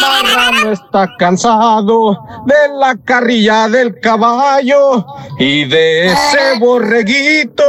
Marrano 0.00 0.72
está 0.72 1.08
cansado 1.18 2.18
de 2.46 2.68
la 2.78 2.96
carrilla 3.04 3.68
del 3.68 4.00
caballo 4.00 5.04
y 5.38 5.64
de 5.66 6.06
ese 6.06 6.58
borreguito 6.58 7.62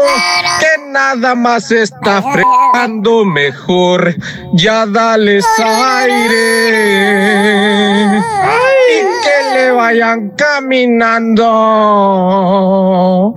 que 0.60 0.82
nada 0.90 1.36
más 1.36 1.72
está 1.72 2.22
fregando 2.22 3.26
mejor. 3.26 4.16
Ya 4.54 4.86
dales 4.86 5.46
aire 5.60 6.70
y 8.90 9.02
que 9.24 9.56
le 9.56 9.72
vayan 9.72 10.32
caminando. 10.32 11.44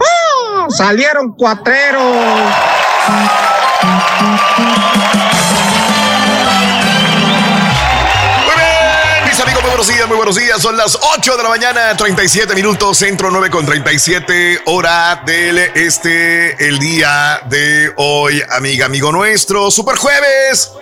¡Ah! 0.00 0.66
Salieron 0.70 1.34
cuatreros. 1.34 2.04
Muy 8.44 8.54
bien, 8.56 9.24
mis 9.28 9.40
amigos, 9.40 9.62
muy 9.62 9.70
buenos 9.70 9.86
días, 9.86 10.08
muy 10.08 10.16
buenos 10.16 10.36
días. 10.36 10.60
Son 10.60 10.76
las 10.76 10.98
8 11.16 11.36
de 11.36 11.42
la 11.44 11.48
mañana, 11.48 11.96
37 11.96 12.52
minutos, 12.56 12.98
centro 12.98 13.30
9 13.30 13.48
con 13.50 13.64
37, 13.64 14.62
hora 14.66 15.22
del 15.24 15.58
este, 15.58 16.66
el 16.66 16.80
día 16.80 17.40
de 17.48 17.92
hoy, 17.96 18.42
amiga, 18.50 18.86
amigo 18.86 19.12
nuestro, 19.12 19.70
super 19.70 19.96
jueves. 19.96 20.72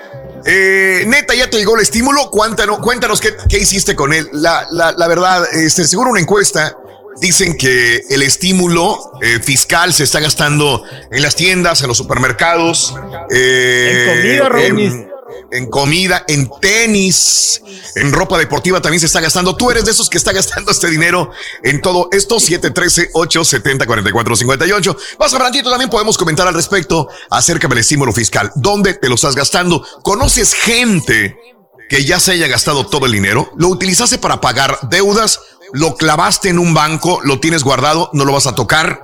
Eh, 0.47 1.05
neta, 1.07 1.35
ya 1.35 1.49
te 1.49 1.59
llegó 1.59 1.77
el 1.77 1.83
estímulo. 1.83 2.31
Cuéntanos, 2.31 2.79
cuéntanos 2.79 3.21
qué, 3.21 3.35
qué 3.49 3.59
hiciste 3.59 3.95
con 3.95 4.13
él. 4.13 4.29
La, 4.33 4.67
la, 4.71 5.09
verdad, 5.09 5.45
este, 5.53 5.87
según 5.87 6.09
una 6.09 6.21
encuesta, 6.21 6.77
dicen 7.21 7.57
que 7.57 8.03
el 8.11 8.23
estímulo 8.23 9.13
eh, 9.23 9.39
fiscal 9.43 9.93
se 9.95 10.05
está 10.05 10.21
gastando 10.21 10.83
en 11.11 11.23
las 11.23 11.35
tiendas, 11.37 11.81
en 11.83 11.89
los 11.89 11.97
supermercados, 11.99 12.95
eh, 13.31 14.31
En 14.33 14.41
comida, 14.41 14.67
en- 14.67 15.09
en 15.51 15.67
comida, 15.71 16.25
en 16.29 16.49
tenis, 16.61 17.61
en 17.97 18.13
ropa 18.13 18.39
deportiva 18.39 18.81
también 18.81 19.01
se 19.01 19.07
está 19.07 19.21
gastando. 19.21 19.57
Tú 19.57 19.69
eres 19.71 19.85
de 19.85 19.91
esos 19.93 20.09
que 20.11 20.19
está 20.19 20.33
gastando 20.33 20.71
este 20.71 20.89
dinero 20.91 21.31
en 21.63 21.81
todo 21.81 22.09
esto. 22.13 22.37
713-870-4458. 22.41 24.97
Más 25.19 25.33
adelantito 25.35 25.71
también 25.71 25.91
podemos 25.91 26.17
comentar 26.19 26.47
al 26.47 26.55
respecto 26.55 27.09
acerca 27.31 27.67
del 27.69 27.79
estímulo 27.79 28.13
fiscal. 28.13 28.53
¿Dónde 28.55 28.95
te 28.95 29.09
lo 29.09 29.15
estás 29.17 29.35
gastando? 29.35 29.85
¿Conoces 30.03 30.55
gente 30.55 31.37
que 31.89 32.05
ya 32.05 32.21
se 32.21 32.33
haya 32.33 32.47
gastado 32.47 32.87
todo 32.87 33.07
el 33.07 33.13
dinero? 33.13 33.51
¿Lo 33.57 33.69
utilizaste 33.69 34.19
para 34.19 34.41
pagar 34.41 34.79
deudas? 34.91 35.41
¿Lo 35.75 35.97
clavaste 35.97 36.49
en 36.49 36.59
un 36.59 36.73
banco? 36.73 37.21
¿Lo 37.23 37.39
tienes 37.39 37.63
guardado? 37.63 38.09
¿No 38.15 38.25
lo 38.25 38.33
vas 38.33 38.47
a 38.47 38.55
tocar? 38.55 39.03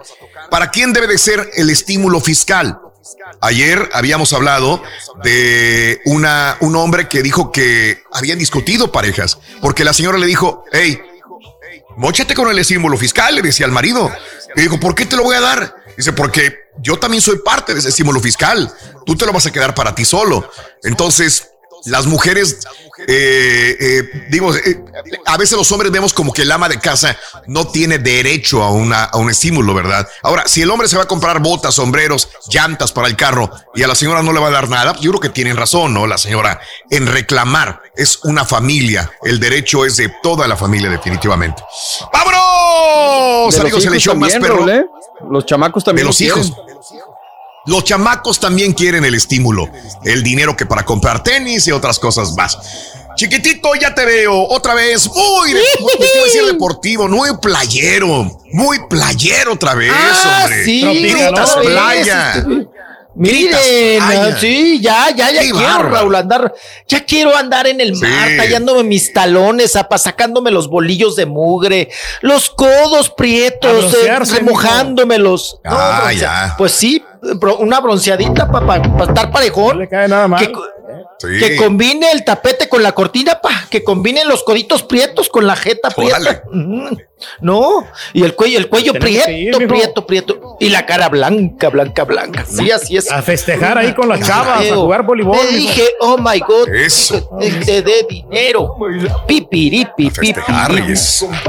¿para 0.51 0.71
quién 0.71 0.93
debe 0.93 1.07
de 1.07 1.17
ser 1.17 1.51
el 1.55 1.71
estímulo 1.71 2.21
fiscal? 2.21 2.79
Ayer 3.41 3.89
habíamos 3.95 4.33
hablado 4.35 4.83
de 5.23 6.01
una, 6.05 6.59
un 6.61 6.77
hombre 6.77 7.09
que 7.09 7.23
dijo 7.23 7.51
que 7.51 8.03
habían 8.13 8.39
discutido 8.39 8.93
parejas, 8.93 9.39
porque 9.63 9.85
la 9.85 9.95
señora 9.95 10.19
le 10.19 10.27
dijo, 10.27 10.65
hey, 10.73 11.01
mochate 11.97 12.35
con 12.35 12.51
el 12.51 12.59
estímulo 12.59 12.99
fiscal, 12.99 13.35
le 13.35 13.43
decía 13.43 13.65
al 13.65 13.73
marido. 13.73 14.13
Y 14.57 14.63
dijo, 14.63 14.79
¿por 14.79 14.95
qué 14.95 15.07
te 15.07 15.17
lo 15.17 15.23
voy 15.23 15.37
a 15.37 15.41
dar? 15.41 15.77
Dice, 15.97 16.13
porque 16.13 16.55
yo 16.79 16.99
también 16.99 17.23
soy 17.23 17.39
parte 17.39 17.73
de 17.73 17.81
ese 17.81 17.89
estímulo 17.89 18.21
fiscal. 18.21 18.71
Tú 19.07 19.17
te 19.17 19.25
lo 19.25 19.33
vas 19.33 19.47
a 19.47 19.53
quedar 19.53 19.75
para 19.75 19.95
ti 19.95 20.05
solo. 20.05 20.51
Entonces, 20.83 21.50
las 21.87 22.07
mujeres, 22.07 22.59
eh, 23.07 23.77
eh, 23.81 24.27
digo, 24.29 24.55
eh, 24.55 24.85
a 25.27 25.37
veces 25.37 25.57
los 25.57 25.71
hombres 25.73 25.91
vemos 25.91 26.13
como 26.13 26.33
que 26.33 26.43
el 26.43 26.53
ama 26.53 26.69
de 26.69 26.79
casa 26.79 27.17
no 27.47 27.67
tiene 27.69 27.99
derecho 27.99 28.63
a, 28.63 28.71
una, 28.71 29.05
a 29.05 29.17
un 29.17 29.31
estímulo, 29.31 29.75
¿verdad? 29.75 30.09
Ahora, 30.23 30.45
si 30.47 30.63
el 30.63 30.71
hombre 30.71 30.89
se 30.89 30.97
va 30.97 31.05
a 31.05 31.09
comprar 31.09 31.41
botas, 31.41 31.75
sombreros, 31.75 32.29
llantas 32.49 32.93
para 32.93 33.09
el 33.09 33.17
carro 33.17 33.51
y 33.75 33.83
a 33.83 33.87
la 33.87 33.95
señora 33.95 34.23
no 34.23 34.33
le 34.33 34.41
va 34.41 34.49
a 34.49 34.51
dar 34.51 34.69
nada, 34.69 34.95
yo 35.01 35.11
creo 35.11 35.21
que 35.21 35.29
tienen 35.31 35.57
razón, 35.57 35.95
¿no? 35.95 36.07
La 36.07 36.19
señora 36.19 36.61
en 36.91 37.07
reclamar. 37.07 37.83
Es 37.97 38.21
una 38.25 38.45
familia. 38.45 39.11
El 39.23 39.41
derecho 39.41 39.85
es 39.85 39.97
de 39.97 40.11
toda 40.23 40.47
la 40.47 40.57
familia, 40.57 40.89
definitivamente. 40.89 41.63
¡Vámonos! 42.13 43.55
De 43.55 43.61
Amigos, 43.61 43.85
el 43.85 43.93
hijos 43.93 44.03
show 44.03 44.17
más 44.17 44.33
perro. 44.35 44.69
¿eh? 44.69 44.87
Los 45.29 45.45
chamacos 45.45 45.85
también 45.85 46.05
De 46.05 46.05
lo 46.05 46.09
los 46.09 46.17
quieren. 46.17 46.71
Los 47.67 47.85
chamacos 47.85 48.41
también 48.41 48.73
quieren 48.73 49.05
el 49.05 49.15
estímulo, 49.15 49.69
el 50.05 50.23
dinero 50.23 50.57
que 50.57 50.67
para 50.67 50.85
comprar 50.85 51.23
tenis 51.23 51.67
y 51.69 51.73
otras 51.73 51.99
cosas 51.99 52.33
más. 52.37 52.57
Chiquitito, 53.17 53.75
ya 53.75 53.95
te 53.95 54.05
veo 54.07 54.47
otra 54.49 54.75
vez. 54.75 55.09
Muy, 55.09 55.53
de- 55.53 55.61
muy- 55.81 56.47
deportivo, 56.53 57.07
muy 57.09 57.37
playero, 57.39 58.41
muy 58.53 58.79
playero 58.89 59.53
otra 59.55 59.75
vez, 59.75 59.93
Ah, 59.95 60.41
hombre. 60.45 60.65
sí, 60.65 60.81
Gritas 60.81 61.51
otra 61.51 61.61
vez, 61.63 61.71
playa. 61.71 62.33
este, 62.33 62.69
Miren, 63.15 63.99
playa. 64.05 64.39
sí, 64.39 64.81
ya, 64.81 65.11
ya, 65.15 65.31
ya 65.33 65.41
Qué 65.43 65.51
quiero. 65.51 65.83
Raúl, 65.91 66.15
andar, 66.15 66.55
ya 66.87 67.05
quiero 67.05 67.37
andar 67.37 67.67
en 67.67 67.81
el 67.81 67.95
mar, 67.97 68.29
tallándome 68.37 68.85
mis 68.85 69.13
talones, 69.13 69.75
apa, 69.77 69.99
sacándome 69.99 70.51
los 70.51 70.69
bolillos 70.69 71.17
de 71.17 71.27
mugre, 71.27 71.91
los 72.21 72.51
codos 72.51 73.11
prietos, 73.11 73.95
eh, 73.95 74.17
remojándomelos. 74.19 75.61
No, 75.65 75.71
Ah, 75.73 76.01
bronce- 76.05 76.21
ya. 76.21 76.55
Pues 76.57 76.73
sí, 76.73 77.03
una 77.59 77.81
bronceadita 77.81 78.51
para 78.51 78.77
estar 79.05 79.31
parejón. 79.31 79.75
No 79.77 79.81
le 79.83 79.89
cae 79.89 80.09
nada 80.09 80.29
mal. 80.29 80.41
Que, 80.47 80.53
Sí. 81.21 81.39
que 81.39 81.57
combine 81.57 82.11
el 82.13 82.25
tapete 82.25 82.67
con 82.69 82.83
la 82.83 82.93
cortina, 82.93 83.41
pa, 83.43 83.67
que 83.69 83.85
combinen 83.85 84.27
los 84.27 84.43
coditos 84.43 84.83
prietos 84.83 85.29
con 85.29 85.47
la 85.47 85.55
jeta 85.55 85.91
prieta. 85.91 86.45
Mm, 86.51 86.97
No, 87.43 87.87
y 88.15 88.25
el 88.25 88.35
cuello, 88.35 88.59
el 88.59 88.71
cuello 88.71 88.95
prieto, 88.95 89.31
ir, 89.31 89.69
prieto, 89.69 90.07
prieto. 90.07 90.57
Y 90.59 90.71
la 90.71 90.87
cara 90.87 91.11
blanca, 91.11 91.69
blanca, 91.69 92.05
blanca. 92.05 92.47
Sí, 92.49 92.71
así 92.71 92.97
es. 92.97 93.13
A 93.13 93.21
festejar 93.21 93.77
ahí 93.77 93.93
con 93.93 94.09
las 94.09 94.27
chavas, 94.27 94.67
a 94.71 94.75
jugar 94.75 95.03
voleibol. 95.03 95.37
Te 95.39 95.55
dije, 95.55 95.87
oh 96.01 96.17
my 96.17 96.41
god, 96.41 96.69
Eso. 96.71 97.29
te, 97.39 97.51
te 97.51 97.83
dé 97.83 98.07
dinero. 98.09 98.75
Pipiripi, 99.29 100.11
pipi. 100.11 100.33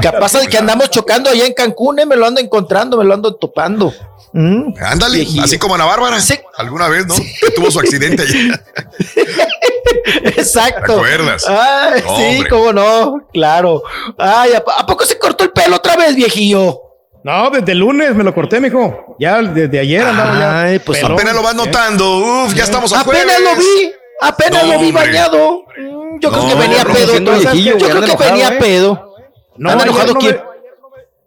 Capaz 0.02 0.32
de 0.34 0.46
que 0.48 0.58
andamos 0.58 0.90
chocando 0.90 1.30
allá 1.30 1.46
en 1.46 1.54
Cancún, 1.54 1.98
eh, 1.98 2.04
me 2.04 2.16
lo 2.16 2.26
ando 2.26 2.42
encontrando, 2.42 2.98
me 2.98 3.04
lo 3.04 3.14
ando 3.14 3.34
topando. 3.36 3.94
Mm. 4.34 4.74
Ándale, 4.80 5.26
así 5.42 5.58
como 5.58 5.74
Ana 5.74 5.84
Bárbara. 5.86 6.20
Sí. 6.20 6.34
Alguna 6.56 6.88
vez, 6.88 7.06
¿no? 7.06 7.14
Que 7.14 7.50
tuvo 7.54 7.70
su 7.70 7.80
accidente 7.80 8.22
allá. 8.22 8.62
Exacto. 10.24 10.86
¿Te 10.86 10.92
acuerdas? 11.12 11.46
Ay, 11.48 12.00
sí, 12.00 12.06
Hombre. 12.36 12.48
cómo 12.50 12.72
no, 12.72 13.28
claro. 13.32 13.82
Ay, 14.18 14.52
¿a, 14.52 14.58
a 14.78 14.86
poco 14.86 15.04
se 15.04 15.18
cortó 15.18 15.44
el 15.44 15.50
pelo 15.50 15.76
otra 15.76 15.96
vez, 15.96 16.14
viejillo? 16.16 16.80
No, 17.24 17.50
desde 17.50 17.72
el 17.72 17.78
lunes 17.78 18.14
me 18.16 18.24
lo 18.24 18.34
corté, 18.34 18.60
mijo. 18.60 19.14
Ya 19.18 19.40
desde 19.42 19.78
ayer 19.78 20.02
andaba 20.04 20.38
ya. 20.38 20.62
Ay, 20.62 20.78
pues 20.80 20.98
pelón. 20.98 21.12
Apenas 21.12 21.34
lo 21.34 21.42
vas 21.42 21.54
notando. 21.54 22.18
Uf, 22.46 22.54
ya 22.54 22.64
estamos 22.64 22.92
a 22.92 23.00
Apenas 23.00 23.22
jueves. 23.24 23.40
lo 23.44 23.56
vi, 23.56 23.92
apenas 24.20 24.64
No, 24.64 24.72
lo 24.72 24.78
vi 24.80 24.86
hombre. 24.88 25.06
bañado. 25.06 25.64
Mm, 25.78 26.18
Yo 26.20 26.30
creo 26.32 26.48
que 26.48 26.54
venía 26.56 26.84
pedo. 26.84 27.12
viejillo, 27.38 27.78
yo 27.78 27.88
creo 27.90 28.16
que 28.18 28.24
venía 28.24 28.48
¿eh? 28.48 28.56
pedo. 28.58 29.14
No, 29.56 29.70
¿Anda 29.70 29.84
ayer 29.84 29.90
enojado 29.90 30.14
no 30.14 30.18
quién? 30.20 30.36
me- 30.36 30.42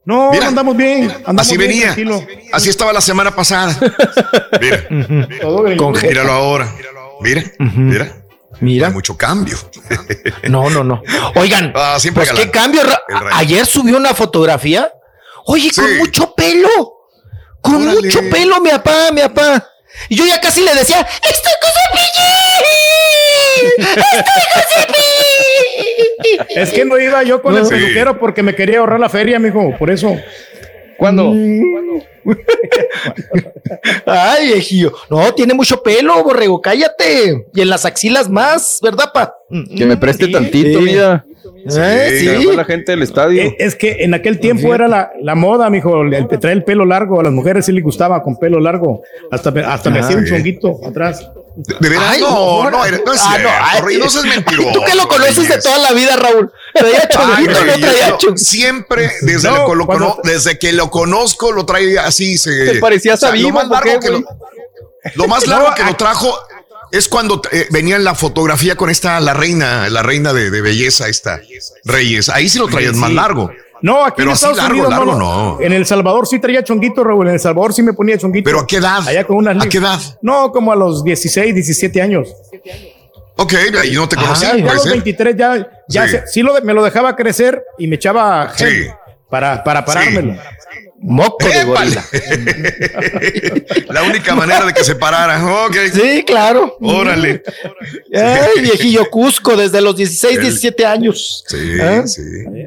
No, 0.03 0.31
Mira. 0.31 0.47
andamos 0.47 0.75
bien. 0.75 1.11
Andamos 1.19 1.41
Así 1.43 1.57
bien, 1.57 1.69
venía. 1.69 1.85
tranquilo. 1.93 2.23
Así 2.51 2.69
estaba 2.69 2.91
la 2.91 3.01
semana 3.01 3.31
pasada. 3.33 3.73
Mira, 4.61 4.85
míralo 6.03 6.31
ahora. 6.33 6.67
Mira, 7.21 7.41
mira. 7.59 8.11
Mira. 8.61 8.87
Hay 8.87 8.93
mucho 8.93 9.17
cambio. 9.17 9.57
No, 10.49 10.69
no, 10.69 10.83
no. 10.83 11.01
Oigan, 11.35 11.73
Ah, 11.75 11.97
siempre 11.99 12.21
pues 12.25 12.29
galán. 12.33 12.45
qué 12.45 12.51
cambio. 12.51 12.81
El. 12.81 12.89
Ayer 13.33 13.65
subió 13.65 13.97
una 13.97 14.13
fotografía. 14.13 14.91
Oye, 15.45 15.69
con 15.75 15.97
mucho 15.97 16.33
pelo. 16.33 16.69
Con 17.61 17.75
Órale. 17.87 18.01
mucho 18.01 18.19
pelo, 18.31 18.61
mi 18.61 18.69
papá, 18.69 19.11
mi 19.13 19.21
papá. 19.21 19.67
Y 20.09 20.15
yo 20.15 20.25
ya 20.25 20.39
casi 20.41 20.61
le 20.61 20.73
decía, 20.75 20.99
¡Estoy 21.01 21.53
con 21.61 21.71
cepillín! 21.95 23.71
¡Estoy 23.87 24.43
con 24.53 24.63
cepillín! 24.73 26.47
Es 26.49 26.69
que 26.71 26.85
no 26.85 26.97
iba 26.99 27.23
yo 27.23 27.41
con 27.41 27.55
el 27.57 27.65
Sí. 27.65 27.71
peluquero 27.71 28.19
porque 28.19 28.43
me 28.43 28.55
quería 28.55 28.79
ahorrar 28.79 28.99
la 28.99 29.09
feria, 29.09 29.39
mijo. 29.39 29.75
Por 29.77 29.89
eso. 29.91 30.15
¿Cuándo? 30.97 31.33
Ay, 34.05 34.47
viejillo. 34.47 34.93
No, 35.09 35.33
tiene 35.33 35.53
mucho 35.53 35.81
pelo, 35.83 36.23
borrego, 36.23 36.61
cállate. 36.61 37.45
Y 37.53 37.61
en 37.61 37.69
las 37.69 37.85
axilas 37.85 38.29
más, 38.29 38.79
¿verdad, 38.81 39.11
pa? 39.13 39.35
Que 39.75 39.85
me 39.85 39.97
preste 39.97 40.27
tantito, 40.27 40.79
Sí. 40.79 40.85
mira. 40.85 41.25
Eh, 41.77 42.37
sí. 42.39 42.55
la 42.55 42.63
gente 42.63 42.91
del 42.91 43.01
estadio. 43.03 43.41
Eh, 43.43 43.55
Es 43.59 43.75
que 43.75 44.03
en 44.03 44.13
aquel 44.13 44.39
tiempo 44.39 44.73
era 44.73 44.87
la, 44.87 45.11
la 45.21 45.35
moda, 45.35 45.69
mijo, 45.69 46.01
el, 46.01 46.13
el 46.13 46.27
traer 46.27 46.57
el 46.57 46.63
pelo 46.63 46.85
largo. 46.85 47.19
A 47.19 47.23
las 47.23 47.33
mujeres 47.33 47.65
sí 47.65 47.71
les 47.71 47.83
gustaba 47.83 48.21
con 48.21 48.37
pelo 48.37 48.59
largo. 48.59 49.03
Hasta, 49.31 49.51
me- 49.51 49.61
hasta 49.61 49.89
me 49.89 49.99
Ah, 49.99 50.01
hacía 50.01 50.17
un 50.17 50.25
chonguito 50.25 50.79
atrás. 50.85 51.27
¿De, 51.55 51.75
de 51.79 51.89
veras? 51.89 52.05
Ay, 52.09 52.21
no, 52.21 52.69
no, 52.69 52.85
era- 52.85 52.99
no 53.05 53.13
es 53.13 53.21
Ah, 53.23 53.29
cierto. 53.33 53.49
ay, 53.61 53.81
Rey, 53.81 53.97
no 53.97 54.09
seas 54.09 54.25
mentiroso. 54.25 54.71
Tú 54.73 54.81
que 54.85 54.95
lo 54.95 55.07
conoces 55.07 55.35
de 55.37 55.41
Reyes. 55.47 55.63
toda 55.63 55.77
la 55.77 55.91
vida, 55.93 56.15
Raúl. 56.17 56.51
¿Traía 56.73 57.07
chonguito 57.07 57.59
o 57.59 57.65
no 57.65 57.73
traía 57.73 58.07
no, 58.09 58.17
chonguito? 58.17 58.37
siempre, 58.43 59.11
desde, 59.21 59.47
No, 59.49 59.73
lo- 59.73 59.85
lo 59.85 60.19
desde 60.23 60.59
que 60.59 60.73
lo 60.73 60.89
conozco, 60.91 61.51
lo 61.51 61.65
trae 61.65 61.97
así. 61.97 62.37
Se, 62.37 62.65
¿Te 62.73 62.79
parecías 62.79 63.23
a 63.23 63.33
lo 63.35 63.49
más 63.51 63.65
o 63.65 63.69
largo 63.69 63.91
qué, 63.91 63.99
que 63.99 64.09
lo, 64.09 64.23
lo 65.15 65.27
más 65.27 65.47
largo 65.47 65.69
No, 65.69 65.75
que 65.75 65.81
a- 65.83 65.87
lo 65.87 65.95
trajo 65.95 66.37
es 66.91 67.07
cuando 67.07 67.41
eh, 67.51 67.67
venía 67.71 67.95
en 67.95 68.03
la 68.03 68.15
fotografía 68.15 68.75
con 68.75 68.89
esta, 68.89 69.19
la 69.19 69.33
reina, 69.33 69.89
la 69.89 70.03
reina 70.03 70.33
de, 70.33 70.49
de 70.51 70.61
belleza, 70.61 71.07
esta 71.07 71.39
Reyes. 71.83 72.29
Ahí 72.29 72.49
sí 72.49 72.59
lo 72.59 72.67
traías 72.67 72.93
Sí. 72.93 72.99
más 72.99 73.11
largo. 73.11 73.49
No, 73.81 74.03
aquí 74.05 74.15
Pero 74.17 74.29
en 74.29 74.33
Estados 74.33 74.57
largo, 74.57 74.71
Unidos 74.73 74.89
largo, 74.89 75.05
no, 75.15 75.17
no. 75.57 75.61
En 75.61 75.73
El 75.73 75.85
Salvador 75.85 76.25
sí 76.27 76.39
traía 76.39 76.63
chonguito, 76.63 77.03
Raúl. 77.03 77.27
En 77.27 77.33
El 77.35 77.39
Salvador 77.39 77.73
sí 77.73 77.83
me 77.83 77.93
ponía 77.93 78.17
chonguito. 78.17 78.45
¿Pero 78.49 78.61
a 78.61 78.67
qué 78.67 78.77
edad? 78.77 79.07
Allá 79.07 79.25
con 79.25 79.37
unas 79.37 79.63
¿A 79.63 79.69
qué 79.69 79.77
edad? 79.77 79.99
No, 80.21 80.51
como 80.51 80.71
a 80.71 80.75
los 80.75 81.03
16, 81.03 81.53
17 81.53 82.01
años. 82.01 82.29
Ok, 83.37 83.53
ahí 83.81 83.91
no 83.93 84.07
te 84.07 84.15
conocía. 84.15 84.55
Ya, 84.55 84.63
ya 84.63 84.71
a 84.71 84.73
los 84.75 84.83
ser. 84.83 84.91
23 84.93 85.35
ya, 85.37 85.67
ya 85.89 86.05
Sí. 86.05 86.11
se- 86.11 86.27
sí 86.27 86.41
lo 86.41 86.53
me 86.63 86.73
lo 86.73 86.83
dejaba 86.83 87.15
crecer 87.15 87.63
y 87.77 87.87
me 87.87 87.97
echaba 87.97 88.47
gel 88.55 88.85
Sí. 88.85 88.89
para, 89.29 89.61
para 89.63 89.83
parármelo. 89.83 90.35
Moco 91.07 91.47
de 91.47 91.63
gorila. 91.65 92.03
la 93.89 94.03
única 94.03 94.33
manera 94.35 94.65
de 94.65 94.73
que 94.73 94.83
se 94.83 94.95
parara. 94.95 95.65
Ok. 95.65 95.75
Sí, 95.93 96.23
claro. 96.25 96.77
Órale. 96.81 97.43
Ay, 98.13 98.61
viejillo 98.61 99.09
Cusco, 99.09 99.55
desde 99.55 99.81
los 99.81 99.95
16, 99.95 100.35
El- 100.37 100.41
17 100.41 100.85
años. 100.85 101.43
Sí, 101.47 101.57
¿Eh? 101.79 102.03
sí. 102.07 102.21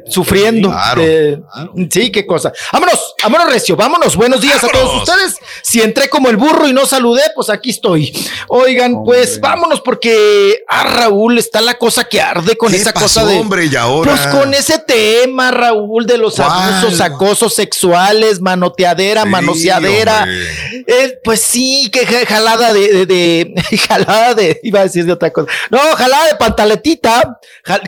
Sufriendo. 0.07 0.71
Claro. 0.71 1.03
de- 1.03 1.41
sí, 1.91 2.11
qué 2.13 2.27
cosa. 2.27 2.53
Vámonos, 2.73 3.15
vámonos, 3.23 3.53
Recio, 3.53 3.75
vámonos. 3.77 4.15
Buenos 4.17 4.41
días 4.41 4.63
a 4.63 4.69
todos 4.69 4.97
ustedes. 5.03 5.37
Si 5.63 5.81
entré 5.81 6.09
como 6.09 6.29
el 6.29 6.37
burro 6.37 6.69
y 6.69 6.73
no 6.73 6.87
saludé, 6.87 7.23
pues 7.35 7.51
aquí 7.51 7.71
estoy. 7.71 8.13
Oigan, 8.49 9.03
pues 9.05 9.41
vámonos 9.41 9.81
porque 9.81 10.61
a 10.69 10.85
Raúl 10.85 11.39
está 11.39 11.61
la 11.61 11.75
cosa 11.75 12.05
que 12.05 12.21
arde 12.21 12.57
con 12.57 12.71
¿Qué 12.71 12.77
esa 12.77 12.93
pasó, 12.93 13.05
cosa 13.05 13.25
de. 13.27 13.39
hombre? 13.39 13.67
Y 13.67 13.75
ahora. 13.77 14.11
Pues 14.13 14.27
con 14.35 14.55
ese 14.55 14.79
tema, 14.79 15.51
Raúl, 15.51 16.07
de 16.07 16.19
los 16.19 16.37
¿Cuál? 16.37 16.51
abusos, 16.51 17.01
acosos 17.01 17.55
sexuales, 17.55 18.28
manoteadera, 18.41 19.23
Sí, 19.25 19.29
manoseadera. 19.29 20.27
Eh, 20.87 21.19
pues 21.25 21.41
sí, 21.41 21.91
que 21.93 22.07
ja- 22.07 22.25
jalada 22.27 22.73
de, 22.73 23.05
de, 23.05 23.07
de- 23.07 23.79
jalada 23.89 24.35
de, 24.35 24.61
iba 24.63 24.81
a 24.81 24.85
decir 24.85 25.05
de 25.05 25.13
otra 25.13 25.31
cosa. 25.33 25.51
No, 25.71 25.79
jalada 25.97 26.27
de 26.29 26.35
pantaletita, 26.37 27.39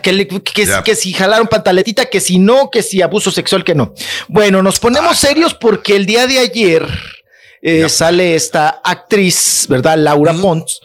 que, 0.02 0.27
que, 0.43 0.69
que 0.85 0.94
si 0.94 1.12
jalaron 1.12 1.47
pantaletita, 1.47 2.07
que 2.07 2.20
si 2.20 2.39
no, 2.39 2.70
que 2.70 2.83
si 2.83 3.01
abuso 3.02 3.31
sexual, 3.31 3.65
que 3.65 3.75
no. 3.75 3.94
Bueno, 4.28 4.62
nos 4.62 4.78
ponemos 4.78 5.19
serios 5.19 5.55
porque 5.55 5.97
el 5.97 6.07
día 6.07 6.27
de 6.27 6.39
ayer 6.39 6.86
eh, 7.62 7.89
sale 7.89 8.35
esta 8.35 8.81
actriz, 8.83 9.67
¿verdad? 9.69 9.97
Laura 9.99 10.33
Pons, 10.35 10.81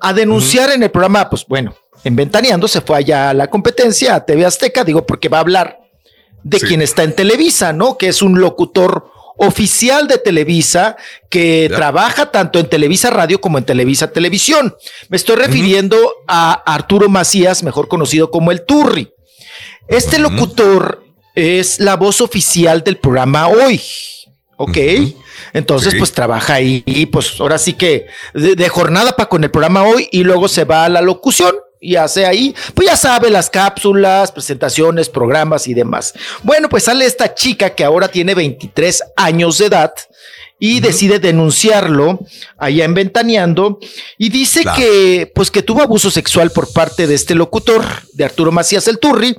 a 0.00 0.12
denunciar 0.12 0.70
en 0.70 0.82
el 0.82 0.90
programa, 0.90 1.28
pues 1.28 1.44
bueno, 1.46 1.74
en 2.04 2.16
Ventaneando 2.16 2.66
se 2.68 2.80
fue 2.80 2.96
allá 2.98 3.30
a 3.30 3.34
la 3.34 3.48
competencia, 3.48 4.14
a 4.14 4.24
TV 4.24 4.46
Azteca, 4.46 4.84
digo, 4.84 5.04
porque 5.04 5.28
va 5.28 5.38
a 5.38 5.40
hablar 5.42 5.78
de 6.42 6.58
Sí. 6.58 6.66
quien 6.66 6.82
está 6.82 7.02
en 7.02 7.14
Televisa, 7.14 7.72
¿no? 7.72 7.96
Que 7.98 8.08
es 8.08 8.22
un 8.22 8.40
locutor 8.40 9.10
oficial 9.36 10.06
de 10.06 10.18
Televisa 10.18 10.96
que 11.30 11.68
Ya. 11.70 11.76
trabaja 11.76 12.30
tanto 12.30 12.58
en 12.58 12.68
Televisa 12.68 13.10
Radio 13.10 13.40
como 13.40 13.56
en 13.58 13.64
Televisa 13.64 14.12
Televisión. 14.12 14.76
Me 15.08 15.16
estoy 15.16 15.36
refiriendo 15.36 15.96
a 16.28 16.52
Arturo 16.52 17.08
Macías, 17.08 17.62
mejor 17.62 17.88
conocido 17.88 18.30
como 18.30 18.50
el 18.52 18.64
Turri. 18.66 19.10
Este 19.88 20.18
locutor 20.18 21.02
es 21.34 21.80
la 21.80 21.96
voz 21.96 22.20
oficial 22.20 22.84
del 22.84 22.98
programa 22.98 23.48
Hoy. 23.48 23.80
Ok. 24.56 24.76
Entonces, 25.54 25.94
pues 25.98 26.12
trabaja 26.12 26.54
ahí, 26.54 26.82
y 26.84 27.06
pues 27.06 27.40
ahora 27.40 27.56
sí 27.56 27.72
que 27.72 28.06
de, 28.34 28.54
de 28.54 28.68
jornada 28.68 29.16
para 29.16 29.28
con 29.30 29.42
el 29.42 29.50
programa 29.50 29.82
hoy 29.84 30.06
y 30.12 30.22
luego 30.22 30.48
se 30.48 30.64
va 30.64 30.84
a 30.84 30.88
la 30.90 31.00
locución 31.00 31.54
y 31.80 31.96
hace 31.96 32.26
ahí, 32.26 32.54
pues 32.74 32.88
ya 32.88 32.96
sabe, 32.96 33.30
las 33.30 33.48
cápsulas, 33.48 34.30
presentaciones, 34.32 35.08
programas 35.08 35.66
y 35.66 35.74
demás. 35.74 36.12
Bueno, 36.42 36.68
pues 36.68 36.84
sale 36.84 37.06
esta 37.06 37.34
chica 37.34 37.70
que 37.74 37.84
ahora 37.84 38.08
tiene 38.08 38.34
23 38.34 39.02
años 39.16 39.58
de 39.58 39.66
edad 39.66 39.92
y 40.62 40.80
decide 40.80 41.18
denunciarlo 41.18 42.20
allá 42.58 42.84
en 42.84 42.92
Ventaneando 42.92 43.78
y 44.18 44.28
dice 44.28 44.60
Claro. 44.60 44.78
que 44.78 45.32
pues 45.34 45.50
que 45.50 45.62
tuvo 45.62 45.80
abuso 45.80 46.10
sexual 46.10 46.50
por 46.50 46.70
parte 46.72 47.06
de 47.06 47.14
este 47.14 47.34
locutor 47.34 47.82
de 48.12 48.24
Arturo 48.26 48.52
Macías 48.52 48.86
el 48.86 48.98
Turri, 48.98 49.34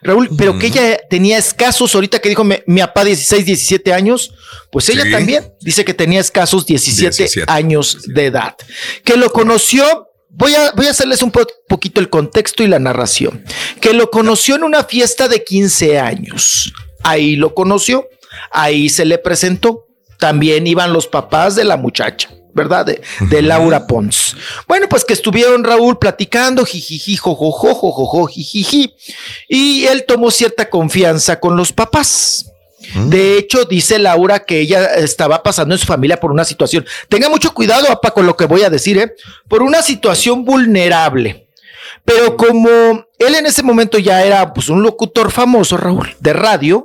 Raúl, 0.00 0.30
pero 0.36 0.58
que 0.58 0.68
ella 0.68 0.98
tenía 1.10 1.36
escasos, 1.36 1.94
ahorita 1.94 2.20
que 2.20 2.30
dijo 2.30 2.42
mi, 2.42 2.56
mi 2.66 2.80
papá 2.80 3.04
16, 3.04 3.44
17 3.44 3.92
años, 3.92 4.32
pues 4.70 4.88
ella 4.88 5.02
Sí. 5.04 5.10
también 5.10 5.52
dice 5.60 5.84
que 5.84 5.92
tenía 5.92 6.20
escasos 6.20 6.64
17, 6.64 7.16
17. 7.18 7.52
años 7.52 7.98
de 8.06 8.26
edad, 8.26 8.56
que 9.04 9.18
lo 9.18 9.30
conoció 9.30 10.08
Voy 10.34 10.54
a, 10.54 10.72
voy 10.72 10.86
a 10.86 10.90
hacerles 10.90 11.22
un 11.22 11.30
po- 11.30 11.46
poquito 11.68 12.00
el 12.00 12.08
contexto 12.08 12.62
y 12.62 12.66
la 12.66 12.78
narración. 12.78 13.44
Que 13.80 13.92
lo 13.92 14.10
conoció 14.10 14.56
en 14.56 14.64
una 14.64 14.84
fiesta 14.84 15.28
de 15.28 15.44
15 15.44 15.98
años. 16.00 16.72
Ahí 17.04 17.36
lo 17.36 17.54
conoció, 17.54 18.08
ahí 18.50 18.88
se 18.88 19.04
le 19.04 19.18
presentó. 19.18 19.86
También 20.18 20.66
iban 20.66 20.92
los 20.92 21.06
papás 21.08 21.56
de 21.56 21.64
la 21.64 21.76
muchacha, 21.76 22.30
¿verdad? 22.54 22.86
De, 22.86 23.02
de 23.28 23.42
Laura 23.42 23.86
Pons. 23.88 24.36
Bueno, 24.68 24.88
pues 24.88 25.04
que 25.04 25.12
estuvieron 25.14 25.64
Raúl 25.64 25.98
platicando, 25.98 26.64
jijiji, 26.64 27.16
jojojo, 27.16 27.74
jojojo, 27.74 28.26
jijiji. 28.26 28.94
Y 29.48 29.84
él 29.86 30.04
tomó 30.06 30.30
cierta 30.30 30.70
confianza 30.70 31.40
con 31.40 31.56
los 31.56 31.72
papás. 31.72 32.51
De 32.94 33.38
hecho, 33.38 33.64
dice 33.64 33.98
Laura 33.98 34.40
que 34.40 34.60
ella 34.60 34.84
estaba 34.96 35.42
pasando 35.42 35.74
en 35.74 35.78
su 35.78 35.86
familia 35.86 36.18
por 36.20 36.30
una 36.30 36.44
situación. 36.44 36.84
Tenga 37.08 37.28
mucho 37.28 37.54
cuidado, 37.54 37.86
papá, 37.86 38.10
con 38.12 38.26
lo 38.26 38.36
que 38.36 38.44
voy 38.46 38.62
a 38.62 38.70
decir, 38.70 38.98
¿eh? 38.98 39.14
Por 39.48 39.62
una 39.62 39.82
situación 39.82 40.44
vulnerable. 40.44 41.48
Pero 42.04 42.36
como 42.36 42.68
él 43.18 43.34
en 43.34 43.46
ese 43.46 43.62
momento 43.62 43.98
ya 43.98 44.24
era 44.24 44.52
pues, 44.52 44.68
un 44.68 44.82
locutor 44.82 45.30
famoso, 45.30 45.76
Raúl, 45.76 46.14
de 46.18 46.32
radio, 46.32 46.84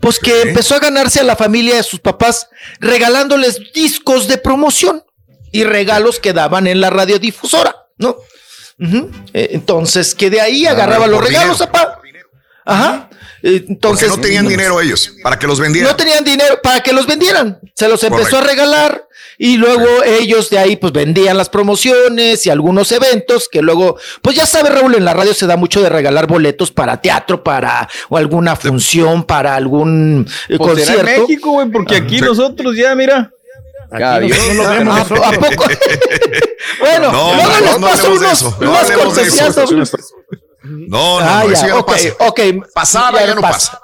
pues 0.00 0.18
que 0.18 0.42
empezó 0.42 0.74
a 0.74 0.78
ganarse 0.80 1.20
a 1.20 1.24
la 1.24 1.36
familia 1.36 1.76
de 1.76 1.82
sus 1.82 2.00
papás 2.00 2.48
regalándoles 2.80 3.72
discos 3.72 4.28
de 4.28 4.36
promoción 4.38 5.02
y 5.52 5.64
regalos 5.64 6.18
que 6.18 6.32
daban 6.32 6.66
en 6.66 6.80
la 6.80 6.90
radiodifusora, 6.90 7.74
¿no? 7.98 8.16
Eh, 9.32 9.50
Entonces, 9.52 10.14
que 10.14 10.28
de 10.28 10.40
ahí 10.40 10.66
agarraba 10.66 11.04
Ah, 11.04 11.08
los 11.08 11.24
regalos, 11.24 11.58
papá. 11.58 11.91
Ajá. 12.64 13.10
Eh, 13.42 13.64
Entonces, 13.68 14.08
Porque 14.08 14.20
no 14.20 14.22
tenían 14.26 14.46
dinero 14.48 14.80
ellos 14.80 15.14
para 15.22 15.38
que 15.38 15.46
los 15.46 15.58
vendieran. 15.58 15.90
no 15.90 15.96
tenían 15.96 16.22
dinero 16.24 16.60
para 16.62 16.80
que 16.80 16.92
los 16.92 17.06
vendieran. 17.06 17.58
Se 17.74 17.88
los 17.88 18.02
empezó 18.04 18.30
Correcto. 18.30 18.38
a 18.38 18.50
regalar 18.50 19.08
y 19.38 19.56
luego 19.56 19.86
ellos 20.04 20.48
de 20.50 20.58
ahí 20.58 20.76
pues 20.76 20.92
vendían 20.92 21.36
las 21.36 21.48
promociones 21.48 22.46
y 22.46 22.50
algunos 22.50 22.92
eventos 22.92 23.48
que 23.50 23.62
luego, 23.62 23.96
pues 24.22 24.36
ya 24.36 24.46
sabe 24.46 24.70
Raúl, 24.70 24.94
en 24.94 25.04
la 25.04 25.12
radio 25.14 25.34
se 25.34 25.46
da 25.46 25.56
mucho 25.56 25.82
de 25.82 25.88
regalar 25.88 26.26
boletos 26.28 26.70
para 26.70 27.00
teatro, 27.00 27.42
para 27.42 27.88
o 28.08 28.16
alguna 28.16 28.54
función, 28.54 29.24
para 29.24 29.56
algún 29.56 30.28
eh, 30.48 30.56
Pues 30.58 30.84
será 30.84 30.92
en 30.92 30.98
concierto. 31.06 31.22
México, 31.22 31.50
güey, 31.52 31.68
porque 31.70 31.96
aquí 31.96 32.18
Sí. 32.18 32.24
nosotros 32.24 32.76
ya, 32.76 32.94
mira. 32.94 33.32
No 33.90 33.98
lo 33.98 34.20
vemos 34.20 34.66
¿A- 34.66 34.84
nosotros. 34.84 35.20
¿A 35.26 35.32
poco? 35.32 35.64
Bueno, 36.80 37.12
No, 37.12 37.34
luego 37.34 37.48
no, 37.48 37.60
les 37.60 37.76
paso 37.92 38.12
unos, 38.12 38.32
eso, 38.32 38.56
no 40.64 40.78
eso. 40.86 40.88
No, 40.88 41.20
no, 41.20 41.26
Ah, 41.26 41.42
no, 41.44 41.50
eso 41.50 41.62
ya, 41.62 41.68
ya 41.68 41.74
no 41.74 41.80
ok, 41.80 41.86
pasa. 41.92 42.08
ok. 42.18 42.40
Pasaba, 42.74 43.24
ya 43.24 43.34
no 43.34 43.40
pasa. 43.40 43.80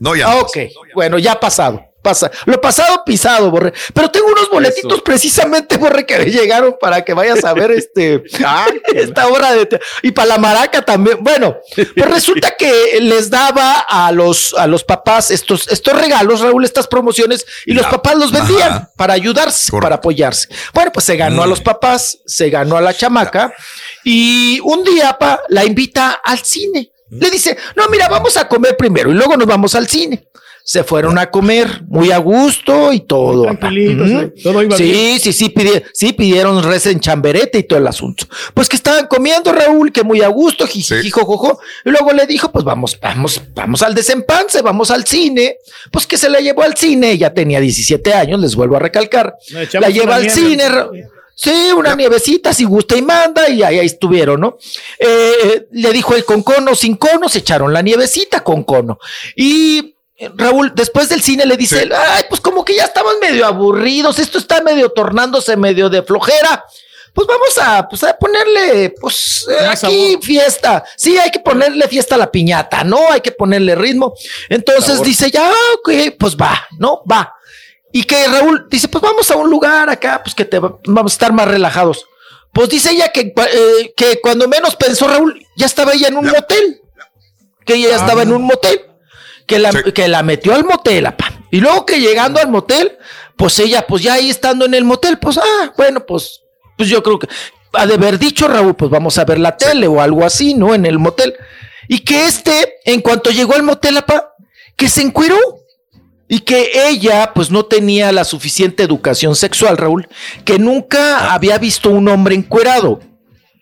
No, 0.00 0.14
ya. 0.16 0.26
Ah, 0.28 0.36
ok, 0.40 0.56
bueno, 0.94 1.18
ya 1.18 1.32
ha 1.32 1.40
pasado. 1.40 1.80
Pasa. 2.02 2.30
Lo 2.44 2.60
pasado 2.60 3.02
pisado, 3.06 3.50
Borre. 3.50 3.72
Pero 3.94 4.10
tengo 4.10 4.26
unos 4.26 4.50
boletitos 4.50 5.00
precisamente, 5.00 5.78
Borre, 5.78 6.04
que 6.04 6.18
me 6.18 6.26
llegaron 6.26 6.76
para 6.78 7.02
que 7.02 7.14
vayas 7.14 7.42
a 7.46 7.54
ver 7.54 7.70
este 7.70 8.22
ah, 8.44 8.66
esta 8.94 9.26
obra 9.28 9.52
de 9.54 9.64
te- 9.64 9.80
y 10.02 10.10
para 10.12 10.28
la 10.28 10.36
maraca 10.38 10.82
también. 10.82 11.16
Bueno, 11.22 11.56
pues 11.74 11.88
resulta 12.06 12.54
que 12.58 12.98
les 13.00 13.30
daba 13.30 13.78
a 13.88 14.12
los 14.12 14.52
a 14.52 14.66
los 14.66 14.84
papás 14.84 15.30
estos 15.30 15.66
estos 15.68 15.98
regalos, 15.98 16.40
Raúl, 16.40 16.66
estas 16.66 16.86
promociones 16.88 17.46
y 17.64 17.72
los 17.72 17.86
papás 17.86 18.16
los 18.16 18.32
vendían 18.32 18.90
para 18.96 19.14
ayudarse, 19.14 19.72
para 19.80 19.94
apoyarse. 19.94 20.48
Bueno, 20.74 20.92
pues 20.92 21.06
se 21.06 21.16
ganó 21.16 21.42
a 21.42 21.46
los 21.46 21.62
papás, 21.62 22.18
se 22.26 22.50
ganó 22.50 22.76
a 22.76 22.82
la 22.82 22.92
chamaca 22.92 23.54
y 24.04 24.60
un 24.62 24.84
día 24.84 25.16
pa, 25.18 25.40
la 25.48 25.64
invita 25.64 26.20
al 26.22 26.38
cine. 26.38 26.90
Le 27.10 27.30
dice, 27.30 27.56
no, 27.76 27.88
mira, 27.88 28.08
vamos 28.08 28.36
a 28.36 28.48
comer 28.48 28.76
primero 28.76 29.10
y 29.10 29.14
luego 29.14 29.36
nos 29.36 29.46
vamos 29.46 29.74
al 29.74 29.86
cine. 29.86 30.26
Se 30.66 30.82
fueron 30.82 31.18
a 31.18 31.30
comer 31.30 31.82
muy 31.88 32.10
a 32.10 32.16
gusto 32.16 32.90
y 32.90 33.00
todo. 33.00 33.46
iba 34.62 34.76
sí, 34.78 34.82
bien. 34.84 35.20
sí, 35.20 35.32
sí, 35.34 35.50
pidi- 35.54 35.82
sí, 35.92 36.14
pidieron 36.14 36.62
res 36.62 36.86
en 36.86 37.00
chamberete 37.00 37.58
y 37.58 37.64
todo 37.64 37.78
el 37.78 37.86
asunto. 37.86 38.24
Pues 38.54 38.70
que 38.70 38.76
estaban 38.76 39.06
comiendo, 39.06 39.52
Raúl, 39.52 39.92
que 39.92 40.02
muy 40.02 40.22
a 40.22 40.28
gusto, 40.28 40.66
jiji, 40.66 41.10
jojojo. 41.10 41.60
Y 41.84 41.90
luego 41.90 42.12
le 42.14 42.26
dijo, 42.26 42.50
pues 42.50 42.64
vamos, 42.64 42.98
vamos, 42.98 43.42
vamos 43.54 43.82
al 43.82 43.94
desempance, 43.94 44.62
vamos 44.62 44.90
al 44.90 45.04
cine. 45.06 45.58
Pues 45.92 46.06
que 46.06 46.16
se 46.16 46.30
la 46.30 46.40
llevó 46.40 46.62
al 46.62 46.74
cine, 46.78 47.10
ella 47.10 47.34
tenía 47.34 47.60
17 47.60 48.14
años, 48.14 48.40
les 48.40 48.56
vuelvo 48.56 48.76
a 48.76 48.80
recalcar. 48.80 49.34
La 49.74 49.90
lleva 49.90 50.14
al 50.16 50.22
nieve. 50.22 50.34
cine, 50.34 50.64
Sí, 51.34 51.72
una 51.76 51.94
nievecita, 51.96 52.54
si 52.54 52.64
gusta 52.64 52.96
y 52.96 53.02
manda, 53.02 53.48
y 53.48 53.62
ahí, 53.62 53.78
ahí 53.78 53.86
estuvieron, 53.86 54.40
¿no? 54.40 54.56
Eh, 54.98 55.66
le 55.72 55.92
dijo 55.92 56.14
el 56.14 56.24
con 56.24 56.42
cono, 56.42 56.74
sin 56.74 56.96
cono, 56.96 57.28
se 57.28 57.40
echaron 57.40 57.72
la 57.72 57.82
nievecita 57.82 58.44
con 58.44 58.62
cono. 58.62 58.98
Y 59.34 59.96
eh, 60.16 60.30
Raúl, 60.34 60.72
después 60.74 61.08
del 61.08 61.22
cine 61.22 61.44
le 61.44 61.56
dice, 61.56 61.88
ay, 61.92 62.24
pues 62.28 62.40
como 62.40 62.64
que 62.64 62.76
ya 62.76 62.84
estamos 62.84 63.14
medio 63.20 63.46
aburridos, 63.46 64.18
esto 64.20 64.38
está 64.38 64.62
medio 64.62 64.90
tornándose 64.90 65.56
medio 65.56 65.88
de 65.88 66.02
flojera. 66.02 66.64
Pues 67.12 67.28
vamos 67.28 67.58
a, 67.58 67.88
pues 67.88 68.02
a 68.02 68.16
ponerle, 68.16 68.92
pues 69.00 69.46
eh, 69.48 69.66
aquí 69.66 70.18
fiesta. 70.20 70.84
Sí, 70.96 71.16
hay 71.16 71.30
que 71.30 71.38
ponerle 71.38 71.86
fiesta 71.86 72.16
a 72.16 72.18
la 72.18 72.30
piñata, 72.30 72.82
¿no? 72.82 72.98
Hay 73.10 73.20
que 73.20 73.30
ponerle 73.30 73.76
ritmo. 73.76 74.14
Entonces 74.48 74.94
Sabor. 74.94 75.06
dice, 75.06 75.30
ya, 75.30 75.48
ok, 75.78 76.16
pues 76.18 76.36
va, 76.36 76.66
¿no? 76.78 77.02
Va. 77.10 77.33
Y 77.96 78.02
que 78.02 78.26
Raúl 78.26 78.66
dice, 78.68 78.88
pues 78.88 79.00
vamos 79.02 79.30
a 79.30 79.36
un 79.36 79.48
lugar 79.48 79.88
acá, 79.88 80.20
pues 80.24 80.34
que 80.34 80.44
te 80.44 80.58
va- 80.58 80.78
vamos 80.84 81.12
a 81.12 81.14
estar 81.14 81.32
más 81.32 81.46
relajados. 81.46 82.06
Pues 82.52 82.68
dice 82.68 82.90
ella 82.90 83.10
que, 83.12 83.20
eh, 83.36 83.94
que 83.96 84.20
cuando 84.20 84.48
menos 84.48 84.74
pensó 84.74 85.06
Raúl, 85.06 85.40
ya 85.56 85.66
estaba 85.66 85.92
ella 85.92 86.08
en 86.08 86.16
un 86.16 86.26
motel. 86.26 86.80
Que 87.64 87.74
ella 87.74 87.90
ya 87.90 87.96
estaba 87.96 88.22
en 88.22 88.32
un 88.32 88.42
motel. 88.42 88.80
Que 89.46 89.60
la, 89.60 89.70
que 89.92 90.08
la 90.08 90.24
metió 90.24 90.54
al 90.54 90.64
motel, 90.64 91.06
apa. 91.06 91.30
Y 91.52 91.60
luego 91.60 91.86
que 91.86 92.00
llegando 92.00 92.40
al 92.40 92.48
motel, 92.48 92.98
pues 93.36 93.56
ella, 93.60 93.86
pues 93.86 94.02
ya 94.02 94.14
ahí 94.14 94.28
estando 94.28 94.64
en 94.64 94.74
el 94.74 94.82
motel, 94.84 95.18
pues, 95.20 95.38
ah, 95.38 95.72
bueno, 95.76 96.04
pues, 96.04 96.40
pues 96.76 96.88
yo 96.88 97.00
creo 97.00 97.20
que 97.20 97.28
ha 97.74 97.86
de 97.86 97.94
haber 97.94 98.18
dicho 98.18 98.48
Raúl, 98.48 98.74
pues 98.74 98.90
vamos 98.90 99.18
a 99.18 99.24
ver 99.24 99.38
la 99.38 99.56
tele 99.56 99.86
o 99.86 100.00
algo 100.00 100.24
así, 100.24 100.54
¿no? 100.54 100.74
En 100.74 100.84
el 100.84 100.98
motel. 100.98 101.34
Y 101.86 102.00
que 102.00 102.26
este, 102.26 102.78
en 102.86 103.00
cuanto 103.02 103.30
llegó 103.30 103.54
al 103.54 103.62
motel, 103.62 103.96
apa, 103.98 104.34
que 104.76 104.88
se 104.88 105.02
encueró. 105.02 105.36
Y 106.26 106.40
que 106.40 106.88
ella, 106.88 107.32
pues 107.34 107.50
no 107.50 107.64
tenía 107.66 108.10
la 108.10 108.24
suficiente 108.24 108.82
educación 108.82 109.36
sexual, 109.36 109.76
Raúl, 109.76 110.08
que 110.44 110.58
nunca 110.58 111.32
había 111.34 111.58
visto 111.58 111.90
un 111.90 112.08
hombre 112.08 112.34
encuerado. 112.34 113.00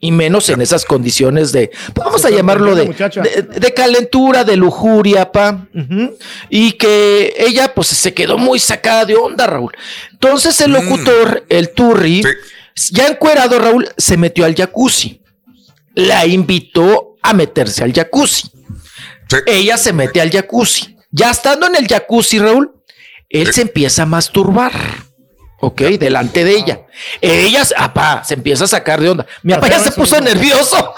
Y 0.05 0.11
menos 0.11 0.49
en 0.49 0.61
esas 0.61 0.85
condiciones 0.85 1.53
de, 1.53 1.71
pues 1.95 2.05
vamos 2.05 2.25
a 2.25 2.31
llamarlo 2.31 2.75
de, 2.75 2.87
de, 2.87 3.43
de 3.43 3.75
calentura, 3.75 4.43
de 4.43 4.57
lujuria, 4.57 5.31
pa. 5.31 5.69
Y 6.49 6.73
que 6.73 7.35
ella, 7.39 7.73
pues 7.73 7.87
se 7.89 8.13
quedó 8.13 8.37
muy 8.37 8.59
sacada 8.59 9.05
de 9.05 9.15
onda, 9.15 9.47
Raúl. 9.47 9.73
Entonces 10.11 10.61
el 10.61 10.73
locutor, 10.73 11.45
el 11.49 11.71
Turri, 11.71 12.23
ya 12.91 13.07
encuerado, 13.07 13.61
Raúl, 13.61 13.89
se 13.97 14.17
metió 14.17 14.45
al 14.45 14.57
jacuzzi. 14.57 15.23
La 15.95 16.27
invitó 16.27 17.17
a 17.23 17.33
meterse 17.33 17.85
al 17.85 17.93
jacuzzi. 17.93 18.51
Ella 19.47 19.77
se 19.77 19.93
mete 19.93 20.21
al 20.21 20.31
jacuzzi. 20.31 20.97
Ya 21.13 21.31
estando 21.31 21.67
en 21.67 21.77
el 21.77 21.87
jacuzzi, 21.87 22.39
Raúl, 22.39 22.73
él 23.29 23.53
se 23.53 23.63
empieza 23.63 24.05
a 24.05 24.07
masturbar. 24.07 24.73
Ok, 25.65 25.81
delante 25.83 26.45
de 26.45 26.57
ella. 26.57 26.81
Ella, 27.21 27.63
apá, 27.77 28.25
se 28.25 28.35
empieza 28.35 28.65
a 28.65 28.67
sacar 28.67 29.01
de 29.01 29.11
onda. 29.11 29.27
Mi 29.45 29.55
papá 29.55 29.69
ya 29.69 29.79
se 29.79 29.93
puso 29.93 30.21
nervioso. 30.21 30.93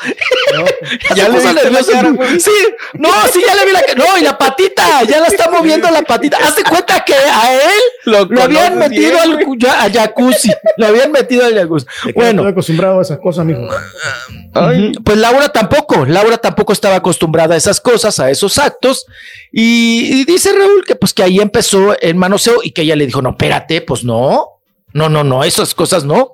ya 0.57 1.15
Ya 1.15 1.25
se 1.27 1.31
le 1.31 1.37
puso 1.39 1.53
nervioso. 1.53 1.93
cara, 1.93 2.13
sí, 2.41 2.51
no, 2.95 3.11
sí, 3.31 3.43
ya 3.47 3.55
le 3.57 3.67
vi 3.67 3.73
la. 3.73 3.83
No, 3.95 4.17
y 4.17 4.23
la 4.23 4.39
patita, 4.39 5.03
ya 5.03 5.21
la 5.21 5.27
está 5.27 5.51
moviendo 5.51 5.91
la 5.91 6.01
patita. 6.01 6.39
Haz 6.39 6.57
de 6.57 6.65
cuenta 6.65 7.05
que 7.05 7.13
a 7.15 7.53
él 7.55 7.81
lo, 8.07 8.43
habían 8.43 8.79
metido 8.79 9.11
bien, 9.11 9.19
al, 9.19 9.59
ya- 9.59 9.83
al 9.83 9.93
jacuzzi. 9.93 10.51
Lo 10.79 10.87
habían 10.87 11.13
metido 11.13 11.45
al 11.45 11.55
jacuzzi. 11.55 11.87
Bueno. 12.15 12.41
Estoy 12.41 12.53
acostumbrado 12.53 13.01
a 13.01 13.03
esas 13.03 13.19
cosas, 13.19 13.45
mijo. 13.45 13.61
Ujú. 13.61 15.03
Pues 15.05 15.19
Laura 15.19 15.51
tampoco, 15.51 16.07
Laura 16.07 16.39
tampoco 16.39 16.73
estaba 16.73 16.97
acostumbrada 16.97 17.55
a 17.55 17.59
esas 17.59 17.83
cosas, 17.83 18.19
a 18.19 18.31
esos 18.31 18.57
actos. 18.57 19.05
Y, 19.53 20.21
y 20.21 20.25
dice 20.25 20.55
Raúl 20.55 20.85
que 20.87 20.97
pues 20.97 21.13
que 21.13 21.23
ahí 21.23 21.39
empezó 21.39 21.95
el 22.01 22.15
manoseo 22.15 22.61
y 22.63 22.71
que 22.71 22.81
ella 22.83 22.97
le 22.97 23.05
dijo, 23.05 23.21
no, 23.21 23.31
espérate, 23.31 23.83
pues 23.83 24.05
no, 24.05 24.54
no, 24.95 25.11
no, 25.11 25.23
no, 25.25 25.45
esas 25.45 25.75
cosas 25.75 26.05
no. 26.05 26.33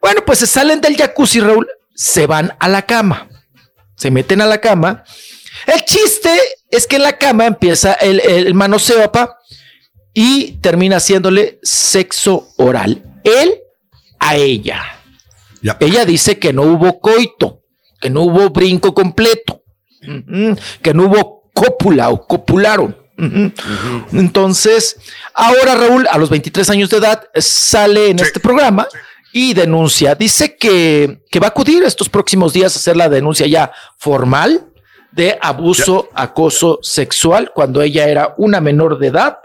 Bueno, 0.00 0.22
pues 0.26 0.40
se 0.40 0.46
salen 0.46 0.80
del 0.80 0.96
jacuzzi, 0.96 1.40
Raúl, 1.40 1.68
se 1.94 2.26
van 2.26 2.52
a 2.58 2.68
la 2.68 2.82
cama, 2.82 3.28
se 3.96 4.10
meten 4.10 4.40
a 4.40 4.46
la 4.46 4.60
cama. 4.60 5.04
El 5.66 5.84
chiste 5.84 6.30
es 6.70 6.86
que 6.86 6.96
en 6.96 7.02
la 7.02 7.18
cama 7.18 7.46
empieza 7.46 7.92
el, 7.94 8.20
el 8.20 8.54
manoseo, 8.54 8.98
papá. 9.12 9.38
y 10.14 10.52
termina 10.60 10.96
haciéndole 10.96 11.58
sexo 11.62 12.48
oral. 12.56 13.20
Él 13.24 13.60
a 14.18 14.36
ella. 14.36 14.82
Ella 15.80 16.04
dice 16.04 16.38
que 16.38 16.52
no 16.52 16.62
hubo 16.62 17.00
coito, 17.00 17.62
que 18.00 18.10
no 18.10 18.22
hubo 18.22 18.48
brinco 18.50 18.94
completo, 18.94 19.62
ujú, 20.02 20.56
que 20.82 20.94
no 20.94 21.04
hubo 21.06 21.50
cópula 21.52 22.10
o 22.10 22.26
copularon. 22.26 22.96
Entonces, 24.12 24.96
ahora 25.34 25.74
Raúl, 25.74 26.06
a 26.10 26.18
los 26.18 26.30
23 26.30 26.70
años 26.70 26.90
de 26.90 26.98
edad, 26.98 27.28
sale 27.34 28.10
en 28.10 28.20
este 28.20 28.38
programa 28.40 28.86
y 29.32 29.54
denuncia. 29.54 30.14
Dice 30.14 30.56
que, 30.56 31.20
que 31.30 31.40
va 31.40 31.48
a 31.48 31.50
acudir 31.50 31.82
estos 31.82 32.08
próximos 32.08 32.52
días 32.52 32.74
a 32.74 32.78
hacer 32.78 32.96
la 32.96 33.08
denuncia 33.08 33.46
ya 33.46 33.72
formal 33.96 34.66
de 35.10 35.38
abuso, 35.40 36.08
acoso 36.14 36.78
sexual 36.82 37.50
cuando 37.54 37.82
ella 37.82 38.08
era 38.08 38.34
una 38.38 38.60
menor 38.60 38.98
de 38.98 39.08
edad. 39.08 39.38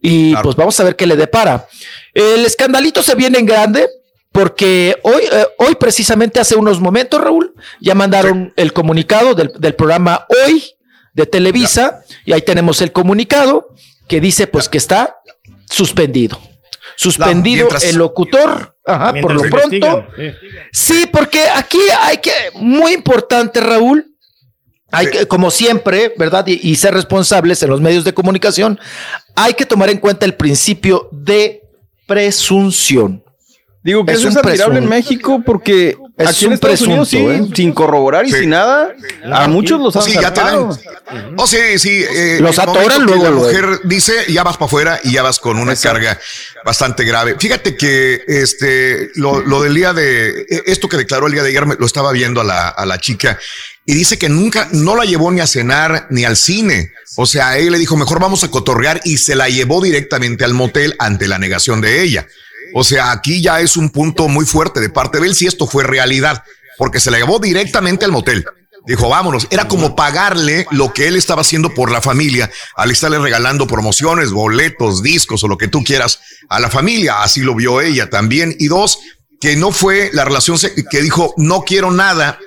Y 0.00 0.34
pues 0.36 0.56
vamos 0.56 0.80
a 0.80 0.84
ver 0.84 0.96
qué 0.96 1.06
le 1.06 1.16
depara. 1.16 1.68
El 2.14 2.44
escandalito 2.44 3.02
se 3.02 3.14
viene 3.14 3.38
en 3.38 3.46
grande 3.46 3.88
porque 4.32 4.98
hoy, 5.02 5.22
eh, 5.30 5.46
hoy 5.58 5.74
precisamente 5.74 6.40
hace 6.40 6.56
unos 6.56 6.80
momentos, 6.80 7.20
Raúl, 7.20 7.54
ya 7.80 7.94
mandaron 7.94 8.52
el 8.56 8.72
comunicado 8.72 9.34
del, 9.34 9.52
del 9.58 9.74
programa 9.74 10.26
Hoy 10.46 10.74
de 11.14 11.26
Televisa 11.26 12.02
y 12.24 12.32
ahí 12.32 12.42
tenemos 12.42 12.80
el 12.82 12.92
comunicado 12.92 13.74
que 14.08 14.20
dice 14.20 14.46
pues 14.46 14.68
que 14.68 14.78
está 14.78 15.16
suspendido. 15.68 16.40
Suspendido 16.96 17.66
mientras- 17.66 17.84
el 17.84 17.96
locutor, 17.96 18.76
ajá, 18.84 19.14
por 19.20 19.32
lo 19.34 19.42
pronto. 19.42 20.06
Sí, 20.72 21.08
porque 21.12 21.44
aquí 21.54 21.78
hay 22.00 22.18
que, 22.18 22.32
muy 22.54 22.92
importante, 22.92 23.60
Raúl, 23.60 24.06
hay 24.92 25.06
que, 25.08 25.26
como 25.26 25.50
siempre, 25.50 26.12
¿verdad? 26.18 26.46
Y, 26.48 26.60
y 26.68 26.76
ser 26.76 26.92
responsables 26.94 27.62
en 27.62 27.70
los 27.70 27.80
medios 27.80 28.04
de 28.04 28.12
comunicación, 28.12 28.78
hay 29.36 29.54
que 29.54 29.64
tomar 29.64 29.88
en 29.88 29.98
cuenta 29.98 30.26
el 30.26 30.34
principio 30.34 31.08
de 31.12 31.62
presunción. 32.06 33.24
Digo 33.82 34.04
que 34.04 34.12
Es 34.12 34.18
eso 34.18 34.28
es 34.28 34.34
un 34.34 34.40
admirable 34.40 34.78
en 34.80 34.88
México 34.88 35.42
porque 35.46 35.96
Es 36.22 36.28
aquí 36.28 36.44
en 36.44 36.48
un 36.48 36.54
Estados 36.54 36.80
Unidos 36.82 37.08
sí, 37.08 37.16
presunto, 37.16 37.52
¿eh? 37.52 37.56
sin 37.56 37.72
corroborar 37.72 38.26
y 38.26 38.30
Sí. 38.32 38.38
sin 38.40 38.50
nada, 38.50 38.94
a 39.32 39.48
muchos 39.48 39.80
los 39.80 39.94
han 39.96 40.02
Sí, 40.02 40.14
ya 40.14 40.32
te 40.32 40.40
dan. 40.40 40.68
Oh, 41.36 41.46
sí, 41.46 41.56
sí. 41.78 42.04
eh, 42.14 42.38
Los 42.40 42.58
atoran 42.58 43.02
luego, 43.04 43.24
La 43.24 43.30
luego. 43.30 43.46
mujer 43.46 43.80
dice, 43.84 44.12
ya 44.28 44.42
vas 44.44 44.56
para 44.56 44.66
afuera 44.66 45.00
y 45.02 45.12
ya 45.12 45.22
vas 45.22 45.38
con 45.40 45.58
una 45.58 45.74
carga 45.76 46.18
bastante 46.64 47.04
grave. 47.04 47.36
Fíjate 47.38 47.76
que 47.76 48.22
este, 48.26 49.10
lo, 49.16 49.40
lo 49.40 49.62
del 49.62 49.74
día 49.74 49.92
de, 49.92 50.42
eh, 50.48 50.62
esto 50.66 50.88
que 50.88 50.96
declaró 50.96 51.26
el 51.26 51.32
día 51.32 51.42
de 51.42 51.48
ayer, 51.48 51.66
me- 51.66 51.76
lo 51.76 51.86
estaba 51.86 52.12
viendo 52.12 52.40
a 52.40 52.44
la, 52.44 52.68
a 52.68 52.86
la 52.86 52.98
chica 53.00 53.38
y 53.86 53.94
dice 53.94 54.18
que 54.18 54.28
nunca, 54.28 54.68
no 54.72 54.94
la 54.94 55.04
llevó 55.04 55.30
ni 55.32 55.40
a 55.40 55.46
cenar 55.46 56.06
ni 56.10 56.24
al 56.24 56.36
cine. 56.36 56.92
O 57.16 57.26
sea, 57.26 57.58
él 57.58 57.72
le 57.72 57.78
dijo, 57.78 57.96
mejor 57.96 58.20
vamos 58.20 58.44
a 58.44 58.48
cotorrear 58.50 59.00
y 59.04 59.16
se 59.18 59.34
la 59.34 59.48
llevó 59.48 59.80
directamente 59.82 60.44
al 60.44 60.54
motel 60.54 60.94
ante 61.00 61.26
la 61.26 61.38
negación 61.38 61.80
de 61.80 62.02
ella. 62.02 62.26
O 62.74 62.84
sea, 62.84 63.12
aquí 63.12 63.42
ya 63.42 63.60
es 63.60 63.76
un 63.76 63.90
punto 63.90 64.28
muy 64.28 64.46
fuerte 64.46 64.80
de 64.80 64.90
parte 64.90 65.20
de 65.20 65.26
él 65.28 65.34
si 65.34 65.46
esto 65.46 65.66
fue 65.66 65.84
realidad, 65.84 66.44
porque 66.78 67.00
se 67.00 67.10
la 67.10 67.18
llevó 67.18 67.38
directamente 67.38 68.04
al 68.04 68.12
motel. 68.12 68.44
Dijo, 68.86 69.08
vámonos. 69.08 69.46
Era 69.50 69.68
como 69.68 69.94
pagarle 69.94 70.66
lo 70.70 70.92
que 70.92 71.06
él 71.06 71.16
estaba 71.16 71.42
haciendo 71.42 71.74
por 71.74 71.90
la 71.90 72.00
familia 72.00 72.50
al 72.76 72.90
estarle 72.90 73.18
regalando 73.18 73.66
promociones, 73.66 74.30
boletos, 74.30 75.02
discos 75.02 75.44
o 75.44 75.48
lo 75.48 75.58
que 75.58 75.68
tú 75.68 75.84
quieras 75.84 76.20
a 76.48 76.60
la 76.60 76.70
familia. 76.70 77.22
Así 77.22 77.40
lo 77.40 77.54
vio 77.54 77.80
ella 77.80 78.08
también. 78.08 78.54
Y 78.58 78.68
dos, 78.68 78.98
que 79.40 79.56
no 79.56 79.72
fue 79.72 80.10
la 80.12 80.24
relación 80.24 80.58
que 80.90 81.02
dijo, 81.02 81.34
no 81.36 81.62
quiero 81.62 81.90
nada. 81.90 82.38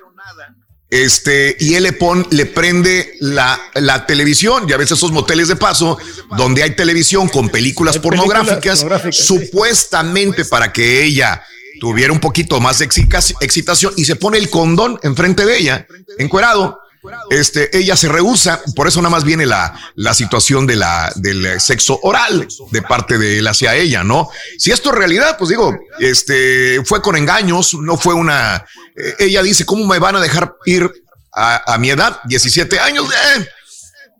Este, 0.94 1.58
y 1.60 1.74
él 1.74 1.82
le 1.82 1.94
pone, 1.94 2.24
le 2.30 2.46
prende 2.46 3.16
la, 3.20 3.60
la 3.74 4.06
televisión. 4.06 4.68
Ya 4.68 4.78
ves 4.78 4.92
esos 4.92 5.12
moteles 5.12 5.48
de 5.48 5.56
paso 5.56 5.98
donde 6.38 6.62
hay 6.62 6.76
televisión 6.76 7.28
con 7.30 7.50
películas 7.50 7.98
pornográficas, 7.98 8.82
pornográficas, 8.82 9.26
supuestamente 9.26 10.46
para 10.46 10.72
que 10.72 11.04
ella 11.04 11.42
tuviera 11.80 12.14
un 12.14 12.20
poquito 12.20 12.60
más 12.60 12.78
de 12.78 12.86
excitación 12.86 13.92
y 13.98 14.06
se 14.06 14.16
pone 14.18 14.38
el 14.38 14.52
condón 14.52 15.00
enfrente 15.02 15.48
de 15.48 15.58
ella, 15.58 15.88
encuerado. 16.20 16.80
Este, 17.30 17.76
ella 17.78 17.98
se 17.98 18.08
rehúsa, 18.08 18.62
por 18.76 18.88
eso 18.88 19.02
nada 19.02 19.10
más 19.10 19.24
viene 19.24 19.46
la, 19.46 19.78
la 19.96 20.14
situación 20.14 20.66
de 20.66 20.78
la, 20.78 21.12
del 21.16 21.60
sexo 21.60 22.00
oral 22.02 22.48
de 22.72 22.82
parte 22.82 23.18
de 23.18 23.40
él 23.40 23.48
hacia 23.48 23.76
ella, 23.76 24.04
¿no? 24.04 24.30
Si 24.58 24.72
esto 24.72 24.90
es 24.90 24.96
realidad, 24.96 25.38
pues 25.38 25.50
digo, 25.50 25.78
este, 26.00 26.82
fue 26.86 27.02
con 27.02 27.18
engaños, 27.18 27.74
no 27.74 27.98
fue 27.98 28.14
una, 28.14 28.66
eh, 28.96 29.16
ella 29.20 29.44
dice, 29.44 29.66
¿cómo 29.66 29.86
me 29.86 30.00
van 30.00 30.16
a 30.16 30.22
dejar 30.22 30.56
ir 30.66 30.90
a, 31.36 31.78
mi 31.80 31.90
edad? 31.90 32.20
17 32.26 32.80
años, 32.80 33.06
eh, 33.12 33.48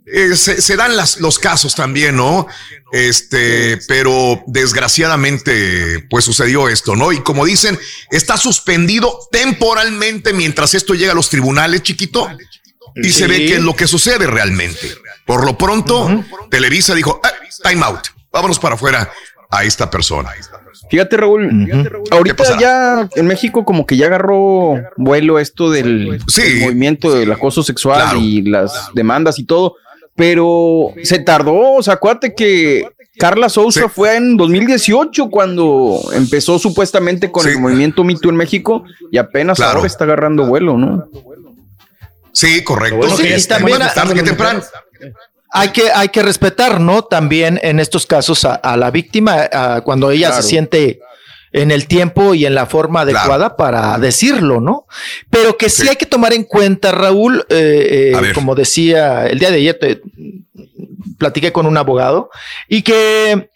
eh, 0.06 0.36
se, 0.36 0.62
se 0.62 0.76
dan 0.76 0.98
las, 0.98 1.22
los 1.22 1.40
casos 1.40 1.76
también, 1.76 2.18
¿no? 2.18 2.48
Este, 2.92 3.80
pero 3.88 4.44
desgraciadamente, 4.48 6.06
pues 6.10 6.26
sucedió 6.26 6.68
esto, 6.68 6.96
¿no? 6.96 7.12
Y 7.12 7.24
como 7.24 7.46
dicen, 7.46 7.80
está 8.12 8.36
suspendido 8.38 9.18
temporalmente 9.32 10.34
mientras 10.34 10.74
esto 10.74 10.94
llega 10.94 11.14
a 11.14 11.16
los 11.16 11.30
tribunales, 11.30 11.84
chiquito, 11.84 12.30
y 12.96 13.10
se 13.10 13.28
ve 13.28 13.38
qué 13.46 13.56
es 13.56 13.62
lo 13.62 13.76
que 13.76 13.88
sucede 13.88 14.28
realmente. 14.28 14.88
Por 15.26 15.46
lo 15.46 15.58
pronto, 15.58 16.24
Televisa 16.50 16.94
dijo, 16.96 17.20
"Ah, 17.24 17.32
time 17.70 17.84
out, 17.84 18.00
vámonos 18.32 18.60
para 18.60 18.76
afuera 18.76 19.10
a 19.50 19.64
esta 19.64 19.90
persona. 19.90 20.32
Fíjate, 20.90 21.16
Raúl, 21.18 21.70
ahorita 22.12 22.36
pasa? 22.36 22.60
ya 22.60 23.10
en 23.16 23.26
México 23.28 23.64
como 23.66 23.86
que 23.86 23.96
ya 23.98 24.08
agarró 24.08 24.76
vuelo 24.98 25.40
esto 25.40 25.70
del, 25.72 26.20
del 26.36 26.60
movimiento 26.62 27.14
del 27.14 27.32
acoso 27.32 27.64
sexual 27.64 28.02
Claro. 28.02 28.20
y 28.20 28.42
las 28.42 28.90
demandas 28.94 29.40
y 29.40 29.44
todo, 29.46 29.76
pero 30.16 30.90
se 31.04 31.20
tardó, 31.20 31.74
o 31.76 31.84
sea, 31.84 31.96
acuérdate 31.96 32.34
que 32.36 32.86
Carla 33.18 33.48
Souza 33.50 33.90
fue 33.90 34.16
en 34.18 34.38
2018 34.38 35.30
cuando 35.30 36.00
empezó 36.14 36.58
supuestamente 36.58 37.32
con 37.32 37.48
el 37.48 37.60
movimiento 37.60 38.04
Me 38.04 38.16
Too 38.16 38.32
en 38.32 38.36
México 38.38 38.84
y 39.12 39.18
apenas 39.20 39.58
Claro. 39.58 39.78
ahora 39.78 39.88
está 39.88 40.04
agarrando 40.04 40.46
vuelo, 40.48 40.78
¿no? 40.78 41.08
Sí, 42.34 42.64
correcto. 42.64 42.98
Bueno, 42.98 43.16
Sí, 43.16 43.24
bien, 43.24 43.42
tarde 43.94 44.14
que 44.16 44.24
temprano. 44.24 44.62
Hay 45.56 45.70
que, 45.70 45.92
hay 45.92 46.10
que 46.10 46.24
respetar, 46.24 46.80
¿no? 46.82 47.04
También 47.04 47.60
en 47.62 47.80
estos 47.80 48.06
casos 48.08 48.44
a, 48.44 48.56
a 48.56 48.76
la 48.76 48.90
víctima, 48.90 49.48
a 49.52 49.82
cuando 49.82 50.10
ella 50.10 50.28
Claro. 50.30 50.42
se 50.42 50.50
siente 50.50 51.00
en 51.52 51.70
el 51.70 51.86
tiempo 51.86 52.34
y 52.34 52.48
en 52.48 52.56
la 52.56 52.66
forma 52.66 53.02
adecuada 53.02 53.56
para 53.56 53.96
decirlo, 54.00 54.60
¿no? 54.60 54.88
Pero 55.30 55.56
que 55.56 55.70
sí, 55.70 55.88
hay 55.88 55.96
que 55.96 56.08
tomar 56.08 56.34
en 56.34 56.44
cuenta, 56.46 56.92
Raúl, 56.92 57.46
eh, 57.50 58.12
eh, 58.16 58.32
como 58.34 58.56
decía 58.56 59.28
el 59.28 59.38
día 59.38 59.52
de 59.52 59.58
ayer, 59.58 59.78
te- 59.80 60.02
platiqué 61.20 61.52
con 61.52 61.68
un 61.68 61.78
abogado 61.78 62.32
y 62.68 62.82
que 62.82 63.52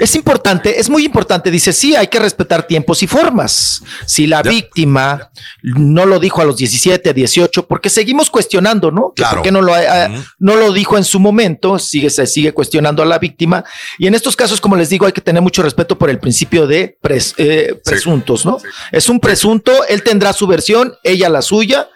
es 0.00 0.14
importante, 0.16 0.80
es 0.80 0.88
muy 0.88 1.04
importante. 1.04 1.50
Dice, 1.50 1.72
sí, 1.72 1.94
hay 1.94 2.06
que 2.08 2.18
respetar 2.18 2.66
tiempos 2.66 3.02
y 3.02 3.06
formas. 3.06 3.82
Si 4.06 4.26
la 4.26 4.42
víctima 4.42 5.30
no 5.62 6.06
lo 6.06 6.18
dijo 6.18 6.40
a 6.40 6.44
los 6.44 6.56
17, 6.56 7.12
18, 7.12 7.66
porque 7.66 7.90
seguimos 7.90 8.30
cuestionando, 8.30 8.90
¿no? 8.90 9.12
Claro. 9.14 9.36
¿Por 9.36 9.42
qué 9.44 9.52
no 9.52 9.60
lo, 9.60 9.74
ha- 9.74 10.08
no 10.38 10.56
lo 10.56 10.72
dijo 10.72 10.96
en 10.96 11.04
su 11.04 11.20
momento? 11.20 11.78
Sigue, 11.78 12.08
se 12.10 12.26
sigue 12.26 12.52
cuestionando 12.52 13.02
a 13.02 13.06
la 13.06 13.18
víctima. 13.18 13.64
Y 13.98 14.06
en 14.06 14.14
estos 14.14 14.34
casos, 14.34 14.60
como 14.60 14.76
les 14.76 14.88
digo, 14.88 15.04
hay 15.06 15.12
que 15.12 15.20
tener 15.20 15.42
mucho 15.42 15.62
respeto 15.62 15.98
por 15.98 16.08
el 16.10 16.18
principio 16.18 16.66
de 16.66 16.96
pres- 17.02 17.34
eh, 17.36 17.78
presuntos, 17.84 18.46
¿no? 18.46 18.58
Es 18.92 19.08
un 19.08 19.20
presunto, 19.20 19.72
él 19.88 20.02
tendrá 20.02 20.32
su 20.32 20.46
versión, 20.46 20.94
ella 21.04 21.28
la 21.28 21.42
suya. 21.42 21.88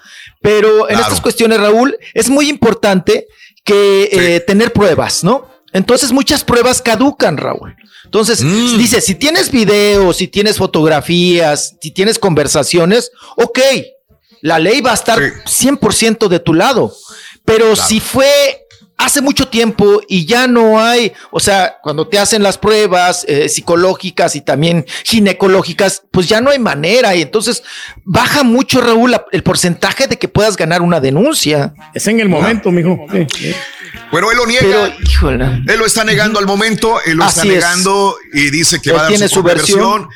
Pero 0.42 0.88
en 0.88 0.94
Claro. 0.94 1.02
estas 1.02 1.20
cuestiones, 1.20 1.60
Raúl, 1.60 1.96
es 2.14 2.30
muy 2.30 2.48
importante 2.48 3.26
que 3.64 4.08
eh, 4.10 4.40
tener 4.40 4.72
pruebas, 4.72 5.22
¿no? 5.22 5.49
Entonces 5.72 6.12
muchas 6.12 6.44
pruebas 6.44 6.82
caducan, 6.82 7.36
Raúl. 7.36 7.76
Entonces, 8.04 8.42
Mm. 8.42 8.76
dice, 8.78 9.00
si 9.00 9.14
tienes 9.14 9.50
videos, 9.50 10.16
si 10.16 10.26
tienes 10.28 10.56
fotografías, 10.58 11.76
si 11.80 11.90
tienes 11.92 12.18
conversaciones, 12.18 13.12
ok, 13.36 13.58
la 14.42 14.58
ley 14.58 14.80
va 14.80 14.90
a 14.92 14.94
estar 14.94 15.20
100% 15.46 16.28
de 16.28 16.40
tu 16.40 16.54
lado. 16.54 16.92
Pero 17.44 17.76
si 17.76 18.00
fue 18.00 18.26
hace 18.96 19.20
mucho 19.22 19.48
tiempo 19.48 20.02
y 20.08 20.26
ya 20.26 20.46
no 20.46 20.78
hay, 20.80 21.12
o 21.30 21.40
sea, 21.40 21.78
cuando 21.82 22.06
te 22.06 22.18
hacen 22.18 22.42
las 22.42 22.58
pruebas 22.58 23.24
eh, 23.28 23.48
psicológicas 23.48 24.36
y 24.36 24.42
también 24.42 24.84
ginecológicas, 25.04 26.02
pues 26.10 26.28
ya 26.28 26.40
no 26.42 26.50
hay 26.50 26.58
manera 26.58 27.14
y 27.16 27.22
entonces 27.22 27.62
baja 28.04 28.42
mucho, 28.42 28.80
Raúl, 28.82 29.12
la- 29.12 29.24
el 29.32 29.42
porcentaje 29.42 30.06
de 30.06 30.18
que 30.18 30.28
puedas 30.28 30.56
ganar 30.56 30.82
una 30.82 31.00
denuncia. 31.00 31.72
Es 31.94 32.06
en 32.08 32.20
el 32.20 32.28
momento, 32.28 32.70
mijo. 32.70 32.98
Sí, 33.10 33.26
Bueno, 34.10 34.30
él 34.30 34.36
lo 34.36 34.46
niega. 34.46 34.62
Pero, 34.62 34.94
híjole. 35.02 35.62
Él 35.66 35.78
lo 35.78 35.86
está 35.86 36.04
negando 36.04 36.38
al 36.38 36.46
momento, 36.46 37.00
él 37.04 37.16
lo 37.18 37.24
Así 37.24 37.40
está 37.40 37.42
es. 37.42 37.48
negando 37.54 38.16
y 38.32 38.50
dice 38.50 38.80
que 38.80 38.90
Él 38.90 38.96
va 38.96 39.00
a 39.00 39.02
dar 39.04 39.12
tiene 39.12 39.28
su, 39.28 39.42
versión. 39.42 40.08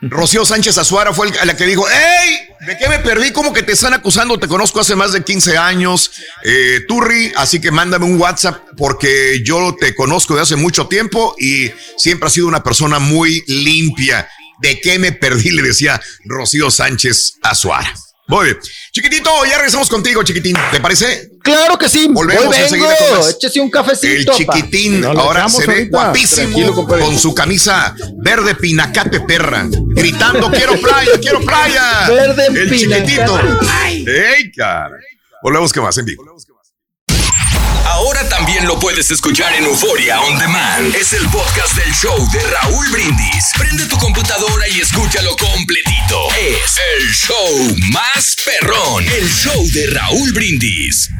Rocío 0.00 0.44
Sánchez 0.44 0.78
Azuara 0.78 1.12
fue 1.12 1.26
el- 1.28 1.34
la 1.46 1.56
que 1.56 1.66
dijo, 1.66 1.84
¡Ey! 1.88 2.38
¿De 2.66 2.76
qué 2.78 2.88
me 2.88 2.98
perdí? 3.00 3.32
¿Cómo 3.32 3.52
que 3.52 3.62
te 3.64 3.72
están 3.72 3.94
acusando? 3.94 4.38
Te 4.38 4.46
conozco 4.46 4.78
hace 4.80 4.94
más 4.94 5.12
de 5.12 5.24
15 5.24 5.56
años, 5.58 6.12
eh, 6.44 6.84
Turri, 6.86 7.32
así 7.36 7.60
que 7.60 7.70
mándame 7.72 8.04
un 8.04 8.20
WhatsApp 8.20 8.62
porque 8.76 9.42
yo 9.44 9.74
te 9.78 9.94
conozco 9.96 10.36
de 10.36 10.42
hace 10.42 10.54
mucho 10.56 10.86
tiempo 10.86 11.34
y 11.38 11.70
siempre 11.96 12.26
has 12.28 12.32
sido 12.32 12.46
una 12.46 12.62
persona 12.62 12.98
muy 13.00 13.42
limpia. 13.48 14.28
¿De 14.60 14.80
qué 14.80 14.98
me 15.00 15.12
perdí? 15.12 15.50
Le 15.50 15.62
decía 15.62 16.00
Rocío 16.24 16.70
Sánchez 16.70 17.34
Azuara. 17.42 17.92
Muy 18.28 18.44
bien. 18.44 18.58
Chiquitito, 18.92 19.30
ya 19.46 19.56
regresamos 19.56 19.88
contigo, 19.88 20.22
chiquitín. 20.22 20.54
¿Te 20.70 20.80
parece? 20.80 21.30
Claro 21.42 21.78
que 21.78 21.88
sí. 21.88 22.08
Volvemos 22.10 22.44
Hoy 22.44 22.50
vengo. 22.50 22.64
enseguida 22.64 22.94
con 22.98 23.18
más. 23.18 23.30
Échese 23.30 23.60
un 23.60 23.70
cafecito. 23.70 24.32
El 24.32 24.36
chiquitín 24.38 25.00
No 25.00 25.08
ahora 25.12 25.48
se 25.48 25.66
ve 25.66 25.72
ahorita. 25.72 25.88
guapísimo 25.96 26.86
con 26.86 27.18
su 27.18 27.34
camisa 27.34 27.94
verde 28.18 28.54
pinacate 28.54 29.20
perra, 29.20 29.66
gritando 29.70 30.50
quiero 30.50 30.78
playa, 30.78 31.12
quiero 31.20 31.40
playa. 31.40 32.06
Verde 32.08 32.46
El 32.48 32.68
pinacate. 32.68 33.06
chiquitito. 33.06 33.40
¡Ey, 34.06 34.52
cara! 34.52 34.90
Volvemos 35.42 35.72
con 35.72 35.84
más 35.84 35.96
en 35.96 36.04
vivo. 36.04 36.24
Ahora 37.88 38.28
también 38.28 38.66
lo 38.66 38.78
puedes 38.78 39.10
escuchar 39.10 39.54
en 39.54 39.64
Euforia 39.64 40.20
On 40.20 40.38
Demand. 40.38 40.94
Es 40.94 41.14
el 41.14 41.26
podcast 41.30 41.74
del 41.74 41.90
show 41.94 42.16
de 42.30 42.40
Raúl 42.40 42.86
Brindis. 42.90 43.50
Prende 43.56 43.86
tu 43.86 43.96
computadora 43.96 44.68
y 44.68 44.80
escúchalo 44.80 45.34
completito. 45.36 46.28
Es 46.38 46.78
el 46.96 47.08
show 47.10 47.76
más 47.90 48.36
perrón. 48.44 49.04
El 49.04 49.28
show 49.28 49.66
de 49.72 49.86
Raúl 49.86 50.32
Brindis. 50.32 51.10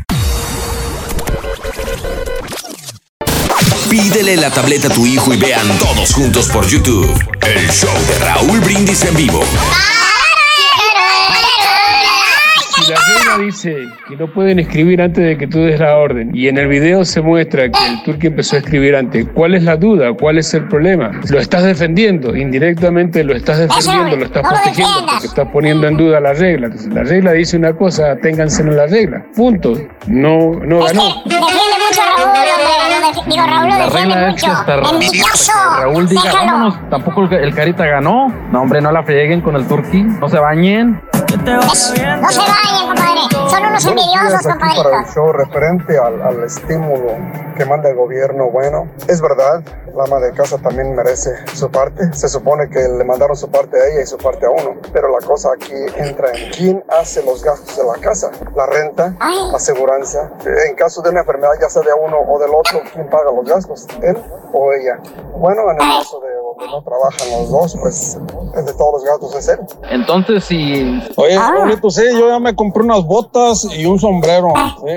Pídele 3.89 4.37
la 4.37 4.51
tableta 4.51 4.89
a 4.89 4.91
tu 4.91 5.07
hijo 5.07 5.33
y 5.33 5.39
vean 5.39 5.67
todos 5.79 6.13
juntos 6.13 6.49
por 6.49 6.69
YouTube. 6.69 7.19
El 7.41 7.71
show 7.71 7.99
de 8.07 8.19
Raúl 8.19 8.61
Brindis 8.61 9.03
en 9.05 9.17
vivo. 9.17 9.43
Si 9.43 10.18
la 12.89 12.97
regla 12.97 13.45
dice 13.45 13.77
que 14.09 14.17
no 14.17 14.27
pueden 14.33 14.59
escribir 14.59 15.01
antes 15.03 15.25
de 15.25 15.37
que 15.39 15.47
tú 15.47 15.61
des 15.61 15.79
la 15.81 15.97
orden 15.97 16.31
y 16.35 16.49
en 16.49 16.59
el 16.59 16.69
video 16.69 17.05
se 17.05 17.21
muestra 17.21 17.71
que 17.71 17.87
el 17.89 18.03
turco 18.05 18.27
empezó 18.27 18.57
a 18.57 18.59
escribir 18.61 18.97
antes, 18.97 19.27
¿cuál 19.35 19.55
es 19.55 19.63
la 19.63 19.77
duda? 19.77 20.13
¿Cuál 20.13 20.39
es 20.39 20.53
el 20.55 20.67
problema? 20.69 21.11
Lo 21.31 21.39
estás 21.39 21.65
defendiendo, 21.65 22.37
indirectamente 22.37 23.23
lo 23.25 23.35
estás 23.35 23.59
defendiendo, 23.59 24.17
lo 24.17 24.25
estás 24.25 24.43
protegiendo 24.49 25.07
porque 25.11 25.27
estás 25.27 25.49
poniendo 25.53 25.87
en 25.89 25.97
duda 25.97 26.21
la 26.21 26.33
regla. 26.33 26.67
Entonces, 26.67 26.93
la 26.93 27.03
regla 27.05 27.33
dice 27.33 27.57
una 27.57 27.73
cosa, 27.75 28.17
ténganse 28.17 28.63
en 28.63 28.77
la 28.77 28.87
regla. 28.87 29.25
Punto. 29.35 29.75
No, 30.07 30.53
no 30.65 30.81
ganó. 30.85 31.23
Defiende 31.25 31.77
mucho 31.87 32.03
a 32.03 32.17
Raúl, 32.17 32.29
hombre. 32.29 32.51
Digo, 33.27 33.47
Raúl 33.47 33.69
lo 33.69 33.79
La 33.79 33.85
defiende 33.87 34.15
es 34.15 34.31
mucho. 34.33 34.95
Envidioso. 34.95 35.53
Raúl 35.81 36.09
diga, 36.09 36.23
Déjalo. 36.23 36.47
vámonos, 36.53 36.91
tampoco 36.91 37.25
el, 37.25 37.33
el 37.35 37.55
Carita 37.55 37.87
ganó. 37.87 38.33
No, 38.53 38.63
hombre, 38.63 38.81
no 38.81 38.93
la 38.93 39.03
frieguen 39.03 39.41
con 39.41 39.57
el 39.57 39.67
Turqui, 39.67 40.03
no 40.03 40.29
se 40.29 40.39
bañen. 40.39 41.01
No 41.37 41.75
se 41.75 42.41
vayan, 42.41 42.89
compadre. 42.89 43.51
Son 43.51 43.65
unos 43.65 43.87
envidiosos, 43.87 44.43
para 44.43 44.75
compadre. 44.75 44.97
el 44.99 45.07
show 45.15 45.33
referente 45.33 45.99
al, 45.99 46.21
al 46.23 46.45
estímulo 46.45 47.17
que 47.57 47.65
manda 47.65 47.91
el 47.91 47.97
gobierno. 47.97 48.51
Bueno, 48.51 48.89
es 49.09 49.21
verdad, 49.21 49.63
la 49.95 50.05
ama 50.05 50.19
de 50.21 50.33
casa 50.33 50.59
también 50.59 50.95
merece 50.95 51.31
su 51.55 51.71
parte. 51.71 52.13
Se 52.15 52.29
supone 52.29 52.69
que 52.71 52.81
le 52.81 53.05
mandaron 53.05 53.37
su 53.37 53.51
parte 53.51 53.79
a 53.81 53.87
ella 53.89 54.03
y 54.03 54.07
su 54.07 54.17
parte 54.17 54.47
a 54.47 54.51
uno. 54.51 54.77
Pero 54.93 55.09
la 55.09 55.25
cosa 55.27 55.51
aquí 55.53 55.75
entra 55.97 56.31
en 56.33 56.51
quién 56.53 56.85
hace 56.89 57.23
los 57.23 57.43
gastos 57.43 57.77
de 57.77 57.85
la 57.85 57.95
casa. 58.01 58.31
La 58.55 58.67
renta, 58.67 59.15
la 59.51 59.57
aseguranza. 59.57 60.31
En 60.69 60.75
caso 60.77 61.03
de 61.03 61.11
una 61.11 61.21
enfermedad, 61.21 61.53
ya 61.61 61.69
sea 61.69 61.83
de 61.83 61.93
uno 61.93 62.19
o 62.21 62.39
del 62.39 62.51
otro, 62.55 62.81
¿quién 62.93 63.09
paga 63.09 63.31
los 63.33 63.45
gastos? 63.45 63.87
¿Él 64.03 64.17
o 64.53 64.73
ella? 64.73 64.99
Bueno, 65.37 65.63
en 65.71 65.81
el 65.81 65.99
caso 65.99 66.21
de 66.21 66.28
no 66.67 66.83
trabajan 66.83 67.31
los 67.41 67.51
dos, 67.51 67.77
pues 67.81 68.19
el 68.57 68.65
de 68.65 68.73
todos 68.75 68.93
los 68.95 69.05
gastos 69.05 69.35
es 69.37 69.49
él. 69.49 69.59
Entonces, 69.91 70.45
si. 70.45 71.01
Oye, 71.17 71.39
Raulito, 71.39 71.91
sí, 71.91 72.03
yo 72.13 72.29
ya 72.29 72.39
me 72.41 72.55
compré 72.55 72.83
unas 72.83 73.05
botas 73.05 73.67
y 73.77 73.85
un 73.87 73.99
sombrero. 73.99 74.53
sí, 74.81 74.93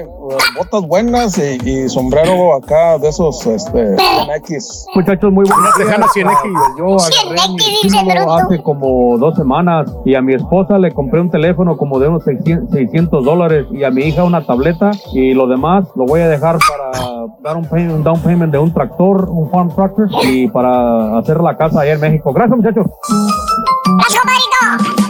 botas 0.58 0.82
buenas 0.88 1.38
y, 1.38 1.58
y 1.70 1.90
sombrero 1.90 2.54
acá 2.56 2.98
de 2.98 3.10
esos, 3.10 3.46
este, 3.46 3.96
X. 4.38 4.86
Muchachos, 4.96 5.32
muy 5.32 5.46
buenas. 5.46 5.76
Tejana 5.78 6.06
100X. 6.08 6.78
Yo 6.78 6.86
agarré 6.96 7.54
mi 7.54 8.30
hace 8.32 8.64
como 8.64 9.18
dos 9.18 9.36
semanas 9.36 9.92
y 10.06 10.16
a 10.16 10.22
mi 10.22 10.34
esposa 10.34 10.78
le 10.78 10.92
compré 10.94 11.22
un 11.22 11.30
teléfono 11.30 11.78
como 11.78 12.00
de 12.00 12.08
unos 12.08 12.24
600 12.24 12.72
600 12.72 13.24
dólares 13.24 13.68
y 13.72 13.84
a 13.84 13.92
mi 13.92 14.04
hija 14.04 14.24
una 14.24 14.46
tableta 14.46 14.92
y 15.14 15.34
lo 15.34 15.48
demás 15.48 15.86
lo 15.96 16.06
voy 16.06 16.22
a 16.22 16.28
dejar 16.28 16.58
para 16.60 17.26
dar 17.42 17.58
un, 17.58 17.66
pay- 17.66 17.88
un 17.88 18.04
down 18.04 18.20
payment 18.22 18.52
de 18.52 18.58
un 18.60 18.74
tractor, 18.74 19.30
un 19.30 19.50
farm 19.50 19.74
tractor 19.76 20.08
y 20.24 20.48
para 20.48 21.18
hacer 21.18 21.42
la 21.52 21.58
casa 21.58 21.82
allá 21.82 21.94
en 21.94 22.00
México. 22.00 22.34
Gracias, 22.34 22.58
muchachos. 22.58 22.86
Gracias, 23.98 24.22
compadrito. 24.22 25.01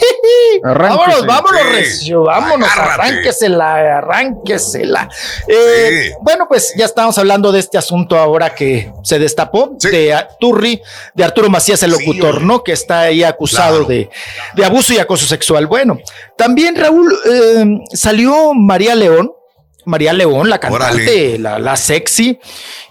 Vámonos, 0.62 1.26
vámonos, 1.26 1.60
Sí. 1.60 1.66
Recio, 1.72 2.22
vámonos, 2.24 2.68
Agárrate. 2.70 3.02
arránquesela, 3.02 3.98
arránquesela. 3.98 5.08
Eh, 5.46 6.12
Bueno, 6.22 6.46
pues 6.48 6.72
ya 6.76 6.84
estamos 6.86 7.16
hablando 7.18 7.52
de 7.52 7.60
este 7.60 7.76
asunto 7.78 8.18
ahora 8.18 8.54
que 8.54 8.92
se 9.02 9.18
destapó 9.18 9.70
de 9.78 10.16
Turri, 10.38 10.80
de 11.14 11.24
Arturo 11.24 11.49
Macías, 11.50 11.82
el 11.82 11.90
locutor, 11.90 12.42
¿no? 12.42 12.64
Que 12.64 12.72
está 12.72 13.00
ahí 13.00 13.22
acusado 13.22 13.84
de, 13.84 14.08
de 14.54 14.64
abuso 14.64 14.92
y 14.92 14.98
acoso 14.98 15.26
sexual. 15.26 15.66
Bueno, 15.66 15.98
también 16.36 16.76
Raúl 16.76 17.12
eh, 17.30 17.64
salió 17.92 18.54
María 18.54 18.94
León. 18.94 19.32
María 19.86 20.12
León, 20.12 20.50
la 20.50 20.60
cantante, 20.60 21.38
la, 21.38 21.58
la 21.58 21.74
sexy, 21.74 22.38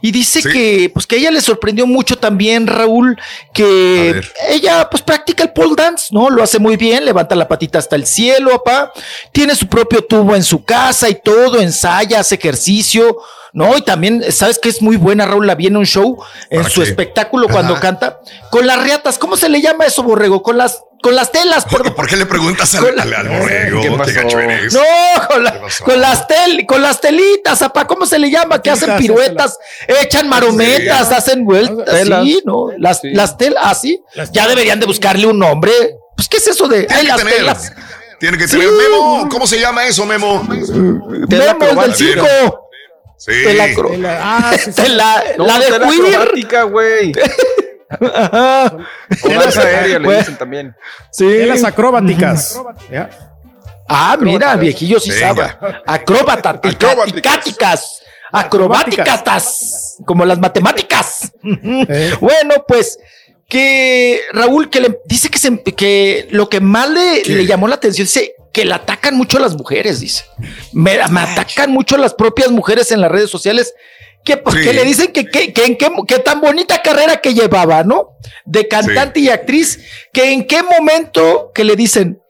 y 0.02 0.12
dice 0.12 0.42
que 0.42 0.90
pues 0.92 1.06
que 1.06 1.16
a 1.16 1.20
ella 1.20 1.32
le 1.32 1.40
sorprendió 1.40 1.86
mucho 1.86 2.18
también 2.18 2.66
Raúl 2.66 3.16
que 3.54 4.20
ella 4.50 4.90
pues 4.90 5.04
practica 5.04 5.44
el 5.44 5.54
pole 5.54 5.76
dance, 5.78 6.08
¿no? 6.10 6.32
Lo 6.32 6.42
hace 6.42 6.58
muy 6.58 6.78
bien, 6.78 7.06
levanta 7.06 7.36
la 7.36 7.48
patita 7.48 7.78
hasta 7.78 7.96
el 7.96 8.08
cielo, 8.08 8.52
papá. 8.64 8.92
Tiene 9.32 9.56
su 9.56 9.68
propio 9.68 10.04
tubo 10.04 10.36
en 10.36 10.44
su 10.44 10.66
casa 10.66 11.08
y 11.08 11.16
todo, 11.16 11.62
ensaya, 11.62 12.22
hace 12.22 12.36
ejercicio, 12.36 13.18
¿no? 13.53 13.78
Y 13.78 13.82
también, 13.82 14.24
¿sabes 14.32 14.60
que 14.60 14.69
es 14.69 14.82
muy 14.82 14.95
buena 14.98 15.26
Raúl? 15.26 15.48
La 15.48 15.56
vi 15.56 15.68
en 15.68 15.78
un 15.78 15.86
show, 15.86 16.22
en 16.50 16.64
su 16.69 16.82
espectáculo 16.84 17.48
cuando 17.48 17.74
Ajá. 17.74 17.82
canta, 17.82 18.19
con 18.52 18.66
las 18.68 18.82
riatas, 18.84 19.18
¿cómo 19.18 19.38
se 19.38 19.50
le 19.50 19.61
llama 19.61 19.86
eso, 19.86 20.03
Borrego? 20.03 20.42
Con 20.44 20.58
las, 20.58 20.82
con 21.02 21.16
las 21.16 21.32
telas, 21.32 21.66
perdón. 21.66 21.94
¿Por 21.95 22.08
qué 22.08 22.18
le 22.18 22.26
preguntas 22.26 22.76
al, 22.76 23.00
al, 23.00 23.14
al 23.14 23.30
borrego? 23.30 23.82
¿Qué 24.06 24.11
gacho 24.14 24.40
eres? 24.40 24.74
No, 24.74 24.82
con, 25.30 25.44
la- 25.44 25.61
con 25.86 26.02
las 26.02 26.28
tel, 26.28 26.66
con 26.66 26.82
las 26.82 27.00
telitas, 27.02 27.61
apá, 27.61 27.88
¿cómo 27.88 28.06
se 28.06 28.19
le 28.19 28.30
llama? 28.30 28.61
Que 28.61 28.69
hacen 28.72 28.98
piruetas, 28.98 29.58
echan 29.88 30.28
marometas, 30.28 31.11
hacen 31.11 31.45
vueltas, 31.45 31.86
Telas. 31.86 32.24
sí, 32.26 32.42
¿no? 32.45 32.68
Las, 32.78 33.00
las 33.03 33.38
telas, 33.38 33.64
así. 33.66 34.02
Ya 34.32 34.48
deberían 34.48 34.80
de 34.80 34.86
buscarle 34.86 35.26
un 35.26 35.40
nombre. 35.40 35.72
Pues, 36.16 36.28
¿qué 36.28 36.38
es 36.38 36.48
eso 36.48 36.68
de 36.68 36.84
Tiene 36.84 36.95
ay, 36.95 37.02
que 37.03 37.08
las 37.08 37.18
tener. 37.18 37.34
telas? 37.38 37.74
Tiene 38.19 38.38
que 38.38 38.48
Sí. 38.50 38.58
tener. 38.58 38.69
Memo, 38.74 39.30
¿cómo 39.32 39.48
se 39.48 39.58
llama 39.58 39.86
eso, 39.88 40.06
Memo? 40.06 40.44
Memo, 40.44 41.66
el 41.69 41.76
del 41.78 41.95
circo. 41.95 42.69
Sí. 43.20 43.32
Tela 43.44 43.66
acro- 43.66 43.92
Ah, 44.08 44.52
sí, 44.58 44.72
sí. 44.72 44.82
Tela- 44.82 45.24
No, 45.38 45.46
la 45.46 45.60
de 45.60 45.66
tela 45.66 45.78
güey. 46.64 47.12
O 47.92 49.30
danza 49.30 49.62
aérea 49.62 50.00
le 50.00 50.18
dicen 50.18 50.38
también. 50.38 50.76
Sí. 51.12 51.26
Telas 51.28 51.64
acrobáticas. 51.64 52.60
Ya. 52.92 53.10
Ah, 53.88 54.18
mira, 54.22 54.56
viejillo 54.56 55.00
sí 55.00 55.12
sabe. 55.12 55.44
Acróbata, 55.86 56.62
tica- 56.62 56.96
ticáticas, 57.12 58.02
acrobáticas, 58.32 59.98
como 60.06 60.26
las 60.26 60.40
matemáticas. 60.40 61.32
Bueno, 62.22 62.64
pues 62.68 63.00
que 63.48 64.22
Raúl 64.34 64.70
que 64.70 64.80
le 64.80 65.00
dice 65.06 65.30
que, 65.30 65.40
se- 65.40 65.64
que 65.64 66.28
lo 66.30 66.48
que 66.48 66.60
más 66.62 66.88
le, 66.90 67.24
le 67.24 67.46
llamó 67.48 67.68
la 67.68 67.76
atención 67.76 68.06
dice 68.06 68.34
que 68.60 68.66
le 68.66 68.74
atacan 68.74 69.16
mucho 69.16 69.38
a 69.38 69.40
las 69.40 69.56
mujeres, 69.56 70.02
dice. 70.02 70.26
Me, 70.74 71.00
me 71.12 71.22
atacan 71.22 71.72
mucho 71.72 71.96
a 71.96 71.98
las 71.98 72.14
propias 72.14 72.52
mujeres 72.52 72.92
en 72.92 73.00
las 73.00 73.10
redes 73.10 73.30
sociales. 73.30 73.74
Que, 74.26 74.36
pues, 74.36 74.58
Sí. 74.58 74.64
que 74.64 74.74
le 74.74 74.84
dicen 74.84 75.14
que, 75.14 75.26
que, 75.28 75.54
que 75.54 75.64
en 75.64 75.78
qué, 75.78 75.90
que 76.06 76.20
tan 76.20 76.42
bonita 76.42 76.82
carrera 76.82 77.22
que 77.22 77.34
llevaba, 77.34 77.86
¿no? 77.86 78.18
De 78.44 78.68
cantante 78.68 79.22
y 79.22 79.30
actriz, 79.30 79.80
que 80.12 80.34
en 80.34 80.46
qué 80.46 80.62
momento 80.62 81.52
que 81.56 81.64
le 81.64 81.78
dicen, 81.78 82.22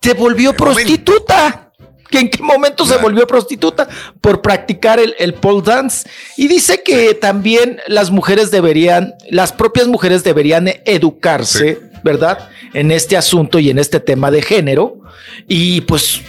se 0.00 0.14
volvió 0.14 0.54
prostituta. 0.54 1.72
¿Que 2.08 2.18
¿En 2.20 2.30
qué 2.30 2.42
momento 2.42 2.86
se 2.86 2.98
volvió 2.98 3.26
prostituta? 3.26 3.88
Por 4.20 4.40
practicar 4.40 5.00
el, 5.00 5.16
el 5.18 5.34
pole 5.34 5.62
dance. 5.64 6.08
Y 6.36 6.46
dice 6.46 6.82
que 6.84 7.14
también 7.14 7.80
las 7.88 8.10
mujeres 8.12 8.50
deberían, 8.52 9.14
las 9.30 9.50
propias 9.52 9.88
mujeres 9.88 10.22
deberían 10.22 10.68
educarse, 10.84 11.80
¿verdad? 12.04 12.48
En 12.74 12.90
este 12.90 13.16
asunto 13.16 13.58
y 13.58 13.70
en 13.70 13.78
este 13.78 14.00
tema 14.00 14.30
de 14.30 14.42
género. 14.42 14.98
Y 15.48 15.82
pues 15.82 16.20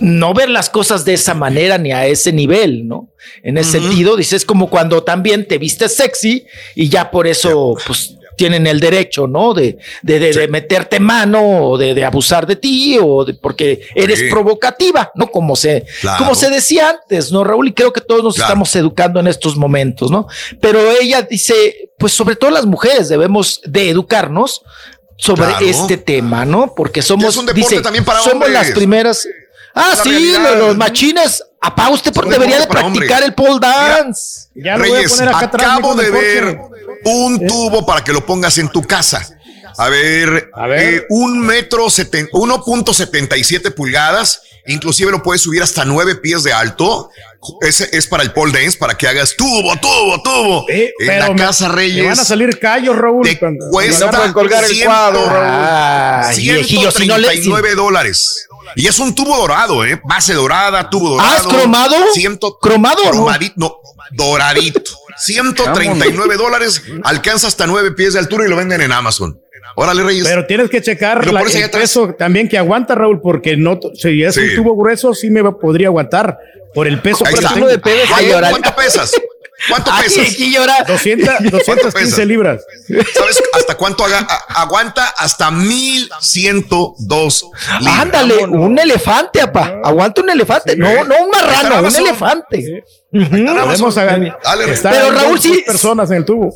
no 0.00 0.34
ver 0.34 0.50
las 0.50 0.70
cosas 0.70 1.04
de 1.04 1.14
esa 1.14 1.34
manera 1.34 1.78
ni 1.78 1.90
a 1.92 2.06
ese 2.06 2.32
nivel, 2.32 2.86
¿no? 2.86 3.08
En 3.42 3.58
ese 3.58 3.80
sentido, 3.80 4.16
dices 4.16 4.44
como 4.44 4.70
cuando 4.70 5.02
también 5.02 5.46
te 5.48 5.58
vistes 5.58 5.96
sexy 5.96 6.46
y 6.76 6.88
ya 6.88 7.10
por 7.10 7.26
eso, 7.26 7.74
pues 7.86 8.16
tienen 8.36 8.66
el 8.66 8.80
derecho, 8.80 9.28
¿no? 9.28 9.54
De, 9.54 9.78
de, 10.02 10.18
de- 10.18 10.32
de 10.32 10.48
meterte 10.48 10.98
mano 10.98 11.68
o 11.68 11.78
de, 11.78 11.94
de 11.94 12.04
abusar 12.04 12.46
de 12.48 12.56
ti 12.56 12.98
o 13.00 13.24
de, 13.24 13.34
porque 13.34 13.82
eres 13.94 14.18
Sí. 14.20 14.26
provocativa, 14.28 15.12
¿no? 15.14 15.28
Como 15.28 15.54
se, 15.54 15.84
Claro. 16.00 16.18
como 16.18 16.34
se 16.34 16.50
decía 16.50 16.90
antes, 16.90 17.30
¿no, 17.30 17.44
Raúl? 17.44 17.68
Y 17.68 17.72
creo 17.72 17.92
que 17.92 18.00
todos 18.00 18.24
nos 18.24 18.34
Claro. 18.34 18.48
estamos 18.48 18.74
educando 18.76 19.20
en 19.20 19.28
estos 19.28 19.56
momentos, 19.56 20.10
¿no? 20.10 20.26
Pero 20.60 20.80
ella 21.00 21.22
dice, 21.22 21.90
pues 21.96 22.12
sobre 22.12 22.34
todo 22.34 22.50
las 22.50 22.66
mujeres 22.66 23.08
debemos 23.08 23.60
de 23.64 23.88
educarnos 23.90 24.62
sobre 25.16 25.44
Claro. 25.46 25.66
este 25.66 25.96
tema, 25.96 26.44
¿no? 26.44 26.74
Porque 26.74 27.02
somos, 27.02 27.30
es 27.30 27.36
un 27.36 27.46
deporte 27.46 27.68
dice, 27.70 27.82
también 27.82 28.04
para 28.04 28.18
somos 28.20 28.34
hombres. 28.34 28.52
las 28.52 28.70
primeras. 28.72 29.26
Ah, 29.74 29.94
la 29.96 30.02
sí, 30.02 30.08
realidad. 30.10 30.58
los 30.58 30.76
machines. 30.76 31.42
Apá, 31.60 31.88
usted 31.88 32.12
por- 32.12 32.28
debería 32.28 32.60
de 32.60 32.66
practicar 32.66 32.84
hombres. 32.86 33.22
el 33.24 33.34
pole 33.34 33.58
dance. 33.60 34.48
Ya 34.54 34.76
lo 34.76 34.80
voy 34.80 34.90
a 34.90 34.94
Reyes, 34.96 35.12
poner 35.12 35.28
acá 35.28 35.38
atrás. 35.46 35.66
acabo 35.66 35.94
de 35.94 36.10
ver 36.10 36.58
un 37.06 37.46
tubo 37.46 37.84
para 37.86 38.04
que 38.04 38.12
lo 38.12 38.24
pongas 38.24 38.58
en 38.58 38.68
tu 38.68 38.82
casa. 38.82 39.28
A 39.76 39.88
ver, 39.88 40.50
eh, 40.76 41.04
un 41.08 41.40
metro, 41.40 41.86
seten- 41.86 42.28
1.77 42.32 43.70
pulgadas, 43.72 44.42
inclusive 44.66 45.10
lo 45.10 45.22
puedes 45.22 45.42
subir 45.42 45.62
hasta 45.62 45.84
9 45.84 46.16
pies 46.16 46.42
de 46.42 46.52
alto. 46.52 47.10
Ese 47.60 47.88
es 47.92 48.06
para 48.06 48.22
el 48.22 48.32
pole 48.32 48.58
dance, 48.58 48.78
para 48.78 48.96
que 48.96 49.06
hagas 49.06 49.34
tubo, 49.36 49.76
tubo, 49.76 50.22
tubo. 50.22 50.66
en 50.68 51.18
la 51.18 51.28
me- 51.30 51.36
casa 51.36 51.68
me 51.68 51.74
Reyes. 51.74 52.04
van 52.06 52.18
a 52.20 52.24
salir 52.24 52.58
callos, 52.58 52.96
Raúl. 52.96 53.28
cuando- 53.38 53.68
Cuesta 53.70 54.32
colgar 54.32 54.64
el 54.64 54.84
cuadro, 54.84 55.20
Ah, 55.30 56.30
viejillo, 56.36 56.90
si 56.90 57.06
no 57.06 57.18
le- 57.18 57.28
139 57.28 57.74
dólares. 57.74 58.46
Y 58.76 58.86
es 58.86 58.98
un 58.98 59.14
tubo 59.14 59.36
dorado, 59.36 59.84
¿eh? 59.84 60.00
Base 60.04 60.32
dorada, 60.32 60.88
tubo 60.88 61.10
dorado. 61.10 61.30
Ah, 61.30 61.36
¿es 61.36 61.42
cromado? 61.46 61.96
Ciento, 62.14 62.58
¿Cromado? 62.58 63.02
Cromadito, 63.10 63.54
no, 63.56 63.76
doradito. 64.12 64.80
139 65.18 66.36
dólares, 66.36 66.82
alcanza 67.04 67.46
hasta 67.46 67.66
9 67.66 67.92
pies 67.92 68.14
de 68.14 68.18
altura 68.20 68.46
y 68.46 68.48
lo 68.48 68.56
venden 68.56 68.80
en 68.80 68.90
Amazon. 68.92 69.38
Órale, 69.76 70.02
Reyes. 70.04 70.26
Pero 70.26 70.46
tienes 70.46 70.70
que 70.70 70.80
checar 70.82 71.26
la- 71.32 71.40
el 71.40 71.46
atrás. 71.64 71.70
peso 71.70 72.14
también 72.18 72.48
que 72.48 72.56
aguanta, 72.58 72.94
Raúl, 72.94 73.20
porque 73.20 73.56
no, 73.56 73.78
si 73.94 74.22
es 74.22 74.34
Sí. 74.34 74.40
un 74.40 74.54
tubo 74.56 74.76
grueso, 74.76 75.14
sí 75.14 75.30
me 75.30 75.42
podría 75.52 75.88
aguantar 75.88 76.38
por 76.74 76.86
el 76.86 77.00
peso. 77.00 77.24
Ahí 77.26 77.34
está. 77.34 77.54
tengo. 77.54 77.66
¿Cuánto, 77.68 78.50
¿Cuánto 78.50 78.76
pesas? 78.76 79.12
¿Cuánto 79.68 79.90
Ay, 79.92 80.04
pesas? 80.04 80.28
aquí 80.32 80.52
llora. 80.52 80.84
200, 80.86 81.28
215 81.50 81.92
pesas? 82.16 82.26
libras. 82.26 82.62
¿Sabes 83.14 83.42
hasta 83.52 83.76
cuánto 83.76 84.04
haga- 84.04 84.26
a- 84.28 84.62
aguanta? 84.62 85.06
Hasta 85.16 85.50
1102 85.50 87.44
libras. 87.80 87.98
Ándale, 88.00 88.44
un 88.46 88.78
elefante, 88.78 89.40
apá. 89.40 89.80
Aguanta 89.84 90.20
un 90.22 90.30
elefante. 90.30 90.76
No, 90.76 91.04
no 91.04 91.14
un 91.24 91.30
marrano, 91.30 91.86
un 91.88 91.96
elefante. 91.96 92.84
Podemos 93.14 93.96
agarrar- 93.96 94.38
Pero 94.90 95.10
Raúl, 95.12 95.38
sí- 95.40 95.62
personas 95.66 96.10
en 96.10 96.16
el 96.18 96.24
tubo. 96.24 96.54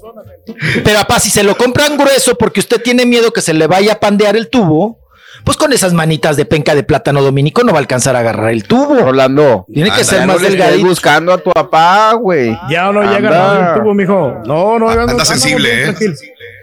Pero 0.84 0.98
apá, 0.98 1.20
si 1.20 1.30
se 1.30 1.42
lo 1.42 1.56
compran 1.56 1.96
grueso 1.96 2.36
porque 2.36 2.60
usted 2.60 2.80
tiene 2.82 3.06
miedo 3.06 3.32
que 3.32 3.40
se 3.40 3.54
le 3.54 3.66
vaya 3.66 3.92
a 3.94 4.00
pandear 4.00 4.36
el 4.36 4.48
tubo, 4.48 4.98
pues 5.44 5.56
con 5.56 5.72
esas 5.72 5.92
manitas 5.92 6.36
de 6.36 6.44
penca 6.44 6.74
de 6.74 6.82
plátano 6.82 7.22
dominico 7.22 7.62
no 7.62 7.72
va 7.72 7.78
a 7.78 7.80
alcanzar 7.80 8.16
a 8.16 8.18
agarrar 8.20 8.50
el 8.50 8.64
tubo. 8.64 8.94
Orlando. 9.04 9.66
Tiene 9.72 9.90
que 9.90 10.00
anda, 10.00 10.04
ser 10.04 10.26
más 10.26 10.40
no 10.42 10.48
delgadito. 10.48 10.86
buscando 10.88 11.32
a 11.32 11.38
tu 11.38 11.50
papá, 11.52 12.12
güey. 12.14 12.58
Ya 12.68 12.90
no 12.90 13.02
llega 13.02 13.28
Anda. 13.52 13.74
el 13.74 13.80
tubo, 13.80 13.94
mijo. 13.94 14.34
No, 14.44 14.78
no, 14.78 14.88
ando- 14.90 15.00
Anda 15.02 15.12
ando 15.12 15.24
sensible, 15.24 15.80
¿eh? 15.80 15.82
tranquilo. 15.84 16.14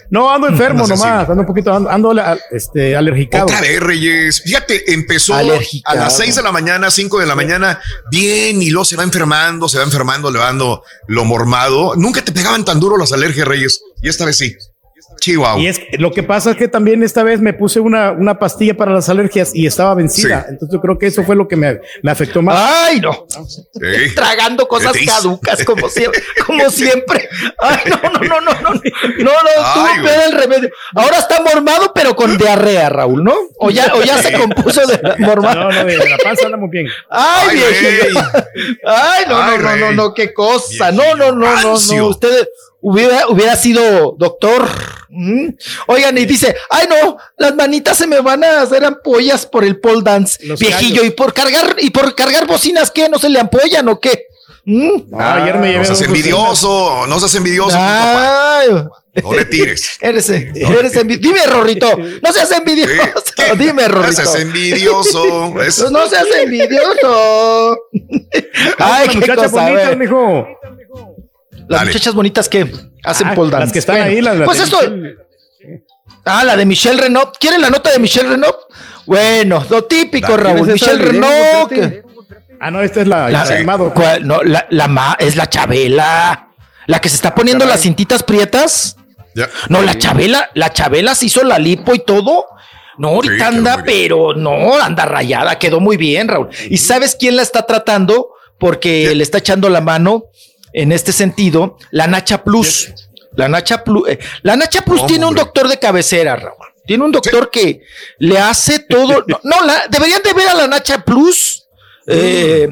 No, 0.09 0.31
ando 0.31 0.47
enfermo 0.47 0.83
Anda 0.83 0.95
nomás, 0.95 1.29
ando 1.29 1.41
un 1.41 1.47
poquito, 1.47 1.73
ando, 1.73 1.89
ando 1.89 2.13
este, 2.51 2.95
alergicado. 2.95 3.45
Otra 3.45 3.61
vez, 3.61 3.79
Reyes. 3.79 4.41
Fíjate, 4.41 4.93
empezó 4.93 5.33
Alergicado. 5.35 5.99
a 5.99 6.03
las 6.05 6.17
6 6.17 6.35
de 6.35 6.43
la 6.43 6.51
mañana, 6.51 6.91
5 6.91 7.19
de 7.19 7.25
la 7.25 7.35
mañana, 7.35 7.79
bien, 8.11 8.61
y 8.61 8.69
luego 8.69 8.85
se 8.85 8.95
va 8.95 9.03
enfermando, 9.03 9.67
se 9.67 9.77
va 9.77 9.83
enfermando, 9.83 10.31
le 10.31 10.39
va 10.39 10.45
dando 10.45 10.83
lo 11.07 11.25
mormado. 11.25 11.95
Nunca 11.95 12.23
te 12.23 12.31
pegaban 12.31 12.65
tan 12.65 12.79
duro 12.79 12.97
las 12.97 13.11
alergias, 13.11 13.47
Reyes. 13.47 13.81
Y 14.01 14.09
esta 14.09 14.25
vez 14.25 14.37
sí. 14.37 14.55
Chihuahua. 15.19 15.59
Y 15.59 15.67
es 15.67 15.79
que 15.79 15.97
lo 15.97 16.11
que 16.11 16.23
pasa 16.23 16.51
es 16.51 16.57
que 16.57 16.67
también 16.67 17.03
esta 17.03 17.23
vez 17.23 17.41
me 17.41 17.53
puse 17.53 17.79
una, 17.79 18.11
una 18.11 18.39
pastilla 18.39 18.75
para 18.75 18.91
las 18.91 19.09
alergias 19.09 19.51
y 19.53 19.65
estaba 19.65 19.93
vencida. 19.95 20.41
Sí. 20.41 20.47
Entonces 20.51 20.73
yo 20.73 20.81
creo 20.81 20.97
que 20.97 21.07
eso 21.07 21.23
fue 21.23 21.35
lo 21.35 21.47
que 21.47 21.55
me, 21.55 21.79
me 22.01 22.11
afectó 22.11 22.41
más. 22.41 22.57
Ay, 22.57 22.99
no. 23.01 23.25
Sí. 23.75 24.15
Tragando 24.15 24.67
cosas 24.67 24.93
caducas 25.05 25.63
como 25.63 25.89
siempre, 25.89 26.21
como 26.47 26.69
siempre. 26.69 27.29
Ay, 27.59 27.77
no, 27.89 28.09
no, 28.09 28.19
no, 28.19 28.41
no, 28.41 28.51
no. 28.61 28.69
No, 28.69 29.31
no, 29.31 29.81
güey. 29.81 30.01
peor 30.01 30.23
el 30.27 30.31
remedio. 30.31 30.69
Ahora 30.95 31.17
está 31.19 31.41
mormado, 31.41 31.91
pero 31.93 32.15
con 32.15 32.37
diarrea, 32.37 32.89
Raúl, 32.89 33.23
¿no? 33.23 33.35
O 33.59 33.69
ya, 33.69 33.93
o 33.93 34.01
ya 34.01 34.17
se 34.21 34.33
compuso 34.33 34.85
de 34.87 34.99
la 35.01 35.15
mormado. 35.19 35.65
No, 35.65 35.71
no, 35.71 35.85
de, 35.85 35.97
la 35.97 36.17
panza 36.17 36.45
andamos 36.45 36.69
bien. 36.69 36.87
Ay, 37.09 37.59
Ay. 37.59 38.13
Ay, 38.85 39.25
no, 39.27 39.37
Ay, 39.41 39.57
no, 39.57 39.57
no, 39.57 39.75
no, 39.75 39.91
no, 39.91 40.13
qué 40.13 40.33
cosa. 40.33 40.91
No, 40.91 41.15
no, 41.15 41.31
no, 41.31 41.45
no, 41.45 41.55
no. 41.55 41.69
rancio. 41.71 42.17
Hubiera, 42.87 43.27
hubiera 43.29 43.55
sido 43.55 44.15
doctor. 44.15 44.69
Mm. 45.09 45.49
Oigan, 45.87 46.15
y 46.19 46.25
dice, 46.25 46.55
ay, 46.69 46.85
no, 46.87 47.17
las 47.37 47.55
manitas 47.55 47.97
se 47.97 48.05
me 48.05 48.19
van 48.21 48.43
a 48.43 48.61
hacer 48.61 48.85
ampollas 48.85 49.47
por 49.47 49.63
el 49.63 49.79
pole 49.79 50.01
dance. 50.03 50.45
Los 50.45 50.59
Viejillo, 50.59 50.97
callos. 51.01 51.05
y 51.07 51.09
por 51.15 51.33
cargar, 51.33 51.75
y 51.79 51.89
por 51.89 52.13
cargar 52.13 52.45
bocinas, 52.45 52.91
¿qué? 52.91 53.09
¿No 53.09 53.17
se 53.17 53.29
le 53.29 53.39
ampollan 53.39 53.89
o 53.89 53.99
qué? 53.99 54.25
Mm. 54.65 55.09
No, 55.09 55.19
ayer 55.19 55.57
me 55.57 55.67
llevé 55.67 55.79
No 55.79 55.85
seas 55.85 56.01
envidioso, 56.03 57.07
no 57.07 57.19
seas 57.19 57.33
envidioso. 57.35 57.75
Ay, 57.79 58.67
No 59.23 59.33
le 59.33 59.45
tires. 59.45 59.97
eres, 60.01 60.29
eres 60.29 60.95
envi- 60.95 61.17
Dime, 61.19 61.43
Rorrito, 61.47 61.87
no 62.21 62.31
seas 62.33 62.51
envidioso. 62.51 62.93
Dime, 63.57 63.81
No 63.83 63.87
Rorrito. 63.95 64.13
seas 64.21 64.35
envidioso. 64.35 65.59
Es- 65.61 65.89
no 65.89 66.07
seas 66.07 66.27
envidioso. 66.39 67.77
Ay, 68.77 69.07
qué 69.09 69.33
cosa, 69.35 69.45
a 69.45 69.47
bonitas, 69.49 69.87
ver. 69.89 69.97
mijo. 69.97 70.47
Las 71.67 71.79
Dale. 71.81 71.91
muchachas 71.91 72.13
bonitas 72.13 72.49
que 72.49 72.71
hacen 73.03 73.27
Ah, 73.27 73.35
pole 73.35 73.51
dance. 73.51 73.65
Las 73.65 73.73
que 73.73 73.79
están 73.79 73.95
Bueno, 73.97 74.09
ahí, 74.11 74.21
las, 74.21 74.37
las 74.37 74.45
Pues. 74.47 74.59
Michelle. 74.71 75.15
Ah, 76.25 76.43
la 76.43 76.55
de 76.57 76.65
Michelle 76.65 77.01
Renault. 77.01 77.37
¿Quieren 77.39 77.61
la 77.61 77.69
nota 77.69 77.91
de 77.91 77.99
Michelle 77.99 78.29
Renault? 78.29 78.55
Bueno, 79.05 79.63
lo 79.69 79.83
típico, 79.85 80.31
Dale. 80.31 80.43
Raúl. 80.43 80.63
¿Tienes 80.65 80.81
esa 80.81 80.91
Michelle 80.93 81.11
Renault. 81.11 81.69
Que- 81.71 82.03
Ah, 82.59 82.71
no, 82.71 82.81
esta 82.81 83.01
es 83.01 83.07
la, 83.07 83.29
La, 83.29 83.41
animado. 83.41 83.93
¿cuál? 83.93 84.25
No, 84.25 84.41
la, 84.41 84.65
la 84.69 84.87
ma- 84.87 85.17
es 85.19 85.35
la 85.35 85.47
Chabela. 85.49 86.49
La 86.87 87.01
que 87.01 87.09
se 87.09 87.15
está 87.15 87.35
poniendo 87.35 87.65
las 87.65 87.81
cintitas 87.81 88.23
prietas. 88.23 88.95
Ya. 89.35 89.49
No, 89.69 89.81
la 89.81 89.97
Chabela, 89.97 90.49
la 90.53 90.71
Chabela 90.71 91.13
se 91.15 91.25
hizo 91.25 91.43
la 91.43 91.59
lipo 91.59 91.93
y 91.93 91.99
todo. 91.99 92.45
No, 92.97 93.09
ahorita 93.09 93.47
anda, 93.47 93.83
pero 93.85 94.33
no, 94.35 94.79
anda 94.79 95.03
rayada, 95.05 95.59
quedó 95.59 95.81
muy 95.81 95.97
bien, 95.97 96.29
Raúl. 96.29 96.47
¿Y 96.69 96.77
sabes 96.77 97.17
quién 97.19 97.35
la 97.35 97.41
está 97.41 97.63
tratando? 97.65 98.29
Porque 98.57 99.13
le 99.13 99.21
está 99.21 99.39
echando 99.39 99.67
la 99.69 99.81
mano 99.81 100.23
en 100.81 100.91
este 100.91 101.11
sentido, 101.11 101.77
la 101.91 102.07
Nacha 102.07 102.43
Plus. 102.43 102.93
La 103.35 103.47
Nacha 103.49 103.83
Plus, 103.83 104.07
eh, 104.09 104.19
la 104.43 104.55
Nacha 104.55 104.81
Plus 104.81 105.01
Oh, 105.03 105.05
tiene 105.07 105.25
un 105.25 105.35
doctor 105.35 105.67
de 105.67 105.77
cabecera, 105.77 106.35
Raúl. 106.35 106.55
Tiene 106.85 107.03
un 107.03 107.11
doctor 107.11 107.49
que 107.49 107.81
le 108.19 108.37
hace 108.37 108.79
todo. 108.79 109.25
No, 109.27 109.39
no, 109.43 109.65
la, 109.65 109.87
deberían 109.89 110.21
de 110.23 110.33
ver 110.33 110.47
a 110.49 110.53
la 110.53 110.67
Nacha 110.67 111.03
Plus. 111.03 111.63
eh, 112.07 112.69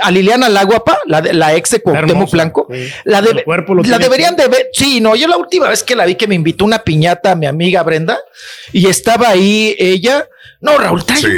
a 0.00 0.10
Liliana 0.12 0.48
la 0.48 0.62
guapa, 0.64 1.00
la, 1.06 1.20
la 1.20 1.54
ex 1.56 1.70
de 1.70 1.80
Cuauhtémoc 1.80 2.30
Blanco, 2.30 2.68
sí. 2.70 2.88
la, 3.04 3.20
de- 3.20 3.42
deberían 3.98 4.36
de 4.36 4.46
ver. 4.48 4.68
Sí, 4.72 5.00
no, 5.00 5.16
yo 5.16 5.26
la 5.26 5.36
última 5.36 5.68
vez 5.68 5.82
que 5.82 5.96
la 5.96 6.06
vi 6.06 6.14
que 6.14 6.28
me 6.28 6.36
invitó 6.36 6.64
una 6.64 6.78
piñata 6.84 7.32
a 7.32 7.34
mi 7.34 7.46
amiga 7.46 7.82
Brenda 7.82 8.16
y 8.72 8.86
estaba 8.86 9.28
ahí 9.30 9.74
ella. 9.78 10.28
No, 10.60 10.78
Raúl, 10.78 11.04
trae 11.04 11.18
Sí. 11.20 11.28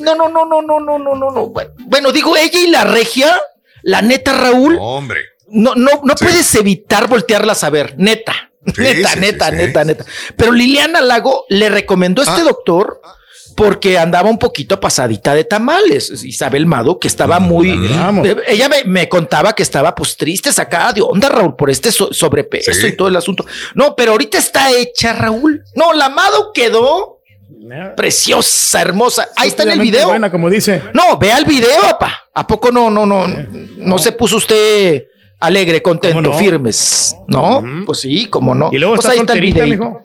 No, 0.00 0.14
no, 0.14 0.28
no, 0.28 0.44
no, 0.46 0.62
no, 0.62 0.80
no, 0.80 0.98
no, 0.98 1.14
no, 1.14 1.30
no. 1.30 1.46
Bueno, 1.48 1.70
Bueno, 1.80 2.10
digo, 2.12 2.36
ella 2.36 2.58
y 2.58 2.68
la 2.68 2.84
regia, 2.84 3.38
la 3.82 4.00
neta, 4.02 4.32
Raúl, 4.32 4.76
Hombre. 4.80 5.20
No, 5.50 5.74
no, 5.74 5.90
no 6.04 6.16
Sí. 6.16 6.24
puedes 6.24 6.54
evitar 6.54 7.08
voltearlas 7.08 7.64
a 7.64 7.70
ver, 7.70 7.94
neta. 7.98 8.50
Sí, 8.66 8.72
neta, 8.82 9.08
sí, 9.10 9.20
neta, 9.20 9.46
sí, 9.46 9.50
sí. 9.52 9.56
neta, 9.58 9.84
neta. 9.84 10.04
Pero 10.36 10.52
Liliana 10.52 11.00
Lago 11.00 11.44
le 11.48 11.68
recomendó 11.70 12.22
a 12.22 12.24
este 12.26 12.40
Ah. 12.42 12.44
doctor 12.44 13.00
porque 13.56 13.98
andaba 13.98 14.28
un 14.30 14.38
poquito 14.38 14.78
pasadita 14.78 15.34
de 15.34 15.44
tamales. 15.44 16.22
Isabel 16.22 16.66
Mado, 16.66 16.98
que 17.00 17.08
estaba 17.08 17.40
muy. 17.40 17.88
Vamos. 17.88 18.28
eh, 18.28 18.36
Ella 18.46 18.68
me, 18.68 18.84
me 18.84 19.08
contaba 19.08 19.54
que 19.54 19.62
estaba 19.62 19.94
pues 19.94 20.16
triste, 20.16 20.52
sacada 20.52 20.92
de 20.92 21.00
onda, 21.02 21.28
Raúl, 21.28 21.56
por 21.56 21.70
este 21.70 21.90
so- 21.90 22.12
sobrepeso 22.12 22.72
Sí. 22.72 22.88
y 22.88 22.92
todo 22.96 23.08
el 23.08 23.16
asunto. 23.16 23.44
No, 23.74 23.96
pero 23.96 24.12
ahorita 24.12 24.38
está 24.38 24.70
hecha, 24.70 25.12
Raúl. 25.14 25.64
No, 25.74 25.92
la 25.92 26.06
Amado 26.06 26.52
quedó 26.52 27.20
preciosa, 27.96 28.80
hermosa. 28.82 29.28
Ahí 29.36 29.48
está 29.48 29.62
en 29.64 29.70
el 29.70 29.80
video. 29.80 30.08
Buena, 30.08 30.30
como 30.30 30.48
dice. 30.50 30.82
No, 30.94 31.18
vea 31.18 31.38
el 31.38 31.44
video, 31.44 31.80
papá. 31.82 32.28
¿A 32.34 32.46
poco 32.46 32.70
no, 32.70 32.90
no, 32.90 33.06
no, 33.06 33.26
no 33.76 33.98
se 33.98 34.12
puso 34.12 34.36
usted 34.36 35.04
alegre, 35.40 35.82
contento, 35.82 36.32
firmes? 36.34 37.16
¿No? 37.26 37.62
Pues 37.86 38.00
sí, 38.00 38.26
cómo 38.26 38.54
no. 38.54 38.70
Y 38.72 38.78
luego 38.78 38.94
pues 38.96 39.04
está 39.06 39.12
ahí 39.12 39.18
está 39.20 39.32
el 39.34 39.38
solterita, 39.52 39.64
mijo. 39.66 40.02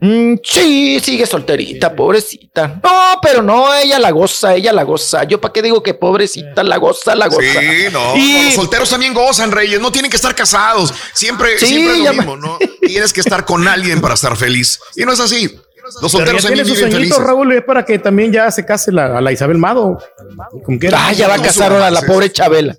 Mm, 0.00 0.34
sí, 0.42 1.00
sigue 1.02 1.24
solterita, 1.24 1.96
pobrecita. 1.96 2.78
No, 2.82 2.90
pero 3.22 3.42
no, 3.42 3.74
ella 3.74 3.98
la 3.98 4.10
goza, 4.10 4.54
ella 4.54 4.70
la 4.70 4.82
goza. 4.82 5.24
Yo 5.24 5.40
para 5.40 5.50
qué 5.52 5.62
digo 5.62 5.82
que 5.82 5.94
pobrecita 5.94 6.62
la 6.62 6.76
goza, 6.76 7.14
la 7.14 7.28
goza. 7.28 7.40
Sí, 7.40 7.86
no, 7.90 8.14
Y- 8.14 8.44
los 8.46 8.54
solteros 8.54 8.90
también 8.90 9.14
gozan, 9.14 9.50
Reyes. 9.50 9.80
No 9.80 9.90
tienen 9.90 10.10
que 10.10 10.16
estar 10.16 10.34
casados. 10.34 10.92
Siempre, 11.14 11.58
Sí, 11.58 11.66
siempre 11.66 11.92
es 11.94 11.98
lo 12.00 12.04
me- 12.10 12.16
mismo, 12.18 12.36
¿no? 12.36 12.58
Tienes 12.82 13.14
que 13.14 13.20
estar 13.20 13.46
con 13.46 13.66
alguien 13.66 14.02
para 14.02 14.12
estar 14.12 14.36
feliz. 14.36 14.78
Y 14.94 15.04
no 15.06 15.12
es 15.12 15.20
así. 15.20 15.58
Los 16.00 16.12
solteros 16.12 16.44
tiene 16.46 16.64
sus 16.64 16.76
viven 16.76 16.84
añitos, 16.94 16.98
felices. 17.18 17.18
Raúl, 17.18 17.52
es 17.52 17.62
para 17.64 17.84
que 17.84 17.98
también 17.98 18.32
ya 18.32 18.50
se 18.50 18.64
case 18.64 18.90
la, 18.92 19.18
a 19.18 19.20
la 19.20 19.32
Isabel 19.32 19.58
Mado. 19.58 19.98
¿Con 20.64 20.78
qué? 20.78 20.90
Ah, 20.94 21.12
ya 21.12 21.28
va 21.28 21.34
a 21.34 21.42
casar 21.42 21.72
ahora 21.72 21.90
la 21.90 22.02
pobre 22.02 22.30
Chabela. 22.32 22.76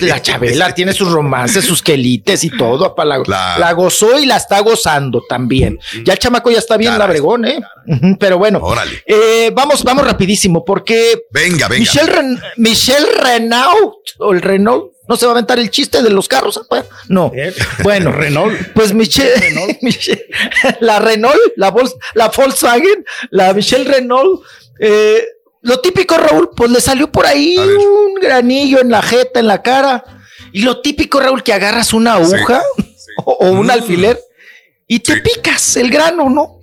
La 0.00 0.22
Chabela 0.22 0.74
tiene 0.74 0.92
sus 0.92 1.10
romances, 1.10 1.64
sus 1.64 1.82
quelites 1.82 2.44
y 2.44 2.50
todo. 2.50 2.94
La, 3.26 3.58
la 3.58 3.72
gozó 3.72 4.18
y 4.18 4.26
la 4.26 4.36
está 4.36 4.60
gozando 4.60 5.22
también. 5.28 5.78
Ya 6.04 6.12
el 6.14 6.18
chamaco 6.18 6.50
ya 6.50 6.58
está 6.58 6.76
bien 6.76 6.96
labregón, 6.98 7.44
¿eh? 7.44 7.60
Ujú, 7.86 8.16
Pero 8.18 8.38
bueno, 8.38 8.60
eh, 9.06 9.50
vamos, 9.54 9.82
vamos 9.82 10.04
rapidísimo, 10.06 10.64
porque 10.64 11.22
Venga, 11.30 11.66
venga. 11.68 11.80
Michelle, 11.80 12.12
Ren- 12.12 12.40
Michelle 12.56 13.06
Renault, 13.22 13.94
o 14.18 14.32
el 14.32 14.42
Renault, 14.42 14.92
no 15.08 15.16
se 15.16 15.26
va 15.26 15.32
a 15.32 15.34
aventar 15.34 15.58
el 15.58 15.70
chiste 15.70 16.02
de 16.02 16.10
los 16.10 16.28
carros, 16.28 16.58
apa? 16.58 16.84
no. 17.08 17.32
Bueno, 17.82 18.12
Renault. 18.12 18.54
Pues 18.74 18.92
Michelle, 18.94 19.32
Michelle- 19.82 20.26
la 20.80 20.98
Renault, 20.98 21.36
la, 21.56 21.72
Vols- 21.72 21.96
la 22.14 22.28
Volkswagen, 22.28 23.04
la 23.30 23.52
Michelle 23.54 23.84
Renault, 23.84 24.42
eh, 24.80 25.24
lo 25.62 25.80
típico, 25.80 26.16
Raúl, 26.16 26.50
pues 26.56 26.70
le 26.70 26.80
salió 26.80 27.10
por 27.10 27.26
ahí 27.26 27.56
un 27.58 28.14
granillo 28.20 28.80
en 28.80 28.90
la 28.90 29.02
jeta, 29.02 29.40
en 29.40 29.48
la 29.48 29.60
cara. 29.62 30.04
Y 30.52 30.62
lo 30.62 30.80
típico, 30.80 31.18
Raúl, 31.20 31.42
que 31.42 31.52
agarras 31.52 31.92
una 31.92 32.14
aguja 32.14 32.62
o, 33.24 33.32
o 33.32 33.50
un 33.50 33.68
alfiler 33.70 34.18
y 34.86 35.00
te 35.00 35.16
picas 35.16 35.76
el 35.76 35.90
grano, 35.90 36.30
¿no? 36.30 36.60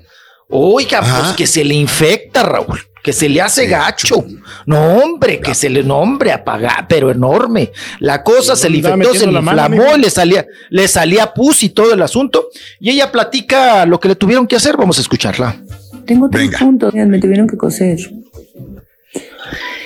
Oiga, 0.49 1.01
pues 1.01 1.33
que 1.35 1.45
se 1.45 1.64
le 1.64 1.74
infecta, 1.74 2.43
Raúl, 2.43 2.80
que 3.06 3.14
se 3.14 3.30
le 3.30 3.40
hace 3.40 3.67
gacho. 3.67 4.25
No, 4.66 4.98
hombre, 4.98 5.40
que 5.40 5.53
se 5.53 5.69
le 5.69 5.84
nombre 5.84 6.32
apaga, 6.32 6.88
pero 6.90 7.11
enorme. 7.11 7.72
La 8.00 8.24
cosa 8.24 8.56
se 8.56 8.67
le 8.67 8.77
infectó, 8.77 9.14
se 9.14 9.27
le 9.27 9.42
mano, 9.42 9.51
inflamó, 9.51 9.84
mijo. 9.84 9.98
le 9.98 10.09
salía, 10.09 10.48
le 10.72 10.88
salía 10.88 11.32
pus 11.32 11.61
y 11.61 11.69
todo 11.69 11.93
el 11.93 12.01
asunto. 12.01 12.48
Y 12.80 12.90
ella 12.90 13.11
platica 13.11 13.85
lo 13.85 14.00
que 14.00 14.08
le 14.08 14.16
tuvieron 14.16 14.48
que 14.48 14.56
hacer. 14.56 14.75
Vamos 14.75 14.98
a 14.98 15.01
escucharla. 15.01 15.56
Tengo 16.08 16.32
tres 16.32 16.50
puntos. 16.58 16.95
Me 16.95 17.19
tuvieron 17.19 17.48
que 17.48 17.58
coser. 17.58 18.00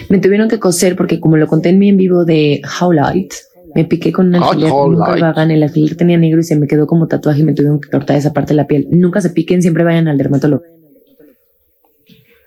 Me 0.08 0.20
tuvieron 0.20 0.48
que 0.48 0.58
coser 0.58 0.96
porque 0.96 1.20
como 1.20 1.36
lo 1.36 1.46
conté 1.48 1.68
en 1.70 1.80
mi 1.80 1.90
en 1.90 1.98
vivo 1.98 2.24
de 2.24 2.62
How 2.80 2.94
Light, 2.94 3.34
me 3.76 3.84
piqué 3.84 4.14
con 4.14 4.30
un 4.30 4.36
Ay, 4.36 4.42
alfiler. 4.44 4.70
Nunca 4.72 5.18
lo 5.18 5.26
hagan. 5.26 5.52
El 5.52 5.62
alfiler 5.62 5.98
tenía 5.98 6.18
negro 6.18 6.40
y 6.40 6.44
se 6.44 6.56
me 6.56 6.68
quedó 6.68 6.88
como 6.88 7.10
tatuaje 7.10 7.42
y 7.42 7.44
me 7.44 7.54
tuvieron 7.54 7.82
que 7.82 7.90
cortar 7.90 8.16
esa 8.16 8.32
parte 8.32 8.54
de 8.54 8.56
la 8.56 8.66
piel. 8.66 8.88
Nunca 8.92 9.20
se 9.20 9.32
piquen, 9.32 9.62
siempre 9.62 9.84
vayan 9.84 10.08
al 10.08 10.18
dermatólogo. 10.18 10.64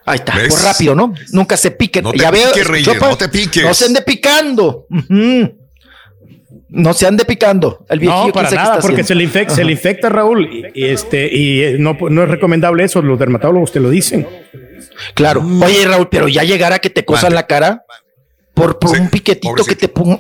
Ahí 0.05 0.17
está, 0.19 0.33
pues 0.33 0.63
rápido, 0.63 0.95
¿no? 0.95 1.15
Nunca 1.33 1.57
se 1.57 1.71
piquen. 1.71 2.05
No 2.05 2.13
te 2.13 2.19
ya 2.19 2.31
veo, 2.31 2.49
piques, 2.53 2.63
escuchó, 2.63 2.93
Reyes, 2.93 3.03
no 3.03 3.17
te 3.17 3.29
piques. 3.29 3.65
No 3.65 3.75
se 3.75 3.85
ande 3.87 4.03
picando. 4.03 4.87
No 6.69 6.95
se 6.95 7.07
ande 7.07 7.25
picando. 7.25 7.85
El 7.89 7.99
viejillo, 8.01 8.27
No, 8.29 8.33
para 8.33 8.51
nada, 8.51 8.79
porque 8.81 9.03
haciendo. 9.03 9.09
se 9.09 9.15
le, 9.15 9.25
infecta, 9.25 9.55
se 9.55 9.61
Ajá. 9.61 9.67
le 9.67 9.73
infecta, 9.73 10.09
Raúl, 10.09 10.49
y, 10.51 10.65
y 10.75 10.85
este, 10.87 11.29
y 11.31 11.63
eh, 11.63 11.77
no, 11.79 11.97
no 12.09 12.23
es 12.23 12.29
recomendable 12.31 12.85
eso, 12.85 13.03
los 13.03 13.19
dermatólogos 13.19 13.73
te 13.73 13.81
lo 13.81 13.91
dicen. 13.91 14.27
Claro. 15.15 15.45
Oye, 15.63 15.85
Raúl, 15.87 16.09
pero 16.11 16.29
ya 16.29 16.45
llegar 16.45 16.73
a 16.73 16.79
que 16.79 16.89
te 16.91 17.05
cosan 17.05 17.35
la 17.35 17.47
cara 17.47 17.85
por, 18.55 18.79
por 18.79 18.99
un 18.99 19.09
piquetito 19.11 19.65
que 19.65 19.77
te 19.77 19.89
ponga. 19.89 20.19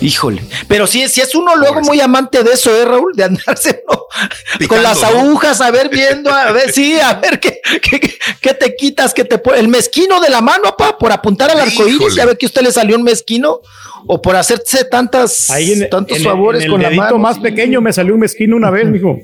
Híjole. 0.00 0.42
Pero 0.68 0.86
si, 0.86 1.08
si 1.08 1.20
es 1.20 1.34
uno 1.34 1.56
luego 1.56 1.80
muy 1.82 2.00
amante 2.00 2.42
de 2.42 2.52
eso, 2.52 2.74
¿eh, 2.74 2.84
Raúl? 2.84 3.12
De 3.14 3.24
andarse 3.24 3.82
¿no? 3.90 4.06
con 4.68 4.82
las 4.82 5.00
¿no? 5.00 5.06
agujas, 5.08 5.60
a 5.60 5.70
ver, 5.70 5.88
viendo, 5.88 6.30
a 6.32 6.52
ver, 6.52 6.70
sí, 6.72 6.98
a 7.00 7.14
ver 7.14 7.40
qué, 7.40 7.60
qué, 7.82 8.00
qué- 8.00 8.18
qué 8.40 8.54
te 8.54 8.74
quitas, 8.76 9.14
que 9.14 9.24
te 9.24 9.38
pone. 9.38 9.58
El 9.60 9.68
mezquino 9.68 10.20
de 10.20 10.28
la 10.30 10.40
mano, 10.40 10.76
pa, 10.76 10.98
por 10.98 11.12
apuntar 11.12 11.50
al 11.50 11.60
arco 11.60 11.82
iris. 11.86 11.94
Híjole. 11.96 12.14
Ya 12.14 12.26
ve 12.26 12.36
que 12.38 12.46
a 12.46 12.48
usted 12.48 12.62
le 12.62 12.72
salió 12.72 12.96
un 12.96 13.02
mezquino. 13.02 13.60
O 14.06 14.20
por 14.20 14.36
hacerse 14.36 14.84
tantas, 14.84 15.48
tantos 15.90 16.18
en, 16.18 16.24
favores 16.24 16.60
en 16.60 16.66
el 16.66 16.70
con 16.72 16.82
la 16.82 16.88
dedito 16.90 17.04
mano. 17.04 17.18
más 17.18 17.38
pequeño 17.38 17.80
me 17.80 17.90
salió 17.90 18.12
un 18.12 18.20
mezquino 18.20 18.54
una 18.54 18.70
vez, 18.70 18.86
mijo. 18.86 19.16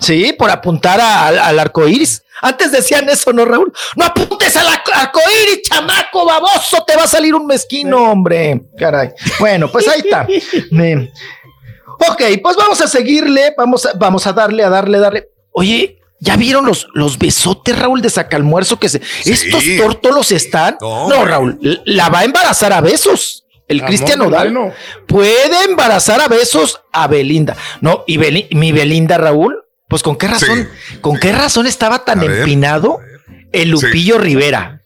Sí, 0.00 0.34
por 0.38 0.50
apuntar 0.50 1.00
a- 1.00 1.26
al, 1.28 1.38
al 1.38 1.58
arco 1.58 1.88
iris. 1.88 2.22
Antes 2.42 2.70
decían 2.72 3.08
eso, 3.08 3.32
¿no, 3.32 3.44
Raúl? 3.44 3.72
No 3.96 4.04
apuntes 4.04 4.56
al 4.56 4.66
arco- 4.66 4.92
arco 4.94 5.20
iris, 5.44 5.62
chamaco 5.62 6.24
baboso, 6.24 6.84
te 6.86 6.96
va 6.96 7.04
a 7.04 7.08
salir 7.08 7.34
un 7.34 7.46
mezquino, 7.46 8.10
hombre. 8.10 8.62
Caray. 8.78 9.10
Bueno, 9.38 9.70
pues 9.70 9.88
ahí 9.88 10.00
está. 10.00 10.26
Ok, 12.10 12.22
pues 12.42 12.56
vamos 12.56 12.80
a 12.82 12.88
seguirle, 12.88 13.54
vamos 13.56 13.86
a, 13.86 13.92
vamos 13.94 14.26
a 14.26 14.32
darle, 14.32 14.62
a 14.62 14.68
darle, 14.68 14.98
darle. 14.98 15.28
Oye, 15.52 15.98
¿ya 16.20 16.36
vieron 16.36 16.66
los, 16.66 16.88
los 16.92 17.18
besotes, 17.18 17.78
Raúl, 17.78 18.02
de 18.02 18.10
sacalmuerzo 18.10 18.78
que 18.78 18.88
se. 18.90 19.00
Estos 19.24 19.64
tórtolos 19.78 20.30
están. 20.32 20.76
No, 20.80 21.24
Raúl, 21.24 21.58
la 21.86 22.08
va 22.10 22.20
a 22.20 22.24
embarazar 22.24 22.72
a 22.72 22.80
besos. 22.82 23.44
El 23.68 23.82
Cristian 23.82 24.18
Nodal 24.20 24.52
bueno. 24.52 24.72
puede 25.08 25.64
embarazar 25.64 26.20
a 26.20 26.28
besos 26.28 26.82
a 26.92 27.08
Belinda. 27.08 27.56
No, 27.80 28.04
y 28.06 28.16
Beli- 28.18 28.46
mi 28.52 28.70
Belinda, 28.70 29.18
Raúl, 29.18 29.56
pues 29.88 30.02
con 30.02 30.16
qué 30.16 30.28
razón, 30.28 30.68
con 31.00 31.18
qué 31.18 31.32
razón 31.32 31.66
estaba 31.66 32.04
tan 32.04 32.22
empinado 32.22 32.98
el 33.52 33.70
Lupillo 33.70 34.18
Rivera. 34.18 34.82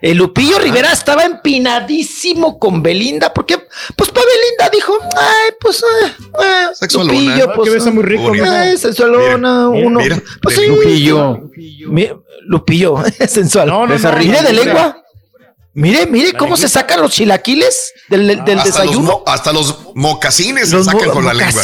El 0.00 0.16
Lupillo 0.18 0.58
Rivera 0.58 0.90
estaba 0.92 1.22
empinadísimo 1.24 2.58
con 2.58 2.82
Belinda, 2.82 3.32
porque 3.32 3.56
pues 3.96 4.10
para 4.10 4.26
Belinda 4.26 4.68
dijo, 4.72 4.94
ay, 5.16 5.52
pues 5.60 5.80
eh, 5.82 6.12
eh, 6.42 6.66
Sexualona. 6.74 7.12
Lupillo, 7.12 7.46
Ah, 7.48 7.52
pues, 7.54 7.68
que 7.68 7.74
besa 7.76 7.90
muy 7.92 8.02
rico, 8.02 8.26
ay, 8.26 8.32
mija. 8.32 8.76
sensualona, 8.78 9.68
Mira, 9.68 9.86
uno, 9.86 10.00
mira, 10.00 10.20
pues 10.42 10.56
sí, 10.56 10.66
Lupillo. 10.66 11.40
Mi- 11.88 12.10
Lupillo, 12.46 12.96
sensual. 13.28 13.68
no, 13.68 13.86
no, 13.86 13.94
Mire 14.18 14.42
de 14.42 14.52
lengua. 14.52 14.98
Mire, 15.74 16.04
mire 16.06 16.32
cómo 16.34 16.56
se 16.58 16.68
sacan 16.68 17.00
los 17.00 17.12
chilaquiles 17.12 17.94
del, 18.08 18.26
del 18.44 18.58
hasta 18.58 18.82
desayuno. 18.82 19.22
Los, 19.24 19.34
hasta 19.34 19.52
los 19.54 19.94
mocasines 19.94 20.68
se 20.68 20.84
sacan 20.84 21.06
mo- 21.08 21.14
con 21.14 21.24
la 21.24 21.32
lengua. 21.32 21.62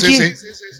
Sí. 0.00 0.34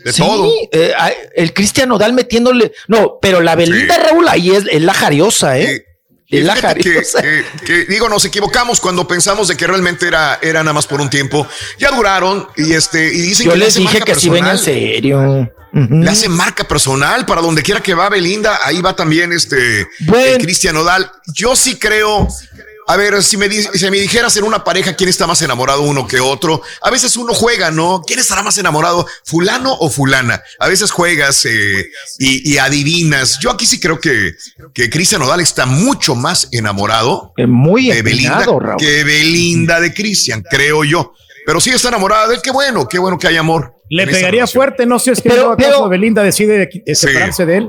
De 0.04 0.12
todo. 0.12 0.50
eh, 0.72 0.92
el 1.34 1.52
Cristian 1.54 1.88
Nodal 1.88 2.12
metiéndole. 2.12 2.72
No, 2.88 3.18
pero 3.20 3.40
la 3.40 3.54
Belinda 3.54 3.96
Raúl 3.98 4.28
ahí 4.28 4.50
es, 4.50 4.64
la 4.82 4.92
jariosa, 4.94 5.58
¿eh? 5.58 5.84
Fíjate 6.28 6.80
que, 6.80 7.02
que- 7.22 7.44
que, 7.64 7.84
digo, 7.84 8.08
nos 8.08 8.24
equivocamos 8.24 8.80
cuando 8.80 9.06
pensamos 9.06 9.46
de 9.48 9.56
que 9.56 9.66
realmente 9.66 10.06
era, 10.08 10.38
era 10.42 10.62
nada 10.62 10.72
más 10.72 10.86
por 10.86 11.00
un 11.00 11.08
tiempo. 11.08 11.46
Ya 11.78 11.90
duraron 11.90 12.48
y 12.56 12.72
este 12.72 13.06
y 13.06 13.20
dicen 13.22 13.46
Yo 13.46 13.52
que 13.52 13.58
le 13.58 13.64
les 13.66 13.74
dije 13.76 14.00
que 14.00 14.14
sí 14.14 14.28
venía 14.30 14.52
en 14.52 14.58
serio. 14.58 15.50
Le 15.72 16.08
hace 16.10 16.28
marca 16.28 16.64
personal 16.64 17.26
para 17.26 17.40
donde 17.40 17.62
quiera 17.62 17.80
que 17.82 17.94
va 17.94 18.08
Belinda, 18.08 18.60
ahí 18.64 18.80
va 18.80 18.94
también 18.96 19.32
este 19.32 19.80
el 19.80 20.38
Cristian 20.42 20.74
Nodal. 20.74 21.10
Yo 21.34 21.54
sí 21.56 21.76
creo, 21.78 22.28
a 22.86 22.96
ver, 22.96 23.22
si 23.22 23.36
me, 23.36 23.48
si 23.50 23.90
me 23.90 23.98
dijeras 23.98 24.36
en 24.36 24.44
una 24.44 24.62
pareja 24.64 24.94
quién 24.94 25.08
está 25.08 25.26
más 25.26 25.40
enamorado 25.42 25.82
uno 25.82 26.06
que 26.06 26.20
otro, 26.20 26.60
a 26.82 26.90
veces 26.90 27.16
uno 27.16 27.32
juega, 27.34 27.70
¿no? 27.70 28.02
¿Quién 28.06 28.18
estará 28.18 28.42
más 28.42 28.58
enamorado, 28.58 29.06
fulano 29.24 29.72
o 29.74 29.90
fulana? 29.90 30.42
A 30.58 30.68
veces 30.68 30.90
juegas 30.90 31.44
eh, 31.46 31.86
y, 32.18 32.52
y 32.52 32.58
adivinas. 32.58 33.38
Yo 33.40 33.50
aquí 33.50 33.66
sí 33.66 33.80
creo 33.80 33.98
que, 34.00 34.32
que 34.74 34.90
Cristian 34.90 35.20
Nodal 35.20 35.40
está 35.40 35.66
mucho 35.66 36.14
más 36.14 36.48
enamorado 36.52 37.32
muy 37.46 37.88
de 37.90 38.02
Belinda 38.02 38.44
Raúl. 38.44 38.76
que 38.78 39.04
Belinda 39.04 39.80
de 39.80 39.92
Cristian, 39.94 40.42
creo 40.48 40.84
yo. 40.84 41.12
Pero 41.46 41.60
sí 41.60 41.70
está 41.70 41.88
enamorada 41.88 42.26
de 42.28 42.36
él, 42.36 42.40
qué 42.42 42.50
bueno, 42.50 42.88
qué 42.88 42.98
bueno 42.98 43.18
que 43.18 43.28
hay 43.28 43.36
amor. 43.36 43.74
Le 43.90 44.06
pegaría 44.06 44.46
fuerte, 44.46 44.86
no 44.86 44.98
sé 44.98 45.04
si 45.04 45.10
es 45.12 45.20
que 45.22 45.28
Pero- 45.28 45.54
pero- 45.58 45.88
Belinda 45.90 46.22
decide 46.22 46.58
de- 46.58 46.82
de 46.86 46.94
separarse 46.94 47.44
de 47.44 47.58
él. 47.58 47.68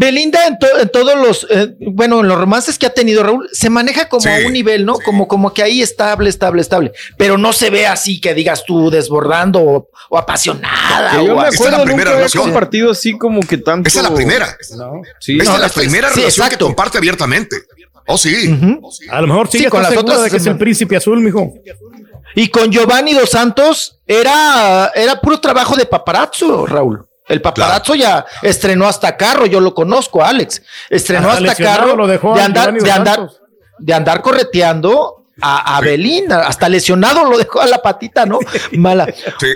Belinda 0.00 0.46
en, 0.46 0.56
to- 0.60 0.78
en 0.80 0.88
todos 0.90 1.16
los, 1.16 1.44
eh, 1.50 1.74
bueno, 1.80 2.20
en 2.20 2.28
los 2.28 2.38
romances 2.38 2.78
que 2.78 2.86
ha 2.86 2.90
tenido 2.94 3.24
Raúl, 3.24 3.48
se 3.52 3.68
maneja 3.68 4.08
como 4.08 4.24
a 4.30 4.46
un 4.46 4.52
nivel, 4.52 4.86
¿no? 4.86 4.94
Como, 4.94 5.26
como 5.26 5.52
que 5.52 5.60
ahí 5.64 5.82
estable, 5.82 6.30
estable, 6.30 6.62
estable. 6.62 6.92
Pero 7.16 7.36
no 7.36 7.52
se 7.52 7.68
ve 7.70 7.84
así 7.88 8.20
que 8.20 8.32
digas 8.32 8.62
tú 8.64 8.90
desbordando 8.90 9.60
o, 9.60 9.88
o 10.08 10.16
apasionada. 10.16 11.18
Que 11.18 11.26
yo 11.26 11.34
o 11.34 11.40
me 11.40 11.48
acuerdo 11.48 11.84
nunca 11.84 12.12
había 12.12 12.28
compartido 12.28 12.92
así 12.92 13.18
como 13.18 13.40
que 13.40 13.58
tanto. 13.58 13.88
Esa 13.88 13.98
es 13.98 14.08
la 14.08 14.14
primera. 14.14 14.56
Sí. 15.18 15.36
Esta 15.38 15.50
No, 15.50 15.56
es 15.56 15.62
la 15.62 15.68
primera 15.68 16.08
relación 16.10 16.28
exacto. 16.46 16.58
que 16.58 16.64
comparte 16.66 16.98
abiertamente. 16.98 17.56
Oh, 18.06 18.16
sí. 18.16 18.56
A 19.10 19.20
lo 19.20 19.26
mejor 19.26 19.48
sí, 19.50 19.64
con 19.64 19.82
las 19.82 19.96
otras 19.96 20.22
de 20.22 20.30
que 20.30 20.36
es 20.36 20.46
el 20.46 20.56
príncipe 20.58 20.96
azul, 20.96 21.18
mijo. 21.20 21.54
Y 22.36 22.48
con 22.50 22.70
Giovanni 22.70 23.14
Dos 23.14 23.30
Santos 23.30 23.98
era, 24.06 24.92
era 24.94 25.20
puro 25.20 25.40
trabajo 25.40 25.74
de 25.74 25.86
paparazzo, 25.86 26.66
Raúl. 26.66 27.04
El 27.28 27.42
paparazzo 27.42 27.94
ya 27.94 28.24
estrenó 28.42 28.86
hasta 28.86 29.16
carro, 29.16 29.46
yo 29.46 29.60
lo 29.60 29.74
conozco, 29.74 30.24
Alex. 30.24 30.62
Estrenó 30.88 31.30
Hasta 31.30 31.54
carro 31.54 31.96
lo 31.96 32.06
dejó 32.06 32.34
de 32.34 32.42
andar, 32.42 32.72
de 32.72 32.90
andar, 32.90 33.30
de 33.78 33.94
andar 33.94 34.22
correteando 34.22 35.26
a, 35.40 35.76
a 35.76 35.80
Belinda. 35.80 36.46
Hasta 36.46 36.68
lesionado 36.68 37.24
lo 37.24 37.36
dejó 37.38 37.60
a 37.60 37.66
la 37.66 37.82
patita, 37.82 38.26
¿no? 38.26 38.38
Mala. 38.72 39.12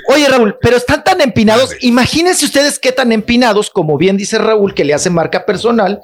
Oye, 0.08 0.28
Raúl, 0.28 0.58
pero 0.60 0.76
están 0.76 1.02
tan 1.02 1.20
empinados. 1.20 1.74
Imagínense 1.80 2.44
ustedes 2.44 2.78
qué 2.78 2.92
tan 2.92 3.12
empinados, 3.12 3.70
como 3.70 3.96
bien 3.96 4.16
dice 4.16 4.38
Raúl, 4.38 4.74
que 4.74 4.84
le 4.84 4.94
hace 4.94 5.10
marca 5.10 5.46
personal 5.46 6.02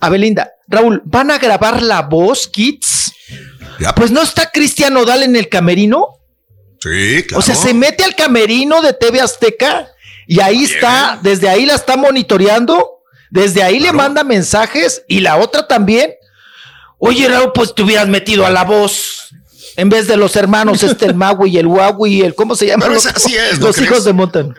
a 0.00 0.08
Belinda. 0.08 0.52
Raúl, 0.66 1.02
¿van 1.04 1.30
a 1.30 1.38
grabar 1.38 1.82
la 1.82 2.02
voz, 2.02 2.48
Kids? 2.48 3.12
Pues 3.96 4.10
no 4.10 4.22
está 4.22 4.50
Cristian 4.50 4.94
Nodal 4.94 5.22
en 5.22 5.36
el 5.36 5.48
camerino. 5.48 6.20
Sí, 6.80 7.24
claro. 7.26 7.38
O 7.38 7.42
sea, 7.42 7.54
se 7.54 7.74
mete 7.74 8.04
al 8.04 8.14
camerino 8.14 8.82
de 8.82 8.92
TV 8.92 9.20
Azteca 9.20 9.93
y 10.26 10.40
ahí 10.40 10.64
está, 10.64 11.18
desde 11.22 11.48
ahí 11.48 11.66
la 11.66 11.74
está 11.74 11.96
monitoreando, 11.96 13.00
desde 13.30 13.62
ahí 13.62 13.80
le 13.80 13.92
manda 13.92 14.24
mensajes 14.24 15.02
y 15.08 15.20
la 15.20 15.36
otra 15.36 15.66
también. 15.66 16.14
Oye, 16.98 17.28
Raúl, 17.28 17.52
pues 17.52 17.74
te 17.74 17.82
hubieras 17.82 18.08
metido 18.08 18.46
a 18.46 18.50
la 18.50 18.64
voz 18.64 19.28
en 19.76 19.88
vez 19.88 20.06
de 20.06 20.16
los 20.16 20.36
hermanos, 20.36 20.82
este, 20.82 21.06
el 21.06 21.14
Maui 21.14 21.50
y 21.50 21.58
el 21.58 21.66
Huawei, 21.66 22.22
el, 22.22 22.34
¿cómo 22.34 22.54
se 22.54 22.66
llama? 22.66 22.86
Los, 22.86 23.06
es- 23.06 23.16
así 23.16 23.34
es, 23.34 23.58
¿no 23.58 23.66
los 23.66 23.76
crees? 23.76 23.90
hijos 23.90 24.04
de 24.04 24.12
Montan. 24.12 24.54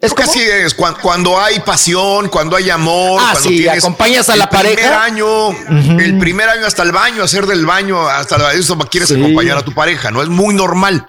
Es 0.00 0.12
que 0.12 0.22
así 0.22 0.38
es, 0.42 0.74
cuando, 0.74 1.00
cuando, 1.00 1.40
hay 1.40 1.60
pasión, 1.60 2.28
cuando 2.28 2.56
hay 2.56 2.68
amor, 2.68 3.18
ah, 3.22 3.30
cuando 3.32 3.48
sí, 3.48 3.56
tienes 3.56 3.78
acompañas 3.82 4.28
a 4.28 4.36
la 4.36 4.50
pareja. 4.50 4.72
El 4.72 4.76
primer 4.76 4.92
año, 4.92 5.50
el 5.98 6.18
primer 6.18 6.48
año 6.50 6.66
hasta 6.66 6.82
el 6.82 6.92
baño, 6.92 7.22
hacer 7.22 7.46
del 7.46 7.64
baño, 7.64 8.06
hasta 8.06 8.52
eso 8.52 8.76
quieres 8.80 9.10
acompañar 9.10 9.56
a 9.56 9.62
tu 9.62 9.72
pareja, 9.72 10.10
¿no? 10.10 10.20
Es 10.22 10.28
muy 10.28 10.54
normal. 10.54 11.08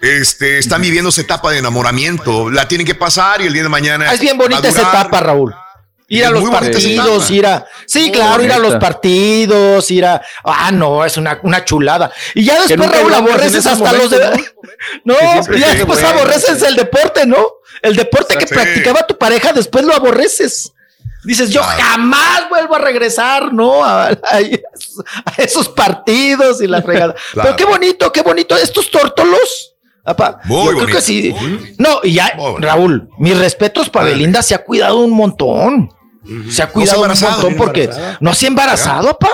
Este, 0.00 0.58
están 0.58 0.80
viviendo 0.82 1.10
esa 1.10 1.22
etapa 1.22 1.50
de 1.50 1.58
enamoramiento, 1.58 2.50
la 2.50 2.68
tienen 2.68 2.86
que 2.86 2.94
pasar 2.94 3.40
y 3.40 3.46
el 3.46 3.52
día 3.52 3.62
de 3.62 3.68
mañana. 3.68 4.12
Es 4.12 4.20
bien 4.20 4.38
bonita 4.38 4.68
esa 4.68 4.82
etapa, 4.82 5.20
Raúl. 5.20 5.54
Ir 6.10 6.24
a 6.24 6.30
los 6.30 6.48
partidos, 6.48 7.30
ir 7.30 7.46
a. 7.46 7.66
Sí, 7.86 8.10
claro, 8.10 8.42
ir 8.42 8.50
a 8.50 8.58
los 8.58 8.76
partidos, 8.76 9.90
ir 9.90 10.06
a. 10.06 10.22
Ah, 10.42 10.70
no, 10.72 11.04
es 11.04 11.18
una, 11.18 11.38
una 11.42 11.64
chulada. 11.64 12.10
Y 12.34 12.44
ya 12.44 12.62
después, 12.62 12.90
Raúl, 12.90 13.12
aborreces 13.12 13.66
hasta 13.66 13.92
los 13.92 14.08
de. 14.10 14.18
No, 15.04 15.14
y 15.54 15.60
ya 15.60 15.74
después 15.74 16.02
aborreces 16.02 16.62
el 16.62 16.76
deporte, 16.76 17.26
¿no? 17.26 17.46
El 17.82 17.94
deporte 17.94 18.36
que 18.36 18.46
practicaba 18.46 19.06
tu 19.06 19.18
pareja, 19.18 19.52
después 19.52 19.84
lo 19.84 19.94
aborreces. 19.94 20.72
Dices, 21.24 21.50
yo 21.50 21.62
jamás 21.62 22.48
vuelvo 22.48 22.76
a 22.76 22.78
regresar, 22.78 23.52
¿no? 23.52 23.84
A, 23.84 24.16
esos 25.36 25.68
partidos 25.68 26.62
y 26.62 26.66
la 26.66 26.80
fregada. 26.80 27.14
Pero 27.34 27.54
qué 27.56 27.64
bonito, 27.64 28.10
qué 28.10 28.22
bonito. 28.22 28.56
Estos 28.56 28.90
tórtolos. 28.90 29.74
Apa, 30.08 30.40
yo 30.48 30.78
creo 30.78 30.86
que 30.86 31.02
sí. 31.02 31.34
No, 31.76 32.00
y 32.02 32.14
ya, 32.14 32.32
Raúl, 32.58 33.10
mis 33.18 33.36
respetos 33.36 33.90
para 33.90 34.06
Belinda, 34.06 34.42
se 34.42 34.54
ha 34.54 34.64
cuidado 34.64 35.00
un 35.00 35.10
montón. 35.10 35.90
Se 36.50 36.62
ha 36.62 36.70
cuidado 36.70 37.02
un 37.02 37.08
montón 37.08 37.54
porque 37.56 37.90
no 38.20 38.32
se 38.32 38.46
ha 38.46 38.48
embarazado, 38.48 39.10
apa. 39.10 39.28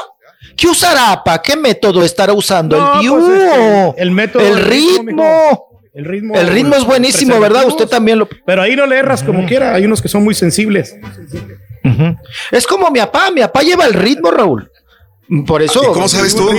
¿Qué 0.56 0.66
usará, 0.66 1.12
apa? 1.12 1.40
¿Qué 1.40 1.56
método 1.56 2.04
estará 2.04 2.32
usando? 2.32 2.76
el. 3.00 3.08
Pues 3.08 3.94
el 3.98 4.10
método. 4.10 4.42
El 4.42 4.64
ritmo. 4.64 5.68
El 5.94 6.04
ritmo, 6.06 6.34
el 6.34 6.48
ritmo 6.48 6.74
es 6.74 6.84
buenísimo, 6.84 7.38
¿verdad? 7.38 7.68
Usted 7.68 7.86
también 7.86 8.18
lo. 8.18 8.28
Pero 8.44 8.62
ahí 8.62 8.74
no 8.74 8.84
le 8.84 8.98
erras 8.98 9.22
como 9.22 9.46
quiera. 9.46 9.74
Hay 9.74 9.84
unos 9.84 10.02
que 10.02 10.08
son 10.08 10.24
muy 10.24 10.34
sensibles. 10.34 10.96
Es 12.50 12.66
como 12.66 12.90
mi 12.90 12.98
papá. 12.98 13.30
Mi 13.30 13.42
papá 13.42 13.62
lleva 13.62 13.86
el 13.86 13.94
ritmo, 13.94 14.32
Raúl. 14.32 14.68
Por 15.46 15.62
eso. 15.62 15.92
¿Cómo 15.92 16.08
sabes 16.08 16.34
tú? 16.34 16.50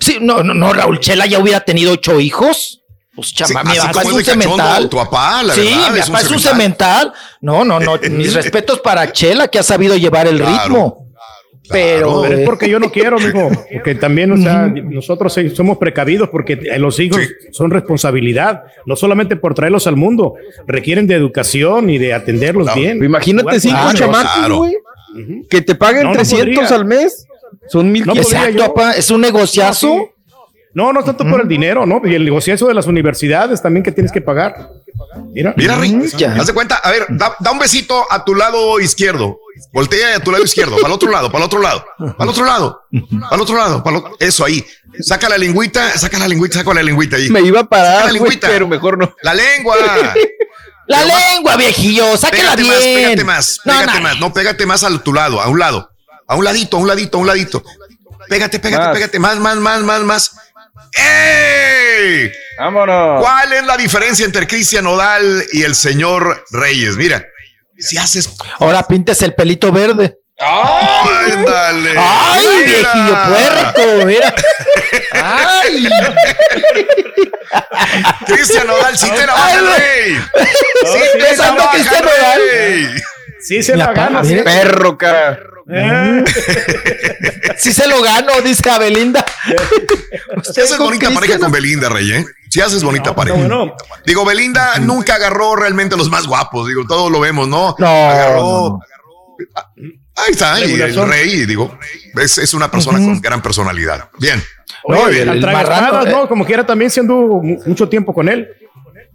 Sí, 0.00 0.18
no, 0.20 0.42
no, 0.42 0.54
no, 0.54 0.72
Raúl 0.72 1.00
Chela 1.00 1.26
ya 1.26 1.40
hubiera 1.40 1.60
tenido 1.60 1.92
ocho 1.92 2.20
hijos. 2.20 2.83
Pues 3.14 3.32
chama, 3.32 3.62
mi 3.62 3.76
papá 3.76 4.02
es 4.02 4.12
un 4.12 4.24
cemental. 4.24 4.88
Tu 4.88 4.96
papá, 4.96 5.42
la 5.42 5.54
sí, 5.54 5.70
mi 5.92 6.00
papá 6.00 6.20
es 6.20 6.30
un 6.30 6.40
cemental. 6.40 7.12
No, 7.40 7.64
no, 7.64 7.78
no. 7.78 7.98
mis 8.10 8.34
respetos 8.34 8.80
para 8.80 9.10
Chela, 9.12 9.48
que 9.48 9.58
ha 9.58 9.62
sabido 9.62 9.96
llevar 9.96 10.26
el 10.26 10.38
ritmo. 10.38 11.04
Pero, 11.70 12.26
es 12.26 12.40
porque 12.44 12.68
yo 12.68 12.78
no 12.78 12.90
quiero, 12.90 13.18
mijo. 13.18 13.50
Porque 13.72 13.94
también, 13.94 14.30
o 14.32 14.36
sea, 14.36 14.66
nosotros 14.66 15.34
somos 15.54 15.78
precavidos 15.78 16.28
porque 16.28 16.56
los 16.78 17.00
hijos 17.00 17.22
son 17.52 17.70
responsabilidad, 17.70 18.64
no 18.84 18.96
solamente 18.96 19.36
por 19.36 19.54
traerlos 19.54 19.86
al 19.86 19.96
mundo, 19.96 20.34
requieren 20.66 21.06
de 21.06 21.14
educación 21.14 21.88
y 21.88 21.96
de 21.96 22.12
atenderlos 22.12 22.74
bien. 22.74 23.02
Imagínate 23.02 23.60
cinco 23.60 23.92
chamacos, 23.94 24.58
güey, 24.58 24.76
que 25.48 25.62
te 25.62 25.74
paguen 25.74 26.12
300 26.12 26.70
al 26.70 26.84
mes. 26.84 27.26
Son 27.68 27.90
mil 27.90 28.04
Exacto, 28.10 28.74
es 28.96 29.10
un 29.10 29.22
negociazo. 29.22 30.13
No, 30.74 30.92
no 30.92 31.04
tanto 31.04 31.24
por 31.24 31.40
el 31.40 31.48
dinero, 31.48 31.86
¿no? 31.86 32.02
Y 32.04 32.14
el 32.14 32.24
negociazo 32.24 32.66
de 32.66 32.74
las 32.74 32.86
universidades 32.86 33.62
también 33.62 33.84
que 33.84 33.92
tienes 33.92 34.10
que 34.10 34.20
pagar. 34.20 34.70
Mira, 35.32 35.54
mira, 35.56 35.76
Rick, 35.76 36.20
haz 36.22 36.46
de 36.46 36.52
cuenta, 36.52 36.76
a 36.76 36.90
ver, 36.90 37.06
da, 37.10 37.36
un 37.50 37.58
besito 37.58 38.04
a 38.10 38.24
tu 38.24 38.34
lado 38.34 38.80
izquierdo. 38.80 39.38
Voltea 39.72 40.16
a 40.16 40.20
tu 40.20 40.32
lado 40.32 40.42
izquierdo, 40.42 40.74
para 40.76 40.88
el 40.88 40.92
otro 40.92 41.10
lado, 41.10 41.30
para 41.30 41.44
el 41.44 41.46
otro 41.46 41.60
lado, 41.60 41.84
para 41.98 42.24
el 42.24 42.28
otro 42.28 42.44
lado, 42.44 42.82
para 43.22 43.36
el 43.36 43.40
otro 43.40 43.56
lado, 43.56 43.84
para 43.84 44.02
eso 44.18 44.44
ahí. 44.44 44.64
Saca 45.00 45.28
la 45.28 45.38
lengüita, 45.38 45.96
saca 45.96 46.18
la 46.18 46.26
lengüita, 46.26 46.58
saca 46.58 46.74
la 46.74 46.82
lengüita 46.82 47.16
ahí. 47.16 47.30
Me 47.30 47.40
iba 47.40 47.60
a 47.60 47.64
parar, 47.64 48.10
pero 48.40 48.66
mejor 48.66 48.98
no. 48.98 49.14
La 49.22 49.34
lengua. 49.34 49.76
La 50.86 51.02
lengua, 51.02 51.56
viejillo, 51.56 52.14
sáquela 52.14 52.56
bien. 52.56 52.68
Más, 52.68 52.84
pégate 52.84 53.24
más, 53.24 53.58
pégate 53.64 54.00
más, 54.00 54.20
no, 54.20 54.34
pégate 54.34 54.66
más 54.66 54.84
a 54.84 54.98
tu 54.98 55.14
lado, 55.14 55.40
a 55.40 55.48
un 55.48 55.58
lado, 55.58 55.90
a 56.26 56.36
un 56.36 56.44
ladito, 56.44 56.76
a 56.76 56.80
un 56.80 56.86
ladito, 56.86 57.16
a 57.16 57.20
un 57.22 57.26
ladito. 57.26 57.64
Pégate, 58.28 58.58
pégate, 58.58 58.92
pégate, 58.92 59.18
más, 59.18 59.38
más, 59.38 59.56
más, 59.56 59.82
más, 59.82 60.02
más. 60.02 60.36
¡Ey! 60.92 62.32
¡Vámonos! 62.58 63.22
¿Cuál 63.22 63.52
es 63.52 63.64
la 63.64 63.76
diferencia 63.76 64.24
entre 64.24 64.46
Cristian 64.46 64.86
Odal 64.86 65.44
y 65.52 65.62
el 65.62 65.74
señor 65.74 66.44
Reyes? 66.50 66.96
Mira, 66.96 67.24
si 67.78 67.96
haces. 67.96 68.30
Ahora 68.58 68.82
pintes 68.84 69.22
el 69.22 69.34
pelito 69.34 69.72
verde. 69.72 70.18
¡Ay, 70.38 71.44
dale! 71.46 71.94
¡Ay, 71.96 72.46
viejillo 72.64 73.18
puerco! 73.28 74.06
Mira. 74.06 74.34
¡Ay! 75.12 75.88
Cristian 78.26 78.68
Odal, 78.70 78.98
sí 78.98 79.10
te 79.10 79.26
la 79.26 79.32
baja 79.32 79.54
el 79.54 79.66
rey. 79.66 80.22
Sí, 80.82 81.18
te 81.18 81.36
la 81.36 81.50
baja 81.52 81.76
el 81.76 82.04
rey. 82.50 83.02
Sí 83.44 83.62
se 83.62 83.76
la 83.76 83.92
gana. 83.92 84.22
Perro, 84.22 84.96
cara. 84.96 85.38
¿Eh? 85.70 86.24
si 87.58 87.72
se 87.72 87.86
lo 87.86 88.02
gano, 88.02 88.40
dice 88.42 88.68
a 88.70 88.78
Belinda. 88.78 89.24
Si 90.42 90.60
haces 90.60 90.78
bonita 90.78 91.10
pareja 91.10 91.38
con 91.38 91.50
Belinda, 91.50 91.88
Rey, 91.88 92.12
¿eh? 92.12 92.24
Si 92.48 92.60
haces 92.60 92.82
bonita 92.82 93.14
pareja. 93.14 93.36
Digo, 94.06 94.24
Belinda 94.24 94.78
nunca 94.78 95.14
agarró 95.14 95.56
realmente 95.56 95.96
los 95.96 96.10
más 96.10 96.26
guapos, 96.26 96.68
digo, 96.68 96.84
todos 96.86 97.10
lo 97.10 97.20
vemos, 97.20 97.48
¿no? 97.48 97.74
No. 97.78 98.10
Agarró. 98.10 98.80
Ahí 100.16 100.30
está, 100.30 100.60
y 100.64 100.80
el 100.80 101.08
rey, 101.08 101.46
digo, 101.46 101.76
es, 102.20 102.38
es 102.38 102.54
una 102.54 102.70
persona 102.70 102.98
con 102.98 103.20
gran 103.20 103.42
personalidad. 103.42 104.08
Bien. 104.18 104.42
No, 104.86 105.08
el, 105.08 105.28
el 105.28 105.40
marrano, 105.40 106.04
¿no? 106.04 106.28
Como 106.28 106.44
quiera 106.44 106.64
también 106.64 106.90
siendo 106.90 107.14
mucho 107.66 107.88
tiempo 107.88 108.14
con 108.14 108.28
él. 108.28 108.48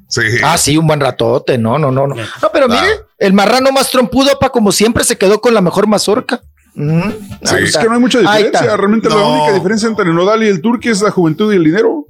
Sí. 0.10 0.22
Ah, 0.44 0.58
sí, 0.58 0.76
un 0.76 0.88
buen 0.88 1.00
ratote. 1.00 1.58
No, 1.58 1.78
no, 1.80 1.92
no, 1.92 2.08
no. 2.08 2.16
No, 2.16 2.50
pero 2.52 2.68
mire, 2.68 3.06
el 3.18 3.32
marrano 3.32 3.72
más 3.72 3.90
trompudo, 3.90 4.38
pa, 4.40 4.50
como 4.50 4.72
siempre, 4.72 5.04
se 5.04 5.18
quedó 5.18 5.40
con 5.40 5.54
la 5.54 5.62
mejor 5.62 5.88
mazorca. 5.88 6.42
Sí, 6.76 7.56
es 7.64 7.78
que 7.78 7.86
no 7.86 7.94
hay 7.94 8.00
mucha 8.00 8.20
diferencia. 8.20 8.76
Realmente 8.76 9.08
la 9.08 9.16
única 9.16 9.54
diferencia 9.54 9.88
entre 9.88 10.06
el 10.06 10.16
nodal 10.16 10.44
y 10.44 10.48
el 10.48 10.62
turque 10.62 10.90
es 10.90 11.02
la 11.02 11.12
juventud 11.12 11.54
y 11.54 11.56
el 11.56 11.64
dinero. 11.64 12.06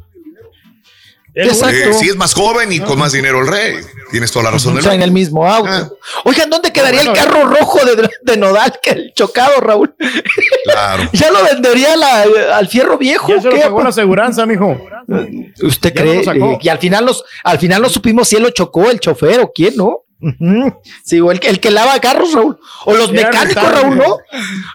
Exacto. 1.48 1.93
sí, 1.93 2.09
es 2.09 2.16
más 2.16 2.34
joven 2.34 2.72
y 2.72 2.80
con 2.80 2.98
más 2.98 3.11
dinero 3.11 3.42
el 3.42 3.48
rey. 3.48 3.76
Tienes 4.11 4.32
toda 4.32 4.45
la 4.45 4.51
razón. 4.51 4.77
O 4.77 4.82
sea, 4.82 4.93
en 4.93 5.01
el 5.01 5.11
mismo 5.11 5.45
auto. 5.45 5.69
Ah. 5.72 5.90
Oigan, 6.26 6.50
¿dónde 6.50 6.72
quedaría 6.72 7.01
el 7.01 7.14
carro 7.14 7.45
rojo 7.45 7.80
de, 8.24 8.38
Nodal 8.38 8.80
que 8.82 8.92
el 8.92 9.14
chocado, 9.14 9.59
Raúl? 9.59 9.93
Claro. 10.66 11.09
ya 11.14 11.32
lo 11.32 11.43
vendería 11.43 11.93
al 12.53 12.68
fierro 12.68 12.98
viejo. 12.98 13.27
Ya 13.30 13.42
se 13.42 13.50
lo 13.50 13.59
pagó 13.59 13.84
la 13.84 13.90
aseguranza, 13.90 14.45
mijo. 14.45 14.77
¿Usted 15.61 15.93
cree? 15.93 16.24
y 16.61 16.69
al 16.69 16.80
final, 16.80 17.06
los, 17.06 17.24
al 17.43 17.59
final 17.59 17.82
no 17.82 17.90
supimos 17.90 18.27
si 18.27 18.35
él 18.35 18.43
lo 18.43 18.50
chocó, 18.50 18.90
el 18.90 19.00
chofer 19.00 19.40
o 19.42 19.51
quién, 19.53 19.76
¿no? 19.76 20.03
Sí, 21.04 21.22
o 21.22 21.32
el, 21.32 21.40
el, 21.44 21.60
que 21.62 21.72
lava 21.72 21.98
carros, 22.00 22.34
Raúl. 22.34 22.60
O 22.86 22.94
los 22.94 23.12
mecánicos, 23.12 23.72
Raúl, 23.72 23.98
¿no? 23.98 24.18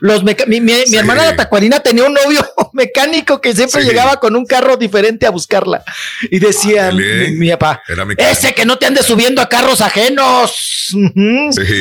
Los 0.00 0.24
mi, 0.24 0.60
mi, 0.60 0.96
hermana 0.96 1.24
la 1.24 1.36
tacuarina 1.36 1.80
tenía 1.80 2.04
un 2.04 2.14
novio 2.14 2.40
mecánico 2.72 3.40
que 3.40 3.54
siempre 3.54 3.84
llegaba 3.84 4.18
con 4.20 4.36
un 4.36 4.46
carro 4.46 4.76
diferente 4.76 5.26
a 5.26 5.30
buscarla. 5.30 5.84
Y 6.30 6.38
decía 6.38 6.90
mi, 6.92 7.50
papá, 7.50 7.82
ese 8.16 8.54
que 8.54 8.64
no 8.64 8.78
te 8.78 8.86
andes 8.86 9.04
subiendo 9.04 9.42
a 9.42 9.48
carros 9.48 9.80
ajenos. 9.80 10.94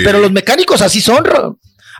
Pero 0.03 0.19
los 0.19 0.31
mecánicos 0.31 0.81
así 0.81 1.01
son, 1.01 1.23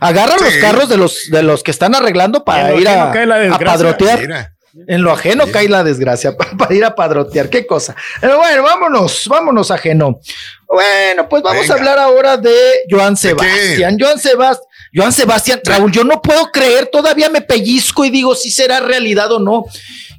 Agarran 0.00 0.38
los 0.42 0.54
carros 0.56 0.88
de 0.88 0.96
los, 0.96 1.30
de 1.30 1.42
los 1.42 1.62
que 1.62 1.70
están 1.70 1.94
arreglando 1.94 2.44
para 2.44 2.74
ir 2.74 2.88
a, 2.88 3.10
a 3.10 3.58
padrotear. 3.58 4.53
En 4.88 5.02
lo 5.02 5.12
ajeno 5.12 5.46
cae 5.52 5.68
la 5.68 5.84
desgracia 5.84 6.36
para, 6.58 6.74
ir 6.74 6.84
a 6.84 6.94
padrotear. 6.94 7.48
Qué 7.48 7.66
cosa. 7.66 7.94
Pero 8.20 8.38
bueno, 8.38 8.62
vámonos, 8.62 9.28
vámonos 9.28 9.70
ajeno. 9.70 10.20
Bueno, 10.66 11.28
pues 11.28 11.42
vamos 11.42 11.70
a 11.70 11.74
hablar 11.74 11.98
ahora 11.98 12.36
de 12.36 12.56
Joan 12.90 13.16
Sebastián. 13.16 13.96
Joan 13.98 14.18
Sebastián. 14.18 14.68
Joan 14.96 15.12
Sebastián, 15.12 15.60
Raúl, 15.64 15.90
yo 15.90 16.04
no 16.04 16.22
puedo 16.22 16.52
creer, 16.52 16.86
todavía 16.86 17.28
me 17.28 17.40
pellizco 17.40 18.04
y 18.04 18.10
digo 18.10 18.36
si 18.36 18.52
será 18.52 18.78
realidad 18.78 19.32
o 19.32 19.40
no, 19.40 19.64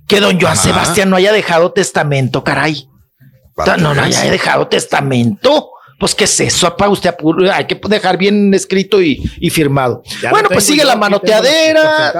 que 0.05 0.19
don 0.19 0.39
Joan 0.39 0.57
Sebastián 0.57 1.09
no 1.09 1.15
haya 1.15 1.31
dejado 1.31 1.71
testamento, 1.71 2.43
caray. 2.43 2.89
No, 3.55 3.93
no 3.93 4.01
haya 4.01 4.29
dejado 4.29 4.67
testamento. 4.67 5.71
Pues, 5.97 6.13
¿qué 6.13 6.25
es 6.25 6.39
eso? 6.41 6.75
Para 6.75 6.91
usted 6.91 7.15
hay 7.53 7.65
que 7.67 7.79
dejar 7.87 8.17
bien 8.17 8.53
escrito 8.53 9.01
y, 9.01 9.17
firmado. 9.49 10.03
bueno, 10.29 10.49
pues 10.49 10.65
sigue 10.65 10.83
la 10.83 10.95
manoteadera. 10.95 12.13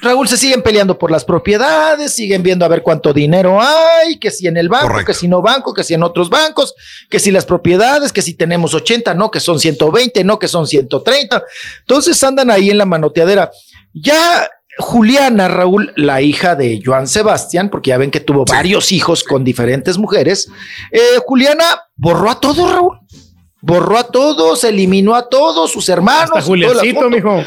Raúl, 0.00 0.28
se 0.28 0.36
siguen 0.36 0.62
peleando 0.62 0.98
por 0.98 1.10
las 1.10 1.24
propiedades, 1.24 2.12
siguen 2.12 2.42
viendo 2.42 2.64
a 2.64 2.68
ver 2.68 2.82
cuánto 2.82 3.12
dinero 3.12 3.60
hay, 3.60 4.18
que 4.18 4.30
si 4.30 4.48
en 4.48 4.56
el 4.56 4.68
banco, 4.68 5.04
que 5.04 5.14
si 5.14 5.28
no 5.28 5.40
banco, 5.40 5.72
que 5.72 5.84
si 5.84 5.94
en 5.94 6.02
otros 6.02 6.28
bancos, 6.28 6.74
que 7.08 7.20
si 7.20 7.30
las 7.30 7.46
propiedades, 7.46 8.12
que 8.12 8.22
si 8.22 8.34
tenemos 8.34 8.74
80, 8.74 9.14
no, 9.14 9.30
que 9.30 9.40
son 9.40 9.60
120, 9.60 10.24
no, 10.24 10.38
que 10.38 10.48
son 10.48 10.66
130. 10.66 11.44
Entonces 11.80 12.22
andan 12.24 12.50
ahí 12.50 12.70
en 12.70 12.78
la 12.78 12.86
manoteadera. 12.86 13.50
Ya 13.92 14.50
Juliana, 14.78 15.48
Raúl, 15.48 15.92
la 15.96 16.22
hija 16.22 16.56
de 16.56 16.80
Joan 16.84 17.06
Sebastián, 17.06 17.68
porque 17.70 17.90
ya 17.90 17.98
ven 17.98 18.10
que 18.10 18.20
tuvo 18.20 18.44
varios 18.44 18.90
hijos 18.90 19.22
con 19.22 19.44
diferentes 19.44 19.96
mujeres, 19.98 20.48
eh, 20.90 21.18
Juliana 21.24 21.64
borró 21.94 22.30
a 22.30 22.40
todo, 22.40 22.72
Raúl 22.72 22.98
borró 23.62 23.96
a 23.96 24.04
todos, 24.04 24.64
eliminó 24.64 25.14
a 25.14 25.28
todos 25.28 25.70
sus 25.70 25.88
hermanos. 25.88 26.30
Hasta 26.34 26.42
Juliancito, 26.42 27.08
mijo. 27.08 27.42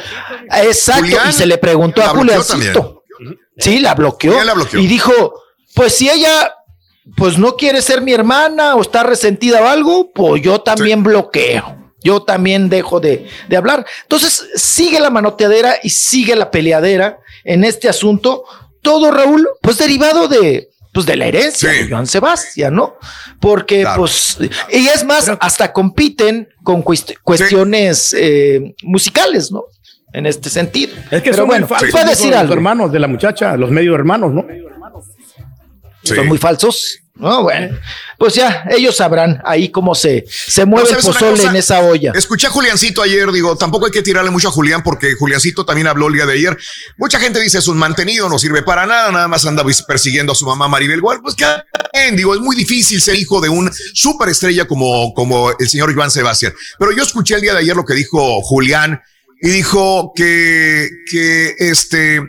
Exacto, 0.63 1.17
y 1.29 1.31
se 1.33 1.45
le 1.45 1.59
preguntó 1.59 2.01
a 2.01 2.07
Juliancito. 2.09 3.03
Sí, 3.57 3.79
la 3.79 3.93
bloqueó, 3.93 4.35
Y 4.73 4.87
dijo, 4.87 5.13
pues 5.75 5.95
si 5.95 6.09
ella 6.09 6.55
pues 7.15 7.37
no 7.37 7.55
quiere 7.55 7.83
ser 7.83 8.01
mi 8.01 8.13
hermana 8.13 8.75
o 8.75 8.81
está 8.81 9.03
resentida 9.03 9.61
o 9.61 9.67
algo, 9.67 10.11
pues 10.11 10.41
yo 10.41 10.61
también 10.61 11.03
bloqueo. 11.03 11.93
Yo 12.01 12.23
también 12.23 12.69
dejo 12.69 12.99
de, 12.99 13.27
de 13.47 13.57
hablar. 13.57 13.85
Entonces, 14.03 14.47
sigue 14.55 14.99
la 14.99 15.09
manoteadera 15.09 15.77
y 15.81 15.89
sigue 15.89 16.35
la 16.35 16.51
peleadera 16.51 17.19
en 17.43 17.63
este 17.63 17.89
asunto. 17.89 18.43
Todo, 18.81 19.11
Raúl, 19.11 19.47
pues 19.61 19.77
derivado 19.77 20.27
de, 20.27 20.69
pues 20.95 21.06
de 21.06 21.15
la 21.17 21.25
herencia 21.27 21.69
de 21.69 21.88
Joan 21.90 22.07
Sebastián, 22.07 22.74
¿no? 22.74 22.95
Porque, 23.40 23.85
pues, 23.98 24.38
y 24.72 24.88
es 24.88 25.03
más, 25.06 25.30
hasta 25.40 25.72
compiten 25.74 26.48
con 26.64 26.83
cuest- 26.83 27.17
cuestiones 27.22 28.15
eh, 28.17 28.74
musicales, 28.82 29.51
¿no? 29.51 29.65
En 30.14 30.25
este 30.25 30.49
sentido. 30.49 30.95
Es 31.11 31.22
que 31.22 31.32
Pero 31.32 31.35
son 31.43 31.48
bueno, 31.48 31.67
los- 31.69 32.09
decir 32.09 32.32
los 32.32 32.40
algo. 32.40 32.53
hermanos 32.53 32.91
de 32.93 32.99
la 32.99 33.07
muchacha, 33.09 33.57
los 33.57 33.69
medio 33.69 33.93
hermanos, 33.93 34.32
¿no? 34.33 34.45
Son 36.03 36.27
muy 36.27 36.38
falsos. 36.38 36.99
No, 37.17 37.43
bueno, 37.43 37.77
pues 38.17 38.33
ya 38.33 38.65
ellos 38.69 38.97
sabrán 38.97 39.41
ahí 39.45 39.69
cómo 39.69 39.95
se, 39.95 40.25
se 40.27 40.65
mueve 40.65 40.89
el 40.89 40.95
¿sabes 41.01 41.05
una 41.05 41.19
pozole 41.19 41.43
en 41.43 41.55
esa 41.55 41.79
olla. 41.79 42.11
Escuché 42.13 42.47
a 42.47 42.49
Juliancito 42.49 43.01
ayer, 43.01 43.31
digo, 43.31 43.55
tampoco 43.55 43.85
hay 43.85 43.91
que 43.93 44.01
tirarle 44.01 44.31
mucho 44.31 44.49
a 44.49 44.51
Julián 44.51 44.83
porque 44.83 45.13
Juliancito 45.13 45.65
también 45.65 45.87
habló 45.87 46.09
el 46.09 46.15
día 46.15 46.25
de 46.25 46.33
ayer. 46.33 46.57
Mucha 46.97 47.17
gente 47.17 47.39
dice 47.39 47.59
es 47.59 47.69
un 47.69 47.77
mantenido, 47.77 48.27
no 48.27 48.37
sirve 48.37 48.63
para 48.63 48.85
nada, 48.85 49.11
nada 49.13 49.29
más 49.29 49.45
anda 49.45 49.63
persiguiendo 49.87 50.33
a 50.33 50.35
su 50.35 50.45
mamá 50.45 50.67
Maribel 50.67 50.99
Gual. 50.99 51.21
Pues 51.21 51.35
que 51.35 51.45
digo, 52.15 52.33
es 52.33 52.41
muy 52.41 52.55
difícil 52.55 53.01
ser 53.01 53.15
hijo 53.15 53.39
de 53.39 53.47
un 53.47 53.71
superestrella 53.93 54.67
como, 54.67 55.13
como 55.13 55.51
el 55.57 55.69
señor 55.69 55.95
Joan 55.95 56.11
Sebastián. 56.11 56.53
Pero 56.77 56.91
yo 56.91 57.03
escuché 57.03 57.35
el 57.35 57.41
día 57.41 57.53
de 57.53 57.59
ayer 57.59 57.77
lo 57.77 57.85
que 57.85 57.93
dijo 57.93 58.41
Julián 58.41 59.01
y 59.41 59.49
dijo 59.49 60.11
que, 60.15 60.89
que 61.09 61.55
este, 61.59 62.21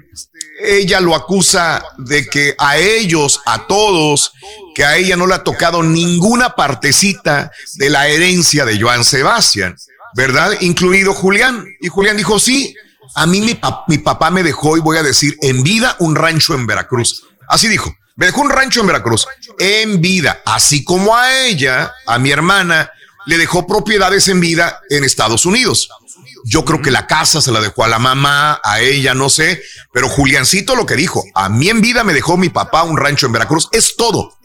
ella 0.59 1.01
lo 1.01 1.15
acusa 1.15 1.85
de 1.99 2.27
que 2.27 2.55
a 2.59 2.79
ellos, 2.79 3.41
a 3.47 3.67
todos, 3.67 4.33
que 4.75 4.85
a 4.85 4.97
ella 4.97 5.17
no 5.17 5.27
le 5.27 5.35
ha 5.35 5.45
tocado 5.45 5.83
ninguna 5.83 6.55
partecita 6.55 7.51
de 7.75 7.91
la 7.91 8.09
herencia 8.09 8.65
de 8.65 8.81
Joan 8.81 9.05
Sebastián, 9.05 9.77
¿verdad? 10.15 10.53
Incluido 10.61 11.13
Julián. 11.15 11.65
Y 11.81 11.89
Julián 11.89 12.17
dijo, 12.17 12.39
sí, 12.39 12.75
a 13.15 13.27
mí 13.27 13.41
mi, 13.41 13.55
pa- 13.55 13.85
mi 13.89 13.99
papá 13.99 14.31
me 14.31 14.43
dejó, 14.43 14.77
y 14.77 14.81
voy 14.81 14.99
a 14.99 15.03
decir, 15.03 15.37
en 15.43 15.63
vida 15.63 15.97
un 15.99 16.15
rancho 16.15 16.55
en 16.55 16.67
Veracruz. 16.67 17.25
Así 17.49 17.69
dijo, 17.69 17.95
me 18.17 18.27
dejó 18.27 18.41
un 18.41 18.51
rancho 18.51 18.81
en 18.81 18.87
Veracruz, 18.87 19.27
en 19.59 20.01
vida, 20.01 20.41
así 20.47 20.85
como 20.85 21.15
a 21.15 21.45
ella, 21.45 21.93
a 22.07 22.19
mi 22.19 22.31
hermana, 22.31 22.91
le 23.27 23.37
dejó 23.39 23.67
propiedades 23.67 24.29
en 24.29 24.41
vida 24.41 24.81
en 24.89 25.05
Estados 25.05 25.45
Unidos. 25.47 25.89
Yo 26.49 26.65
creo 26.65 26.81
que 26.81 26.93
la 26.93 27.07
casa 27.09 27.41
se 27.41 27.51
la 27.51 27.61
dejó 27.61 27.83
a 27.85 27.89
la 27.89 27.99
mamá, 27.99 28.61
a 28.63 28.81
ella, 28.81 29.15
no 29.15 29.29
sé, 29.29 29.61
pero 29.93 30.09
Juliancito 30.09 30.77
lo 30.77 30.87
que 30.87 30.95
dijo, 30.95 31.25
a 31.35 31.49
mí 31.49 31.69
en 31.69 31.81
vida 31.81 32.05
me 32.05 32.13
dejó 32.15 32.37
mi 32.37 32.51
papá 32.51 32.85
un 32.85 32.97
rancho 32.97 33.27
en 33.27 33.33
Veracruz, 33.33 33.69
es 33.73 33.97
todo. 33.97 34.39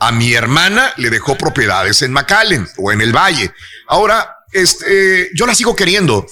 A 0.00 0.10
mi 0.10 0.32
hermana 0.34 0.92
le 0.96 1.08
dejó 1.08 1.38
propiedades 1.38 2.02
en 2.02 2.12
McAllen 2.12 2.66
o 2.78 2.90
en 2.90 3.00
el 3.00 3.12
Valle. 3.14 3.52
Ahora, 3.86 4.34
este, 4.52 5.30
yo 5.34 5.46
la 5.46 5.54
sigo 5.54 5.76
queriendo. 5.76 6.26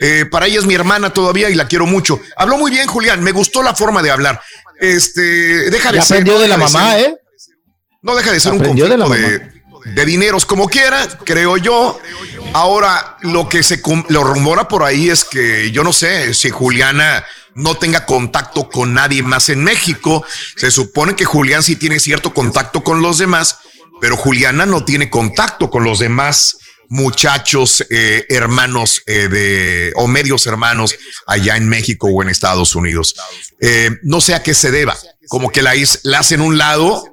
Eh, 0.00 0.26
para 0.30 0.46
ella 0.46 0.60
es 0.60 0.66
mi 0.66 0.74
hermana 0.74 1.12
todavía 1.12 1.50
y 1.50 1.54
la 1.54 1.66
quiero 1.66 1.86
mucho. 1.86 2.20
Habló 2.36 2.56
muy 2.58 2.70
bien, 2.70 2.86
Julián. 2.86 3.22
Me 3.24 3.32
gustó 3.32 3.62
la 3.62 3.74
forma 3.74 4.02
de 4.02 4.10
hablar. 4.10 4.40
Este, 4.78 5.20
deja 5.70 5.90
de 5.90 5.98
Ya 5.98 6.04
ser. 6.04 6.16
aprendió 6.18 6.34
no 6.34 6.40
de 6.40 6.48
la 6.48 6.56
deja 6.58 6.70
mamá, 6.70 6.92
ser- 6.92 7.00
¿eh? 7.10 7.16
No 8.02 8.14
deja 8.14 8.32
de 8.32 8.40
ser 8.40 8.52
un 8.52 8.58
Aprendió 8.60 8.84
de 8.88 8.96
conflicto 8.96 9.14
la 9.14 9.28
de, 9.28 9.59
de 9.84 10.04
dineros 10.04 10.46
como 10.46 10.68
quiera, 10.68 11.06
creo 11.24 11.56
yo. 11.56 11.98
Ahora, 12.52 13.16
lo 13.22 13.48
que 13.48 13.62
se 13.62 13.80
lo 14.08 14.24
rumora 14.24 14.68
por 14.68 14.82
ahí 14.82 15.10
es 15.10 15.24
que 15.24 15.70
yo 15.70 15.84
no 15.84 15.92
sé 15.92 16.34
si 16.34 16.50
Juliana 16.50 17.24
no 17.54 17.76
tenga 17.76 18.06
contacto 18.06 18.68
con 18.68 18.94
nadie 18.94 19.22
más 19.22 19.48
en 19.48 19.62
México. 19.64 20.24
Se 20.56 20.70
supone 20.70 21.14
que 21.14 21.24
Julián 21.24 21.62
sí 21.62 21.76
tiene 21.76 22.00
cierto 22.00 22.32
contacto 22.32 22.82
con 22.82 23.02
los 23.02 23.18
demás, 23.18 23.58
pero 24.00 24.16
Juliana 24.16 24.66
no 24.66 24.84
tiene 24.84 25.10
contacto 25.10 25.70
con 25.70 25.84
los 25.84 25.98
demás 25.98 26.56
muchachos, 26.90 27.86
eh, 27.88 28.26
hermanos 28.28 29.02
eh, 29.06 29.28
de 29.28 29.92
o 29.94 30.08
medios 30.08 30.46
hermanos 30.48 30.96
allá 31.24 31.56
en 31.56 31.68
México 31.68 32.08
o 32.08 32.22
en 32.22 32.28
Estados 32.28 32.74
Unidos. 32.74 33.14
Eh, 33.60 33.90
no 34.02 34.20
sé 34.20 34.34
a 34.34 34.42
qué 34.42 34.54
se 34.54 34.72
deba, 34.72 34.96
como 35.28 35.50
que 35.50 35.62
la, 35.62 35.72
la 36.02 36.18
hacen 36.18 36.40
un 36.40 36.58
lado 36.58 37.09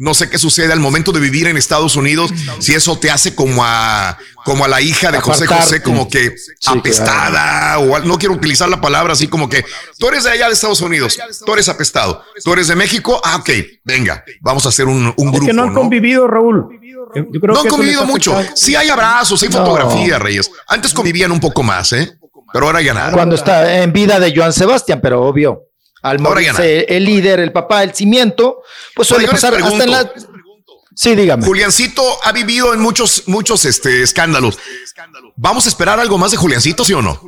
no 0.00 0.14
sé 0.14 0.28
qué 0.30 0.38
sucede 0.38 0.72
al 0.72 0.80
momento 0.80 1.12
de 1.12 1.20
vivir 1.20 1.46
en 1.46 1.56
Estados 1.56 1.94
Unidos, 1.94 2.32
si 2.58 2.74
eso 2.74 2.98
te 2.98 3.10
hace 3.10 3.34
como 3.34 3.62
a, 3.64 4.16
como 4.44 4.64
a 4.64 4.68
la 4.68 4.80
hija 4.80 5.12
de 5.12 5.20
José 5.20 5.44
Apartarte. 5.44 5.64
José, 5.76 5.82
como 5.82 6.08
que 6.08 6.34
Sí, 6.58 6.70
apestada, 6.78 7.78
o 7.78 7.94
al- 7.96 8.08
no 8.08 8.18
quiero 8.18 8.34
utilizar 8.34 8.68
la 8.68 8.80
palabra 8.80 9.12
así 9.12 9.28
como 9.28 9.48
que 9.48 9.64
tú 9.98 10.08
eres 10.08 10.24
de 10.24 10.30
allá 10.30 10.46
de 10.48 10.54
Estados 10.54 10.80
Unidos, 10.80 11.18
tú 11.44 11.52
eres 11.52 11.68
apestado, 11.68 12.24
tú 12.42 12.52
eres 12.52 12.68
de 12.68 12.76
México, 12.76 13.20
ah, 13.22 13.36
ok, 13.36 13.50
venga, 13.84 14.24
vamos 14.40 14.66
a 14.66 14.70
hacer 14.70 14.86
un, 14.86 15.12
un 15.16 15.26
Es 15.28 15.32
grupo. 15.32 15.46
que 15.46 15.52
no 15.52 15.62
han 15.64 15.72
¿no? 15.74 15.80
convivido, 15.80 16.26
Raúl. 16.26 16.66
Yo- 17.14 17.26
yo 17.32 17.40
creo 17.40 17.54
No 17.54 17.60
han 17.60 17.64
que 17.64 17.70
convivido 17.70 18.04
mucho. 18.06 18.32
afectado. 18.34 18.56
Sí 18.56 18.74
hay 18.76 18.88
abrazos, 18.88 19.42
hay 19.42 19.48
No. 19.50 19.58
fotografía, 19.58 20.18
Reyes. 20.18 20.50
Antes 20.68 20.94
convivían 20.94 21.30
un 21.32 21.40
poco 21.40 21.62
más, 21.62 21.92
¿eh? 21.92 22.12
Pero 22.52 22.66
ahora 22.66 22.80
ya 22.82 22.94
nada. 22.94 23.12
Cuando 23.12 23.34
está 23.36 23.82
en 23.82 23.92
vida 23.92 24.18
de 24.18 24.32
Joan 24.34 24.52
Sebastián, 24.52 25.00
pero 25.02 25.22
obvio, 25.22 25.62
al 26.02 26.18
morirse 26.18 26.86
el 26.88 27.04
líder, 27.04 27.40
el 27.40 27.52
papá, 27.52 27.82
el 27.82 27.94
cimiento, 27.94 28.62
pues 28.94 29.08
suele 29.08 29.24
Ahora 29.24 29.32
pasar 29.34 29.54
hasta 29.54 29.84
en 29.84 29.90
la. 29.90 30.12
Sí, 30.94 31.14
dígame. 31.14 31.44
Juliancito 31.46 32.02
ha 32.24 32.32
vivido 32.32 32.74
en 32.74 32.80
muchos, 32.80 33.22
muchos 33.26 33.64
este, 33.64 34.02
escándalos. 34.02 34.58
¿Vamos 35.36 35.64
a 35.66 35.68
esperar 35.68 35.98
algo 35.98 36.18
más 36.18 36.30
de 36.30 36.36
Juliancito, 36.36 36.84
sí 36.84 36.92
o 36.92 37.00
no? 37.02 37.20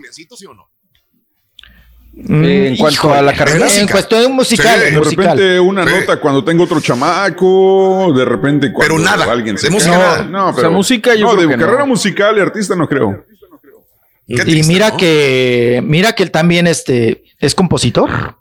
en 2.14 2.76
cuanto 2.76 3.12
a 3.14 3.22
la 3.22 3.34
carrera. 3.34 3.66
En 3.74 3.88
cuestión 3.88 4.32
musical, 4.32 4.78
Sí, 4.80 4.90
de 4.92 4.98
musical. 4.98 5.24
repente 5.38 5.60
una 5.60 5.84
nota 5.84 6.20
cuando 6.20 6.44
tengo 6.44 6.64
otro 6.64 6.80
chamaco, 6.80 8.12
de 8.14 8.24
repente 8.24 8.72
cuando 8.72 8.94
Pero 8.96 8.98
nada, 9.04 9.32
alguien 9.32 9.56
se 9.56 9.68
de 9.68 9.70
música 9.72 9.96
nada. 9.96 10.22
No, 10.24 10.44
O 10.48 10.52
sea, 10.52 10.56
pero 10.56 10.70
música 10.72 11.14
yo 11.14 11.26
no, 11.26 11.30
creo 11.32 11.42
de 11.42 11.48
que 11.48 11.56
no. 11.56 11.64
carrera 11.64 11.84
musical 11.86 12.36
y 12.36 12.40
artista 12.40 12.76
no 12.76 12.86
creo. 12.88 13.24
y 14.26 14.62
mira 14.64 14.94
que, 14.96 15.82
mira 15.84 16.12
que 16.12 16.22
él 16.24 16.30
también 16.30 16.66
este, 16.66 17.24
es 17.38 17.54
compositor. 17.54 18.36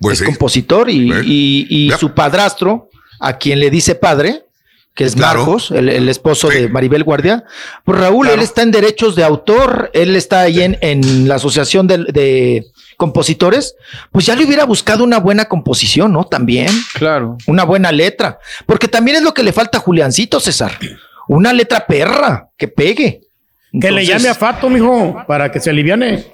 Pues 0.00 0.14
es 0.14 0.18
sí. 0.20 0.24
compositor 0.26 0.90
y, 0.90 1.10
y- 1.24 1.66
y 1.86 1.90
su 1.98 2.12
padrastro, 2.12 2.90
a 3.20 3.38
quien 3.38 3.60
le 3.60 3.70
dice 3.70 3.94
padre, 3.94 4.42
que 4.94 5.04
es 5.04 5.14
Claro. 5.14 5.40
Marcos, 5.40 5.70
el, 5.72 5.88
el 5.90 6.08
esposo 6.08 6.48
de 6.48 6.68
Maribel 6.68 7.04
Guardia. 7.04 7.44
Pues 7.84 7.98
Raúl, 8.00 8.28
él 8.28 8.40
está 8.40 8.62
en 8.62 8.70
derechos 8.70 9.14
de 9.14 9.24
autor, 9.24 9.90
él 9.92 10.16
está 10.16 10.40
ahí 10.40 10.62
en, 10.62 10.78
en 10.80 11.28
la 11.28 11.34
asociación 11.34 11.86
de, 11.86 11.98
de 12.12 12.64
compositores, 12.96 13.74
pues 14.10 14.24
ya 14.24 14.34
le 14.34 14.44
hubiera 14.46 14.64
buscado 14.64 15.04
una 15.04 15.18
buena 15.18 15.44
composición, 15.46 16.12
¿no? 16.12 16.24
También. 16.24 16.68
Claro. 16.94 17.36
Una 17.46 17.64
buena 17.64 17.92
letra, 17.92 18.38
porque 18.64 18.88
también 18.88 19.18
es 19.18 19.22
lo 19.22 19.34
que 19.34 19.42
le 19.42 19.52
falta 19.52 19.78
a 19.78 19.80
Juliancito, 19.82 20.40
César. 20.40 20.78
Una 21.28 21.52
letra 21.52 21.86
perra, 21.86 22.48
que 22.56 22.68
pegue. 22.68 23.20
Que 23.80 23.90
le 23.90 24.06
llame 24.06 24.28
a 24.28 24.34
Fato, 24.34 24.70
mijo, 24.70 25.22
para 25.26 25.50
que 25.50 25.60
se 25.60 25.70
aliviane. 25.70 26.24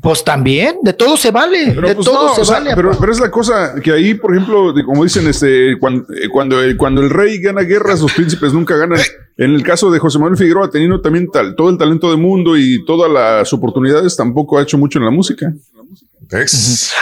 Pues 0.00 0.24
también, 0.24 0.78
de 0.82 0.92
todo 0.92 1.16
se 1.16 1.30
vale, 1.30 1.66
de 1.66 1.94
pues 1.94 2.06
todo 2.06 2.28
no, 2.28 2.34
se 2.34 2.40
o 2.40 2.44
sea, 2.44 2.58
vale. 2.58 2.72
pero, 2.74 2.90
pero 2.98 3.12
es 3.12 3.20
la 3.20 3.30
cosa 3.30 3.74
que 3.80 3.92
ahí, 3.92 4.14
por 4.14 4.34
ejemplo, 4.34 4.74
como 4.84 5.04
dicen, 5.04 5.28
este, 5.28 5.78
cuando, 5.78 6.04
eh, 6.12 6.28
cuando, 6.28 6.60
el, 6.60 6.76
cuando 6.76 7.02
el 7.02 7.10
rey 7.10 7.38
gana 7.40 7.62
guerras, 7.62 8.00
los 8.00 8.12
príncipes 8.12 8.52
nunca 8.52 8.76
ganan. 8.76 8.98
En 9.36 9.54
el 9.54 9.62
caso 9.62 9.90
de 9.90 9.98
José 9.98 10.18
Manuel 10.18 10.36
Figueroa, 10.36 10.70
teniendo 10.70 11.00
también 11.00 11.30
tal, 11.30 11.54
todo 11.54 11.70
el 11.70 11.78
talento 11.78 12.10
del 12.10 12.18
mundo 12.18 12.56
y 12.56 12.84
todas 12.84 13.10
las 13.10 13.52
oportunidades, 13.52 14.16
tampoco 14.16 14.58
ha 14.58 14.62
hecho 14.62 14.76
mucho 14.76 14.98
en 14.98 15.04
la 15.04 15.10
música. 15.10 15.52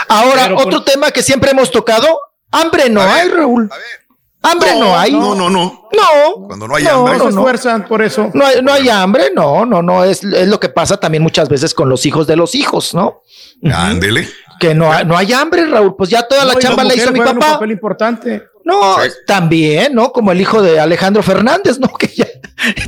Ahora, 0.07 0.43
Pero 0.43 0.57
otro 0.57 0.83
tema 0.83 1.11
que 1.11 1.23
siempre 1.23 1.51
hemos 1.51 1.71
tocado, 1.71 2.07
hambre 2.51 2.89
no 2.89 3.01
hay, 3.01 3.29
Raúl. 3.29 3.69
Hambre 4.43 4.69
no, 4.79 4.97
hay. 4.97 5.11
No, 5.11 5.35
no, 5.35 5.49
no. 5.49 5.87
No. 5.93 6.47
Cuando 6.47 6.67
no 6.67 6.75
hay 6.75 6.83
No, 6.83 6.89
hambre. 6.91 7.17
No 7.17 7.23
se 7.25 7.29
esfuerzan 7.29 7.85
por 7.87 8.01
eso. 8.01 8.31
No 8.33 8.45
hay, 8.45 8.61
no 8.61 8.73
hay 8.73 8.89
hambre, 8.89 9.25
no, 9.35 9.65
no, 9.65 9.81
no, 9.83 10.03
es, 10.03 10.23
es 10.23 10.47
lo 10.47 10.59
que 10.59 10.69
pasa 10.69 10.97
también 10.97 11.21
muchas 11.21 11.47
veces 11.47 11.73
con 11.73 11.89
los 11.89 12.05
hijos 12.05 12.25
de 12.27 12.35
los 12.35 12.55
hijos, 12.55 12.93
¿no? 12.93 13.21
Ándele. 13.71 14.27
Que 14.59 14.73
no, 14.73 14.91
hay- 14.91 15.05
no 15.05 15.17
hay 15.17 15.31
hambre, 15.33 15.65
Raúl, 15.67 15.95
pues 15.95 16.09
ya 16.09 16.27
toda 16.27 16.45
la 16.45 16.53
No, 16.53 16.59
chamba 16.59 16.83
la 16.83 16.95
hizo 16.95 17.11
mi 17.11 17.17
juegan 17.19 17.35
Un 17.35 17.39
papá. 17.41 17.53
papel 17.53 17.71
importante. 17.71 18.43
No, 18.63 18.97
también, 19.25 19.93
¿no? 19.95 20.11
Como 20.11 20.31
el 20.31 20.39
hijo 20.39 20.61
de 20.61 20.79
Alejandro 20.79 21.23
Fernández, 21.23 21.79
¿no? 21.79 21.87
Que 21.97 22.07
ya 22.07 22.27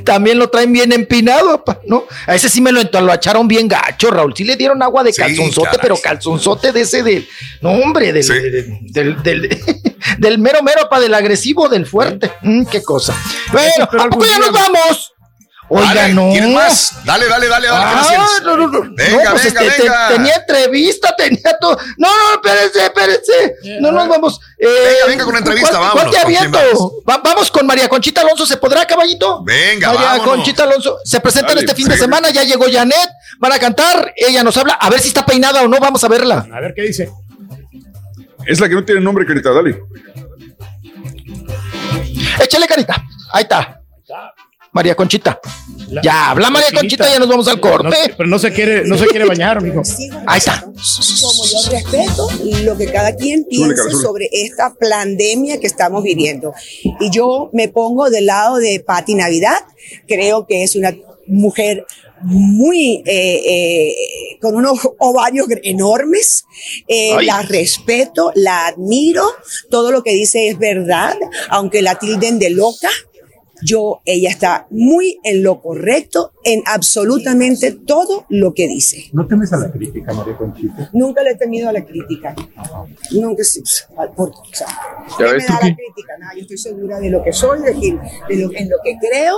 también 0.04 0.38
lo 0.38 0.50
traen 0.50 0.72
bien 0.72 0.92
empinado, 0.92 1.64
papá, 1.64 1.82
¿no? 1.88 2.04
A 2.28 2.36
ese 2.36 2.48
sí 2.48 2.62
me 2.62 2.72
lo 2.72 2.80
entoloacharon 2.80 3.48
bien 3.48 3.68
gacho, 3.68 4.12
Raúl. 4.12 4.34
Sí 4.36 4.44
le 4.44 4.56
dieron 4.56 4.82
agua 4.84 5.04
de 5.04 5.12
Sí, 5.14 5.22
calzonzote, 5.22 5.66
caray. 5.66 5.80
pero 5.82 5.98
calzonzote 5.98 6.72
de 6.72 6.82
ese 6.82 7.02
del, 7.02 7.28
no, 7.62 7.72
hombre, 7.72 8.14
del, 8.14 8.24
Sí. 8.24 8.34
del, 8.34 8.92
del, 8.92 9.24
del- 9.24 9.60
del 10.18 10.40
mero 10.40 10.62
mero, 10.64 10.88
pa, 10.90 11.00
del 11.00 11.14
agresivo, 11.14 11.70
del 11.70 11.86
fuerte. 11.86 12.32
Mm, 12.42 12.66
qué 12.66 12.82
cosa. 12.84 13.14
Bueno, 13.52 13.88
pero 13.90 14.04
¿a 14.04 14.10
poco 14.10 14.26
ya 14.26 14.38
nos 14.40 14.52
vamos? 14.52 15.10
Oiga, 15.70 15.94
Dale, 15.96 16.14
no. 16.14 16.30
¿Quieres 16.30 16.50
más? 16.50 16.92
Dale, 17.06 17.26
dale, 17.28 17.48
dale, 17.48 17.68
dale. 17.68 17.90
¿qué 17.90 17.96
más 17.96 18.06
Ah, 18.06 18.10
tienes? 18.10 18.42
no, 18.44 18.58
no, 18.58 18.68
no. 18.68 18.82
Venga, 18.96 19.24
No, 19.24 19.32
pues, 19.32 19.44
venga, 19.54 19.62
este, 19.64 19.82
te- 19.84 20.14
tenía 20.14 20.36
entrevista, 20.36 21.16
tenía 21.16 21.58
todo. 21.60 21.78
No, 21.98 22.10
no, 22.10 22.34
espérense, 22.36 22.84
espérense. 22.84 23.56
No 23.80 23.92
nos 23.92 24.08
vamos. 24.08 24.40
Eh, 24.60 24.68
Venga, 24.68 25.06
venga 25.08 25.24
con 25.24 25.34
la 25.34 25.40
entrevista, 25.40 25.70
¿cuál- 25.72 25.82
vámonos, 25.82 26.16
¿Cuál 27.06 27.22
te 27.24 27.30
vamos 27.30 27.50
con 27.52 27.66
María 27.66 27.88
Conchita 27.90 28.22
Alonso, 28.22 28.46
¿se 28.46 28.58
podrá, 28.58 28.86
caballito? 28.86 29.42
Venga, 29.44 29.94
María 29.94 30.10
vámonos. 30.10 30.36
Conchita 30.36 30.64
Alonso 30.64 30.98
se 31.06 31.20
presentan 31.22 31.58
este 31.58 31.74
fin 31.74 31.88
de 31.88 31.98
semana, 31.98 32.30
ya 32.30 32.44
llegó 32.44 32.66
Janet, 32.72 33.10
van 33.40 33.54
a 33.54 33.58
cantar, 33.60 34.14
ella 34.16 34.44
nos 34.44 34.56
habla, 34.58 34.74
a 34.74 34.90
ver 34.90 35.00
si 35.00 35.08
está 35.08 35.26
peinada 35.26 35.64
o 35.64 35.68
no, 35.68 35.80
vamos 35.80 36.04
a 36.04 36.08
verla. 36.10 36.46
A 36.54 36.60
ver 36.60 36.74
qué 36.76 36.84
dice. 36.84 37.10
Es 38.46 38.60
la 38.60 38.70
que 38.70 38.76
no 38.76 38.84
tiene 38.84 39.02
nombre, 39.02 39.26
Carita, 39.26 39.52
dale. 39.52 39.82
Échale 42.42 42.68
carita. 42.68 43.04
Ahí 43.32 43.44
está. 43.44 43.82
María 44.72 44.96
Conchita. 44.96 45.40
Ya, 46.02 46.32
habla 46.32 46.50
María 46.50 46.70
Conchita, 46.74 47.08
ya 47.08 47.20
nos 47.20 47.30
vamos 47.30 47.48
al 47.48 47.60
corte. 47.60 47.90
No, 47.90 48.16
pero 48.18 48.28
no 48.28 48.40
se 48.40 48.52
quiere, 48.52 48.86
no 48.86 48.98
se 48.98 49.06
quiere 49.06 49.26
bañar, 49.26 49.62
mijo. 49.62 49.84
Ahí 50.26 50.40
está. 50.40 50.62
Como 50.62 51.46
yo 51.46 51.70
respeto 51.70 52.30
lo 52.64 52.76
que 52.76 52.92
cada 52.92 53.16
quien 53.16 53.46
piense 53.46 53.92
sobre 53.92 54.30
esta 54.32 54.74
pandemia 54.74 55.60
que 55.60 55.68
estamos 55.68 56.04
viviendo. 56.04 56.54
Y 57.00 57.12
yo 57.12 57.52
me 57.54 57.68
pongo 57.68 58.10
del 58.10 58.26
lado 58.26 58.58
de 58.58 58.84
Patti 58.86 59.14
Navidad. 59.14 59.58
Creo 60.08 60.48
que 60.48 60.64
es 60.64 60.76
una 60.76 60.96
mujer 61.28 61.86
muy 62.24 63.04
eh, 63.06 63.42
eh, 63.46 64.38
con 64.42 64.56
unos 64.56 64.80
ovarios 65.00 65.48
enormes. 65.64 66.46
Eh, 66.88 67.16
la 67.24 67.42
respeto, 67.42 68.32
la 68.36 68.68
admiro. 68.68 69.26
Todo 69.70 69.92
lo 69.92 70.04
que 70.04 70.12
dice 70.14 70.48
es 70.48 70.58
verdad, 70.58 71.16
aunque 71.50 71.82
la 71.82 72.00
tilden 72.00 72.40
de 72.40 72.50
loca. 72.50 72.90
Yo, 73.66 74.02
ella 74.06 74.30
está 74.30 74.68
muy 74.70 75.20
en 75.24 75.44
lo 75.44 75.62
correcto 75.62 76.34
en 76.44 76.62
absolutamente 76.66 77.72
todo 77.72 78.26
lo 78.30 78.54
que 78.54 78.68
dice. 78.68 79.06
¿No 79.14 79.28
temes 79.28 79.52
a 79.54 79.58
la 79.58 79.72
crítica, 79.72 80.14
María 80.14 80.36
Conchita? 80.38 80.90
Nunca 80.94 81.24
le 81.24 81.32
he 81.32 81.36
temido 81.36 81.70
a 81.70 81.74
la 81.74 81.84
crítica. 81.86 82.36
Nunca, 83.12 83.44
sí, 83.44 83.62
por- 84.16 84.30
o 84.30 84.44
sea, 84.52 84.68
Ya 84.68 85.18
¿qué 85.18 85.24
ves 85.24 85.34
me 85.36 85.46
tú 85.48 85.54
da 85.54 85.60
qué. 85.62 85.70
la 85.70 85.76
crítica? 85.76 86.18
Nada, 86.20 86.34
yo 86.36 86.42
estoy 86.42 86.58
segura 86.58 87.00
de 87.00 87.10
lo 87.10 87.24
que 87.24 87.32
soy, 87.34 87.62
de, 87.62 87.74
que- 87.74 87.98
de 88.30 88.42
lo, 88.42 88.52
en 88.54 88.70
lo 88.70 88.78
que 88.84 88.98
creo. 89.00 89.36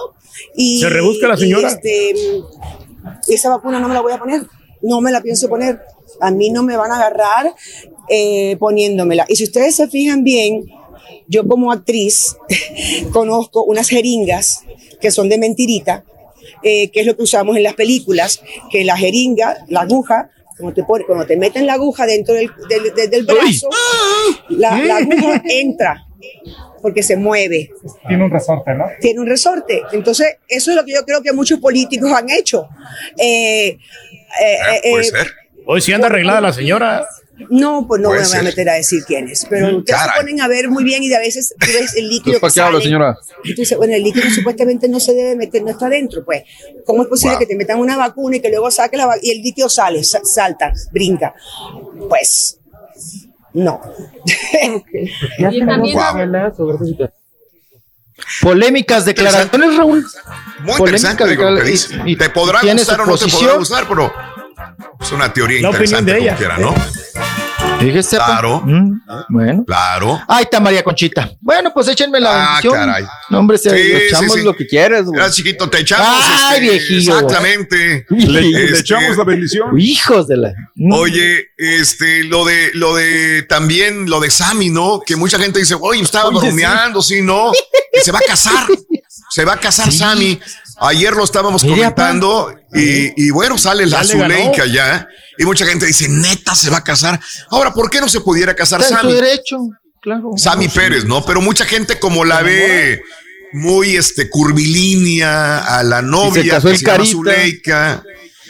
Y, 0.56 0.80
¿Se 0.80 0.90
rebusca 0.90 1.28
la 1.28 1.36
y, 1.36 1.40
señora? 1.40 1.68
este, 1.68 2.14
esa 3.28 3.50
vacuna 3.50 3.80
no 3.80 3.88
me 3.88 3.94
la 3.94 4.02
voy 4.02 4.14
a 4.14 4.18
poner. 4.20 4.42
No 4.82 5.02
me 5.02 5.12
la 5.12 5.22
pienso 5.22 5.50
poner. 5.50 5.82
A 6.22 6.32
mí 6.32 6.50
no 6.50 6.64
me 6.64 6.78
van 6.78 6.92
a 6.92 6.96
agarrar 6.96 7.54
eh, 8.10 8.56
poniéndomela. 8.58 9.26
Y 9.28 9.36
si 9.36 9.44
ustedes 9.46 9.76
se 9.76 9.88
fijan 9.88 10.24
bien, 10.24 10.66
yo 11.28 11.48
como 11.48 11.72
actriz 11.72 12.36
conozco 13.12 13.64
unas 13.64 13.90
jeringas 13.90 14.64
que 15.02 15.12
son 15.12 15.30
de 15.30 15.38
mentirita, 15.38 16.04
eh, 16.64 16.90
que 16.92 17.02
es 17.02 17.06
lo 17.06 17.16
que 17.16 17.24
usamos 17.24 17.58
en 17.58 17.64
las 17.64 17.74
películas, 17.76 18.42
que 18.72 18.84
la 18.84 18.98
jeringa, 18.98 19.58
la 19.68 19.82
aguja, 19.82 20.30
cuando 20.58 20.74
te, 20.74 20.84
pone, 20.84 21.06
cuando 21.06 21.26
te 21.26 21.36
meten 21.38 21.66
la 21.68 21.74
aguja 21.74 22.06
dentro 22.06 22.34
del, 22.34 22.50
del- 22.70 22.94
del- 22.96 23.10
del 23.10 23.26
brazo, 23.26 23.70
la, 24.50 24.78
la 24.78 24.98
aguja 24.98 25.42
entra 25.50 26.02
porque 26.82 27.02
se 27.04 27.18
mueve 27.18 27.72
Tiene 28.08 28.24
un 28.24 28.32
resorte, 28.32 28.74
¿no? 28.74 28.86
tiene 29.02 29.20
un 29.20 29.28
resorte. 29.28 29.82
Entonces, 29.92 30.38
eso 30.48 30.70
es 30.72 30.78
lo 30.78 30.86
que 30.86 30.94
yo 30.94 31.04
creo 31.04 31.22
que 31.22 31.34
muchos 31.34 31.60
políticos 31.60 32.12
han 32.12 32.30
hecho. 32.30 32.68
Eh, 33.18 33.68
eh, 33.70 33.78
eh, 34.84 34.92
puede 34.92 35.04
eh, 35.04 35.10
ser. 35.10 35.32
Hoy 35.66 35.82
sí 35.82 35.94
anda 35.94 36.08
arreglada 36.08 36.42
la 36.42 36.54
señora. 36.54 37.06
No, 37.50 37.86
pues 37.88 38.02
no 38.02 38.12
me 38.12 38.18
voy 38.20 38.38
a 38.38 38.42
meter 38.44 38.70
a 38.70 38.74
decir 38.76 39.04
quién 39.06 39.28
es, 39.28 39.46
pero 39.50 39.68
Mm, 39.72 39.76
ustedes 39.80 40.00
caray. 40.00 40.16
se 40.16 40.22
ponen 40.22 40.42
a 40.42 40.48
ver 40.48 40.70
muy 40.70 40.84
bien 40.86 41.04
y 41.04 41.10
de 41.10 41.18
a 41.18 41.20
veces 41.20 41.54
tú 41.60 41.68
ves 41.68 41.94
el 41.98 42.08
líquido 42.10 42.40
¿para 42.40 42.50
que 42.50 42.54
qué 42.56 42.62
habla, 42.62 42.78
sale. 42.80 42.84
señora? 42.86 43.18
Y 43.44 43.54
tú 43.56 43.62
dices, 43.62 43.78
bueno, 43.78 43.94
el 43.94 44.04
líquido 44.04 44.30
supuestamente 44.30 44.88
no 44.88 45.00
se 45.02 45.14
debe 45.14 45.36
meter, 45.36 45.62
no 45.64 45.72
está 45.72 45.90
dentro, 45.90 46.24
pues. 46.24 46.44
¿Cómo 46.86 47.04
es 47.04 47.10
posible 47.10 47.34
Wow. 47.36 47.40
que 47.40 47.46
te 47.46 47.56
metan 47.56 47.80
una 47.80 47.98
vacuna 47.98 48.38
y 48.38 48.40
que 48.40 48.50
luego 48.50 48.72
saque 48.72 48.96
la 48.98 49.18
y 49.22 49.32
el 49.32 49.42
líquido 49.42 49.68
sale, 49.70 50.04
sa- 50.04 50.22
salta, 50.24 50.72
brinca? 50.92 51.34
Pues, 52.08 52.58
no. 53.54 53.82
Y 55.38 55.66
también 55.66 55.98
Polémicas 58.42 59.04
declaraciones, 59.06 59.76
Raúl. 59.76 60.06
Muy 60.62 60.78
Polémica 60.78 61.10
interesante 61.10 61.28
digo, 61.28 61.56
que 61.58 61.64
dice. 61.70 61.96
y- 62.06 62.14
y 62.14 62.16
te 62.16 62.30
podrá 62.30 62.62
gustar 62.62 63.02
o 63.02 63.06
no 63.06 63.18
te 63.18 63.26
podrá 63.26 63.30
posición. 63.30 63.58
gustar, 63.58 63.86
pero 63.90 64.12
es 65.02 65.12
una 65.12 65.32
teoría 65.34 65.62
La 65.62 65.70
interesante 65.70 66.14
de 66.14 66.20
ella. 66.20 66.36
quiera, 66.36 66.58
¿no? 66.58 66.74
Fíjese, 67.80 68.18
pa. 68.18 68.26
Claro. 68.26 68.62
Mm, 68.66 69.02
bueno. 69.30 69.64
Claro. 69.66 70.22
Ahí 70.28 70.44
está 70.44 70.60
María 70.60 70.82
Conchita. 70.84 71.30
Bueno, 71.42 71.72
pues 71.74 71.88
échenme 71.90 72.20
la 72.22 72.32
Ah, 72.32 72.48
bendición. 72.62 72.74
caray. 72.74 73.06
No, 73.30 73.40
hombre, 73.40 73.58
se 73.58 73.70
Sí, 73.70 73.92
echamos 74.08 74.34
sí. 74.34 74.44
lo 74.44 74.56
que 74.56 74.66
quieras, 74.66 75.06
güey. 75.06 75.20
Era 75.20 75.30
chiquito, 75.30 75.70
te 75.70 75.80
echamos. 75.80 76.08
Ay, 76.24 76.56
este, 76.58 76.62
viejillo. 76.62 77.20
Exactamente. 77.20 78.06
Le- 78.10 78.42
le 78.42 78.66
Este, 78.66 78.80
echamos 78.80 79.18
la 79.18 79.24
bendición. 79.26 79.78
Hijos 79.80 80.28
de 80.28 80.38
la. 80.38 80.54
Oye, 80.94 81.50
este, 81.58 82.24
lo 82.24 82.46
de, 82.46 82.72
lo 82.76 82.96
de, 82.96 83.44
también 83.44 84.10
lo 84.10 84.20
de 84.22 84.32
Sammy, 84.32 84.70
¿no? 84.70 85.02
Que 85.06 85.16
mucha 85.18 85.38
gente 85.38 85.60
dice, 85.60 85.76
oye, 85.80 86.02
estaba 86.02 86.30
bromeando, 86.30 87.02
sí, 87.02 87.22
¿no? 87.22 87.52
Que 87.94 88.02
se 88.02 88.12
va 88.12 88.20
a 88.20 88.28
casar. 88.28 88.68
Se 89.32 89.44
va 89.46 89.54
a 89.54 89.58
casar 89.60 89.92
Sammy. 89.92 90.40
Ayer 90.78 91.14
lo 91.14 91.24
estábamos 91.24 91.64
comentando 91.64 92.54
y, 92.74 93.28
y 93.28 93.30
bueno, 93.32 93.58
sale 93.58 93.86
la. 93.86 94.04
Zuleika 94.04 94.66
ya. 94.66 95.08
Y 95.38 95.46
mucha 95.46 95.66
gente 95.66 95.86
dice, 95.86 96.08
neta, 96.10 96.56
se 96.56 96.70
va 96.70 96.78
a 96.78 96.84
casar. 96.84 97.20
Ahora, 97.50 97.74
¿por 97.74 97.90
qué 97.90 98.00
no 98.02 98.08
se 98.10 98.22
pudiera 98.22 98.56
casar 98.56 98.82
Está 98.82 98.96
en 98.96 99.02
su 99.02 99.08
Sammy? 99.08 99.14
derecho, 99.22 99.58
claro. 100.02 100.32
Sammy 100.38 100.68
Pérez, 100.70 101.06
¿no? 101.06 101.26
Pero 101.26 101.42
mucha 101.42 101.66
gente 101.66 102.00
como 102.00 102.24
la 102.26 102.42
ve 102.42 103.02
muy 103.54 103.96
este 103.96 104.30
curvilínea 104.30 105.60
a 105.60 105.84
la 105.84 106.02
novia 106.02 106.44
se 106.44 106.50
casó 106.50 106.68
que 106.68 106.74
el 106.74 106.80
se 106.80 106.86
llama. 106.86 107.06
Zuleika. 107.06 108.04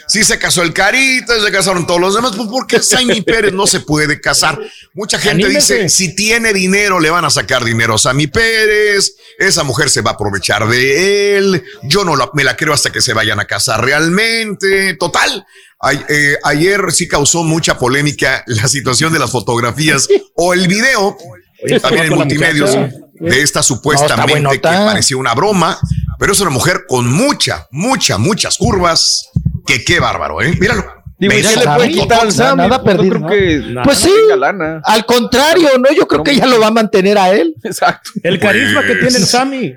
Sí 0.08 0.22
se 0.24 0.38
casó 0.38 0.62
el 0.62 0.72
Carita, 0.72 1.34
se 1.44 1.50
casaron 1.50 1.86
todos 1.86 2.00
los 2.00 2.14
demás, 2.14 2.32
pues 2.36 2.48
porque 2.48 2.80
Sammy 2.80 3.22
Pérez 3.22 3.52
no 3.52 3.66
se 3.66 3.80
puede 3.80 4.20
casar. 4.20 4.58
Mucha 4.94 5.18
gente 5.18 5.44
Anímese. 5.46 5.74
dice, 5.82 5.88
si 5.88 6.14
tiene 6.14 6.52
dinero 6.52 7.00
le 7.00 7.10
van 7.10 7.24
a 7.24 7.30
sacar 7.30 7.64
dinero 7.64 7.94
a 7.94 7.98
Sammy 7.98 8.26
Pérez, 8.28 9.14
esa 9.38 9.64
mujer 9.64 9.90
se 9.90 10.02
va 10.02 10.12
a 10.12 10.14
aprovechar 10.14 10.66
de 10.68 11.36
él, 11.38 11.62
yo 11.82 12.04
no 12.04 12.14
la- 12.16 12.30
me 12.34 12.44
la 12.44 12.56
creo 12.56 12.72
hasta 12.72 12.90
que 12.90 13.00
se 13.00 13.12
vayan 13.14 13.40
a 13.40 13.46
casar 13.46 13.84
realmente. 13.84 14.94
Total, 14.94 15.44
eh, 16.08 16.36
ayer 16.44 16.80
sí 16.92 17.08
causó 17.08 17.42
mucha 17.42 17.76
polémica 17.78 18.44
la 18.46 18.68
situación 18.68 19.12
de 19.12 19.18
las 19.18 19.30
fotografías 19.32 20.06
o 20.36 20.54
el 20.54 20.68
video, 20.68 21.16
Oye, 21.64 21.80
también 21.80 22.06
en 22.06 22.14
multimedios, 22.14 22.76
muchacha. 22.76 22.96
de 23.18 23.42
esta 23.42 23.62
supuestamente 23.62 24.50
que 24.52 24.58
parecía 24.60 25.16
una 25.16 25.34
broma, 25.34 25.78
pero 26.18 26.32
es 26.32 26.40
una 26.40 26.50
mujer 26.50 26.84
con 26.88 27.06
mucha, 27.12 27.66
mucha, 27.72 28.18
muchas 28.18 28.56
curvas, 28.56 29.28
que 29.66 29.84
qué 29.84 30.00
bárbaro, 30.00 30.40
¿eh? 30.40 30.56
Míralo. 30.58 30.84
Digo, 31.18 31.32
¿y 31.32 31.36
Ve 31.36 31.42
qué 31.48 31.56
le 31.60 31.64
puede 31.76 31.88
quitar 31.92 32.20
al 32.20 32.32
Sammy? 32.32 32.62
Nada 32.68 32.82
Pues 32.82 32.94
no 32.96 33.02
perdido. 33.02 33.26
creo 33.26 33.28
que. 33.28 33.80
Pues 33.84 33.98
sí. 33.98 34.10
lana. 34.36 34.80
Al 34.84 35.06
contrario, 35.06 35.70
¿no? 35.78 35.90
Yo 35.92 36.06
creo 36.06 36.22
que 36.22 36.32
ella 36.32 36.46
lo 36.46 36.60
va 36.60 36.66
a 36.66 36.70
mantener 36.70 37.16
a 37.18 37.30
él. 37.30 37.54
Exacto. 37.64 38.10
El 38.22 38.38
carisma 38.38 38.82
que 38.82 38.94
Pues- 38.96 39.00
tiene 39.00 39.16
el 39.18 39.26
Sammy. 39.26 39.74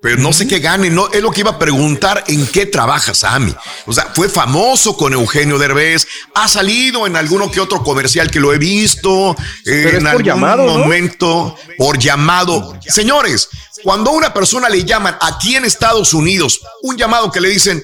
Pero 0.00 0.16
no 0.18 0.32
sé 0.32 0.46
qué 0.46 0.60
gane, 0.60 0.90
no, 0.90 1.08
es 1.10 1.20
lo 1.20 1.32
que 1.32 1.40
iba 1.40 1.50
a 1.50 1.58
preguntar 1.58 2.22
en 2.28 2.46
qué 2.46 2.66
trabaja 2.66 3.14
Sammy. 3.14 3.52
O 3.84 3.92
sea, 3.92 4.06
fue 4.14 4.28
famoso 4.28 4.96
con 4.96 5.12
Eugenio 5.12 5.58
Derbez, 5.58 6.06
ha 6.36 6.46
salido 6.46 7.04
en 7.08 7.16
alguno 7.16 7.50
que 7.50 7.58
otro 7.60 7.82
comercial 7.82 8.30
que 8.30 8.38
lo 8.38 8.52
he 8.54 8.58
visto, 8.58 9.34
es 9.64 9.94
en 9.94 9.98
por 10.02 10.08
algún 10.10 10.24
llamado, 10.24 10.66
¿no? 10.66 10.78
momento, 10.78 11.56
por 11.76 11.98
llamado. 11.98 12.78
Señores, 12.86 13.48
cuando 13.82 14.10
a 14.10 14.14
una 14.14 14.32
persona 14.32 14.68
le 14.68 14.84
llaman 14.84 15.16
aquí 15.20 15.56
en 15.56 15.64
Estados 15.64 16.14
Unidos, 16.14 16.60
un 16.82 16.96
llamado 16.96 17.32
que 17.32 17.40
le 17.40 17.48
dicen, 17.48 17.82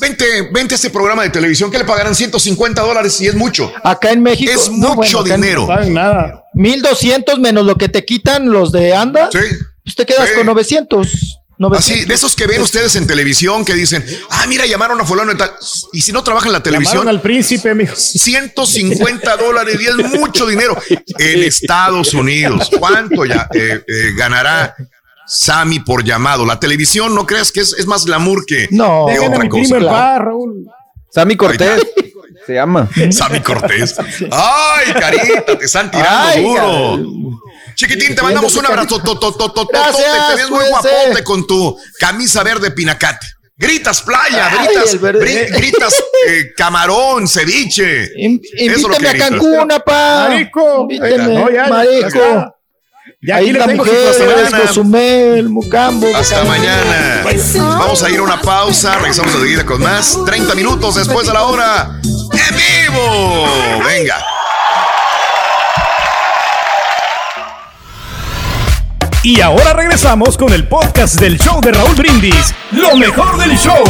vente, 0.00 0.48
vente 0.52 0.74
a 0.74 0.76
este 0.76 0.90
programa 0.90 1.22
de 1.22 1.30
televisión, 1.30 1.70
que 1.70 1.78
le 1.78 1.84
pagarán 1.84 2.14
150 2.14 2.80
dólares 2.82 3.20
y 3.20 3.26
es 3.26 3.34
mucho. 3.34 3.72
Acá 3.82 4.10
en 4.12 4.22
México. 4.22 4.50
Es 4.52 4.70
no, 4.70 4.94
mucho 4.94 5.22
dinero. 5.22 5.62
No 5.62 5.66
pagan 5.68 5.94
nada. 5.94 6.44
1200 6.54 7.38
menos 7.38 7.64
lo 7.64 7.76
que 7.76 7.88
te 7.88 8.04
quitan 8.04 8.50
los 8.50 8.72
de 8.72 8.94
Anda. 8.94 9.28
Sí. 9.32 9.38
Pues 9.84 9.96
te 9.96 10.06
quedas 10.06 10.28
Sí. 10.28 10.34
con 10.36 10.46
900. 10.46 11.38
900. 11.58 11.78
Así, 11.78 12.04
de 12.08 12.14
esos 12.14 12.34
que 12.34 12.46
ven 12.46 12.60
ustedes 12.60 12.96
en 12.96 13.06
televisión 13.06 13.64
que 13.64 13.74
dicen, 13.74 14.04
ah, 14.30 14.46
mira, 14.48 14.66
llamaron 14.66 15.00
a 15.00 15.04
fulano 15.04 15.32
y 15.32 15.36
tal. 15.36 15.52
Y 15.92 16.00
si 16.00 16.10
no 16.10 16.24
trabaja 16.24 16.46
en 16.46 16.52
la 16.54 16.62
televisión, 16.62 16.94
Llamaron 16.98 17.16
al 17.16 17.22
príncipe, 17.22 17.72
mijo. 17.74 17.94
150 17.94 19.36
dólares 19.36 19.78
y 19.80 19.86
es 19.86 19.96
mucho 20.18 20.46
dinero 20.46 20.76
en 21.18 21.42
Estados 21.44 22.14
Unidos. 22.14 22.68
¿Cuánto 22.78 23.24
ya 23.24 23.48
eh, 23.54 23.82
eh, 23.86 24.12
ganará 24.16 24.74
Sammy 25.26 25.80
por 25.80 26.04
llamado? 26.04 26.44
La 26.44 26.58
televisión, 26.60 27.14
no 27.14 27.26
creas 27.26 27.50
que 27.52 27.60
es, 27.60 27.72
es 27.78 27.86
más 27.86 28.04
glamour 28.04 28.44
que, 28.46 28.68
No. 28.70 29.06
que 29.08 29.18
otra 29.18 29.48
cosa. 29.48 29.76
en 29.78 29.84
paz, 29.86 30.18
Raúl. 30.20 30.66
Sammy 31.10 31.36
Cortés 31.36 31.82
se 32.46 32.54
llama. 32.54 32.88
Sammy 33.10 33.40
Cortés. 33.40 33.94
Ay, 34.32 34.92
carita, 34.98 35.58
te 35.58 35.64
están 35.64 35.90
tirando 35.90 36.28
Ay, 36.28 36.42
duro. 36.42 37.38
Chiquitín, 37.74 38.14
te 38.14 38.22
mandamos 38.22 38.54
un 38.56 38.66
abrazo. 38.66 38.98
to, 39.00 39.18
to, 39.18 39.32
to, 39.32 39.50
to, 39.50 39.52
to, 39.52 39.66
Gracias, 39.72 40.28
Te 40.30 40.34
ves 40.36 40.50
muy 40.50 40.64
guapote 40.68 41.24
con 41.24 41.46
tu 41.46 41.76
camisa 41.98 42.42
verde 42.42 42.70
pinacate. 42.70 43.26
Gritas 43.56 44.02
playa, 44.02 44.48
Ay, 44.50 44.68
gritas, 44.74 45.52
gritas 45.52 45.94
eh, 46.28 46.52
camarón, 46.56 47.28
ceviche. 47.28 48.10
In- 48.16 48.40
Eso 48.56 48.88
lo 48.88 48.94
invíteme 48.96 49.18
que 49.18 49.22
a. 49.24 49.28
Cancún, 49.28 49.72
apa. 49.72 50.28
Marico. 50.28 50.86
Invíteme, 50.90 51.34
No, 51.34 51.48
ya, 51.50 51.64
ya, 51.64 51.68
marico. 51.68 52.54
Ya 53.24 53.36
Ahí 53.36 53.50
aquí 53.50 53.58
la 53.58 53.66
tengo 53.66 53.84
mujer. 53.84 54.66
Cozumel, 54.66 55.48
Mucambo. 55.48 56.08
Hasta 56.16 56.42
mañana. 56.42 57.24
Vamos 57.56 58.02
a 58.02 58.10
ir 58.10 58.18
a 58.18 58.22
una 58.22 58.40
pausa. 58.40 58.96
Regresamos 58.96 59.32
enseguida 59.36 59.64
con 59.64 59.80
más. 59.80 60.18
30 60.26 60.56
minutos 60.56 60.96
después 60.96 61.28
de 61.28 61.32
la 61.32 61.44
hora. 61.44 62.00
¡En 62.02 62.56
vivo! 62.56 63.46
Venga. 63.84 64.16
Y 69.22 69.40
ahora 69.40 69.72
regresamos 69.72 70.36
con 70.36 70.52
el 70.52 70.66
podcast 70.66 71.20
del 71.20 71.38
show 71.38 71.60
de 71.60 71.70
Raúl 71.70 71.94
Brindis. 71.94 72.52
Lo 72.72 72.96
mejor 72.96 73.38
del 73.38 73.56
show. 73.56 73.84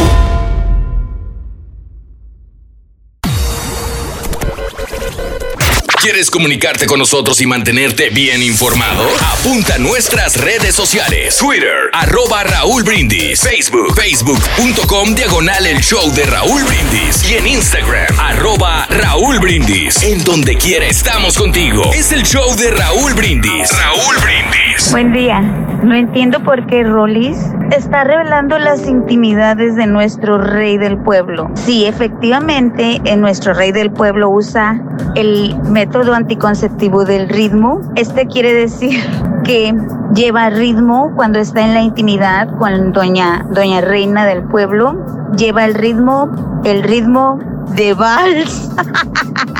¿Quieres 6.03 6.29
comunicarte 6.29 6.85
con 6.85 6.99
nosotros 6.99 7.39
y 7.39 7.45
mantenerte 7.45 8.09
bien 8.09 8.43
informado? 8.43 9.05
Apunta 9.39 9.75
a 9.75 9.77
nuestras 9.77 10.35
redes 10.35 10.75
sociales. 10.75 11.37
Twitter, 11.37 11.89
arroba 11.93 12.43
Raúl 12.43 12.83
Brindis. 12.83 13.39
Facebook, 13.39 13.95
facebook.com 13.95 15.15
diagonal 15.15 15.65
el 15.65 15.79
show 15.79 16.13
de 16.13 16.25
Raúl 16.25 16.61
Brindis. 16.65 17.31
Y 17.31 17.35
en 17.35 17.47
Instagram, 17.47 18.19
arroba 18.19 18.85
Raúl 18.89 19.39
Brindis. 19.39 20.03
En 20.03 20.21
donde 20.25 20.57
quiera 20.57 20.87
estamos 20.87 21.37
contigo. 21.37 21.83
Es 21.93 22.11
el 22.11 22.23
show 22.23 22.53
de 22.57 22.71
Raúl 22.71 23.13
Brindis. 23.13 23.71
Raúl 23.71 24.15
Brindis. 24.21 24.91
Buen 24.91 25.13
día. 25.13 25.39
No 25.83 25.95
entiendo 25.95 26.43
por 26.43 26.67
qué 26.67 26.83
Rolis 26.83 27.37
está 27.71 28.03
revelando 28.03 28.57
las 28.57 28.87
intimidades 28.87 29.75
de 29.75 29.87
nuestro 29.87 30.37
rey 30.37 30.77
del 30.77 30.97
pueblo. 30.97 31.49
Sí, 31.55 31.85
efectivamente, 31.85 33.01
en 33.05 33.21
nuestro 33.21 33.53
rey 33.53 33.71
del 33.71 33.91
pueblo 33.91 34.29
usa 34.29 34.81
el 35.15 35.55
método 35.69 35.92
anticonceptivo 36.01 37.05
del 37.05 37.29
ritmo. 37.29 37.81
Este 37.95 38.25
quiere 38.25 38.53
decir 38.53 38.99
que 39.43 39.73
lleva 40.15 40.49
ritmo 40.49 41.13
cuando 41.15 41.39
está 41.39 41.61
en 41.61 41.73
la 41.73 41.81
intimidad 41.81 42.49
con 42.57 42.91
doña, 42.91 43.45
doña 43.51 43.81
reina 43.81 44.25
del 44.25 44.43
pueblo. 44.43 45.05
Lleva 45.37 45.65
el 45.65 45.75
ritmo, 45.75 46.61
el 46.63 46.83
ritmo 46.83 47.39
de 47.75 47.93
vals. 47.93 48.71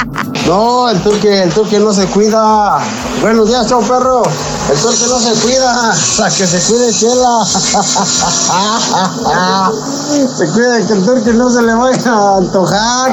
No, 0.47 0.89
el 0.89 1.01
turque, 1.01 1.43
el 1.43 1.53
turque 1.53 1.80
no 1.80 1.93
se 1.93 2.05
cuida. 2.07 2.80
Buenos 3.22 3.47
días, 3.47 3.65
chao 3.67 3.80
perro. 3.80 4.23
El 4.69 4.77
turque 4.77 5.05
no 5.07 5.19
se 5.19 5.41
cuida. 5.41 5.93
La 6.19 6.25
que 6.25 6.45
se 6.45 6.73
cuide, 6.73 6.91
chela. 6.91 7.45
Se 10.13 10.47
cuida 10.51 10.85
que 10.85 10.93
el 10.93 11.05
turque 11.05 11.33
no 11.33 11.49
se 11.49 11.61
le 11.61 11.73
vaya 11.73 12.11
a 12.11 12.38
antojar. 12.38 13.11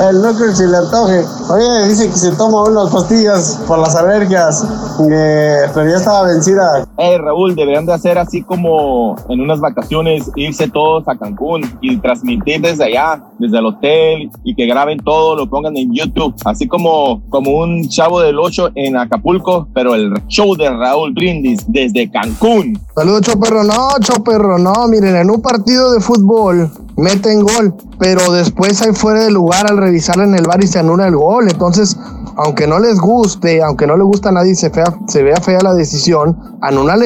El 0.00 0.36
que 0.36 0.54
se 0.54 0.66
le 0.66 0.76
antoje. 0.76 1.24
Oye, 1.48 1.88
dice 1.88 2.10
que 2.10 2.16
se 2.16 2.32
toma 2.32 2.64
unas 2.64 2.90
pastillas 2.90 3.58
por 3.66 3.78
las 3.78 3.96
alergias. 3.96 4.64
pero 4.98 5.88
ya 5.88 5.96
estaba 5.96 6.24
vencida. 6.24 6.86
Eh, 6.98 7.18
Raúl, 7.18 7.54
deberían 7.54 7.86
de 7.86 7.94
hacer 7.94 8.18
así 8.18 8.42
como 8.42 9.16
en 9.28 9.40
unas 9.40 9.60
vacaciones, 9.60 10.30
irse 10.36 10.68
todos 10.68 11.06
a 11.08 11.16
Cancún 11.16 11.62
y 11.80 11.96
transmitir 11.98 12.60
desde 12.60 12.84
allá, 12.84 13.22
desde 13.38 13.58
el 13.58 13.66
hotel, 13.66 14.30
y 14.44 14.54
que 14.54 14.66
graben 14.66 14.98
todo, 14.98 15.36
lo 15.36 15.48
pongan 15.48 15.76
en 15.76 15.94
YouTube, 15.94 16.34
así 16.48 16.66
como, 16.66 17.22
como 17.28 17.58
un 17.58 17.88
chavo 17.88 18.20
del 18.20 18.38
8 18.38 18.70
en 18.74 18.96
Acapulco, 18.96 19.68
pero 19.74 19.94
el 19.94 20.12
show 20.28 20.56
de 20.56 20.68
Raúl 20.68 21.12
Brindis 21.12 21.64
desde 21.68 22.10
Cancún. 22.10 22.78
Saludos, 22.94 23.22
Choperro. 23.22 23.64
No, 23.64 23.90
Choperro, 24.00 24.58
no. 24.58 24.88
Miren, 24.88 25.16
en 25.16 25.30
un 25.30 25.40
partido 25.40 25.92
de 25.92 26.00
fútbol 26.00 26.70
meten 26.96 27.42
gol, 27.42 27.74
pero 27.98 28.32
después 28.32 28.82
hay 28.82 28.92
fuera 28.92 29.24
de 29.24 29.30
lugar 29.30 29.70
al 29.70 29.78
revisar 29.78 30.18
en 30.18 30.34
el 30.34 30.46
bar 30.46 30.62
y 30.62 30.66
se 30.66 30.80
anula 30.80 31.06
el 31.06 31.16
gol. 31.16 31.48
Entonces, 31.48 31.96
aunque 32.36 32.66
no 32.66 32.78
les 32.78 32.98
guste, 32.98 33.62
aunque 33.62 33.86
no 33.86 33.96
le 33.96 34.04
gusta 34.04 34.28
a 34.28 34.32
nadie 34.32 34.52
y 34.52 34.54
se, 34.54 34.70
fea, 34.70 34.84
se 35.06 35.22
vea 35.22 35.36
fea 35.36 35.60
la 35.60 35.74
decisión, 35.74 36.36
anulan, 36.60 37.00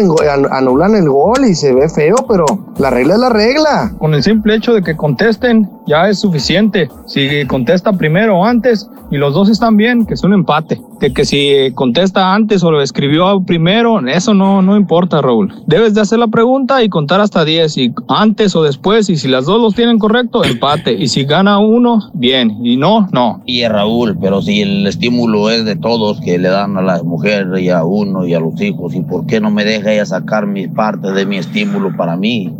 anulan 0.50 0.94
el 0.94 1.08
gol 1.08 1.44
y 1.46 1.54
se 1.54 1.74
ve 1.74 1.88
feo, 1.88 2.16
pero 2.28 2.44
la 2.78 2.90
regla 2.90 3.14
es 3.14 3.20
la 3.20 3.28
regla. 3.30 3.92
Con 3.98 4.14
el 4.14 4.22
simple 4.22 4.56
hecho 4.56 4.74
de 4.74 4.82
que 4.82 4.96
contesten 4.96 5.70
ya 5.86 6.08
es 6.08 6.20
suficiente. 6.20 6.90
Si 7.06 7.46
contesta 7.46 7.92
primero 7.92 8.38
o 8.38 8.44
antes 8.44 8.88
y 9.10 9.16
los 9.16 9.31
dos 9.34 9.48
están 9.48 9.76
bien, 9.76 10.06
que 10.06 10.14
es 10.14 10.22
un 10.24 10.32
empate. 10.32 10.80
Que, 11.00 11.24
si 11.24 11.72
contesta 11.74 12.34
antes 12.34 12.62
o 12.62 12.70
lo 12.70 12.80
escribió 12.80 13.42
primero, 13.42 14.00
eso 14.06 14.34
no, 14.34 14.62
no 14.62 14.76
importa, 14.76 15.20
Raúl. 15.20 15.52
Debes 15.66 15.94
de 15.94 16.00
hacer 16.00 16.18
la 16.18 16.28
pregunta 16.28 16.82
y 16.82 16.88
contar 16.88 17.20
hasta 17.20 17.44
10, 17.44 17.76
y 17.78 17.94
antes 18.08 18.54
o 18.54 18.62
después, 18.62 19.08
y 19.10 19.16
si 19.16 19.28
las 19.28 19.46
dos 19.46 19.60
los 19.60 19.74
tienen 19.74 19.98
correcto, 19.98 20.44
empate. 20.44 20.92
Y 20.92 21.08
si 21.08 21.24
gana 21.24 21.58
uno, 21.58 22.10
bien, 22.14 22.58
y 22.64 22.76
no, 22.76 23.08
no. 23.12 23.42
Y 23.46 23.66
Raúl, 23.66 24.16
pero 24.20 24.42
si 24.42 24.60
el 24.60 24.86
estímulo 24.86 25.50
es 25.50 25.64
de 25.64 25.76
todos 25.76 26.20
que 26.20 26.38
le 26.38 26.48
dan 26.48 26.76
a 26.76 26.82
la 26.82 27.02
mujer 27.02 27.48
y 27.58 27.68
a 27.70 27.84
uno 27.84 28.26
y 28.26 28.34
a 28.34 28.40
los 28.40 28.60
hijos, 28.60 28.94
¿y 28.94 29.02
por 29.02 29.26
qué 29.26 29.40
no 29.40 29.50
me 29.50 29.64
deja 29.64 29.92
ella 29.92 30.06
sacar 30.06 30.46
mi 30.46 30.68
parte 30.68 31.12
de 31.12 31.26
mi 31.26 31.38
estímulo 31.38 31.96
para 31.96 32.16
mí? 32.16 32.52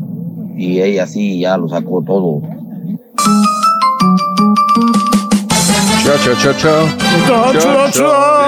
Y 0.56 0.80
ella 0.80 1.06
sí 1.06 1.40
ya 1.40 1.56
lo 1.56 1.68
sacó 1.68 2.02
todo. 2.02 2.42
Chao, 6.04 6.16
chao, 6.24 6.34
chao, 6.36 6.52
chao. 6.58 6.86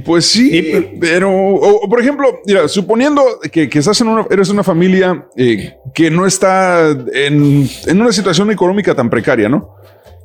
Pues 0.04 0.26
sí, 0.26 0.96
pero, 1.00 1.30
o, 1.30 1.84
o, 1.84 1.88
por 1.88 1.98
ejemplo, 1.98 2.40
mira, 2.44 2.68
suponiendo 2.68 3.22
que, 3.50 3.70
que 3.70 3.78
estás 3.78 3.98
en 4.02 4.08
una, 4.08 4.26
eres 4.30 4.50
una 4.50 4.62
familia 4.62 5.26
eh, 5.34 5.76
que 5.94 6.10
no 6.10 6.26
está 6.26 6.90
en, 6.90 7.66
en 7.86 8.00
una 8.00 8.12
situación 8.12 8.50
económica 8.50 8.94
tan 8.94 9.08
precaria, 9.08 9.48
¿no? 9.48 9.76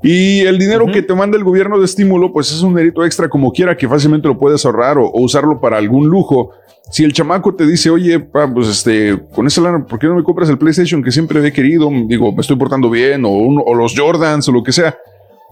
Y 0.01 0.41
el 0.41 0.57
dinero 0.57 0.85
que 0.91 1.01
te 1.01 1.15
manda 1.15 1.37
el 1.37 1.45
gobierno 1.45 1.79
de 1.79 1.85
estímulo, 1.85 2.33
pues 2.33 2.51
es 2.51 2.61
un 2.61 2.75
dinerito 2.75 3.05
extra 3.05 3.29
como 3.29 3.53
quiera 3.53 3.77
que 3.77 3.87
fácilmente 3.87 4.27
lo 4.27 4.37
puedes 4.37 4.65
ahorrar 4.65 4.97
o, 4.97 5.05
o 5.05 5.21
usarlo 5.21 5.61
para 5.61 5.77
algún 5.77 6.09
lujo. 6.09 6.51
Si 6.91 7.05
el 7.05 7.13
chamaco 7.13 7.55
te 7.55 7.65
dice, 7.65 7.89
oye, 7.89 8.19
pa, 8.19 8.53
pues 8.53 8.67
este, 8.67 9.17
con 9.33 9.47
esa 9.47 9.61
lana, 9.61 9.85
¿por 9.85 9.97
qué 9.97 10.07
no 10.07 10.15
me 10.15 10.23
compras 10.23 10.49
el 10.49 10.57
PlayStation 10.57 11.01
que 11.01 11.09
siempre 11.09 11.47
he 11.47 11.53
querido? 11.53 11.89
Digo, 12.07 12.33
me 12.33 12.41
estoy 12.41 12.57
portando 12.57 12.89
bien, 12.89 13.23
o, 13.23 13.29
o 13.31 13.73
los 13.73 13.97
Jordans, 13.97 14.45
o 14.49 14.51
lo 14.51 14.61
que 14.61 14.73
sea. 14.73 14.93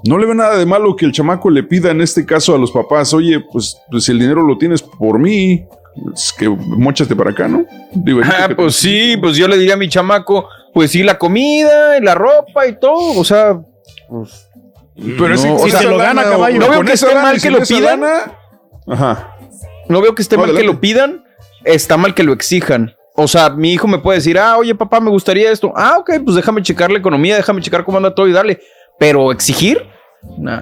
No 0.05 0.17
le 0.17 0.25
ve 0.25 0.35
nada 0.35 0.57
de 0.57 0.65
malo 0.65 0.95
que 0.95 1.05
el 1.05 1.11
chamaco 1.11 1.49
le 1.49 1.63
pida 1.63 1.91
en 1.91 2.01
este 2.01 2.25
caso 2.25 2.55
a 2.55 2.57
los 2.57 2.71
papás, 2.71 3.13
oye, 3.13 3.39
pues, 3.51 3.77
pues 3.89 4.03
si 4.05 4.11
el 4.11 4.19
dinero 4.19 4.41
lo 4.43 4.57
tienes 4.57 4.81
por 4.81 5.19
mí, 5.19 5.65
es 6.13 6.33
que 6.37 6.49
mochate 6.49 7.15
para 7.15 7.31
acá, 7.31 7.47
¿no? 7.47 7.65
Digo, 7.93 8.21
Ah, 8.23 8.49
pues 8.55 8.75
sí, 8.75 9.15
pues 9.21 9.35
yo 9.37 9.47
le 9.47 9.57
diría 9.57 9.75
a 9.75 9.77
mi 9.77 9.89
chamaco, 9.89 10.47
pues 10.73 10.91
sí, 10.91 11.03
la 11.03 11.17
comida 11.17 11.97
y 11.97 12.01
la 12.01 12.15
ropa 12.15 12.65
y 12.67 12.79
todo, 12.79 13.19
o 13.19 13.23
sea, 13.23 13.61
pues. 14.09 14.47
Pero 14.95 15.37
si- 15.37 15.47
o 15.47 15.59
si 15.59 15.71
sea, 15.71 15.79
se 15.81 15.85
lo 15.87 15.97
gana, 15.97 16.23
caballo. 16.23 16.59
No 16.59 16.69
veo 16.69 16.81
que 16.83 16.93
esté 16.93 17.13
mal 17.15 17.41
que 17.41 17.49
lo 17.51 17.59
pidan. 17.61 18.03
Ajá. 18.87 19.35
No 19.89 20.01
veo 20.01 20.15
que 20.15 20.21
esté 20.21 20.35
No, 20.37 20.43
mal 20.45 20.55
que 20.55 20.63
lo 20.63 20.79
pidan, 20.79 21.23
está 21.63 21.97
mal 21.97 22.13
que 22.13 22.23
lo 22.23 22.33
exijan. 22.33 22.93
O 23.15 23.27
sea, 23.27 23.49
mi 23.49 23.73
hijo 23.73 23.87
me 23.87 23.99
puede 23.99 24.19
decir, 24.19 24.37
ah, 24.39 24.57
oye, 24.57 24.73
papá, 24.73 24.99
me 24.99 25.09
gustaría 25.09 25.51
esto. 25.51 25.73
Ah, 25.75 25.97
ok, 25.99 26.11
pues 26.23 26.35
déjame 26.35 26.61
checar 26.61 26.91
la 26.91 26.99
economía, 26.99 27.35
déjame 27.35 27.61
checar 27.61 27.83
cómo 27.83 27.97
anda 27.97 28.13
todo 28.15 28.27
y 28.27 28.31
darle. 28.31 28.59
Pero 29.01 29.31
exigir, 29.31 29.81
nah. 30.37 30.59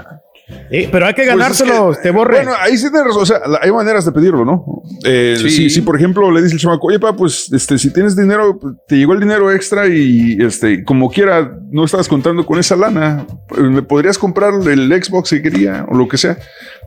pero 0.91 1.05
hay 1.05 1.13
que 1.13 1.23
Pues 1.23 1.27
es 1.27 1.37
ganárselo, 1.37 1.91
que, 1.91 1.97
te 2.03 2.11
borre. 2.11 2.37
Bueno, 2.37 2.53
ahí 2.57 2.77
sí 2.77 2.89
tienes 2.89 3.07
razón. 3.07 3.21
O 3.23 3.25
sea, 3.25 3.39
la- 3.45 3.59
hay 3.61 3.69
maneras 3.69 4.05
de 4.05 4.13
pedirlo, 4.13 4.45
¿no? 4.45 4.63
Eh, 5.03 5.35
Sí. 5.37 5.49
sí. 5.49 5.69
Si, 5.69 5.81
por 5.81 5.97
ejemplo, 5.97 6.31
le 6.31 6.41
dice 6.41 6.55
el 6.55 6.61
chamaco, 6.61 6.87
oye, 6.87 6.99
pa, 6.99 7.13
pues, 7.17 7.51
este, 7.51 7.77
si 7.77 7.91
tienes 7.91 8.15
dinero, 8.15 8.57
te 8.87 8.95
llegó 8.95 9.11
el 9.11 9.19
dinero 9.19 9.51
extra 9.51 9.87
y, 9.87 10.37
este, 10.39 10.85
como 10.85 11.11
quiera, 11.11 11.51
no 11.69 11.83
estabas 11.83 12.07
contando 12.07 12.45
con 12.45 12.57
esa 12.59 12.77
lana, 12.77 13.27
pues, 13.49 13.61
me 13.61 13.81
podrías 13.81 14.17
comprar 14.17 14.53
el 14.65 15.03
Xbox 15.03 15.27
si 15.29 15.41
quería 15.41 15.85
o 15.89 15.95
lo 15.97 16.07
que 16.07 16.17
sea. 16.17 16.37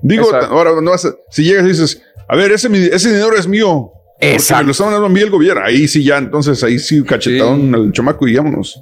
Digo, 0.00 0.24
Exacto. 0.24 0.54
ahora 0.54 0.70
no 0.82 0.90
vas 0.90 1.04
a- 1.04 1.14
si 1.30 1.44
llegas 1.44 1.66
y 1.66 1.68
dices, 1.68 2.02
a 2.28 2.34
ver, 2.34 2.50
ese, 2.52 2.68
dinero 2.70 3.36
es 3.38 3.46
mío. 3.46 3.92
Porque 4.18 4.34
Exacto. 4.36 4.62
me 4.62 4.66
lo 4.68 4.70
estaban 4.72 4.92
dando 4.94 5.06
a 5.06 5.10
mí 5.10 5.20
el 5.20 5.30
gobierno. 5.30 5.62
Ahí 5.62 5.86
sí 5.86 6.02
ya, 6.02 6.16
entonces 6.16 6.62
ahí 6.64 6.78
sí 6.78 7.02
cachetadón 7.02 7.74
al 7.74 7.92
chamaco 7.92 8.26
y 8.26 8.36
vámonos. 8.36 8.80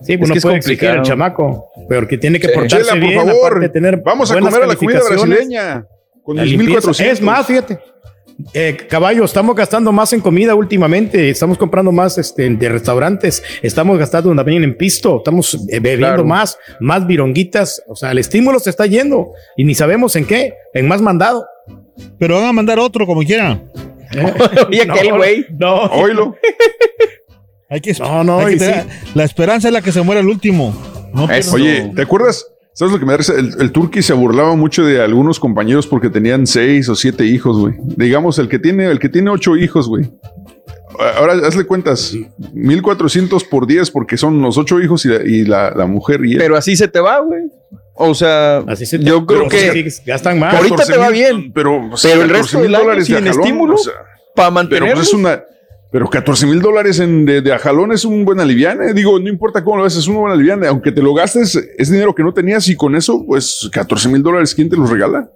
Sí, 0.00 0.16
pues 0.16 0.22
Es 0.22 0.28
no 0.28 0.32
que 0.34 0.38
es 0.38 0.42
puede 0.44 0.56
exigir 0.56 0.78
complicado. 0.78 1.02
el 1.02 1.02
chamaco, 1.08 1.70
pero 1.88 2.06
que 2.06 2.18
tiene 2.18 2.38
que 2.40 2.48
Sí. 2.48 2.54
portarse 2.54 2.78
Chela, 2.84 2.90
por 2.92 3.00
bien, 3.00 3.14
favor, 3.26 3.36
aparte 3.46 3.60
de 3.60 3.68
tener 3.68 3.96
vamos 4.04 4.30
a 4.30 4.38
comer 4.38 4.62
a 4.62 4.66
la 4.66 4.76
comida 4.76 5.00
brasileña 5.08 5.86
con 6.22 6.36
La 6.36 6.42
mis 6.42 6.52
limpieza. 6.52 6.88
1400. 6.88 7.18
Es 7.18 7.22
más, 7.24 7.46
fíjate. 7.46 7.78
Eh, 8.54 8.76
caballo, 8.88 9.24
estamos 9.24 9.56
gastando 9.56 9.90
más 9.90 10.12
en 10.12 10.20
comida 10.20 10.54
últimamente, 10.54 11.28
estamos 11.28 11.58
comprando 11.58 11.90
más 11.90 12.18
este, 12.18 12.48
de 12.48 12.68
restaurantes, 12.68 13.42
estamos 13.62 13.98
gastando 13.98 14.32
también 14.36 14.62
en 14.62 14.76
pisto, 14.76 15.16
estamos 15.18 15.54
eh, 15.68 15.80
bebiendo 15.80 16.06
Claro. 16.06 16.24
más, 16.24 16.56
más 16.78 17.04
vironguitas, 17.04 17.82
o 17.88 17.96
sea, 17.96 18.12
el 18.12 18.18
estímulo 18.18 18.60
se 18.60 18.70
está 18.70 18.86
yendo 18.86 19.32
y 19.56 19.64
ni 19.64 19.74
sabemos 19.74 20.14
en 20.14 20.24
qué, 20.24 20.54
en 20.72 20.86
más 20.86 21.02
mandado. 21.02 21.44
Pero 22.20 22.36
van 22.36 22.44
a 22.44 22.52
mandar 22.52 22.78
otro 22.78 23.06
como 23.06 23.22
quieran. 23.22 23.72
Oye, 24.68 24.82
aquel 24.88 25.14
güey. 25.16 25.46
No. 25.58 25.74
Oílo. 25.86 26.36
Hay 27.70 27.80
que, 27.80 27.92
No, 27.98 28.24
no, 28.24 28.38
hay 28.40 28.56
que 28.58 28.84
La 29.14 29.24
esperanza 29.24 29.68
es 29.68 29.74
la 29.74 29.82
que 29.82 29.92
se 29.92 30.00
muere 30.02 30.20
el 30.20 30.28
último. 30.28 30.74
No 31.12 31.28
Oye, 31.52 31.92
¿te 31.94 32.02
acuerdas? 32.02 32.46
¿Sabes 32.72 32.92
lo 32.92 33.00
que 33.00 33.06
me 33.06 33.16
da? 33.16 33.18
El, 33.36 33.54
el 33.60 33.72
turqui 33.72 34.02
se 34.02 34.12
burlaba 34.12 34.54
mucho 34.54 34.84
de 34.84 35.02
algunos 35.02 35.40
compañeros 35.40 35.86
porque 35.86 36.10
tenían 36.10 36.46
seis 36.46 36.88
o 36.88 36.94
siete 36.94 37.24
hijos, 37.24 37.58
güey. 37.58 37.74
Digamos, 37.96 38.38
el 38.38 38.48
que 38.48 38.58
tiene, 38.58 38.86
el 38.86 38.98
que 39.00 39.08
tiene 39.08 39.30
ocho 39.30 39.56
hijos, 39.56 39.88
güey. 39.88 40.08
Ahora 41.16 41.34
hazle 41.46 41.64
cuentas, 41.64 42.14
1400 42.54 43.44
por 43.44 43.66
10 43.66 43.90
porque 43.90 44.16
son 44.16 44.40
los 44.42 44.58
ocho 44.58 44.80
hijos 44.80 45.04
y 45.04 45.08
la, 45.08 45.22
y 45.24 45.44
la- 45.44 45.70
la 45.70 45.86
mujer 45.86 46.24
y 46.24 46.32
él. 46.32 46.38
Pero 46.38 46.56
así 46.56 46.76
se 46.76 46.88
te 46.88 47.00
va, 47.00 47.20
güey. 47.20 47.42
O 47.94 48.14
sea, 48.14 48.64
yo 49.00 49.26
creo 49.26 49.48
pero 49.48 49.48
que 49.48 49.90
sí, 49.90 50.02
gastan 50.06 50.38
más. 50.38 50.54
Ahorita 50.54 50.84
te 50.84 50.96
va 50.96 51.08
14,000, 51.08 51.12
bien. 51.12 51.52
Pero, 51.52 51.80
Pero 52.02 52.22
el 52.22 52.30
14,000 52.30 52.30
resto 52.30 52.60
del 52.60 52.74
año 52.74 52.84
dólares 52.84 53.08
de 53.08 53.16
sin 53.16 53.24
jalón, 53.26 53.40
estímulo 53.40 53.74
o 53.74 53.78
sea, 53.78 53.92
para 54.36 54.48
Pero 54.48 54.50
mantenerlos. 54.52 54.94
pues 54.98 55.08
es 55.08 55.14
una. 55.14 55.42
Pero 55.90 56.08
14 56.10 56.46
mil 56.46 56.60
dólares 56.60 56.98
en- 57.00 57.24
de, 57.24 57.40
de 57.40 57.52
a 57.52 57.58
jalón 57.58 57.92
es 57.92 58.04
un 58.04 58.24
buen 58.24 58.40
aliviane. 58.40 58.92
Digo, 58.92 59.18
no 59.18 59.28
importa 59.28 59.64
cómo 59.64 59.78
lo 59.78 59.84
haces, 59.84 60.00
es 60.00 60.08
un 60.08 60.16
buen 60.16 60.32
aliviane. 60.32 60.66
Aunque 60.66 60.92
te 60.92 61.00
lo 61.02 61.14
gastes, 61.14 61.54
es 61.78 61.90
dinero 61.90 62.14
que 62.14 62.22
no 62.22 62.34
tenías 62.34 62.68
y 62.68 62.76
con 62.76 62.94
eso, 62.94 63.24
pues 63.26 63.68
14 63.72 64.08
mil 64.10 64.22
dólares, 64.22 64.54
¿quién 64.54 64.68
te 64.68 64.76
los 64.76 64.90
regala? 64.90 65.30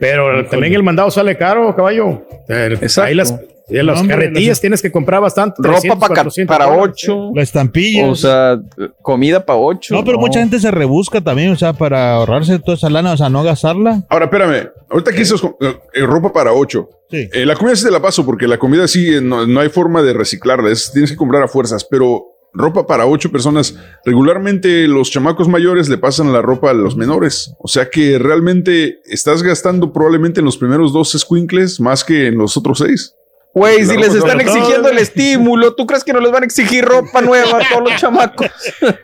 Pero 0.00 0.46
también 0.46 0.72
el 0.74 0.82
mandado 0.82 1.10
sale 1.10 1.36
caro, 1.36 1.74
caballo. 1.74 2.22
Eh, 2.48 2.78
Ahí 3.02 3.14
las, 3.14 3.34
y 3.70 3.82
las 3.82 4.02
carretillas 4.02 4.48
las- 4.48 4.60
tienes 4.60 4.82
que 4.82 4.90
comprar 4.92 5.20
bastante. 5.20 5.56
Ropa 5.58 5.72
300, 5.80 5.98
pa- 6.00 6.08
400 6.08 6.56
para 6.56 6.70
dólares. 6.70 6.94
ocho. 6.94 7.30
La 7.34 7.42
estampilla. 7.42 8.06
O 8.08 8.14
sea, 8.14 8.60
comida 9.02 9.44
para 9.44 9.58
ocho. 9.58 9.94
No, 9.94 10.04
pero 10.04 10.18
mucha 10.18 10.40
gente 10.40 10.58
se 10.60 10.70
rebusca 10.70 11.20
también, 11.20 11.50
o 11.52 11.56
sea, 11.56 11.72
para 11.72 12.14
ahorrarse 12.14 12.58
toda 12.58 12.76
esa 12.76 12.90
lana, 12.90 13.12
o 13.12 13.16
sea, 13.16 13.28
no 13.28 13.42
gastarla. 13.42 14.04
Ahora, 14.08 14.26
espérame. 14.26 14.68
Ahorita 14.90 15.10
aquí 15.10 15.20
dices 15.20 15.40
eh, 15.60 16.02
ropa 16.06 16.32
para 16.32 16.52
ocho. 16.52 16.88
Eh, 17.10 17.44
la 17.46 17.54
comida 17.56 17.74
sí 17.76 17.84
te 17.84 17.90
la 17.90 18.00
paso 18.02 18.24
porque 18.26 18.46
la 18.46 18.58
comida 18.58 18.86
sí 18.88 19.14
eh, 19.14 19.20
no, 19.20 19.46
no 19.46 19.60
hay 19.60 19.68
forma 19.68 20.02
de 20.02 20.12
reciclarla. 20.12 20.70
es- 20.70 20.90
tienes 20.92 21.10
que 21.10 21.16
comprar 21.16 21.42
a 21.42 21.48
fuerzas, 21.48 21.86
pero 21.90 22.24
ropa 22.54 22.86
para 22.86 23.06
ocho 23.06 23.30
personas. 23.30 23.74
Regularmente 24.04 24.88
los 24.88 25.10
chamacos 25.10 25.48
mayores 25.48 25.88
le 25.88 25.98
pasan 25.98 26.32
la 26.32 26.40
ropa 26.42 26.70
a 26.70 26.74
los 26.74 26.96
menores. 26.96 27.54
O 27.58 27.68
sea 27.68 27.88
que 27.90 28.18
realmente 28.18 28.98
estás 29.04 29.42
gastando 29.42 29.92
probablemente 29.92 30.40
en 30.40 30.46
los 30.46 30.56
primeros 30.56 30.92
dos 30.92 31.12
squinkles 31.16 31.78
más 31.80 32.02
que 32.04 32.26
en 32.28 32.38
los 32.38 32.56
otros 32.56 32.78
seis. 32.78 33.14
Güey, 33.54 33.84
si 33.84 33.96
les 33.96 34.14
están 34.14 34.40
exigiendo 34.40 34.88
el 34.88 34.98
estímulo, 34.98 35.74
¿tú 35.74 35.86
crees 35.86 36.04
que 36.04 36.12
no 36.12 36.20
les 36.20 36.30
van 36.30 36.42
a 36.42 36.46
exigir 36.46 36.84
ropa 36.84 37.20
nueva 37.22 37.58
a 37.58 37.68
todos 37.68 37.90
los 37.90 38.00
chamacos? 38.00 38.46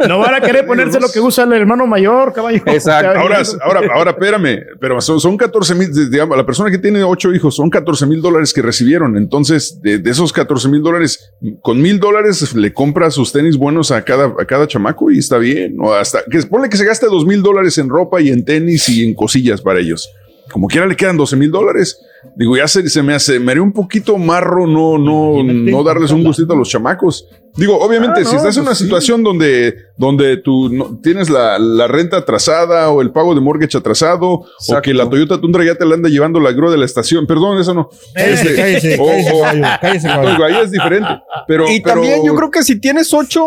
No 0.08 0.18
van 0.18 0.34
a 0.34 0.40
querer 0.40 0.66
ponerse 0.66 1.00
lo 1.00 1.08
que 1.08 1.18
usa 1.18 1.44
el 1.44 1.52
hermano 1.54 1.86
mayor, 1.86 2.32
caballo. 2.32 2.62
Ahora, 2.86 3.42
ahora, 3.62 3.80
ahora, 3.94 4.10
espérame, 4.10 4.60
pero 4.80 5.00
son, 5.00 5.18
son 5.18 5.36
14 5.36 5.74
mil, 5.74 6.10
digamos, 6.10 6.36
la 6.36 6.46
persona 6.46 6.70
que 6.70 6.78
tiene 6.78 7.02
ocho 7.02 7.32
hijos 7.32 7.56
son 7.56 7.70
14 7.70 8.06
mil 8.06 8.20
dólares 8.20 8.52
que 8.52 8.62
recibieron. 8.62 9.16
Entonces, 9.16 9.80
de, 9.80 9.98
de 9.98 10.10
esos 10.10 10.32
14 10.32 10.68
mil 10.68 10.82
dólares, 10.82 11.32
con 11.62 11.80
mil 11.80 11.98
dólares 11.98 12.54
le 12.54 12.72
compra 12.72 13.10
sus 13.10 13.32
tenis 13.32 13.56
buenos 13.56 13.90
a 13.90 14.04
cada, 14.04 14.26
a 14.26 14.44
cada 14.46 14.66
chamaco 14.66 15.10
y 15.10 15.18
está 15.18 15.38
bien. 15.38 15.76
O 15.80 15.94
hasta 15.94 16.22
que 16.30 16.38
ponle 16.42 16.68
que 16.68 16.76
se 16.76 16.84
gaste 16.84 17.06
dos 17.06 17.24
mil 17.26 17.42
dólares 17.42 17.78
en 17.78 17.88
ropa 17.88 18.20
y 18.20 18.28
en 18.28 18.44
tenis 18.44 18.88
y 18.88 19.04
en 19.04 19.14
cosillas 19.14 19.60
para 19.62 19.80
ellos. 19.80 20.10
Como 20.52 20.68
quiera 20.68 20.86
le 20.86 20.94
quedan 20.96 21.16
12 21.16 21.36
mil 21.36 21.50
dólares. 21.50 21.98
Digo, 22.36 22.56
ya 22.56 22.66
se, 22.68 22.88
se 22.88 23.02
me 23.02 23.14
hace, 23.14 23.38
me 23.38 23.52
haría 23.52 23.62
un 23.62 23.72
poquito 23.72 24.16
marro 24.18 24.66
no, 24.66 24.96
no, 24.98 25.42
no 25.42 25.82
darles 25.82 26.10
un 26.10 26.24
gustito 26.24 26.52
a 26.54 26.56
los 26.56 26.68
chamacos. 26.70 27.26
Digo, 27.56 27.78
obviamente, 27.78 28.20
Ah, 28.22 28.24
si 28.24 28.34
estás 28.36 28.56
en 28.56 28.64
pues 28.64 28.66
una 28.66 28.74
sí. 28.74 28.84
situación 28.84 29.22
donde, 29.22 29.74
donde 29.96 30.38
tú 30.38 30.68
no- 30.70 30.98
tienes 31.02 31.28
la, 31.30 31.58
la 31.58 31.86
renta 31.86 32.16
atrasada 32.18 32.88
o 32.90 33.02
el 33.02 33.10
pago 33.12 33.34
de 33.34 33.40
mortgage 33.40 33.76
atrasado 33.76 34.26
o 34.68 34.80
que 34.82 34.94
la 34.94 35.08
Toyota 35.08 35.40
Tundra 35.40 35.64
ya 35.64 35.74
te 35.74 35.84
la 35.84 35.94
anda 35.96 36.08
llevando 36.08 36.40
la 36.40 36.52
grúa 36.52 36.70
de 36.70 36.78
la 36.78 36.84
estación, 36.86 37.26
perdón, 37.26 37.58
eso 37.60 37.74
no. 37.74 37.90
Cállese, 38.14 38.54
cállese, 38.54 38.98
o- 39.00 39.06
cállese, 39.06 39.30
o- 39.32 39.40
caballo, 39.42 39.62
cállese, 39.80 40.08
caballo. 40.08 40.30
Oigo, 40.30 40.44
ahí 40.44 40.56
es 40.64 40.70
diferente. 40.70 41.08
Pero, 41.46 41.70
y 41.70 41.80
pero- 41.80 41.94
también 41.94 42.24
yo 42.24 42.34
creo 42.34 42.50
que 42.50 42.62
si 42.62 42.80
tienes 42.80 43.12
ocho, 43.12 43.46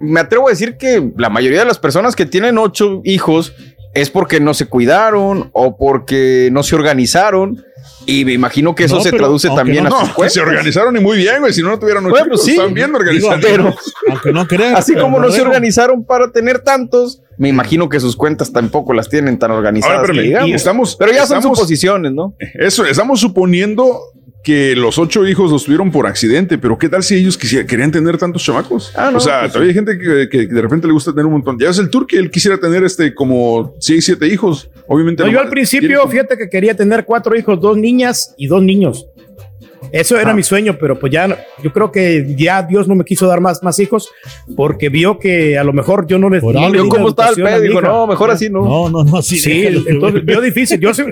me 0.00 0.20
atrevo 0.20 0.46
a 0.48 0.50
decir 0.50 0.76
que 0.76 1.12
la 1.16 1.28
mayoría 1.28 1.58
de 1.60 1.64
las 1.66 1.78
personas 1.78 2.16
que 2.16 2.24
tienen 2.26 2.56
ocho 2.58 3.00
hijos 3.04 3.52
es 3.94 4.10
porque 4.10 4.40
no 4.40 4.54
se 4.54 4.66
cuidaron 4.66 5.50
o 5.52 5.76
porque 5.76 6.48
no 6.52 6.62
se 6.62 6.74
organizaron. 6.76 7.64
Y 8.06 8.24
me 8.24 8.32
imagino 8.32 8.74
que 8.74 8.84
eso 8.84 8.96
No, 8.96 9.00
se 9.02 9.10
pero 9.10 9.24
traduce 9.24 9.48
también 9.48 9.84
no, 9.84 9.94
a 9.96 10.00
sus 10.00 10.08
no, 10.10 10.14
cuentas. 10.14 10.32
se 10.34 10.40
organizaron 10.40 10.96
y 10.96 11.00
muy 11.00 11.18
bien, 11.18 11.40
güey. 11.40 11.52
Si 11.52 11.62
no, 11.62 11.68
no 11.68 11.78
tuvieran 11.78 12.04
ocho 12.06 12.10
Bueno, 12.12 12.26
hijos, 12.34 12.44
sí. 12.44 12.52
están 12.52 12.72
bien 12.72 12.94
organizados. 12.94 13.40
Pero- 13.42 13.74
Aunque 14.10 14.32
no 14.32 14.46
crean. 14.46 14.76
Así 14.76 14.92
pero 14.92 15.04
como 15.04 15.20
no 15.20 15.30
se 15.30 15.42
organizaron 15.42 16.04
para 16.04 16.30
tener 16.32 16.60
tantos, 16.60 17.22
me 17.36 17.48
imagino 17.48 17.88
que 17.88 18.00
sus 18.00 18.16
cuentas 18.16 18.52
tampoco 18.52 18.92
las 18.94 19.08
tienen 19.08 19.38
tan 19.38 19.50
organizadas. 19.50 19.96
Ahora, 19.98 20.06
espérame, 20.06 20.22
que 20.22 20.28
digamos. 20.28 20.48
y 20.48 20.52
estamos- 20.54 20.96
Pero 20.96 21.12
ya 21.12 21.26
son 21.26 21.42
suposiciones, 21.42 22.12
¿no? 22.12 22.34
Eso, 22.54 22.84
estamos 22.86 23.20
suponiendo 23.20 24.00
que 24.48 24.74
los 24.74 24.96
ocho 24.98 25.26
hijos 25.26 25.50
los 25.52 25.64
tuvieron 25.64 25.90
por 25.90 26.06
accidente, 26.06 26.56
pero 26.56 26.78
¿qué 26.78 26.88
tal 26.88 27.02
si 27.02 27.16
ellos 27.16 27.36
quisiera- 27.36 27.66
querían 27.66 27.90
tener 27.92 28.16
tantos 28.16 28.42
chamacos? 28.42 28.90
Ah, 28.96 29.10
no, 29.12 29.18
o 29.18 29.20
sea, 29.20 29.40
pues 29.40 29.52
todavía 29.52 29.70
hay 29.72 29.74
gente 29.74 29.98
que, 29.98 30.26
que 30.30 30.46
de 30.46 30.62
repente 30.62 30.86
le 30.86 30.94
gusta 30.94 31.10
tener 31.12 31.26
un 31.26 31.32
montón. 31.32 31.58
Ya 31.58 31.68
es 31.68 31.78
el 31.78 31.90
tour 31.90 32.06
que 32.06 32.16
él 32.16 32.30
quisiera 32.30 32.56
tener 32.58 32.82
este 32.82 33.14
como 33.14 33.74
seis, 33.78 34.06
siete 34.06 34.26
hijos. 34.26 34.70
Obviamente. 34.86 35.22
No, 35.22 35.28
yo 35.30 35.40
al 35.40 35.50
principio, 35.50 36.08
fíjate 36.08 36.38
que 36.38 36.48
quería 36.48 36.74
tener 36.74 37.04
cuatro 37.04 37.36
hijos, 37.36 37.60
dos 37.60 37.76
niñas 37.76 38.34
y 38.38 38.46
dos 38.46 38.62
niños. 38.62 39.06
Eso 39.92 40.16
Ah. 40.16 40.22
era 40.22 40.32
mi 40.34 40.42
sueño, 40.42 40.76
pero 40.80 40.98
pues 40.98 41.12
ya, 41.12 41.28
yo 41.62 41.70
creo 41.72 41.92
que 41.92 42.34
ya 42.36 42.62
Dios 42.62 42.88
no 42.88 42.94
me 42.94 43.04
quiso 43.04 43.26
dar 43.26 43.40
más, 43.42 43.62
más 43.62 43.78
hijos 43.78 44.08
porque 44.56 44.88
vio 44.88 45.18
que 45.18 45.58
a 45.58 45.62
lo 45.64 45.72
mejor 45.74 46.06
yo 46.06 46.18
no 46.18 46.30
les 46.30 46.40
Por 46.42 46.54
no 46.54 46.88
cómo 46.88 47.08
estaba 47.10 47.28
el 47.30 47.36
pedo, 47.36 47.60
dijo, 47.60 47.80
no, 47.82 48.06
mejor 48.06 48.30
así 48.30 48.48
no. 48.48 48.64
No, 48.64 48.88
no, 48.90 49.04
no, 49.04 49.20
sí. 49.22 49.38
Sí, 49.38 49.60
déjalo. 49.60 49.82
entonces 49.88 50.24
vio 50.26 50.40
difícil. 50.40 50.80
Yo, 50.80 50.92
sí- 50.94 51.04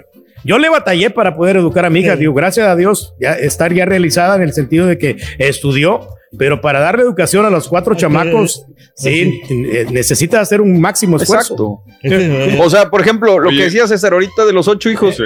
yo 0.46 0.58
le 0.58 0.68
batallé 0.68 1.10
para 1.10 1.34
poder 1.34 1.56
educar 1.56 1.84
a 1.84 1.90
mi 1.90 2.00
hija. 2.00 2.16
Digo, 2.16 2.32
gracias 2.32 2.68
a 2.68 2.76
Dios, 2.76 3.14
ya 3.20 3.32
estar 3.32 3.72
ya 3.72 3.84
realizada 3.84 4.36
en 4.36 4.42
el 4.42 4.52
sentido 4.52 4.86
de 4.86 4.96
que 4.96 5.16
estudió, 5.38 6.08
pero 6.38 6.60
para 6.60 6.80
darle 6.80 7.02
educación 7.02 7.44
a 7.46 7.50
los 7.50 7.68
cuatro 7.68 7.94
chamacos, 7.94 8.64
sí, 8.94 9.40
eh, 9.48 9.86
necesita 9.90 10.40
hacer 10.40 10.60
un 10.60 10.80
máximo 10.80 11.16
esfuerzo. 11.16 11.82
Exacto. 12.02 12.62
O 12.64 12.70
sea, 12.70 12.90
por 12.90 13.00
ejemplo, 13.00 13.38
lo 13.38 13.48
Oye. 13.48 13.58
que 13.58 13.64
decía 13.64 13.86
César 13.86 14.12
ahorita 14.12 14.44
de 14.44 14.52
los 14.52 14.68
ocho 14.68 14.90
hijos, 14.90 15.16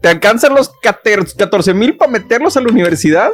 ¿te 0.00 0.08
alcanzan 0.08 0.54
los 0.54 0.70
14 0.82 1.74
mil 1.74 1.96
para 1.96 2.10
meterlos 2.10 2.56
a 2.56 2.60
la 2.60 2.68
universidad? 2.68 3.30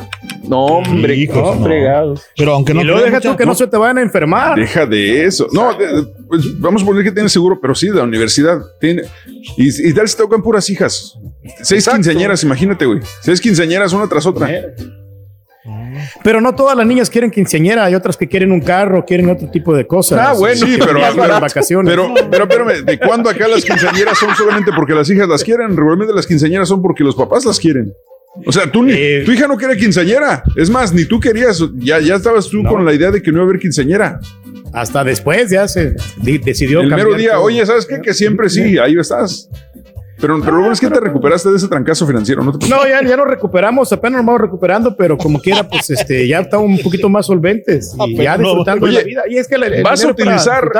No, 0.48 0.64
hombre, 0.66 1.16
Hijos, 1.16 1.56
no, 1.58 1.64
fregados. 1.64 2.22
Pero 2.36 2.54
aunque 2.54 2.72
no 2.72 2.82
y 2.82 2.84
luego 2.84 3.02
deja 3.02 3.20
tú 3.20 3.36
que 3.36 3.44
no 3.46 3.54
se 3.54 3.66
te 3.66 3.76
vayan 3.76 3.98
a 3.98 4.02
enfermar. 4.02 4.58
Deja 4.58 4.86
de 4.86 5.24
eso. 5.24 5.48
No, 5.52 5.74
de- 5.74 5.86
de- 5.86 6.06
pues, 6.28 6.60
vamos 6.60 6.82
a 6.82 6.86
poner 6.86 7.02
que 7.04 7.12
tiene 7.12 7.28
seguro, 7.28 7.58
pero 7.60 7.74
sí, 7.74 7.88
de 7.88 7.94
la 7.96 8.04
universidad. 8.04 8.60
Tiene, 8.80 9.02
y, 9.56 9.88
y 9.88 9.92
tal 9.92 10.08
se 10.08 10.16
tocan 10.16 10.42
puras 10.42 10.68
hijas. 10.70 11.14
Seis 11.62 11.82
Exacto. 11.82 11.96
quinceañeras, 11.98 12.42
imagínate, 12.44 12.86
güey. 12.86 13.00
Seis 13.22 13.40
quinceañeras 13.40 13.92
una 13.92 14.08
tras 14.08 14.24
otra. 14.26 14.48
Pero 16.22 16.40
no 16.40 16.54
todas 16.54 16.76
las 16.76 16.86
niñas 16.86 17.10
quieren 17.10 17.30
quinceañera, 17.30 17.84
hay 17.84 17.94
otras 17.94 18.16
que 18.16 18.28
quieren 18.28 18.52
un 18.52 18.60
carro, 18.60 19.04
quieren 19.04 19.28
otro 19.30 19.48
tipo 19.50 19.74
de 19.74 19.86
cosas. 19.86 20.18
Ah, 20.22 20.34
bueno, 20.34 20.66
Sí, 20.66 20.76
pero, 20.78 20.98
pero- 21.14 21.26
las 21.28 21.40
vacaciones. 21.40 21.90
Pero, 21.92 22.12
pero 22.30 22.44
espérame, 22.44 22.84
¿de 22.84 22.98
cuándo 22.98 23.30
acá 23.30 23.48
las 23.48 23.64
quinceañeras 23.64 24.18
son 24.18 24.34
solamente 24.34 24.70
porque 24.74 24.94
las 24.94 25.08
hijas 25.10 25.28
las 25.28 25.42
quieren? 25.44 25.76
Regularmente 25.76 26.14
las 26.14 26.26
quinceañeras 26.26 26.68
son 26.68 26.82
porque 26.82 27.04
los 27.04 27.14
papás 27.14 27.44
las 27.44 27.58
quieren. 27.58 27.92
O 28.44 28.52
sea, 28.52 28.70
tú 28.70 28.82
ni, 28.82 28.92
Eh. 28.92 29.22
tu 29.24 29.32
hija 29.32 29.46
no 29.48 29.56
quiere 29.56 29.76
quinceañera. 29.78 30.42
Es 30.56 30.68
más, 30.68 30.92
ni 30.92 31.06
tú 31.06 31.18
querías, 31.18 31.62
ya, 31.76 32.00
ya 32.00 32.16
estabas 32.16 32.48
tú 32.50 32.62
con 32.64 32.84
la 32.84 32.92
idea 32.92 33.10
de 33.10 33.22
que 33.22 33.30
no 33.32 33.38
iba 33.38 33.44
a 33.46 33.48
haber 33.48 33.58
quinceañera. 33.60 34.20
Hasta 34.74 35.02
después 35.04 35.48
ya 35.48 35.66
se 35.68 35.94
di- 36.18 36.36
decidió 36.36 36.80
El 36.80 36.90
mero 36.90 37.14
día, 37.14 37.32
todo. 37.32 37.44
oye, 37.44 37.64
¿sabes 37.64 37.86
qué? 37.86 38.00
Que 38.02 38.12
siempre 38.12 38.50
sí, 38.50 38.76
ahí 38.76 38.98
estás. 38.98 39.48
Pero, 40.20 40.38
pero 40.40 40.52
lo 40.52 40.58
bueno 40.60 40.72
es 40.72 40.80
que 40.80 40.88
te 40.88 40.98
recuperaste 41.00 41.50
de 41.50 41.56
ese 41.56 41.68
trancazo 41.68 42.06
financiero, 42.06 42.42
¿no? 42.42 42.58
te 42.58 42.68
No, 42.68 42.86
ya, 42.88 43.02
ya 43.06 43.16
nos 43.16 43.26
recuperamos, 43.26 43.92
apenas 43.92 44.18
nos 44.18 44.26
vamos 44.26 44.40
recuperando, 44.40 44.96
pero 44.96 45.18
como 45.18 45.40
quiera, 45.40 45.68
pues 45.68 45.90
este, 45.90 46.26
ya 46.26 46.40
estamos 46.40 46.66
un 46.66 46.78
poquito 46.78 47.08
más 47.08 47.26
solventes 47.26 47.94
y 48.06 48.16
ya 48.16 48.38
disfrutando 48.38 48.86
de 48.86 48.92
la 48.92 48.98
Oye, 49.00 49.06
vida. 49.08 49.22
Y 49.28 49.36
es 49.36 49.46
que 49.46 49.56
el- 49.56 49.64
el 49.64 49.82
vas 49.82 50.02
a 50.04 50.08
utilizar-. 50.08 50.70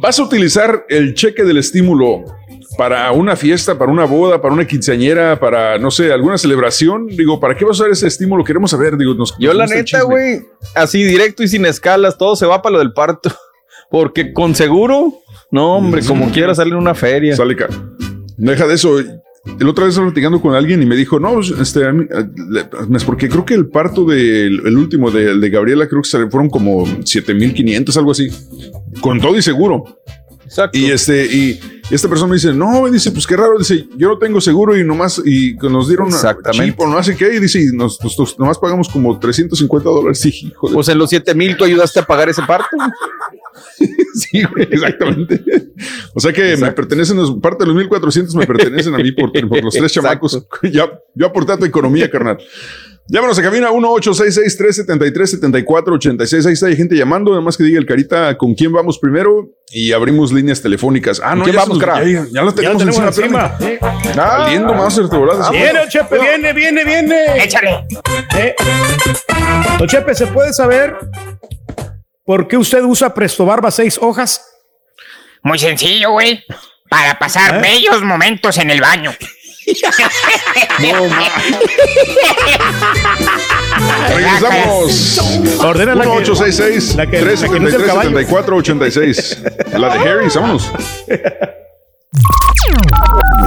¿Vas 0.00 0.18
a 0.18 0.22
utilizar 0.22 0.86
el 0.88 1.12
cheque 1.14 1.44
del 1.44 1.58
estímulo 1.58 2.24
para 2.78 3.12
una 3.12 3.36
fiesta, 3.36 3.76
para 3.78 3.92
una 3.92 4.06
boda, 4.06 4.40
para 4.40 4.54
una 4.54 4.66
quinceañera, 4.66 5.38
para, 5.38 5.78
no 5.78 5.90
sé, 5.90 6.10
alguna 6.10 6.38
celebración? 6.38 7.06
Digo, 7.06 7.38
¿para 7.38 7.54
qué 7.54 7.64
vas 7.66 7.78
a 7.78 7.82
usar 7.82 7.90
ese 7.92 8.06
estímulo? 8.06 8.42
Queremos 8.44 8.70
saber, 8.70 8.96
digo, 8.96 9.12
nos 9.14 9.36
Yo 9.38 9.52
nos 9.52 9.58
la 9.58 9.76
neta, 9.76 10.02
güey, 10.02 10.40
así 10.74 11.02
directo 11.04 11.42
y 11.42 11.48
sin 11.48 11.66
escalas, 11.66 12.16
todo 12.16 12.34
se 12.34 12.46
va 12.46 12.62
para 12.62 12.72
lo 12.74 12.78
del 12.78 12.92
parto. 12.94 13.30
Porque 13.90 14.32
con 14.32 14.54
seguro, 14.54 15.12
no, 15.50 15.76
hombre, 15.76 16.02
como 16.04 16.30
quiera 16.32 16.54
sale 16.54 16.70
en 16.70 16.76
una 16.76 16.94
feria. 16.94 17.36
Sale 17.36 17.54
caro. 17.54 17.74
Deja 18.36 18.66
de 18.66 18.74
eso. 18.74 18.98
El 18.98 19.68
otra 19.68 19.84
vez 19.84 19.92
estaba 19.92 20.08
platicando 20.08 20.40
con 20.40 20.54
alguien 20.54 20.82
y 20.82 20.86
me 20.86 20.96
dijo, 20.96 21.20
no, 21.20 21.34
pues, 21.34 21.50
este, 21.50 21.82
es 22.94 23.04
porque 23.04 23.28
creo 23.28 23.44
que 23.44 23.52
el 23.52 23.66
parto 23.66 24.06
del 24.06 24.66
el 24.66 24.76
último 24.78 25.10
de, 25.10 25.38
de 25.38 25.50
Gabriela 25.50 25.86
creo 25.86 26.00
que 26.00 26.30
fueron 26.30 26.48
como 26.48 26.86
7500, 27.04 27.96
algo 27.98 28.12
así, 28.12 28.28
con 29.00 29.20
todo 29.20 29.36
y 29.36 29.42
seguro. 29.42 29.84
Exacto. 30.54 30.78
Y 30.78 30.84
este, 30.92 31.26
y 31.26 31.60
esta 31.90 32.08
persona 32.08 32.28
me 32.28 32.36
dice, 32.36 32.52
no, 32.52 32.88
dice, 32.88 33.10
pues 33.10 33.26
qué 33.26 33.36
raro, 33.36 33.58
dice, 33.58 33.88
yo 33.96 34.08
no 34.08 34.18
tengo 34.18 34.40
seguro 34.40 34.78
y 34.78 34.84
nomás, 34.84 35.20
y 35.24 35.54
nos 35.54 35.88
dieron 35.88 36.06
Exactamente. 36.08 36.66
chip 36.66 36.80
o 36.80 36.86
no 36.86 37.02
sé 37.02 37.16
qué, 37.16 37.34
y 37.34 37.40
dice, 37.40 37.60
y 37.60 37.76
nos, 37.76 37.98
nos- 38.02 38.38
nomás 38.38 38.58
pagamos 38.58 38.88
como 38.88 39.18
350 39.18 39.90
dólares. 39.90 40.20
Sí, 40.20 40.28
hijo 40.46 40.68
de 40.68 40.74
Pues 40.74 40.88
en 40.88 40.98
los 40.98 41.10
7 41.10 41.34
mil 41.34 41.56
tú 41.56 41.64
ayudaste 41.64 41.98
a 41.98 42.04
pagar 42.04 42.28
ese 42.28 42.42
parto. 42.42 42.68
Sí, 44.14 44.42
güey, 44.44 44.68
exactamente. 44.70 45.42
O 46.14 46.20
sea 46.20 46.32
que 46.32 46.56
me 46.56 46.70
pertenecen, 46.72 47.16
los- 47.16 47.32
parte 47.40 47.64
de 47.64 47.66
los 47.68 47.76
1400 47.76 48.34
me 48.36 48.46
pertenecen 48.46 48.94
a 48.94 48.98
mí 48.98 49.10
por, 49.10 49.32
por 49.32 49.64
los 49.64 49.74
tres 49.74 49.92
chamacos. 49.92 50.40
Ya, 50.72 50.88
yo 51.14 51.26
aporté 51.26 51.52
a 51.52 51.56
tu 51.56 51.64
economía, 51.64 52.08
carnal. 52.08 52.38
Llámanos 53.06 53.38
a 53.38 53.42
cabina 53.42 53.68
1-866-373-7486. 53.70 56.46
Ahí 56.46 56.52
está, 56.54 56.66
hay 56.66 56.76
gente 56.76 56.96
llamando. 56.96 57.30
Nada 57.32 57.42
más 57.42 57.56
que 57.56 57.64
diga 57.64 57.78
el 57.78 57.86
carita 57.86 58.36
con 58.38 58.54
quién 58.54 58.72
vamos 58.72 58.98
primero 58.98 59.50
y 59.72 59.92
abrimos 59.92 60.32
líneas 60.32 60.62
telefónicas. 60.62 61.20
Ah, 61.22 61.34
no, 61.34 61.44
¿Quién 61.44 61.54
ya, 61.56 61.60
vamos, 61.62 61.78
crack? 61.78 62.04
ya, 62.06 62.24
ya 62.32 62.42
lo 62.42 62.54
tenemos, 62.54 62.56
Ya 62.56 62.72
lo 62.72 62.78
tenemos 62.78 62.98
encima. 63.18 63.56
encima. 63.60 63.72
espérame. 64.00 64.14
Saliendo 64.14 64.74
más 64.74 64.98
volada. 65.10 65.50
Viene, 65.50 65.80
Chepe, 65.88 66.18
viene, 66.18 66.52
viene, 66.54 66.84
viene. 66.84 67.44
Échale. 67.44 67.84
Eh, 68.38 68.54
Don 69.78 69.86
Chepe, 69.88 70.14
¿se 70.14 70.26
puede 70.28 70.52
saber 70.54 70.96
por 72.24 72.48
qué 72.48 72.56
usted 72.56 72.82
usa 72.82 73.12
Presto 73.12 73.44
Barba 73.44 73.70
seis 73.70 73.98
hojas? 74.00 74.40
Muy 75.42 75.58
sencillo, 75.58 76.12
güey. 76.12 76.42
Para 76.88 77.18
pasar 77.18 77.60
bellos 77.60 78.00
momentos 78.02 78.56
en 78.58 78.70
el 78.70 78.80
baño. 78.80 79.12
Regresamos. 84.08 85.18
Ordena 85.60 85.94
la 85.94 86.02
que- 86.04 86.08
1866 86.10 86.94
la 86.96 87.06
que- 87.06 87.20
la 87.20 87.48
que 87.48 87.60
no 87.60 87.68
es 87.68 87.74
el 87.74 87.82
373 87.84 87.86
caballo. 87.86 88.10
7486 88.10 89.38
La 89.78 89.88
de 89.94 89.98
Harry, 90.08 90.28
vámonos. 90.34 90.70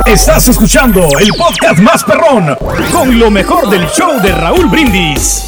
Estás 0.06 0.48
escuchando 0.50 1.08
el 1.20 1.30
podcast 1.34 1.80
más 1.80 2.04
perrón 2.04 2.56
con 2.92 3.18
lo 3.20 3.30
mejor 3.32 3.70
del 3.70 3.88
show 3.90 4.20
de 4.22 4.32
Raúl 4.32 4.68
Brindis. 4.68 5.44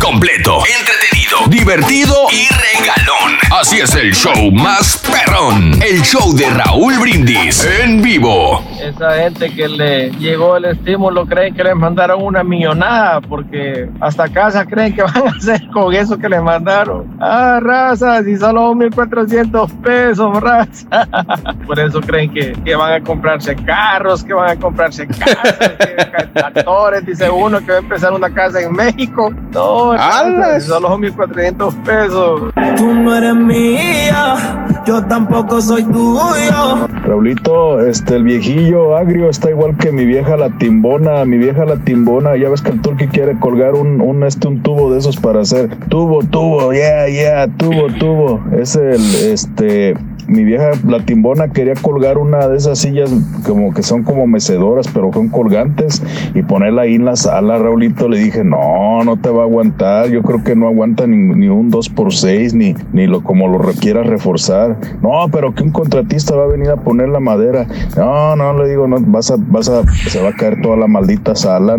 Completo, 0.00 0.58
entretenido, 0.66 1.21
divertido 1.48 2.14
y 2.30 2.48
regalón. 2.54 3.38
Así 3.60 3.80
es 3.80 3.94
el 3.94 4.12
show 4.12 4.50
más 4.52 5.02
perrón. 5.10 5.72
El 5.82 6.02
show 6.02 6.32
de 6.34 6.48
Raúl 6.50 6.98
Brindis 6.98 7.64
en 7.64 8.02
vivo. 8.02 8.62
Esa 8.80 9.14
gente 9.14 9.52
que 9.54 9.68
le 9.68 10.10
llegó 10.12 10.56
el 10.56 10.66
estímulo 10.66 11.24
creen 11.26 11.54
que 11.54 11.64
les 11.64 11.76
mandaron 11.76 12.22
una 12.22 12.42
millonada 12.42 13.20
porque 13.20 13.88
hasta 14.00 14.28
casa 14.28 14.64
creen 14.66 14.94
que 14.94 15.02
van 15.02 15.28
a 15.28 15.30
hacer 15.30 15.68
con 15.72 15.94
eso 15.94 16.18
que 16.18 16.28
les 16.28 16.42
mandaron. 16.42 17.06
Ah, 17.20 17.60
raza, 17.62 18.22
si 18.24 18.36
solo 18.36 18.74
1400 18.74 19.72
pesos, 19.74 20.40
raza. 20.40 21.08
Por 21.66 21.78
eso 21.78 22.00
creen 22.00 22.32
que, 22.32 22.52
que 22.64 22.74
van 22.74 22.92
a 22.94 23.00
comprarse 23.04 23.54
carros, 23.56 24.24
que 24.24 24.34
van 24.34 24.50
a 24.50 24.56
comprarse 24.56 25.06
casas, 25.06 25.58
que 25.78 26.26
tractores. 26.34 27.06
Dice 27.06 27.30
uno 27.30 27.60
que 27.60 27.72
va 27.72 27.78
a 27.78 27.80
empezar 27.80 28.12
una 28.12 28.32
casa 28.32 28.60
en 28.60 28.72
México. 28.72 29.32
No, 29.52 29.94
raza, 29.94 30.60
si 30.60 30.66
solo 30.66 30.98
1400 30.98 31.21
pesos. 31.28 32.52
Tú 32.76 32.94
no 32.94 33.16
eres 33.16 33.34
mía, 33.34 34.66
yo 34.86 35.02
tampoco 35.04 35.60
soy 35.60 35.84
tuyo. 35.84 36.88
Raulito, 37.04 37.80
este, 37.86 38.16
el 38.16 38.24
viejillo 38.24 38.96
agrio 38.96 39.28
está 39.28 39.50
igual 39.50 39.76
que 39.76 39.92
mi 39.92 40.04
vieja 40.04 40.36
la 40.36 40.50
timbona, 40.50 41.24
mi 41.24 41.38
vieja 41.38 41.64
la 41.64 41.76
timbona, 41.76 42.36
ya 42.36 42.48
ves 42.48 42.62
que 42.62 42.70
el 42.70 42.80
turqui 42.80 43.08
quiere 43.08 43.38
colgar 43.38 43.74
un, 43.74 44.00
un, 44.00 44.24
este, 44.24 44.48
un 44.48 44.62
tubo 44.62 44.92
de 44.92 44.98
esos 44.98 45.16
para 45.16 45.40
hacer 45.40 45.76
tubo, 45.88 46.22
tubo, 46.22 46.72
yeah, 46.72 47.08
yeah, 47.08 47.48
tubo, 47.56 47.86
tubo, 47.98 48.40
es 48.58 48.76
el, 48.76 49.00
este, 49.32 49.94
mi 50.26 50.44
vieja 50.44 50.70
la 50.86 51.00
timbona 51.00 51.48
quería 51.48 51.74
colgar 51.74 52.18
una 52.18 52.48
de 52.48 52.56
esas 52.56 52.78
sillas 52.78 53.10
como 53.46 53.72
que 53.72 53.82
son 53.82 54.02
como 54.02 54.26
mecedoras, 54.26 54.88
pero 54.92 55.12
son 55.12 55.28
colgantes 55.28 56.02
y 56.34 56.42
ponerla 56.42 56.82
ahí 56.82 56.94
en 56.94 57.04
la 57.04 57.16
sala, 57.16 57.58
Raulito, 57.58 58.08
le 58.08 58.18
dije, 58.18 58.44
no, 58.44 59.02
no 59.04 59.16
te 59.16 59.30
va 59.30 59.42
a 59.42 59.46
aguantar, 59.46 60.08
yo 60.08 60.22
creo 60.22 60.42
que 60.44 60.56
no 60.56 60.66
aguanta 60.66 61.06
ni, 61.06 61.16
ni 61.16 61.48
un 61.48 61.70
2x6, 61.70 62.54
ni, 62.54 62.74
ni 62.92 63.06
lo 63.06 63.22
como 63.22 63.48
lo 63.48 63.58
requieras 63.58 64.06
reforzar, 64.06 64.76
no, 65.02 65.26
pero 65.30 65.54
que 65.54 65.62
un 65.62 65.70
contratista 65.70 66.34
va 66.34 66.44
a 66.44 66.48
venir 66.48 66.70
a 66.70 66.76
poner 66.76 67.08
la 67.08 67.20
madera, 67.20 67.66
no, 67.96 68.36
no, 68.36 68.52
le 68.54 68.68
digo, 68.68 68.86
no, 68.86 68.96
vas 69.00 69.30
a, 69.30 69.36
vas 69.38 69.68
a, 69.68 69.82
se 70.08 70.22
va 70.22 70.30
a 70.30 70.32
caer 70.32 70.60
toda 70.62 70.76
la 70.76 70.86
maldita 70.86 71.34
sala. 71.34 71.76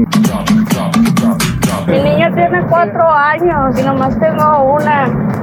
Mi 1.88 2.02
niña 2.02 2.34
tiene 2.34 2.64
cuatro 2.70 3.10
años 3.10 3.78
y 3.80 3.84
nomás 3.84 4.18
tengo 4.20 4.76
una. 4.76 5.43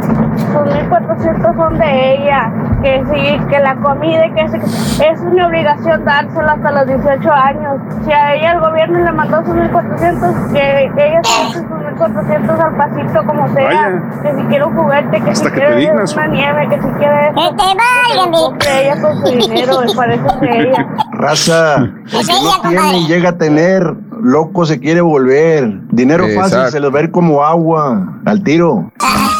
Sus 0.52 0.74
1400 0.74 1.56
son 1.56 1.78
de 1.78 2.14
ella. 2.14 2.52
Que 2.82 3.02
sí, 3.12 3.38
que 3.50 3.58
la 3.60 3.74
comida 3.76 4.26
y 4.26 4.32
que 4.32 4.48
sí, 4.48 5.02
es 5.04 5.20
mi 5.22 5.40
obligación 5.42 6.02
dársela 6.04 6.52
hasta 6.52 6.70
los 6.72 6.86
18 6.86 7.30
años. 7.32 7.76
Si 8.04 8.12
a 8.12 8.34
ella 8.34 8.52
el 8.52 8.60
gobierno 8.60 8.98
le 9.04 9.12
mandó 9.12 9.44
sus 9.44 9.54
1400, 9.54 10.34
que 10.52 10.84
ella 10.96 11.20
se 11.22 11.42
eche 11.42 11.52
sus 11.58 11.68
1400 11.70 12.60
al 12.60 12.76
pasito 12.76 13.24
como 13.26 13.48
sea. 13.54 14.00
Que 14.22 14.34
si 14.34 14.42
quiere 14.44 14.64
un 14.64 14.76
juguete, 14.76 15.20
que 15.20 15.30
Hasta 15.30 15.34
si 15.48 15.54
que 15.54 15.60
quiere 15.60 15.76
dignas. 15.76 16.14
una 16.16 16.26
nieve, 16.28 16.68
que 16.70 16.76
si 16.82 16.88
quiere 16.88 17.28
esto. 17.28 17.40
Que 17.40 17.56
te 17.56 17.62
valga, 17.64 18.30
mi- 18.30 18.36
compre 18.44 18.82
ella 18.82 19.02
con 19.02 19.16
su 19.18 19.24
dinero, 19.32 19.82
eso 19.82 20.02
es 20.04 20.40
de 20.40 20.58
ella. 20.70 20.88
Raza, 21.12 21.76
Pues 22.10 22.26
que 22.26 22.32
ella, 22.32 22.50
no 22.62 22.68
tiene 22.70 22.98
y 22.98 23.06
llega 23.08 23.28
a 23.30 23.36
tener, 23.38 23.94
loco 24.22 24.64
se 24.64 24.80
quiere 24.80 25.02
volver. 25.02 25.80
Dinero 25.90 26.24
fácil 26.34 26.60
se 26.70 26.80
lo 26.80 26.98
ir 26.98 27.10
como 27.10 27.44
agua, 27.44 28.20
al 28.24 28.42
tiro. 28.42 28.90
En 29.00 29.39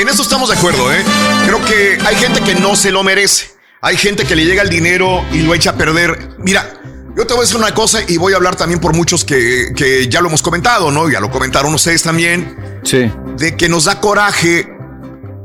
en 0.00 0.08
eso 0.08 0.22
estamos 0.22 0.50
de 0.50 0.56
acuerdo, 0.56 0.92
¿eh? 0.92 1.04
Creo 1.44 1.64
que 1.64 1.98
hay 2.06 2.16
gente 2.16 2.40
que 2.40 2.54
no 2.54 2.76
se 2.76 2.90
lo 2.90 3.02
merece. 3.02 3.50
Hay 3.80 3.96
gente 3.96 4.24
que 4.24 4.34
le 4.34 4.44
llega 4.44 4.62
el 4.62 4.70
dinero 4.70 5.24
y 5.32 5.42
lo 5.42 5.54
echa 5.54 5.70
a 5.70 5.76
perder. 5.76 6.30
Mira, 6.38 6.80
yo 7.16 7.26
te 7.26 7.34
voy 7.34 7.40
a 7.40 7.42
decir 7.42 7.56
una 7.56 7.74
cosa 7.74 8.00
y 8.06 8.16
voy 8.16 8.32
a 8.32 8.36
hablar 8.36 8.56
también 8.56 8.80
por 8.80 8.94
muchos 8.94 9.24
que, 9.24 9.72
que 9.76 10.08
ya 10.08 10.20
lo 10.20 10.28
hemos 10.28 10.42
comentado, 10.42 10.90
¿no? 10.90 11.08
Ya 11.08 11.20
lo 11.20 11.30
comentaron 11.30 11.74
ustedes 11.74 12.02
también. 12.02 12.80
Sí. 12.84 13.10
De 13.36 13.56
que 13.56 13.68
nos 13.68 13.84
da 13.84 14.00
coraje 14.00 14.68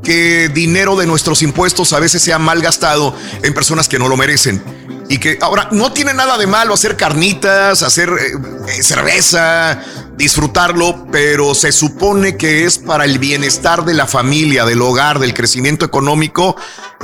que 0.04 0.48
dinero 0.50 0.94
de 0.94 1.06
nuestros 1.06 1.42
impuestos 1.42 1.92
a 1.92 1.98
veces 1.98 2.22
sea 2.22 2.38
mal 2.38 2.60
gastado 2.60 3.16
en 3.42 3.54
personas 3.54 3.88
que 3.88 3.98
no 3.98 4.08
lo 4.08 4.16
merecen. 4.16 4.62
Y 5.08 5.18
que 5.18 5.38
ahora 5.40 5.68
no 5.72 5.92
tiene 5.92 6.14
nada 6.14 6.38
de 6.38 6.46
malo 6.46 6.74
hacer 6.74 6.96
carnitas, 6.96 7.82
hacer 7.82 8.10
eh, 8.10 8.32
eh, 8.68 8.82
cerveza, 8.82 9.82
disfrutarlo, 10.16 11.06
pero 11.10 11.54
se 11.54 11.72
supone 11.72 12.36
que 12.36 12.64
es 12.64 12.78
para 12.78 13.04
el 13.04 13.18
bienestar 13.18 13.84
de 13.84 13.94
la 13.94 14.06
familia, 14.06 14.64
del 14.64 14.80
hogar, 14.82 15.18
del 15.18 15.34
crecimiento 15.34 15.84
económico. 15.84 16.56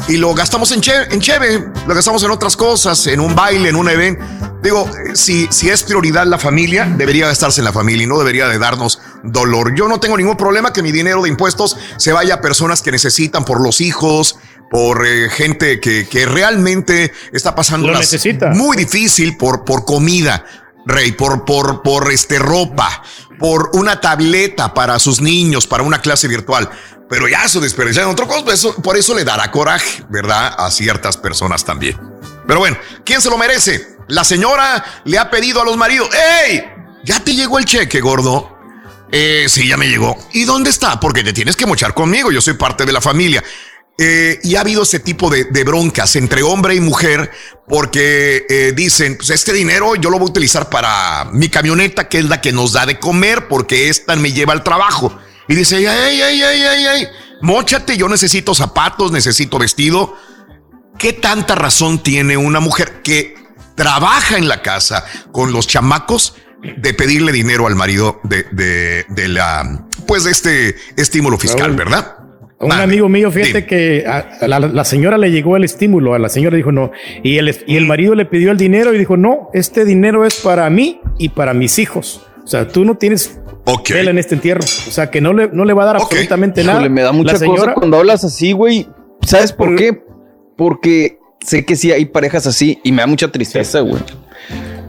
Y 0.08 0.16
lo 0.16 0.34
gastamos 0.34 0.70
en, 0.72 0.80
che- 0.80 1.12
en 1.12 1.20
cheve, 1.20 1.68
lo 1.86 1.94
gastamos 1.94 2.22
en 2.22 2.30
otras 2.30 2.56
cosas, 2.56 3.06
en 3.06 3.20
un 3.20 3.34
baile, 3.34 3.68
en 3.68 3.76
un 3.76 3.88
evento. 3.88 4.24
Digo, 4.62 4.86
eh, 4.88 5.16
si, 5.16 5.48
si 5.50 5.68
es 5.70 5.82
prioridad 5.82 6.26
la 6.26 6.38
familia, 6.38 6.84
debería 6.96 7.26
gastarse 7.26 7.60
en 7.60 7.64
la 7.64 7.72
familia 7.72 8.04
y 8.04 8.06
no 8.06 8.18
debería 8.18 8.46
de 8.48 8.58
darnos 8.58 9.00
dolor. 9.22 9.74
Yo 9.74 9.88
no 9.88 10.00
tengo 10.00 10.16
ningún 10.16 10.36
problema 10.36 10.72
que 10.72 10.82
mi 10.82 10.92
dinero 10.92 11.22
de 11.22 11.28
impuestos 11.28 11.76
se 11.96 12.12
vaya 12.12 12.34
a 12.34 12.40
personas 12.40 12.82
que 12.82 12.92
necesitan 12.92 13.44
por 13.44 13.60
los 13.62 13.80
hijos, 13.80 14.36
por 14.70 15.06
eh, 15.06 15.28
gente 15.30 15.80
que, 15.80 16.06
que 16.08 16.26
realmente 16.26 17.12
está 17.32 17.54
pasando 17.54 17.88
muy 18.50 18.76
difícil 18.76 19.36
por, 19.36 19.64
por 19.64 19.84
comida, 19.84 20.44
Rey, 20.90 21.12
por, 21.12 21.44
por, 21.44 21.82
por 21.82 22.10
este, 22.12 22.38
ropa, 22.38 23.02
por 23.38 23.70
una 23.74 24.00
tableta 24.00 24.74
para 24.74 24.98
sus 24.98 25.20
niños, 25.20 25.66
para 25.66 25.82
una 25.82 26.00
clase 26.00 26.28
virtual. 26.28 26.68
Pero 27.08 27.26
ya 27.26 27.44
eso 27.44 27.60
desperdiciar 27.60 28.04
en 28.04 28.10
otro 28.12 28.28
cosa, 28.28 28.52
eso- 28.52 28.74
por 28.82 28.96
eso 28.96 29.14
le 29.14 29.24
dará 29.24 29.50
coraje, 29.50 30.04
¿verdad? 30.10 30.54
A 30.58 30.70
ciertas 30.70 31.16
personas 31.16 31.64
también. 31.64 31.98
Pero 32.46 32.60
bueno, 32.60 32.76
¿quién 33.04 33.20
se 33.20 33.30
lo 33.30 33.36
merece? 33.38 33.96
La 34.08 34.24
señora 34.24 34.84
le 35.04 35.18
ha 35.18 35.30
pedido 35.30 35.60
a 35.62 35.64
los 35.64 35.76
maridos, 35.76 36.08
¡Ey! 36.46 36.62
¿Ya 37.04 37.18
te 37.20 37.34
llegó 37.34 37.58
el 37.58 37.64
cheque, 37.64 38.00
gordo? 38.00 38.56
Eh, 39.12 39.46
sí, 39.48 39.66
ya 39.68 39.76
me 39.76 39.88
llegó. 39.88 40.16
¿Y 40.32 40.44
dónde 40.44 40.70
está? 40.70 41.00
Porque 41.00 41.24
te 41.24 41.32
tienes 41.32 41.56
que 41.56 41.66
mochar 41.66 41.94
conmigo, 41.94 42.30
yo 42.30 42.40
soy 42.40 42.54
parte 42.54 42.84
de 42.84 42.92
la 42.92 43.00
familia. 43.00 43.42
Eh, 44.02 44.40
y 44.44 44.56
ha 44.56 44.62
habido 44.62 44.84
ese 44.84 44.98
tipo 44.98 45.28
de, 45.28 45.44
de 45.44 45.62
broncas 45.62 46.16
entre 46.16 46.42
hombre 46.42 46.74
y 46.74 46.80
mujer 46.80 47.30
porque 47.68 48.46
eh, 48.48 48.72
dicen, 48.74 49.18
pues 49.18 49.28
este 49.28 49.52
dinero 49.52 49.94
yo 49.94 50.08
lo 50.08 50.18
voy 50.18 50.28
a 50.28 50.30
utilizar 50.30 50.70
para 50.70 51.26
mi 51.32 51.50
camioneta, 51.50 52.08
que 52.08 52.16
es 52.16 52.24
la 52.24 52.40
que 52.40 52.50
nos 52.50 52.72
da 52.72 52.86
de 52.86 52.98
comer, 52.98 53.46
porque 53.46 53.90
esta 53.90 54.16
me 54.16 54.32
lleva 54.32 54.54
al 54.54 54.64
trabajo. 54.64 55.14
Y 55.48 55.54
dice, 55.54 55.76
ay, 55.76 56.18
ay, 56.22 56.42
ay, 56.42 56.62
ay, 56.62 56.86
ay, 56.86 57.08
mochate, 57.42 57.98
yo 57.98 58.08
necesito 58.08 58.54
zapatos, 58.54 59.12
necesito 59.12 59.58
vestido. 59.58 60.16
¿Qué 60.98 61.12
tanta 61.12 61.54
razón 61.54 62.02
tiene 62.02 62.38
una 62.38 62.60
mujer 62.60 63.02
que 63.02 63.34
trabaja 63.74 64.38
en 64.38 64.48
la 64.48 64.62
casa 64.62 65.04
con 65.30 65.52
los 65.52 65.66
chamacos 65.66 66.36
de 66.62 66.94
pedirle 66.94 67.32
dinero 67.32 67.66
al 67.66 67.76
marido 67.76 68.18
de, 68.24 68.46
de, 68.50 69.04
de 69.10 69.28
la, 69.28 69.86
pues 70.06 70.24
de 70.24 70.30
este 70.30 70.76
estímulo 70.96 71.36
fiscal, 71.38 71.76
verdad? 71.76 72.19
Un 72.60 72.72
amigo 72.72 73.08
mío, 73.08 73.30
fíjate 73.30 73.64
que 73.64 74.04
a- 74.06 74.28
a 74.42 74.46
la, 74.48 74.60
la 74.60 74.84
señora 74.84 75.16
le 75.16 75.30
llegó 75.30 75.56
el 75.56 75.64
estímulo, 75.64 76.12
a 76.14 76.18
la 76.18 76.28
señora 76.28 76.56
dijo 76.56 76.72
no, 76.72 76.90
y 77.22 77.38
el, 77.38 77.56
y 77.66 77.76
el 77.76 77.86
marido 77.86 78.14
le 78.14 78.26
pidió 78.26 78.50
el 78.50 78.58
dinero 78.58 78.92
y 78.94 78.98
dijo 78.98 79.16
no, 79.16 79.48
este 79.54 79.84
dinero 79.86 80.26
es 80.26 80.36
para 80.40 80.68
mí 80.68 81.00
y 81.18 81.30
para 81.30 81.54
mis 81.54 81.78
hijos. 81.78 82.26
O 82.44 82.46
sea, 82.46 82.68
tú 82.68 82.84
no 82.84 82.96
tienes 82.96 83.40
vela 83.94 84.10
en 84.10 84.18
este 84.18 84.34
entierro. 84.34 84.60
O 84.62 84.90
sea, 84.90 85.10
que 85.10 85.20
no 85.20 85.32
le, 85.32 85.48
no 85.52 85.64
le 85.64 85.72
va 85.72 85.84
a 85.84 85.86
dar 85.86 85.96
absolutamente 85.96 86.62
nada. 86.64 86.80
Híjole, 86.80 86.90
me 86.90 87.02
da 87.02 87.12
mucha 87.12 87.32
la 87.32 87.38
señora, 87.38 87.60
cosa 87.60 87.74
cuando 87.74 87.96
hablas 87.98 88.24
así, 88.24 88.52
güey. 88.52 88.88
¿Sabes 89.24 89.52
por 89.52 89.76
qué? 89.76 90.02
Porque 90.56 91.18
sé 91.40 91.64
que 91.64 91.76
sí 91.76 91.92
hay 91.92 92.06
parejas 92.06 92.46
así 92.46 92.78
y 92.82 92.92
me 92.92 93.02
da 93.02 93.06
mucha 93.06 93.28
tristeza, 93.28 93.80
güey. 93.80 94.02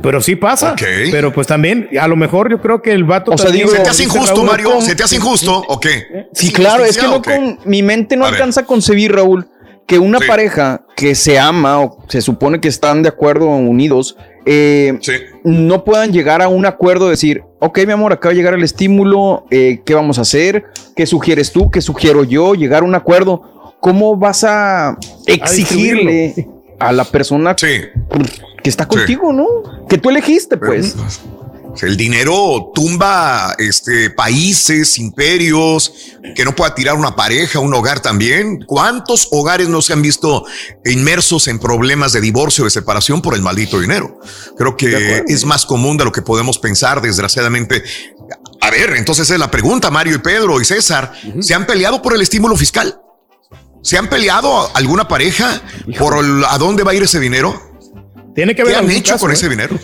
Pero 0.01 0.21
sí 0.21 0.35
pasa. 0.35 0.75
Pero 1.11 1.31
pues 1.31 1.47
también, 1.47 1.89
a 1.99 2.07
lo 2.07 2.15
mejor 2.15 2.49
yo 2.49 2.61
creo 2.61 2.81
que 2.81 2.91
el 2.91 3.03
vato. 3.03 3.31
O 3.31 3.37
sea, 3.37 3.51
digo, 3.51 3.69
¿Se 3.69 3.79
te 3.79 3.89
hace 3.89 4.03
injusto, 4.03 4.35
Raúl, 4.35 4.47
Mario? 4.47 4.81
¿Se 4.81 4.95
te 4.95 5.03
hace 5.03 5.15
injusto 5.15 5.63
o 5.67 5.79
qué? 5.79 6.27
Sí, 6.33 6.51
claro, 6.51 6.83
es 6.83 6.97
que 6.97 7.07
no 7.07 7.21
con 7.21 7.59
mi 7.65 7.83
mente 7.83 8.15
no 8.15 8.25
A 8.25 8.31
ver. 8.31 8.35
alcanza 8.35 8.61
a 8.61 8.65
concebir, 8.65 9.13
Raúl, 9.13 9.47
que 9.87 9.99
una 9.99 10.19
pareja 10.19 10.85
que 10.95 11.15
se 11.15 11.37
ama 11.37 11.81
o 11.81 12.03
se 12.07 12.21
supone 12.21 12.61
que 12.61 12.67
están 12.67 13.03
de 13.03 13.09
acuerdo 13.09 13.47
unidos, 13.47 14.17
eh, 14.45 14.97
no 15.43 15.83
puedan 15.83 16.11
llegar 16.11 16.41
a 16.41 16.47
un 16.47 16.65
acuerdo, 16.65 17.09
decir, 17.09 17.43
ok, 17.59 17.79
mi 17.85 17.91
amor, 17.93 18.13
acaba 18.13 18.31
de 18.31 18.37
llegar 18.37 18.53
el 18.53 18.63
estímulo, 18.63 19.45
eh, 19.51 19.81
¿qué 19.85 19.93
vamos 19.93 20.17
a 20.17 20.21
hacer? 20.21 20.65
¿Qué 20.95 21.05
sugieres 21.05 21.51
tú? 21.51 21.69
¿Qué 21.69 21.81
sugiero 21.81 22.23
yo? 22.23 22.55
Llegar 22.55 22.83
a 22.83 22.85
un 22.85 22.95
acuerdo. 22.95 23.75
¿Cómo 23.79 24.15
vas 24.15 24.43
a 24.43 24.97
exigirle 25.25 26.47
a 26.79 26.91
la 26.91 27.03
persona 27.03 27.55
que 28.63 28.69
está 28.69 28.87
contigo, 28.87 29.31
no? 29.33 29.47
Que 29.87 29.97
tú 29.97 30.09
elegiste, 30.09 30.57
pues. 30.57 30.95
El 31.81 31.95
dinero 31.95 32.71
tumba 32.75 33.55
este, 33.57 34.09
países, 34.09 34.97
imperios, 34.99 35.93
que 36.35 36.43
no 36.43 36.53
pueda 36.53 36.75
tirar 36.75 36.95
una 36.97 37.15
pareja, 37.15 37.59
un 37.59 37.73
hogar 37.73 38.01
también. 38.01 38.59
¿Cuántos 38.65 39.29
hogares 39.31 39.69
no 39.69 39.81
se 39.81 39.93
han 39.93 40.01
visto 40.01 40.43
inmersos 40.83 41.47
en 41.47 41.59
problemas 41.59 42.11
de 42.11 42.19
divorcio, 42.19 42.65
de 42.65 42.71
separación 42.71 43.21
por 43.21 43.35
el 43.35 43.41
maldito 43.41 43.79
dinero? 43.79 44.19
Creo 44.57 44.75
que 44.75 45.23
es 45.27 45.45
más 45.45 45.65
común 45.65 45.95
de 45.95 46.03
lo 46.03 46.11
que 46.11 46.21
podemos 46.21 46.59
pensar, 46.59 47.01
desgraciadamente. 47.01 47.83
A 48.59 48.69
ver, 48.69 48.93
entonces 48.97 49.29
es 49.29 49.39
la 49.39 49.49
pregunta, 49.49 49.89
Mario 49.89 50.15
y 50.15 50.19
Pedro 50.19 50.59
y 50.59 50.65
César, 50.65 51.13
¿se 51.39 51.53
han 51.53 51.65
peleado 51.65 52.01
por 52.01 52.13
el 52.13 52.21
estímulo 52.21 52.57
fiscal? 52.57 52.99
¿Se 53.81 53.97
han 53.97 54.09
peleado 54.09 54.69
alguna 54.75 55.07
pareja 55.07 55.61
por 55.97 56.17
el- 56.23 56.43
a 56.43 56.57
dónde 56.57 56.83
va 56.83 56.91
a 56.91 56.95
ir 56.95 57.03
ese 57.03 57.19
dinero? 57.21 57.70
Tiene 58.33 58.55
que 58.55 58.63
¿Qué 58.63 58.73
haber 58.73 58.75
han 58.75 58.91
hecho 58.91 59.13
caso, 59.13 59.25
con 59.25 59.31
¿eh? 59.31 59.33
ese 59.33 59.49
dinero? 59.49 59.77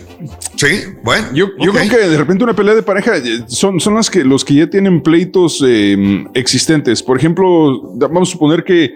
Sí, 0.56 0.68
bueno. 1.04 1.28
Yo, 1.34 1.50
creo 1.56 1.90
que 1.90 1.98
de 1.98 2.18
repente 2.18 2.44
una 2.44 2.56
pelea 2.56 2.76
de 2.76 2.84
pareja 2.84 3.18
eh, 3.18 3.44
son, 3.48 3.80
son 3.80 3.96
las 3.96 4.10
que 4.10 4.24
los 4.24 4.46
que 4.46 4.56
ya 4.56 4.70
tienen 4.70 5.02
pleitos 5.02 5.64
eh, 5.66 6.26
existentes. 6.34 7.04
Por 7.04 7.18
ejemplo, 7.18 7.94
vamos 7.96 8.30
a 8.30 8.32
suponer 8.32 8.64
que, 8.64 8.94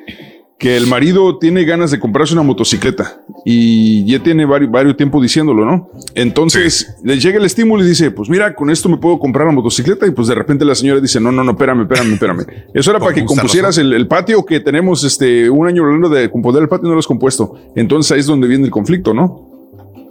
que 0.61 0.77
el 0.77 0.85
marido 0.85 1.39
tiene 1.39 1.65
ganas 1.65 1.89
de 1.89 1.99
comprarse 1.99 2.33
una 2.33 2.43
motocicleta 2.43 3.23
y 3.43 4.05
ya 4.05 4.21
tiene 4.21 4.45
varios, 4.45 4.69
varios 4.69 4.95
tiempo 4.95 5.19
diciéndolo, 5.19 5.65
¿no? 5.65 5.89
Entonces 6.13 6.97
le 7.03 7.19
llega 7.19 7.39
el 7.39 7.45
estímulo 7.45 7.83
y 7.83 7.87
dice, 7.87 8.11
pues 8.11 8.29
mira, 8.29 8.53
con 8.53 8.69
esto 8.69 8.87
me 8.87 8.97
puedo 8.97 9.17
comprar 9.17 9.47
la 9.47 9.53
motocicleta 9.53 10.05
y 10.05 10.11
pues 10.11 10.27
de 10.27 10.35
repente 10.35 10.63
la 10.63 10.75
señora 10.75 10.99
dice, 10.99 11.19
no, 11.19 11.31
no, 11.31 11.43
no, 11.43 11.53
espérame, 11.53 11.81
espérame, 11.81 12.13
espérame. 12.13 12.45
Eso 12.75 12.91
era 12.91 12.99
para 12.99 13.11
que 13.11 13.25
compusieras 13.25 13.79
el, 13.79 13.91
el 13.91 14.07
patio 14.07 14.45
que 14.45 14.59
tenemos 14.59 15.03
este 15.03 15.49
un 15.49 15.65
año 15.65 15.83
hablando 15.83 16.09
de 16.09 16.29
componer 16.29 16.61
el 16.61 16.69
patio 16.69 16.85
y 16.85 16.89
no 16.89 16.93
lo 16.93 16.99
has 16.99 17.07
compuesto. 17.07 17.55
Entonces 17.75 18.11
ahí 18.11 18.19
es 18.19 18.27
donde 18.27 18.47
viene 18.47 18.65
el 18.65 18.71
conflicto, 18.71 19.15
¿no? 19.15 19.49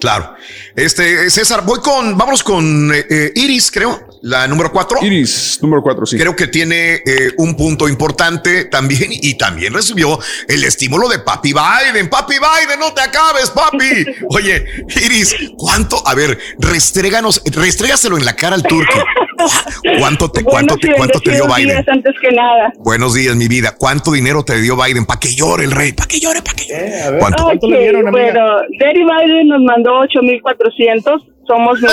Claro. 0.01 0.35
Este, 0.75 1.31
César, 1.31 1.65
voy 1.65 1.79
con, 1.79 2.19
vamos 2.19 2.43
con 2.43 2.93
eh, 2.93 3.05
eh, 3.09 3.33
Iris, 3.37 3.71
creo, 3.71 4.01
la 4.23 4.47
número 4.47 4.71
cuatro. 4.71 4.99
Iris, 5.03 5.59
número 5.63 5.83
cuatro, 5.83 6.05
sí. 6.07 6.19
Creo 6.19 6.37
que 6.37 6.47
tiene 6.47 6.95
eh, 7.07 7.33
un 7.39 7.57
punto 7.57 7.89
importante 7.89 8.67
también 8.67 9.11
y 9.11 9.35
también 9.35 9.73
recibió 9.73 10.19
el 10.49 10.65
estímulo 10.65 11.09
de 11.09 11.19
Papi 11.21 11.53
Biden. 11.53 12.09
Papi 12.09 12.35
Biden, 12.35 12.79
no 12.79 12.93
te 12.93 13.01
acabes, 13.01 13.51
papi. 13.51 14.05
Oye, 14.29 14.65
Iris, 15.05 15.35
¿cuánto? 15.57 16.07
A 16.07 16.15
ver, 16.15 16.39
restréganos, 16.59 17.43
restrégaselo 17.45 18.19
en 18.19 18.25
la 18.25 18.35
cara 18.37 18.57
al 18.57 18.63
turco. 18.63 18.93
¿Cuánto 19.99 20.31
te, 20.31 20.45
cuánto 20.45 20.77
te, 20.77 20.93
cuánto 20.95 21.19
te 21.19 21.31
dio 21.31 21.47
Buenos 21.47 21.57
Biden? 21.57 21.77
días, 21.77 21.89
antes 21.89 22.15
que 22.21 22.31
nada. 22.31 22.73
Buenos 22.79 23.15
días, 23.15 23.35
mi 23.37 23.49
vida. 23.49 23.75
¿Cuánto 23.79 24.13
dinero 24.13 24.45
te 24.45 24.61
dio 24.61 24.77
Biden? 24.77 25.07
Para 25.07 25.19
que 25.19 25.35
llore 25.35 25.65
el 25.65 25.71
rey, 25.71 25.93
para 25.93 26.09
que 26.09 26.21
llore, 26.21 26.43
para 26.43 26.57
que 26.57 26.67
llore. 26.67 27.19
¿Cuánto? 27.19 27.47
Ok, 27.47 27.63
bueno, 28.11 28.41
Daddy 28.79 29.03
Biden 29.03 29.49
nos 29.49 29.63
mandó 29.63 30.01
8,400. 30.01 31.23
Somos 31.51 31.81
mi 31.81 31.89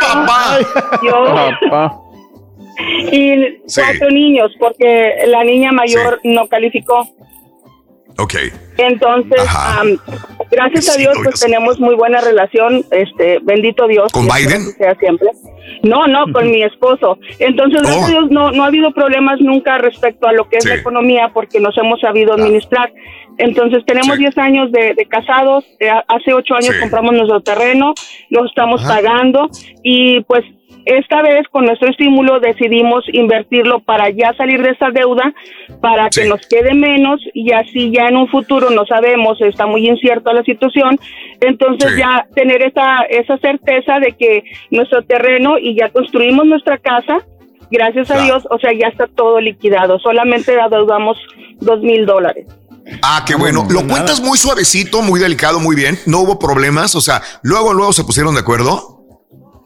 papá! 0.00 0.58
Yo 1.02 2.02
y 3.12 3.58
cuatro 3.74 4.10
niños, 4.10 4.52
porque 4.58 5.24
la 5.26 5.44
niña 5.44 5.70
mayor 5.70 6.18
no 6.24 6.48
calificó. 6.48 7.06
Ok. 8.16 8.34
Entonces, 8.86 9.42
am, 9.54 9.98
gracias 10.50 10.94
a 10.94 10.98
Dios, 10.98 11.16
pues 11.22 11.40
tenemos 11.40 11.78
muy 11.80 11.94
buena 11.94 12.20
relación, 12.20 12.84
este, 12.90 13.38
bendito 13.42 13.86
Dios. 13.86 14.12
¿Con 14.12 14.26
Biden? 14.26 14.62
sea 14.72 14.94
siempre. 14.96 15.28
No, 15.82 16.06
no, 16.06 16.32
con 16.32 16.50
mi 16.50 16.62
esposo. 16.62 17.18
Entonces, 17.38 17.82
gracias 17.82 18.04
a 18.04 18.10
Dios, 18.10 18.30
no, 18.30 18.52
no 18.52 18.64
ha 18.64 18.66
habido 18.66 18.92
problemas 18.92 19.40
nunca 19.40 19.78
respecto 19.78 20.26
a 20.26 20.32
lo 20.32 20.48
que 20.48 20.58
es 20.58 20.64
la 20.64 20.74
economía, 20.74 21.30
porque 21.32 21.60
nos 21.60 21.76
hemos 21.78 22.00
sabido 22.00 22.34
administrar. 22.34 22.92
Entonces, 23.38 23.82
tenemos 23.86 24.18
10 24.18 24.36
años 24.38 24.72
de, 24.72 24.94
de 24.94 25.06
casados, 25.06 25.64
eh, 25.80 25.90
hace 26.08 26.34
8 26.34 26.54
años 26.54 26.76
compramos 26.80 27.14
nuestro 27.14 27.40
terreno, 27.40 27.94
lo 28.30 28.44
estamos 28.46 28.82
pagando, 28.82 29.48
y 29.82 30.20
pues 30.22 30.44
esta 30.84 31.22
vez 31.22 31.46
con 31.50 31.64
nuestro 31.64 31.90
estímulo 31.90 32.40
decidimos 32.40 33.04
invertirlo 33.12 33.80
para 33.80 34.10
ya 34.10 34.32
salir 34.34 34.62
de 34.62 34.70
esa 34.70 34.90
deuda, 34.90 35.32
para 35.80 36.08
que 36.10 36.24
nos 36.24 36.46
quede 36.46 36.74
menos 36.74 37.20
y 37.34 37.52
así 37.52 37.92
ya 37.92 38.08
en 38.08 38.16
un 38.16 38.28
futuro 38.28 38.70
no 38.70 38.84
sabemos, 38.86 39.40
está 39.40 39.66
muy 39.66 39.88
incierta 39.88 40.32
la 40.32 40.42
situación, 40.42 40.98
entonces 41.40 41.96
ya 41.96 42.26
tener 42.34 42.62
esa, 42.62 43.02
esa 43.08 43.38
certeza 43.38 43.98
de 44.00 44.12
que 44.12 44.44
nuestro 44.70 45.02
terreno 45.02 45.58
y 45.58 45.76
ya 45.76 45.88
construimos 45.90 46.46
nuestra 46.46 46.78
casa, 46.78 47.18
gracias 47.70 48.10
a 48.10 48.22
Dios, 48.22 48.44
o 48.50 48.58
sea, 48.58 48.72
ya 48.72 48.88
está 48.88 49.06
todo 49.06 49.40
liquidado, 49.40 49.98
solamente 49.98 50.58
adeudamos 50.60 51.16
dos 51.60 51.80
mil 51.80 52.06
dólares. 52.06 52.46
Ah, 53.02 53.24
qué 53.26 53.34
bueno. 53.34 53.66
Lo 53.70 53.86
cuentas 53.86 54.20
muy 54.20 54.36
suavecito, 54.36 55.02
muy 55.02 55.20
delicado, 55.20 55.60
muy 55.60 55.76
bien. 55.76 55.98
No 56.06 56.20
hubo 56.20 56.38
problemas. 56.38 56.94
O 56.96 57.00
sea, 57.00 57.22
luego, 57.42 57.72
luego 57.72 57.92
se 57.92 58.02
pusieron 58.04 58.34
de 58.34 58.40
acuerdo. 58.40 58.91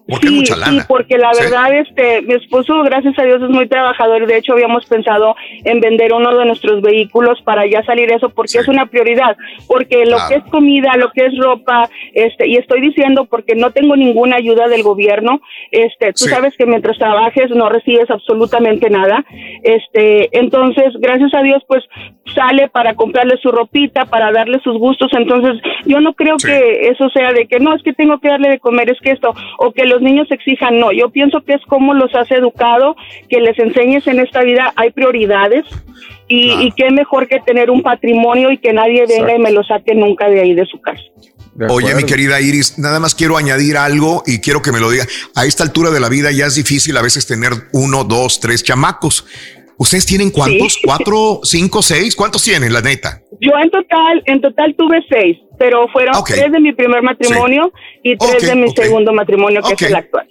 Porque 0.09 0.31
mucha 0.31 0.55
sí, 0.55 0.79
porque 0.89 1.19
la 1.19 1.33
Sí. 1.35 1.43
verdad, 1.45 1.75
este, 1.79 2.23
mi 2.23 2.35
esposo, 2.35 2.83
gracias 2.85 3.19
a 3.19 3.25
Dios, 3.25 3.43
es 3.43 3.51
muy 3.51 3.67
trabajador. 3.69 4.27
De 4.27 4.37
hecho, 4.39 4.53
habíamos 4.53 4.87
pensado 4.87 5.35
en 5.65 5.81
vender 5.81 6.13
uno 6.13 6.37
de 6.37 6.45
nuestros 6.47 6.81
vehículos 6.81 7.41
para 7.43 7.67
ya 7.67 7.83
salir 7.85 8.11
eso, 8.13 8.31
porque 8.31 8.59
es 8.59 8.69
una 8.69 8.87
prioridad. 8.87 9.37
Porque 9.67 10.05
lo 10.07 10.17
Claro. 10.17 10.29
que 10.29 10.35
es 10.37 10.45
comida, 10.45 10.97
lo 10.97 11.11
que 11.13 11.27
es 11.27 11.37
ropa, 11.39 11.89
este, 12.15 12.47
y 12.49 12.57
estoy 12.57 12.81
diciendo 12.83 13.25
porque 13.27 13.55
no 13.57 13.71
tengo 13.73 13.97
ninguna 13.97 14.37
ayuda 14.37 14.69
del 14.69 14.83
gobierno. 14.85 15.41
Este, 15.73 16.13
tú 16.13 16.27
sabes 16.27 16.57
que 16.57 16.67
mientras 16.67 16.97
trabajes 16.99 17.51
no 17.51 17.69
recibes 17.69 18.09
absolutamente 18.11 18.89
nada. 18.91 19.25
Este, 19.63 20.29
entonces, 20.39 20.93
gracias 21.01 21.35
a 21.35 21.43
Dios, 21.43 21.63
pues 21.67 21.83
sale 22.35 22.69
para 22.69 22.95
comprarle 22.95 23.37
su 23.43 23.51
ropita, 23.51 24.05
para 24.07 24.31
darle 24.31 24.61
sus 24.63 24.79
gustos. 24.79 25.11
Entonces, 25.13 25.61
yo 25.85 26.01
no 26.01 26.15
creo 26.15 26.37
que 26.37 26.89
eso 26.89 27.09
sea 27.11 27.33
de 27.33 27.47
que 27.47 27.59
no, 27.59 27.75
es 27.75 27.83
que 27.83 27.93
tengo 27.93 28.19
que 28.21 28.29
darle 28.29 28.51
de 28.51 28.59
comer, 28.61 28.91
es 28.91 29.01
que 29.01 29.11
esto, 29.11 29.35
o 29.59 29.73
que 29.73 29.85
los 29.97 30.03
niños 30.03 30.29
exijan, 30.31 30.79
no. 30.79 30.93
Yo 30.93 31.11
pienso 31.11 31.43
que 31.43 31.55
es 31.55 31.63
como 31.67 31.95
los 31.95 32.15
has 32.15 32.31
educado, 32.31 32.97
que 33.29 33.41
les 33.41 33.59
enseñes 33.59 34.07
en 34.07 34.21
esta 34.21 34.43
vida, 34.43 34.73
hay 34.77 34.91
prioridades. 34.91 35.65
Y, 36.29 36.51
y 36.61 36.73
qué 36.73 36.91
mejor 36.91 37.29
que 37.29 37.39
tener 37.41 37.71
un 37.71 37.83
patrimonio 37.83 38.51
y 38.51 38.59
que 38.59 38.73
nadie 38.73 39.07
venga 39.07 39.35
y 39.37 39.39
me 39.39 39.53
lo 39.53 39.63
saque 39.63 39.95
nunca 39.95 40.29
de 40.29 40.41
ahí 40.41 40.55
de 40.55 40.67
su 40.67 40.81
casa. 40.81 41.03
Oye, 41.71 41.95
mi 41.95 42.05
querida 42.05 42.41
Iris, 42.41 42.79
nada 42.79 43.01
más 43.01 43.15
quiero 43.15 43.37
añadir 43.37 43.77
algo 43.77 44.23
y 44.27 44.41
quiero 44.41 44.61
que 44.61 44.73
me 44.73 44.81
lo 44.81 44.91
diga. 44.91 45.05
A 45.35 45.47
esta 45.47 45.63
altura 45.63 45.91
de 45.91 46.01
la 46.01 46.09
vida 46.09 46.31
ya 46.31 46.47
es 46.47 46.57
difícil 46.57 46.97
a 46.97 47.03
veces 47.03 47.27
tener 47.27 47.53
uno, 47.73 48.05
dos, 48.05 48.41
tres 48.41 48.63
chamacos. 48.63 49.25
¿Ustedes 49.79 50.07
tienen 50.07 50.31
cuántos? 50.31 50.75
Sí. 50.75 50.81
¿Cuatro, 50.85 51.41
cinco, 51.45 51.83
seis? 51.83 52.17
¿Cuántos 52.17 52.43
tienen, 52.43 52.73
la 52.73 52.81
neta? 52.81 53.23
Yo 53.41 53.53
en 53.63 53.71
total, 53.71 54.23
en 54.27 54.41
total 54.41 54.75
tuve 54.77 55.05
seis, 55.09 55.39
pero 55.59 55.89
fueron 55.89 56.17
Ok. 56.17 56.29
tres 56.31 56.53
de 56.53 56.61
mi 56.61 56.73
primer 56.73 57.03
matrimonio 57.03 57.73
y 58.03 58.17
tres 58.17 58.43
de 58.47 58.55
mi 58.55 58.71
segundo 58.71 59.13
matrimonio, 59.13 59.61
que 59.63 59.75
es 59.75 59.83
el 59.83 59.97
actual. 59.97 60.29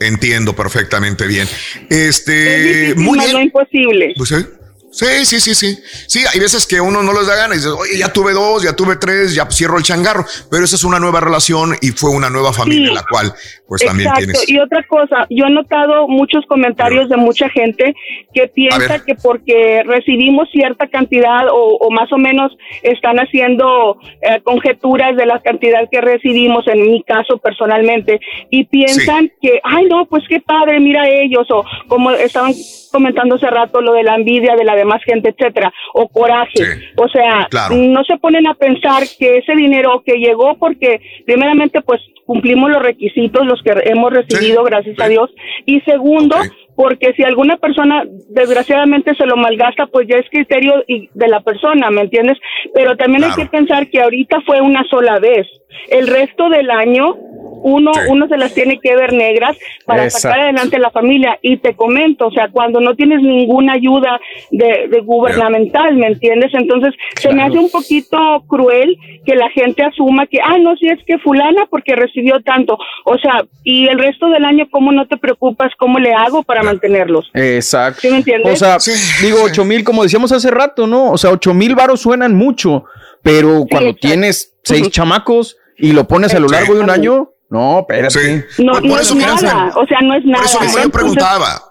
Entiendo 0.00 0.54
perfectamente 0.54 1.26
bien. 1.26 1.46
Es 1.90 2.18
Este, 2.20 2.58
difícil, 2.60 2.96
muy 3.04 3.18
bien. 3.18 3.32
no 3.32 3.40
imposible. 3.40 4.14
Pues, 4.16 4.32
¿eh? 4.32 4.46
Sí, 4.90 5.24
sí, 5.24 5.40
sí, 5.40 5.54
sí. 5.54 5.78
Sí, 6.06 6.20
hay 6.32 6.40
veces 6.40 6.66
que 6.66 6.80
uno 6.80 7.02
no 7.02 7.12
les 7.12 7.26
da 7.26 7.36
ganas 7.36 7.56
y 7.56 7.60
dices, 7.60 7.72
oye, 7.72 7.98
ya 7.98 8.12
tuve 8.12 8.32
dos, 8.32 8.62
ya 8.62 8.74
tuve 8.74 8.96
tres, 8.96 9.34
ya 9.34 9.46
cierro 9.50 9.76
el 9.78 9.84
changarro. 9.84 10.24
Pero 10.50 10.64
esa 10.64 10.76
es 10.76 10.84
una 10.84 10.98
nueva 10.98 11.20
relación 11.20 11.76
y 11.80 11.88
fue 11.90 12.10
una 12.10 12.30
nueva 12.30 12.52
familia 12.52 12.88
Sí. 12.88 12.94
la 12.94 13.02
cual, 13.02 13.32
pues 13.66 13.84
también 13.84 14.08
Exacto. 14.08 14.24
tienes. 14.32 14.48
Y 14.48 14.58
otra 14.58 14.82
cosa, 14.88 15.26
yo 15.30 15.46
he 15.46 15.50
notado 15.50 16.08
muchos 16.08 16.44
comentarios 16.46 17.08
de 17.08 17.16
mucha 17.16 17.48
gente 17.50 17.94
que 18.32 18.48
piensa 18.48 19.04
que 19.04 19.14
porque 19.14 19.82
recibimos 19.84 20.48
cierta 20.50 20.86
cantidad 20.88 21.48
o, 21.50 21.76
o 21.76 21.90
más 21.90 22.10
o 22.12 22.18
menos 22.18 22.52
están 22.82 23.18
haciendo 23.18 23.98
eh, 24.22 24.40
conjeturas 24.42 25.16
de 25.16 25.26
la 25.26 25.40
cantidad 25.42 25.80
que 25.90 26.00
recibimos, 26.00 26.66
en 26.68 26.80
mi 26.82 27.02
caso 27.02 27.38
personalmente, 27.38 28.20
y 28.50 28.64
piensan 28.64 29.30
que, 29.40 29.60
ay 29.64 29.86
no, 29.86 30.06
pues 30.06 30.24
qué 30.28 30.40
padre, 30.40 30.80
mira 30.80 31.08
ellos, 31.08 31.46
o 31.50 31.64
como 31.88 32.10
estaban 32.12 32.54
comentando 32.90 33.36
hace 33.36 33.48
rato 33.48 33.80
lo 33.80 33.92
de 33.92 34.02
la 34.02 34.14
envidia 34.16 34.56
de 34.56 34.64
la 34.64 34.76
demás 34.76 35.02
gente, 35.04 35.30
etcétera, 35.30 35.72
o 35.94 36.08
coraje. 36.08 36.62
O 36.96 37.08
sea, 37.08 37.46
Claro. 37.50 37.76
no 37.76 38.04
se 38.04 38.16
ponen 38.18 38.46
a 38.46 38.54
pensar 38.54 39.02
que 39.18 39.38
ese 39.38 39.54
dinero 39.54 40.02
que 40.04 40.18
llegó 40.18 40.56
porque 40.58 41.00
primeramente 41.26 41.80
pues 41.82 42.00
cumplimos 42.26 42.70
los 42.70 42.82
requisitos, 42.82 43.46
los 43.46 43.62
que 43.62 43.72
hemos 43.84 44.12
recibido, 44.12 44.62
gracias 44.62 45.00
a 45.00 45.08
Dios, 45.08 45.30
y 45.64 45.80
segundo, 45.80 46.36
porque 46.76 47.14
si 47.14 47.24
alguna 47.24 47.56
persona 47.56 48.04
desgraciadamente 48.28 49.14
se 49.14 49.24
lo 49.24 49.36
malgasta, 49.36 49.86
pues 49.86 50.06
ya 50.06 50.18
es 50.18 50.28
criterio 50.30 50.84
de 50.86 51.28
la 51.28 51.40
persona, 51.40 51.90
¿me 51.90 52.02
entiendes? 52.02 52.36
Pero 52.74 52.96
también 52.96 53.24
hay 53.24 53.32
que 53.32 53.46
pensar 53.46 53.88
que 53.88 54.02
ahorita 54.02 54.42
fue 54.42 54.60
una 54.60 54.84
sola 54.90 55.18
vez. 55.18 55.46
El 55.88 56.06
resto 56.06 56.50
del 56.50 56.70
año 56.70 57.16
uno, 57.62 57.90
uno 58.08 58.28
se 58.28 58.36
las 58.36 58.54
tiene 58.54 58.78
que 58.80 58.94
ver 58.96 59.12
negras 59.12 59.56
para 59.84 60.04
Exacto. 60.04 60.28
sacar 60.28 60.40
adelante 60.40 60.78
la 60.78 60.90
familia. 60.90 61.38
Y 61.42 61.58
te 61.58 61.74
comento, 61.74 62.26
o 62.26 62.30
sea, 62.30 62.48
cuando 62.50 62.80
no 62.80 62.94
tienes 62.94 63.22
ninguna 63.22 63.74
ayuda 63.74 64.20
de, 64.50 64.88
de 64.88 65.00
gubernamental, 65.00 65.96
¿me 65.96 66.06
entiendes? 66.06 66.52
Entonces, 66.54 66.94
se 67.16 67.32
me 67.32 67.42
hace 67.42 67.58
un 67.58 67.70
poquito 67.70 68.18
cruel 68.46 68.96
que 69.24 69.34
la 69.34 69.50
gente 69.50 69.82
asuma 69.84 70.26
que, 70.26 70.38
ah, 70.42 70.58
no, 70.58 70.76
si 70.76 70.88
es 70.88 70.98
que 71.06 71.18
fulana 71.18 71.66
porque 71.70 71.96
recibió 71.96 72.40
tanto. 72.42 72.78
O 73.04 73.18
sea, 73.18 73.44
y 73.64 73.86
el 73.88 73.98
resto 73.98 74.28
del 74.28 74.44
año, 74.44 74.66
¿cómo 74.70 74.92
no 74.92 75.06
te 75.06 75.16
preocupas? 75.16 75.72
¿Cómo 75.78 75.98
le 75.98 76.12
hago 76.12 76.42
para 76.42 76.62
mantenerlos? 76.62 77.30
Exacto. 77.34 78.00
¿Sí 78.00 78.10
me 78.10 78.18
entiendes? 78.18 78.52
O 78.52 78.56
sea, 78.56 78.78
digo, 79.22 79.38
ocho 79.42 79.64
mil, 79.64 79.84
como 79.84 80.02
decíamos 80.02 80.32
hace 80.32 80.50
rato, 80.50 80.86
¿no? 80.86 81.10
O 81.10 81.18
sea, 81.18 81.30
ocho 81.30 81.54
mil 81.54 81.74
varos 81.74 82.00
suenan 82.00 82.34
mucho, 82.34 82.84
pero 83.22 83.64
cuando 83.70 83.94
tienes 83.94 84.56
seis 84.62 84.90
chamacos 84.90 85.56
y 85.76 85.92
lo 85.92 86.06
pones 86.06 86.34
a 86.34 86.40
lo 86.40 86.48
largo 86.48 86.74
de 86.74 86.80
un 86.80 86.90
año, 86.90 87.32
No, 87.50 87.80
espérate. 87.80 88.46
No, 88.58 88.72
Por- 88.72 88.82
no 88.84 88.88
por 88.90 89.00
es 89.00 89.06
eso 89.06 89.16
quiero 89.16 89.34
nada, 89.36 89.72
o 89.76 89.86
sea, 89.86 89.98
no 90.02 90.14
es 90.14 90.24
nada. 90.24 90.38
Por 90.42 90.46
eso 90.46 90.60
mismo 90.60 90.76
yo 90.78 90.84
Entonces, 90.84 90.92
preguntaba. 90.92 91.62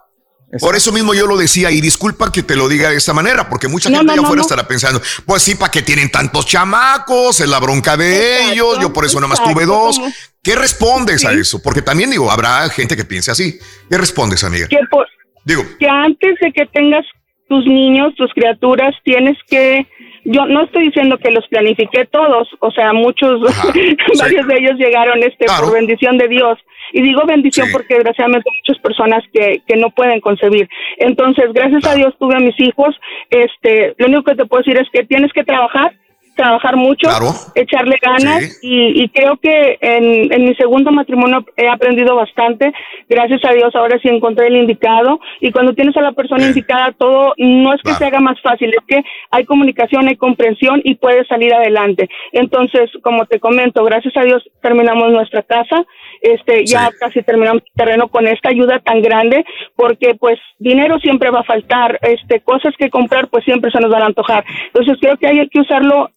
Por 0.62 0.76
eso 0.78 0.94
mismo 0.94 1.14
yo 1.14 1.28
lo 1.28 1.36
decía, 1.36 1.70
y 1.72 1.82
disculpa 1.82 2.32
que 2.32 2.42
te 2.42 2.56
lo 2.56 2.70
diga 2.70 2.90
de 2.90 2.96
esta 2.96 3.14
manera, 3.14 3.50
porque 3.50 3.68
mucha 3.68 3.90
No, 3.90 3.98
gente 3.98 4.06
no, 4.08 4.12
allá 4.14 4.22
no, 4.22 4.28
afuera 4.28 4.40
no. 4.40 4.44
estará 4.44 4.66
pensando, 4.68 5.02
pues 5.26 5.44
sí, 5.44 5.56
¿para 5.56 5.70
qué 5.72 5.82
tienen 5.82 6.10
tantos 6.10 6.46
chamacos? 6.46 7.42
Es 7.42 7.50
la 7.50 7.60
bronca 7.60 7.98
de 7.98 8.52
ellos, 8.52 8.80
yo 8.80 8.94
por 8.94 9.04
eso 9.06 9.18
nada 9.20 9.28
más 9.28 9.40
tuve 9.44 9.64
exacto, 9.64 9.74
dos. 9.74 10.00
como- 10.00 10.14
¿Qué 10.42 10.56
respondes 10.56 11.26
a 11.26 11.34
eso? 11.34 11.62
Porque 11.62 11.82
también 11.82 12.10
digo, 12.10 12.32
habrá 12.32 12.68
gente 12.70 12.96
que 12.96 13.04
piense 13.04 13.30
así. 13.30 13.60
¿Qué 13.90 13.98
respondes, 13.98 14.42
amiga? 14.46 14.68
que, 14.70 14.80
por- 14.90 15.06
Digo, 15.44 15.64
que 15.80 15.88
antes 15.90 16.36
de 16.42 16.52
que 16.54 16.66
tengas 16.68 17.06
tus 17.50 17.66
niños, 17.66 18.14
tus 18.16 18.32
criaturas, 18.34 18.96
tienes 19.04 19.38
que... 19.50 19.86
Yo 20.30 20.46
no 20.46 20.64
estoy 20.64 20.88
diciendo 20.88 21.18
que 21.18 21.32
los 21.32 21.48
planifiqué 21.48 22.06
todos, 22.06 22.50
o 22.60 22.70
sea, 22.72 22.92
muchos, 22.92 23.40
varios 24.20 24.46
de 24.46 24.58
ellos 24.58 24.78
llegaron 24.78 25.24
este 25.24 25.46
por 25.46 25.74
bendición 25.74 26.18
de 26.18 26.28
Dios. 26.28 26.60
Y 26.92 27.02
digo 27.02 27.26
bendición 27.26 27.70
porque 27.72 27.96
desgraciadamente 27.96 28.50
hay 28.50 28.58
muchas 28.58 28.82
personas 28.82 29.24
que, 29.32 29.62
que 29.66 29.78
no 29.78 29.90
pueden 29.92 30.20
concebir. 30.20 30.68
Entonces, 30.98 31.46
gracias 31.54 31.86
a 31.86 31.96
Dios 31.96 32.14
tuve 32.20 32.36
a 32.36 32.40
mis 32.40 32.60
hijos. 32.60 32.94
Este, 33.30 33.96
lo 33.98 34.08
único 34.08 34.24
que 34.24 34.36
te 34.36 34.46
puedo 34.46 34.64
decir 34.64 34.78
es 34.78 34.90
que 34.92 35.06
tienes 35.06 35.32
que 35.32 35.46
trabajar, 35.46 35.94
trabajar 36.38 36.78
mucho, 36.78 37.10
echarle 37.56 37.98
ganas 38.02 38.60
y, 38.62 39.04
y 39.04 39.10
creo 39.10 39.36
que 39.38 39.78
en, 39.82 40.32
en 40.32 40.46
mi 40.46 40.56
segundo 40.56 40.92
matrimonio 40.92 41.44
he 41.58 41.68
aprendido 41.68 42.16
bastante. 42.16 42.72
Gracias 43.10 43.44
a 43.44 43.54
Dios 43.54 43.76
ahora 43.76 44.00
sí 44.02 44.08
encontré 44.08 44.48
el 44.48 44.56
indicado 44.56 45.20
y 45.42 45.52
cuando 45.52 45.74
tienes 45.74 45.98
a 45.98 46.02
la 46.02 46.14
persona 46.14 46.46
indicada 46.46 46.94
todo 46.94 47.34
no 47.38 47.74
es 47.74 47.82
que 47.82 47.94
se 47.94 48.06
haga 48.06 48.20
más 48.20 48.40
fácil, 48.42 48.70
es 48.70 48.86
que 48.88 49.04
hay 49.32 49.46
comunicación, 49.46 50.08
hay 50.08 50.16
comprensión 50.16 50.82
y 50.84 50.96
puedes 50.96 51.28
salir 51.28 51.54
adelante. 51.54 52.08
Entonces, 52.32 52.90
como 53.02 53.26
te 53.26 53.40
comento, 53.40 53.84
gracias 53.84 54.16
a 54.16 54.24
Dios 54.24 54.44
terminamos 54.62 55.12
nuestra 55.12 55.42
casa. 55.42 55.84
Este, 56.22 56.66
ya 56.66 56.90
casi 57.00 57.22
terminamos 57.22 57.64
el 57.64 57.74
terreno 57.76 58.08
con 58.08 58.28
esta 58.28 58.50
ayuda 58.50 58.80
tan 58.80 59.02
grande 59.02 59.46
porque 59.76 60.16
pues 60.16 60.40
dinero 60.58 61.00
siempre 61.00 61.30
va 61.30 61.42
a 61.42 61.44
faltar, 61.44 62.00
este 62.02 62.42
cosas 62.42 62.74
que 62.78 62.90
comprar 62.90 63.28
pues 63.30 63.44
siempre 63.44 63.72
se 63.72 63.80
nos 63.80 63.92
van 63.92 64.04
a 64.04 64.08
antojar. 64.08 64.44
Entonces, 64.68 64.98
creo 65.00 65.18
que 65.18 65.28
hay 65.28 65.48
que 65.50 65.62
usarlo 65.62 66.10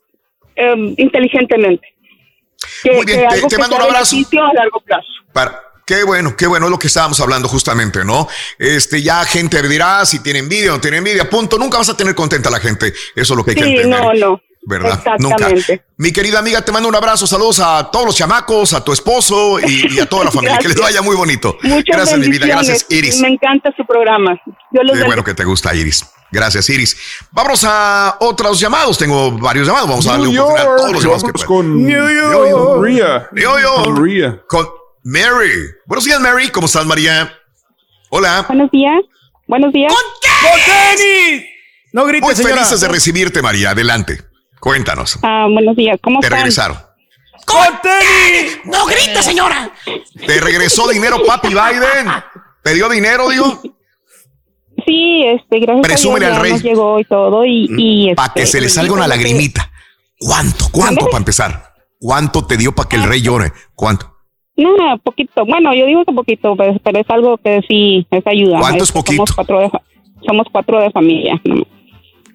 em, 0.61 0.95
inteligentemente. 0.99 1.87
Que, 2.83 2.93
Muy 2.93 3.07
bien, 3.07 3.21
que 3.29 3.41
te- 3.41 3.49
que 3.49 3.59
mando 3.59 3.77
un 3.77 3.83
abrazo. 3.83 4.15
beneficio 4.17 4.45
a 4.45 4.53
largo 4.53 4.81
plazo. 4.81 5.07
para, 5.33 5.61
qué 5.87 6.05
bueno, 6.05 6.37
qué 6.37 6.47
bueno 6.47 6.67
es 6.67 6.71
lo 6.71 6.79
que 6.79 6.87
estábamos 6.89 7.19
hablando 7.21 7.49
justamente, 7.49 8.05
¿no? 8.05 8.29
Este, 8.59 9.03
ya 9.03 9.25
gente 9.25 9.61
dirá 9.67 10.05
si 10.05 10.23
tiene 10.23 10.41
envidia 10.41 10.71
o 10.73 10.75
no 10.77 10.81
tiene 10.81 10.99
envidia, 10.99 11.29
punto. 11.29 11.59
Nunca 11.59 11.79
vas 11.79 11.89
a 11.89 11.97
tener 11.97 12.15
contenta 12.15 12.49
a 12.49 12.53
la 12.53 12.61
gente. 12.61 12.89
Eso 13.17 13.33
es 13.33 13.37
lo 13.37 13.45
que 13.45 13.53
hay 13.53 13.57
que 13.57 13.65
Sí, 13.65 13.77
entender. 13.77 14.01
no, 14.01 14.13
no. 14.15 14.41
¿Verdad? 14.63 15.03
Nunca. 15.19 15.37
Exactamente. 15.49 15.85
Mi 15.97 16.13
querida 16.13 16.39
amiga, 16.39 16.61
te 16.63 16.71
mando 16.71 16.87
un 16.87 16.95
abrazo. 16.95 17.27
Saludos 17.27 17.61
a 17.61 17.91
todos 17.91 18.05
los 18.05 18.15
chamacos, 18.15 18.75
a 18.75 18.85
tu 18.85 18.93
esposo 18.93 19.59
y, 19.59 19.97
y 19.97 20.01
a 20.01 20.07
toda 20.07 20.27
la 20.27 20.31
familia. 20.37 20.59
Que 20.59 20.69
les 20.69 20.79
vaya 20.79 21.01
muy 21.01 21.17
bonito. 21.17 21.57
Muchas 21.63 21.97
Gracias, 21.97 22.19
mi 22.19 22.29
vida. 22.29 22.47
Gracias, 22.47 22.85
Iris. 22.91 23.21
Me 23.23 23.29
encanta 23.29 23.73
su 23.75 23.87
programa. 23.87 24.39
Yo 24.71 24.83
los 24.83 24.99
Qué 24.99 25.05
bueno 25.05 25.25
que 25.25 25.33
te 25.33 25.45
gusta, 25.47 25.75
Iris. 25.75 26.05
Gracias, 26.33 26.69
Iris. 26.71 26.97
Vámonos 27.33 27.65
a 27.67 28.17
otros 28.21 28.61
llamados. 28.61 28.97
Tengo 28.99 29.33
varios 29.33 29.67
llamados. 29.67 29.89
Vamos 29.89 30.07
a 30.07 30.13
darle 30.13 30.29
a 30.29 30.33
York. 30.33 30.77
todos 30.77 30.93
los 30.93 31.03
llamados 31.03 31.23
que 31.25 31.33
Vamos 31.33 31.45
con 31.45 31.85
New 31.85 32.09
York. 32.09 32.81
María. 32.81 33.29
New 33.33 33.59
York. 33.59 33.89
María. 33.99 34.43
Con 34.49 34.69
Mary. 35.05 35.53
Buenos 35.87 36.05
días, 36.05 36.21
Mary. 36.21 36.49
¿Cómo 36.51 36.67
estás, 36.67 36.87
María? 36.87 37.33
Hola. 38.11 38.45
Buenos 38.49 38.71
días. 38.71 39.01
Buenos 39.47 39.73
días. 39.73 39.93
¡Con 39.93 40.61
tenis! 40.65 41.45
No 41.93 42.05
grites, 42.05 42.23
Muy 42.23 42.35
señora. 42.37 42.55
felices 42.57 42.81
de 42.81 42.89
recibirte, 42.89 43.43
María. 43.43 43.71
Adelante. 43.71 44.23
Cuéntanos. 44.61 45.19
Ah, 45.23 45.47
buenos 45.53 45.75
días. 45.75 45.99
¿Cómo 46.03 46.21
Te 46.21 46.27
están? 46.27 46.39
regresaron. 46.39 46.79
¡Con 47.47 47.67
tenis! 47.83 48.59
¡No 48.65 48.87
grite, 48.87 49.23
señora! 49.23 49.73
¿Te 50.27 50.41
regresó 50.41 50.87
dinero, 50.89 51.25
papi 51.27 51.49
Biden? 51.49 52.07
¿Te 52.63 52.75
dio 52.75 52.89
dinero, 52.89 53.29
digo? 53.29 53.61
Sí, 54.91 55.23
este, 55.25 55.61
gracias 55.61 55.87
Presúmele 55.87 56.27
a 56.27 56.29
Dios 56.31 56.39
al 56.39 56.43
rey. 56.43 56.53
nos 56.53 56.63
llegó 56.65 56.99
y 56.99 57.05
todo 57.05 57.45
y, 57.45 57.69
y 57.79 58.15
Para 58.17 58.27
este, 58.29 58.41
que 58.41 58.47
se 58.47 58.61
le 58.61 58.69
salga 58.69 58.93
una 58.93 59.07
lagrimita. 59.07 59.71
¿Cuánto? 60.19 60.67
¿Cuánto 60.73 61.07
para 61.07 61.19
empezar? 61.19 61.75
¿Cuánto 62.01 62.45
te 62.45 62.57
dio 62.57 62.75
para 62.75 62.89
que 62.89 62.97
el 62.97 63.05
rey 63.05 63.23
llore? 63.23 63.53
¿Cuánto? 63.77 64.17
No, 64.57 64.77
no, 64.77 64.99
poquito. 64.99 65.47
Bueno, 65.47 65.73
yo 65.75 65.87
digo 65.87 66.05
que 66.05 66.13
poquito, 66.13 66.57
pero, 66.57 66.75
pero 66.83 66.99
es 66.99 67.09
algo 67.09 67.39
que 67.39 67.61
sí 67.69 68.05
es 68.11 68.27
ayuda. 68.27 68.59
¿Cuánto 68.59 68.83
es 68.83 68.91
Este, 68.91 68.99
poquito? 68.99 69.25
Somos 69.27 69.33
cuatro 69.37 69.61
de, 69.61 69.71
somos 70.27 70.47
cuatro 70.51 70.81
de 70.81 70.91
familia. 70.91 71.41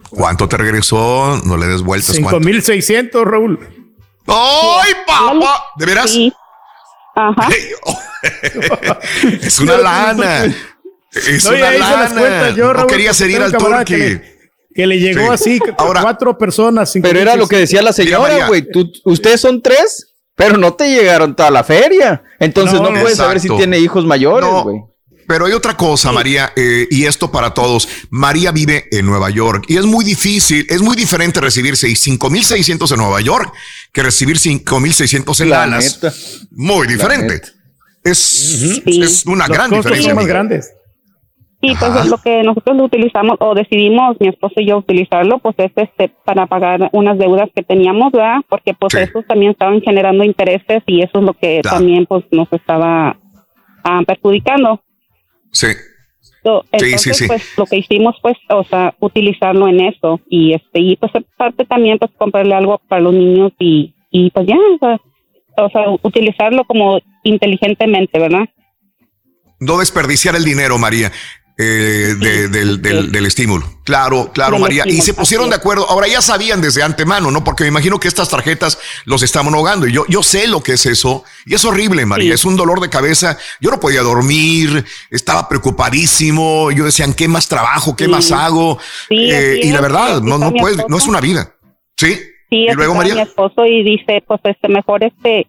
¿Cuánto 0.09 0.47
te 0.47 0.55
regresó? 0.55 1.37
No 1.45 1.57
le 1.57 1.65
des 1.65 1.81
vueltas. 1.81 2.17
¿Cuánto? 2.17 2.39
5600, 2.39 3.25
Raúl. 3.25 3.59
¡Ay, 4.27 4.93
papá! 5.05 5.65
¿De 5.75 5.85
veras? 5.85 6.17
Ajá. 7.15 7.49
es 9.41 9.59
una 9.59 9.77
lana. 9.77 10.55
Es 11.15 11.45
No, 11.45 11.51
ya 11.51 11.57
una 11.57 11.69
hice 11.69 11.79
las 11.79 11.89
lana. 12.09 12.19
cuentas 12.19 12.55
yo, 12.55 12.65
no 12.65 12.73
Raúl, 12.73 12.87
quería 12.89 13.11
porque 13.11 13.25
ir 13.25 13.31
tengo 13.31 13.45
al 13.45 13.51
camarada 13.51 13.85
que 13.85 13.95
turkey. 13.97 14.13
le- 14.15 14.35
Que 14.75 14.87
le 14.87 14.99
llegó 14.99 15.21
Sí. 15.27 15.29
así, 15.31 15.59
Ahora- 15.77 16.01
cuatro 16.01 16.37
personas. 16.37 16.91
cinco 16.91 17.07
Pero 17.07 17.19
era 17.21 17.35
lo 17.37 17.47
que 17.47 17.55
decía 17.57 17.81
la 17.81 17.93
señora, 17.93 18.47
güey. 18.47 18.67
Ustedes 19.05 19.39
son 19.39 19.61
tres, 19.61 20.07
pero 20.35 20.57
no 20.57 20.73
te 20.73 20.89
llegaron 20.89 21.33
toda 21.33 21.49
la 21.49 21.63
feria. 21.63 22.21
Entonces 22.41 22.81
no, 22.81 22.89
No, 22.91 22.99
puedes 23.01 23.17
saber 23.17 23.39
si 23.39 23.47
tiene 23.49 23.79
hijos 23.79 24.05
mayores, 24.05 24.49
No, 24.49 24.63
güey. 24.63 24.77
Pero 25.27 25.45
hay 25.47 25.53
otra 25.53 25.75
cosa, 25.77 26.11
María, 26.11 26.51
eh, 26.57 26.87
y 26.91 27.05
esto 27.05 27.31
para 27.31 27.51
todos. 27.53 27.87
María 28.11 28.51
vive 28.51 28.87
en 28.91 29.05
Nueva 29.07 29.29
York 29.31 29.63
y 29.69 29.77
es 29.77 29.85
muy 29.85 30.03
difícil, 30.05 30.67
es 30.69 30.81
muy 30.81 30.95
diferente 30.97 31.39
recibir 31.41 31.77
seis- 31.77 31.99
5.600 32.01 32.91
en 32.91 32.97
Nueva 32.97 33.21
York 33.21 33.51
que 33.93 34.03
recibir 34.03 34.37
5.600 34.37 35.39
en 35.39 35.49
La 35.49 35.59
Dallas. 35.59 35.95
neta. 36.03 36.13
Muy 36.51 36.85
diferente. 36.85 37.41
Es, 38.03 38.81
es 38.85 39.25
una 39.25 39.47
Los 39.47 39.57
gran 39.57 39.71
diferencia. 39.71 40.09
son 40.09 40.15
más 40.17 40.27
grandes. 40.27 40.69
Y 41.71 41.75
pues 41.75 41.95
es 41.95 42.09
lo 42.09 42.17
que 42.17 42.43
nosotros 42.43 42.77
lo 42.77 42.83
utilizamos 42.83 43.37
o 43.39 43.55
decidimos 43.55 44.17
mi 44.19 44.27
esposo 44.27 44.55
y 44.57 44.67
yo 44.67 44.77
utilizarlo, 44.77 45.39
pues 45.39 45.55
es 45.57 45.71
este 45.75 46.11
para 46.23 46.45
pagar 46.45 46.89
unas 46.93 47.17
deudas 47.17 47.49
que 47.55 47.63
teníamos, 47.63 48.11
¿verdad? 48.11 48.41
Porque 48.47 48.73
pues 48.73 48.93
esos 48.93 49.25
también 49.25 49.51
estaban 49.51 49.81
generando 49.81 50.23
intereses 50.23 50.83
y 50.85 51.01
eso 51.01 51.19
es 51.19 51.23
lo 51.23 51.33
que 51.33 51.61
Claro. 51.61 51.77
también 51.77 52.05
pues 52.05 52.23
nos 52.31 52.51
estaba 52.53 53.17
ah, 53.83 54.01
perjudicando. 54.05 54.81
Sí. 55.51 55.67
So, 56.43 56.61
Sí, 56.73 56.79
sí, 56.79 56.85
entonces, 56.85 57.17
sí. 57.17 57.27
pues 57.27 57.57
lo 57.57 57.65
que 57.65 57.77
hicimos, 57.77 58.15
pues, 58.21 58.37
o 58.49 58.63
sea, 58.65 58.93
utilizarlo 58.99 59.67
en 59.67 59.79
eso 59.81 60.19
y 60.29 60.53
este 60.53 60.79
y 60.79 60.95
pues 60.97 61.11
aparte 61.15 61.65
también 61.65 61.97
pues 61.97 62.11
comprarle 62.17 62.53
algo 62.53 62.79
para 62.87 63.01
los 63.01 63.13
niños 63.13 63.51
y 63.57 63.95
y 64.11 64.29
pues 64.29 64.45
ya, 64.47 64.55
o 64.55 64.77
sea, 64.79 64.99
o 65.57 65.69
sea, 65.69 65.81
utilizarlo 66.03 66.63
como 66.65 66.99
inteligentemente, 67.23 68.19
¿verdad? 68.19 68.47
No 69.59 69.77
desperdiciar 69.79 70.35
el 70.35 70.43
dinero, 70.43 70.77
María. 70.77 71.11
Eh, 71.57 72.15
de- 72.19 72.47
del, 72.49 72.81
del- 72.81 73.11
del 73.11 73.25
estímulo. 73.25 73.65
Claro, 73.85 74.31
claro, 74.33 74.57
María. 74.59 74.83
Y 74.87 74.99
se 75.01 75.13
pusieron 75.13 75.49
de 75.49 75.55
acuerdo. 75.55 75.87
Ahora 75.89 76.07
ya 76.07 76.21
sabían 76.21 76.59
desde 76.61 76.81
antemano, 76.83 77.29
¿no? 77.31 77.43
Porque 77.43 77.63
me 77.63 77.67
imagino 77.69 77.99
que 77.99 78.07
estas 78.07 78.29
tarjetas 78.29 78.77
los 79.05 79.21
estaban 79.23 79.53
ahogando. 79.53 79.87
Y 79.87 79.91
yo, 79.93 80.05
yo 80.09 80.23
sé 80.23 80.47
lo 80.47 80.61
que 80.63 80.73
es 80.73 80.85
eso. 80.85 81.23
Y 81.45 81.53
es 81.53 81.63
horrible, 81.63 82.05
María. 82.05 82.33
Es 82.33 82.43
un 82.45 82.55
dolor 82.57 82.81
de 82.81 82.89
cabeza. 82.89 83.37
Yo 83.61 83.69
no 83.71 83.79
podía 83.79 84.01
dormir. 84.01 84.83
Estaba 85.11 85.47
preocupadísimo. 85.47 86.71
Yo 86.71 86.83
decían, 86.85 87.13
¿qué 87.13 87.27
más 87.27 87.47
trabajo? 87.47 87.95
¿Qué 87.95 88.05
Sí. 88.05 88.11
más 88.11 88.31
hago? 88.31 88.79
Sí, 89.07 89.29
Eh, 89.31 89.59
y 89.63 89.71
la 89.71 89.81
verdad, 89.81 90.21
no, 90.21 90.37
no 90.37 90.51
puedes, 90.53 90.79
no 90.89 90.97
es 90.97 91.05
una 91.07 91.21
vida. 91.21 91.53
Sí. 91.95 92.15
Sí, 92.49 92.67
y 92.69 92.73
luego, 92.73 92.95
María. 92.95 93.15
mi 93.15 93.21
esposo 93.21 93.65
y 93.65 93.83
dice, 93.83 94.23
pues 94.27 94.39
este 94.43 94.67
mejor 94.67 95.03
este 95.03 95.47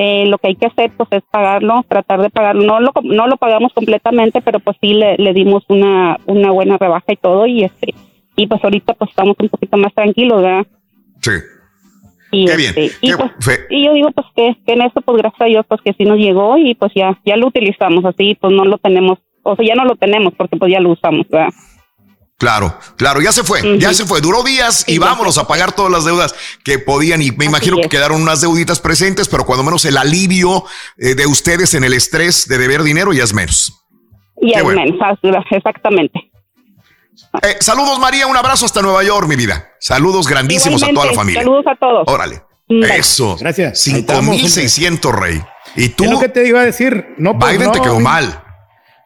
eh, 0.00 0.26
lo 0.26 0.38
que 0.38 0.46
hay 0.46 0.54
que 0.54 0.66
hacer 0.66 0.92
pues 0.96 1.08
es 1.10 1.22
pagarlo, 1.28 1.84
tratar 1.88 2.22
de 2.22 2.30
pagarlo. 2.30 2.62
No 2.64 2.80
lo 2.80 2.92
no 3.02 3.26
lo 3.26 3.36
pagamos 3.36 3.72
completamente, 3.72 4.40
pero 4.40 4.60
pues 4.60 4.76
sí 4.80 4.94
le, 4.94 5.16
le 5.16 5.32
dimos 5.34 5.64
una 5.68 6.18
una 6.24 6.52
buena 6.52 6.78
rebaja 6.78 7.12
y 7.12 7.16
todo 7.16 7.46
y 7.46 7.64
este 7.64 7.94
y 8.36 8.46
pues 8.46 8.62
ahorita 8.62 8.94
pues 8.94 9.10
estamos 9.10 9.36
un 9.40 9.48
poquito 9.48 9.76
más 9.76 9.92
tranquilos, 9.92 10.40
¿verdad? 10.40 10.66
Sí. 11.20 11.32
Y, 12.30 12.46
Qué 12.46 12.56
bien. 12.56 12.68
este, 12.76 12.84
y, 13.00 13.10
Qué 13.10 13.16
pues, 13.16 13.66
y 13.70 13.86
yo 13.86 13.92
digo 13.94 14.12
pues 14.12 14.26
que, 14.36 14.56
que 14.64 14.72
en 14.74 14.82
eso 14.82 15.00
pues 15.00 15.18
gracias 15.18 15.40
a 15.40 15.46
Dios 15.46 15.66
pues 15.66 15.80
que 15.80 15.92
sí 15.94 16.04
nos 16.04 16.18
llegó 16.18 16.56
y 16.56 16.76
pues 16.76 16.92
ya 16.94 17.18
ya 17.26 17.36
lo 17.36 17.48
utilizamos 17.48 18.04
así, 18.04 18.36
pues 18.40 18.52
no 18.52 18.64
lo 18.64 18.78
tenemos, 18.78 19.18
o 19.42 19.56
sea, 19.56 19.66
ya 19.66 19.74
no 19.74 19.84
lo 19.84 19.96
tenemos 19.96 20.32
porque 20.34 20.56
pues 20.56 20.70
ya 20.70 20.78
lo 20.78 20.92
usamos, 20.92 21.26
¿verdad? 21.28 21.52
Claro, 22.38 22.78
claro, 22.96 23.20
ya 23.20 23.32
se 23.32 23.42
fue, 23.42 23.78
ya 23.80 23.92
se 23.92 24.06
fue. 24.06 24.20
Duró 24.20 24.44
días 24.44 24.84
y 24.86 24.98
vámonos 24.98 25.38
a 25.38 25.48
pagar 25.48 25.72
todas 25.72 25.90
las 25.90 26.04
deudas 26.04 26.34
que 26.64 26.78
podían. 26.78 27.20
Y 27.20 27.32
me 27.32 27.46
imagino 27.46 27.76
que 27.80 27.88
quedaron 27.88 28.22
unas 28.22 28.40
deuditas 28.40 28.78
presentes, 28.78 29.26
pero 29.26 29.44
cuando 29.44 29.64
menos 29.64 29.84
el 29.86 29.96
alivio 29.96 30.64
eh, 30.98 31.16
de 31.16 31.26
ustedes 31.26 31.74
en 31.74 31.82
el 31.82 31.94
estrés 31.94 32.46
de 32.46 32.58
deber 32.58 32.84
dinero 32.84 33.12
ya 33.12 33.24
es 33.24 33.34
menos. 33.34 33.72
Y 34.40 34.52
Qué 34.52 34.58
es 34.58 34.62
bueno. 34.64 34.82
menos, 34.82 35.44
exactamente. 35.50 36.30
Eh, 37.42 37.56
saludos, 37.58 37.98
María. 37.98 38.28
Un 38.28 38.36
abrazo 38.36 38.66
hasta 38.66 38.82
Nueva 38.82 39.02
York, 39.02 39.26
mi 39.26 39.34
vida. 39.34 39.72
Saludos 39.80 40.28
grandísimos 40.28 40.80
a 40.84 40.90
toda 40.92 41.06
la 41.06 41.14
familia. 41.14 41.42
Saludos 41.42 41.64
a 41.66 41.74
todos. 41.76 42.04
Órale. 42.06 42.42
Eso. 42.68 43.36
Gracias. 43.40 43.72
Ahí 43.72 43.76
Cinco 43.94 44.12
estamos, 44.12 44.36
mil 44.36 44.48
seiscientos, 44.48 45.12
rey. 45.12 45.42
Y 45.74 45.88
tú, 45.88 46.04
Es 46.04 46.10
lo 46.12 46.20
que 46.20 46.28
te 46.28 46.46
iba 46.46 46.60
a 46.60 46.64
decir. 46.64 47.14
No, 47.18 47.36
pues, 47.36 47.52
Biden 47.58 47.72
te 47.72 47.78
no, 47.78 47.84
quedó 47.84 47.96
mi- 47.96 48.04
mal. 48.04 48.44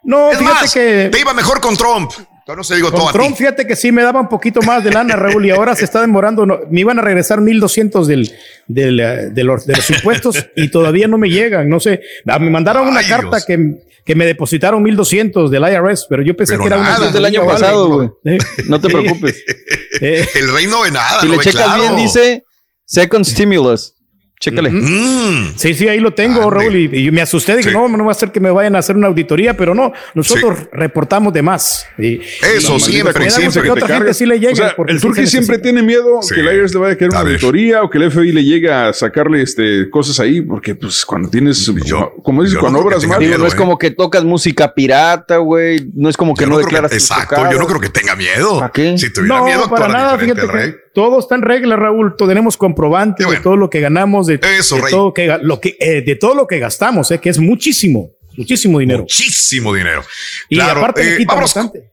No, 0.05 0.31
es 0.31 0.39
fíjate 0.39 0.61
más, 0.61 0.75
que. 0.75 1.09
te 1.11 1.19
iba 1.19 1.33
mejor 1.33 1.61
con 1.63 1.77
Trump. 1.79 2.11
Entonces 2.47 2.57
no 2.57 2.65
se 2.65 2.75
digo 2.77 2.91
Con 2.91 2.99
todo 3.01 3.09
a 3.09 3.13
Trump, 3.13 3.29
ti. 3.31 3.35
fíjate 3.39 3.67
que 3.67 3.77
sí 3.77 3.93
me 3.93 4.03
daba 4.03 4.21
un 4.21 4.29
poquito 4.29 4.61
más 4.63 4.83
de 4.83 4.91
lana, 4.91 5.15
Raúl, 5.17 5.47
y 5.47 5.51
ahora 5.51 5.77
se 5.77 5.85
está 5.85 6.01
demorando. 6.01 6.45
no, 6.45 6.59
me 6.71 6.81
iban 6.81 6.99
a 6.99 7.03
regresar 7.03 7.41
1200 7.41 8.07
del, 8.09 8.33
del, 8.67 9.01
eh, 9.01 9.31
de, 9.31 9.45
los, 9.45 9.65
de 9.67 9.77
los 9.77 9.89
impuestos 9.91 10.45
y 10.57 10.69
todavía 10.69 11.07
no 11.09 11.19
me 11.19 11.29
llegan. 11.31 11.69
No 11.69 11.79
sé, 11.81 12.01
Ah, 12.27 12.39
me 12.39 12.51
mandaron 12.51 12.89
una 12.89 13.01
Ay, 13.01 13.07
carta 13.09 13.37
Dios. 13.37 13.45
que, 13.47 13.83
que 14.05 14.15
me 14.17 14.27
depositaron 14.27 14.83
1200 14.83 15.51
del 15.51 15.63
IRS, 15.63 16.07
pero 16.09 16.23
yo 16.23 16.37
pensé 16.37 16.55
Pero 16.55 16.63
que 16.65 16.67
era 16.69 16.77
nada. 16.83 16.99
una 17.03 17.11
del 17.13 17.25
año 17.25 17.47
pasado, 17.47 17.89
güey. 17.89 18.11
Eh, 18.25 18.39
No 18.69 18.81
te 18.81 18.89
preocupes. 18.89 19.45
Eh, 20.01 20.27
El 20.35 20.53
rey 20.53 20.67
no 20.67 20.83
ve 20.83 20.91
nada. 20.91 21.21
Si 21.21 21.27
no 21.29 21.33
le 21.35 21.39
checas 21.39 21.63
claro. 21.65 21.81
bien, 21.83 21.97
dice 21.97 22.45
Second 22.85 23.25
Stimulus. 23.25 23.95
Chécale. 24.43 24.71
Mm. 24.71 25.53
Sí, 25.55 25.73
sí, 25.73 25.87
ahí 25.87 26.01
lo 26.01 26.13
tengo, 26.15 26.43
Ande. 26.43 26.51
Raúl, 26.65 26.75
y, 26.77 27.07
y 27.07 27.11
me 27.13 27.23
asusté, 27.23 27.57
dije, 27.57 27.71
Sí. 27.71 27.77
no, 27.77 27.89
no 27.89 28.05
va 28.05 28.11
a 28.11 28.15
ser 28.17 28.33
que 28.33 28.41
me 28.41 28.51
vayan 28.51 28.75
a 28.75 28.81
hacer 28.81 28.97
una 28.97 29.07
auditoría, 29.07 29.57
pero 29.57 29.73
no, 29.73 29.93
nosotros 30.15 30.59
reportamos 30.73 31.33
de 31.33 31.43
más. 31.43 31.87
Y- 31.97 32.21
Eso, 32.57 32.75
y- 32.77 32.81
siempre, 32.81 33.31
siempre 33.31 33.61
que 33.63 33.67
que 33.67 33.71
otra 33.71 33.87
te 33.87 33.95
gente 33.95 34.15
sí 34.15 34.27
le 34.27 34.41
llega. 34.41 34.53
O 34.53 34.57
sea, 34.57 34.75
el 34.89 35.01
sí 35.01 35.13
se 35.15 35.27
siempre 35.29 35.59
tiene 35.59 35.81
miedo 35.83 36.21
Sí. 36.23 36.35
que 36.35 36.41
el 36.41 36.47
IRS 36.57 36.75
le 36.75 36.81
vaya 36.81 36.95
a 36.95 36.97
caer 36.99 37.11
una 37.13 37.21
A 37.21 37.23
ver. 37.23 37.33
auditoría 37.35 37.83
o 37.85 37.89
que 37.91 37.99
el 37.99 38.11
FBI 38.11 38.33
le 38.33 38.43
llegue 38.43 38.69
a 38.73 38.93
sacarle 38.93 39.43
este, 39.43 39.89
cosas 39.91 40.19
ahí, 40.19 40.41
porque 40.41 40.75
pues 40.75 41.07
cuando 41.07 41.31
tienes, 41.31 41.65
Yo- 41.85 42.13
como 42.25 42.43
dices, 42.43 42.55
yo 42.55 42.61
cuando 42.61 42.81
no 42.81 42.85
obras 42.85 43.01
que 43.03 43.07
mal, 43.07 43.21
no 43.39 43.47
es 43.47 43.55
¿eh? 43.55 43.57
como 43.57 43.79
que 43.79 43.93
tocas 43.93 44.25
música 44.25 44.75
pirata, 44.75 45.37
güey. 45.37 45.89
No 45.95 46.09
es 46.09 46.17
como 46.17 46.35
que 46.35 46.43
Yo 46.43 46.49
no, 46.51 46.57
creo 46.57 46.67
declaras 46.67 46.91
tus 46.91 47.01
Exacto, 47.11 47.49
yo 47.49 47.59
no 47.61 47.67
creo 47.69 47.79
que 47.81 47.91
tenga 47.91 48.17
miedo. 48.17 48.59
¿Para 48.59 48.73
qué? 48.73 48.99
Si 48.99 49.13
tuviera 49.13 49.37
No, 49.39 49.45
miedo, 49.45 49.71
para 49.71 49.87
nada, 49.87 50.19
fíjate 50.19 50.41
que. 50.49 50.83
Todo 50.95 51.19
está 51.19 51.35
en 51.35 51.43
regla, 51.43 51.77
Raúl. 51.77 52.15
Tenemos 52.17 52.57
bueno. 53.27 53.31
de 53.31 53.41
todo 53.41 53.57
lo 53.57 53.71
que 53.71 53.81
ganamos, 53.81 54.27
de, 54.27 54.41
Eso, 54.59 54.77
de 54.77 54.83
Rey. 54.83 54.91
todo, 54.91 55.13
que, 55.15 55.39
lo 55.43 55.61
que, 55.61 55.77
eh, 55.81 56.03
de 56.03 56.17
todo 56.17 56.35
lo 56.35 56.47
que 56.47 56.59
gastamos, 56.59 57.11
eh, 57.11 57.19
que 57.21 57.31
es 57.31 57.39
muchísimo, 57.39 58.11
muchísimo 58.37 58.79
dinero. 58.79 59.03
Muchísimo 59.03 59.75
dinero. 59.75 60.05
Y 60.49 60.57
Claro, 60.57 60.81
aparte 60.81 61.05
le 61.05 61.15
eh, 61.15 61.19
quitan 61.19 61.37
vámonos- 61.37 61.55
bastante. 61.55 61.93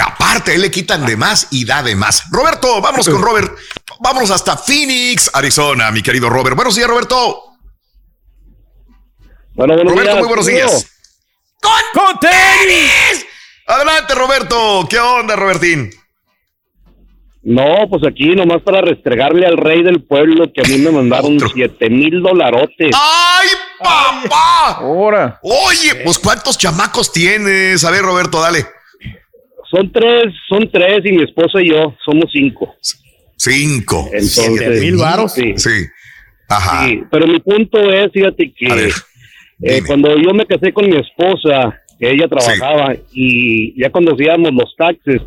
Aparte, 0.00 0.54
él 0.54 0.62
le 0.62 0.70
quitan 0.70 1.04
de 1.04 1.16
más 1.18 1.48
y 1.50 1.66
da 1.66 1.82
de 1.82 1.94
más. 1.94 2.22
Roberto, 2.30 2.80
vamos 2.80 3.06
con 3.06 3.20
Robert. 3.20 3.54
Vámonos 4.00 4.30
hasta 4.30 4.56
Phoenix, 4.56 5.30
Arizona, 5.34 5.90
mi 5.90 6.02
querido 6.02 6.30
Robert. 6.30 6.56
Buenos 6.56 6.76
días, 6.76 6.88
Roberto. 6.88 7.42
Bueno, 9.54 9.74
buenos 9.74 9.92
Roberto, 9.92 10.02
días. 10.12 10.18
muy 10.18 10.28
buenos 10.28 10.46
días. 10.46 10.86
¡Con 11.60 12.18
tenis! 12.20 13.26
Adelante, 13.66 14.14
Roberto. 14.14 14.86
¿Qué 14.88 14.98
onda, 14.98 15.36
Robertín? 15.36 15.90
No, 17.44 17.88
pues 17.90 18.02
aquí 18.06 18.28
nomás 18.36 18.62
para 18.62 18.80
restregarle 18.80 19.46
al 19.46 19.56
rey 19.56 19.82
del 19.82 20.02
pueblo 20.02 20.52
que 20.52 20.60
a 20.60 20.64
mí 20.64 20.78
me 20.78 20.92
mandaron 20.92 21.38
siete 21.52 21.90
mil 21.90 22.22
dolarotes. 22.22 22.94
¡Ay, 22.94 23.48
papá! 23.78 24.78
Ahora. 24.78 25.40
Oye, 25.42 26.02
pues 26.04 26.20
¿cuántos 26.20 26.56
chamacos 26.56 27.12
tienes? 27.12 27.84
A 27.84 27.90
ver, 27.90 28.02
Roberto, 28.02 28.40
dale. 28.40 28.64
Son 29.68 29.90
tres, 29.90 30.32
son 30.48 30.70
tres 30.70 31.00
y 31.04 31.12
mi 31.12 31.24
esposa 31.24 31.60
y 31.60 31.70
yo 31.70 31.96
somos 32.04 32.26
cinco. 32.32 32.76
Cinco. 33.36 34.08
Entonces, 34.12 34.44
Siete 34.44 34.80
mil 34.80 34.96
varos. 34.98 35.32
Sí. 35.32 35.54
Sí. 35.56 35.86
Ajá. 36.48 36.86
Sí, 36.86 37.02
pero 37.10 37.26
mi 37.26 37.40
punto 37.40 37.78
es, 37.92 38.12
fíjate 38.12 38.52
que 38.56 38.72
ver, 38.72 38.92
eh, 39.62 39.82
cuando 39.84 40.16
yo 40.16 40.32
me 40.32 40.46
casé 40.46 40.72
con 40.72 40.88
mi 40.88 40.96
esposa, 40.96 41.80
que 41.98 42.10
ella 42.10 42.28
trabajaba 42.28 42.94
y 43.12 43.80
ya 43.80 43.90
cuando 43.90 44.12
hacíamos 44.12 44.52
los 44.52 44.76
taxes, 44.76 45.22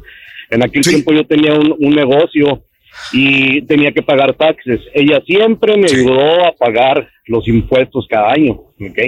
en 0.49 0.63
aquel 0.63 0.83
tiempo 0.83 1.13
yo 1.13 1.25
tenía 1.25 1.53
un, 1.53 1.75
un 1.79 1.95
negocio 1.95 2.63
y 3.11 3.61
tenía 3.63 3.91
que 3.91 4.01
pagar 4.01 4.33
taxes. 4.35 4.81
Ella 4.93 5.21
siempre 5.25 5.77
me 5.77 5.85
ayudó 5.85 6.45
a 6.45 6.51
pagar 6.53 7.07
los 7.27 7.47
impuestos 7.47 8.07
cada 8.09 8.31
año, 8.31 8.53
¿ok? 8.53 8.99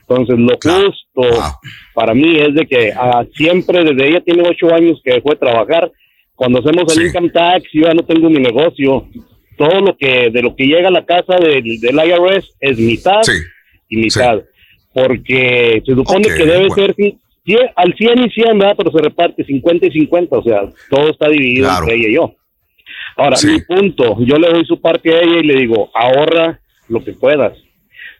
Entonces 0.00 0.38
lo 0.38 0.54
justo 0.54 1.54
para 1.94 2.14
mí 2.14 2.38
es 2.38 2.54
de 2.54 2.66
que 2.66 2.92
ah, 2.92 3.24
siempre 3.34 3.84
desde 3.84 4.08
ella 4.08 4.20
tiene 4.20 4.48
ocho 4.48 4.74
años 4.74 5.00
que 5.04 5.14
dejó 5.14 5.30
de 5.30 5.36
trabajar. 5.36 5.90
Cuando 6.34 6.58
hacemos 6.58 6.96
el 6.96 7.06
income 7.06 7.30
tax, 7.30 7.64
yo 7.72 7.82
ya 7.82 7.94
no 7.94 8.02
tengo 8.02 8.28
mi 8.28 8.40
negocio. 8.40 9.06
Todo 9.56 9.80
lo 9.80 9.96
que 9.96 10.30
de 10.30 10.42
lo 10.42 10.56
que 10.56 10.66
llega 10.66 10.88
a 10.88 10.92
la 10.92 11.04
casa 11.04 11.36
del, 11.36 11.80
del 11.80 11.94
IRS 11.94 12.56
es 12.60 12.78
mitad 12.78 13.22
y 13.88 13.96
mitad, 13.98 14.42
porque 14.92 15.80
se 15.86 15.94
supone 15.94 16.24
que 16.24 16.44
debe 16.44 16.66
bueno. 16.66 16.74
ser 16.74 16.94
al 17.76 17.94
100 17.94 18.24
y 18.26 18.30
100, 18.30 18.58
¿verdad? 18.58 18.74
Pero 18.78 18.90
se 18.90 19.02
reparte 19.02 19.44
50 19.44 19.86
y 19.86 19.90
50, 19.90 20.36
o 20.38 20.42
sea, 20.42 20.60
todo 20.90 21.10
está 21.10 21.28
dividido 21.28 21.66
Claro. 21.68 21.82
entre 21.84 21.96
ella 21.96 22.08
y 22.08 22.14
yo. 22.14 22.34
Ahora, 23.16 23.36
mi 23.44 23.60
punto, 23.60 24.16
yo 24.20 24.36
le 24.36 24.48
doy 24.50 24.64
su 24.64 24.80
parte 24.80 25.14
a 25.14 25.20
ella 25.20 25.38
y 25.40 25.46
le 25.46 25.54
digo, 25.60 25.90
ahorra 25.94 26.60
lo 26.88 27.04
que 27.04 27.12
puedas. 27.12 27.52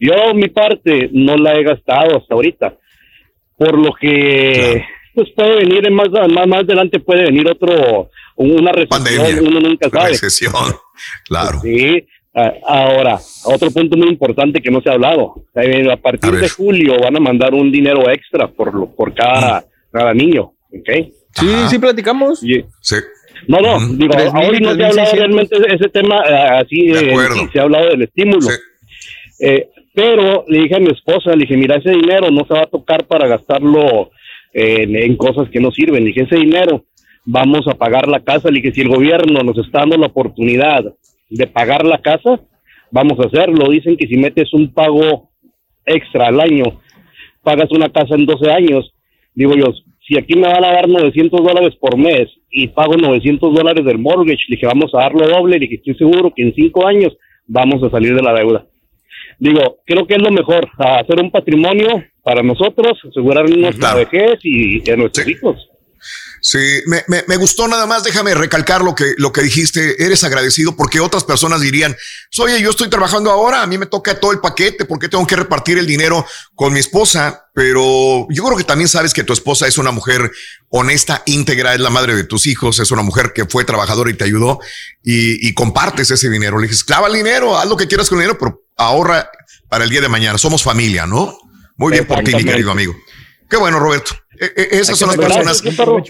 Yo 0.01 0.12
mi 0.35 0.49
parte 0.49 1.09
no 1.12 1.36
la 1.36 1.53
he 1.55 1.62
gastado 1.62 2.19
hasta 2.19 2.35
ahorita, 2.35 2.75
por 3.57 3.78
lo 3.78 3.93
que 3.94 4.85
pues 5.15 5.28
puede 5.36 5.57
venir 5.59 5.86
en 5.86 5.94
más, 5.94 6.09
más, 6.11 6.47
más 6.49 6.61
adelante 6.65 6.99
puede 6.99 7.25
venir 7.25 7.49
otro, 7.49 8.11
una 8.36 8.73
recesión, 8.73 9.05
Pandemia. 9.05 9.43
uno 9.49 9.61
nunca 9.61 9.89
sabe. 9.89 10.09
Recesión. 10.11 10.53
Claro. 11.25 11.59
Sí. 11.61 12.07
Ah, 12.35 12.53
Ahora, 12.67 13.19
otro 13.45 13.71
punto 13.71 13.97
muy 13.97 14.09
importante 14.09 14.61
que 14.61 14.71
no 14.71 14.81
se 14.81 14.91
ha 14.91 14.95
hablado. 14.95 15.45
Eh, 15.55 15.89
A 15.91 15.97
partir 15.97 16.33
de 16.33 16.49
julio 16.49 16.99
van 17.01 17.17
a 17.17 17.21
mandar 17.21 17.55
un 17.55 17.71
dinero 17.71 18.11
extra 18.11 18.49
por 18.49 18.75
lo, 18.75 18.87
por 18.95 19.15
cada, 19.15 19.65
cada 19.93 20.13
niño. 20.13 20.53
¿ok? 20.73 20.91
Sí, 21.33 21.49
sí 21.69 21.79
platicamos. 21.79 22.41
Sí. 22.41 22.65
No, 23.47 23.59
no, 23.61 23.79
digo, 23.97 24.15
Tres 24.15 24.33
mil, 24.33 24.43
ahora 24.43 24.59
no 24.61 24.75
se 24.75 24.83
ha 24.83 24.89
hablado 24.89 25.17
realmente 25.17 25.59
de 25.61 25.75
ese 25.75 25.89
tema 25.91 26.23
eh, 26.29 26.35
así, 26.61 26.87
De 26.89 27.13
eh, 27.13 27.49
se 27.53 27.59
ha 27.59 27.63
hablado 27.63 27.89
del 27.91 28.03
estímulo. 28.03 28.49
Eh, 29.41 29.69
pero 29.95 30.45
le 30.49 30.61
dije 30.63 30.77
a 30.77 30.81
mi 30.81 30.91
esposa, 30.91 31.31
le 31.33 31.43
dije, 31.43 31.57
mira, 31.57 31.77
ese 31.77 31.91
dinero 31.91 32.31
no 32.31 32.45
se 32.47 32.55
va 32.55 32.63
a 32.63 32.67
tocar 32.67 33.05
para 33.07 33.29
gastarlo 33.29 34.11
en, 34.53 34.97
en 34.97 35.17
cosas 35.17 35.49
que 35.51 35.61
no 35.61 35.71
sirven. 35.71 36.03
Le 36.03 36.09
dije, 36.09 36.23
ese 36.23 36.37
dinero 36.37 36.85
vamos 37.25 37.67
a 37.69 37.75
pagar 37.75 38.09
la 38.09 38.21
casa. 38.21 38.49
Le 38.51 38.61
dije, 38.61 38.73
si 38.73 38.81
el 38.81 38.89
gobierno 38.89 39.41
nos 39.43 39.59
está 39.59 39.81
dando 39.81 39.99
la 39.99 40.07
oportunidad 40.07 40.85
de 41.31 41.47
pagar 41.47 41.85
la 41.85 41.99
casa, 41.99 42.41
vamos 42.91 43.19
a 43.19 43.27
hacerlo. 43.27 43.70
Dicen 43.70 43.97
que 43.97 44.07
si 44.07 44.17
metes 44.17 44.53
un 44.53 44.73
pago 44.73 45.31
extra 45.85 46.28
al 46.28 46.41
año, 46.41 46.81
pagas 47.43 47.70
una 47.70 47.91
casa 47.91 48.15
en 48.15 48.27
12 48.27 48.51
años. 48.51 48.94
Digo 49.35 49.55
yo, 49.57 49.73
si 50.07 50.19
aquí 50.19 50.36
me 50.36 50.49
van 50.49 50.65
a 50.65 50.73
dar 50.73 50.89
900 50.89 51.41
dólares 51.43 51.75
por 51.81 51.97
mes 51.97 52.28
y 52.51 52.69
pago 52.69 52.97
900 52.97 53.55
dólares 53.55 53.85
del 53.85 53.99
mortgage, 53.99 54.44
le 54.49 54.57
dije, 54.57 54.67
vamos 54.67 54.93
a 54.94 54.99
darlo 54.99 55.27
doble. 55.27 55.59
Le 55.59 55.67
dije, 55.67 55.77
estoy 55.77 55.94
seguro 55.94 56.33
que 56.35 56.43
en 56.43 56.55
cinco 56.55 56.86
años 56.86 57.17
vamos 57.47 57.83
a 57.83 57.91
salir 57.91 58.15
de 58.15 58.23
la 58.23 58.35
deuda. 58.35 58.67
Digo, 59.39 59.78
creo 59.85 60.07
que 60.07 60.15
es 60.15 60.23
lo 60.23 60.31
mejor, 60.31 60.69
a 60.78 61.01
hacer 61.01 61.20
un 61.20 61.31
patrimonio 61.31 62.05
para 62.23 62.43
nosotros, 62.43 62.99
asegurarnos 63.09 63.57
nuestra 63.57 63.94
vejez 63.94 64.39
y 64.43 64.81
de 64.81 64.97
nuestros 64.97 65.28
hijos. 65.28 65.70
Sí, 66.47 66.59
me, 66.85 67.03
me- 67.09 67.25
me 67.27 67.39
gustó 67.39 67.67
nada 67.69 67.87
más, 67.87 68.05
déjame 68.05 68.35
recalcar 68.35 68.83
lo 68.83 68.95
que, 68.95 69.15
lo 69.17 69.33
que 69.33 69.41
dijiste, 69.41 70.05
eres 70.05 70.25
agradecido 70.25 70.77
porque 70.77 71.01
otras 71.01 71.25
personas 71.25 71.63
dirían, 71.63 71.97
oye, 72.39 72.61
yo 72.61 72.69
estoy 72.69 72.91
trabajando 72.91 73.31
ahora, 73.31 73.63
a 73.63 73.67
mí 73.67 73.79
me 73.79 73.87
toca 73.87 74.21
todo 74.21 74.31
el 74.31 74.41
paquete, 74.41 74.85
¿por 74.85 74.99
qué 74.99 75.09
tengo 75.09 75.27
que 75.27 75.37
repartir 75.37 75.79
el 75.79 75.87
dinero 75.87 76.27
con 76.55 76.75
mi 76.75 76.81
esposa? 76.81 77.47
Pero 77.55 78.27
yo 78.29 78.45
creo 78.45 78.59
que 78.59 78.65
también 78.65 78.89
sabes 78.91 79.15
que 79.15 79.25
tu 79.25 79.33
esposa 79.33 79.67
es 79.67 79.79
una 79.79 79.91
mujer 79.91 80.31
honesta, 80.69 81.23
íntegra, 81.25 81.73
es 81.73 81.81
la 81.81 81.89
madre 81.89 82.15
de 82.15 82.25
tus 82.25 82.47
hijos, 82.47 82.79
es 82.79 82.91
una 82.91 83.01
mujer 83.03 83.33
que 83.35 83.47
fue 83.47 83.65
trabajadora 83.65 84.11
y 84.11 84.15
te 84.15 84.25
ayudó 84.25 84.59
y, 85.03 85.49
y 85.49 85.55
compartes 85.55 86.11
ese 86.11 86.29
dinero. 86.29 86.59
Le 86.59 86.67
dices, 86.69 86.85
clava 86.85 87.07
el 87.09 87.15
dinero, 87.15 87.57
haz 87.57 87.67
lo 87.67 87.79
que 87.79 87.87
quieras 87.89 88.11
con 88.11 88.19
el 88.19 88.25
dinero, 88.25 88.39
pero 88.39 88.67
ahorra 88.77 89.31
para 89.71 89.85
el 89.85 89.89
día 89.91 90.03
de 90.03 90.09
mañana. 90.11 90.37
Somos 90.37 90.63
familia, 90.63 91.07
¿no? 91.07 91.39
Muy 91.77 91.91
bien 91.93 92.07
por 92.07 92.19
ti, 92.19 92.33
mi 92.37 92.43
querido 92.53 92.71
amigo. 92.71 92.95
Qué 93.55 93.60
bueno, 93.60 93.78
Roberto. 93.78 94.10
Eh, 94.41 94.50
eh, 94.57 94.68
esas 94.73 94.99
son 94.99 95.10
las 95.10 95.16
personas 95.16 95.62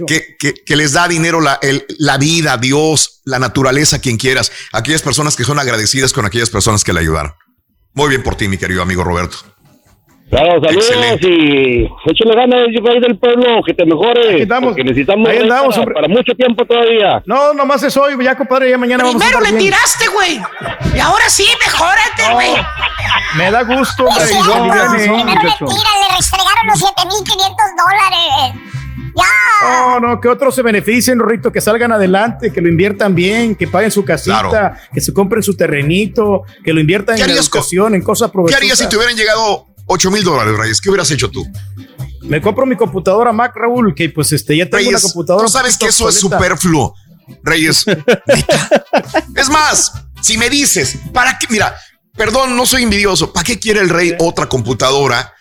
que, 0.06 0.36
que- 0.38 0.54
que 0.64 0.76
les 0.76 0.94
da 0.94 1.06
dinero 1.06 1.42
la, 1.42 1.58
el- 1.60 1.84
la 1.98 2.16
vida, 2.16 2.56
Dios, 2.56 3.20
la 3.26 3.38
naturaleza, 3.38 4.00
quien 4.00 4.16
quieras. 4.16 4.50
Aquellas 4.72 5.02
personas 5.02 5.36
que 5.36 5.44
son 5.44 5.58
agradecidas 5.58 6.14
con 6.14 6.24
aquellas 6.24 6.48
personas 6.48 6.82
que 6.84 6.94
le 6.94 7.00
ayudaron. 7.00 7.34
Muy 7.92 8.08
bien 8.08 8.22
por 8.22 8.34
ti, 8.34 8.48
mi 8.48 8.56
querido 8.56 8.80
amigo 8.80 9.04
Roberto. 9.04 9.36
Claro, 10.30 10.58
saludos 10.64 11.20
y 11.20 11.84
échale 12.10 12.34
ganas, 12.34 12.66
yo 12.74 12.82
rey 12.82 12.98
del 12.98 13.18
pueblo, 13.18 13.60
que 13.64 13.74
te 13.74 13.84
mejores. 13.84 14.48
porque 14.62 14.82
necesitamos 14.82 15.28
Ahí 15.28 15.34
rey 15.40 15.42
andamos, 15.50 15.76
para, 15.76 16.08
mucho 16.08 16.32
tiempo 16.34 16.64
todavía. 16.64 17.22
No, 17.26 17.52
nomás 17.52 17.82
es 17.82 17.94
hoy, 17.98 18.14
ya 18.24 18.34
compadre, 18.34 18.70
ya 18.70 18.78
mañana 18.78 19.04
vamos 19.04 19.20
a 19.22 19.26
Primero 19.26 19.44
estar 19.44 19.52
le 19.52 19.58
bien. 19.58 19.70
tiraste, 19.70 20.08
güey. 20.08 20.40
Y 20.96 20.98
ahora 20.98 21.28
sí, 21.28 21.46
mejórate, 21.66 22.32
güey. 22.32 22.54
Me 23.36 23.50
da 23.50 23.62
gusto, 23.62 24.04
hombre. 24.04 24.26
Sí, 24.26 24.32
cierto, 24.34 24.54
aliviane, 24.54 24.98
primero 24.98 25.26
le 25.26 26.16
restregaron 26.16 26.66
los 26.68 26.78
7500 26.78 27.56
dólares. 27.76 28.60
Ya. 29.16 29.68
No, 29.68 30.00
no, 30.00 30.20
que 30.20 30.28
otros 30.28 30.54
se 30.54 30.62
beneficien, 30.62 31.18
Rorrito, 31.18 31.52
que 31.52 31.60
salgan 31.60 31.92
adelante, 31.92 32.52
que 32.52 32.60
lo 32.60 32.68
inviertan 32.68 33.14
bien, 33.14 33.54
que 33.54 33.68
paguen 33.68 33.90
su 33.90 34.04
casita, 34.04 34.48
Claro. 34.48 34.76
que 34.92 35.00
se 35.00 35.12
compren 35.12 35.42
su 35.42 35.56
terrenito, 35.56 36.42
que 36.64 36.72
lo 36.72 36.80
inviertan 36.80 37.16
¿Qué 37.16 37.22
en 37.22 37.30
educación, 37.30 37.94
en 37.94 38.02
cosas 38.02 38.28
¿Qué 38.28 38.32
provechosas. 38.32 38.60
harías 38.60 38.78
si 38.78 38.88
te 38.88 38.96
hubieran 38.96 39.16
llegado 39.16 39.66
8 39.86 40.10
mil 40.10 40.24
dólares, 40.24 40.56
Reyes? 40.58 40.80
¿Qué 40.80 40.90
hubieras 40.90 41.10
hecho 41.12 41.30
tú? 41.30 41.46
Me 42.22 42.40
compro 42.40 42.66
mi 42.66 42.74
computadora 42.76 43.32
Mac, 43.32 43.52
Raúl, 43.54 43.94
que 43.94 44.08
pues 44.10 44.32
este, 44.32 44.56
ya 44.56 44.64
tengo 44.64 44.78
una 44.78 44.86
Reyes, 44.88 45.02
computadora. 45.02 45.44
tú 45.46 45.52
sabes 45.52 45.76
que 45.78 45.86
eso 45.86 46.08
es 46.08 46.16
obsoleta. 46.16 46.38
superfluo. 46.44 46.94
Reyes, 47.42 47.84
es 49.36 49.48
más, 49.48 49.92
si 50.20 50.36
me 50.38 50.50
dices, 50.50 50.98
¿para 51.12 51.38
qué? 51.38 51.46
Mira, 51.50 51.74
perdón, 52.16 52.56
no 52.56 52.66
soy 52.66 52.82
envidioso. 52.84 53.32
¿Para 53.32 53.44
qué 53.44 53.58
quiere 53.58 53.80
el 53.80 53.88
rey 53.88 54.14
otra 54.18 54.46
computadora 54.46 55.32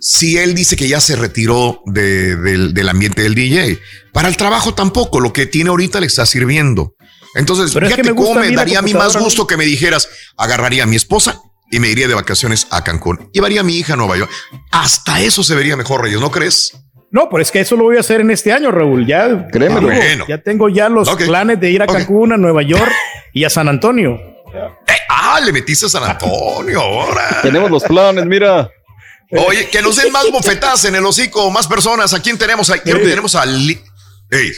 si 0.00 0.38
él 0.38 0.54
dice 0.54 0.76
que 0.76 0.86
ya 0.88 1.00
se 1.00 1.16
retiró 1.16 1.82
de- 1.86 2.36
del, 2.36 2.72
del 2.72 2.88
ambiente 2.88 3.22
del 3.22 3.34
DJ. 3.34 3.80
Para 4.12 4.28
el 4.28 4.36
trabajo 4.36 4.72
tampoco, 4.72 5.18
lo 5.20 5.32
que 5.32 5.46
tiene 5.46 5.70
ahorita 5.70 5.98
le 6.00 6.06
está 6.06 6.24
sirviendo. 6.24 6.94
Entonces, 7.34 7.72
Pero 7.74 7.86
es 7.86 7.90
que 7.96 8.02
fíjate 8.02 8.10
me 8.14 8.16
gusta 8.16 8.34
cómo 8.34 8.40
a 8.44 8.48
me 8.48 8.54
daría 8.56 8.78
a 8.78 8.82
mí 8.82 8.94
más 8.94 9.16
gusto 9.16 9.46
que 9.46 9.56
me 9.56 9.64
dijeras, 9.64 10.08
agarraría 10.36 10.84
a 10.84 10.86
mi 10.86 10.94
esposa 10.96 11.40
y 11.70 11.80
me 11.80 11.88
iría 11.88 12.06
de 12.08 12.14
vacaciones 12.14 12.68
a 12.70 12.84
Cancún. 12.84 13.28
Llevaría 13.32 13.60
a 13.60 13.64
mi 13.64 13.76
hija 13.76 13.94
a 13.94 13.96
Nueva 13.96 14.16
York. 14.16 14.30
Hasta 14.70 15.20
eso 15.20 15.42
se 15.42 15.54
vería 15.56 15.76
mejor, 15.76 16.02
Reyes, 16.02 16.20
¿no 16.20 16.30
crees? 16.30 16.72
No, 17.10 17.28
pero 17.30 17.42
es 17.42 17.50
que 17.50 17.60
eso 17.60 17.74
lo 17.76 17.84
voy 17.84 17.96
a 17.96 18.00
hacer 18.00 18.20
en 18.20 18.30
este 18.30 18.52
año, 18.52 18.70
Raúl. 18.70 19.04
Ya, 19.06 19.48
Créeme. 19.50 19.74
ya 19.74 19.80
tengo- 19.80 19.94
Bueno. 19.96 20.24
ya 20.28 20.38
tengo 20.42 20.68
ya 20.68 20.88
los 20.88 21.08
planes 21.16 21.58
de 21.60 21.70
ir 21.72 21.82
a 21.82 21.86
Cancún, 21.88 22.32
a 22.32 22.36
Nueva 22.36 22.62
York 22.66 22.92
y 23.34 23.42
a 23.44 23.50
San 23.50 23.68
Antonio. 23.68 24.18
Ah, 25.08 25.40
le 25.44 25.52
metiste 25.52 25.86
a 25.86 25.88
San 25.88 26.04
Antonio 26.04 26.80
ahora. 26.80 27.40
Tenemos 27.42 27.70
los 27.70 27.82
planes, 27.84 28.24
mira. 28.26 28.70
Oye, 29.30 29.68
que 29.68 29.82
nos 29.82 29.96
den 29.96 30.10
más 30.12 30.30
bofetadas 30.30 30.84
en 30.86 30.94
el 30.94 31.04
hocico, 31.04 31.50
más 31.50 31.66
personas. 31.66 32.14
¿A 32.14 32.20
quién 32.22 32.38
tenemos? 32.38 32.70
ahí? 32.70 32.80
Creo 32.80 32.98
que 32.98 33.08
tenemos 33.08 33.34
a 33.34 33.44
Li- 33.44 33.78
Ey, 34.30 34.52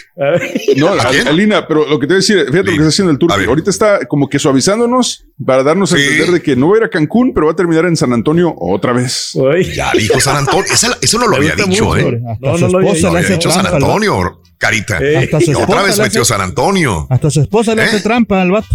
No, 0.76 0.88
¿A 0.88 1.04
quién? 1.10 1.28
Alina, 1.28 1.64
pero 1.66 1.86
lo 1.86 1.98
que 2.00 2.06
te 2.08 2.14
voy 2.14 2.16
a 2.16 2.20
decir, 2.22 2.38
fíjate 2.38 2.58
lo 2.58 2.64
que 2.64 2.72
está 2.74 2.88
haciendo 2.88 3.12
el 3.12 3.18
turco. 3.18 3.34
Ahorita 3.34 3.70
está 3.70 4.04
como 4.06 4.28
que 4.28 4.38
suavizándonos 4.40 5.26
para 5.46 5.62
darnos 5.62 5.92
a 5.92 5.96
entender 5.96 6.30
de 6.32 6.42
que 6.42 6.56
no 6.56 6.68
va 6.70 6.74
a 6.74 6.78
ir 6.78 6.84
a 6.84 6.90
Cancún, 6.90 7.32
pero 7.32 7.46
va 7.46 7.52
a 7.52 7.56
terminar 7.56 7.84
en 7.86 7.96
San 7.96 8.12
Antonio 8.12 8.52
otra 8.58 8.92
vez. 8.92 9.32
Ya 9.74 9.92
dijo 9.92 10.18
San 10.20 10.36
Antonio. 10.38 10.64
Esa- 10.72 10.98
eso 11.00 11.18
no 11.20 11.28
lo 11.28 11.36
había 11.36 11.54
dicho, 11.54 11.96
¿eh? 11.96 12.20
Su 12.58 12.66
esposa 12.66 13.10
le 13.12 13.18
hace 13.20 13.32
dicho 13.34 13.50
San 13.50 13.62
trampa 13.62 13.76
Antonio, 13.86 14.42
Carita. 14.58 14.98
Eh. 15.00 15.16
Hasta 15.18 15.40
su 15.40 15.58
otra 15.60 15.82
vez 15.82 15.98
metió 16.00 16.22
hace- 16.22 16.28
San 16.32 16.40
Antonio. 16.40 17.06
Hasta 17.08 17.30
su 17.30 17.40
esposa 17.40 17.74
le 17.74 17.82
¿Eh? 17.82 17.86
hace 17.86 18.00
trampa 18.00 18.42
al 18.42 18.50
vato. 18.50 18.68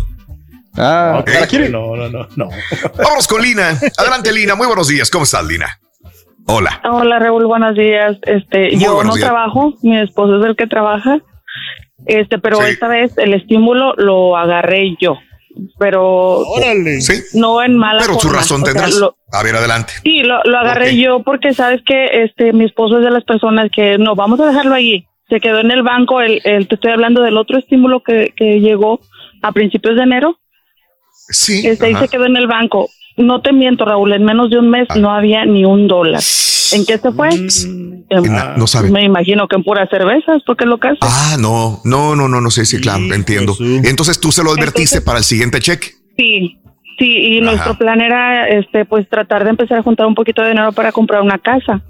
Ah, 0.77 1.17
Ok. 1.21 1.29
No, 1.69 1.95
no, 1.95 2.09
no, 2.09 2.27
no. 2.35 2.49
Vámonos 2.97 3.27
con 3.27 3.41
Lina. 3.41 3.77
Adelante, 3.97 4.31
Lina. 4.33 4.55
Muy 4.55 4.67
buenos 4.67 4.87
días. 4.87 5.09
¿Cómo 5.09 5.23
estás, 5.23 5.45
Lina? 5.45 5.67
Hola. 6.47 6.79
Hola 6.83 7.17
Raúl, 7.19 7.45
buenos 7.47 7.75
días. 7.75 8.17
Este, 8.23 8.71
Muy 8.75 8.83
yo 8.83 9.03
no 9.03 9.15
días. 9.15 9.25
trabajo, 9.27 9.73
mi 9.81 9.97
esposo 9.99 10.39
es 10.39 10.45
el 10.45 10.55
que 10.55 10.67
trabaja. 10.67 11.19
Este, 12.05 12.37
pero 12.37 12.57
Sí. 12.57 12.63
esta 12.71 12.87
vez 12.87 13.17
el 13.17 13.33
estímulo 13.33 13.93
lo 13.97 14.37
agarré 14.37 14.95
yo, 15.01 15.17
pero 15.79 16.43
Sí. 16.99 17.13
no 17.33 17.63
en 17.63 17.75
mala 17.77 17.99
Pero 18.01 18.13
tu 18.17 18.27
forma. 18.27 18.37
razón 18.39 18.61
O 18.61 18.65
sea, 18.65 18.73
tendrás. 18.73 18.95
lo- 18.99 19.15
A 19.31 19.41
ver, 19.41 19.55
adelante. 19.55 19.93
sí, 20.03 20.19
lo, 20.21 20.39
lo 20.43 20.57
agarré 20.59 20.95
yo 20.97 21.23
porque 21.23 21.53
sabes 21.53 21.81
que 21.83 22.23
este 22.25 22.53
mi 22.53 22.65
esposo 22.65 22.99
es 22.99 23.05
de 23.05 23.11
las 23.11 23.23
personas 23.23 23.69
que 23.75 23.97
no 23.97 24.13
vamos 24.15 24.39
a 24.39 24.45
dejarlo 24.45 24.75
allí. 24.75 25.07
Se 25.29 25.39
quedó 25.39 25.59
en 25.61 25.71
el 25.71 25.81
banco. 25.81 26.21
El, 26.21 26.41
el- 26.43 26.67
te 26.67 26.75
estoy 26.75 26.91
hablando 26.91 27.23
del 27.23 27.37
otro 27.37 27.57
estímulo 27.57 28.03
que, 28.03 28.33
que 28.35 28.59
llegó 28.59 28.99
a 29.41 29.51
principios 29.51 29.95
de 29.95 30.03
enero. 30.03 30.37
Sí. 31.29 31.65
Este, 31.65 31.87
ahí 31.87 31.93
ajá. 31.93 32.03
se 32.03 32.07
quedó 32.09 32.25
en 32.25 32.37
el 32.37 32.47
banco. 32.47 32.89
No 33.17 33.41
te 33.41 33.53
miento, 33.53 33.85
Raúl, 33.85 34.11
en 34.13 34.23
menos 34.25 34.49
de 34.49 34.59
un 34.59 34.69
mes 34.69 34.87
Ah. 34.89 34.95
no 34.97 35.11
había 35.11 35.45
ni 35.45 35.63
un 35.65 35.87
dólar. 35.87 36.21
¿En 36.73 36.85
qué 36.85 36.97
se 36.97 37.11
fue? 37.11 37.29
Mm. 37.29 38.03
En- 38.09 38.33
na- 38.33 38.55
no 38.57 38.67
sabe. 38.67 38.91
Me 38.91 39.03
imagino 39.03 39.47
que 39.47 39.55
en 39.55 39.63
puras 39.63 39.89
cervezas, 39.89 40.41
porque 40.45 40.63
es 40.65 40.69
lo 40.69 40.77
que 40.79 40.89
hace. 40.89 40.99
Ah, 41.01 41.37
no, 41.39 41.79
no, 41.85 42.15
no, 42.15 42.27
no, 42.27 42.41
no 42.41 42.51
sé 42.51 42.65
si, 42.65 42.79
claro, 42.81 43.01
entiendo. 43.13 43.55
Entonces 43.83 44.19
tú 44.19 44.31
se 44.31 44.43
lo 44.43 44.51
advertiste 44.51 45.01
para 45.01 45.19
el 45.19 45.23
siguiente 45.23 45.59
cheque. 45.59 45.87
Sí, 46.17 46.59
sí, 46.99 47.05
y 47.17 47.37
Ajá. 47.41 47.51
nuestro 47.51 47.77
plan 47.77 48.01
era, 48.01 48.47
este, 48.49 48.85
pues 48.85 49.07
tratar 49.09 49.43
de 49.43 49.51
empezar 49.51 49.79
a 49.79 49.83
juntar 49.83 50.05
un 50.07 50.15
poquito 50.15 50.41
de 50.41 50.49
dinero 50.49 50.71
para 50.73 50.91
comprar 50.91 51.21
una 51.21 51.37
casa. 51.39 51.81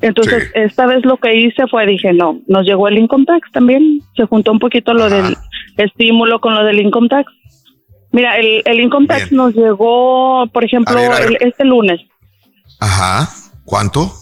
Entonces, 0.00 0.50
esta 0.54 0.86
vez 0.86 1.04
lo 1.04 1.16
que 1.16 1.34
hice 1.34 1.66
fue, 1.68 1.84
dije, 1.86 2.12
no, 2.12 2.40
nos 2.46 2.64
llegó 2.64 2.86
el 2.88 2.98
income 2.98 3.24
tax 3.24 3.50
también, 3.52 4.00
se 4.16 4.24
juntó 4.26 4.52
un 4.52 4.58
poquito 4.60 4.94
lo 4.94 5.08
del 5.10 5.36
estímulo 5.76 6.40
con 6.40 6.54
lo 6.54 6.64
del 6.64 6.80
income 6.80 7.08
tax. 7.08 7.32
Mira, 8.10 8.36
el, 8.38 8.62
el 8.64 8.80
income 8.80 9.06
tax 9.06 9.30
nos 9.32 9.54
llegó, 9.54 10.46
por 10.52 10.64
ejemplo, 10.64 10.96
A 10.96 11.00
ver, 11.00 11.12
a 11.12 11.20
ver. 11.20 11.26
el- 11.40 11.48
este 11.48 11.64
lunes, 11.64 12.00
Ajá. 12.80 13.28
¿Cuánto? 13.64 14.12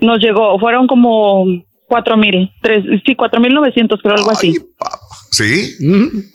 nos 0.00 0.18
llegó, 0.18 0.58
fueron 0.58 0.86
como 0.86 1.44
cuatro 1.86 2.16
mil, 2.16 2.50
tres, 2.62 2.84
sí, 3.06 3.14
cuatro 3.14 3.40
mil 3.40 3.54
novecientos, 3.54 4.00
creo, 4.02 4.14
algo 4.16 4.30
así. 4.30 4.54
¿Sí? 5.30 5.72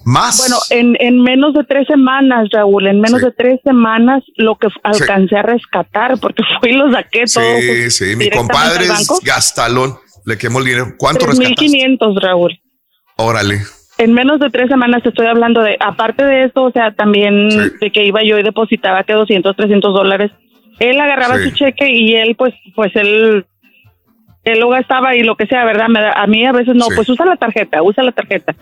Más. 0.06 0.38
Bueno, 0.40 0.56
en, 0.72 0.96
en 1.00 1.22
menos 1.22 1.54
de 1.54 1.64
tres 1.64 1.88
semanas, 1.88 2.50
Raúl, 2.52 2.88
en 2.88 3.00
menos 3.00 3.22
de 3.22 3.32
tres 3.32 3.60
semanas, 3.64 4.24
lo 4.36 4.58
que 4.58 4.68
alcancé 4.84 5.38
a 5.38 5.42
rescatar, 5.44 6.20
porque 6.20 6.44
fui 6.60 6.72
y 6.72 6.74
lo 6.74 6.92
saqué 6.92 7.24
todo. 7.34 7.44
Sí, 7.44 7.68
pues, 7.68 7.96
sí. 7.96 8.04
Mi 8.16 8.26
directamente 8.26 8.38
compadre 8.54 8.86
es 8.86 9.08
gastalón. 9.24 9.98
Le 10.26 10.38
quemó 10.38 10.60
el 10.60 10.66
dinero. 10.66 10.94
¿Cuánto 10.98 11.26
rescataste? 11.28 11.66
3.500, 11.66 12.22
Raúl. 12.22 12.60
Órale. 13.18 13.62
En 14.00 14.14
menos 14.14 14.40
de 14.40 14.50
tres 14.50 14.70
semanas 14.70 15.04
te 15.04 15.10
estoy 15.10 15.28
hablando 15.28 15.62
de, 15.62 15.78
aparte 15.80 16.24
de 16.26 16.46
esto, 16.46 16.64
o 16.64 16.72
sea, 16.72 16.92
también 16.94 17.50
de 17.50 17.92
que 17.92 18.06
iba 18.06 18.24
yo 18.24 18.40
y 18.40 18.44
depositaba 18.44 19.04
que 19.04 19.14
200, 19.14 19.56
300 19.56 19.94
dólares. 19.94 20.32
Él 20.80 21.00
agarraba 21.00 21.38
Sí. 21.38 21.50
su 21.50 21.56
cheque 21.56 21.90
y 21.92 22.16
él, 22.16 22.36
pues, 22.38 22.54
pues 22.76 22.96
él, 22.96 23.46
él 24.46 24.60
lo 24.60 24.70
gastaba 24.70 25.16
y 25.16 25.24
lo 25.24 25.36
que 25.36 25.46
sea, 25.48 25.66
¿verdad? 25.66 25.90
Me 25.90 26.00
da- 26.02 26.14
a 26.14 26.26
mí 26.28 26.46
a 26.46 26.54
veces 26.54 26.76
no, 26.76 26.86
Sí. 26.86 26.94
pues 26.96 27.10
usa 27.10 27.26
la 27.26 27.36
tarjeta, 27.36 27.84
usa 27.84 28.04
la 28.04 28.14
tarjeta. 28.14 28.56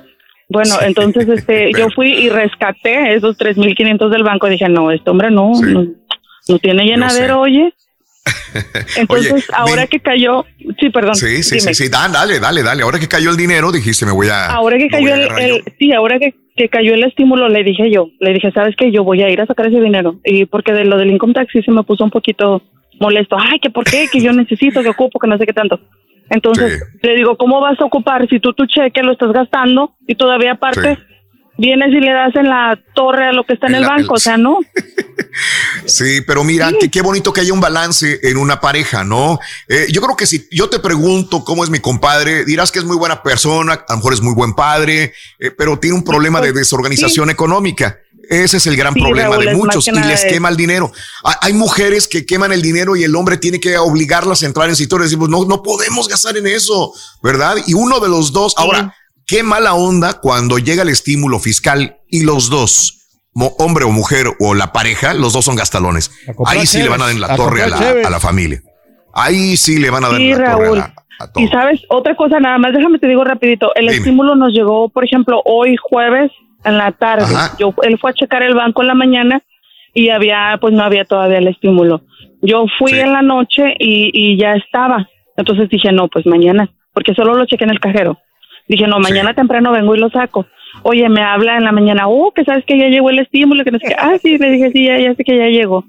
Bueno, 0.49 0.73
entonces, 0.83 1.29
este, 1.29 1.71
yo 1.77 1.89
fui 1.91 2.09
y 2.11 2.29
rescaté 2.29 3.13
esos 3.13 3.37
3.500 3.37 4.09
del 4.09 4.23
banco. 4.23 4.47
Dije, 4.49 4.67
no, 4.69 4.89
este 4.91 5.11
hombre 5.11 5.29
no, 5.29 5.51
no, 5.61 5.85
no 6.49 6.57
tiene 6.59 6.83
llenadero, 6.85 7.41
oye. 7.41 7.73
Entonces, 8.97 9.31
Oye, 9.33 9.43
ahora 9.53 9.75
ven- 9.81 9.87
que 9.87 9.99
cayó, 9.99 10.45
sí, 10.79 10.89
perdón. 10.89 11.15
Sí, 11.15 11.43
sí, 11.43 11.59
dime. 11.59 11.73
sí, 11.73 11.85
sí. 11.85 11.89
Dale, 11.89 12.39
dale, 12.39 12.63
dale. 12.63 12.83
Ahora 12.83 12.99
que 12.99 13.07
cayó 13.07 13.29
el 13.29 13.37
dinero, 13.37 13.71
dijiste, 13.71 14.05
me 14.05 14.11
voy 14.11 14.27
a. 14.29 14.47
Ahora 14.47 14.77
que 14.77 14.85
me 14.85 14.89
cayó 14.89 15.13
el, 15.13 15.21
el- 15.39 15.63
sí, 15.79 15.93
ahora 15.93 16.19
que, 16.19 16.33
que 16.55 16.69
cayó 16.69 16.93
el 16.93 17.03
estímulo, 17.03 17.49
le 17.49 17.63
dije 17.63 17.91
yo, 17.91 18.09
le 18.19 18.33
dije, 18.33 18.51
¿sabes 18.51 18.75
qué? 18.77 18.91
Yo 18.91 19.03
voy 19.03 19.21
a 19.23 19.29
ir 19.29 19.41
a 19.41 19.45
sacar 19.45 19.67
ese 19.67 19.79
dinero. 19.79 20.19
Y 20.23 20.45
porque 20.45 20.73
de 20.73 20.85
lo 20.85 20.97
del 20.97 21.11
income 21.11 21.33
tax 21.33 21.51
sí 21.51 21.61
se 21.61 21.71
me 21.71 21.83
puso 21.83 22.03
un 22.03 22.11
poquito 22.11 22.61
molesto. 22.99 23.37
Ay, 23.39 23.59
que 23.59 23.69
por 23.69 23.83
qué, 23.85 24.07
que 24.11 24.21
yo 24.21 24.31
necesito, 24.33 24.81
que 24.81 24.89
ocupo, 24.89 25.19
que 25.19 25.27
no 25.27 25.37
sé 25.37 25.45
qué 25.45 25.53
tanto. 25.53 25.79
Entonces, 26.29 26.83
le 27.01 27.15
digo, 27.15 27.37
¿cómo 27.37 27.61
vas 27.61 27.79
a 27.79 27.85
ocupar 27.85 28.27
si 28.27 28.39
tú 28.41 28.51
tu 28.53 28.65
cheque 28.65 29.01
lo 29.01 29.13
estás 29.13 29.31
gastando 29.31 29.95
y 30.07 30.15
todavía 30.15 30.53
aparte 30.53 30.97
vienes 31.57 31.89
y 31.89 31.99
le 31.99 32.11
das 32.13 32.35
en 32.35 32.47
la 32.49 32.79
torre 32.93 33.27
a 33.27 33.31
lo 33.31 33.43
que 33.45 33.53
está 33.53 33.67
en, 33.67 33.73
En 33.73 33.77
el 33.77 33.81
la- 33.83 33.89
banco? 33.89 34.13
O 34.15 34.19
sea, 34.19 34.37
no. 34.37 34.59
Sí, 35.85 36.21
pero 36.25 36.43
mira, 36.43 36.71
que 36.79 36.89
qué 36.89 37.01
bonito 37.01 37.31
que 37.31 37.41
haya 37.41 37.53
un 37.53 37.59
balance 37.61 38.19
en 38.23 38.37
una 38.37 38.59
pareja, 38.59 39.03
¿no? 39.03 39.39
Eh, 39.67 39.87
yo 39.91 40.01
creo 40.01 40.15
que 40.15 40.25
si 40.25 40.47
yo 40.51 40.69
te 40.69 40.79
pregunto 40.79 41.43
cómo 41.43 41.63
es 41.63 41.69
mi 41.69 41.79
compadre, 41.79 42.43
dirás 42.45 42.71
que 42.71 42.79
es 42.79 42.85
muy 42.85 42.97
buena 42.97 43.23
persona, 43.23 43.73
a 43.73 43.85
lo 43.89 43.97
mejor 43.97 44.13
es 44.13 44.21
muy 44.21 44.33
buen 44.33 44.53
padre, 44.53 45.13
eh, 45.39 45.51
pero 45.51 45.79
tiene 45.79 45.95
un 45.95 46.03
problema 46.03 46.41
de 46.41 46.53
desorganización 46.53 47.29
económica. 47.29 47.97
Ese 48.29 48.57
es 48.57 48.67
el 48.67 48.75
gran 48.75 48.93
Sí, 48.93 48.99
problema 48.99 49.35
Raúl, 49.35 49.45
de 49.45 49.55
muchos 49.55 49.87
y 49.87 49.91
les 49.91 50.25
quema 50.25 50.49
el 50.49 50.57
dinero. 50.57 50.91
Hay, 51.41 51.53
mujeres 51.53 52.07
que 52.07 52.25
queman 52.25 52.51
el 52.51 52.61
dinero 52.61 52.95
y 52.95 53.03
el 53.03 53.15
hombre 53.15 53.37
tiene 53.37 53.59
que 53.59 53.77
obligarlas 53.77 54.43
a 54.43 54.47
entrar 54.47 54.67
en 54.67 54.75
situaciones. 54.75 55.11
Decimos, 55.11 55.29
no, 55.29 55.45
no 55.45 55.63
podemos 55.63 56.09
gastar 56.09 56.35
en 56.35 56.47
eso, 56.47 56.93
¿verdad? 57.23 57.55
Y 57.67 57.73
uno 57.73 57.99
de 58.01 58.09
los 58.09 58.33
dos, 58.33 58.53
ahora, 58.57 58.93
qué 59.27 59.43
mala 59.43 59.73
onda 59.75 60.19
cuando 60.21 60.57
llega 60.57 60.83
el 60.83 60.89
estímulo 60.89 61.39
fiscal 61.39 61.97
y 62.09 62.23
los 62.23 62.49
dos, 62.49 62.93
hombre 63.59 63.83
o 63.85 63.91
mujer 63.91 64.27
o 64.39 64.53
la 64.55 64.71
pareja, 64.71 65.13
los 65.13 65.33
dos 65.33 65.45
son 65.45 65.55
gastalones. 65.55 66.11
Ahí 66.45 66.65
sí 66.65 66.81
le 66.81 66.89
van 66.89 67.01
a 67.01 67.05
dar 67.05 67.13
en 67.13 67.21
la 67.21 67.33
a 67.33 67.35
torre 67.35 67.63
a 67.63 67.67
la, 67.67 67.77
cheves. 67.77 68.05
a 68.05 68.09
la 68.09 68.19
familia. 68.19 68.61
Ahí 69.13 69.57
sí 69.57 69.77
le 69.79 69.89
van 69.89 70.03
a 70.05 70.09
dar 70.09 70.17
Sí, 70.17 70.31
en 70.31 70.41
la 70.41 70.51
torre 70.53 70.67
a 70.67 70.71
la- 70.71 70.93
Y 71.35 71.47
sabes, 71.47 71.81
otra 71.89 72.15
cosa 72.15 72.39
nada 72.39 72.57
más, 72.57 72.73
déjame 72.73 72.99
te 72.99 73.07
digo 73.07 73.23
rapidito, 73.23 73.73
el 73.75 73.85
Dime. 73.87 73.97
estímulo 73.97 74.35
nos 74.35 74.53
llegó, 74.53 74.89
por 74.89 75.03
ejemplo, 75.03 75.41
hoy 75.45 75.75
jueves 75.81 76.31
en 76.63 76.77
la 76.77 76.91
tarde. 76.91 77.25
Ajá. 77.35 77.55
Yo, 77.59 77.73
él 77.83 77.97
fue 77.99 78.11
a 78.11 78.13
checar 78.13 78.43
el 78.43 78.53
banco 78.55 78.81
en 78.81 78.87
la 78.87 78.93
mañana 78.95 79.41
y 79.93 80.09
había, 80.09 80.57
pues 80.61 80.73
no 80.73 80.83
había 80.83 81.05
todavía 81.05 81.39
el 81.39 81.47
estímulo. 81.47 82.03
Yo 82.41 82.65
fui 82.77 82.91
en 82.93 83.13
la 83.13 83.23
noche 83.23 83.73
y, 83.79 84.11
y 84.13 84.39
ya 84.39 84.53
estaba. 84.53 85.07
Entonces 85.35 85.69
dije, 85.69 85.91
no, 85.91 86.07
pues 86.07 86.25
mañana, 86.27 86.69
porque 86.93 87.13
solo 87.15 87.33
lo 87.35 87.45
chequé 87.45 87.63
en 87.63 87.71
el 87.71 87.79
cajero. 87.79 88.19
Dije, 88.67 88.87
no, 88.87 88.99
mañana 88.99 89.33
temprano 89.33 89.71
vengo 89.71 89.95
y 89.95 89.99
lo 89.99 90.09
saco. 90.09 90.45
Oye, 90.83 91.07
me 91.09 91.21
habla 91.21 91.57
en 91.57 91.63
la 91.63 91.71
mañana, 91.71 92.07
oh, 92.07 92.31
que 92.31 92.43
sabes 92.43 92.65
que 92.65 92.77
ya 92.77 92.87
llegó 92.87 93.09
el 93.09 93.19
estímulo, 93.19 93.63
que 93.63 93.71
no 93.71 93.79
sé 93.79 93.87
qué. 93.87 93.95
Ah, 93.97 94.17
sí, 94.21 94.37
le 94.37 94.51
dije, 94.51 94.71
sí, 94.71 94.85
ya, 94.85 94.99
ya 94.99 95.13
sé 95.15 95.23
que 95.23 95.37
ya 95.37 95.47
llegó. 95.47 95.85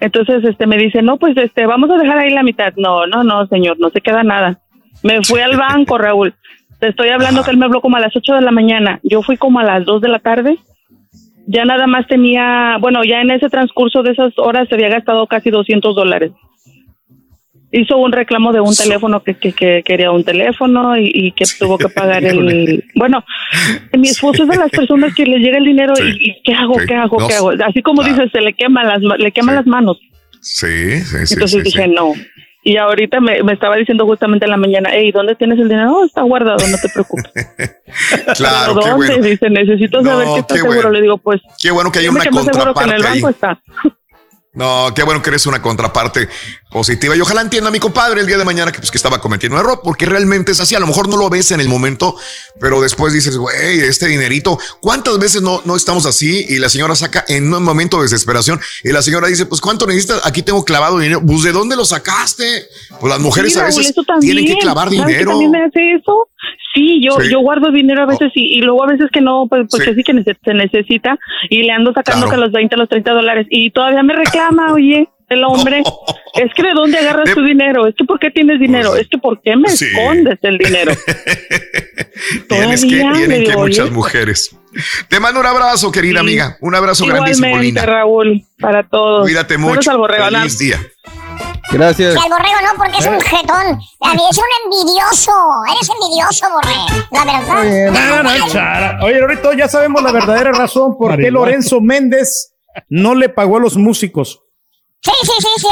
Entonces, 0.00 0.44
este, 0.44 0.66
me 0.66 0.76
dice, 0.76 1.02
no, 1.02 1.16
pues, 1.16 1.36
este, 1.36 1.66
vamos 1.66 1.90
a 1.90 1.96
dejar 1.96 2.18
ahí 2.18 2.30
la 2.30 2.42
mitad. 2.42 2.72
No, 2.76 3.06
no, 3.06 3.24
no, 3.24 3.46
señor, 3.46 3.78
no 3.80 3.90
se 3.90 4.00
queda 4.00 4.22
nada. 4.22 4.60
Me 5.02 5.22
fui 5.22 5.40
al 5.40 5.56
banco, 5.56 5.98
Raúl. 5.98 6.34
Te 6.78 6.88
estoy 6.88 7.08
hablando 7.08 7.42
que 7.42 7.50
él 7.50 7.56
me 7.56 7.64
habló 7.64 7.80
como 7.80 7.96
a 7.96 8.00
las 8.00 8.14
8 8.14 8.34
de 8.34 8.42
la 8.42 8.52
mañana. 8.52 9.00
Yo 9.02 9.22
fui 9.22 9.36
como 9.36 9.58
a 9.58 9.64
las 9.64 9.84
2 9.84 10.00
de 10.00 10.08
la 10.08 10.20
tarde. 10.20 10.58
Ya 11.46 11.64
nada 11.64 11.86
más 11.86 12.06
tenía, 12.06 12.76
bueno, 12.78 13.02
ya 13.04 13.20
en 13.20 13.30
ese 13.30 13.48
transcurso 13.48 14.02
de 14.02 14.12
esas 14.12 14.38
horas 14.38 14.68
se 14.68 14.74
había 14.74 14.90
gastado 14.90 15.26
casi 15.26 15.50
200 15.50 15.96
dólares. 15.96 16.32
Hizo 17.70 17.98
un 17.98 18.12
reclamo 18.12 18.52
de 18.52 18.60
un 18.60 18.74
teléfono 18.74 19.22
que, 19.22 19.34
que, 19.34 19.52
que 19.52 19.82
quería 19.84 20.10
un 20.10 20.24
teléfono 20.24 20.96
y, 20.96 21.10
y 21.12 21.32
que 21.32 21.44
tuvo 21.58 21.76
que 21.76 21.88
pagar 21.90 22.24
el... 22.24 22.82
Bueno, 22.94 23.22
mi 23.92 24.08
esposo 24.08 24.44
es 24.44 24.48
de 24.48 24.56
las 24.56 24.70
personas 24.70 25.14
que 25.14 25.26
le 25.26 25.38
llega 25.38 25.58
el 25.58 25.64
dinero 25.64 25.92
y, 25.98 26.30
y 26.30 26.42
¿qué 26.44 26.54
hago? 26.54 26.80
Sí. 26.80 26.86
¿Qué 26.86 26.94
hago? 26.94 27.20
No, 27.20 27.28
¿Qué 27.28 27.34
hago? 27.34 27.50
Así 27.66 27.82
como 27.82 28.00
claro. 28.02 28.16
dices, 28.16 28.32
se 28.32 28.40
le 28.40 28.54
quema 28.54 28.84
las, 28.84 29.00
le 29.18 29.32
queman 29.32 29.54
las 29.56 29.66
manos. 29.66 29.98
Sí, 30.40 31.00
sí, 31.02 31.26
sí. 31.26 31.34
Entonces 31.34 31.50
sí, 31.50 31.60
dije, 31.62 31.84
sí. 31.84 31.90
no. 31.94 32.12
Y 32.64 32.76
ahorita 32.76 33.20
me, 33.20 33.42
me 33.42 33.52
estaba 33.52 33.76
diciendo 33.76 34.04
justamente 34.06 34.44
en 34.46 34.50
la 34.50 34.56
mañana, 34.56 34.90
hey, 34.92 35.10
¿dónde 35.12 35.34
tienes 35.36 35.58
el 35.58 35.68
dinero? 35.68 35.86
No, 35.90 36.04
está 36.04 36.22
guardado, 36.22 36.56
no 36.68 36.76
te 36.78 36.88
preocupes. 36.88 37.32
Claro, 38.36 38.74
¿Pero 38.74 38.84
qué 38.84 38.90
dónde? 38.90 39.06
bueno. 39.08 39.26
Dice, 39.26 39.50
necesito 39.50 40.02
No, 40.02 40.10
saber 40.10 40.26
que 40.34 40.40
está 40.40 40.54
qué 40.54 40.60
seguro. 40.60 40.74
bueno. 40.76 40.90
Le 40.90 41.00
digo, 41.02 41.18
pues, 41.18 41.40
Qué 41.60 41.70
bueno 41.70 41.90
que 41.92 41.98
hay 42.00 42.08
una 42.08 42.20
que 42.22 42.28
en 42.28 42.34
el 42.36 42.44
contraparte 42.44 42.94
ahí. 42.94 43.02
banco 43.02 43.28
está. 43.30 43.60
No, 44.54 44.92
qué 44.94 45.02
bueno 45.04 45.22
que 45.22 45.30
eres 45.30 45.46
una 45.46 45.62
contraparte 45.62 46.28
positiva 46.70 47.16
y 47.16 47.20
ojalá 47.20 47.40
entienda 47.40 47.68
a 47.68 47.72
mi 47.72 47.78
compadre 47.78 48.20
el 48.20 48.26
día 48.26 48.36
de 48.38 48.44
mañana 48.44 48.72
que, 48.72 48.78
pues, 48.78 48.90
que 48.90 48.98
estaba 48.98 49.20
cometiendo 49.20 49.56
un 49.56 49.62
error, 49.64 49.80
porque 49.82 50.06
realmente 50.06 50.52
es 50.52 50.60
así. 50.60 50.74
A 50.74 50.80
lo 50.80 50.86
mejor 50.86 51.08
no 51.08 51.16
lo 51.16 51.30
ves 51.30 51.50
en 51.52 51.60
el 51.60 51.68
momento, 51.68 52.16
pero 52.60 52.80
después 52.80 53.12
dices, 53.12 53.36
güey, 53.36 53.80
este 53.80 54.06
dinerito, 54.06 54.58
¿cuántas 54.80 55.18
veces 55.18 55.40
no, 55.42 55.62
no 55.64 55.76
estamos 55.76 56.04
así? 56.06 56.44
Y 56.48 56.58
la 56.58 56.68
señora 56.68 56.94
saca 56.94 57.24
en 57.28 57.52
un 57.52 57.62
momento 57.62 57.96
de 57.98 58.04
desesperación 58.04 58.60
y 58.84 58.92
la 58.92 59.02
señora 59.02 59.28
dice, 59.28 59.46
pues 59.46 59.60
¿cuánto 59.60 59.86
necesitas? 59.86 60.20
Aquí 60.26 60.42
tengo 60.42 60.64
clavado 60.64 60.98
dinero. 60.98 61.22
Pues 61.26 61.42
¿de 61.42 61.52
dónde 61.52 61.76
lo 61.76 61.84
sacaste? 61.84 62.44
Pues 63.00 63.10
las 63.10 63.20
mujeres 63.20 63.52
Sí, 63.54 63.58
a 63.60 63.64
veces 63.64 63.94
tienen 64.20 64.46
que 64.46 64.56
clavar 64.58 64.88
¿Sabes 64.88 65.00
que 65.00 65.06
dinero. 65.12 65.30
también 65.30 65.50
me 65.50 65.64
hace 65.64 65.92
eso? 65.94 66.28
Sí, 66.74 67.00
yo, 67.04 67.18
Sí. 67.20 67.30
yo 67.30 67.40
guardo 67.40 67.72
dinero 67.72 68.02
a 68.02 68.06
veces 68.06 68.30
y, 68.34 68.58
y 68.58 68.60
luego 68.60 68.84
a 68.84 68.88
veces 68.88 69.08
que 69.12 69.20
no, 69.20 69.46
pues 69.48 69.66
porque 69.70 69.94
sí, 69.94 70.02
que 70.04 70.12
nece- 70.12 70.36
se 70.44 70.54
necesita 70.54 71.18
y 71.48 71.62
le 71.62 71.72
ando 71.72 71.92
sacando 71.94 72.26
Claro. 72.26 72.40
que 72.42 72.44
los 72.46 72.52
20, 72.52 72.76
los 72.76 72.88
30 72.88 73.12
dólares 73.12 73.46
y 73.50 73.70
todavía 73.70 74.02
me 74.02 74.14
reclama, 74.14 74.72
oye, 74.74 75.08
el 75.30 75.44
hombre, 75.44 75.82
es 76.34 76.54
que 76.54 76.62
de 76.62 76.72
dónde 76.74 76.98
agarras 76.98 77.34
tu 77.34 77.42
dinero, 77.42 77.86
es 77.86 77.94
que 77.96 78.04
por 78.04 78.18
qué 78.18 78.30
tienes 78.30 78.58
dinero, 78.60 78.96
es 78.96 79.08
que 79.08 79.18
por 79.18 79.40
qué 79.42 79.56
me 79.56 79.62
Pues 79.64 79.78
Sí. 79.78 79.86
escondes 79.86 80.38
el 80.42 80.58
dinero. 80.58 80.92
Tienes 82.48 82.82
que, 82.82 82.88
tienen 82.88 83.44
que 83.44 83.56
muchas 83.56 83.86
oye. 83.86 83.90
mujeres. 83.94 84.56
Te 85.08 85.20
mando 85.20 85.40
un 85.40 85.46
abrazo, 85.46 85.90
querida 85.92 86.14
Sí. 86.14 86.26
amiga. 86.26 86.56
Un 86.60 86.74
abrazo 86.74 87.06
grandísimo, 87.06 87.46
Igualmente, 87.46 87.64
linda. 87.80 87.86
Raúl, 87.86 88.44
para 88.60 88.88
todos. 88.88 89.22
Cuídate 89.22 89.56
mucho. 89.56 89.90
al 89.90 89.98
borrego, 89.98 90.24
Feliz 90.24 90.58
día. 90.58 90.80
Gracias. 91.70 92.14
Si 92.14 92.18
al 92.18 92.28
borrego 92.30 92.56
no, 92.62 92.76
porque 92.76 92.98
es 92.98 93.06
un 93.06 93.20
jetón. 93.20 93.78
David, 94.00 94.20
es 94.30 94.38
un 94.38 94.44
envidioso. 94.64 95.32
Eres 95.74 95.90
envidioso, 95.90 96.46
borrego. 96.50 96.86
La 97.12 98.22
verdad. 98.22 98.48
Chara. 98.52 98.98
Oye, 99.04 99.20
ahorita 99.20 99.54
ya 99.56 99.68
sabemos 99.68 100.02
la 100.02 100.12
verdadera 100.12 100.52
razón 100.52 100.96
por 100.98 101.16
qué. 101.16 101.30
Lorenzo 101.30 101.80
Méndez 101.80 102.54
no 102.88 103.14
le 103.14 103.28
pagó 103.28 103.58
a 103.58 103.60
los 103.60 103.76
músicos. 103.76 104.42
Sí, 105.02 105.12
sí, 105.22 105.32
sí, 105.40 105.48
sí. 105.58 105.68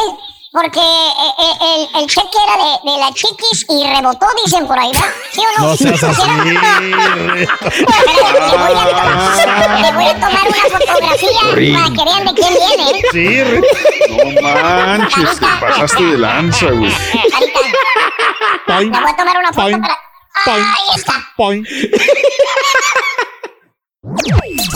Porque 0.53 0.81
eh, 0.81 1.33
eh, 1.39 1.55
el, 1.61 2.01
el 2.03 2.07
cheque 2.09 2.39
era 2.47 2.57
de, 2.57 2.71
de 2.91 2.97
la 2.99 3.13
chiquis 3.13 3.67
y 3.69 3.85
rebotó, 3.95 4.27
dicen 4.43 4.67
por 4.67 4.79
ahí, 4.79 4.91
¿verdad? 4.91 5.13
¿Sí 5.31 5.41
o 5.41 5.61
no? 5.61 5.69
No 5.69 5.77
seas 5.77 6.03
así. 6.03 6.23
Le 9.83 9.93
voy 9.93 10.07
a 10.07 10.15
tomar 10.15 10.47
una 10.49 10.79
fotografía 10.79 11.43
Rin. 11.53 11.75
para 11.75 11.89
que 11.91 12.05
vean 12.05 12.25
de 12.25 12.33
quién 12.35 12.55
viene. 12.55 12.85
¿eh? 12.91 13.03
Sí, 13.13 13.29
No 14.09 14.55
manches, 14.63 15.41
te 15.41 15.47
pasaste 15.61 16.03
de 16.05 16.19
lanza, 16.19 16.67
güey. 16.71 16.91
Le 18.69 18.89
voy 18.89 19.11
a 19.11 19.17
tomar 19.17 19.37
una 19.39 19.53
foto 19.53 19.79
para... 19.79 19.99
Ahí 20.47 20.89
está. 20.97 21.15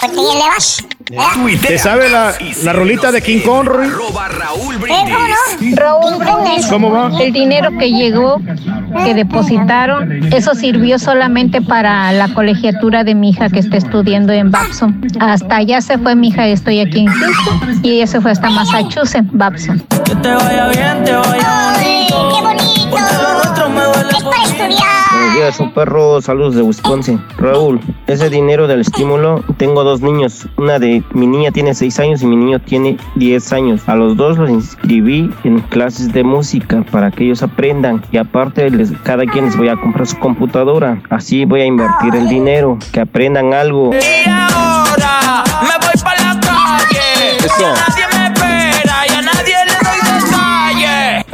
Pues 0.00 0.12
te 0.12 0.16
le 0.16 0.38
vas. 0.38 0.84
¿verdad? 1.10 1.60
¿Te 1.66 1.78
sabe 1.78 2.08
la, 2.08 2.32
la 2.62 2.72
rolita 2.72 3.12
de 3.12 3.20
King 3.20 3.40
Kong, 3.44 3.66
Rory? 3.66 3.88
¿Eh, 3.88 3.92
cómo 4.88 5.18
no? 5.28 5.76
Raúl, 5.76 6.14
¿Cómo 6.68 6.90
va? 6.90 7.10
el 7.22 7.32
dinero 7.32 7.70
que 7.78 7.90
llegó, 7.90 8.40
que 9.04 9.14
depositaron, 9.14 10.32
eso 10.32 10.54
sirvió 10.54 10.98
solamente 10.98 11.60
para 11.60 12.12
la 12.12 12.28
colegiatura 12.32 13.04
de 13.04 13.14
mi 13.14 13.30
hija 13.30 13.48
que 13.48 13.58
está 13.58 13.76
estudiando 13.76 14.32
en 14.32 14.50
Babson. 14.50 15.00
Hasta 15.20 15.56
allá 15.56 15.80
se 15.80 15.98
fue 15.98 16.14
mi 16.14 16.28
hija, 16.28 16.46
estoy 16.46 16.80
aquí 16.80 17.00
en 17.00 17.06
Houston, 17.06 17.80
y 17.82 17.90
ella 17.96 18.06
se 18.06 18.20
fue 18.20 18.30
hasta 18.30 18.48
Massachusetts, 18.50 19.28
Babson. 19.32 19.82
Que 20.04 20.14
te 20.14 20.28
vaya 20.28 20.68
bien, 20.68 21.04
te 21.04 21.12
vaya 21.12 21.74
Ay, 21.74 21.79
Buenos 25.30 25.44
días, 25.44 25.56
su 25.58 25.72
perro, 25.72 26.20
saludos 26.20 26.56
de 26.56 26.62
Wisconsin. 26.62 27.24
Raúl, 27.38 27.80
ese 28.08 28.28
dinero 28.30 28.66
del 28.66 28.80
estímulo, 28.80 29.44
tengo 29.58 29.84
dos 29.84 30.00
niños. 30.00 30.48
Una 30.56 30.80
de 30.80 31.04
mi 31.12 31.28
niña 31.28 31.52
tiene 31.52 31.72
6 31.72 32.00
años 32.00 32.22
y 32.22 32.26
mi 32.26 32.34
niño 32.34 32.58
tiene 32.58 32.96
10 33.14 33.52
años. 33.52 33.88
A 33.88 33.94
los 33.94 34.16
dos 34.16 34.38
los 34.38 34.50
inscribí 34.50 35.32
en 35.44 35.60
clases 35.60 36.12
de 36.12 36.24
música 36.24 36.84
para 36.90 37.12
que 37.12 37.26
ellos 37.26 37.44
aprendan. 37.44 38.02
Y 38.10 38.16
aparte, 38.16 38.70
les, 38.70 38.90
cada 39.04 39.24
quien 39.24 39.44
les 39.44 39.56
voy 39.56 39.68
a 39.68 39.76
comprar 39.76 40.08
su 40.08 40.18
computadora. 40.18 41.00
Así 41.10 41.44
voy 41.44 41.60
a 41.60 41.64
invertir 41.64 42.16
el 42.16 42.28
dinero, 42.28 42.76
que 42.90 42.98
aprendan 42.98 43.54
algo. 43.54 43.92
Y 43.94 44.28
ahora 44.28 45.44
me 45.62 45.86
voy 45.86 46.02
para 46.02 46.34
la 46.34 46.40
calle. 46.40 47.36
Eso. 47.38 47.99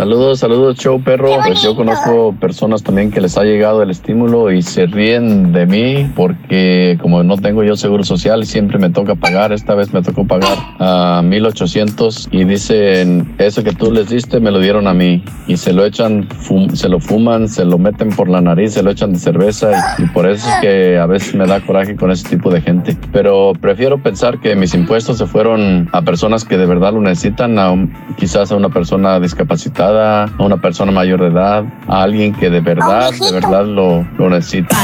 Saludos, 0.07 0.39
saludos, 0.39 0.77
show 0.77 1.03
perro. 1.03 1.31
Pues 1.45 1.63
yo 1.65 1.75
conozco 1.75 2.33
personas 2.41 2.85
también 2.85 3.11
que 3.11 3.21
les 3.21 3.37
ha 3.37 3.43
llegado 3.43 3.83
el 3.83 3.91
estímulo 3.91 4.53
y 4.53 4.63
se 4.63 4.87
ríen 4.87 5.53
de 5.53 5.67
mí 5.67 6.09
porque 6.15 6.97
como 7.03 7.25
no 7.25 7.37
tengo 7.39 7.65
yo 7.65 7.75
seguro 7.75 8.05
social, 8.05 8.47
siempre 8.47 8.79
me 8.79 8.89
toca 8.91 9.17
pagar. 9.17 9.53
Esta 9.53 9.75
vez 9.75 9.93
me 9.93 10.03
tocó 10.03 10.25
pagar 10.25 10.57
a 10.79 11.23
1800 11.25 12.29
y 12.31 12.45
dicen, 12.45 13.35
eso 13.39 13.65
que 13.65 13.73
tú 13.73 13.91
les 13.91 14.09
diste 14.09 14.39
me 14.39 14.53
lo 14.53 14.61
dieron 14.61 14.87
a 14.87 14.95
mí 14.95 15.25
y 15.49 15.57
se 15.57 15.73
lo 15.73 15.85
echan, 15.85 16.29
se 16.75 16.89
lo 16.89 17.01
fuman, 17.01 17.49
se 17.49 17.65
lo 17.65 17.77
meten 17.77 18.11
por 18.11 18.29
la 18.29 18.41
nariz, 18.41 18.75
se 18.75 18.85
lo 18.85 18.93
echan 18.93 19.13
de 19.13 19.19
cerveza 19.19 19.73
y, 19.99 20.05
y 20.05 20.07
por 20.11 20.29
eso 20.29 20.49
es 20.49 20.55
que 20.61 20.99
a 20.99 21.07
veces 21.07 21.35
me 21.35 21.49
da 21.49 21.59
coraje 21.61 21.97
con 21.97 22.13
ese 22.13 22.29
tipo 22.29 22.49
de 22.53 22.61
gente. 22.61 22.97
Pero 23.13 23.55
prefiero 23.61 24.01
pensar 24.01 24.39
que 24.39 24.55
mis 24.55 24.73
impuestos 24.73 25.19
se 25.19 25.27
fueron 25.27 25.89
a 25.91 26.03
personas 26.03 26.45
que 26.45 26.57
de 26.57 26.67
verdad 26.67 26.93
lo 26.93 27.01
necesitan, 27.01 27.59
a 27.59 27.73
un- 27.73 27.93
quizás 28.17 28.53
a 28.53 28.57
una 28.57 28.69
persona 28.69 29.19
discapacitada, 29.19 29.96
a 29.97 30.27
una 30.39 30.57
persona 30.57 30.93
mayor 30.93 31.21
de 31.21 31.29
edad, 31.29 31.65
a 31.89 32.03
alguien 32.03 32.35
que 32.35 32.51
de 32.51 32.61
verdad, 32.61 33.11
de 33.13 33.33
verdad 33.33 33.65
lo, 33.65 34.07
lo 34.19 34.31
necesita. 34.31 34.77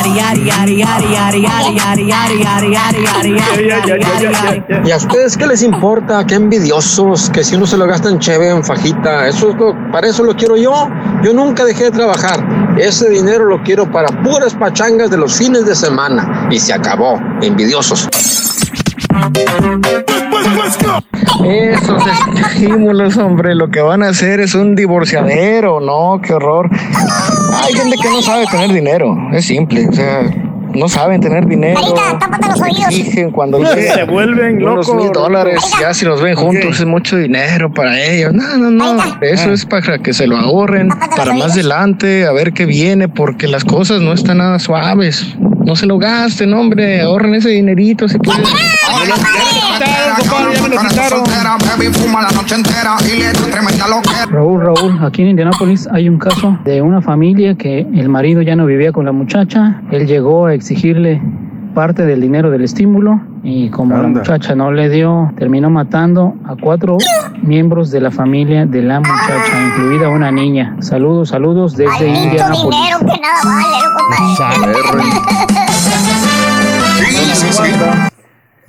¿Y 4.85 4.91
a 4.91 4.97
ustedes 4.97 5.37
qué 5.37 5.47
les 5.47 5.63
importa? 5.63 6.25
Qué 6.27 6.35
envidiosos, 6.35 7.31
que 7.31 7.45
si 7.45 7.57
uno 7.57 7.67
se 7.67 7.77
lo 7.77 7.87
gasta 7.87 8.09
en 8.09 8.19
cheve, 8.19 8.51
en 8.51 8.65
fajita. 8.65 9.29
Eso 9.29 9.51
es 9.51 9.57
lo, 9.57 9.75
para 9.91 10.09
eso 10.09 10.25
lo 10.25 10.35
quiero 10.35 10.57
yo. 10.57 10.89
Yo 11.23 11.33
nunca 11.33 11.65
dejé 11.65 11.85
de 11.85 11.91
trabajar. 11.93 12.77
Ese 12.79 13.11
dinero 13.11 13.45
lo 13.45 13.63
quiero 13.63 13.91
para 13.91 14.09
puras 14.23 14.55
pachangas 14.55 15.11
de 15.11 15.19
los 15.19 15.37
fines 15.37 15.67
de 15.67 15.75
semana. 15.75 16.49
Y 16.51 16.59
se 16.59 16.73
acabó. 16.73 17.21
Envidiosos. 17.43 18.09
Esos 21.45 22.03
estímulos, 22.35 23.17
hombre, 23.17 23.55
lo 23.55 23.69
que 23.69 23.81
van 23.81 24.03
a 24.03 24.09
hacer 24.09 24.41
es 24.41 24.55
un 24.55 24.75
divorciadero, 24.75 25.81
no, 25.81 26.21
qué 26.23 26.35
horror. 26.35 26.71
Hay 27.63 27.75
gente 27.75 27.97
que 28.01 28.09
no 28.11 28.23
sabe 28.23 28.47
tener 28.47 28.73
dinero, 28.73 29.17
es 29.33 29.45
simple, 29.47 29.89
o 29.89 29.93
sea, 29.93 30.23
no 30.75 30.89
saben 30.89 31.21
tener 31.21 31.47
dinero. 31.47 31.81
Exigen 32.89 33.31
cuando 33.31 33.65
Se 33.65 34.05
vuelven 34.05 34.57
unos 34.63 34.87
locos. 34.87 35.03
mil 35.03 35.13
dólares, 35.13 35.61
ya 35.81 35.95
si 35.95 36.05
los 36.05 36.21
ven 36.23 36.35
juntos 36.35 36.81
es 36.81 36.87
mucho 36.87 37.17
dinero 37.17 37.73
para 37.73 38.01
ellos. 38.01 38.33
No, 38.33 38.57
no, 38.57 38.71
no, 38.71 39.03
eso 39.21 39.53
es 39.53 39.67
para 39.67 39.99
que 39.99 40.13
se 40.13 40.27
lo 40.27 40.37
ahorren 40.37 40.89
para 41.17 41.35
más 41.35 41.53
adelante, 41.53 42.27
a 42.27 42.33
ver 42.33 42.53
qué 42.53 42.67
viene, 42.67 43.09
porque 43.09 43.49
las 43.49 43.65
cosas 43.65 44.01
no 44.01 44.13
están 44.13 44.39
nada 44.39 44.59
suaves. 44.59 45.37
No 45.65 45.77
se 45.77 45.87
lo 45.87 45.99
gasten, 45.99 46.53
hombre, 46.55 47.03
ahorren 47.03 47.35
ese 47.35 47.51
dinerito 47.51 48.09
si 48.09 48.19
pueden. 48.19 48.43
Raúl, 54.31 54.61
Raúl, 54.61 54.99
aquí 55.05 55.23
en 55.23 55.29
Indianápolis 55.29 55.89
hay 55.93 56.09
un 56.09 56.19
caso 56.19 56.59
de 56.65 56.83
una 56.83 57.01
familia 57.01 57.55
que 57.55 57.81
el 57.81 58.09
marido 58.09 58.43
ya 58.43 58.57
no 58.57 58.67
vivía 58.67 58.93
con 58.93 59.05
la 59.05 59.13
muchacha. 59.13 59.81
Él 59.91 60.07
llegó 60.07 60.47
a 60.47 60.55
exigirle 60.63 61.21
parte 61.75 62.07
del 62.07 62.21
dinero 62.21 62.51
del 62.53 62.63
estímulo 62.63 63.21
y 63.43 63.69
como 63.71 63.97
la 63.97 64.07
muchacha 64.07 64.55
no 64.55 64.71
le 64.71 64.89
dio, 64.89 65.33
terminó 65.37 65.71
matando 65.71 66.37
a 66.45 66.55
cuatro 66.55 66.99
miembros 67.43 67.91
de 67.91 68.01
la 68.01 68.13
familia 68.13 68.65
de 68.65 68.81
la 68.83 69.01
muchacha, 69.01 69.67
incluida 69.67 70.09
una 70.09 70.31
niña. 70.31 70.77
Saludos, 70.79 71.31
saludos 71.31 71.77
desde 71.77 72.09
Indianápolis. 72.09 72.79
dinero 72.79 72.99
que 73.01 73.21
nada 73.21 73.41
vale, 73.45 74.69
compadre. 74.77 75.03
Sí, 76.99 77.17
sí, 77.35 77.53
sí. 77.53 77.63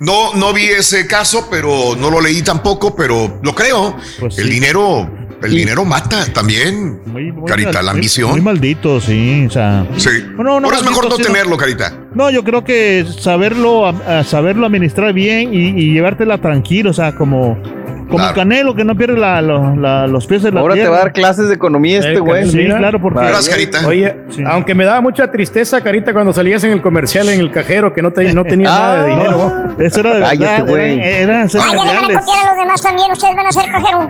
No, 0.00 0.34
no 0.34 0.52
vi 0.52 0.64
ese 0.64 1.06
caso, 1.06 1.46
pero 1.50 1.94
no 1.96 2.10
lo 2.10 2.20
leí 2.20 2.42
tampoco, 2.42 2.96
pero 2.96 3.38
lo 3.42 3.54
creo. 3.54 3.94
Pues 4.18 4.38
el 4.38 4.50
dinero, 4.50 5.08
el 5.42 5.50
dinero 5.50 5.84
mata 5.84 6.24
también. 6.32 7.00
Carita, 7.46 7.82
la 7.82 7.92
Muy- 7.92 7.98
ambición. 7.98 8.30
Muy 8.30 8.40
maldito, 8.40 9.00
sí. 9.00 9.44
O 9.46 9.50
sea. 9.50 9.86
Sí. 9.96 10.10
No, 10.36 10.42
no, 10.44 10.66
Ahora 10.66 10.76
es 10.78 10.84
mejor 10.84 11.08
no 11.08 11.16
sino- 11.16 11.26
tenerlo, 11.28 11.56
Carita. 11.56 11.92
No, 12.14 12.30
yo 12.30 12.44
creo 12.44 12.64
que 12.64 13.04
saberlo, 13.18 13.86
a- 13.86 14.20
a 14.20 14.24
saberlo 14.24 14.66
administrar 14.66 15.12
bien 15.12 15.52
y, 15.52 15.68
y 15.68 15.92
llevártela 15.92 16.38
tranquilo, 16.38 16.90
o 16.90 16.92
sea, 16.92 17.14
como, 17.14 17.58
como 18.08 18.28
el 18.28 18.34
Canelo 18.34 18.74
que 18.74 18.84
no 18.84 18.96
pierde 18.96 19.16
la- 19.18 19.42
lo- 19.42 19.74
la- 19.76 20.06
los 20.06 20.26
pies 20.26 20.42
de 20.42 20.52
la 20.52 20.60
Ahora 20.60 20.74
te 20.74 20.86
va 20.86 20.96
a 20.96 20.98
dar 21.00 21.12
clases 21.12 21.48
de 21.48 21.54
economía 21.54 21.98
este 21.98 22.18
güey. 22.20 22.48
Sí, 22.48 22.56
mira. 22.56 22.78
claro, 22.78 23.00
porque. 23.00 23.20
Oye, 23.86 24.14
aunque 24.46 24.74
me 24.74 24.84
daba 24.84 25.00
mucha 25.00 25.30
tristeza, 25.30 25.80
Carita, 25.82 26.12
cuando 26.12 26.32
salías 26.32 26.62
en 26.64 26.70
el 26.72 26.80
comercial 26.82 27.28
en 27.28 27.40
el 27.40 27.50
cajero 27.50 27.92
que 27.92 28.02
no, 28.02 28.12
te, 28.12 28.32
no 28.32 28.44
tenías 28.44 28.70
nada 28.70 29.02
de 29.04 29.10
dinero. 29.14 29.52
¿no? 29.76 29.84
Eso 29.84 30.00
era 30.00 30.14
de 30.14 30.20
Cállate, 30.20 30.62
verdad, 30.62 30.68
güey. 30.68 31.00
eran, 31.00 31.08
eran 31.30 31.42
Ay, 31.42 31.48
seres 31.48 31.66
díganme 31.72 31.90
reales. 31.92 32.16
por 32.18 32.24
qué 32.24 32.40
a 32.40 32.48
los 32.50 32.56
demás 32.62 32.82
también 32.82 33.12
ustedes 33.12 33.36
van 33.36 33.46
a 33.46 33.52
ser 33.52 33.70
cajero. 33.72 34.08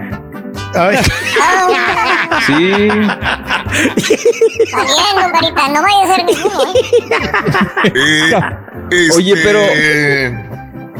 Sí. 2.46 2.88
Está 4.60 4.82
bien, 4.82 5.14
don 5.16 5.30
Carita, 5.32 5.68
no 5.68 5.82
vaya 5.82 6.02
a 6.02 6.14
ser 6.14 6.24
ninguno, 6.24 6.60
¿eh? 7.94 9.08
Oye, 9.16 9.34
pero 9.42 9.60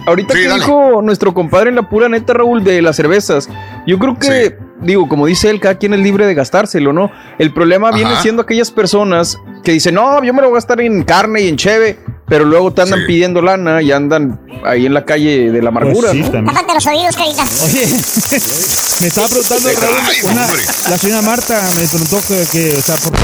ahorita 0.07 0.35
que 0.35 0.49
dijo 0.49 1.03
nuestro 1.03 1.35
compadre 1.35 1.70
en 1.70 1.77
la 1.77 1.89
pura 1.89 2.09
neta, 2.09 2.33
Raúl, 2.35 2.65
de 2.65 2.81
las 2.83 2.97
cervezas, 2.97 3.49
yo 3.86 3.99
creo 3.99 4.19
que, 4.19 4.57
digo, 4.85 5.09
como 5.09 5.27
dice 5.27 5.51
él, 5.51 5.61
cada 5.61 5.77
quien 5.77 5.95
es 5.95 6.01
libre 6.01 6.27
de 6.27 6.35
gastárselo, 6.35 6.93
¿no? 6.93 7.11
El 7.39 7.53
problema 7.53 7.91
viene 7.91 8.13
Ajá. 8.13 8.23
siendo 8.23 8.43
aquellas 8.43 8.71
personas 8.71 9.39
que 9.63 9.73
dicen, 9.73 9.95
no, 9.95 10.23
yo 10.23 10.33
me 10.35 10.41
lo 10.43 10.49
voy 10.49 10.57
a 10.57 10.59
gastar 10.59 10.81
en 10.81 11.03
carne 11.05 11.43
y 11.43 11.49
en 11.49 11.57
cheve, 11.57 11.99
pero 12.29 12.45
luego 12.45 12.73
te 12.73 12.83
andan 12.83 13.01
pidiendo 13.07 13.43
lana 13.43 13.83
y 13.83 13.93
andan 13.93 14.41
ahí 14.65 14.87
en 14.87 14.95
la 14.95 15.05
calle 15.05 15.51
de 15.51 15.63
la 15.63 15.69
amargura, 15.69 16.13
sí, 16.13 16.21
¿no? 16.23 16.53
los 16.75 16.87
oídos, 16.87 17.17
Carita. 17.17 17.43
Oye, 17.65 17.87
me 19.01 19.07
estaba 19.07 19.29
preguntando 19.29 19.69
Raúl, 19.81 20.33
una- 20.33 20.47
la 20.91 20.99
señora 20.99 21.23
Marta 21.23 21.61
me 21.77 21.87
preguntó 21.89 22.19
que, 22.27 22.45
que, 22.51 22.77
o 22.77 22.81
sea, 22.83 22.97
porque, 23.03 23.19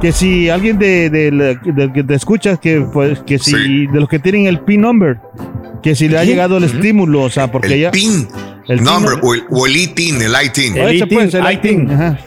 que 0.00 0.12
si 0.12 0.48
alguien 0.50 0.78
de, 0.78 1.10
de, 1.10 1.30
la- 1.32 1.54
de 1.72 1.92
que 1.92 2.02
te 2.04 2.14
escuchas, 2.14 2.58
que 2.58 2.84
pues 2.92 3.20
que 3.20 3.38
si 3.38 3.86
de 3.86 4.00
los 4.00 4.08
que 4.08 4.18
tienen 4.18 4.46
el 4.46 4.60
PIN 4.60 4.80
number, 4.82 5.18
que 5.82 5.94
si 5.94 6.08
le 6.08 6.18
ha 6.18 6.24
llegado 6.24 6.56
el 6.58 6.64
estímulo, 6.64 7.22
o 7.22 7.30
sea, 7.30 7.50
porque 7.50 7.74
El 7.74 7.80
ya 7.80 7.90
PIN 7.90 8.28
el 8.68 8.82
number 8.82 9.14
PIN 9.14 9.28
o 9.28 9.34
el, 9.34 9.44
o 9.50 9.66
el 9.66 9.76
ITIN, 9.76 10.22
el 10.22 10.34
ITIN. 10.44 10.76
Ese 10.76 11.06
pues, 11.06 11.34
el 11.34 11.50
ITIN, 11.52 11.90
ajá. 11.92 12.18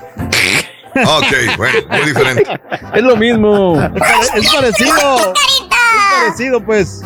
Ok, 0.95 1.58
bueno, 1.58 1.80
muy 1.90 2.01
diferente. 2.08 2.43
Es 2.93 3.03
lo 3.03 3.16
mismo. 3.17 3.75
Es, 3.82 4.00
pare- 4.00 4.40
es 4.42 4.53
parecido. 4.53 5.34
Es 5.34 6.24
parecido, 6.24 6.64
pues. 6.66 7.01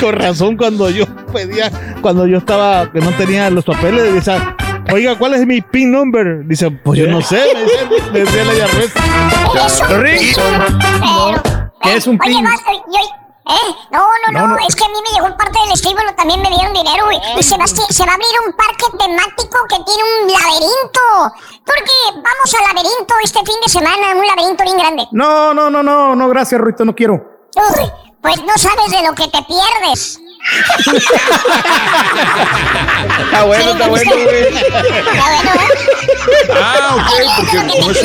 Con 0.00 0.12
razón, 0.14 0.56
cuando 0.56 0.88
yo 0.90 1.04
pedía, 1.32 1.70
cuando 2.00 2.26
yo 2.26 2.38
estaba, 2.38 2.90
que 2.92 3.00
no 3.00 3.10
tenía 3.14 3.50
los 3.50 3.64
papeles, 3.64 4.12
decía, 4.14 4.56
oiga, 4.92 5.16
¿cuál 5.18 5.34
es 5.34 5.44
mi 5.46 5.60
PIN 5.60 5.90
number? 5.90 6.46
Dice, 6.46 6.70
pues 6.70 7.00
yo 7.00 7.06
no 7.08 7.20
sé, 7.22 7.40
me 7.54 7.60
decía, 7.60 7.88
me 8.12 8.18
decía 8.20 8.44
la. 8.44 9.98
Rick, 9.98 10.38
¿Qué 11.82 11.96
es 11.96 12.06
un 12.06 12.18
Oye, 12.20 12.32
pin? 12.34 12.44
vas, 12.44 12.60
yo- 12.70 13.29
¿Eh? 13.46 13.74
No, 13.90 14.06
no, 14.32 14.46
no, 14.46 14.56
es 14.66 14.76
que 14.76 14.84
a 14.84 14.88
mí 14.88 14.94
me 15.02 15.10
llegó 15.14 15.26
un 15.26 15.36
parte 15.36 15.58
del 15.60 15.72
estímulo, 15.72 16.14
también 16.14 16.42
me 16.42 16.50
dieron 16.50 16.72
dinero, 16.72 17.06
güey. 17.06 17.18
Y 17.38 17.42
se 17.42 17.56
va, 17.56 17.66
se 17.66 18.04
va 18.04 18.12
a 18.12 18.14
abrir 18.14 18.28
un 18.46 18.52
parque 18.52 18.84
temático 18.98 19.58
que 19.68 19.76
tiene 19.84 20.02
un 20.02 20.32
laberinto. 20.32 21.34
Porque 21.64 21.92
vamos 22.14 22.54
al 22.54 22.74
laberinto 22.74 23.14
este 23.24 23.38
fin 23.40 23.56
de 23.64 23.70
semana, 23.70 24.14
un 24.14 24.26
laberinto 24.26 24.62
bien 24.62 24.76
grande. 24.76 25.08
No, 25.12 25.54
no, 25.54 25.70
no, 25.70 25.82
no, 25.82 26.14
no, 26.14 26.28
gracias, 26.28 26.60
Ruito, 26.60 26.84
no 26.84 26.94
quiero. 26.94 27.14
Uy, 27.14 27.90
pues 28.20 28.42
no 28.44 28.56
sabes 28.56 28.90
de 28.90 29.06
lo 29.06 29.14
que 29.14 29.28
te 29.28 29.42
pierdes. 29.42 30.20
Está 33.24 33.44
bueno, 33.44 33.70
está 33.72 33.88
bueno, 33.88 34.10
güey. 34.12 34.44
Ah, 36.62 36.96
ok, 36.96 37.10
porque 37.36 37.56
como 37.72 37.90
es, 37.90 37.98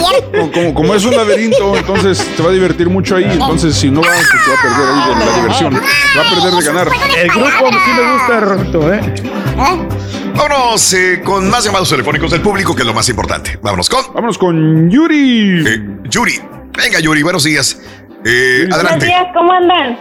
como- 0.51 0.73
como, 0.73 0.95
es 0.95 1.05
un 1.05 1.15
laberinto, 1.15 1.75
entonces 1.77 2.25
te 2.35 2.43
va 2.43 2.49
a 2.49 2.53
divertir 2.53 2.89
mucho 2.89 3.15
ahí. 3.15 3.25
Entonces, 3.31 3.75
si 3.75 3.89
no 3.89 4.01
vas, 4.01 4.09
pues 4.31 4.43
te 4.43 4.51
va 4.51 4.57
a 4.57 4.61
perder 4.61 4.88
ahí 4.89 5.19
de 5.19 5.25
la 5.25 5.35
diversión. 5.35 5.73
Te 5.73 6.19
va 6.19 6.25
a 6.25 6.30
perder 6.30 6.53
de 6.53 6.65
ganar. 6.65 6.89
El 7.17 7.30
grupo 7.30 7.69
sí 7.72 7.91
me 7.95 8.14
gusta, 8.14 8.39
Ruito, 8.41 8.93
¿eh? 8.93 9.01
Vámonos 10.35 10.93
eh, 10.93 11.22
con 11.23 11.49
más 11.49 11.64
llamados 11.64 11.89
telefónicos 11.89 12.30
del 12.31 12.41
público, 12.41 12.75
que 12.75 12.81
es 12.81 12.88
lo 12.88 12.93
más 12.93 13.07
importante. 13.09 13.57
Vámonos 13.61 13.89
con. 13.89 14.14
Vámonos 14.14 14.38
con 14.38 14.89
Yuri. 14.89 15.64
Eh, 15.67 15.81
Yuri. 16.09 16.41
Venga, 16.77 16.99
Yuri, 16.99 17.23
buenos 17.23 17.43
días. 17.45 17.80
Eh, 18.25 18.67
Buenos 18.69 18.99
días, 18.99 19.25
¿cómo 19.33 19.53
andan? 19.53 19.97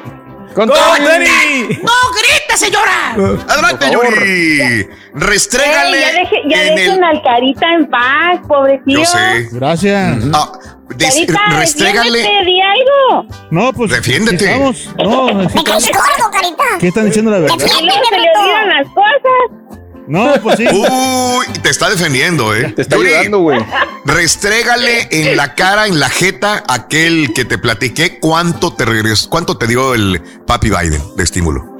Con 0.54 0.68
¡No 0.68 0.74
grita, 0.74 2.56
señora! 2.56 3.14
Adelante, 3.48 3.86
Yuri. 3.92 4.88
Restrégale. 5.14 6.00
Ya 6.00 6.12
deje- 6.12 6.42
ya 6.48 6.62
en 6.62 6.74
dejen 6.76 6.94
el. 6.94 7.04
al 7.04 7.22
Carita 7.22 7.66
en 7.74 7.86
paz, 7.90 8.40
pobrecillo. 8.46 9.00
Yo 9.00 9.04
sé. 9.04 9.48
Gracias. 9.52 10.18
Ah, 10.32 10.52
des- 10.96 11.14
Carita, 11.14 11.40
restrégale. 11.58 12.18
defiéndete, 12.18 12.44
di 12.46 12.60
algo. 12.60 13.26
No, 13.50 13.72
pues. 13.72 13.90
Defiéndete. 13.90 14.44
Estamos, 14.44 14.88
no, 14.98 15.24
Me 15.34 15.34
necesitamos- 15.44 15.84
caes 15.84 15.96
gordo, 16.18 16.30
Carita. 16.30 16.64
¿Qué 16.78 16.88
están 16.88 17.06
diciendo 17.06 17.30
la 17.30 17.38
verdad? 17.40 17.56
Luego 17.58 17.68
se 17.70 17.82
le 18.18 18.28
olvidan 18.38 18.68
las 18.68 18.86
cosas. 18.88 19.80
No, 20.06 20.32
pues 20.42 20.56
sí. 20.58 20.66
Uy, 20.70 21.46
te 21.62 21.70
está 21.70 21.88
defendiendo, 21.88 22.54
¿eh? 22.54 22.72
Te 22.76 22.82
está 22.82 22.96
Yuri, 22.96 23.08
ayudando, 23.14 23.38
güey. 23.40 23.64
Restrégale 24.04 25.08
en 25.10 25.36
la 25.36 25.54
cara, 25.54 25.86
en 25.86 25.98
la 25.98 26.08
jeta, 26.10 26.62
aquel 26.68 27.32
que 27.34 27.44
te 27.44 27.56
platiqué 27.58 28.18
cuánto 28.20 28.74
te 28.74 28.84
regresó, 28.84 29.30
cuánto 29.30 29.56
te 29.56 29.66
dio 29.66 29.94
el 29.94 30.20
papi 30.46 30.68
Biden 30.70 31.00
de 31.16 31.22
estímulo. 31.22 31.78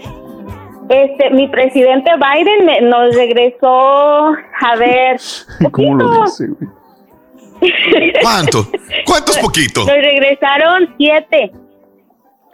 Este, 0.89 1.31
mi 1.31 1.49
presidente 1.49 2.11
Biden 2.17 2.67
me- 2.67 2.81
nos 2.83 3.15
regresó, 3.15 4.28
a 4.28 4.77
ver, 4.78 5.20
¿Cómo 5.70 5.94
lo 5.97 6.07
poquito. 6.07 6.25
dice, 6.25 6.47
güey? 6.49 8.12
¿Cuánto? 8.23 8.69
¿Cuánto 9.07 9.33
es 9.33 9.39
poquito? 9.39 9.81
Nos 9.81 9.89
regresaron 9.97 10.94
siete. 10.99 11.53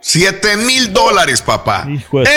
Siete 0.01 0.57
mil 0.57 0.93
dólares, 0.93 1.43
papá. 1.43 1.87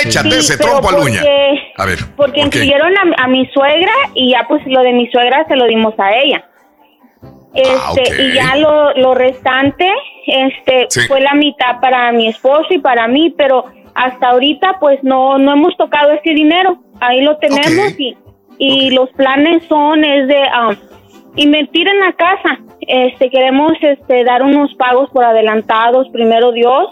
Échate 0.05 0.31
Sí, 0.31 0.39
ese 0.39 0.57
trompo 0.57 0.89
a 0.89 0.91
la 0.91 0.99
uña. 0.99 1.19
porque- 1.21 1.73
A 1.77 1.85
ver. 1.85 1.99
Porque 2.15 2.39
¿por 2.41 2.45
incluyeron 2.47 2.93
a, 2.97 3.23
a 3.23 3.27
mi 3.27 3.45
suegra 3.47 3.91
y 4.13 4.31
ya 4.31 4.45
pues 4.47 4.61
lo 4.65 4.81
de 4.81 4.91
mi 4.93 5.09
suegra 5.09 5.45
se 5.47 5.55
lo 5.55 5.65
dimos 5.65 5.93
a 5.97 6.13
ella. 6.17 6.43
Este, 7.53 7.71
Ah, 7.75 7.91
ok. 7.91 7.99
y 8.19 8.33
ya 8.33 8.55
lo, 8.57 8.93
lo 8.95 9.13
restante, 9.13 9.89
este, 10.27 10.87
Sí. 10.89 11.01
fue 11.07 11.21
la 11.21 11.35
mitad 11.35 11.79
para 11.79 12.11
mi 12.11 12.27
esposo 12.27 12.65
y 12.71 12.79
para 12.79 13.07
mí, 13.07 13.33
pero 13.37 13.65
hasta 13.95 14.29
ahorita 14.29 14.77
pues 14.79 14.99
no, 15.03 15.37
no 15.37 15.53
hemos 15.53 15.77
tocado 15.77 16.11
ese 16.11 16.31
dinero. 16.33 16.79
Ahí 16.99 17.21
lo 17.21 17.37
tenemos 17.37 17.97
y, 17.99 18.17
y 18.57 18.89
los 18.91 19.09
planes 19.11 19.63
son 19.69 20.03
es 20.03 20.27
de 20.27 20.35
um, 20.67 20.75
invertir 21.35 21.87
en 21.87 21.99
la 21.99 22.13
casa. 22.13 22.57
Este, 22.81 23.29
queremos 23.29 23.71
este 23.81 24.23
dar 24.23 24.41
unos 24.41 24.73
pagos 24.75 25.09
por 25.11 25.23
adelantados, 25.23 26.09
primero 26.11 26.51
Dios, 26.51 26.89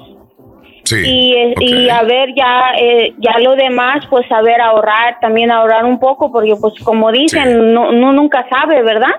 Sí. 0.84 0.98
y, 1.06 1.34
eh, 1.35 1.53
y 1.60 1.85
ok. 1.85 1.92
a 1.92 2.03
ver 2.03 2.30
ya 2.35 2.61
eh, 2.80 3.14
ya 3.19 3.40
lo 3.40 3.56
demás 3.56 4.06
pues 4.10 4.27
saber 4.27 4.60
ahorrar 4.61 5.19
también 5.22 5.51
ahorrar 5.51 5.85
un 5.85 6.00
poco 6.00 6.32
porque 6.32 6.56
pues 6.60 6.74
como 6.84 7.11
dicen 7.11 7.43
Sí. 7.45 7.53
no, 7.74 7.92
no 7.92 8.11
nunca 8.14 8.45
sabe 8.50 8.82
verdad 8.84 9.11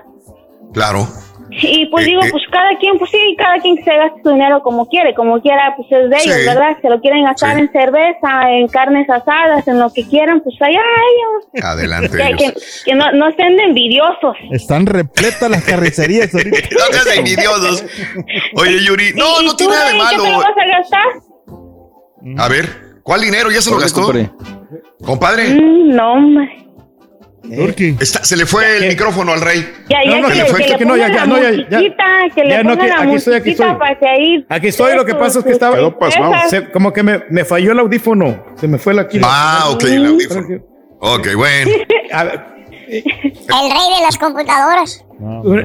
Claro. 0.73 1.07
y 1.51 1.85
pues 1.87 2.05
Eh, 2.05 2.09
digo 2.09 2.23
eh. 2.23 2.29
pues 2.31 2.43
cada 2.51 2.77
quien 2.79 2.97
pues 2.97 3.11
sí 3.11 3.35
cada 3.37 3.57
quien 3.59 3.75
se 3.83 3.95
gaste 3.95 4.21
su 4.23 4.29
dinero 4.31 4.61
como 4.61 4.87
quiere 4.87 5.13
como 5.13 5.39
quiera 5.41 5.73
pues 5.77 5.87
es 5.91 6.09
de 6.09 6.17
ellos 6.17 6.35
Sí. 6.35 6.45
verdad 6.47 6.77
se 6.81 6.89
lo 6.89 6.99
quieren 6.99 7.23
gastar 7.23 7.55
Sí. 7.55 7.61
en 7.61 7.71
cerveza 7.71 8.51
en 8.51 8.67
carnes 8.67 9.09
asadas 9.09 9.67
en 9.67 9.79
lo 9.79 9.91
que 9.93 10.07
quieran 10.07 10.41
pues 10.41 10.55
allá 10.61 10.81
ellos 10.81 11.63
Adelante. 11.63 12.17
que, 12.17 12.23
ellos. 12.27 12.81
que, 12.85 12.91
que 12.91 12.95
no, 12.95 13.11
no 13.13 13.27
estén 13.29 13.55
de 13.57 13.63
envidiosos 13.63 14.35
Están 14.51 14.85
repletas 14.85 15.49
las 15.49 15.63
carnicerías 15.63 16.33
ahorita. 16.35 16.57
No 16.71 16.85
seas 16.97 17.17
envidiosos. 17.17 17.85
Oye, 18.57 18.83
Yuri, 18.85 19.13
no, 19.15 19.41
¿Y 19.41 19.45
no 19.45 19.51
tú, 19.51 19.57
tiene 19.57 19.73
nada 19.75 19.87
de 19.89 19.95
en 19.95 20.01
¿qué 20.01 20.09
te 20.09 20.17
lo 20.17 20.23
malo. 20.23 20.37
vas 20.39 20.57
a 20.57 20.77
gastar? 20.77 21.32
A 22.37 22.47
ver, 22.47 22.69
¿cuál 23.03 23.21
dinero? 23.21 23.51
¿Ya 23.51 23.61
se 23.61 23.69
lo 23.71 23.77
gastó? 23.77 24.01
compadre. 24.03 24.29
Compadre, 25.03 25.49
Mm, 25.55 25.95
no 25.95 26.13
hombre. 26.13 26.59
Está- 27.99 28.23
se 28.23 28.37
le 28.37 28.45
fue 28.45 28.77
el 28.77 28.87
micrófono 28.87 29.33
al 29.33 29.41
rey. 29.41 29.67
Ya, 29.89 29.99
No, 30.05 30.11
ya 30.11 30.21
no, 30.21 30.27
que, 30.27 30.33
que 30.33 30.39
le, 30.39 30.45
fue- 30.45 30.65
que 30.65 30.75
que- 30.77 30.85
no, 30.85 30.95
ya, 30.95 31.09
ya, 31.13 31.25
no, 31.25 31.37
ya, 31.37 31.51
ya. 31.51 31.79
que 32.33 32.43
le 32.43 32.49
Ya, 32.49 32.63
no, 32.63 32.69
pongan 32.71 32.77
que 32.79 32.87
la 32.87 33.01
aquí 33.01 33.15
estoy, 33.15 33.33
aquí 33.35 33.49
estoy. 33.51 33.67
Aquí 34.47 34.67
estoy, 34.69 34.95
lo 34.95 35.05
que 35.05 35.13
pasa 35.15 35.39
es 35.39 35.45
que 35.45 35.51
estaba. 35.51 35.75
Quedó 35.75 35.99
pasmado. 35.99 36.33
Esas. 36.35 36.49
se- 36.49 36.71
como 36.71 36.93
que 36.93 37.03
me, 37.03 37.21
me 37.29 37.43
falló 37.43 37.73
el 37.73 37.79
audífono. 37.79 38.45
Se 38.55 38.67
me 38.69 38.77
fue 38.77 38.93
la 38.93 39.01
aquí. 39.03 39.19
Ah, 39.23 39.65
ok, 39.71 39.83
el 39.83 40.05
audífono. 40.05 40.47
Ok, 40.99 41.27
bueno. 41.35 41.71
A 42.13 42.23
ver, 42.23 42.45
El 42.87 43.03
rey 43.03 43.89
de 43.97 44.01
las 44.05 44.17
computadoras. 44.17 45.05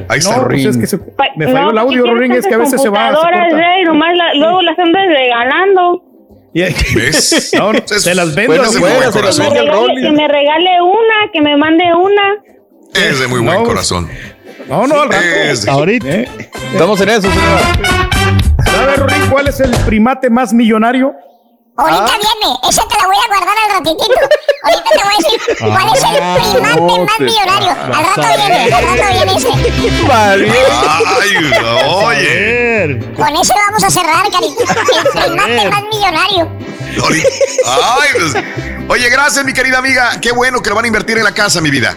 Ahí 0.09 0.19
está 0.19 0.31
no, 0.37 0.37
pues 0.37 0.49
Rorín. 0.65 0.69
es 0.71 0.77
que 0.79 0.87
se- 0.87 0.99
Pa- 0.99 1.25
me 1.37 1.47
falló 1.47 1.65
no, 1.67 1.71
el 1.71 1.79
audio, 1.79 2.03
¿qué 2.05 2.11
Rorín, 2.11 2.27
quieres 2.31 2.45
es 2.45 2.49
que 2.49 2.55
a 2.55 2.59
veces 2.59 2.81
se 2.83 2.89
va. 2.89 3.09
computadoras. 3.13 3.53
Rey? 3.53 3.85
Nomás 3.85 4.17
la- 4.17 4.35
luego 4.35 4.63
las 4.63 4.79
andas 4.79 5.03
regalando. 5.09 6.03
¿Ves? 6.95 7.51
No, 7.59 7.73
se 7.87 8.15
las 8.15 8.35
vendo. 8.35 8.53
Bueno, 8.55 8.65
es 8.65 8.73
de 8.75 8.81
muy 8.81 8.89
buen 8.91 9.13
fuera, 9.13 9.13
se 9.13 9.23
las 9.23 9.37
Que 9.39 9.45
corazón. 9.47 9.53
me, 9.55 9.61
el 9.61 9.67
regale, 9.67 9.87
Rolly. 9.87 10.03
que 10.03 10.13
me 10.13 10.29
regale 10.29 10.71
una, 10.83 11.33
que 11.33 11.41
me 11.43 11.57
mande 11.57 11.85
una. 11.95 12.35
Es 12.95 13.19
de 13.21 13.27
muy 13.29 13.41
buen 13.41 13.59
No, 13.59 13.65
corazón. 13.65 14.09
No, 14.69 14.87
no, 14.87 15.03
al 15.03 15.09
rato. 15.09 15.25
Es 15.25 15.67
Ahorita. 15.69 16.09
¿Eh? 16.09 16.29
Estamos 16.73 17.01
en 17.01 17.09
eso, 17.11 17.23
señora. 17.23 17.61
¿Sabe, 18.65 18.97
Rorín, 18.97 19.31
cuál 19.31 19.49
es 19.49 19.61
el 19.61 19.71
primate 19.87 20.29
más 20.31 20.53
millonario? 20.53 21.15
Ahorita 21.79 22.05
Ah. 22.13 22.19
viene, 22.19 22.57
esa 22.69 22.83
te 22.89 22.97
la 22.99 23.07
voy 23.07 23.17
a 23.17 23.29
guardar 23.29 23.57
al 23.65 23.71
ratitito. 23.79 24.21
Ahorita 24.65 24.91
te 24.91 25.03
voy 25.05 25.15
a 25.15 25.17
decir 25.17 25.39
cuál 25.61 25.89
es 25.95 26.03
el 26.03 26.23
Ah, 26.23 26.37
primate 26.51 26.81
no 26.81 27.05
más 27.05 27.21
millonario. 27.21 27.71
Al 27.71 28.05
rato 28.05 28.27
viene, 28.37 28.75
al 28.75 28.83
rato 28.83 29.07
viene 29.13 29.33
este. 29.37 29.53
Ay, 30.13 30.41
oye. 31.87 33.15
Con 33.17 33.37
ese 33.37 33.53
vamos 33.67 33.85
a 33.85 33.91
cerrar, 33.91 34.31
carito. 34.31 34.63
El 34.63 35.23
primate 35.23 35.71
más 35.71 35.83
millonario. 35.93 36.51
Ay, 37.67 38.09
pues. 38.19 38.45
Oye, 38.89 39.09
gracias, 39.11 39.45
mi 39.45 39.53
querida 39.53 39.79
amiga. 39.79 40.19
Qué 40.21 40.33
bueno 40.33 40.61
que 40.63 40.71
lo 40.71 40.75
van 40.77 40.85
a 40.85 40.89
invertir 40.89 41.19
en 41.19 41.25
la 41.25 41.33
casa, 41.33 41.61
mi 41.61 41.71
vida. 41.71 41.97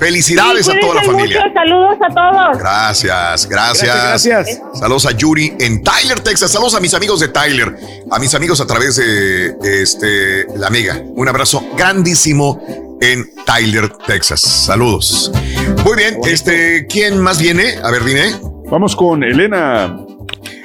Felicidades 0.00 0.66
Sí, 0.66 0.72
a 0.72 0.80
toda 0.80 0.94
la 0.96 1.02
familia. 1.02 1.40
mucho, 1.42 1.52
saludos 1.54 1.98
a 2.00 2.14
todos. 2.14 2.58
Gracias, 2.58 3.46
gracias. 3.46 3.94
Gracias, 3.94 4.26
gracias. 4.26 4.60
Saludos 4.80 5.06
a 5.06 5.12
Yuri 5.12 5.52
en 5.60 5.84
Tyler, 5.84 6.18
Texas. 6.20 6.50
Saludos 6.50 6.74
a 6.74 6.80
mis 6.80 6.94
amigos 6.94 7.20
de 7.20 7.28
Tyler, 7.28 7.76
a 8.10 8.18
mis 8.18 8.34
amigos 8.34 8.60
a 8.60 8.66
través 8.66 8.96
de 8.96 9.54
este 9.82 10.46
la 10.56 10.66
amiga. 10.68 11.00
Un 11.04 11.28
abrazo 11.28 11.62
grandísimo 11.76 12.96
en 13.00 13.30
Tyler, 13.44 13.88
Texas. 14.06 14.40
Saludos. 14.40 15.30
Muy 15.84 15.96
bien, 15.96 16.18
este, 16.24 16.86
¿quién 16.88 17.18
más 17.20 17.38
viene? 17.38 17.74
A 17.82 17.90
ver, 17.90 18.02
dime. 18.04 18.34
Vamos 18.70 18.96
con 18.96 19.22
Elena. 19.22 19.96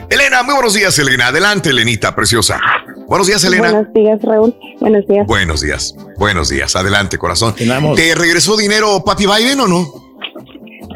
Elena, 0.09 0.43
muy 0.43 0.53
buenos 0.53 0.73
días, 0.75 0.97
Elena. 0.99 1.27
Adelante, 1.27 1.71
Elenita, 1.71 2.15
preciosa. 2.15 2.59
Buenos 3.07 3.27
días, 3.27 3.43
Elena. 3.43 3.71
Buenos 3.71 3.93
días, 3.93 4.19
Raúl. 4.21 4.55
Buenos 4.79 5.07
días. 5.07 5.27
Buenos 5.27 5.61
días. 5.61 5.95
Buenos 6.17 6.49
días. 6.49 6.75
Adelante, 6.75 7.17
corazón. 7.17 7.55
¿Te 7.95 8.15
regresó 8.15 8.57
dinero 8.57 9.03
Papi 9.05 9.25
Biden 9.25 9.59
o 9.59 9.67
no? 9.67 10.05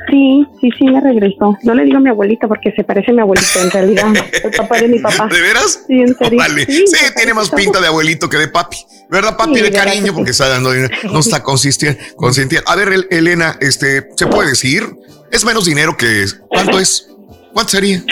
Sí, 0.10 0.44
sí, 0.60 0.70
sí, 0.78 0.86
me 0.86 1.00
regresó. 1.02 1.56
No 1.62 1.76
le 1.76 1.84
digo 1.86 1.98
a 1.98 2.00
mi 2.00 2.10
abuelita 2.10 2.48
porque 2.48 2.72
se 2.76 2.84
parece 2.84 3.12
a 3.12 3.14
mi 3.14 3.22
abuelito 3.22 3.62
en 3.62 3.70
realidad. 3.70 4.08
el 4.44 4.52
papá 4.52 4.80
de 4.80 4.88
mi 4.88 4.98
papá. 5.00 5.28
¿De 5.32 5.40
veras? 5.40 5.84
Sí, 5.88 5.94
en 6.02 6.18
serio. 6.18 6.40
Vale. 6.40 6.66
Sí, 6.66 6.84
tiene 7.16 7.34
más 7.36 7.52
pinta 7.52 7.80
de 7.80 7.88
abuelito 7.88 8.28
que 8.28 8.38
de 8.38 8.48
papi. 8.48 8.78
¿Verdad, 9.12 9.38
papi? 9.38 9.56
Sí, 9.56 9.62
de 9.62 9.72
cariño, 9.72 10.06
que 10.06 10.14
porque 10.14 10.32
está 10.32 10.50
dando 10.50 10.72
dinero. 10.72 10.96
No 11.12 11.20
está 11.20 11.44
consistiendo. 11.44 12.00
consintiendo. 12.16 12.68
A 12.72 12.76
ver, 12.76 12.88
El- 12.92 13.08
Elena, 13.12 13.56
este, 13.62 14.10
¿se 14.16 14.26
puede 14.26 14.50
decir? 14.50 14.84
Es 15.32 15.46
menos 15.46 15.66
dinero 15.66 15.96
que. 15.96 16.26
¿Cuánto 16.48 16.80
es? 16.80 17.08
¿Cuánto 17.54 17.70
sería? 17.72 18.04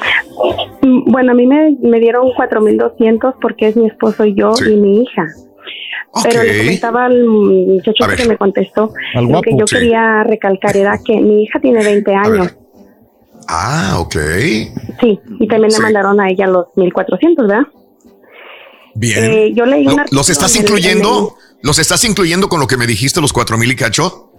Bueno, 1.06 1.32
a 1.32 1.35
mí 1.35 1.45
me, 1.48 1.77
me 1.82 2.00
dieron 2.00 2.32
4,200 2.35 3.35
porque 3.42 3.67
es 3.69 3.76
mi 3.76 3.88
esposo 3.88 4.26
y 4.26 4.34
yo 4.35 4.53
Sí. 4.56 4.72
y 4.74 4.76
mi 4.77 5.01
hija. 5.03 5.26
Pero 6.24 6.42
le 6.43 6.58
comentaba 6.59 7.06
al 7.06 7.26
muchacho 7.26 8.06
que 8.16 8.27
me 8.27 8.38
contestó 8.38 8.92
Al 9.14 9.26
lo 9.27 9.42
que 9.42 9.51
yo 9.58 9.67
Sí. 9.67 9.76
quería 9.76 10.24
recalcar 10.24 10.76
era 10.76 10.98
que 11.03 11.19
mi 11.19 11.43
hija 11.43 11.59
tiene 11.59 11.84
20 11.84 12.16
años. 12.16 12.56
Ah, 13.48 13.98
ok. 14.00 14.16
Sí, 15.00 15.19
y 15.40 15.48
también 15.48 15.72
Sí. 15.72 15.77
le 15.77 15.84
mandaron 15.84 16.19
a 16.19 16.30
ella 16.30 16.48
los 16.48 16.67
1,400, 16.76 17.48
¿verdad? 17.48 17.64
Bien. 18.95 19.24
Eh, 19.24 19.53
yo 19.53 19.66
leí 19.66 19.84
Lo- 19.84 19.93
un 19.93 20.01
¿Los 20.11 20.30
estás 20.30 20.56
el- 20.56 20.64
incluyendo? 20.64 21.35
¿Los 21.61 21.77
estás 21.80 22.03
incluyendo 22.03 22.50
con 22.50 22.59
lo 22.59 22.67
que 22.67 22.77
me 22.77 22.88
dijiste, 22.88 23.22
los 23.22 23.32
cuatro 23.34 23.58
mil 23.58 23.72
y 23.72 23.76
cacho? 23.76 24.32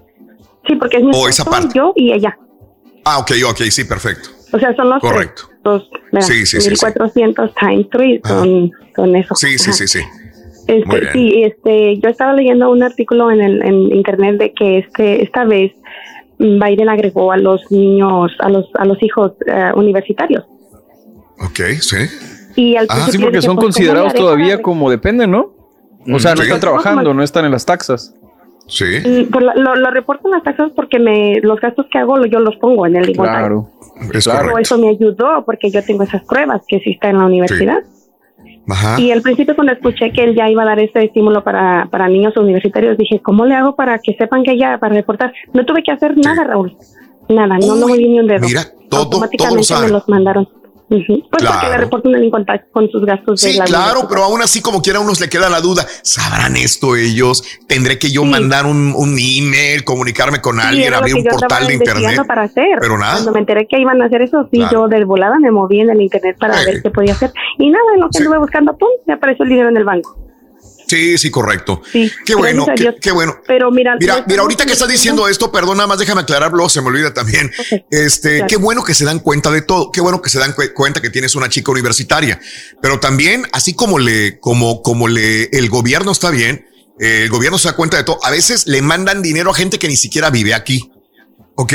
Sí, 0.67 0.75
porque 0.77 0.99
es 0.99 1.05
mi 1.05 1.11
esa 1.11 1.29
esposo, 1.43 1.51
parte. 1.51 1.69
yo 1.75 1.93
y 1.97 2.13
ella. 2.13 2.37
Ah, 3.05 3.19
ok, 3.19 3.31
ok, 3.49 3.61
sí, 3.71 3.85
perfecto. 3.85 4.31
O 4.53 4.59
sea, 4.59 4.75
son 4.75 4.91
los 4.91 5.01
Correcto. 5.01 5.48
Sí, 6.21 6.47
sí, 6.47 6.61
sí, 6.61 6.61
sí. 6.61 6.87
1400 6.87 7.55
times 7.55 7.87
3 7.91 8.21
son, 8.25 8.71
son 8.95 9.17
eso. 9.17 9.35
Sí, 9.35 9.59
sí, 9.59 9.73
sí, 9.73 9.87
sí. 9.87 10.01
Este, 10.67 11.13
sí, 11.13 11.43
este, 11.45 11.99
yo 11.99 12.11
estaba 12.11 12.35
leyendo 12.35 12.71
un 12.71 12.83
artículo 12.83 13.31
en, 13.31 13.41
el, 13.41 13.63
en 13.63 13.95
internet 13.95 14.37
de 14.37 14.53
que 14.53 14.79
este, 14.79 15.23
esta 15.23 15.45
vez 15.45 15.73
Biden 16.39 16.89
agregó 16.89 17.33
a 17.33 17.37
los 17.37 17.71
niños, 17.71 18.33
a 18.41 18.49
los, 18.49 18.67
a 18.75 18.85
los 18.85 19.03
hijos 19.03 19.33
eh, 19.47 19.73
universitarios. 19.75 20.45
Ok, 21.41 21.61
sí. 21.81 21.97
Y 22.57 22.77
al 22.77 22.87
Ah, 22.91 23.09
sí, 23.11 23.19
porque 23.19 23.41
son 23.41 23.57
pues, 23.57 23.57
¿cómo 23.57 23.61
considerados 23.63 24.15
todavía 24.15 24.61
como 24.61 24.91
dependen, 24.91 25.31
¿no? 25.31 25.55
O 26.13 26.19
sea, 26.19 26.35
no 26.35 26.43
están 26.43 26.61
trabajando, 26.61 27.15
no 27.15 27.23
están 27.23 27.45
en 27.45 27.53
las 27.53 27.65
taxas. 27.65 28.15
Sí. 28.69 28.85
Mm, 28.85 29.31
pues, 29.31 29.45
lo, 29.57 29.75
lo, 29.77 29.91
reporto 29.91 30.29
en 30.29 30.33
las 30.33 30.43
taxas 30.43 30.71
porque 30.77 30.99
me, 30.99 31.41
los 31.43 31.59
gastos 31.59 31.87
que 31.91 31.99
hago 31.99 32.19
lo- 32.19 32.27
yo 32.27 32.39
los 32.39 32.57
pongo 32.57 32.87
en 32.87 32.97
el 32.97 33.11
inventario. 33.11 33.67
Claro. 33.97 34.13
Es 34.13 34.29
Pero 34.29 34.59
eso 34.59 34.79
me 34.79 34.91
ayudó 34.91 35.43
porque 35.45 35.71
yo 35.71 35.83
tengo 35.83 36.03
esas 36.05 36.23
pruebas 36.25 36.63
que 36.69 36.79
sí 36.81 36.91
está 36.91 37.09
en 37.09 37.19
la 37.19 37.27
universidad. 37.27 37.83
Ajá. 38.69 39.01
Y 39.01 39.11
al 39.11 39.23
principio 39.23 39.55
cuando 39.55 39.73
escuché 39.73 40.13
que 40.13 40.23
él 40.23 40.37
ya 40.37 40.51
iba 40.51 40.63
a 40.63 40.67
dar 40.67 40.79
este 40.79 41.03
estímulo 41.03 41.43
para, 41.43 41.89
para 41.91 42.09
niños 42.09 42.37
universitarios, 42.37 42.99
dije, 42.99 43.21
¿cómo 43.21 43.47
le 43.47 43.55
hago 43.55 43.75
para 43.75 43.99
que 43.99 44.15
sepan 44.15 44.43
que 44.45 44.59
ya, 44.59 44.79
para 44.79 44.95
reportar? 44.95 45.33
No 45.55 45.65
tuve 45.65 45.83
que 45.83 45.91
hacer 45.91 46.17
nada, 46.19 46.45
Raúl. 46.45 46.77
Nada, 47.31 47.59
no, 47.59 47.75
no 47.75 47.89
moví 47.89 48.07
ni 48.09 48.21
un 48.21 48.27
dedo. 48.27 48.47
Mira, 48.47 48.65
todo, 48.65 48.75
todo 48.89 48.91
lo 48.91 49.05
Automáticamente 49.05 49.75
me 49.81 49.89
los 49.89 50.09
mandaron. 50.09 50.49
Pues 50.89 51.03
porque 51.07 51.45
Claro. 51.45 51.71
le 51.71 51.77
reportan 51.79 52.15
el 52.15 52.31
contacto 52.31 52.69
con 52.73 52.89
sus 52.91 53.05
gastos 53.05 53.41
de 53.43 53.53
Sí, 53.53 53.59
la 53.59 53.65
claro, 53.67 54.07
pero 54.09 54.25
aún 54.25 54.41
así, 54.41 54.63
como 54.63 54.81
quiera, 54.81 54.99
a 54.99 55.03
unos 55.03 55.21
le 55.21 55.29
queda 55.29 55.51
la 55.51 55.61
duda. 55.61 55.87
¿Sabrán 56.03 56.57
esto 56.57 56.97
ellos? 56.97 57.43
¿Tendré 57.67 57.99
que 57.99 58.11
yo 58.11 58.25
mandar 58.25 58.65
un, 58.65 58.95
un 58.97 59.19
email, 59.21 59.85
comunicarme 59.85 60.41
con 60.41 60.57
Sí, 60.57 60.67
alguien, 60.67 60.95
abrir 60.95 61.15
un 61.17 61.25
portal 61.25 61.67
de 61.67 61.75
internet? 61.75 62.21
para 62.27 62.43
hacer. 62.45 62.79
Pero 62.81 62.97
nada. 62.99 63.13
Cuando 63.15 63.33
me 63.33 63.41
enteré 63.41 63.67
que 63.69 63.79
iban 63.79 64.01
a 64.01 64.07
hacer 64.07 64.23
eso, 64.23 64.49
sí, 64.51 64.59
Claro. 64.61 64.73
yo 64.73 64.89
de 64.89 65.05
volada 65.05 65.39
me 65.39 65.51
moví 65.51 65.81
en 65.81 65.91
el 65.91 66.01
internet 66.01 66.37
para 66.41 66.55
ver 66.65 66.83
qué 66.83 66.91
podía 66.91 67.13
hacer. 67.13 67.33
Y 67.59 67.69
nada, 67.71 67.85
en 67.95 68.01
lo 68.01 68.09
que 68.09 68.19
anduve 68.19 68.39
buscando, 68.39 68.77
pum, 68.77 68.89
me 69.07 69.13
apareció 69.15 69.45
el 69.45 69.51
dinero 69.51 69.69
en 69.69 69.77
el 69.77 69.85
banco. 69.85 70.17
Sí, 70.89 71.19
sí, 71.19 71.31
correcto. 71.31 71.83
Sí, 71.93 72.11
Qué 72.25 72.35
bueno, 72.35 72.67
qué, 73.01 73.11
bueno. 73.13 73.37
Pero 73.47 73.71
mira, 73.71 73.97
Mira, 74.01 74.25
mira, 74.27 74.41
ahorita 74.43 74.65
que 74.65 74.73
estás 74.73 74.89
diciendo 74.89 75.29
esto, 75.29 75.53
perdón, 75.53 75.77
nada 75.77 75.87
más 75.87 75.99
déjame 75.99 76.23
aclararlo, 76.23 76.69
se 76.69 76.81
me 76.81 76.89
olvida 76.89 77.13
también. 77.13 77.53
Este, 77.91 78.37
claro. 78.37 78.47
qué 78.49 78.57
bueno 78.57 78.83
que 78.85 78.95
se 78.95 79.05
dan 79.05 79.19
cuenta 79.21 79.51
de 79.51 79.61
todo, 79.63 79.93
qué 79.93 80.01
bueno 80.01 80.23
que 80.23 80.31
se 80.31 80.39
dan 80.39 80.53
cu- 80.55 80.73
cuenta 80.75 81.03
que 81.03 81.11
tienes 81.11 81.35
una 81.35 81.49
chica 81.49 81.71
universitaria, 81.73 82.41
pero 82.81 82.99
también, 83.01 83.45
así 83.53 83.75
como 83.75 83.99
le, 83.99 84.39
como, 84.41 84.81
como 84.83 85.09
le, 85.09 85.45
el 85.57 85.69
gobierno 85.69 86.13
está 86.13 86.31
bien, 86.31 86.65
eh, 86.99 87.25
el 87.25 87.29
gobierno 87.31 87.59
se 87.59 87.69
da 87.69 87.77
cuenta 87.77 87.97
de 87.99 88.05
todo, 88.05 88.19
a 88.25 88.31
veces 88.31 88.67
le 88.67 88.81
mandan 88.81 89.21
dinero 89.23 89.51
a 89.51 89.55
gente 89.55 89.79
que 89.79 89.89
ni 89.89 89.97
siquiera 89.97 90.31
vive 90.31 90.55
aquí. 90.55 90.91
Ok. 91.61 91.73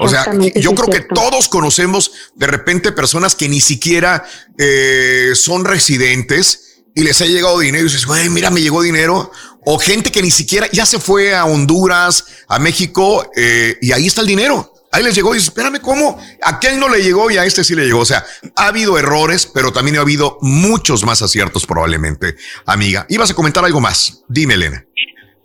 O 0.00 0.08
sea, 0.08 0.26
yo 0.56 0.74
creo 0.74 0.88
que 0.88 1.00
todos 1.14 1.48
conocemos 1.48 2.10
de 2.34 2.48
repente 2.48 2.90
personas 2.90 3.36
que 3.36 3.48
ni 3.48 3.60
siquiera 3.60 4.24
eh, 4.58 5.30
son 5.34 5.64
residentes 5.64 6.61
y 6.94 7.02
les 7.02 7.20
ha 7.22 7.26
llegado 7.26 7.58
dinero 7.58 7.82
y 7.84 7.88
dices, 7.88 8.06
güey, 8.06 8.28
mira, 8.28 8.50
me 8.50 8.60
llegó 8.60 8.82
dinero. 8.82 9.30
O 9.64 9.78
gente 9.78 10.10
que 10.10 10.22
ni 10.22 10.30
siquiera 10.30 10.66
ya 10.72 10.84
se 10.86 10.98
fue 10.98 11.34
a 11.34 11.44
Honduras, 11.44 12.44
a 12.48 12.58
México, 12.58 13.24
eh, 13.36 13.76
y 13.80 13.92
ahí 13.92 14.06
está 14.06 14.20
el 14.20 14.26
dinero. 14.26 14.68
Ahí 14.94 15.02
les 15.02 15.14
llegó 15.14 15.30
y 15.30 15.38
dices, 15.38 15.48
espérame, 15.48 15.80
¿cómo? 15.80 16.18
A 16.42 16.50
aquel 16.56 16.78
no 16.78 16.88
le 16.88 17.02
llegó 17.02 17.30
y 17.30 17.38
a 17.38 17.46
este 17.46 17.64
sí 17.64 17.74
le 17.74 17.84
llegó. 17.86 18.00
O 18.00 18.04
sea, 18.04 18.24
ha 18.56 18.66
habido 18.66 18.98
errores, 18.98 19.46
pero 19.54 19.72
también 19.72 19.96
ha 19.96 20.00
habido 20.00 20.36
muchos 20.42 21.04
más 21.06 21.22
aciertos 21.22 21.64
probablemente, 21.66 22.34
amiga. 22.66 23.06
Ibas 23.08 23.30
a 23.30 23.34
comentar 23.34 23.64
algo 23.64 23.80
más. 23.80 24.22
Dime, 24.28 24.54
Elena. 24.54 24.84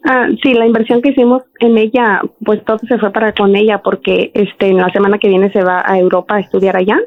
Ah, 0.03 0.25
sí, 0.43 0.53
la 0.53 0.65
inversión 0.65 1.01
que 1.01 1.09
hicimos 1.11 1.43
en 1.59 1.77
ella, 1.77 2.21
pues 2.43 2.63
todo 2.65 2.79
se 2.89 2.97
fue 2.97 3.11
para 3.13 3.33
con 3.33 3.55
ella 3.55 3.81
porque 3.83 4.31
este 4.33 4.67
en 4.67 4.77
la 4.77 4.91
semana 4.91 5.17
que 5.17 5.27
viene 5.29 5.51
se 5.53 5.61
va 5.63 5.81
a 5.85 5.97
Europa 5.97 6.35
a 6.35 6.39
estudiar 6.41 6.75
allá. 6.75 6.97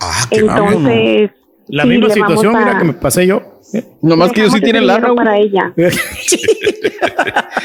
Ah, 0.00 0.26
Entonces, 0.30 1.30
La 1.68 1.82
sí, 1.82 1.88
misma 1.90 2.10
situación, 2.14 2.56
a- 2.56 2.60
mira 2.60 2.78
que 2.78 2.84
me 2.84 2.92
pasé 2.94 3.26
yo. 3.26 3.57
Nomás 4.02 4.32
que 4.32 4.40
ellos 4.40 4.54
sí 4.54 4.60
tienen 4.60 4.86
lana, 4.86 5.14
para 5.14 5.36
ella. 5.38 5.72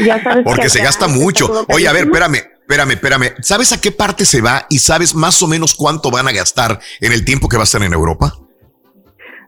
Ya 0.04 0.22
sabes 0.24 0.44
Porque 0.44 0.64
que 0.64 0.70
se 0.70 0.82
gasta 0.82 1.08
mucho. 1.08 1.66
Oye, 1.70 1.88
a 1.88 1.94
ver, 1.94 2.06
espérame, 2.06 2.36
espérame, 2.36 2.92
espérame. 2.92 3.26
¿Sabes 3.42 3.72
a 3.72 3.80
qué 3.80 3.92
parte 3.92 4.26
se 4.26 4.42
va 4.42 4.66
y 4.70 4.80
sabes 4.80 5.14
más 5.16 5.42
o 5.44 5.48
menos 5.48 5.76
cuánto 5.76 6.10
van 6.12 6.28
a 6.28 6.32
gastar 6.32 6.80
en 7.00 7.12
el 7.14 7.24
tiempo 7.24 7.48
que 7.48 7.58
va 7.58 7.64
a 7.64 7.66
estar 7.66 7.82
en 7.84 7.94
Europa? 7.94 8.34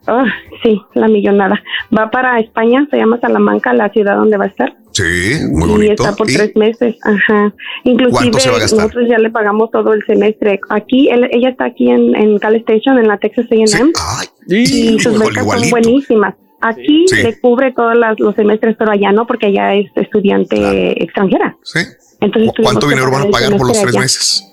Ah, 0.07 0.25
sí, 0.61 0.79
la 0.93 1.07
millonada. 1.07 1.59
Va 1.95 2.11
para 2.11 2.39
España, 2.39 2.87
se 2.91 2.97
llama 2.97 3.19
Salamanca, 3.19 3.73
la 3.73 3.89
ciudad 3.89 4.15
donde 4.17 4.37
va 4.37 4.45
a 4.45 4.47
estar. 4.49 4.77
Sí, 4.91 5.39
muy 5.49 5.67
y 5.67 5.71
bonito. 5.71 6.03
está 6.03 6.15
por 6.15 6.29
¿Y 6.29 6.35
tres 6.35 6.55
meses, 6.55 6.95
ajá. 7.01 7.53
Inclusive 7.83 8.11
¿Cuánto 8.11 8.39
se 8.39 8.49
va 8.51 8.57
a 8.57 8.59
gastar? 8.59 8.79
nosotros 8.81 9.05
ya 9.09 9.17
le 9.17 9.31
pagamos 9.31 9.71
todo 9.71 9.93
el 9.93 10.05
semestre. 10.05 10.59
Aquí, 10.69 11.09
él- 11.09 11.27
ella 11.31 11.49
está 11.49 11.65
aquí 11.65 11.89
en, 11.89 12.15
en 12.15 12.37
Cal 12.37 12.55
Station, 12.57 12.99
en 12.99 13.07
la 13.07 13.17
Texas 13.17 13.47
A&M. 13.51 13.91
y 14.47 14.99
sus 14.99 15.15
igual- 15.15 15.29
becas 15.29 15.45
son 15.61 15.69
buenísimas. 15.71 16.35
Aquí 16.67 17.05
Sí. 17.07 17.17
le 17.23 17.39
cubre 17.39 17.71
todos 17.73 17.95
las- 17.97 18.19
los 18.19 18.35
semestres, 18.35 18.75
pero 18.79 18.91
allá 18.91 19.11
no, 19.11 19.27
porque 19.27 19.47
ella 19.47 19.73
es 19.75 19.85
estudiante 19.95 21.03
extranjera. 21.03 21.55
Sí. 21.63 21.79
Entonces, 22.21 22.51
¿Cu- 22.55 22.63
¿Cuánto 22.63 22.87
dinero 22.87 23.11
van 23.11 23.27
a 23.27 23.29
pagar 23.31 23.51
por 23.57 23.67
los 23.67 23.77
tres 23.79 23.89
allá. 23.93 23.99
meses? 23.99 24.43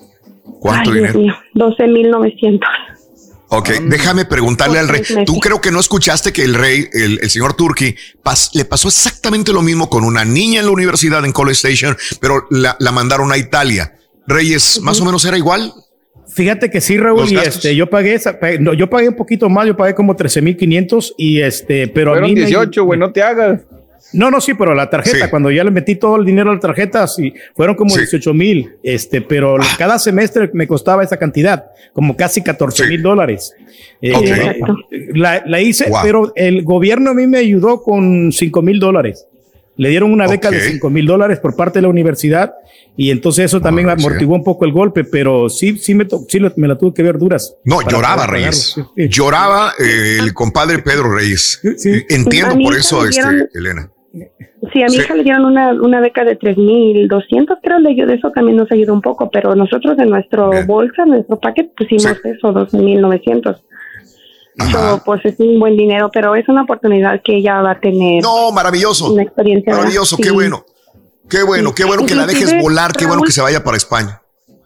¿Cuánto 0.59 0.91
Ay, 0.91 0.97
dinero? 0.97 1.19
mío, 1.19 1.33
12,900. 1.53 2.69
Ok, 3.49 3.69
déjame 3.83 4.25
preguntarle 4.25 4.79
al 4.79 4.87
rey. 4.87 5.01
Tú 5.25 5.39
creo 5.39 5.61
que 5.61 5.71
no 5.71 5.79
escuchaste 5.79 6.33
que 6.33 6.43
el 6.43 6.55
rey, 6.55 6.87
el, 6.91 7.19
el 7.21 7.29
señor 7.29 7.53
Turkey, 7.53 7.95
pas- 8.23 8.49
le 8.53 8.65
pasó 8.65 8.87
exactamente 8.87 9.53
lo 9.53 9.61
mismo 9.61 9.89
con 9.89 10.03
una 10.03 10.25
niña 10.25 10.59
en 10.61 10.65
la 10.65 10.71
universidad 10.71 11.23
en 11.23 11.31
College 11.31 11.67
Station, 11.69 11.95
pero 12.19 12.47
la, 12.49 12.75
la 12.79 12.91
mandaron 12.91 13.31
a 13.31 13.37
Italia. 13.37 13.93
Reyes, 14.25 14.79
más 14.81 14.99
o 15.01 15.05
menos 15.05 15.23
era 15.25 15.37
igual. 15.37 15.71
Fíjate 16.33 16.69
que 16.69 16.81
sí, 16.81 16.97
Raúl, 16.97 17.31
y 17.31 17.35
este, 17.37 17.75
yo 17.75 17.89
pagué, 17.89 18.13
esa- 18.15 18.37
no, 18.59 18.73
yo 18.73 18.89
pagué 18.89 19.09
un 19.09 19.15
poquito 19.15 19.49
más, 19.49 19.67
yo 19.67 19.77
pagué 19.77 19.93
como 19.93 20.15
13,500 20.15 21.13
y 21.17 21.41
este, 21.41 21.87
pero 21.87 22.11
a 22.11 22.13
Fueron 22.15 22.29
mí 22.29 22.35
me- 22.39 22.45
18, 22.47 22.83
güey, 22.85 22.99
no 22.99 23.11
te 23.11 23.21
hagas. 23.21 23.61
No, 24.13 24.29
no, 24.29 24.39
sí, 24.41 24.53
pero 24.53 24.75
la 24.75 24.89
tarjeta, 24.91 25.25
Sí. 25.25 25.29
cuando 25.31 25.49
ya 25.49 25.63
le 25.63 25.71
metí 25.71 25.95
todo 25.95 26.17
el 26.17 26.25
dinero 26.25 26.51
a 26.51 26.53
la 26.55 26.59
tarjeta, 26.59 27.07
sí, 27.07 27.33
fueron 27.55 27.75
como 27.75 27.89
Sí. 27.91 27.99
18 28.01 28.33
mil, 28.33 28.69
este, 28.83 29.21
pero 29.21 29.55
Ah. 29.59 29.65
cada 29.77 29.97
semestre 29.97 30.49
me 30.53 30.67
costaba 30.67 31.03
esa 31.03 31.17
cantidad, 31.17 31.65
como 31.93 32.15
casi 32.15 32.43
14 32.43 32.85
mil 32.87 33.01
dólares. 33.01 33.55
Eh, 34.01 34.11
eh, 34.11 34.59
la, 35.15 35.41
la 35.45 35.61
hice, 35.61 35.89
Wow. 35.89 35.99
pero 36.03 36.33
el 36.35 36.63
gobierno 36.63 37.11
a 37.11 37.13
mí 37.15 37.25
me 37.25 37.39
ayudó 37.39 37.81
con 37.81 38.31
5 38.31 38.61
mil 38.61 38.79
dólares. 38.79 39.25
Le 39.75 39.89
dieron 39.89 40.11
una 40.11 40.27
beca 40.27 40.51
de 40.51 40.59
5 40.59 40.89
mil 40.89 41.05
dólares 41.07 41.39
por 41.39 41.55
parte 41.55 41.79
de 41.79 41.83
la 41.83 41.89
universidad 41.89 42.53
y 42.95 43.09
entonces 43.09 43.45
eso 43.45 43.59
también 43.59 43.89
Ah, 43.89 43.95
sí. 43.97 44.05
amortiguó 44.05 44.35
un 44.35 44.43
poco 44.43 44.65
el 44.65 44.71
golpe, 44.71 45.03
pero 45.03 45.49
sí, 45.49 45.77
sí 45.77 45.95
me, 45.95 46.05
to- 46.05 46.25
sí 46.27 46.37
lo- 46.39 46.53
me 46.57 46.67
la 46.67 46.77
tuve 46.77 46.93
que 46.93 47.01
ver 47.01 47.17
duras. 47.17 47.55
No, 47.65 47.81
lloraba 47.81 48.27
Reyes. 48.27 48.75
sí. 48.75 49.07
Lloraba 49.09 49.71
eh, 49.79 50.17
el 50.19 50.33
compadre 50.33 50.79
Pedro 50.79 51.11
Reyes. 51.15 51.59
Entiendo 52.09 52.55
por 52.63 52.75
eso, 52.75 53.03
este, 53.05 53.21
Elena. 53.55 53.89
Sí, 54.71 54.81
a 54.81 54.85
mi 54.85 54.91
Sí. 54.91 54.97
hija 55.01 55.15
le 55.15 55.23
dieron 55.23 55.43
una, 55.45 55.73
una 55.73 55.99
beca 55.99 56.23
de 56.23 56.35
3,200, 56.35 57.57
creo, 57.63 57.79
le 57.79 57.89
ayudó, 57.89 58.13
eso 58.13 58.29
también 58.31 58.57
nos 58.57 58.71
ayudó 58.71 58.93
un 58.93 59.01
poco, 59.01 59.29
pero 59.31 59.55
nosotros 59.55 59.97
en 59.97 60.09
nuestro 60.09 60.51
bolsa, 60.67 61.03
nuestro 61.05 61.39
paquete, 61.39 61.71
pusimos 61.75 62.15
eso, 62.23 62.51
12,900. 62.53 63.63
So, 64.71 65.01
pues 65.03 65.25
es 65.25 65.39
un 65.39 65.59
buen 65.59 65.75
dinero, 65.75 66.09
pero 66.13 66.35
es 66.35 66.47
una 66.47 66.63
oportunidad 66.63 67.21
que 67.23 67.37
ella 67.37 67.61
va 67.61 67.71
a 67.71 67.79
tener. 67.79 68.21
No, 68.21 68.51
maravilloso. 68.51 69.11
Una 69.11 69.23
experiencia. 69.23 69.73
Maravilloso, 69.73 70.15
sí. 70.15 70.23
qué 70.23 70.31
bueno. 70.31 70.65
Qué 71.29 71.41
bueno, 71.43 71.73
qué 71.73 71.85
bueno 71.85 72.05
que 72.05 72.15
la 72.15 72.25
dejes 72.25 72.61
volar, 72.61 72.93
qué 72.93 73.05
bueno 73.05 73.23
que 73.23 73.31
se 73.31 73.41
vaya 73.41 73.63
para 73.63 73.77
España. 73.77 74.22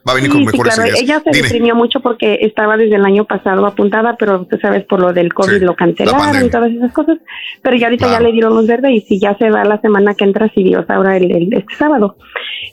Va 0.07 0.13
a 0.13 0.15
venir 0.15 0.31
con 0.31 0.45
mejores 0.45 0.73
claro. 0.75 0.89
ideas. 0.89 1.01
Ella 1.01 1.19
se 1.23 1.31
Dime. 1.31 1.43
deprimió 1.47 1.75
mucho 1.75 1.99
porque 1.99 2.39
estaba 2.41 2.77
desde 2.77 2.95
el 2.95 3.03
año 3.05 3.25
pasado 3.25 3.65
apuntada, 3.65 4.15
pero 4.17 4.45
tú 4.45 4.57
sabes, 4.57 4.85
por 4.85 5.01
lo 5.01 5.11
del 5.11 5.33
COVID 5.33 5.61
lo 5.63 5.75
cancelaron 5.75 6.45
y 6.45 6.49
todas 6.49 6.71
esas 6.71 6.93
cosas. 6.93 7.17
Pero 7.61 7.75
ya 7.75 7.87
ahorita 7.87 8.09
ya 8.09 8.19
le 8.19 8.31
dieron 8.31 8.53
luz 8.55 8.67
verde 8.67 8.93
y 8.93 9.01
si 9.01 9.19
ya 9.19 9.37
se 9.37 9.49
va 9.49 9.63
la 9.65 9.81
semana 9.81 10.13
que 10.13 10.23
entra, 10.23 10.49
si 10.53 10.63
Dios, 10.63 10.85
ahora 10.89 11.17
el, 11.17 11.29
el- 11.31 11.53
este 11.53 11.75
sábado. 11.75 12.15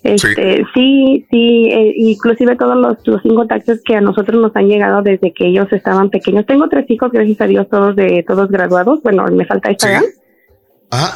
Este, 0.03 0.65
sí, 0.75 1.27
sí, 1.31 1.69
eh, 1.73 1.95
inclusive 1.97 2.57
todos 2.57 2.77
los, 2.77 2.97
los 3.07 3.23
cinco 3.23 3.47
taxes 3.47 3.83
que 3.85 3.97
a 3.97 4.01
nosotros 4.01 4.41
nos 4.41 4.55
han 4.55 4.69
llegado 4.69 5.03
desde 5.03 5.33
que 5.33 5.47
ellos 5.47 5.67
estaban 5.73 6.11
pequeños. 6.11 6.47
Tengo 6.47 6.69
tres 6.69 6.85
hijos, 6.91 7.11
gracias 7.11 7.41
a 7.41 7.47
Dios, 7.47 7.69
todos 7.71 7.97
de 7.97 8.23
todos 8.27 8.49
graduados. 8.51 9.03
Bueno, 9.03 9.25
me 9.33 9.47
falta 9.47 9.71
esta 9.71 9.91
edad. 9.91 10.03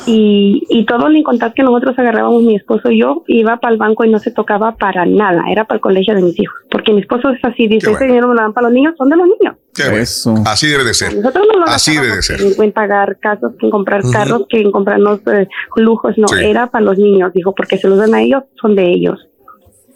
Y, 0.06 0.64
y 0.70 0.86
todo 0.86 1.06
el 1.06 1.16
incontar 1.16 1.54
que 1.54 1.62
nosotros 1.62 1.96
agarrábamos, 1.98 2.42
mi 2.42 2.56
esposo 2.56 2.90
y 2.90 3.00
yo, 3.00 3.22
iba 3.28 3.58
para 3.58 3.72
el 3.72 3.78
banco 3.78 4.04
y 4.04 4.10
no 4.10 4.18
se 4.18 4.32
tocaba 4.32 4.74
para 4.76 5.06
nada, 5.06 5.44
era 5.50 5.66
para 5.66 5.76
el 5.76 5.80
colegio 5.80 6.14
de 6.16 6.22
mis 6.22 6.38
hijos. 6.40 6.56
Porque 6.70 6.92
mi 6.92 7.00
esposo 7.00 7.30
es 7.30 7.38
así, 7.44 7.68
dice, 7.68 7.92
ese 7.92 8.06
dinero 8.06 8.26
me 8.28 8.34
lo 8.34 8.40
dan 8.40 8.52
para 8.52 8.66
los 8.66 8.74
niños, 8.74 8.94
son 8.98 9.08
de 9.08 9.16
los 9.16 9.26
niños. 9.26 9.56
Qué 9.74 9.84
bueno. 9.84 10.42
Así 10.46 10.66
debe 10.66 10.82
de 10.84 10.94
ser. 10.94 11.14
Nosotros 11.14 11.46
no 11.52 11.60
lo 11.60 11.66
Así 11.66 11.94
debe 11.94 12.16
de 12.16 12.22
ser. 12.22 12.40
en, 12.40 12.72
pagar 12.72 13.18
casas, 13.20 13.52
en 13.60 13.70
comprar 13.70 14.02
carros, 14.10 14.46
que 14.48 14.60
en 14.60 14.72
comprarnos 14.72 15.20
eh, 15.26 15.46
lujos, 15.76 16.18
no, 16.18 16.26
Sí. 16.26 16.44
era 16.44 16.66
para 16.70 16.84
los 16.84 16.98
niños, 16.98 17.32
dijo, 17.32 17.54
porque 17.54 17.78
se 17.78 17.86
los 17.88 17.98
dan 17.98 18.14
a 18.14 18.20
ellos, 18.22 18.42
son 18.60 18.74
de 18.74 18.90
ellos. 18.90 19.28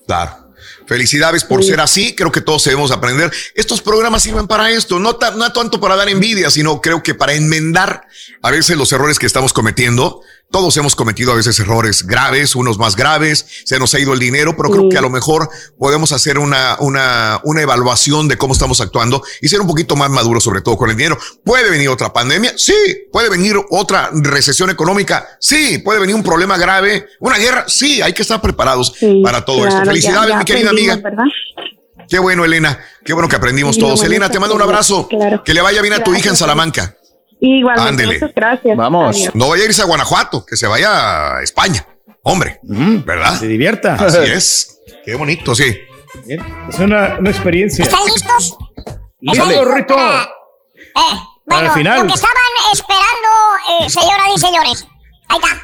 Claro. 0.07 0.31
Felicidades 0.87 1.45
por 1.45 1.65
ser 1.65 1.81
así. 1.81 2.15
Creo 2.15 2.31
que 2.33 2.41
todos 2.41 2.65
debemos 2.65 2.91
aprender. 2.91 3.33
Estos 3.55 3.81
programas 3.81 4.23
sirven 4.23 4.47
para 4.47 4.71
esto, 4.71 4.99
no, 4.99 5.17
ta- 5.17 5.33
no 5.33 5.53
tanto 5.53 5.81
para 5.81 5.97
dar 5.97 6.09
envidia, 6.09 6.51
sino 6.51 6.81
creo 6.81 7.03
que 7.03 7.15
para 7.15 7.35
enmendar 7.35 8.07
a 8.43 8.51
veces 8.51 8.77
los 8.77 8.93
errores 8.93 9.19
que 9.19 9.27
estamos 9.27 9.53
cometiendo. 9.53 10.23
Todos 10.53 10.77
hemos 10.77 10.95
cometido 10.95 11.33
a 11.33 11.35
veces 11.35 11.59
errores 11.61 12.07
graves, 12.07 12.55
unos 12.55 12.79
más 12.79 12.95
graves, 12.95 13.47
se 13.65 13.79
nos 13.79 13.95
ha 13.95 13.99
ido 13.99 14.13
el 14.13 14.19
dinero, 14.19 14.55
pero 14.57 14.69
creo 14.71 14.89
que 14.91 14.99
a 14.99 15.01
lo 15.01 15.09
mejor 15.09 15.49
podemos 15.79 16.13
hacer 16.13 16.39
una, 16.39 16.77
una, 16.79 17.41
una 17.45 17.63
evaluación 17.63 18.29
de 18.29 18.37
cómo 18.37 18.53
estamos 18.53 18.81
actuando 18.83 19.23
y 19.41 19.49
ser 19.49 19.63
un 19.63 19.67
poquito 19.67 19.97
más 19.97 20.11
maduros, 20.11 20.45
sobre 20.45 20.61
todo 20.61 20.77
con 20.77 20.91
el 20.91 20.97
dinero. 20.97 21.19
¿Puede 21.43 21.71
venir 21.71 21.89
otra 21.89 22.13
pandemia? 22.13 22.53
Sí. 22.57 22.75
¿Puede 23.11 23.31
venir 23.31 23.57
otra 23.71 24.11
recesión 24.13 24.69
económica? 24.69 25.27
Sí. 25.41 25.79
¿Puede 25.79 26.01
venir 26.01 26.15
un 26.15 26.23
problema 26.23 26.59
grave? 26.59 27.07
¿Una 27.21 27.39
guerra? 27.39 27.65
Sí. 27.67 28.03
Hay 28.03 28.13
que 28.13 28.21
estar 28.23 28.41
preparados 28.43 28.95
para 29.25 29.45
todo 29.47 29.59
esto. 29.67 29.71
Claro, 29.71 29.87
Felicidades, 29.87 30.29
ya 30.31 30.39
mi 30.39 30.45
querida 30.45 30.69
amiga. 30.71 30.97
¿verdad? 30.97 31.25
Qué 32.09 32.19
bueno, 32.19 32.45
Elena. 32.45 32.79
Qué 33.05 33.15
bueno 33.15 33.27
que 33.29 33.37
aprendimos 33.37 33.77
Sí, 33.77 33.81
todos. 33.81 34.03
Elena, 34.03 34.29
te 34.29 34.39
mando 34.39 34.55
un 34.55 34.61
abrazo. 34.63 35.09
claro. 35.09 35.43
Que 35.43 35.55
le 35.55 35.63
vaya 35.63 35.81
bien 35.81 35.95
a 35.95 36.05
tu 36.05 36.15
hija 36.15 36.29
en. 36.29 36.37
Salamanca. 36.37 36.95
Igualmente, 37.45 37.89
Ándele. 37.91 38.15
muchas 38.15 38.35
gracias. 38.35 38.79
Adiós. 38.79 39.31
No 39.35 39.49
vaya 39.49 39.65
a 39.65 39.67
irse 39.67 39.83
a 39.83 39.85
Guanajuato, 39.85 40.47
que 40.47 40.57
se 40.57 40.69
vaya 40.69 41.37
a 41.39 41.43
España. 41.43 41.85
Hombre, 42.23 42.61
¿verdad? 42.63 43.37
Se 43.39 43.49
divierta. 43.49 43.95
Así 43.97 44.19
es. 44.19 44.81
Qué 45.05 45.17
bonito, 45.17 45.53
sí. 45.55 45.77
Es 46.69 46.79
una, 46.79 47.17
una 47.19 47.31
experiencia. 47.31 47.85
¿Están 47.85 48.05
listos? 48.05 48.57
Listo, 49.21 49.65
Rito. 49.65 49.97
Eh, 49.99 51.19
bueno, 51.47 51.69
Al 51.69 51.75
final. 51.75 52.01
lo 52.03 52.07
que 52.07 52.15
estaban 52.15 52.37
esperando, 52.73 53.81
eh, 53.81 53.91
señoras 53.91 54.27
y 54.37 54.39
señores. 54.39 54.87
Ahí 55.29 55.39
está. 55.43 55.63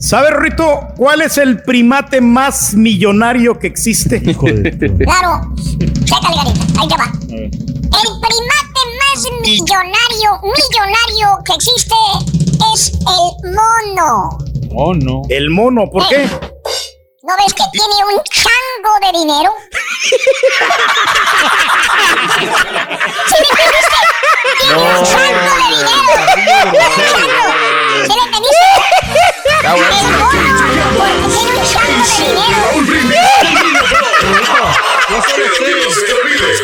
¿Sabe, 0.00 0.30
Rito, 0.32 0.88
cuál 0.96 1.22
es 1.22 1.38
el 1.38 1.62
primate 1.62 2.20
más 2.20 2.74
millonario 2.74 3.56
que 3.60 3.68
existe? 3.68 4.20
Claro. 4.20 5.54
Chécale, 6.04 6.36
Garita. 6.36 6.80
Ahí 6.80 6.88
te 6.88 6.96
va. 6.96 7.12
El 7.30 8.10
primate 8.20 8.80
más 9.14 9.24
millonario, 9.42 10.40
millonario 10.42 11.38
que 11.44 11.52
existe 11.54 11.94
es 12.74 12.92
el 12.92 13.52
mono. 13.52 14.38
Mono. 14.72 15.22
El 15.28 15.50
mono, 15.50 15.88
¿por 15.90 16.08
qué? 16.08 16.26
¿No 17.22 17.34
ves 17.38 17.54
que 17.54 17.62
tiene 17.72 18.04
un 18.12 18.20
chango 18.24 18.98
de 19.00 19.12
dinero? 19.18 19.50
¿Sí 20.02 20.16
me 23.40 23.46
entendiste? 23.50 23.98
Tiene 24.60 24.74
un 24.74 24.82
No. 24.82 24.88
chango 25.04 25.40
de 25.40 25.46
dinero. 25.70 25.90
¿Sí 28.04 28.08
me 28.08 28.24
entendiste? 28.24 28.68
El 29.64 29.70
mono, 30.18 30.44
porque 30.98 31.18
tiene 31.28 31.50
un 31.50 31.56
chango 31.64 32.04
de 32.84 32.90
dinero. 32.94 33.04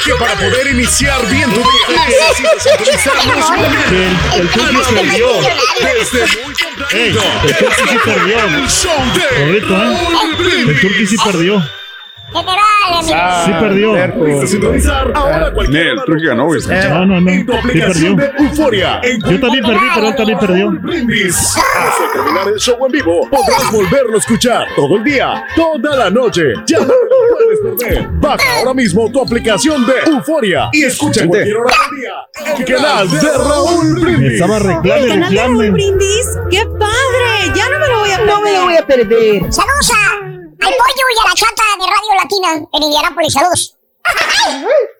Que 0.05 0.15
para 0.15 0.35
poder 0.35 0.67
iniciar 0.69 1.27
bien 1.29 1.51
tu 1.51 1.61
día 1.61 2.05
necesitas 2.07 2.63
sintonizarnos 2.63 3.51
El, 3.91 4.41
el 4.41 4.49
Turqui 4.51 4.95
perdió. 4.95 5.29
desde 5.95 6.43
muy 6.43 6.55
el 6.93 7.57
Turqui 7.57 7.83
sí 7.89 7.99
perdió. 8.05 8.39
El 8.45 8.69
show 8.69 9.05
de 9.15 9.45
Correcto, 9.45 9.83
¿eh? 9.83 10.65
El 10.69 10.81
Turqui 10.81 11.07
sí 11.07 11.17
perdió. 11.25 11.71
¿Qué 12.33 12.39
te 12.39 12.45
vale, 12.47 13.07
mi 13.07 13.13
Ah, 13.13 13.43
Sí 13.45 13.53
perdió. 13.61 14.47
Sintonizar 14.47 15.13
ahora 15.15 15.53
cualquier 15.53 15.97
ganó, 16.25 16.47
güey. 16.47 16.61
No, 16.89 17.07
no, 17.07 17.21
no. 17.21 17.31
en 17.31 17.47
tu 17.47 17.53
Sí 17.53 17.59
aplicación 17.59 18.17
perdió. 18.17 18.39
de 18.39 18.45
Euforia. 18.49 19.01
Yo 19.03 19.41
también 19.41 19.65
perdí, 19.65 19.87
pero 19.95 20.07
él 20.09 20.17
también 20.17 20.39
perdió. 20.39 20.71
Brindis. 20.71 21.57
Al 21.57 22.13
terminar 22.13 22.49
el 22.49 22.59
show 22.61 22.87
en 22.87 22.93
vivo, 22.93 23.29
podrás 23.31 23.73
volverlo 23.73 24.15
a 24.15 24.19
escuchar 24.19 24.67
todo 24.77 24.97
el 24.97 25.05
día, 25.05 25.45
toda 25.57 25.97
la 25.97 26.11
noche. 26.11 26.43
Ya 26.67 26.79
no 26.79 26.87
lo 26.87 26.93
puedes 27.35 27.79
perder. 27.89 28.09
Baja 28.13 28.45
ahora 28.59 28.75
mismo 28.75 29.11
tu 29.11 29.23
aplicación 29.23 29.85
de 29.87 29.93
Euforia 30.11 30.69
y 30.73 30.85
escucha 30.85 31.23
en 31.23 31.29
cualquier 31.29 31.57
hora 31.57 31.75
del 31.91 32.01
día 32.01 32.13
el 32.59 32.65
canal 32.65 33.11
de 33.11 33.21
Raúl 33.21 34.01
Brindis. 34.01 34.33
estaba 34.33 34.59
reclame, 34.59 35.01
El 35.03 35.09
canal 35.09 35.31
de 35.35 35.37
Raúl. 35.41 35.71
Brindis, 35.73 36.27
qué 36.51 36.65
padre, 36.79 37.55
ya 37.55 37.69
no 37.71 37.79
me 37.79 37.89
lo 37.89 37.99
voy 38.01 38.11
a 38.13 38.17
perder. 38.19 38.31
No 38.35 38.41
me 38.43 38.53
lo 38.53 38.63
voy 38.65 38.77
a 38.77 38.87
perder. 38.87 39.53
Saludos 39.53 39.91
a- 39.93 40.00
al 40.61 40.75
pollo 40.75 41.05
y 41.15 41.19
a 41.19 41.29
la 41.29 41.35
chata 41.35 41.63
de 41.79 41.87
Radio 41.87 42.15
Latina 42.23 42.69
en 42.73 42.83
Indianápolis. 42.83 43.33
Saludos. 43.33 43.77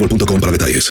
boostmobile.com 0.00 0.40
para 0.40 0.52
detalles. 0.52 0.90